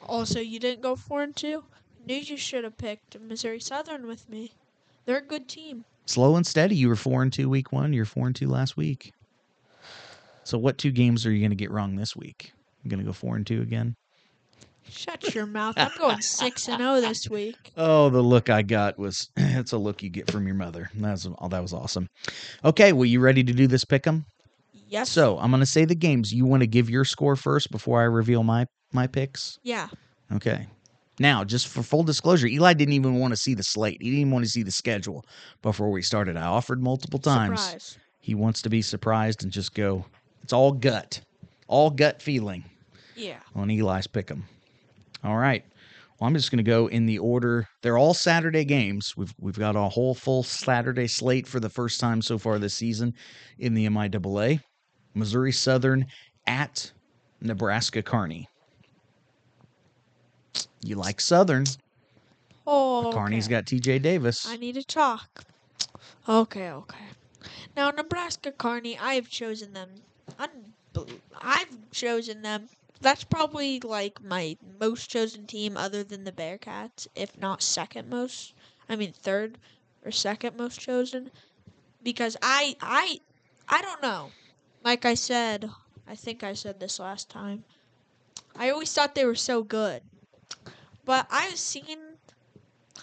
Also, 0.05 0.39
you 0.41 0.59
didn't 0.59 0.81
go 0.81 0.95
four 0.97 1.23
and 1.23 1.33
two. 1.35 1.63
Knew 2.05 2.15
you 2.15 2.35
should 2.35 2.65
have 2.65 2.77
picked 2.77 3.17
Missouri 3.21 3.61
Southern 3.61 4.05
with 4.05 4.27
me. 4.29 4.51
They're 5.05 5.17
a 5.17 5.21
good 5.21 5.47
team. 5.47 5.85
Slow 6.05 6.35
and 6.35 6.45
steady. 6.45 6.75
You 6.75 6.89
were 6.89 6.95
four 6.95 7.21
and 7.21 7.31
two 7.31 7.49
week 7.49 7.71
one. 7.71 7.93
You're 7.93 8.05
four 8.05 8.27
and 8.27 8.35
two 8.35 8.47
last 8.47 8.77
week. 8.77 9.13
So 10.43 10.57
what 10.57 10.77
two 10.77 10.91
games 10.91 11.25
are 11.25 11.31
you 11.31 11.39
going 11.39 11.51
to 11.51 11.55
get 11.55 11.71
wrong 11.71 11.95
this 11.95 12.15
week? 12.15 12.51
You 12.83 12.89
going 12.89 12.99
to 12.99 13.05
go 13.05 13.13
four 13.13 13.35
and 13.35 13.47
two 13.47 13.61
again? 13.61 13.95
Shut 14.89 15.33
your 15.33 15.45
mouth. 15.45 15.75
I'm 15.77 15.91
going 15.97 16.21
six 16.21 16.67
and 16.67 16.79
zero 16.79 16.99
this 16.99 17.29
week. 17.29 17.71
Oh, 17.77 18.09
the 18.09 18.21
look 18.21 18.49
I 18.49 18.61
got 18.61 18.99
was 18.99 19.29
it's 19.37 19.71
a 19.71 19.77
look 19.77 20.03
you 20.03 20.09
get 20.09 20.29
from 20.29 20.45
your 20.45 20.55
mother. 20.55 20.89
That's 20.93 21.25
all. 21.25 21.37
Oh, 21.39 21.47
that 21.47 21.61
was 21.61 21.73
awesome. 21.73 22.09
Okay, 22.65 22.91
well, 22.91 23.05
you 23.05 23.21
ready 23.21 23.43
to 23.43 23.53
do 23.53 23.67
this 23.67 23.85
pick'em? 23.85 24.25
Yes. 24.89 25.09
So 25.09 25.39
I'm 25.39 25.49
going 25.49 25.61
to 25.61 25.65
say 25.65 25.85
the 25.85 25.95
games. 25.95 26.33
You 26.33 26.45
want 26.45 26.61
to 26.61 26.67
give 26.67 26.89
your 26.89 27.05
score 27.05 27.35
first 27.35 27.71
before 27.71 28.01
I 28.01 28.03
reveal 28.03 28.43
my 28.43 28.67
my 28.91 29.07
picks? 29.07 29.57
Yeah. 29.63 29.87
Okay. 30.33 30.67
Now, 31.19 31.43
just 31.43 31.67
for 31.67 31.83
full 31.83 32.03
disclosure, 32.03 32.47
Eli 32.47 32.73
didn't 32.73 32.93
even 32.95 33.15
want 33.19 33.31
to 33.33 33.37
see 33.37 33.53
the 33.53 33.63
slate. 33.63 34.01
He 34.01 34.09
didn't 34.09 34.21
even 34.21 34.31
want 34.33 34.45
to 34.45 34.51
see 34.51 34.63
the 34.63 34.71
schedule 34.71 35.23
before 35.61 35.91
we 35.91 36.01
started. 36.01 36.37
I 36.37 36.45
offered 36.45 36.81
multiple 36.81 37.19
times. 37.19 37.61
Surprise. 37.61 37.97
He 38.19 38.33
wants 38.35 38.61
to 38.63 38.69
be 38.69 38.81
surprised 38.81 39.43
and 39.43 39.51
just 39.51 39.75
go. 39.75 40.05
It's 40.43 40.53
all 40.53 40.71
gut, 40.71 41.21
all 41.67 41.89
gut 41.89 42.21
feeling 42.21 42.63
Yeah. 43.15 43.39
on 43.53 43.69
Eli's 43.69 44.07
pick'em. 44.07 44.41
All 45.23 45.37
right. 45.37 45.63
Well, 46.19 46.27
I'm 46.27 46.33
just 46.33 46.51
going 46.51 46.57
to 46.57 46.63
go 46.63 46.87
in 46.87 47.05
the 47.05 47.19
order. 47.19 47.67
They're 47.81 47.97
all 47.97 48.13
Saturday 48.13 48.65
games. 48.65 49.13
We've 49.17 49.33
we've 49.39 49.57
got 49.59 49.75
a 49.75 49.89
whole 49.89 50.15
full 50.15 50.43
Saturday 50.43 51.07
slate 51.07 51.47
for 51.47 51.59
the 51.59 51.69
first 51.69 51.99
time 51.99 52.21
so 52.21 52.37
far 52.37 52.59
this 52.59 52.73
season 52.73 53.13
in 53.59 53.73
the 53.73 53.85
MIAA. 53.87 54.61
Missouri 55.15 55.51
Southern 55.51 56.05
at 56.47 56.91
Nebraska 57.41 58.01
Kearney. 58.01 58.47
You 60.83 60.95
like 60.95 61.21
Southern? 61.21 61.65
Oh. 62.67 63.13
Okay. 63.13 63.39
got 63.47 63.65
T.J. 63.65 63.99
Davis. 63.99 64.47
I 64.47 64.57
need 64.57 64.75
to 64.75 64.83
talk. 64.83 65.43
Okay, 66.27 66.69
okay. 66.69 67.05
Now, 67.75 67.89
Nebraska 67.91 68.51
Kearney, 68.51 68.97
I 68.97 69.15
have 69.15 69.29
chosen 69.29 69.73
them. 69.73 69.89
Unbel- 70.39 71.19
I've 71.41 71.91
chosen 71.91 72.41
them. 72.41 72.69
That's 73.01 73.23
probably 73.23 73.79
like 73.79 74.23
my 74.23 74.57
most 74.79 75.09
chosen 75.09 75.45
team, 75.45 75.75
other 75.75 76.03
than 76.03 76.23
the 76.23 76.31
Bearcats, 76.31 77.07
if 77.15 77.37
not 77.37 77.61
second 77.61 78.09
most. 78.09 78.53
I 78.87 78.95
mean, 78.95 79.11
third 79.11 79.57
or 80.05 80.11
second 80.11 80.57
most 80.57 80.79
chosen, 80.79 81.31
because 82.01 82.37
I, 82.41 82.75
I, 82.81 83.19
I 83.67 83.81
don't 83.81 84.01
know. 84.01 84.31
Like 84.83 85.05
I 85.05 85.13
said, 85.13 85.69
I 86.07 86.15
think 86.15 86.43
I 86.43 86.53
said 86.53 86.79
this 86.79 86.99
last 86.99 87.29
time. 87.29 87.63
I 88.55 88.69
always 88.69 88.93
thought 88.93 89.15
they 89.15 89.25
were 89.25 89.35
so 89.35 89.63
good. 89.63 90.01
But 91.05 91.27
I've 91.29 91.57
seen, 91.57 91.97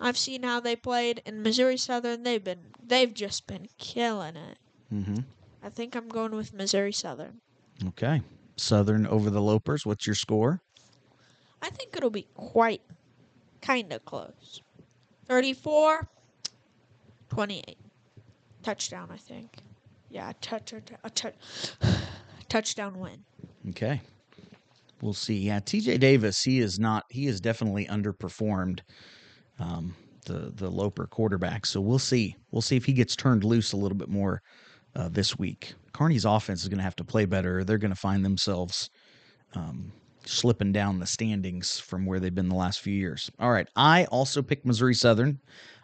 I've 0.00 0.16
seen 0.16 0.42
how 0.42 0.60
they 0.60 0.76
played 0.76 1.22
in 1.26 1.42
Missouri 1.42 1.76
Southern. 1.76 2.22
They've 2.22 2.42
been, 2.42 2.60
they've 2.82 3.12
just 3.12 3.46
been 3.46 3.68
killing 3.78 4.36
it. 4.36 4.58
Mm-hmm. 4.92 5.18
I 5.62 5.68
think 5.68 5.94
I'm 5.94 6.08
going 6.08 6.34
with 6.34 6.54
Missouri 6.54 6.92
Southern. 6.92 7.40
Okay. 7.88 8.22
Southern 8.56 9.06
over 9.06 9.30
the 9.30 9.40
Lopers. 9.40 9.84
What's 9.84 10.06
your 10.06 10.14
score? 10.14 10.60
I 11.62 11.70
think 11.70 11.96
it'll 11.96 12.10
be 12.10 12.26
quite, 12.34 12.82
kind 13.60 13.92
of 13.92 14.04
close. 14.04 14.62
34, 15.26 16.08
28. 17.28 17.78
Touchdown, 18.62 19.08
I 19.12 19.16
think. 19.16 19.56
Yeah, 20.10 20.32
touch, 20.40 20.72
a 20.72 21.10
touch, 21.10 21.34
touchdown 22.48 22.98
win. 22.98 23.24
Okay. 23.68 24.00
We'll 25.02 25.14
see. 25.14 25.38
Yeah, 25.38 25.60
TJ 25.60 26.00
Davis, 26.00 26.42
he 26.42 26.60
is 26.60 26.78
not 26.78 27.04
he 27.10 27.26
is 27.26 27.40
definitely 27.40 27.86
underperformed 27.86 28.80
um, 29.58 29.94
the 30.26 30.52
the 30.54 30.70
Loper 30.70 31.06
quarterback. 31.06 31.66
So 31.66 31.80
we'll 31.80 31.98
see. 31.98 32.36
We'll 32.50 32.62
see 32.62 32.76
if 32.76 32.84
he 32.84 32.92
gets 32.92 33.16
turned 33.16 33.44
loose 33.44 33.72
a 33.72 33.76
little 33.76 33.96
bit 33.96 34.08
more 34.08 34.42
uh, 34.94 35.08
this 35.08 35.38
week. 35.38 35.74
Kearney's 35.92 36.24
offense 36.24 36.62
is 36.62 36.68
going 36.68 36.78
to 36.78 36.84
have 36.84 36.96
to 36.96 37.04
play 37.04 37.24
better. 37.24 37.64
They're 37.64 37.78
going 37.78 37.92
to 37.92 38.00
find 38.00 38.24
themselves 38.24 38.90
um, 39.54 39.92
slipping 40.24 40.72
down 40.72 40.98
the 40.98 41.06
standings 41.06 41.78
from 41.78 42.06
where 42.06 42.20
they've 42.20 42.34
been 42.34 42.48
the 42.48 42.54
last 42.54 42.80
few 42.80 42.94
years. 42.94 43.30
All 43.38 43.50
right. 43.50 43.68
I 43.76 44.04
also 44.06 44.42
picked 44.42 44.66
Missouri 44.66 44.94
Southern. 44.94 45.38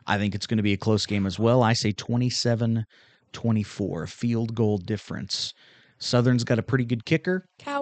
I 0.07 0.19
think 0.19 0.35
it's 0.35 0.47
going 0.47 0.59
to 0.59 0.63
be 0.63 0.73
a 0.73 0.79
close 0.79 1.05
game 1.07 1.27
as 1.27 1.39
well. 1.39 1.63
I 1.63 1.73
say 1.73 1.93
27 1.93 2.85
24, 3.33 4.07
field 4.07 4.55
goal 4.55 4.79
difference. 4.79 5.53
Southern's 5.99 6.45
got 6.45 6.59
a 6.59 6.63
pretty 6.63 6.85
good 6.85 7.05
kicker. 7.05 7.47
Coward. 7.59 7.76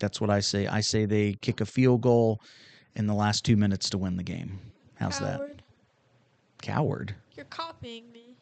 That's 0.00 0.20
what 0.20 0.30
I 0.30 0.40
say. 0.40 0.66
I 0.66 0.80
say 0.80 1.04
they 1.04 1.34
kick 1.34 1.60
a 1.60 1.66
field 1.66 2.00
goal 2.00 2.40
in 2.96 3.06
the 3.06 3.14
last 3.14 3.44
two 3.44 3.56
minutes 3.56 3.90
to 3.90 3.98
win 3.98 4.16
the 4.16 4.22
game. 4.22 4.58
How's 4.96 5.18
that? 5.20 5.38
Coward. 5.38 5.62
Coward. 6.62 7.14
You're 7.36 7.46
copying 7.46 8.10
me, 8.12 8.36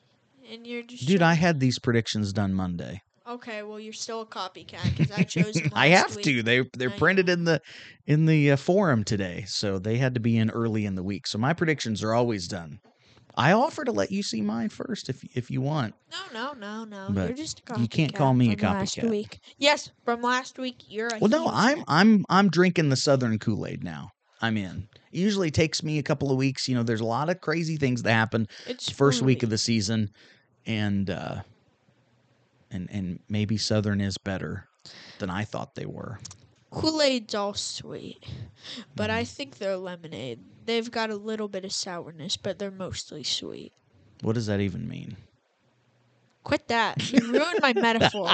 and 0.51 0.67
you're 0.67 0.83
just. 0.83 1.07
Dude, 1.07 1.23
I 1.23 1.35
had 1.35 1.61
these 1.61 1.79
predictions 1.79 2.33
done 2.33 2.55
Monday. 2.55 3.03
Okay, 3.29 3.63
well 3.63 3.79
you're 3.79 3.93
still 3.93 4.23
a 4.23 4.27
copycat 4.27 4.97
because 4.97 5.13
I 5.13 5.23
chose. 5.23 5.53
them 5.53 5.71
I 5.75 5.89
have 5.89 6.17
week. 6.17 6.25
to. 6.25 6.43
They 6.43 6.65
they're 6.75 6.91
I 6.91 6.97
printed 6.97 7.29
in 7.29 7.45
the 7.45 7.61
in 8.07 8.25
the 8.25 8.53
uh, 8.53 8.57
forum 8.57 9.05
today, 9.05 9.45
so 9.47 9.79
they 9.79 9.99
had 9.99 10.15
to 10.15 10.21
be 10.21 10.39
in 10.39 10.49
early 10.51 10.87
in 10.87 10.95
the 10.95 11.03
week. 11.03 11.27
So 11.27 11.37
my 11.37 11.53
predictions 11.53 12.03
are 12.03 12.15
always 12.15 12.49
done. 12.49 12.81
I 13.39 13.52
offer 13.52 13.85
to 13.85 13.93
let 13.93 14.10
you 14.10 14.24
see 14.24 14.43
mine 14.43 14.69
first 14.69 15.09
if 15.09 15.23
if 15.36 15.48
you 15.48 15.60
want. 15.60 15.94
No, 16.10 16.19
no, 16.35 16.52
no, 16.55 16.85
no. 16.85 17.06
But 17.10 17.28
you're 17.28 17.36
just 17.36 17.60
a 17.60 17.62
copycat. 17.62 17.81
you 17.81 17.89
can't 17.89 18.15
call 18.15 18.35
me 18.35 18.52
a 18.52 18.56
from 18.56 18.73
Last 18.73 19.02
week. 19.05 19.39
Yes, 19.59 19.93
from 20.05 20.23
last 20.23 20.59
week, 20.59 20.82
you're 20.89 21.06
a. 21.06 21.19
Well, 21.20 21.31
no, 21.31 21.48
I'm. 21.48 21.85
I'm 21.86 22.24
I'm 22.28 22.48
drinking 22.51 22.89
the 22.89 22.97
Southern 22.97 23.39
Kool 23.39 23.65
Aid 23.65 23.85
now. 23.85 24.10
I'm 24.43 24.56
in. 24.56 24.89
It 25.12 25.20
usually 25.20 25.52
takes 25.52 25.85
me 25.85 25.98
a 25.98 26.02
couple 26.02 26.32
of 26.32 26.36
weeks. 26.36 26.69
You 26.69 26.74
know, 26.74 26.82
there's 26.82 27.01
a 27.01 27.05
lot 27.05 27.31
of 27.31 27.40
crazy 27.40 27.77
things 27.77 28.02
that 28.02 28.12
happen 28.12 28.48
It's 28.66 28.90
first 28.90 29.23
week 29.23 29.44
of 29.44 29.51
the 29.51 29.59
season, 29.59 30.10
and 30.66 31.09
uh, 31.09 31.43
and 32.73 32.89
and 32.90 33.20
maybe 33.28 33.56
Southern 33.56 34.01
is 34.01 34.19
better 34.19 34.69
than 35.20 35.31
I 35.31 35.44
thought 35.44 35.77
they 35.77 35.86
were. 35.86 36.19
Kool 36.70 37.01
Aid's 37.01 37.35
all 37.35 37.55
sweet, 37.55 38.23
but 38.95 39.11
Mm. 39.11 39.15
I 39.15 39.24
think 39.24 39.59
they're 39.59 39.77
lemonade. 39.77 40.40
They've 40.66 40.90
got 40.90 41.11
a 41.11 41.16
little 41.16 41.49
bit 41.49 41.65
of 41.65 41.73
sourness, 41.73 42.36
but 42.36 42.59
they're 42.59 42.70
mostly 42.70 43.24
sweet. 43.24 43.73
What 44.20 44.35
does 44.35 44.47
that 44.47 44.61
even 44.61 44.86
mean? 44.89 45.16
Quit 46.45 46.69
that. 46.69 46.97
You 47.12 47.32
ruined 47.32 47.61
my 47.61 47.73
metaphor. 47.73 48.31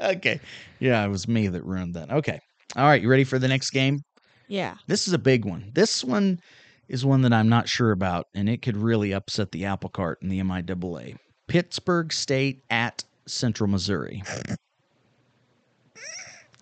Okay, 0.00 0.40
yeah, 0.80 1.04
it 1.04 1.08
was 1.08 1.28
me 1.28 1.46
that 1.48 1.64
ruined 1.64 1.94
that. 1.94 2.10
Okay, 2.10 2.40
all 2.76 2.84
right, 2.84 3.02
you 3.02 3.08
ready 3.08 3.24
for 3.24 3.38
the 3.38 3.48
next 3.48 3.70
game? 3.70 4.00
Yeah. 4.48 4.76
This 4.86 5.06
is 5.06 5.12
a 5.12 5.18
big 5.18 5.44
one. 5.44 5.70
This 5.74 6.02
one 6.02 6.40
is 6.88 7.04
one 7.04 7.22
that 7.22 7.32
I'm 7.32 7.48
not 7.48 7.68
sure 7.68 7.92
about, 7.92 8.26
and 8.34 8.48
it 8.48 8.62
could 8.62 8.76
really 8.76 9.12
upset 9.12 9.52
the 9.52 9.66
apple 9.66 9.90
cart 9.90 10.18
in 10.22 10.28
the 10.28 10.40
MIAA. 10.40 11.16
Pittsburg 11.46 12.12
State 12.12 12.64
at 12.70 13.04
Central 13.26 13.68
Missouri. 13.68 14.22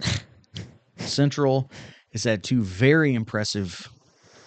Central 0.98 1.70
has 2.12 2.24
had 2.24 2.42
two 2.42 2.62
very 2.62 3.14
impressive 3.14 3.88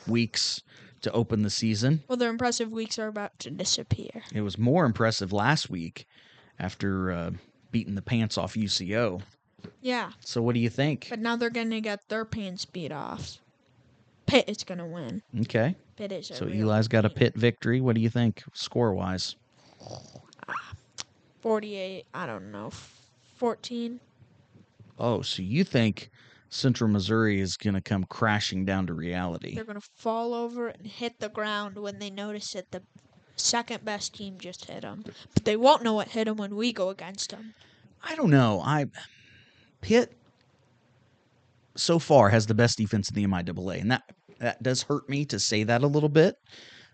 weeks 0.07 0.61
to 1.01 1.11
open 1.11 1.41
the 1.43 1.49
season. 1.49 2.03
Well, 2.07 2.17
their 2.17 2.29
impressive 2.29 2.71
weeks 2.71 2.99
are 2.99 3.07
about 3.07 3.37
to 3.39 3.49
disappear. 3.51 4.21
It 4.33 4.41
was 4.41 4.57
more 4.57 4.85
impressive 4.85 5.31
last 5.33 5.69
week 5.69 6.05
after 6.59 7.11
uh, 7.11 7.31
beating 7.71 7.95
the 7.95 8.01
pants 8.01 8.37
off 8.37 8.53
UCO. 8.55 9.21
Yeah, 9.81 10.11
So, 10.21 10.41
what 10.41 10.53
do 10.55 10.59
you 10.59 10.69
think? 10.69 11.07
but 11.09 11.19
now 11.19 11.35
they're 11.35 11.49
gonna 11.51 11.81
get 11.81 12.07
their 12.09 12.25
pants 12.25 12.65
beat 12.65 12.91
off. 12.91 13.37
Pitt 14.25 14.45
is 14.47 14.63
gonna 14.63 14.87
win. 14.87 15.21
Okay. 15.41 15.75
Pitt 15.97 16.11
is. 16.11 16.27
So, 16.27 16.47
Eli's 16.47 16.87
got 16.87 17.05
a 17.05 17.09
Pitt 17.09 17.35
victory. 17.35 17.79
What 17.81 17.95
do 17.95 18.01
you 18.01 18.09
think, 18.09 18.43
score 18.53 18.93
wise? 18.93 19.35
Forty-eight. 21.41 22.05
I 22.13 22.25
don't 22.25 22.51
know. 22.51 22.71
Fourteen. 23.37 23.99
Oh, 24.99 25.21
so 25.21 25.41
you 25.41 25.63
think 25.63 26.09
Central 26.51 26.89
Missouri 26.89 27.39
is 27.39 27.55
going 27.55 27.73
to 27.73 27.81
come 27.81 28.03
crashing 28.03 28.65
down 28.65 28.85
to 28.87 28.93
reality? 28.93 29.55
They're 29.55 29.63
gonna 29.63 29.79
fall 29.95 30.33
over 30.33 30.67
and 30.67 30.85
hit 30.85 31.19
the 31.19 31.29
ground 31.29 31.77
when 31.77 31.97
they 31.97 32.09
notice 32.09 32.51
that 32.51 32.71
the 32.71 32.83
second 33.37 33.85
best 33.85 34.13
team 34.13 34.37
just 34.37 34.65
hit 34.65 34.81
them. 34.81 35.05
But 35.33 35.45
they 35.45 35.55
won't 35.55 35.81
know 35.81 35.93
what 35.93 36.09
hit 36.09 36.25
them 36.25 36.37
when 36.37 36.55
we 36.55 36.73
go 36.73 36.89
against 36.89 37.31
them. 37.31 37.55
I 38.03 38.15
don't 38.15 38.29
know. 38.29 38.61
I 38.63 38.85
Pitt 39.79 40.13
so 41.75 41.99
far 41.99 42.29
has 42.29 42.45
the 42.45 42.53
best 42.53 42.77
defense 42.77 43.09
in 43.09 43.15
the 43.15 43.25
MIAA, 43.25 43.79
and 43.79 43.91
that 43.91 44.03
that 44.39 44.61
does 44.61 44.83
hurt 44.83 45.07
me 45.07 45.23
to 45.25 45.39
say 45.39 45.63
that 45.63 45.83
a 45.83 45.87
little 45.87 46.09
bit. 46.09 46.35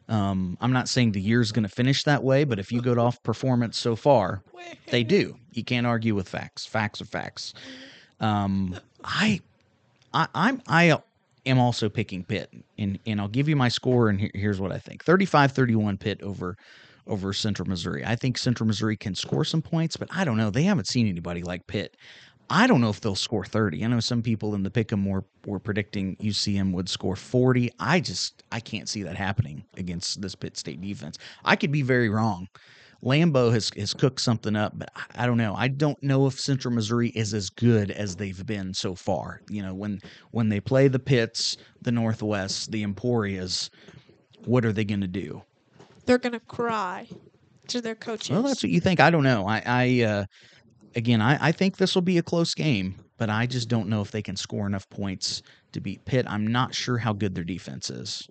Um, 0.08 0.58
I'm 0.62 0.72
not 0.72 0.88
saying 0.88 1.14
the 1.14 1.22
year's 1.22 1.52
going 1.52 1.68
to 1.68 1.70
finish 1.70 2.04
that 2.04 2.24
way, 2.24 2.44
but 2.44 2.60
if 2.60 2.72
you 2.72 2.82
go 2.82 2.94
off 2.94 3.22
performance 3.24 3.78
so 3.78 3.96
far, 3.96 4.44
they 4.92 5.04
do. 5.04 5.36
You 5.52 5.64
can't 5.64 5.88
argue 5.88 6.14
with 6.16 6.30
facts. 6.30 6.66
Facts 6.66 7.02
are 7.02 7.06
facts. 7.06 7.54
Um, 8.20 8.80
I, 9.08 9.40
I, 10.14 10.28
I'm, 10.36 10.62
I 10.68 10.98
am 11.46 11.60
also 11.60 11.90
picking 11.90 12.24
Pitt, 12.24 12.52
and 12.78 13.00
and 13.06 13.20
I'll 13.22 13.28
give 13.28 13.50
you 13.50 13.56
my 13.56 13.70
score, 13.70 14.10
and 14.10 14.20
here, 14.20 14.32
here's 14.34 14.60
what 14.60 14.72
I 14.72 14.78
think: 14.78 15.04
35-31 15.04 16.00
Pitt 16.00 16.22
over 16.22 16.58
over 17.08 17.32
Central 17.34 17.68
Missouri. 17.68 18.04
I 18.06 18.16
think 18.16 18.38
Central 18.38 18.68
Missouri 18.68 18.98
can 18.98 19.16
score 19.16 19.46
some 19.46 19.62
points, 19.62 19.96
but 19.96 20.10
I 20.12 20.26
don't 20.26 20.38
know. 20.38 20.50
They 20.50 20.64
haven't 20.64 20.88
seen 20.88 21.08
anybody 21.08 21.42
like 21.42 21.66
Pitt. 21.68 21.96
I 22.50 22.68
don't 22.68 22.80
know 22.80 22.90
if 22.90 23.02
they'll 23.02 23.16
score 23.16 23.44
30. 23.46 23.84
I 23.84 23.88
know 23.88 24.00
some 24.00 24.22
people 24.22 24.56
in 24.56 24.64
the 24.64 24.70
pick'em 24.70 25.06
were 25.06 25.24
were 25.46 25.60
predicting 25.60 26.16
UCM 26.18 26.72
would 26.74 26.90
score 26.90 27.16
40. 27.16 27.72
I 27.80 28.00
just 28.00 28.44
I 28.52 28.60
can't 28.60 28.90
see 28.90 29.04
that 29.04 29.16
happening 29.16 29.64
against 29.78 30.22
this 30.22 30.36
Pitt 30.36 30.58
State 30.58 30.82
defense. 30.82 31.18
I 31.46 31.56
could 31.56 31.72
be 31.72 31.82
very 31.82 32.10
wrong. 32.10 32.48
Lambo 33.04 33.52
has 33.54 33.72
has 33.78 33.94
cooked 33.94 34.22
something 34.22 34.56
up, 34.56 34.74
but 34.78 34.90
I- 35.16 35.26
don't 35.26 35.38
know. 35.38 35.54
I 35.56 35.68
don't 35.68 36.02
know 36.02 36.26
if 36.28 36.40
Central 36.40 36.74
Missouri 36.74 37.10
is 37.10 37.34
as 37.34 37.50
good 37.50 37.92
as 37.92 38.16
they've 38.16 38.46
been 38.46 38.74
so 38.74 38.96
far. 38.96 39.42
You 39.50 39.62
know, 39.62 39.74
when 39.74 40.00
when 40.32 40.50
they 40.50 40.60
play 40.60 40.88
the 40.88 41.00
Pitts, 41.00 41.58
the 41.82 41.92
Northwest, 41.92 42.72
the 42.72 42.84
Emporias, 42.84 43.70
what 44.46 44.66
are 44.66 44.74
they 44.74 44.86
going 44.86 45.02
to 45.02 45.08
do? 45.08 45.44
They're 46.06 46.18
gonna 46.18 46.40
cry 46.40 47.08
to 47.68 47.82
their 47.82 47.96
coaches. 47.96 48.32
Well, 48.32 48.44
that's 48.44 48.64
what 48.64 48.72
you 48.72 48.80
think. 48.80 49.00
I 49.00 49.10
don't 49.10 49.24
know. 49.24 49.46
I, 49.48 49.62
I 49.66 50.04
uh, 50.04 50.26
again, 50.96 51.22
I, 51.22 51.48
I 51.48 51.52
think 51.52 51.78
this 51.78 51.96
will 51.96 52.02
be 52.02 52.18
a 52.18 52.24
close 52.24 52.54
game, 52.54 53.00
but 53.18 53.30
I 53.30 53.46
just 53.46 53.68
don't 53.70 53.90
know 53.90 54.02
if 54.02 54.12
they 54.12 54.22
can 54.22 54.36
score 54.36 54.66
enough 54.66 54.90
points 54.90 55.42
to 55.74 55.82
beat 55.82 56.04
Pitt. 56.06 56.26
I'm 56.28 56.48
not 56.48 56.74
sure 56.74 56.98
how 56.98 57.14
good 57.14 57.36
their 57.36 57.44
defense 57.44 57.90
is. 57.90 58.28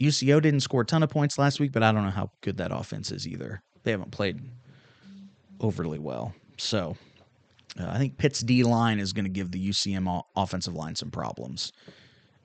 UCO 0.00 0.42
didn't 0.42 0.60
score 0.60 0.82
a 0.82 0.86
ton 0.86 1.02
of 1.02 1.10
points 1.10 1.38
last 1.38 1.60
week, 1.60 1.72
but 1.72 1.82
I 1.82 1.92
don't 1.92 2.04
know 2.04 2.10
how 2.10 2.30
good 2.40 2.56
that 2.58 2.72
offense 2.72 3.10
is 3.10 3.26
either. 3.26 3.62
They 3.84 3.90
haven't 3.90 4.10
played 4.10 4.40
overly 5.60 5.98
well. 5.98 6.34
So 6.56 6.96
uh, 7.78 7.86
I 7.88 7.98
think 7.98 8.16
Pitt's 8.16 8.40
D 8.40 8.62
line 8.64 8.98
is 8.98 9.12
going 9.12 9.24
to 9.24 9.30
give 9.30 9.50
the 9.50 9.68
UCM 9.68 10.22
offensive 10.36 10.74
line 10.74 10.94
some 10.94 11.10
problems, 11.10 11.72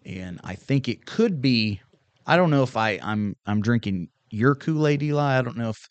and 0.06 0.40
I 0.44 0.56
think 0.56 0.88
it 0.88 1.06
could 1.06 1.42
be. 1.42 1.82
I 2.28 2.38
don't 2.38 2.52
know 2.52 2.64
if 2.64 2.78
I 2.78 3.00
I'm 3.02 3.36
I'm 3.46 3.62
drinking 3.62 4.10
your 4.30 4.56
Kool 4.56 4.88
Aid, 4.88 5.02
Eli. 5.02 5.40
I 5.40 5.42
don't 5.42 5.58
know 5.58 5.70
if 5.70 5.88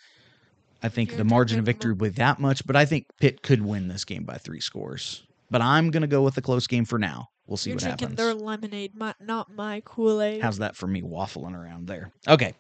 I 0.83 0.89
think 0.89 1.17
the 1.17 1.25
margin 1.25 1.59
of 1.59 1.65
victory 1.65 1.93
will 1.93 2.09
be 2.09 2.09
that 2.11 2.39
much, 2.39 2.65
but 2.67 2.77
I 2.77 2.85
think 2.85 3.07
Pitt 3.21 3.43
could 3.43 3.63
win 3.63 3.89
this 3.89 4.05
game 4.05 4.25
by 4.25 4.37
three 4.37 4.61
scores. 4.61 5.25
But 5.51 5.63
I'm 5.63 5.91
going 5.91 6.03
to 6.03 6.07
go 6.07 6.23
with 6.23 6.37
a 6.37 6.43
close 6.43 6.67
game 6.67 6.85
for 6.85 6.99
now. 6.99 7.29
We'll 7.49 7.57
see 7.57 7.70
You're 7.70 7.77
what 7.77 7.83
drinking 7.85 8.09
happens. 8.11 8.16
their 8.19 8.35
lemonade, 8.35 8.95
my, 8.95 9.15
not 9.20 9.53
my 9.55 9.81
Kool 9.85 10.20
Aid. 10.20 10.43
How's 10.43 10.59
that 10.59 10.77
for 10.77 10.87
me 10.87 11.01
waffling 11.01 11.55
around 11.57 11.87
there? 11.87 12.12
Okay. 12.29 12.55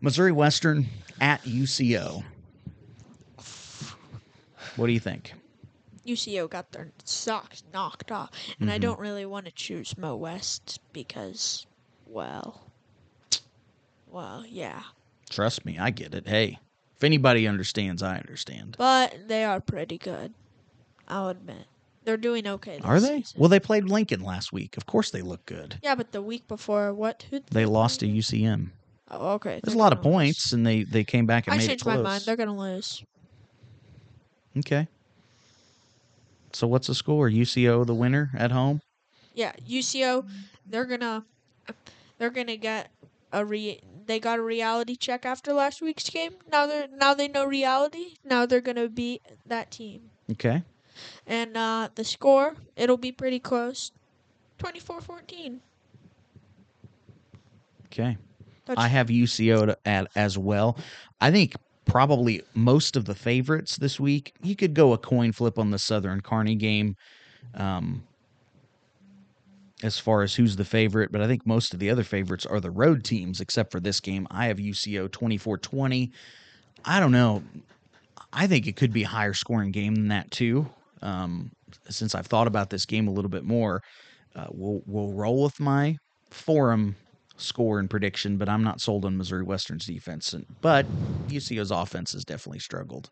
Missouri 0.00 0.30
Western 0.30 0.86
at 1.20 1.42
UCO. 1.42 2.22
What 4.76 4.86
do 4.86 4.92
you 4.92 5.00
think? 5.00 5.32
UCO 6.06 6.48
got 6.48 6.70
their 6.70 6.92
socks 7.04 7.64
knocked 7.74 8.12
off, 8.12 8.30
and 8.60 8.70
I 8.70 8.78
Mhm. 8.78 8.82
don't 8.82 9.00
really 9.00 9.26
want 9.26 9.46
to 9.46 9.52
choose 9.52 9.98
Mo 9.98 10.14
West 10.14 10.78
because, 10.92 11.66
well, 12.06 12.70
well, 14.06 14.46
yeah. 14.46 14.84
Trust 15.28 15.64
me, 15.66 15.76
I 15.76 15.90
get 15.90 16.14
it. 16.14 16.28
Hey, 16.28 16.60
if 16.96 17.02
anybody 17.02 17.48
understands, 17.48 18.02
I 18.02 18.16
understand. 18.18 18.76
But 18.78 19.26
they 19.26 19.44
are 19.44 19.60
pretty 19.60 19.98
good. 19.98 20.32
I'll 21.08 21.28
admit. 21.28 21.66
They're 22.08 22.16
doing 22.16 22.46
okay. 22.46 22.80
Are 22.82 23.00
they? 23.00 23.18
season. 23.18 23.38
Well, 23.38 23.50
they 23.50 23.60
played 23.60 23.84
Lincoln 23.84 24.22
last 24.22 24.50
week. 24.50 24.78
Of 24.78 24.86
course, 24.86 25.10
they 25.10 25.20
look 25.20 25.44
good. 25.44 25.78
Yeah, 25.82 25.94
but 25.94 26.10
the 26.10 26.22
week 26.22 26.48
before, 26.48 26.94
what? 26.94 27.26
Who? 27.30 27.40
They 27.50 27.66
lost 27.66 28.00
to 28.00 28.06
UCM. 28.06 28.70
Oh, 29.10 29.32
okay. 29.32 29.60
There's 29.62 29.74
they're 29.74 29.74
a 29.74 29.78
lot 29.78 29.92
of 29.92 29.98
lose. 29.98 30.10
points, 30.10 30.52
and 30.54 30.66
they 30.66 30.84
they 30.84 31.04
came 31.04 31.26
back 31.26 31.46
and 31.46 31.52
I 31.52 31.58
made 31.58 31.64
it 31.64 31.68
changed 31.68 31.82
close. 31.82 31.98
my 31.98 32.02
mind. 32.02 32.22
They're 32.22 32.36
gonna 32.36 32.56
lose. 32.56 33.04
Okay. 34.56 34.88
So 36.54 36.66
what's 36.66 36.86
the 36.86 36.94
score? 36.94 37.28
UCO 37.28 37.84
the 37.84 37.94
winner 37.94 38.30
at 38.34 38.52
home. 38.52 38.80
Yeah, 39.34 39.52
UCO. 39.68 40.26
They're 40.64 40.86
gonna. 40.86 41.26
They're 42.16 42.30
gonna 42.30 42.56
get 42.56 42.90
a 43.34 43.44
re. 43.44 43.82
They 44.06 44.18
got 44.18 44.38
a 44.38 44.42
reality 44.42 44.96
check 44.96 45.26
after 45.26 45.52
last 45.52 45.82
week's 45.82 46.08
game. 46.08 46.36
Now 46.50 46.64
they're 46.64 46.88
now 46.88 47.12
they 47.12 47.28
know 47.28 47.44
reality. 47.44 48.14
Now 48.24 48.46
they're 48.46 48.62
gonna 48.62 48.88
beat 48.88 49.20
that 49.44 49.70
team. 49.70 50.08
Okay. 50.32 50.62
And 51.26 51.56
uh, 51.56 51.88
the 51.94 52.04
score, 52.04 52.54
it'll 52.76 52.96
be 52.96 53.12
pretty 53.12 53.38
close. 53.38 53.92
24-14. 54.58 55.60
Okay. 57.86 58.16
Touch- 58.66 58.78
I 58.78 58.88
have 58.88 59.08
UCO 59.08 59.66
to, 59.66 59.78
at, 59.86 60.08
as 60.16 60.36
well. 60.36 60.78
I 61.20 61.30
think 61.30 61.54
probably 61.86 62.42
most 62.54 62.96
of 62.96 63.06
the 63.06 63.14
favorites 63.14 63.76
this 63.76 63.98
week. 63.98 64.34
You 64.42 64.54
could 64.54 64.74
go 64.74 64.92
a 64.92 64.98
coin 64.98 65.32
flip 65.32 65.58
on 65.58 65.70
the 65.70 65.78
Southern 65.78 66.20
Kearney 66.20 66.54
game, 66.54 66.94
um, 67.54 68.04
as 69.82 69.98
far 69.98 70.22
as 70.22 70.34
who's 70.34 70.54
the 70.54 70.64
favorite. 70.64 71.10
But 71.10 71.22
I 71.22 71.26
think 71.26 71.46
most 71.46 71.72
of 71.72 71.80
the 71.80 71.88
other 71.90 72.04
favorites 72.04 72.44
are 72.46 72.60
the 72.60 72.70
road 72.70 73.04
teams, 73.04 73.40
except 73.40 73.72
for 73.72 73.80
this 73.80 74.00
game. 74.00 74.26
I 74.30 74.46
have 74.46 74.58
UCO 74.58 75.08
24-20. 75.08 76.10
I 76.84 77.00
don't 77.00 77.12
know. 77.12 77.42
I 78.32 78.46
think 78.46 78.66
it 78.66 78.76
could 78.76 78.92
be 78.92 79.04
a 79.04 79.08
higher 79.08 79.32
scoring 79.32 79.70
game 79.70 79.94
than 79.94 80.08
that 80.08 80.30
too. 80.30 80.68
Um, 81.02 81.50
since 81.88 82.14
I've 82.14 82.26
thought 82.26 82.46
about 82.46 82.70
this 82.70 82.86
game 82.86 83.08
a 83.08 83.10
little 83.12 83.30
bit 83.30 83.44
more, 83.44 83.82
uh, 84.34 84.46
we'll 84.50 84.82
we'll 84.86 85.12
roll 85.12 85.44
with 85.44 85.58
my 85.60 85.96
forum 86.30 86.96
score 87.36 87.78
and 87.78 87.88
prediction, 87.88 88.36
but 88.36 88.48
I'm 88.48 88.64
not 88.64 88.80
sold 88.80 89.04
on 89.04 89.16
Missouri 89.16 89.44
Western's 89.44 89.86
defense. 89.86 90.32
And, 90.32 90.44
but 90.60 90.86
UCO's 91.28 91.70
offense 91.70 92.12
has 92.12 92.24
definitely 92.24 92.58
struggled. 92.58 93.10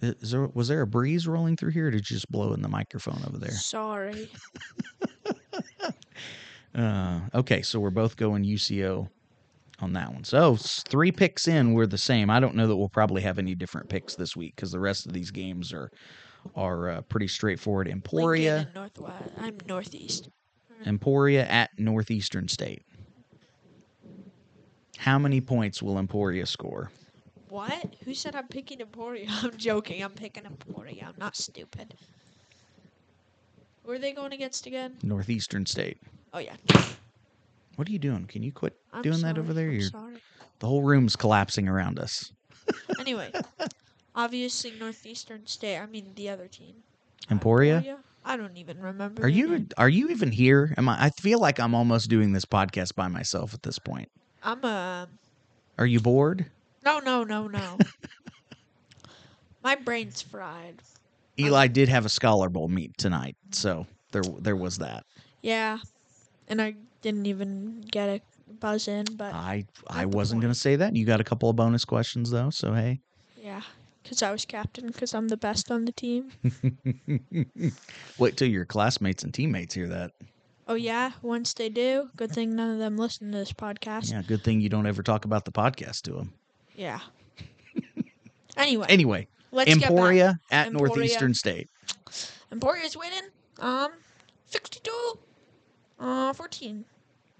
Is 0.00 0.32
there, 0.32 0.48
was 0.52 0.66
there 0.66 0.80
a 0.80 0.86
breeze 0.86 1.28
rolling 1.28 1.56
through 1.56 1.70
here, 1.70 1.86
or 1.86 1.90
did 1.92 2.10
you 2.10 2.16
just 2.16 2.30
blow 2.30 2.52
in 2.54 2.62
the 2.62 2.68
microphone 2.68 3.22
over 3.26 3.38
there? 3.38 3.52
Sorry. 3.52 4.28
Uh, 6.74 7.20
okay, 7.34 7.60
so 7.60 7.78
we're 7.78 7.90
both 7.90 8.16
going 8.16 8.44
UCO 8.44 9.06
on 9.82 9.92
that 9.94 10.12
one. 10.12 10.24
So 10.24 10.56
three 10.56 11.12
picks 11.12 11.48
in, 11.48 11.72
we're 11.72 11.86
the 11.86 11.98
same. 11.98 12.30
I 12.30 12.40
don't 12.40 12.54
know 12.54 12.66
that 12.66 12.76
we'll 12.76 12.88
probably 12.88 13.22
have 13.22 13.38
any 13.38 13.54
different 13.54 13.88
picks 13.88 14.14
this 14.14 14.36
week 14.36 14.54
because 14.56 14.70
the 14.70 14.80
rest 14.80 15.06
of 15.06 15.12
these 15.12 15.30
games 15.30 15.72
are 15.72 15.90
are 16.56 16.88
uh, 16.90 17.00
pretty 17.02 17.28
straightforward. 17.28 17.88
Emporia, 17.88 18.68
Northwest. 18.74 19.32
I'm 19.38 19.56
Northeast. 19.66 20.28
Emporia 20.86 21.46
at 21.46 21.70
Northeastern 21.78 22.48
State. 22.48 22.82
How 24.98 25.18
many 25.18 25.40
points 25.40 25.82
will 25.82 25.98
Emporia 25.98 26.46
score? 26.46 26.90
What? 27.48 27.96
Who 28.04 28.14
said 28.14 28.34
I'm 28.34 28.48
picking 28.48 28.80
Emporia? 28.80 29.26
I'm 29.42 29.56
joking. 29.56 30.02
I'm 30.02 30.12
picking 30.12 30.46
Emporia. 30.46 31.06
I'm 31.08 31.18
not 31.18 31.36
stupid. 31.36 31.94
Who 33.84 33.92
are 33.92 33.98
they 33.98 34.12
going 34.12 34.32
against 34.32 34.66
again? 34.66 34.96
Northeastern 35.02 35.66
State. 35.66 35.98
Oh 36.32 36.38
yeah. 36.38 36.54
What 37.76 37.88
are 37.88 37.92
you 37.92 37.98
doing? 37.98 38.26
Can 38.26 38.42
you 38.42 38.52
quit 38.52 38.76
I'm 38.92 39.02
doing 39.02 39.20
that 39.22 39.38
over 39.38 39.52
there? 39.52 39.68
I'm 39.68 39.74
You're, 39.74 39.88
sorry. 39.88 40.16
the 40.58 40.66
whole 40.66 40.82
room's 40.82 41.16
collapsing 41.16 41.68
around 41.68 41.98
us. 41.98 42.32
Anyway, 43.00 43.32
obviously 44.14 44.72
Northeastern 44.78 45.44
State. 45.46 45.78
I 45.78 45.86
mean 45.86 46.12
the 46.14 46.28
other 46.28 46.46
team. 46.46 46.74
Emporia? 47.28 47.78
Emporia? 47.78 47.98
I 48.24 48.36
don't 48.36 48.56
even 48.56 48.80
remember. 48.80 49.24
Are 49.24 49.28
you 49.28 49.48
name. 49.48 49.68
are 49.76 49.88
you 49.88 50.08
even 50.10 50.30
here? 50.30 50.74
Am 50.76 50.88
I? 50.88 51.06
I 51.06 51.10
feel 51.10 51.40
like 51.40 51.58
I'm 51.58 51.74
almost 51.74 52.08
doing 52.08 52.32
this 52.32 52.44
podcast 52.44 52.94
by 52.94 53.08
myself 53.08 53.52
at 53.52 53.62
this 53.62 53.78
point. 53.78 54.08
I'm 54.42 54.62
a. 54.64 55.08
Are 55.78 55.86
you 55.86 56.00
bored? 56.00 56.46
No, 56.84 57.00
no, 57.00 57.24
no, 57.24 57.48
no. 57.48 57.78
My 59.64 59.74
brain's 59.74 60.22
fried. 60.22 60.82
Eli 61.38 61.66
did 61.66 61.88
have 61.88 62.04
a 62.04 62.08
Scholar 62.08 62.48
Bowl 62.48 62.68
meet 62.68 62.96
tonight, 62.98 63.36
so 63.50 63.86
there 64.12 64.22
there 64.40 64.56
was 64.56 64.78
that. 64.78 65.04
Yeah, 65.42 65.78
and 66.46 66.62
I 66.62 66.74
didn't 67.02 67.26
even 67.26 67.82
get 67.90 68.08
a 68.08 68.20
buzz 68.60 68.88
in, 68.88 69.04
but 69.16 69.34
I 69.34 69.66
I 69.88 70.06
wasn't 70.06 70.40
gonna 70.40 70.54
say 70.54 70.76
that. 70.76 70.96
You 70.96 71.04
got 71.04 71.20
a 71.20 71.24
couple 71.24 71.50
of 71.50 71.56
bonus 71.56 71.84
questions 71.84 72.30
though, 72.30 72.50
so 72.50 72.72
hey. 72.72 73.00
yeah, 73.36 73.62
because 74.02 74.22
I 74.22 74.30
was 74.30 74.44
captain, 74.44 74.86
because 74.86 75.14
I'm 75.14 75.28
the 75.28 75.36
best 75.36 75.70
on 75.70 75.84
the 75.84 75.92
team. 75.92 76.30
Wait 78.18 78.36
till 78.36 78.48
your 78.48 78.64
classmates 78.64 79.22
and 79.22 79.34
teammates 79.34 79.74
hear 79.74 79.88
that. 79.88 80.12
Oh 80.68 80.74
yeah, 80.74 81.12
once 81.22 81.54
they 81.54 81.68
do, 81.68 82.08
good 82.16 82.30
thing 82.30 82.54
none 82.54 82.70
of 82.70 82.78
them 82.78 82.96
listen 82.96 83.32
to 83.32 83.38
this 83.38 83.52
podcast. 83.52 84.12
Yeah, 84.12 84.22
good 84.22 84.44
thing 84.44 84.60
you 84.60 84.68
don't 84.68 84.86
ever 84.86 85.02
talk 85.02 85.24
about 85.24 85.44
the 85.44 85.52
podcast 85.52 86.02
to 86.02 86.12
them. 86.12 86.32
Yeah. 86.76 87.00
anyway. 88.56 88.86
Anyway, 88.88 89.28
Let's. 89.50 89.72
Emporia 89.72 90.38
at 90.50 90.68
Emporia. 90.68 90.88
Northeastern 90.88 91.34
State. 91.34 91.68
Emporia's 92.52 92.96
winning. 92.96 93.28
Um, 93.58 93.92
62. 94.46 95.18
Uh, 96.02 96.32
14. 96.32 96.84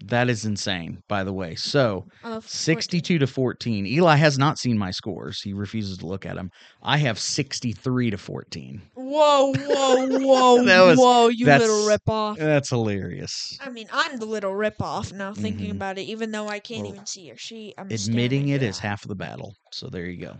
That 0.05 0.29
is 0.29 0.45
insane, 0.45 1.01
by 1.07 1.23
the 1.23 1.31
way. 1.33 1.55
So, 1.55 2.05
Uh, 2.23 2.41
62 2.45 3.19
to 3.19 3.27
14. 3.27 3.85
Eli 3.85 4.15
has 4.15 4.37
not 4.37 4.57
seen 4.57 4.77
my 4.77 4.91
scores. 4.91 5.41
He 5.41 5.53
refuses 5.53 5.97
to 5.99 6.05
look 6.07 6.25
at 6.25 6.35
them. 6.35 6.49
I 6.81 6.97
have 6.97 7.19
63 7.19 8.09
to 8.11 8.17
14. 8.17 8.81
Whoa, 8.95 9.53
whoa, 9.53 10.07
whoa, 10.19 10.87
was- 10.87 10.97
whoa, 10.97 11.27
you 11.29 11.45
little 11.45 11.87
ripoff. 11.87 12.37
That's 12.37 12.69
hilarious. 12.69 13.57
I 13.61 13.69
mean, 13.69 13.87
I'm 13.93 14.17
the 14.17 14.25
little 14.25 14.51
ripoff 14.51 15.13
now 15.13 15.33
thinking 15.33 15.67
Mhm. 15.71 15.75
about 15.75 15.97
it, 15.97 16.03
even 16.03 16.31
though 16.31 16.47
I 16.49 16.59
can't 16.59 16.83
Well, 16.83 16.93
even 16.93 17.05
see 17.05 17.29
her. 17.29 17.37
She, 17.37 17.73
I'm 17.77 17.87
Admitting 17.89 18.49
it 18.49 18.61
is 18.63 18.79
half 18.79 19.03
of 19.03 19.09
the 19.09 19.15
battle. 19.15 19.55
So 19.71 19.87
there 19.87 20.05
you 20.05 20.25
go. 20.25 20.37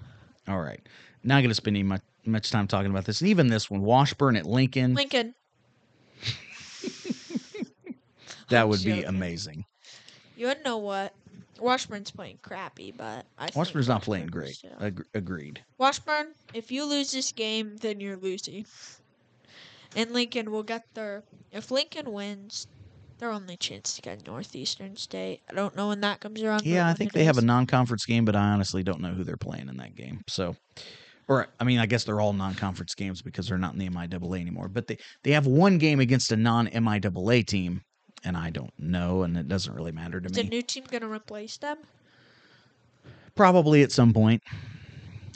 All 0.48 0.60
right. 0.62 0.82
Not 1.24 1.40
going 1.40 1.50
to 1.50 1.56
spend 1.56 1.78
any 1.78 1.84
much, 1.84 2.02
much 2.26 2.52
time 2.52 2.68
talking 2.68 2.92
about 2.92 3.06
this. 3.06 3.22
And 3.22 3.30
even 3.30 3.48
this 3.48 3.70
one, 3.70 3.82
Washburn 3.82 4.36
at 4.36 4.46
Lincoln, 4.46 4.94
Lincoln. 4.94 5.36
that 8.54 8.68
would 8.70 8.84
be 8.84 8.92
joking. 8.92 9.06
amazing. 9.06 9.66
You 10.36 10.48
wouldn't 10.48 10.66
know 10.66 10.78
what? 10.78 11.14
Washburn's 11.60 12.12
playing 12.12 12.40
crappy, 12.42 12.92
but 12.92 13.26
I 13.38 13.46
think 13.46 13.56
Washburn's 13.56 13.88
not 13.88 14.02
playing 14.02 14.28
great. 14.28 14.60
Ag- 14.82 15.06
agreed. 15.14 15.64
Washburn, 15.78 16.34
if 16.54 16.72
you 16.72 16.86
lose 16.86 17.12
this 17.12 17.32
game, 17.32 17.78
then 17.78 18.00
you're 18.00 18.18
losing. 18.18 18.66
And 19.96 20.12
Lincoln 20.12 20.52
will 20.52 20.64
get 20.64 20.84
their. 20.96 21.24
If 21.52 21.70
Lincoln 21.70 22.12
wins, 22.12 22.68
their 23.20 23.32
only 23.32 23.56
chance 23.56 23.96
to 23.96 24.02
get 24.02 24.26
Northeastern 24.26 24.98
State. 24.98 25.42
I 25.50 25.54
don't 25.54 25.76
know 25.76 25.90
when 25.90 26.02
that 26.02 26.20
comes 26.20 26.42
around. 26.42 26.66
Yeah, 26.66 26.90
I 26.90 26.94
think 26.94 27.14
they 27.14 27.24
have 27.24 27.38
a 27.38 27.42
non-conference 27.42 28.06
game, 28.06 28.26
but 28.26 28.36
I 28.36 28.50
honestly 28.52 28.84
don't 28.84 29.02
know 29.02 29.14
who 29.14 29.24
they're 29.24 29.38
playing 29.38 29.70
in 29.70 29.78
that 29.78 29.96
game. 29.96 30.22
So, 30.28 30.56
or 31.28 31.48
I 31.60 31.64
mean, 31.64 31.80
I 31.80 31.86
guess 31.86 32.04
they're 32.04 32.20
all 32.20 32.34
non-conference 32.34 32.96
games 32.96 33.22
because 33.22 33.48
they're 33.48 33.58
not 33.58 33.74
in 33.74 33.80
the 33.80 33.90
MIAA 33.90 34.42
anymore. 34.42 34.68
But 34.68 34.88
they 34.88 34.98
they 35.24 35.32
have 35.32 35.46
one 35.46 35.78
game 35.78 36.00
against 36.00 36.32
a 36.32 36.36
non-MIAA 36.36 37.46
team, 37.46 37.82
and 38.24 38.38
I 38.38 38.50
don't 38.50 38.74
know, 38.80 39.24
and 39.24 39.38
it 39.38 39.48
doesn't 39.48 39.74
really 39.74 39.92
matter 39.92 40.20
to 40.20 40.30
me. 40.30 40.32
Is 40.32 40.38
the 40.38 40.50
new 40.50 40.62
team 40.62 40.86
gonna 40.90 41.10
replace 41.10 41.58
them? 41.58 41.78
Probably 43.36 43.82
at 43.84 43.92
some 43.92 44.14
point. 44.14 44.44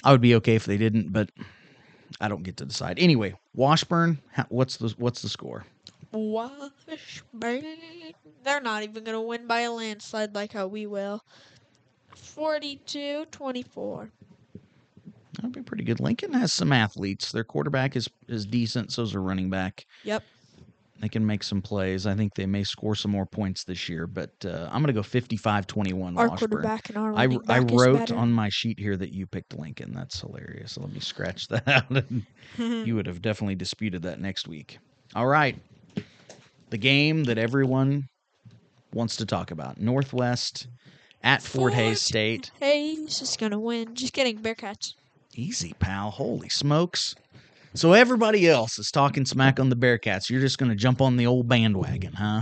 I 0.03 0.11
would 0.11 0.21
be 0.21 0.35
okay 0.35 0.55
if 0.55 0.65
they 0.65 0.77
didn't, 0.77 1.11
but 1.11 1.29
I 2.21 2.27
don't 2.27 2.43
get 2.43 2.57
to 2.57 2.65
decide. 2.65 2.99
Anyway, 2.99 3.33
Washburn, 3.55 4.19
what's 4.49 4.77
the 4.77 4.93
what's 4.97 5.21
the 5.21 5.29
score? 5.29 5.65
Washburn. 6.11 7.63
They're 8.43 8.61
not 8.61 8.83
even 8.83 9.03
gonna 9.03 9.21
win 9.21 9.47
by 9.47 9.61
a 9.61 9.71
landslide 9.71 10.35
like 10.35 10.53
how 10.53 10.67
we 10.67 10.85
will. 10.85 11.23
42-24. 12.15 14.09
That'd 15.33 15.51
be 15.51 15.61
pretty 15.61 15.83
good. 15.83 15.99
Lincoln 15.99 16.33
has 16.33 16.51
some 16.51 16.71
athletes. 16.71 17.31
Their 17.31 17.43
quarterback 17.43 17.95
is 17.95 18.09
is 18.27 18.45
decent. 18.45 18.91
So's 18.91 19.11
their 19.11 19.21
running 19.21 19.49
back. 19.49 19.85
Yep. 20.03 20.23
They 20.99 21.09
can 21.09 21.25
make 21.25 21.43
some 21.43 21.61
plays. 21.61 22.07
I 22.07 22.15
think 22.15 22.33
they 22.33 22.45
may 22.47 22.63
score 22.63 22.95
some 22.95 23.11
more 23.11 23.25
points 23.25 23.63
this 23.63 23.87
year, 23.87 24.07
but 24.07 24.31
uh, 24.45 24.67
I'm 24.71 24.81
going 24.81 24.87
to 24.87 24.93
go 24.93 25.01
55-21 25.01 26.17
Our 26.17 26.27
Washburn. 26.29 26.49
quarterback 26.49 26.89
and 26.89 26.97
our 26.97 27.13
I, 27.13 27.23
I 27.23 27.27
back 27.27 27.71
is 27.71 27.79
wrote 27.79 27.99
better. 27.99 28.15
on 28.15 28.31
my 28.31 28.49
sheet 28.49 28.79
here 28.79 28.97
that 28.97 29.13
you 29.13 29.27
picked 29.27 29.57
Lincoln. 29.57 29.93
That's 29.93 30.19
hilarious. 30.19 30.77
Let 30.77 30.91
me 30.91 30.99
scratch 30.99 31.47
that 31.49 31.67
out. 31.67 32.03
you 32.57 32.95
would 32.95 33.05
have 33.05 33.21
definitely 33.21 33.55
disputed 33.55 34.01
that 34.03 34.19
next 34.19 34.47
week. 34.47 34.79
All 35.15 35.27
right. 35.27 35.55
The 36.71 36.77
game 36.77 37.23
that 37.25 37.37
everyone 37.37 38.07
wants 38.93 39.15
to 39.17 39.25
talk 39.25 39.51
about. 39.51 39.79
Northwest 39.79 40.67
at 41.23 41.41
Fort 41.41 41.73
Hays 41.73 42.01
State. 42.01 42.51
Hays 42.59 43.21
is 43.21 43.37
gonna 43.37 43.59
win. 43.59 43.93
Just 43.95 44.13
kidding, 44.13 44.39
Bearcats. 44.39 44.93
Easy, 45.35 45.73
pal. 45.79 46.09
Holy 46.09 46.49
smokes. 46.49 47.13
So 47.73 47.93
everybody 47.93 48.47
else 48.47 48.79
is 48.79 48.91
talking 48.91 49.25
smack 49.25 49.59
on 49.59 49.69
the 49.69 49.75
Bearcats. 49.75 50.29
You're 50.29 50.41
just 50.41 50.57
going 50.57 50.69
to 50.69 50.75
jump 50.75 51.01
on 51.01 51.17
the 51.17 51.27
old 51.27 51.47
bandwagon, 51.47 52.13
huh? 52.13 52.41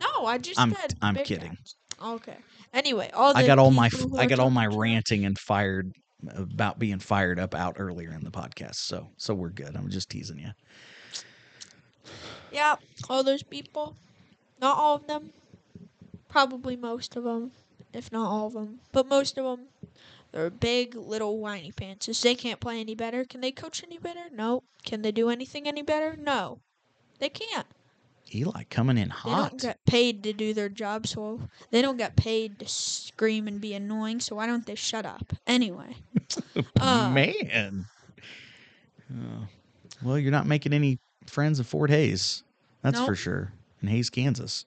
No, 0.00 0.26
I 0.26 0.38
just 0.38 0.60
I'm 0.60 0.74
said 0.74 0.94
I'm 1.02 1.16
Bearcats. 1.16 1.24
kidding. 1.24 1.58
Okay. 2.02 2.36
Anyway, 2.72 3.10
all 3.12 3.32
the 3.32 3.40
I 3.40 3.46
got 3.46 3.58
all 3.58 3.70
my 3.70 3.90
I 4.16 4.26
got 4.26 4.38
all 4.38 4.50
my 4.50 4.66
ranting 4.66 5.24
and 5.24 5.38
fired 5.38 5.92
about 6.36 6.78
being 6.78 6.98
fired 6.98 7.38
up 7.38 7.54
out 7.54 7.76
earlier 7.78 8.12
in 8.12 8.22
the 8.22 8.30
podcast. 8.30 8.76
So 8.76 9.08
so 9.16 9.34
we're 9.34 9.50
good. 9.50 9.76
I'm 9.76 9.90
just 9.90 10.08
teasing 10.08 10.38
you. 10.38 10.50
Yeah, 12.52 12.76
all 13.08 13.22
those 13.22 13.42
people. 13.42 13.96
Not 14.60 14.76
all 14.76 14.96
of 14.96 15.06
them. 15.06 15.30
Probably 16.28 16.76
most 16.76 17.16
of 17.16 17.24
them, 17.24 17.50
if 17.92 18.12
not 18.12 18.30
all 18.30 18.46
of 18.46 18.52
them. 18.52 18.80
But 18.92 19.08
most 19.08 19.36
of 19.38 19.44
them, 19.44 19.66
they're 20.32 20.50
big 20.50 20.94
little 20.94 21.38
whiny 21.38 21.72
pantses. 21.72 22.22
They 22.22 22.34
can't 22.34 22.60
play 22.60 22.80
any 22.80 22.94
better. 22.94 23.24
Can 23.24 23.40
they 23.40 23.52
coach 23.52 23.82
any 23.82 23.98
better? 23.98 24.24
No. 24.32 24.62
Can 24.84 25.02
they 25.02 25.12
do 25.12 25.28
anything 25.28 25.66
any 25.66 25.82
better? 25.82 26.16
No. 26.16 26.60
They 27.18 27.28
can't. 27.28 27.66
Eli 28.32 28.62
coming 28.70 28.96
in 28.96 29.10
hot. 29.10 29.28
They 29.28 29.48
don't 29.48 29.60
get 29.60 29.84
paid 29.86 30.22
to 30.22 30.32
do 30.32 30.54
their 30.54 30.68
job, 30.68 31.06
so 31.06 31.40
they 31.70 31.82
don't 31.82 31.96
get 31.96 32.14
paid 32.14 32.60
to 32.60 32.68
scream 32.68 33.48
and 33.48 33.60
be 33.60 33.74
annoying. 33.74 34.20
So 34.20 34.36
why 34.36 34.46
don't 34.46 34.64
they 34.64 34.76
shut 34.76 35.04
up? 35.04 35.32
Anyway, 35.46 35.96
uh, 36.80 37.10
Man. 37.10 37.86
Oh. 39.12 39.46
well, 40.02 40.18
you're 40.18 40.30
not 40.30 40.46
making 40.46 40.72
any 40.72 41.00
friends 41.26 41.58
at 41.58 41.66
Fort 41.66 41.90
Hays. 41.90 42.44
That's 42.82 43.00
for 43.00 43.16
sure. 43.16 43.52
In 43.82 43.88
Hays, 43.88 44.10
Kansas. 44.10 44.64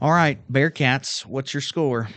All 0.00 0.10
right, 0.10 0.38
Bearcats, 0.50 1.26
what's 1.26 1.52
your 1.52 1.60
score? 1.60 2.08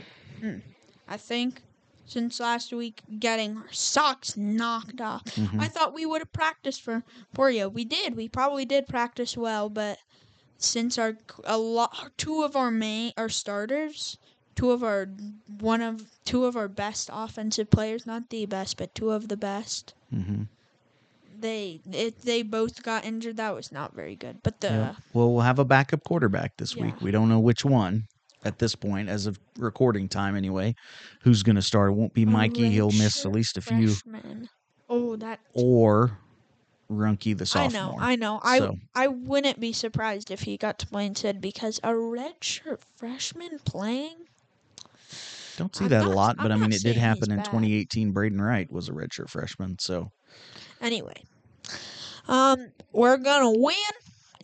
I 1.08 1.18
think 1.18 1.62
since 2.12 2.42
last 2.42 2.74
week 2.74 3.02
getting 3.20 3.56
our 3.56 3.72
socks 3.72 4.36
knocked 4.36 5.00
off. 5.00 5.24
Mhm. 5.24 5.62
I 5.62 5.68
thought 5.68 5.94
we 5.94 6.06
would 6.06 6.20
have 6.20 6.34
practiced 6.34 6.82
for 6.82 7.04
for 7.34 7.50
you. 7.50 7.70
We 7.70 7.86
did. 7.86 8.16
We 8.16 8.28
probably 8.28 8.66
did 8.66 8.86
practice 8.88 9.38
well, 9.38 9.70
but 9.70 9.98
since 10.58 10.98
our 10.98 11.18
a 11.46 11.58
lot 11.58 12.12
two 12.18 12.44
of 12.44 12.56
our 12.58 12.70
main 12.70 13.14
our 13.16 13.30
starters, 13.30 14.18
two 14.56 14.72
of 14.72 14.84
our 14.84 15.08
one 15.60 15.82
of 15.82 16.12
two 16.26 16.44
of 16.46 16.58
our 16.58 16.68
best 16.68 17.10
offensive 17.14 17.70
players, 17.70 18.06
not 18.06 18.30
the 18.30 18.46
best, 18.46 18.76
but 18.76 18.94
two 18.94 19.12
of 19.12 19.30
the 19.30 19.38
best. 19.38 19.94
Mm-hmm. 20.14 20.44
They 21.40 21.80
it, 21.92 22.22
they 22.24 22.44
both 22.44 22.84
got 22.84 23.06
injured. 23.06 23.38
That 23.38 23.56
was 23.56 23.72
not 23.72 23.96
very 23.96 24.18
good. 24.18 24.44
But 24.44 24.60
the 24.60 24.68
Yeah. 24.68 24.96
Well, 25.14 25.32
we'll 25.32 25.44
have 25.44 25.60
a 25.60 25.66
backup 25.66 26.04
quarterback 26.04 26.58
this 26.58 26.76
week. 26.76 27.00
We 27.00 27.12
don't 27.12 27.30
know 27.30 27.40
which 27.40 27.64
one 27.64 28.08
at 28.44 28.60
this 28.60 28.76
point, 28.76 29.10
as 29.10 29.26
of 29.26 29.40
recording 29.58 30.08
time 30.08 30.36
anyway. 30.36 30.76
Who's 31.24 31.44
going 31.44 31.56
to 31.56 31.62
start? 31.62 31.92
It 31.92 31.94
won't 31.94 32.14
be 32.14 32.26
Mikey. 32.26 32.70
He'll 32.70 32.92
miss 32.92 33.26
at 33.26 33.32
least 33.32 33.58
a 33.58 33.62
few. 33.62 33.90
freshman. 33.90 34.50
Oh, 34.90 35.16
that 35.18 35.40
Or 35.54 36.18
Ruhnke 36.92 37.38
the 37.38 37.46
sophomore. 37.46 38.02
I 38.02 38.16
know, 38.16 38.40
I 38.40 38.40
know. 38.40 38.40
I 38.44 38.58
So, 38.60 38.78
I 38.94 39.08
wouldn't 39.08 39.60
be 39.60 39.72
surprised 39.72 40.32
if 40.32 40.42
he 40.42 40.58
got 40.58 40.80
to 40.80 40.88
play 40.88 41.06
instead 41.06 41.40
because 41.40 41.80
a 41.84 41.90
redshirt 41.90 42.80
freshman 42.98 43.60
playing. 43.60 44.16
don't 45.58 45.76
see 45.76 45.86
I'm 45.86 45.90
that 45.92 46.06
a 46.06 46.10
lot, 46.10 46.38
but 46.38 46.52
I'm 46.52 46.64
I 46.64 46.68
mean, 46.68 46.74
it 46.74 46.84
did 46.84 46.98
happen 46.98 47.32
in 47.32 47.38
bad. 47.38 47.46
2018. 47.46 48.12
Braden 48.12 48.42
Wright 48.42 48.70
was 48.72 48.90
a 48.90 48.92
redshirt 48.92 49.30
freshman. 49.30 49.78
So, 49.80 50.12
Anyway, 50.82 51.24
um, 52.28 52.72
we're 52.92 53.18
gonna 53.18 53.52
win, 53.52 53.76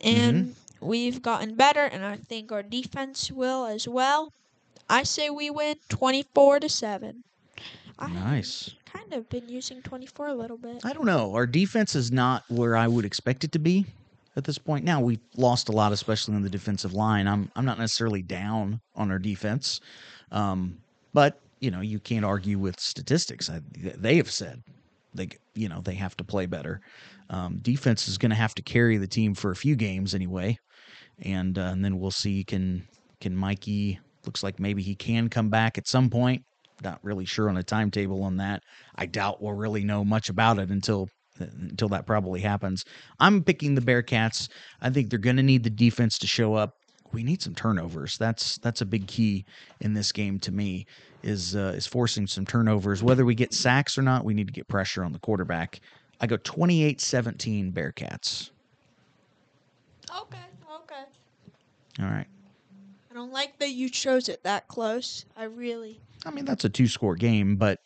and 0.02 0.36
Mm-hmm. 0.36 0.52
We've 0.80 1.22
gotten 1.22 1.54
better, 1.54 1.84
and 1.84 2.04
I 2.04 2.16
think 2.16 2.52
our 2.52 2.62
defense 2.62 3.30
will 3.30 3.66
as 3.66 3.86
well. 3.88 4.32
I 4.88 5.02
say 5.02 5.30
we 5.30 5.50
win 5.50 5.76
twenty-four 5.88 6.60
to 6.60 6.68
seven. 6.68 7.24
nice. 8.00 8.70
Kind 8.86 9.12
of 9.12 9.28
been 9.28 9.48
using 9.48 9.82
twenty-four 9.82 10.28
a 10.28 10.34
little 10.34 10.56
bit. 10.56 10.84
I 10.84 10.92
don't 10.92 11.06
know. 11.06 11.34
Our 11.34 11.46
defense 11.46 11.94
is 11.94 12.10
not 12.10 12.44
where 12.48 12.76
I 12.76 12.88
would 12.88 13.04
expect 13.04 13.44
it 13.44 13.52
to 13.52 13.58
be 13.58 13.86
at 14.38 14.44
this 14.44 14.56
point. 14.56 14.84
Now 14.84 15.00
we've 15.00 15.20
lost 15.36 15.68
a 15.68 15.72
lot, 15.72 15.92
especially 15.92 16.36
on 16.36 16.42
the 16.42 16.48
defensive 16.48 16.94
line. 16.94 17.26
I'm 17.26 17.50
I'm 17.54 17.66
not 17.66 17.78
necessarily 17.78 18.22
down 18.22 18.80
on 18.94 19.10
our 19.10 19.18
defense, 19.18 19.80
um, 20.32 20.78
but 21.12 21.40
you 21.60 21.70
know 21.70 21.80
you 21.80 21.98
can't 21.98 22.24
argue 22.24 22.58
with 22.58 22.80
statistics. 22.80 23.50
I, 23.50 23.60
they 23.76 24.16
have 24.16 24.30
said 24.30 24.62
they 25.12 25.28
you 25.54 25.68
know 25.68 25.80
they 25.80 25.94
have 25.94 26.16
to 26.18 26.24
play 26.24 26.46
better. 26.46 26.80
Um, 27.30 27.58
defense 27.58 28.08
is 28.08 28.16
going 28.16 28.30
to 28.30 28.36
have 28.36 28.54
to 28.54 28.62
carry 28.62 28.96
the 28.96 29.06
team 29.06 29.34
for 29.34 29.50
a 29.50 29.56
few 29.56 29.76
games 29.76 30.14
anyway, 30.14 30.58
and 31.22 31.58
uh, 31.58 31.62
and 31.62 31.84
then 31.84 31.98
we'll 31.98 32.10
see 32.10 32.44
can 32.44 32.86
can 33.20 33.34
Mikey 33.36 33.98
looks 34.24 34.42
like 34.42 34.60
maybe 34.60 34.82
he 34.82 34.94
can 34.94 35.28
come 35.28 35.48
back 35.48 35.78
at 35.78 35.88
some 35.88 36.10
point. 36.10 36.42
Not 36.82 37.00
really 37.02 37.24
sure 37.24 37.48
on 37.48 37.56
a 37.56 37.62
timetable 37.62 38.22
on 38.22 38.36
that. 38.36 38.62
I 38.94 39.06
doubt 39.06 39.42
we'll 39.42 39.54
really 39.54 39.84
know 39.84 40.04
much 40.04 40.28
about 40.28 40.58
it 40.58 40.70
until 40.70 41.08
until 41.40 41.88
that 41.88 42.06
probably 42.06 42.40
happens. 42.40 42.84
I'm 43.20 43.42
picking 43.42 43.74
the 43.74 43.80
Bearcats. 43.80 44.48
I 44.80 44.90
think 44.90 45.10
they're 45.10 45.18
going 45.18 45.36
to 45.36 45.42
need 45.42 45.64
the 45.64 45.70
defense 45.70 46.18
to 46.18 46.26
show 46.26 46.54
up. 46.54 46.74
We 47.12 47.22
need 47.22 47.40
some 47.40 47.54
turnovers. 47.54 48.18
That's 48.18 48.58
that's 48.58 48.80
a 48.80 48.86
big 48.86 49.06
key 49.06 49.44
in 49.80 49.94
this 49.94 50.12
game 50.12 50.38
to 50.40 50.52
me. 50.52 50.86
Is 51.22 51.56
uh, 51.56 51.72
is 51.74 51.86
forcing 51.86 52.26
some 52.26 52.46
turnovers. 52.46 53.02
Whether 53.02 53.24
we 53.24 53.34
get 53.34 53.52
sacks 53.52 53.98
or 53.98 54.02
not, 54.02 54.24
we 54.24 54.34
need 54.34 54.46
to 54.46 54.52
get 54.52 54.68
pressure 54.68 55.02
on 55.02 55.12
the 55.12 55.18
quarterback. 55.18 55.80
I 56.20 56.26
go 56.26 56.36
28-17 56.36 57.72
Bearcats. 57.72 58.50
Okay, 60.10 60.38
okay. 60.38 60.47
All 62.00 62.06
right. 62.06 62.26
I 63.10 63.14
don't 63.14 63.32
like 63.32 63.58
that 63.58 63.70
you 63.70 63.88
chose 63.88 64.28
it 64.28 64.42
that 64.44 64.68
close. 64.68 65.24
I 65.36 65.44
really. 65.44 66.00
I 66.24 66.30
mean, 66.30 66.44
that's 66.44 66.64
a 66.64 66.68
two 66.68 66.86
score 66.86 67.16
game, 67.16 67.56
but 67.56 67.80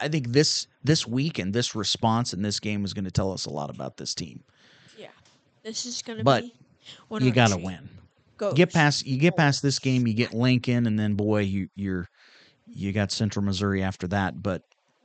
I 0.00 0.08
think 0.08 0.28
this 0.28 0.66
this 0.82 1.06
week 1.06 1.38
and 1.38 1.52
this 1.52 1.74
response 1.74 2.32
in 2.32 2.42
this 2.42 2.60
game 2.60 2.84
is 2.84 2.94
going 2.94 3.04
to 3.04 3.10
tell 3.10 3.32
us 3.32 3.46
a 3.46 3.50
lot 3.50 3.70
about 3.70 3.96
this 3.96 4.14
team. 4.14 4.42
Yeah, 4.96 5.08
this 5.62 5.86
is 5.86 6.02
gonna 6.02 6.22
But 6.22 6.42
be. 6.42 6.54
one 7.08 7.24
you 7.24 7.32
got 7.32 7.50
to 7.50 7.58
win. 7.58 7.88
Goes. 8.36 8.54
Get 8.54 8.72
past 8.72 9.06
you 9.06 9.18
get 9.18 9.36
past 9.36 9.62
this 9.62 9.78
game, 9.78 10.06
you 10.06 10.14
get 10.14 10.34
Lincoln, 10.34 10.86
and 10.86 10.98
then 10.98 11.14
boy, 11.14 11.40
you 11.40 11.68
you're 11.74 12.08
you 12.66 12.92
got 12.92 13.12
Central 13.12 13.44
Missouri 13.44 13.82
after 13.82 14.06
that. 14.08 14.42
But 14.42 14.62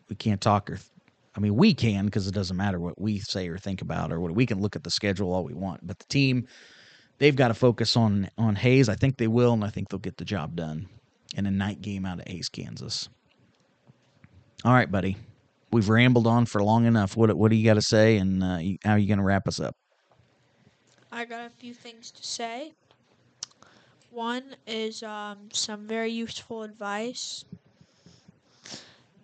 we 0.10 0.16
can't 0.16 0.42
talk 0.42 0.69
or 0.69 0.80
I 1.36 1.40
mean, 1.40 1.56
we 1.56 1.74
can 1.74 2.06
because 2.06 2.28
it 2.28 2.34
doesn't 2.34 2.58
matter 2.58 2.80
what 2.80 3.00
we 3.00 3.19
say 3.19 3.48
or 3.48 3.58
think 3.58 3.82
about 3.82 4.11
or 4.11 4.19
what 4.19 4.34
we 4.34 4.45
can 4.45 4.60
look 4.61 4.76
at 4.76 4.84
the 4.84 4.90
schedule 4.90 5.34
all 5.34 5.44
we 5.44 5.53
want. 5.53 5.86
But 5.86 6.00
the 6.00 6.06
team, 6.06 6.48
they've 7.19 7.35
got 7.35 7.49
to 7.49 7.53
focus 7.53 7.95
on 7.95 8.30
on 8.38 8.56
Hays. 8.56 8.89
I 8.89 8.95
think 8.95 9.17
they 9.17 9.27
will, 9.27 9.53
and 9.53 9.64
I 9.64 9.69
think 9.69 9.89
they'll 9.89 9.99
get 9.99 10.17
the 10.17 10.25
job 10.25 10.56
done 10.56 10.88
in 11.35 11.45
a 11.45 11.51
night 11.51 11.81
game 11.81 12.06
out 12.06 12.19
of 12.19 12.27
Hays, 12.27 12.49
Kansas. 12.49 13.07
All 14.65 14.73
right, 14.73 14.91
buddy. 14.91 15.17
We've 15.72 15.88
rambled 15.88 16.25
on 16.25 16.48
for 16.48 16.64
long 16.64 16.85
enough. 16.85 17.15
What 17.15 17.31
what 17.38 17.51
do 17.51 17.56
you 17.56 17.65
got 17.65 17.75
to 17.75 17.81
say, 17.81 18.17
and 18.17 18.43
uh, 18.43 18.59
how 18.83 18.93
are 18.93 18.98
you 18.98 19.07
going 19.07 19.19
to 19.19 19.23
wrap 19.23 19.48
us 19.48 19.59
up? 19.59 19.75
I 21.11 21.25
got 21.25 21.45
a 21.45 21.49
few 21.49 21.73
things 21.73 22.11
to 22.11 22.23
say. 22.23 22.73
One 24.11 24.56
is 24.65 25.03
um, 25.03 25.49
some 25.53 25.85
very 25.85 26.11
useful 26.11 26.64
advice 26.64 27.45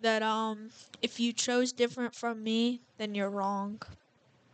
that 0.00 0.22
um, 0.22 0.70
if 1.02 1.18
you 1.18 1.32
chose 1.32 1.72
different 1.72 2.14
from 2.14 2.42
me, 2.44 2.80
then 2.98 3.14
you're 3.14 3.30
wrong. 3.30 3.82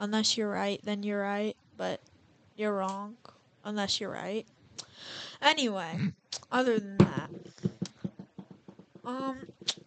Unless 0.00 0.36
you're 0.38 0.50
right, 0.50 0.80
then 0.82 1.02
you're 1.02 1.20
right, 1.20 1.54
but 1.76 2.00
you're 2.56 2.74
wrong 2.74 3.16
unless 3.65 4.00
you're 4.00 4.10
right. 4.10 4.47
Anyway, 5.41 6.12
other 6.52 6.78
than 6.78 6.97
that, 6.99 7.31
um, 9.05 9.39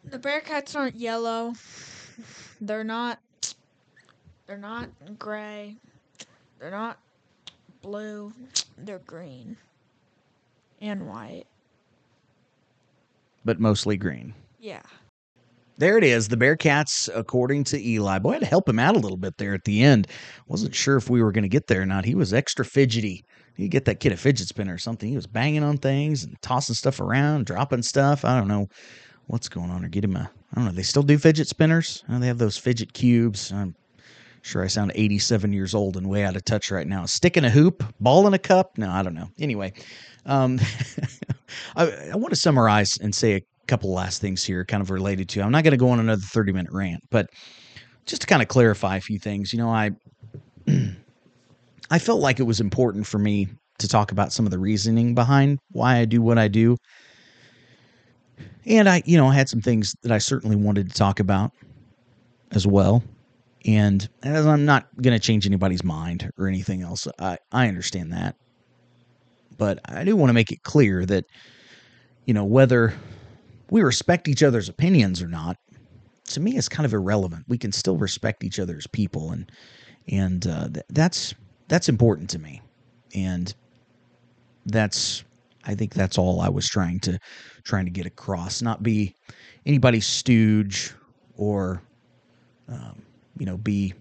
the 0.04 0.20
Bearcats 0.20 0.76
aren't 0.76 0.96
yellow. 0.96 1.54
They're 2.62 2.84
not. 2.84 3.20
They're 4.48 4.58
not 4.58 4.90
gray. 5.18 5.76
They're 6.60 6.72
not 6.72 7.00
blue. 7.82 8.32
They're 8.78 9.00
green 9.00 9.58
and 10.82 11.08
white. 11.08 11.46
But 13.44 13.60
mostly 13.60 13.98
green. 13.98 14.34
Yeah. 14.60 14.82
There 15.78 15.98
it 15.98 16.04
is. 16.04 16.30
The 16.30 16.38
Bearcats, 16.38 17.10
according 17.14 17.66
to 17.66 17.84
Eli. 17.86 18.20
Boy, 18.20 18.32
I 18.32 18.34
had 18.36 18.42
to 18.42 18.46
help 18.48 18.70
him 18.70 18.80
out 18.80 18.96
a 18.96 19.00
little 19.00 19.18
bit 19.18 19.38
there 19.38 19.54
at 19.54 19.66
the 19.66 19.84
end. 19.84 20.08
Wasn't 20.48 20.74
sure 20.74 20.96
if 20.96 21.10
we 21.10 21.22
were 21.22 21.32
going 21.32 21.44
to 21.44 21.50
get 21.50 21.68
there 21.68 21.82
or 21.82 21.86
not. 21.86 22.06
He 22.06 22.16
was 22.16 22.34
extra 22.34 22.64
fidgety. 22.64 23.26
You 23.58 23.68
get 23.68 23.86
that 23.86 24.00
kid 24.00 24.12
a 24.12 24.18
fidget 24.18 24.48
spinner 24.48 24.74
or 24.74 24.78
something. 24.78 25.10
He 25.10 25.16
was 25.16 25.28
banging 25.28 25.64
on 25.64 25.78
things 25.78 26.24
and 26.24 26.40
tossing 26.42 26.76
stuff 26.76 27.00
around, 27.00 27.46
dropping 27.46 27.84
stuff. 27.84 28.26
I 28.26 28.38
don't 28.38 28.48
know 28.48 28.68
what's 29.28 29.50
going 29.50 29.70
on. 29.70 29.86
Or 29.86 29.88
get 29.88 30.04
him 30.04 30.16
a. 30.16 30.30
I 30.52 30.56
don't 30.56 30.66
know. 30.66 30.72
They 30.72 30.84
still 30.84 31.04
do 31.04 31.18
fidget 31.18 31.48
spinners. 31.48 32.04
Oh, 32.10 32.20
they 32.20 32.28
have 32.28 32.38
those 32.38 32.58
fidget 32.58 32.94
cubes. 32.94 33.52
I'm 33.52 33.76
sure 34.42 34.64
I 34.64 34.68
sound 34.68 34.92
87 34.96 35.54
years 35.54 35.74
old 35.74 35.98
and 35.98 36.10
way 36.10 36.24
out 36.24 36.36
of 36.36 36.46
touch 36.46 36.70
right 36.72 36.88
now. 36.88 37.06
Stick 37.06 37.38
in 37.38 37.46
a 37.46 37.50
hoop, 37.50 37.84
ball 38.00 38.28
in 38.28 38.34
a 38.34 38.40
cup. 38.40 38.78
No, 38.78 38.90
I 38.90 39.04
don't 39.04 39.16
know. 39.16 39.30
Anyway, 39.40 39.74
um, 40.26 40.60
I, 41.76 41.92
I 42.14 42.16
want 42.16 42.34
to 42.34 42.40
summarize 42.40 42.98
and 42.98 43.14
say 43.14 43.36
a 43.36 43.42
couple 43.68 43.92
last 43.92 44.22
things 44.22 44.44
here, 44.44 44.64
kind 44.66 44.82
of 44.82 44.92
related 44.92 45.30
to. 45.30 45.42
I'm 45.42 45.52
not 45.52 45.64
going 45.64 45.72
to 45.72 45.78
go 45.78 45.90
on 45.90 46.00
another 46.00 46.22
30 46.22 46.52
minute 46.52 46.72
rant, 46.72 47.04
but 47.10 47.30
just 48.06 48.22
to 48.22 48.28
kind 48.28 48.42
of 48.42 48.48
clarify 48.48 48.98
a 48.98 49.02
few 49.02 49.18
things. 49.18 49.52
You 49.52 49.60
know, 49.60 49.70
I 49.70 49.92
I 51.90 52.00
felt 52.00 52.22
like 52.22 52.40
it 52.40 52.44
was 52.44 52.60
important 52.60 53.06
for 53.06 53.20
me 53.20 53.48
to 53.80 53.88
talk 53.88 54.12
about 54.12 54.32
some 54.32 54.46
of 54.46 54.52
the 54.52 54.60
reasoning 54.60 55.14
behind 55.16 55.60
why 55.72 55.98
I 55.98 56.06
do 56.06 56.22
what 56.22 56.38
I 56.38 56.48
do. 56.48 56.78
And 58.66 58.90
I, 58.90 59.04
you 59.06 59.18
know, 59.18 59.28
I 59.28 59.36
had 59.36 59.50
some 59.50 59.62
things 59.62 59.96
that 60.02 60.12
I 60.12 60.18
certainly 60.18 60.56
wanted 60.56 60.90
to 60.90 60.96
talk 60.96 61.20
about 61.20 61.52
as 62.52 62.66
well. 62.66 63.04
And 63.66 64.08
as 64.24 64.46
I'm 64.46 64.66
not 64.66 64.88
going 65.02 65.14
to 65.14 65.20
change 65.20 65.46
anybody's 65.46 65.84
mind 65.84 66.30
or 66.38 66.48
anything 66.48 66.82
else, 66.82 67.08
I, 67.20 67.38
I 67.52 67.68
understand 67.68 68.14
that. 68.14 68.36
But 69.58 69.80
I 69.86 70.04
do 70.04 70.16
want 70.16 70.30
to 70.30 70.34
make 70.34 70.52
it 70.52 70.64
clear 70.64 71.06
that, 71.06 71.26
you 72.26 72.34
know, 72.34 72.46
whether 72.46 72.94
we 73.70 73.82
respect 73.82 74.28
each 74.28 74.44
other's 74.44 74.70
opinions 74.70 75.22
or 75.22 75.28
not, 75.28 75.58
to 76.30 76.40
me 76.40 76.58
is 76.58 76.70
kind 76.70 76.86
of 76.86 76.94
irrelevant. 76.94 77.46
We 77.48 77.58
can 77.58 77.72
still 77.72 77.98
respect 77.98 78.44
each 78.44 78.60
other 78.60 78.76
as 78.76 78.88
people, 78.88 79.32
and 79.32 79.52
and 80.08 80.46
uh, 80.48 80.68
th- 80.70 80.86
that's 80.90 81.34
that's 81.68 81.90
important 81.90 82.30
to 82.32 82.40
me, 82.40 82.62
and 83.14 83.54
that's 84.66 85.24
I 85.66 85.76
think 85.76 85.94
that's 85.94 86.18
all 86.18 86.42
I 86.42 86.50
was 86.50 86.68
trying 86.68 87.00
to 87.02 87.20
trying 87.64 87.86
to 87.86 87.92
get 87.92 88.06
across. 88.06 88.62
Not 88.62 88.84
be 88.84 89.16
anybody's 89.66 90.06
stooge 90.06 90.94
or 91.36 91.82
um, 92.70 93.02
you 93.38 93.46
know 93.46 93.58
be 93.58 93.94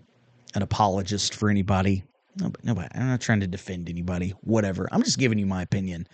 an 0.55 0.63
apologist 0.63 1.35
for 1.35 1.51
anybody. 1.51 2.05
Nobody, 2.37 2.67
nobody. 2.67 2.89
I'm 2.95 3.09
not 3.09 3.21
trying 3.21 3.41
to 3.41 3.47
defend 3.47 3.89
anybody. 3.89 4.35
Whatever. 4.43 4.89
I'm 4.93 5.03
just 5.03 5.19
giving 5.19 5.39
you 5.39 5.47
my 5.47 5.63
opinion, 5.63 6.07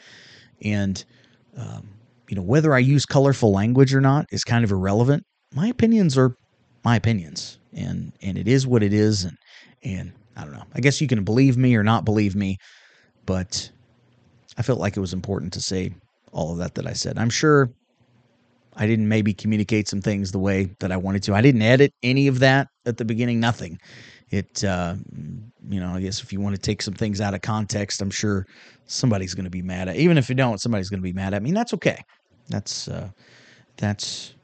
and 0.63 1.03
um, 1.57 1.89
you 2.29 2.37
know 2.37 2.43
whether 2.43 2.75
I 2.75 2.79
use 2.79 3.07
colorful 3.07 3.53
language 3.53 3.95
or 3.95 4.01
not 4.01 4.27
is 4.31 4.45
kind 4.45 4.65
of 4.65 4.71
irrelevant. 4.71 5.25
My 5.55 5.69
opinions 5.69 6.17
are 6.17 6.37
my 6.85 6.97
opinions, 6.97 7.59
and 7.73 8.13
and 8.23 8.39
it 8.39 8.47
is 8.47 8.67
what 8.67 8.83
it 8.83 8.93
is, 8.93 9.25
and 9.25 9.37
and 9.83 10.13
I 10.41 10.45
don't 10.45 10.55
know. 10.55 10.65
I 10.75 10.81
guess 10.81 11.01
you 11.01 11.07
can 11.07 11.23
believe 11.23 11.57
me 11.57 11.77
or 11.77 11.83
not 11.83 12.05
believe 12.05 12.35
me, 12.35 12.57
but 13.27 13.71
I 14.57 14.63
felt 14.63 14.81
like 14.81 14.97
it 14.97 15.01
was 15.01 15.13
important 15.13 15.53
to 15.53 15.61
say 15.61 15.93
all 16.33 16.53
of 16.53 16.59
that 16.59 16.75
that 16.77 16.87
I 16.87 16.95
said. 16.95 17.19
I'm 17.19 17.31
sure 17.31 17.69
I 18.77 18.87
didn't 18.87 19.09
maybe 19.09 19.35
communicate 19.35 19.89
some 19.89 20.01
things 20.01 20.33
the 20.33 20.39
way 20.39 20.71
that 20.79 20.91
I 20.91 20.97
wanted 20.97 21.23
to. 21.25 21.35
I 21.35 21.43
didn't 21.43 21.63
edit 21.63 21.93
any 22.03 22.27
of 22.27 22.39
that 22.39 22.69
at 22.87 22.97
the 22.97 23.05
beginning, 23.05 23.39
nothing. 23.39 23.79
It, 24.31 24.65
uh, 24.65 24.95
you 25.69 25.81
know, 25.81 25.91
I 25.91 26.01
guess 26.01 26.23
if 26.23 26.33
you 26.33 26.41
want 26.41 26.55
to 26.55 26.61
take 26.61 26.81
some 26.81 26.95
things 26.95 27.21
out 27.21 27.35
of 27.35 27.43
context, 27.43 28.01
I'm 28.01 28.11
sure 28.11 28.47
somebody's 28.87 29.35
going 29.35 29.45
to 29.45 29.51
be 29.51 29.61
mad 29.61 29.89
at. 29.89 29.97
Even 29.97 30.17
if 30.17 30.29
you 30.29 30.35
don't, 30.35 30.59
somebody's 30.59 30.89
going 30.89 31.01
to 31.01 31.05
be 31.05 31.13
mad 31.13 31.35
at 31.35 31.43
me. 31.43 31.51
And 31.51 31.57
That's 31.57 31.75
okay. 31.75 32.01
That's 32.49 32.89
uh, 32.89 33.11
that's 33.77 34.35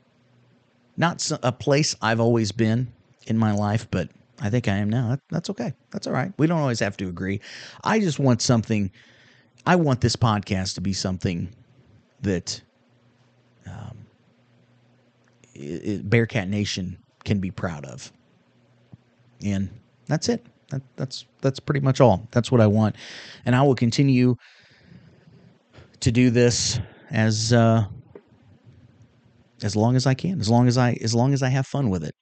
not 0.96 1.30
a 1.42 1.52
place 1.52 1.94
I've 2.02 2.20
always 2.20 2.52
been 2.52 2.92
in 3.26 3.38
my 3.38 3.52
life, 3.52 3.88
but 3.90 4.08
I 4.40 4.50
think 4.50 4.68
I 4.68 4.76
am 4.76 4.90
now. 4.90 5.10
That, 5.10 5.20
that's 5.30 5.50
okay. 5.50 5.72
That's 5.90 6.06
all 6.06 6.12
right. 6.12 6.32
We 6.38 6.46
don't 6.46 6.60
always 6.60 6.80
have 6.80 6.96
to 6.98 7.08
agree. 7.08 7.40
I 7.84 8.00
just 8.00 8.18
want 8.18 8.42
something. 8.42 8.90
I 9.66 9.76
want 9.76 10.00
this 10.00 10.16
podcast 10.16 10.74
to 10.74 10.80
be 10.80 10.92
something 10.92 11.48
that 12.22 12.60
um, 13.66 14.06
it, 15.54 16.08
Bearcat 16.08 16.48
Nation 16.48 16.98
can 17.24 17.40
be 17.40 17.50
proud 17.50 17.84
of, 17.86 18.12
and 19.42 19.70
that's 20.06 20.28
it. 20.28 20.44
That, 20.70 20.82
that's 20.96 21.24
that's 21.40 21.60
pretty 21.60 21.80
much 21.80 22.00
all. 22.00 22.26
That's 22.30 22.52
what 22.52 22.60
I 22.60 22.66
want, 22.66 22.96
and 23.44 23.56
I 23.56 23.62
will 23.62 23.74
continue 23.74 24.36
to 26.00 26.12
do 26.12 26.30
this 26.30 26.78
as 27.10 27.52
uh, 27.52 27.86
as 29.62 29.74
long 29.74 29.96
as 29.96 30.06
I 30.06 30.14
can, 30.14 30.40
as 30.40 30.50
long 30.50 30.68
as 30.68 30.76
I 30.76 30.92
as 31.02 31.14
long 31.14 31.32
as 31.32 31.42
I 31.42 31.48
have 31.48 31.66
fun 31.66 31.88
with 31.88 32.04
it. 32.04 32.14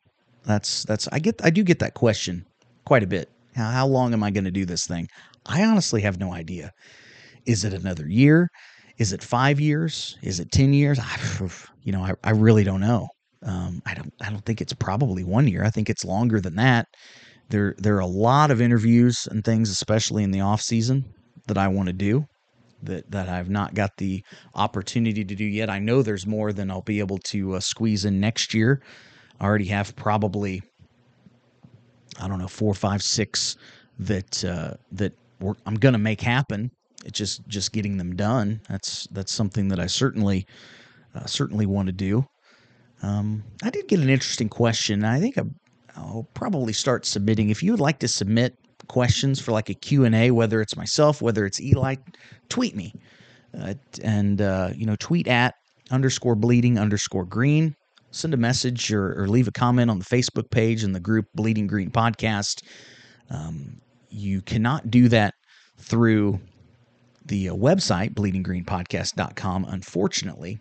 That's 0.45 0.85
that's 0.85 1.09
I 1.13 1.19
get 1.19 1.41
I 1.43 1.51
do 1.51 1.63
get 1.63 1.79
that 1.79 1.95
question 1.95 2.45
quite 2.85 3.03
a 3.03 3.07
bit. 3.07 3.29
How 3.55 3.71
how 3.71 3.87
long 3.87 4.13
am 4.13 4.23
I 4.23 4.31
going 4.31 4.45
to 4.45 4.51
do 4.51 4.65
this 4.65 4.87
thing? 4.87 5.09
I 5.47 5.65
honestly 5.65 6.03
have 6.03 6.19
no 6.19 6.33
idea. 6.33 6.71
Is 7.47 7.65
it 7.65 7.75
another 7.75 8.07
year? 8.09 8.49
Is 8.99 9.13
it 9.13 9.23
five 9.23 9.61
years? 9.61 10.17
Is 10.23 10.41
it 10.41 10.51
ten 10.53 10.73
years? 10.73 10.99
I, 11.01 11.49
you 11.83 11.93
know, 11.93 12.03
I, 12.03 12.13
I 12.23 12.31
really 12.31 12.65
don't 12.65 12.81
know. 12.81 13.09
Um, 13.43 13.81
I 13.87 13.95
don't 13.95 14.13
I 14.21 14.31
don't 14.31 14.45
think 14.45 14.61
it's 14.61 14.73
probably 14.75 15.25
one 15.25 15.49
year. 15.49 15.65
I 15.65 15.71
think 15.71 15.91
it's 15.91 16.05
longer 16.05 16.41
than 16.41 16.57
that. 16.57 16.87
There 17.51 17.75
there 17.79 17.97
are 17.97 18.01
a 18.01 18.07
lot 18.07 18.51
of 18.51 18.61
interviews 18.61 19.27
and 19.31 19.45
things, 19.45 19.71
especially 19.71 20.23
in 20.25 20.31
the 20.31 20.41
off 20.41 20.61
season, 20.61 21.05
that 21.47 21.59
I 21.59 21.69
want 21.69 21.89
to 21.89 21.93
do 21.93 22.25
that 22.83 23.11
that 23.11 23.29
I've 23.29 23.51
not 23.51 23.75
got 23.75 23.91
the 23.99 24.23
opportunity 24.55 25.25
to 25.25 25.35
do 25.35 25.45
yet. 25.45 25.71
I 25.71 25.79
know 25.79 26.03
there's 26.03 26.27
more 26.27 26.53
than 26.53 26.71
I'll 26.71 26.83
be 26.83 27.01
able 27.01 27.19
to 27.31 27.55
uh, 27.55 27.61
squeeze 27.61 28.05
in 28.05 28.21
next 28.21 28.55
year. 28.55 28.83
I 29.41 29.45
already 29.45 29.67
have 29.67 29.95
probably 29.97 30.63
I 32.21 32.29
don't 32.29 32.39
know 32.39 32.49
four, 32.49 32.75
five, 32.75 33.03
six 33.03 33.57
that 33.99 34.45
uh, 34.45 34.75
that 34.93 35.13
I'm 35.67 35.75
going 35.75 35.93
to 35.95 35.99
make 35.99 36.21
happen. 36.21 36.71
It's 37.05 37.19
just 37.19 37.47
just 37.49 37.73
getting 37.73 37.97
them 37.97 38.17
done. 38.17 38.61
That's 38.69 39.07
that's 39.11 39.33
something 39.33 39.69
that 39.69 39.81
I 39.81 39.87
certainly 39.87 40.47
uh, 41.15 41.27
certainly 41.27 41.67
want 41.67 41.87
to 41.87 41.93
do. 41.93 42.25
Um, 43.03 43.45
I 43.63 43.71
did 43.71 43.89
get 43.89 44.01
an 44.01 44.09
interesting 44.09 44.49
question. 44.49 45.05
I 45.05 45.21
think 45.21 45.37
I, 45.37 45.43
I'll 45.97 46.27
probably 46.35 46.73
start 46.73 47.05
submitting. 47.05 47.51
If 47.51 47.63
you 47.63 47.73
would 47.73 47.81
like 47.81 47.99
to 47.99 48.09
submit 48.09 48.57
questions 48.89 49.41
for 49.41 49.53
like 49.53 49.69
a 49.69 49.75
Q&A, 49.75 50.31
whether 50.31 50.61
it's 50.61 50.77
myself, 50.77 51.21
whether 51.21 51.45
it's 51.47 51.61
Eli, 51.61 51.97
tweet 52.49 52.75
me. 52.75 52.93
Uh, 53.59 53.75
and, 54.03 54.41
uh, 54.41 54.71
you 54.75 54.87
know, 54.87 54.97
tweet 54.99 55.29
at 55.29 55.55
underscore 55.91 56.35
bleeding 56.35 56.79
underscore 56.79 57.25
green. 57.25 57.75
Send 58.15 58.33
a 58.33 58.37
message 58.37 58.93
or, 58.93 59.21
or, 59.21 59.27
leave 59.27 59.49
a 59.49 59.53
comment 59.53 59.91
on 59.91 59.99
the 59.99 60.05
Facebook 60.05 60.49
page 60.51 60.85
and 60.85 60.95
the 60.95 61.01
group 61.01 61.27
Bleeding 61.35 61.67
Green 61.67 61.91
Podcast. 61.91 62.63
Um, 63.29 63.81
you 64.09 64.41
cannot 64.41 64.89
do 64.89 65.09
that 65.09 65.35
through 65.79 66.39
the 67.27 67.49
uh, 67.49 67.55
website, 67.55 68.15
bleedinggreenpodcast.com, 68.15 69.67
unfortunately. 69.69 70.61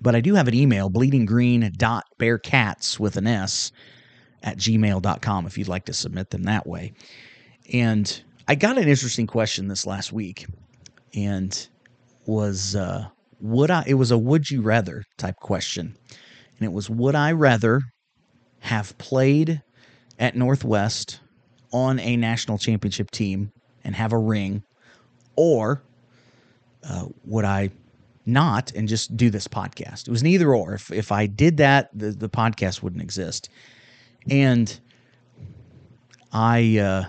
But 0.00 0.14
I 0.14 0.20
do 0.20 0.36
have 0.36 0.46
an 0.46 0.54
email, 0.54 0.88
bleedinggreen.bearcats 0.90 3.00
with 3.00 3.16
an 3.16 3.26
S 3.26 3.72
at 4.44 4.58
gmail.com 4.58 5.46
if 5.46 5.58
you'd 5.58 5.66
like 5.66 5.86
to 5.86 5.92
submit 5.92 6.30
them 6.30 6.44
that 6.44 6.68
way. 6.68 6.92
And 7.72 8.22
I 8.46 8.54
got 8.54 8.78
an 8.78 8.86
interesting 8.86 9.26
question 9.26 9.66
this 9.66 9.86
last 9.86 10.12
week 10.12 10.46
and 11.14 11.66
was 12.26 12.76
uh, 12.76 13.08
would 13.42 13.70
I 13.70 13.84
it 13.86 13.94
was 13.94 14.10
a 14.10 14.18
would 14.18 14.50
you 14.50 14.62
rather 14.62 15.02
type 15.18 15.36
question. 15.36 15.96
And 16.58 16.64
it 16.64 16.72
was 16.72 16.88
would 16.88 17.14
I 17.14 17.32
rather 17.32 17.82
have 18.60 18.96
played 18.98 19.60
at 20.18 20.36
Northwest 20.36 21.20
on 21.72 21.98
a 21.98 22.16
national 22.16 22.58
championship 22.58 23.10
team 23.10 23.50
and 23.84 23.96
have 23.96 24.12
a 24.12 24.18
ring 24.18 24.62
or 25.36 25.82
uh, 26.88 27.06
would 27.24 27.44
I 27.44 27.70
not 28.24 28.72
and 28.72 28.86
just 28.86 29.16
do 29.16 29.28
this 29.28 29.48
podcast? 29.48 30.06
It 30.06 30.10
was 30.10 30.22
neither 30.22 30.54
or. 30.54 30.74
If 30.74 30.92
if 30.92 31.10
I 31.10 31.26
did 31.26 31.56
that, 31.56 31.90
the, 31.92 32.12
the 32.12 32.28
podcast 32.28 32.82
wouldn't 32.82 33.02
exist 33.02 33.48
and 34.30 34.78
I 36.32 36.78
uh, 36.78 37.04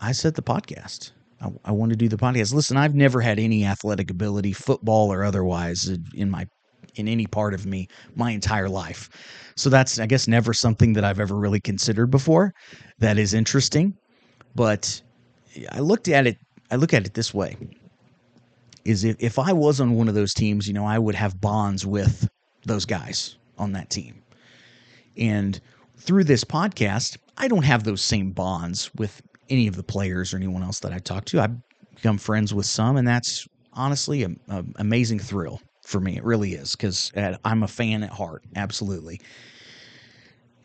I 0.00 0.12
said 0.12 0.34
the 0.34 0.42
podcast. 0.42 1.12
I, 1.40 1.50
I 1.66 1.72
want 1.72 1.90
to 1.90 1.96
do 1.96 2.08
the 2.08 2.16
podcast. 2.16 2.52
Listen, 2.52 2.76
I've 2.76 2.94
never 2.94 3.20
had 3.20 3.38
any 3.38 3.64
athletic 3.64 4.10
ability, 4.10 4.52
football 4.52 5.12
or 5.12 5.24
otherwise, 5.24 5.90
in 6.14 6.30
my 6.30 6.46
in 6.94 7.06
any 7.06 7.26
part 7.26 7.54
of 7.54 7.66
me 7.66 7.86
my 8.16 8.30
entire 8.32 8.68
life. 8.68 9.08
So 9.56 9.70
that's 9.70 9.98
I 9.98 10.06
guess 10.06 10.28
never 10.28 10.52
something 10.52 10.94
that 10.94 11.04
I've 11.04 11.20
ever 11.20 11.36
really 11.36 11.60
considered 11.60 12.10
before. 12.10 12.52
That 12.98 13.18
is 13.18 13.34
interesting, 13.34 13.94
but 14.54 15.00
I 15.70 15.80
looked 15.80 16.08
at 16.08 16.26
it. 16.26 16.36
I 16.70 16.76
look 16.76 16.92
at 16.92 17.06
it 17.06 17.14
this 17.14 17.32
way: 17.32 17.56
is 18.84 19.04
if 19.04 19.16
if 19.20 19.38
I 19.38 19.52
was 19.52 19.80
on 19.80 19.94
one 19.94 20.08
of 20.08 20.14
those 20.14 20.34
teams, 20.34 20.66
you 20.66 20.74
know, 20.74 20.84
I 20.84 20.98
would 20.98 21.14
have 21.14 21.40
bonds 21.40 21.86
with 21.86 22.28
those 22.64 22.84
guys 22.84 23.36
on 23.58 23.72
that 23.72 23.90
team, 23.90 24.22
and 25.16 25.60
through 25.98 26.24
this 26.24 26.44
podcast, 26.44 27.16
I 27.36 27.48
don't 27.48 27.64
have 27.64 27.84
those 27.84 28.02
same 28.02 28.32
bonds 28.32 28.90
with 28.94 29.20
any 29.48 29.66
of 29.66 29.76
the 29.76 29.82
players 29.82 30.32
or 30.32 30.36
anyone 30.36 30.62
else 30.62 30.80
that 30.80 30.92
I 30.92 30.98
talk 30.98 31.24
to. 31.26 31.40
I've 31.40 31.56
become 31.94 32.18
friends 32.18 32.54
with 32.54 32.66
some, 32.66 32.96
and 32.96 33.06
that's 33.06 33.46
honestly 33.72 34.22
an 34.22 34.38
amazing 34.76 35.18
thrill 35.18 35.60
for 35.84 36.00
me. 36.00 36.16
It 36.16 36.24
really 36.24 36.54
is 36.54 36.72
because 36.72 37.12
I'm 37.44 37.62
a 37.62 37.68
fan 37.68 38.02
at 38.02 38.10
heart, 38.10 38.44
absolutely. 38.56 39.20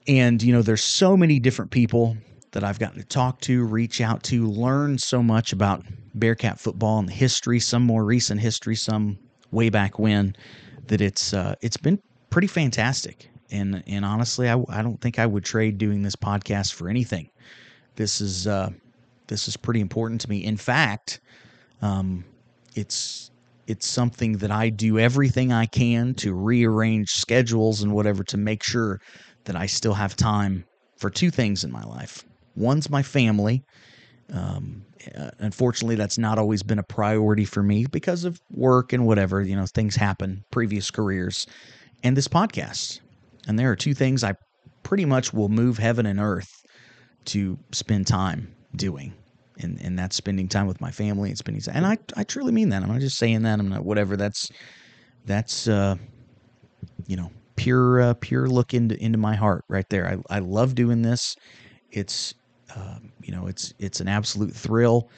And, 0.08 0.42
you 0.44 0.52
know, 0.52 0.62
there's 0.62 0.84
so 0.84 1.16
many 1.16 1.40
different 1.40 1.72
people 1.72 2.18
that 2.52 2.64
I've 2.64 2.78
gotten 2.78 3.00
to 3.00 3.08
talk 3.08 3.40
to, 3.42 3.64
reach 3.64 4.02
out 4.02 4.22
to, 4.24 4.46
learn 4.46 4.98
so 4.98 5.24
much 5.24 5.54
about 5.54 5.84
Bearcat 6.14 6.60
football 6.60 7.00
and 7.00 7.08
the 7.08 7.14
history, 7.14 7.60
some 7.60 7.84
more 7.84 8.04
recent 8.04 8.42
history, 8.42 8.76
some 8.76 9.18
way 9.52 9.70
back 9.70 9.98
when, 9.98 10.36
that 10.88 11.02
it's 11.02 11.34
uh, 11.34 11.56
it's 11.62 11.78
been 11.78 12.00
pretty 12.30 12.48
fantastic 12.48 13.30
and 13.54 13.84
and 13.88 14.04
honestly, 14.04 14.50
I, 14.50 14.62
I 14.68 14.82
don't 14.82 15.00
think 15.00 15.20
I 15.20 15.26
would 15.26 15.46
trade 15.46 15.78
doing 15.78 16.02
this 16.02 16.16
podcast 16.16 16.74
for 16.74 16.90
anything. 16.90 17.30
This 17.96 18.22
is 18.22 18.48
uh, 18.48 18.70
this 19.28 19.48
is 19.48 19.58
pretty 19.58 19.82
important 19.82 20.22
to 20.22 20.30
me. 20.30 20.44
In 20.44 20.58
fact, 20.58 21.20
um, 21.82 22.24
it's 22.76 23.32
it's 23.68 23.88
something 23.88 24.34
that 24.38 24.52
I 24.52 24.70
do 24.70 25.00
everything 25.00 25.52
I 25.54 25.66
can 25.66 26.14
to 26.16 26.34
rearrange 26.34 27.10
schedules 27.10 27.82
and 27.82 27.94
whatever 27.94 28.24
to 28.26 28.38
make 28.38 28.64
sure 28.64 29.00
that 29.46 29.56
I 29.56 29.68
still 29.68 29.94
have 29.94 30.16
time 30.16 30.66
for 30.98 31.10
two 31.10 31.30
things 31.30 31.64
in 31.64 31.72
my 31.72 31.84
life. 31.84 32.24
One's 32.56 32.90
my 32.90 33.02
family. 33.02 33.64
Um, 34.32 34.86
uh, 35.18 35.32
unfortunately, 35.40 35.96
that's 35.96 36.18
not 36.18 36.38
always 36.38 36.64
been 36.64 36.80
a 36.80 36.84
priority 36.84 37.46
for 37.46 37.64
me 37.64 37.86
because 37.92 38.24
of 38.24 38.40
work 38.52 38.94
and 38.94 39.06
whatever. 39.06 39.42
You 39.42 39.56
know, 39.56 39.66
things 39.66 39.96
happen, 39.96 40.44
previous 40.52 40.92
careers, 40.92 41.46
and 42.04 42.18
this 42.18 42.28
podcast. 42.28 43.00
And 43.48 43.60
there 43.60 43.72
are 43.72 43.76
two 43.76 43.94
things 43.94 44.24
I 44.24 44.34
pretty 44.84 45.06
much 45.06 45.34
will 45.34 45.50
move 45.50 45.78
heaven 45.78 46.06
and 46.06 46.20
earth 46.20 46.63
to 47.26 47.58
spend 47.72 48.08
time 48.08 48.54
doing. 48.76 49.14
And, 49.60 49.80
and 49.82 49.98
that's 49.98 50.16
spending 50.16 50.48
time 50.48 50.66
with 50.66 50.82
my 50.82 50.90
family 50.90 51.30
and 51.30 51.38
spending 51.38 51.62
time. 51.62 51.76
And 51.76 51.86
I, 51.86 51.98
I 52.18 52.24
truly 52.24 52.52
mean 52.52 52.70
that. 52.70 52.82
I'm 52.82 52.90
not 52.90 53.02
just 53.02 53.18
saying 53.18 53.44
that. 53.44 53.60
I'm 53.60 53.70
not 53.70 53.86
whatever. 53.86 54.18
That's, 54.18 54.50
that's, 55.26 55.68
uh, 55.68 55.96
you 57.06 57.16
know, 57.16 57.32
pure 57.56 58.02
uh, 58.02 58.14
pure 58.16 58.48
look 58.48 58.74
into 58.74 59.02
into 59.04 59.18
my 59.18 59.36
heart 59.36 59.64
right 59.68 59.88
there. 59.90 60.08
I 60.08 60.36
I 60.36 60.40
love 60.40 60.76
doing 60.76 61.02
this. 61.02 61.36
It's 61.92 62.34
uh, 62.76 62.98
you 63.22 63.34
know 63.34 63.48
it's 63.48 63.74
it's 63.80 64.00
an 64.00 64.08
absolute 64.08 64.54
thrill, 64.54 65.10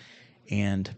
and 0.49 0.93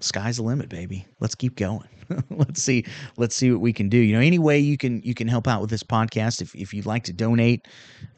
sky's 0.00 0.36
the 0.36 0.42
limit, 0.42 0.68
baby. 0.68 1.06
Let's 1.20 1.34
keep 1.34 1.56
going. 1.56 1.88
let's 2.30 2.62
see 2.62 2.84
let's 3.16 3.34
see 3.34 3.50
what 3.50 3.60
we 3.60 3.72
can 3.72 3.88
do. 3.88 3.98
You 3.98 4.14
know 4.14 4.20
any 4.20 4.38
way 4.38 4.58
you 4.58 4.76
can 4.76 5.02
you 5.02 5.14
can 5.14 5.28
help 5.28 5.48
out 5.48 5.60
with 5.60 5.70
this 5.70 5.82
podcast 5.82 6.40
if, 6.40 6.54
if 6.54 6.72
you'd 6.74 6.86
like 6.86 7.04
to 7.04 7.12
donate 7.12 7.66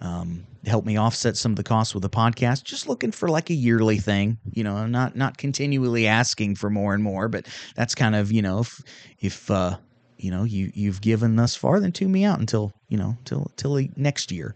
um, 0.01 0.47
help 0.67 0.85
me 0.85 0.97
offset 0.97 1.37
some 1.37 1.53
of 1.53 1.57
the 1.57 1.63
costs 1.63 1.95
with 1.95 2.03
the 2.03 2.11
podcast 2.11 2.65
just 2.65 2.89
looking 2.89 3.13
for 3.13 3.29
like 3.29 3.51
a 3.51 3.55
yearly 3.55 3.99
thing 3.99 4.37
you 4.53 4.65
know 4.65 4.87
not 4.87 5.17
not 5.17 5.39
continually 5.39 6.07
asking 6.07 6.55
for 6.55 6.71
more 6.71 6.93
and 6.93 7.03
more 7.03 7.29
but 7.29 7.47
that's 7.77 7.95
kind 7.95 8.17
of 8.17 8.33
you 8.33 8.43
know 8.43 8.61
if 8.61 8.83
if 9.21 9.51
uh 9.51 9.77
you 10.19 10.31
know 10.31 10.45
you 10.45 10.71
you've 10.75 11.01
given 11.01 11.37
thus 11.37 11.55
far 11.55 11.81
then 11.81 11.93
tune 11.93 12.13
me 12.13 12.25
out 12.25 12.39
until 12.41 12.73
you 12.89 12.97
know 12.97 13.17
till 13.25 13.51
till 13.57 13.81
next 13.97 14.33
year. 14.33 14.55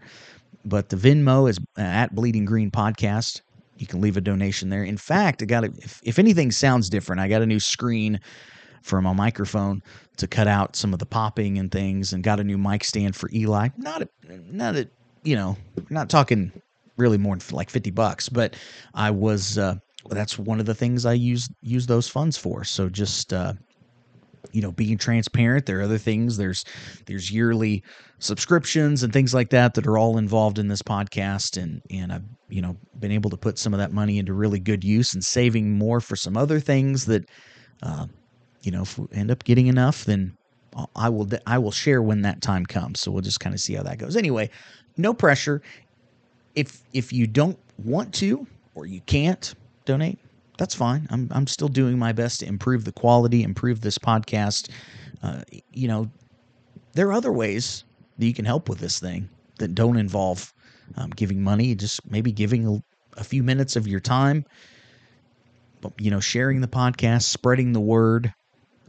But 0.63 0.89
the 0.89 0.95
venmo 0.95 1.49
is 1.49 1.57
at 1.77 2.13
bleeding 2.13 2.45
green 2.45 2.69
podcast. 2.69 3.41
You 3.77 3.87
can 3.87 3.99
leave 3.99 4.15
a 4.15 4.21
donation 4.21 4.69
there. 4.69 4.83
In 4.83 4.97
fact 4.97 5.41
i 5.41 5.45
got 5.45 5.63
if, 5.63 6.01
if 6.03 6.19
anything 6.19 6.51
sounds 6.51 6.89
different 6.89 7.21
i 7.21 7.27
got 7.27 7.41
a 7.41 7.47
new 7.47 7.59
screen 7.59 8.19
for 8.81 9.01
my 9.01 9.13
microphone 9.13 9.81
to 10.17 10.27
cut 10.27 10.47
out 10.47 10.75
some 10.75 10.93
of 10.93 10.99
the 10.99 11.05
popping 11.05 11.57
and 11.57 11.71
things, 11.71 12.13
and 12.13 12.23
got 12.23 12.39
a 12.39 12.43
new 12.43 12.57
mic 12.57 12.83
stand 12.83 13.15
for 13.15 13.29
Eli. 13.33 13.69
Not 13.77 14.01
a, 14.01 14.09
not 14.51 14.75
a, 14.75 14.89
you 15.23 15.35
know, 15.35 15.57
not 15.89 16.09
talking 16.09 16.51
really 16.97 17.17
more 17.17 17.35
than 17.35 17.55
like 17.55 17.69
fifty 17.69 17.91
bucks, 17.91 18.29
but 18.29 18.55
I 18.93 19.11
was. 19.11 19.57
Uh, 19.57 19.75
that's 20.09 20.39
one 20.39 20.59
of 20.59 20.65
the 20.65 20.73
things 20.73 21.05
I 21.05 21.13
use 21.13 21.47
use 21.61 21.85
those 21.85 22.07
funds 22.07 22.37
for. 22.37 22.63
So 22.63 22.89
just. 22.89 23.33
Uh, 23.33 23.53
you 24.51 24.61
know 24.61 24.71
being 24.71 24.97
transparent 24.97 25.65
there 25.65 25.79
are 25.79 25.83
other 25.83 25.97
things 25.97 26.37
there's 26.37 26.65
there's 27.05 27.31
yearly 27.31 27.83
subscriptions 28.19 29.03
and 29.03 29.13
things 29.13 29.33
like 29.33 29.49
that 29.49 29.73
that 29.73 29.87
are 29.87 29.97
all 29.97 30.17
involved 30.17 30.59
in 30.59 30.67
this 30.67 30.81
podcast 30.81 31.61
and 31.61 31.81
and 31.89 32.11
I've 32.11 32.25
you 32.49 32.61
know 32.61 32.77
been 32.99 33.11
able 33.11 33.29
to 33.29 33.37
put 33.37 33.57
some 33.57 33.73
of 33.73 33.79
that 33.79 33.91
money 33.91 34.19
into 34.19 34.33
really 34.33 34.59
good 34.59 34.83
use 34.83 35.13
and 35.13 35.23
saving 35.23 35.77
more 35.77 35.99
for 35.99 36.15
some 36.15 36.37
other 36.37 36.59
things 36.59 37.05
that 37.05 37.29
uh, 37.83 38.05
you 38.63 38.71
know, 38.71 38.83
if 38.83 38.97
we 38.97 39.07
end 39.13 39.31
up 39.31 39.43
getting 39.43 39.67
enough, 39.67 40.05
then 40.05 40.35
I 40.95 41.09
will 41.09 41.29
I 41.45 41.57
will 41.57 41.71
share 41.71 42.01
when 42.01 42.21
that 42.21 42.41
time 42.41 42.65
comes. 42.65 43.01
So 43.01 43.11
we'll 43.11 43.21
just 43.21 43.39
kind 43.39 43.53
of 43.53 43.59
see 43.59 43.73
how 43.73 43.83
that 43.83 43.97
goes. 43.97 44.15
Anyway, 44.15 44.49
no 44.97 45.13
pressure. 45.13 45.61
If 46.55 46.81
if 46.93 47.11
you 47.11 47.27
don't 47.27 47.57
want 47.77 48.13
to 48.15 48.45
or 48.75 48.85
you 48.85 49.01
can't 49.01 49.53
donate, 49.85 50.19
that's 50.57 50.75
fine. 50.75 51.07
I'm 51.09 51.27
I'm 51.31 51.47
still 51.47 51.67
doing 51.67 51.97
my 51.97 52.11
best 52.11 52.39
to 52.41 52.45
improve 52.45 52.85
the 52.85 52.91
quality, 52.91 53.43
improve 53.43 53.81
this 53.81 53.97
podcast. 53.97 54.69
Uh, 55.23 55.41
you 55.71 55.87
know, 55.87 56.09
there 56.93 57.07
are 57.07 57.13
other 57.13 57.31
ways 57.31 57.83
that 58.17 58.25
you 58.25 58.33
can 58.33 58.45
help 58.45 58.69
with 58.69 58.79
this 58.79 58.99
thing 58.99 59.29
that 59.59 59.75
don't 59.75 59.97
involve 59.97 60.53
um, 60.95 61.09
giving 61.11 61.41
money. 61.41 61.75
Just 61.75 62.09
maybe 62.09 62.31
giving 62.31 62.67
a, 62.67 63.19
a 63.19 63.23
few 63.23 63.43
minutes 63.43 63.75
of 63.75 63.87
your 63.87 63.99
time. 63.99 64.45
But, 65.81 65.93
you 65.99 66.11
know, 66.11 66.19
sharing 66.19 66.61
the 66.61 66.67
podcast, 66.67 67.23
spreading 67.23 67.73
the 67.73 67.79
word, 67.79 68.33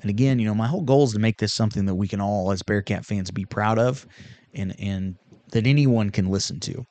and 0.02 0.10
again, 0.10 0.38
you 0.38 0.46
know, 0.46 0.54
my 0.54 0.66
whole 0.66 0.82
goal 0.82 1.04
is 1.04 1.12
to 1.12 1.18
make 1.18 1.38
this 1.38 1.54
something 1.54 1.86
that 1.86 1.94
we 1.94 2.08
can 2.08 2.20
all, 2.20 2.52
as 2.52 2.62
Bearcat 2.62 3.06
fans, 3.06 3.30
be 3.30 3.44
proud 3.44 3.78
of, 3.78 4.06
and 4.54 4.74
and 4.78 5.16
that 5.52 5.66
anyone 5.66 6.10
can 6.10 6.28
listen 6.28 6.60
to. 6.60 6.84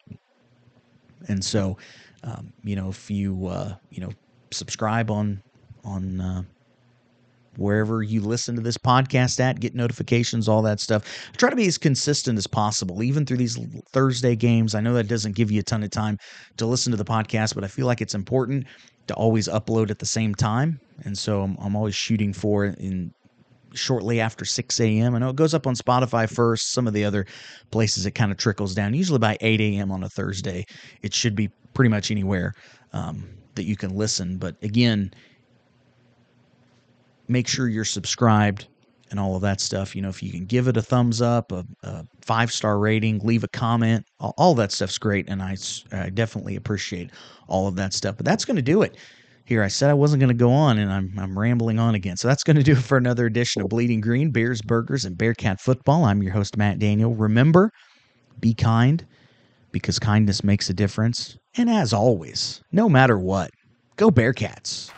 And 1.27 1.43
so, 1.43 1.77
um, 2.23 2.51
you 2.63 2.75
know, 2.75 2.89
if 2.89 3.11
you 3.11 3.47
uh, 3.47 3.75
you 3.89 4.01
know 4.01 4.09
subscribe 4.51 5.11
on 5.11 5.41
on 5.83 6.21
uh, 6.21 6.43
wherever 7.57 8.01
you 8.01 8.21
listen 8.21 8.55
to 8.55 8.61
this 8.61 8.77
podcast 8.77 9.39
at, 9.39 9.59
get 9.59 9.75
notifications, 9.75 10.47
all 10.47 10.61
that 10.61 10.79
stuff. 10.79 11.03
I 11.33 11.35
try 11.35 11.49
to 11.49 11.55
be 11.55 11.67
as 11.67 11.77
consistent 11.77 12.37
as 12.37 12.47
possible, 12.47 13.03
even 13.03 13.25
through 13.25 13.37
these 13.37 13.59
Thursday 13.91 14.35
games. 14.35 14.73
I 14.73 14.81
know 14.81 14.93
that 14.93 15.07
doesn't 15.07 15.35
give 15.35 15.51
you 15.51 15.59
a 15.59 15.63
ton 15.63 15.83
of 15.83 15.89
time 15.89 16.17
to 16.57 16.65
listen 16.65 16.91
to 16.91 16.97
the 16.97 17.05
podcast, 17.05 17.55
but 17.55 17.63
I 17.63 17.67
feel 17.67 17.87
like 17.87 18.01
it's 18.01 18.15
important 18.15 18.65
to 19.11 19.15
always 19.15 19.47
upload 19.47 19.89
at 19.91 19.99
the 19.99 20.05
same 20.05 20.33
time. 20.33 20.79
And 21.03 21.17
so 21.17 21.41
I'm, 21.41 21.57
I'm 21.61 21.75
always 21.75 21.95
shooting 21.95 22.33
for 22.33 22.65
in 22.65 23.13
shortly 23.73 24.19
after 24.19 24.45
6 24.45 24.79
a.m. 24.79 25.15
I 25.15 25.19
know 25.19 25.29
it 25.29 25.35
goes 25.35 25.53
up 25.53 25.67
on 25.67 25.75
Spotify 25.75 26.29
first, 26.29 26.71
some 26.73 26.87
of 26.87 26.93
the 26.93 27.05
other 27.05 27.25
places 27.71 28.05
it 28.05 28.11
kind 28.11 28.31
of 28.31 28.37
trickles 28.37 28.73
down. 28.73 28.93
Usually 28.93 29.19
by 29.19 29.37
8 29.41 29.61
a.m. 29.61 29.91
on 29.91 30.03
a 30.03 30.09
Thursday, 30.09 30.65
it 31.01 31.13
should 31.13 31.35
be 31.35 31.49
pretty 31.73 31.89
much 31.89 32.11
anywhere 32.11 32.53
um, 32.93 33.29
that 33.55 33.63
you 33.63 33.75
can 33.75 33.95
listen. 33.95 34.37
But 34.37 34.55
again, 34.61 35.13
make 37.27 37.47
sure 37.47 37.67
you're 37.67 37.85
subscribed 37.85 38.67
and 39.11 39.19
all 39.19 39.35
of 39.35 39.41
that 39.43 39.61
stuff. 39.61 39.95
You 39.95 40.01
know, 40.01 40.09
if 40.09 40.23
you 40.23 40.31
can 40.31 40.45
give 40.45 40.67
it 40.67 40.77
a 40.77 40.81
thumbs 40.81 41.21
up, 41.21 41.51
a, 41.51 41.63
a 41.83 42.03
five 42.21 42.51
star 42.51 42.79
rating, 42.79 43.19
leave 43.19 43.43
a 43.43 43.49
comment, 43.49 44.05
all, 44.19 44.33
all, 44.37 44.55
that 44.55 44.71
stuff's 44.71 44.97
great. 44.97 45.29
And 45.29 45.43
I, 45.43 45.57
I 45.91 46.09
definitely 46.09 46.55
appreciate 46.55 47.11
all 47.47 47.67
of 47.67 47.75
that 47.75 47.93
stuff. 47.93 48.17
But 48.17 48.25
that's 48.25 48.45
going 48.45 48.55
to 48.55 48.61
do 48.61 48.81
it. 48.81 48.97
Here, 49.45 49.63
I 49.63 49.67
said 49.67 49.89
I 49.89 49.95
wasn't 49.95 50.21
going 50.21 50.29
to 50.29 50.33
go 50.33 50.51
on, 50.51 50.77
and 50.77 50.91
I'm, 50.91 51.13
I'm 51.19 51.37
rambling 51.37 51.77
on 51.77 51.93
again. 51.93 52.15
So 52.15 52.27
that's 52.27 52.43
going 52.43 52.55
to 52.55 52.63
do 52.63 52.71
it 52.71 52.77
for 52.77 52.97
another 52.97 53.25
edition 53.25 53.61
of 53.61 53.69
Bleeding 53.69 53.99
Green, 53.99 54.31
Beers, 54.31 54.61
Burgers, 54.61 55.03
and 55.03 55.17
Bearcat 55.17 55.59
Football. 55.59 56.05
I'm 56.05 56.23
your 56.23 56.31
host, 56.31 56.55
Matt 56.55 56.79
Daniel. 56.79 57.13
Remember, 57.13 57.71
be 58.39 58.53
kind 58.53 59.05
because 59.71 59.99
kindness 59.99 60.43
makes 60.43 60.69
a 60.69 60.73
difference. 60.73 61.37
And 61.57 61.69
as 61.69 61.91
always, 61.91 62.61
no 62.71 62.87
matter 62.87 63.17
what, 63.17 63.51
go 63.97 64.09
Bearcats. 64.09 64.89